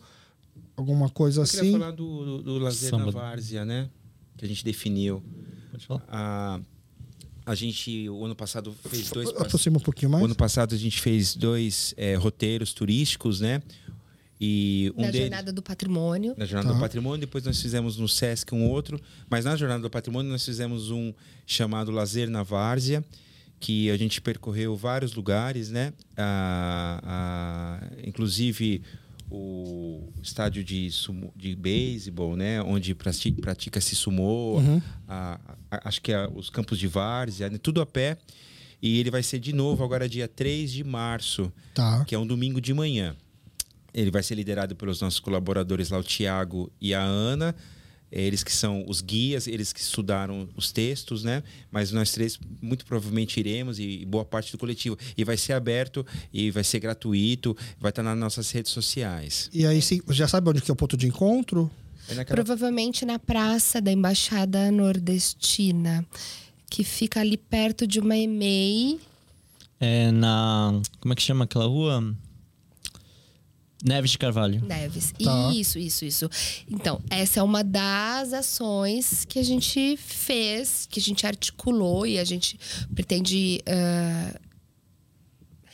alguma 0.77 1.10
coisa 1.10 1.41
Eu 1.41 1.43
assim? 1.43 1.57
queria 1.59 1.78
falar 1.81 1.91
do, 1.91 2.25
do, 2.25 2.43
do 2.44 2.59
lazer 2.59 2.91
Samba. 2.91 3.07
na 3.07 3.10
várzea, 3.10 3.65
né? 3.65 3.91
Que 4.36 4.44
a 4.44 4.49
gente 4.49 4.65
definiu. 4.65 5.20
Pode 5.73 5.85
falar. 5.85 6.05
A, 6.07 6.60
a 7.44 7.55
gente, 7.57 8.09
o 8.09 8.25
ano 8.25 8.36
passado, 8.36 8.73
fez 8.89 9.10
dois... 9.10 9.31
Aproxima 9.31 9.78
um 9.78 9.81
pouquinho 9.81 10.12
mais. 10.12 10.23
O 10.23 10.27
ano 10.27 10.36
passado 10.36 10.77
a 10.77 10.78
gente 10.78 11.01
fez 11.01 11.35
dois 11.35 11.93
eh, 11.97 12.15
roteiros 12.15 12.73
turísticos, 12.73 13.41
né? 13.41 13.60
E 14.41 14.92
um 14.97 15.00
Na 15.02 15.07
deles... 15.10 15.23
Jornada 15.28 15.52
do 15.52 15.62
Patrimônio. 15.62 16.34
Na 16.36 16.44
Jornada 16.47 16.68
Tá. 16.68 16.75
do 16.75 16.81
Patrimônio, 16.81 17.18
depois 17.20 17.42
nós 17.44 17.60
fizemos 17.60 17.97
no 17.97 18.08
Sesc 18.08 18.55
um 18.55 18.68
outro, 18.68 19.00
mas 19.28 19.44
na 19.44 19.57
Jornada 19.57 19.83
do 19.83 19.91
Patrimônio 19.91 20.31
nós 20.31 20.44
fizemos 20.44 20.91
um 20.91 21.12
chamado 21.47 21.91
Lazer 21.91 22.31
na 22.31 22.42
Várzea, 22.42 23.05
que 23.58 23.91
a 23.91 23.97
gente 23.97 24.20
percorreu 24.20 24.76
vários 24.76 25.15
lugares, 25.15 25.70
né? 25.70 25.92
Ah, 26.17 27.00
ah, 27.02 27.89
inclusive 28.07 28.83
o 29.31 30.08
estádio 30.23 30.65
de, 30.65 30.91
sumo, 30.91 31.33
de 31.36 31.55
beisebol, 31.55 32.36
né? 32.36 32.62
Onde 32.62 32.94
prati- 32.94 33.33
pratica-se 33.33 33.94
sumô, 33.94 34.57
Uhum. 34.58 34.81
a- 35.07 35.39
a- 35.70 35.89
acho 35.89 36.00
que 36.00 36.12
é 36.12 36.28
os 36.34 36.49
campos 36.49 36.78
de 36.78 36.86
várzea, 36.86 37.50
né? 37.50 37.58
tudo 37.58 37.81
a 37.81 37.86
pé. 37.86 38.17
E 38.81 39.00
ele 39.00 39.10
vai 39.10 39.23
ser 39.25 39.39
de 39.41 39.52
novo 39.52 39.83
agora 39.83 40.08
dia 40.08 40.28
3 40.28 40.70
de 40.70 40.84
março, 40.84 41.52
Tá. 41.75 42.05
que 42.05 42.15
é 42.15 42.18
um 42.18 42.26
domingo 42.26 42.60
de 42.60 42.73
manhã. 42.73 43.17
Ele 43.99 44.10
vai 44.10 44.23
ser 44.23 44.35
liderado 44.35 44.77
pelos 44.77 45.01
nossos 45.01 45.18
colaboradores 45.20 45.91
lá, 45.91 45.99
o 45.99 46.02
Tiago 46.05 46.70
e 46.81 46.94
a 46.94 47.02
Ana. 47.02 47.55
Eles 48.10 48.43
que 48.43 48.52
são 48.52 48.85
os 48.89 49.02
guias, 49.02 49.47
eles 49.47 49.70
que 49.70 49.81
estudaram 49.81 50.49
os 50.57 50.73
textos, 50.73 51.25
né? 51.25 51.43
Mas 51.70 51.93
nós 51.93 52.10
três 52.10 52.39
muito 52.62 52.86
provavelmente 52.86 53.39
iremos 53.39 53.78
e 53.78 54.05
boa 54.07 54.25
parte 54.25 54.51
do 54.51 54.57
coletivo. 54.57 54.97
E 55.15 55.25
vai 55.25 55.36
ser 55.36 55.52
aberto 55.52 56.07
e 56.33 56.51
vai 56.51 56.65
ser 56.65 56.78
gratuito, 56.81 57.55
vai 57.78 57.91
estar 57.91 58.02
nas 58.02 58.17
nossas 58.17 58.51
redes 58.51 58.73
sociais. 58.73 59.51
E 59.52 59.67
aí, 59.67 59.83
sim, 59.83 60.01
já 60.09 60.27
sabe 60.27 60.49
onde 60.49 60.62
que 60.62 60.70
é 60.70 60.73
o 60.73 60.77
ponto 60.77 60.97
de 60.97 61.07
encontro? 61.07 61.70
É 62.09 62.15
naquela- 62.15 62.36
Provavelmente 62.36 63.05
na 63.05 63.18
praça 63.18 63.78
da 63.78 63.93
Embaixada 63.93 64.70
Nordestina, 64.73 66.07
que 66.70 66.83
fica 66.85 67.20
ali 67.20 67.36
perto 67.36 67.86
de 67.86 68.01
uma 68.01 68.17
EMEI. 68.17 69.01
É 69.78 70.10
na. 70.12 70.81
Como 70.99 71.12
é 71.12 71.17
que 71.17 71.23
chama 71.23 71.44
aquela 71.44 71.67
rua? 71.67 72.17
Neves 73.84 74.10
de 74.10 74.18
Carvalho. 74.18 74.60
Neves. 74.65 75.12
Tá. 75.23 75.52
Isso, 75.55 75.78
isso, 75.78 76.05
isso. 76.05 76.31
Então, 76.68 77.00
essa 77.08 77.40
é 77.40 77.42
uma 77.42 77.62
das 77.62 78.32
ações 78.32 79.24
que 79.24 79.39
a 79.39 79.42
gente 79.42 79.97
fez, 79.97 80.86
que 80.90 80.98
a 80.98 81.02
gente 81.02 81.26
articulou 81.26 82.07
e 82.07 82.18
a 82.18 82.24
gente 82.24 82.58
pretende 82.92 83.62
ah, 83.66 84.34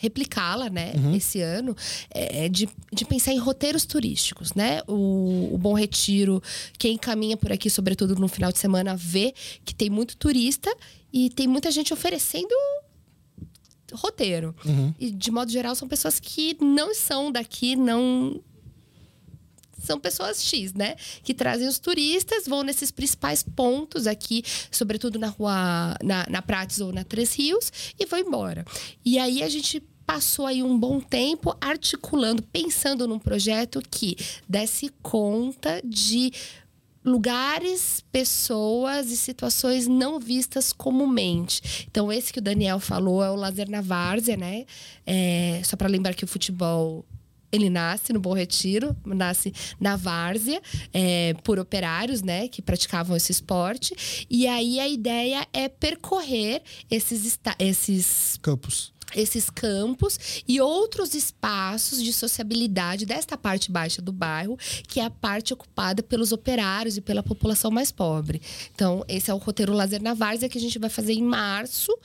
replicá-la, 0.04 0.68
né, 0.68 0.92
esse 1.16 1.40
ano, 1.40 1.74
é 2.10 2.46
de, 2.46 2.68
de 2.92 3.06
pensar 3.06 3.32
em 3.32 3.38
roteiros 3.38 3.86
turísticos, 3.86 4.52
né? 4.52 4.82
O, 4.86 5.54
o 5.54 5.58
Bom 5.58 5.72
Retiro, 5.72 6.42
quem 6.78 6.98
caminha 6.98 7.38
por 7.38 7.50
aqui, 7.50 7.70
sobretudo 7.70 8.14
no 8.16 8.28
final 8.28 8.52
de 8.52 8.58
semana, 8.58 8.94
vê 8.94 9.32
que 9.64 9.74
tem 9.74 9.88
muito 9.88 10.14
turista 10.18 10.70
e 11.10 11.30
tem 11.30 11.48
muita 11.48 11.70
gente 11.70 11.94
oferecendo 11.94 12.54
roteiro. 13.96 14.54
E, 14.98 15.10
de 15.10 15.30
modo 15.30 15.50
geral, 15.50 15.74
são 15.74 15.88
pessoas 15.88 16.20
que 16.20 16.56
não 16.60 16.94
são 16.94 17.30
daqui, 17.30 17.76
não. 17.76 18.40
São 19.78 20.00
pessoas 20.00 20.42
X, 20.42 20.72
né? 20.72 20.96
Que 21.22 21.34
trazem 21.34 21.68
os 21.68 21.78
turistas, 21.78 22.46
vão 22.46 22.62
nesses 22.62 22.90
principais 22.90 23.42
pontos 23.42 24.06
aqui, 24.06 24.42
sobretudo 24.70 25.18
na 25.18 25.28
rua, 25.28 25.96
na, 26.02 26.26
na 26.30 26.40
Prates 26.40 26.80
ou 26.80 26.90
na 26.92 27.04
Três 27.04 27.34
Rios, 27.34 27.70
e 27.98 28.06
vão 28.06 28.18
embora. 28.18 28.64
E 29.04 29.18
aí 29.18 29.42
a 29.42 29.48
gente 29.48 29.82
passou 30.06 30.46
aí 30.46 30.62
um 30.62 30.78
bom 30.78 31.00
tempo 31.00 31.56
articulando, 31.60 32.42
pensando 32.42 33.08
num 33.08 33.18
projeto 33.18 33.82
que 33.90 34.16
desse 34.48 34.90
conta 35.02 35.80
de 35.84 36.32
lugares, 37.04 38.02
pessoas 38.10 39.10
e 39.10 39.16
situações 39.16 39.86
não 39.86 40.18
vistas 40.18 40.72
comumente. 40.72 41.86
Então, 41.90 42.10
esse 42.10 42.32
que 42.32 42.38
o 42.38 42.42
Daniel 42.42 42.80
falou 42.80 43.22
é 43.22 43.30
o 43.30 43.36
lazer 43.36 43.68
na 43.68 43.80
várzea, 43.80 44.36
né? 44.36 44.64
É, 45.06 45.60
só 45.64 45.76
para 45.76 45.88
lembrar 45.88 46.14
que 46.14 46.24
o 46.24 46.28
futebol 46.28 47.04
ele 47.54 47.70
nasce 47.70 48.12
no 48.12 48.18
Bom 48.18 48.32
Retiro, 48.32 48.96
nasce 49.06 49.52
na 49.78 49.94
várzea, 49.94 50.60
é, 50.92 51.34
por 51.44 51.58
operários, 51.58 52.20
né, 52.20 52.48
que 52.48 52.60
praticavam 52.60 53.16
esse 53.16 53.30
esporte. 53.30 54.26
E 54.28 54.46
aí 54.48 54.80
a 54.80 54.88
ideia 54.88 55.46
é 55.52 55.68
percorrer 55.68 56.62
esses, 56.90 57.38
esses 57.60 58.38
Campos. 58.42 58.92
Esses 59.14 59.48
campos 59.50 60.18
e 60.48 60.60
outros 60.60 61.14
espaços 61.14 62.02
de 62.02 62.12
sociabilidade 62.12 63.06
desta 63.06 63.36
parte 63.36 63.70
baixa 63.70 64.02
do 64.02 64.12
bairro, 64.12 64.58
que 64.88 64.98
é 65.00 65.04
a 65.04 65.10
parte 65.10 65.52
ocupada 65.52 66.02
pelos 66.02 66.32
operários 66.32 66.96
e 66.96 67.00
pela 67.00 67.22
população 67.22 67.70
mais 67.70 67.92
pobre. 67.92 68.40
Então, 68.74 69.04
esse 69.08 69.30
é 69.30 69.34
o 69.34 69.38
roteiro 69.38 69.72
Lazer 69.72 70.02
na 70.02 70.14
Várzea 70.14 70.48
que 70.48 70.58
a 70.58 70.60
gente 70.60 70.78
vai 70.78 70.90
fazer 70.90 71.12
em 71.12 71.22
março. 71.22 71.96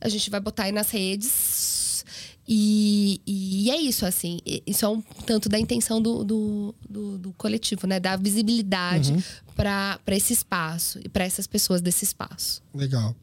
A 0.00 0.08
gente 0.08 0.30
vai 0.30 0.40
botar 0.40 0.64
aí 0.64 0.72
nas 0.72 0.90
redes. 0.90 2.04
E, 2.46 3.20
e 3.26 3.70
é 3.70 3.76
isso, 3.80 4.04
assim. 4.04 4.38
Isso 4.66 4.84
é 4.84 4.88
um 4.88 5.00
tanto 5.00 5.48
da 5.48 5.58
intenção 5.58 6.00
do, 6.00 6.22
do, 6.24 6.74
do- 6.88 7.18
do 7.18 7.32
coletivo, 7.32 7.86
né? 7.86 7.98
Dar 7.98 8.16
visibilidade 8.18 9.12
para 9.56 9.98
esse 10.08 10.32
espaço 10.34 10.98
e 11.02 11.08
para 11.08 11.24
essas 11.24 11.46
pessoas 11.46 11.80
desse 11.80 12.04
espaço. 12.04 12.62
Legal. 12.74 13.14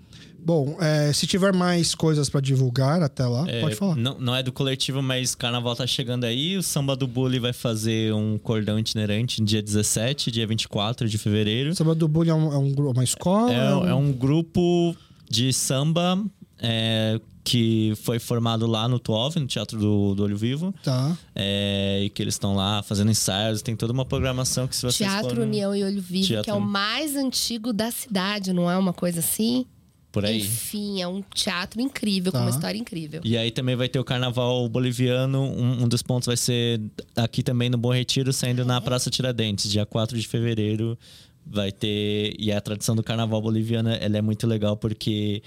Bom, 0.43 0.75
é, 0.81 1.13
se 1.13 1.27
tiver 1.27 1.53
mais 1.53 1.93
coisas 1.93 2.29
para 2.29 2.41
divulgar 2.41 3.01
até 3.03 3.25
lá, 3.25 3.47
É, 3.47 3.61
pode 3.61 3.75
falar. 3.75 3.95
Não, 3.95 4.19
não 4.19 4.35
é 4.35 4.41
do 4.41 4.51
coletivo, 4.51 5.01
mas 5.01 5.35
carnaval 5.35 5.75
tá 5.75 5.85
chegando 5.85 6.23
aí. 6.23 6.57
O 6.57 6.63
Samba 6.63 6.95
do 6.95 7.07
Bully 7.07 7.37
vai 7.39 7.53
fazer 7.53 8.13
um 8.13 8.37
cordão 8.37 8.79
itinerante 8.79 9.39
no 9.39 9.45
dia 9.45 9.61
17, 9.61 10.31
dia 10.31 10.47
24 10.47 11.07
de 11.07 11.17
fevereiro. 11.17 11.75
Samba 11.75 11.93
do 11.93 12.07
Bullying 12.07 12.31
é, 12.31 12.33
um- 12.33 12.53
é 12.53 12.57
um 12.57 12.71
uma 12.91 13.03
escola? 13.03 13.53
É, 13.53 13.89
é 13.91 13.93
um 13.93 14.11
grupo 14.11 14.95
de 15.29 15.53
samba 15.53 16.21
é, 16.59 17.19
que 17.43 17.93
foi 18.03 18.19
formado 18.19 18.67
lá 18.67 18.87
no 18.87 18.99
TUOV, 18.99 19.39
no 19.39 19.47
Teatro 19.47 19.79
do, 19.79 20.13
do 20.15 20.23
Olho 20.23 20.37
Vivo. 20.37 20.73
Tá. 20.83 21.15
É, 21.35 22.01
e 22.03 22.09
que 22.09 22.21
eles 22.21 22.35
estão 22.35 22.55
lá 22.55 22.83
fazendo 22.83 23.09
ensaios, 23.11 23.61
tem 23.61 23.75
toda 23.75 23.93
uma 23.93 24.05
programação 24.05 24.67
que 24.67 24.75
se 24.75 24.81
vocês 24.81 24.97
Teatro 25.09 25.29
forem 25.29 25.43
União 25.45 25.75
e 25.75 25.83
Olho 25.83 26.01
Vivo, 26.01 26.27
Teatro 26.27 26.43
que 26.45 26.49
é 26.49 26.53
o 26.53 26.61
mais 26.61 27.15
antigo 27.15 27.71
da 27.73 27.89
cidade, 27.91 28.51
não 28.53 28.69
é 28.69 28.77
uma 28.77 28.93
coisa 28.93 29.19
assim? 29.19 29.65
Por 30.11 30.25
aí. 30.25 30.39
Enfim, 30.41 31.01
é 31.01 31.07
um 31.07 31.21
teatro 31.33 31.79
incrível, 31.81 32.31
com 32.31 32.37
Tá. 32.37 32.43
uma 32.43 32.49
história 32.49 32.77
incrível. 32.77 33.21
E 33.23 33.37
aí 33.37 33.49
também 33.51 33.75
vai 33.75 33.87
ter 33.87 33.99
o 33.99 34.03
carnaval 34.03 34.67
boliviano. 34.67 35.41
Um, 35.41 35.83
um 35.83 35.87
dos 35.87 36.01
pontos 36.01 36.27
vai 36.27 36.37
ser 36.37 36.81
aqui 37.15 37.41
também 37.41 37.69
no 37.69 37.77
Bom 37.77 37.91
Retiro, 37.93 38.33
saindo 38.33 38.65
na 38.65 38.81
Praça 38.81 39.09
Tiradentes, 39.09 39.69
dia 39.71 39.85
4 39.85 40.19
de 40.19 40.27
fevereiro. 40.27 40.97
Vai 41.45 41.71
ter. 41.71 42.35
E 42.37 42.51
a 42.51 42.59
tradição 42.61 42.95
do 42.95 43.01
carnaval 43.03 43.41
boliviano 43.41 43.89
ela 43.89 44.17
é 44.17 44.21
muito 44.21 44.45
legal 44.45 44.75
porque 44.77 45.41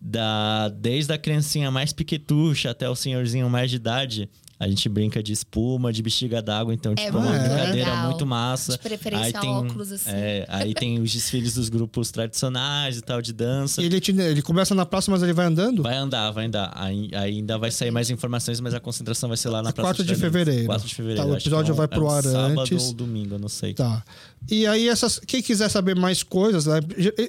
da, 0.00 0.68
desde 0.68 1.12
a 1.12 1.18
criancinha 1.18 1.70
mais 1.70 1.92
piquetucha 1.92 2.70
até 2.70 2.88
o 2.88 2.94
senhorzinho 2.94 3.48
mais 3.50 3.70
de 3.70 3.76
idade. 3.76 4.28
A 4.60 4.68
gente 4.68 4.86
brinca 4.90 5.22
de 5.22 5.32
espuma, 5.32 5.90
de 5.90 6.02
bexiga 6.02 6.42
d'água, 6.42 6.74
então, 6.74 6.94
tipo, 6.94 7.08
é 7.08 7.10
uma 7.10 7.20
muito 7.30 7.40
brincadeira 7.48 7.90
legal. 7.90 8.08
muito 8.10 8.26
massa. 8.26 8.72
De 8.72 8.78
preferência 8.78 9.40
aí 9.40 9.48
óculos, 9.48 9.90
assim. 9.90 10.10
é, 10.10 10.44
aí 10.50 10.74
tem 10.74 11.00
os 11.00 11.10
desfiles 11.10 11.54
dos 11.54 11.70
grupos 11.70 12.10
tradicionais 12.10 12.98
e 12.98 13.00
tal, 13.00 13.22
de 13.22 13.32
dança. 13.32 13.80
E 13.80 13.86
ele, 13.86 13.98
te- 14.00 14.12
ele 14.12 14.42
começa 14.42 14.74
na 14.74 14.84
praça, 14.84 15.10
mas 15.10 15.22
ele 15.22 15.32
vai 15.32 15.46
andando? 15.46 15.82
Vai 15.82 15.96
andar, 15.96 16.30
vai 16.32 16.44
andar. 16.44 16.70
Aí, 16.74 17.10
ainda 17.14 17.56
vai 17.56 17.70
sair 17.70 17.90
mais 17.90 18.10
informações, 18.10 18.60
mas 18.60 18.74
a 18.74 18.80
concentração 18.80 19.28
vai 19.30 19.38
ser 19.38 19.48
lá 19.48 19.62
na 19.62 19.72
Praça 19.72 19.94
4 19.94 20.04
de 20.04 20.14
fevereiro. 20.14 20.66
4 20.66 20.86
de 20.86 20.94
fevereiro. 20.94 21.22
Tá, 21.26 21.32
o 21.32 21.36
episódio 21.38 21.72
é 21.72 21.74
vai 21.74 21.84
é 21.84 21.88
pro 21.88 22.04
um 22.04 22.10
ar 22.10 22.22
sábado 22.22 22.60
antes. 22.60 22.84
ou 22.88 22.92
domingo, 22.92 23.36
eu 23.36 23.38
não 23.38 23.48
sei. 23.48 23.72
Tá. 23.72 24.04
E 24.48 24.66
aí, 24.66 24.88
essas, 24.88 25.18
quem 25.18 25.42
quiser 25.42 25.68
saber 25.68 25.94
mais 25.94 26.22
coisas, 26.22 26.66
né? 26.66 26.80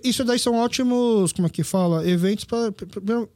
Isso 0.03 0.23
daí 0.23 0.39
são 0.39 0.55
ótimos, 0.55 1.31
como 1.33 1.47
é 1.47 1.49
que 1.49 1.63
fala? 1.63 2.07
Eventos, 2.07 2.45
pra, 2.45 2.71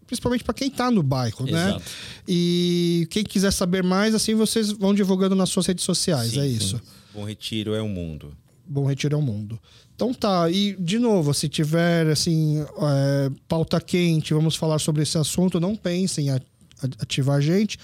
principalmente 0.07 0.43
para 0.43 0.53
quem 0.53 0.69
tá 0.69 0.89
no 0.89 1.03
bairro, 1.03 1.45
né? 1.45 1.69
Exato. 1.69 1.83
E 2.27 3.07
quem 3.11 3.23
quiser 3.23 3.51
saber 3.51 3.83
mais, 3.83 4.15
assim 4.15 4.33
vocês 4.33 4.71
vão 4.71 4.93
divulgando 4.93 5.35
nas 5.35 5.49
suas 5.49 5.65
redes 5.65 5.83
sociais, 5.83 6.31
Sim, 6.31 6.39
é 6.39 6.43
sim. 6.43 6.55
isso. 6.55 6.81
Bom 7.13 7.25
Retiro 7.25 7.73
é 7.73 7.81
o 7.81 7.87
mundo. 7.87 8.35
Bom 8.67 8.85
Retiro 8.85 9.15
ao 9.15 9.21
Mundo. 9.21 9.59
Então 9.95 10.13
tá, 10.13 10.49
e 10.49 10.75
de 10.77 10.99
novo, 10.99 11.33
se 11.33 11.47
tiver 11.47 12.07
assim, 12.07 12.59
é, 12.61 13.31
pauta 13.47 13.79
quente, 13.79 14.33
vamos 14.33 14.55
falar 14.55 14.79
sobre 14.79 15.03
esse 15.03 15.17
assunto, 15.17 15.59
não 15.59 15.75
pensem 15.75 16.27
em 16.27 16.41
ativar 16.99 17.37
a 17.37 17.41
gente. 17.41 17.77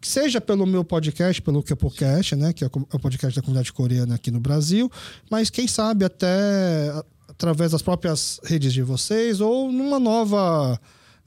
Seja 0.00 0.40
pelo 0.40 0.66
meu 0.66 0.84
podcast, 0.84 1.40
pelo 1.42 1.62
Kepocast, 1.62 2.36
né? 2.36 2.52
Que 2.52 2.64
é 2.64 2.66
o 2.66 2.70
é 2.92 2.96
o 2.96 2.98
podcast 3.00 3.34
da 3.34 3.42
comunidade 3.42 3.72
coreana 3.72 4.14
aqui 4.14 4.30
no 4.30 4.38
Brasil, 4.40 4.90
mas 5.30 5.50
quem 5.50 5.66
sabe 5.66 6.04
até 6.04 6.92
através 7.28 7.72
das 7.72 7.82
próprias 7.82 8.40
redes 8.44 8.72
de 8.72 8.82
vocês 8.82 9.40
ou 9.40 9.70
numa 9.72 9.98
nova. 9.98 10.78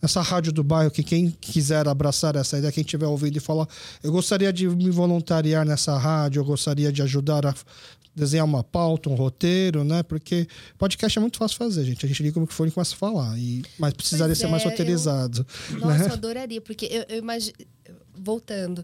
Essa 0.01 0.21
rádio 0.21 0.53
do 0.53 0.63
bairro, 0.63 0.89
que 0.89 1.03
quem 1.03 1.29
quiser 1.29 1.85
abraçar 1.85 2.33
essa 2.37 2.57
ideia, 2.57 2.71
quem 2.71 2.85
tiver 2.85 3.05
ouvido 3.05 3.35
e 3.35 3.41
falar, 3.41 3.67
eu 4.01 4.13
gostaria 4.13 4.53
de 4.53 4.65
me 4.65 4.89
voluntariar 4.89 5.65
nessa 5.65 5.97
rádio, 5.97 6.39
eu 6.39 6.45
gostaria 6.45 6.89
de 6.89 7.01
ajudar 7.01 7.45
a 7.45 7.53
desenhar 8.15 8.45
uma 8.45 8.63
pauta, 8.63 9.09
um 9.09 9.15
roteiro, 9.15 9.83
né? 9.83 10.01
Porque 10.01 10.47
podcast 10.77 11.17
é 11.17 11.21
muito 11.21 11.37
fácil 11.37 11.57
fazer, 11.57 11.83
gente. 11.83 12.05
A 12.05 12.07
gente 12.07 12.23
liga 12.23 12.33
como 12.33 12.47
que 12.47 12.53
for 12.53 12.65
e 12.65 12.71
começa 12.71 12.95
a 12.95 12.97
falar. 12.97 13.37
E, 13.37 13.61
mas 13.77 13.93
precisaria 13.93 14.33
ser 14.35 14.47
mais 14.47 14.63
é, 14.63 14.67
eu- 14.67 14.69
roteirizado. 14.71 15.45
Nossa, 15.81 16.05
eu 16.05 16.13
adoraria, 16.13 16.61
porque 16.61 16.85
eu, 16.85 17.03
eu 17.09 17.17
imagino. 17.17 17.53
Voltando, 18.21 18.83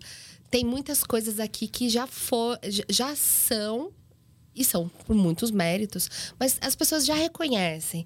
tem 0.49 0.63
muitas 0.63 1.03
coisas 1.03 1.39
aqui 1.39 1.67
que 1.67 1.89
já, 1.89 2.07
for, 2.07 2.57
já- 2.63 2.85
são, 3.15 3.91
e 4.55 4.63
são 4.63 4.87
por 4.87 5.15
muitos 5.15 5.51
méritos, 5.51 6.09
mas 6.39 6.57
as 6.61 6.75
pessoas 6.75 7.05
já 7.05 7.13
reconhecem. 7.15 8.05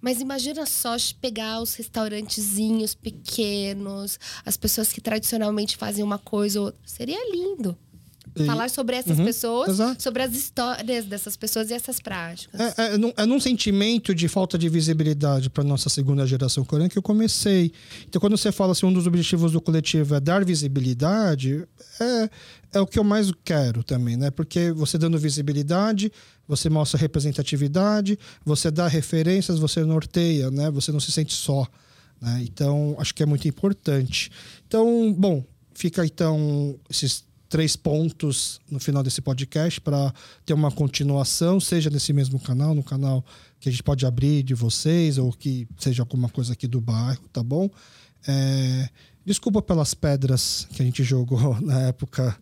Mas 0.00 0.20
imagina 0.20 0.64
só 0.64 0.94
pegar 1.20 1.60
os 1.60 1.74
restaurantezinhos 1.74 2.94
pequenos, 2.94 4.18
as 4.44 4.56
pessoas 4.56 4.92
que 4.92 5.00
tradicionalmente 5.00 5.76
fazem 5.76 6.04
uma 6.04 6.18
coisa. 6.18 6.60
ou 6.60 6.66
outra. 6.66 6.80
Seria 6.86 7.18
lindo. 7.32 7.76
Falar 8.46 8.70
sobre 8.70 8.96
essas 8.96 9.18
Uhum, 9.18 9.24
pessoas, 9.24 9.68
exato. 9.70 10.02
sobre 10.02 10.22
as 10.22 10.34
histórias 10.34 11.04
dessas 11.04 11.36
pessoas 11.36 11.70
e 11.70 11.74
essas 11.74 12.00
práticas. 12.00 12.60
É, 12.60 12.94
é, 12.94 12.98
num, 12.98 13.12
é 13.16 13.26
num 13.26 13.40
sentimento 13.40 14.14
de 14.14 14.28
falta 14.28 14.58
de 14.58 14.68
visibilidade 14.68 15.50
para 15.50 15.64
nossa 15.64 15.88
segunda 15.88 16.26
geração 16.26 16.64
coreana 16.64 16.88
que 16.88 16.98
eu 16.98 17.02
comecei. 17.02 17.72
Então, 18.06 18.20
quando 18.20 18.36
você 18.36 18.52
fala 18.52 18.72
assim, 18.72 18.86
um 18.86 18.92
dos 18.92 19.06
objetivos 19.06 19.52
do 19.52 19.60
coletivo 19.60 20.14
é 20.14 20.20
dar 20.20 20.44
visibilidade, 20.44 21.66
é, 22.00 22.30
é 22.74 22.80
o 22.80 22.86
que 22.86 22.98
eu 22.98 23.04
mais 23.04 23.32
quero 23.44 23.82
também, 23.82 24.16
né? 24.16 24.30
Porque 24.30 24.72
você 24.72 24.98
dando 24.98 25.18
visibilidade, 25.18 26.12
você 26.46 26.68
mostra 26.70 26.98
representatividade, 26.98 28.18
você 28.44 28.70
dá 28.70 28.86
referências, 28.88 29.58
você 29.58 29.84
norteia, 29.84 30.50
né? 30.50 30.70
Você 30.70 30.92
não 30.92 31.00
se 31.00 31.12
sente 31.12 31.32
só. 31.32 31.66
Né? 32.20 32.40
Então, 32.42 32.96
acho 32.98 33.14
que 33.14 33.22
é 33.22 33.26
muito 33.26 33.46
importante. 33.46 34.30
Então, 34.66 35.12
bom, 35.12 35.44
fica 35.74 36.04
então 36.04 36.78
esses 36.90 37.24
três 37.48 37.76
pontos 37.76 38.60
no 38.70 38.78
final 38.78 39.02
desse 39.02 39.20
podcast 39.20 39.80
para 39.80 40.12
ter 40.44 40.52
uma 40.52 40.70
continuação, 40.70 41.58
seja 41.58 41.88
nesse 41.88 42.12
mesmo 42.12 42.38
canal, 42.38 42.74
no 42.74 42.82
canal 42.82 43.24
que 43.58 43.68
a 43.68 43.72
gente 43.72 43.82
pode 43.82 44.04
abrir 44.04 44.42
de 44.42 44.54
vocês, 44.54 45.18
ou 45.18 45.32
que 45.32 45.66
seja 45.78 46.02
alguma 46.02 46.28
coisa 46.28 46.52
aqui 46.52 46.66
do 46.66 46.80
bairro, 46.80 47.22
tá 47.32 47.42
bom? 47.42 47.70
É, 48.26 48.88
desculpa 49.24 49.62
pelas 49.62 49.94
pedras 49.94 50.66
que 50.72 50.82
a 50.82 50.84
gente 50.84 51.02
jogou 51.02 51.58
na 51.62 51.80
época 51.82 52.36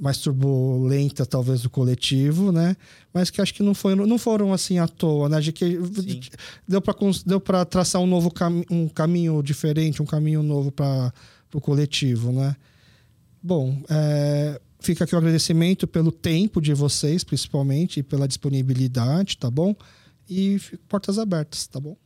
mais 0.00 0.18
turbulenta, 0.18 1.26
talvez, 1.26 1.62
do 1.62 1.70
coletivo, 1.70 2.52
né? 2.52 2.76
Mas 3.12 3.30
que 3.30 3.40
acho 3.40 3.52
que 3.52 3.64
não 3.64 3.74
foram, 3.74 4.06
não 4.06 4.16
foram 4.16 4.52
assim 4.52 4.78
à 4.78 4.86
toa, 4.86 5.28
né? 5.28 5.40
De 5.40 5.52
que 5.52 5.70
Sim. 5.70 6.20
deu 6.66 6.80
para 6.80 6.94
deu 7.26 7.40
para 7.40 7.64
traçar 7.64 8.00
um 8.00 8.06
novo 8.06 8.30
cami 8.30 8.64
um 8.70 8.88
caminho 8.88 9.42
diferente, 9.42 10.00
um 10.00 10.06
caminho 10.06 10.40
novo 10.42 10.70
para 10.70 11.12
o 11.52 11.60
coletivo, 11.60 12.30
né? 12.30 12.54
Bom, 13.42 13.80
é, 13.88 14.60
fica 14.80 15.04
aqui 15.04 15.14
o 15.14 15.18
agradecimento 15.18 15.86
pelo 15.86 16.10
tempo 16.12 16.60
de 16.60 16.74
vocês, 16.74 17.22
principalmente, 17.24 18.00
e 18.00 18.02
pela 18.02 18.26
disponibilidade, 18.28 19.36
tá 19.38 19.50
bom? 19.50 19.74
E 20.28 20.60
portas 20.88 21.18
abertas, 21.18 21.66
tá 21.66 21.78
bom? 21.80 21.96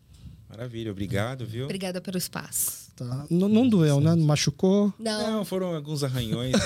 Maravilha, 0.48 0.90
obrigado, 0.92 1.46
viu? 1.46 1.64
Obrigada 1.64 2.00
pelo 2.00 2.18
espaço. 2.18 2.92
Tá. 2.94 3.26
N- 3.30 3.48
não 3.48 3.66
doeu, 3.66 4.00
né? 4.00 4.14
Não 4.14 4.24
machucou? 4.26 4.92
Não, 4.98 5.32
Não, 5.38 5.44
foram 5.46 5.74
alguns 5.74 6.04
arranhões. 6.04 6.52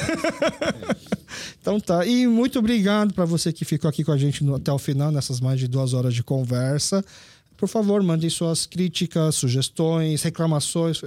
Então 1.60 1.80
tá. 1.80 2.06
E 2.06 2.26
muito 2.26 2.58
obrigado 2.58 3.12
para 3.12 3.24
você 3.24 3.52
que 3.52 3.64
ficou 3.64 3.88
aqui 3.90 4.04
com 4.04 4.12
a 4.12 4.16
gente 4.16 4.44
no- 4.44 4.54
até 4.54 4.72
o 4.72 4.78
final, 4.78 5.10
nessas 5.10 5.40
mais 5.40 5.58
de 5.58 5.66
duas 5.66 5.92
horas 5.94 6.14
de 6.14 6.22
conversa. 6.22 7.04
Por 7.56 7.68
favor, 7.68 8.00
mandem 8.02 8.30
suas 8.30 8.66
críticas, 8.66 9.34
sugestões, 9.34 10.22
reclamações, 10.22 11.00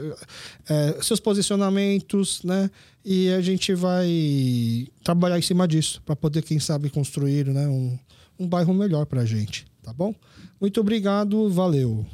eh, 0.67 0.97
seus 1.01 1.19
posicionamentos, 1.19 2.43
né? 2.43 2.69
E 3.03 3.31
a 3.31 3.41
gente 3.41 3.73
vai 3.73 4.87
trabalhar 5.03 5.39
em 5.39 5.41
cima 5.41 5.67
disso 5.67 6.01
para 6.05 6.15
poder, 6.15 6.41
quem 6.41 6.59
sabe, 6.59 6.89
construir 6.89 7.47
né, 7.47 7.67
um, 7.67 7.97
um 8.37 8.47
bairro 8.47 8.73
melhor 8.73 9.05
para 9.05 9.21
a 9.21 9.25
gente, 9.25 9.65
tá 9.81 9.93
bom? 9.93 10.13
Muito 10.59 10.79
obrigado, 10.79 11.49
valeu. 11.49 12.05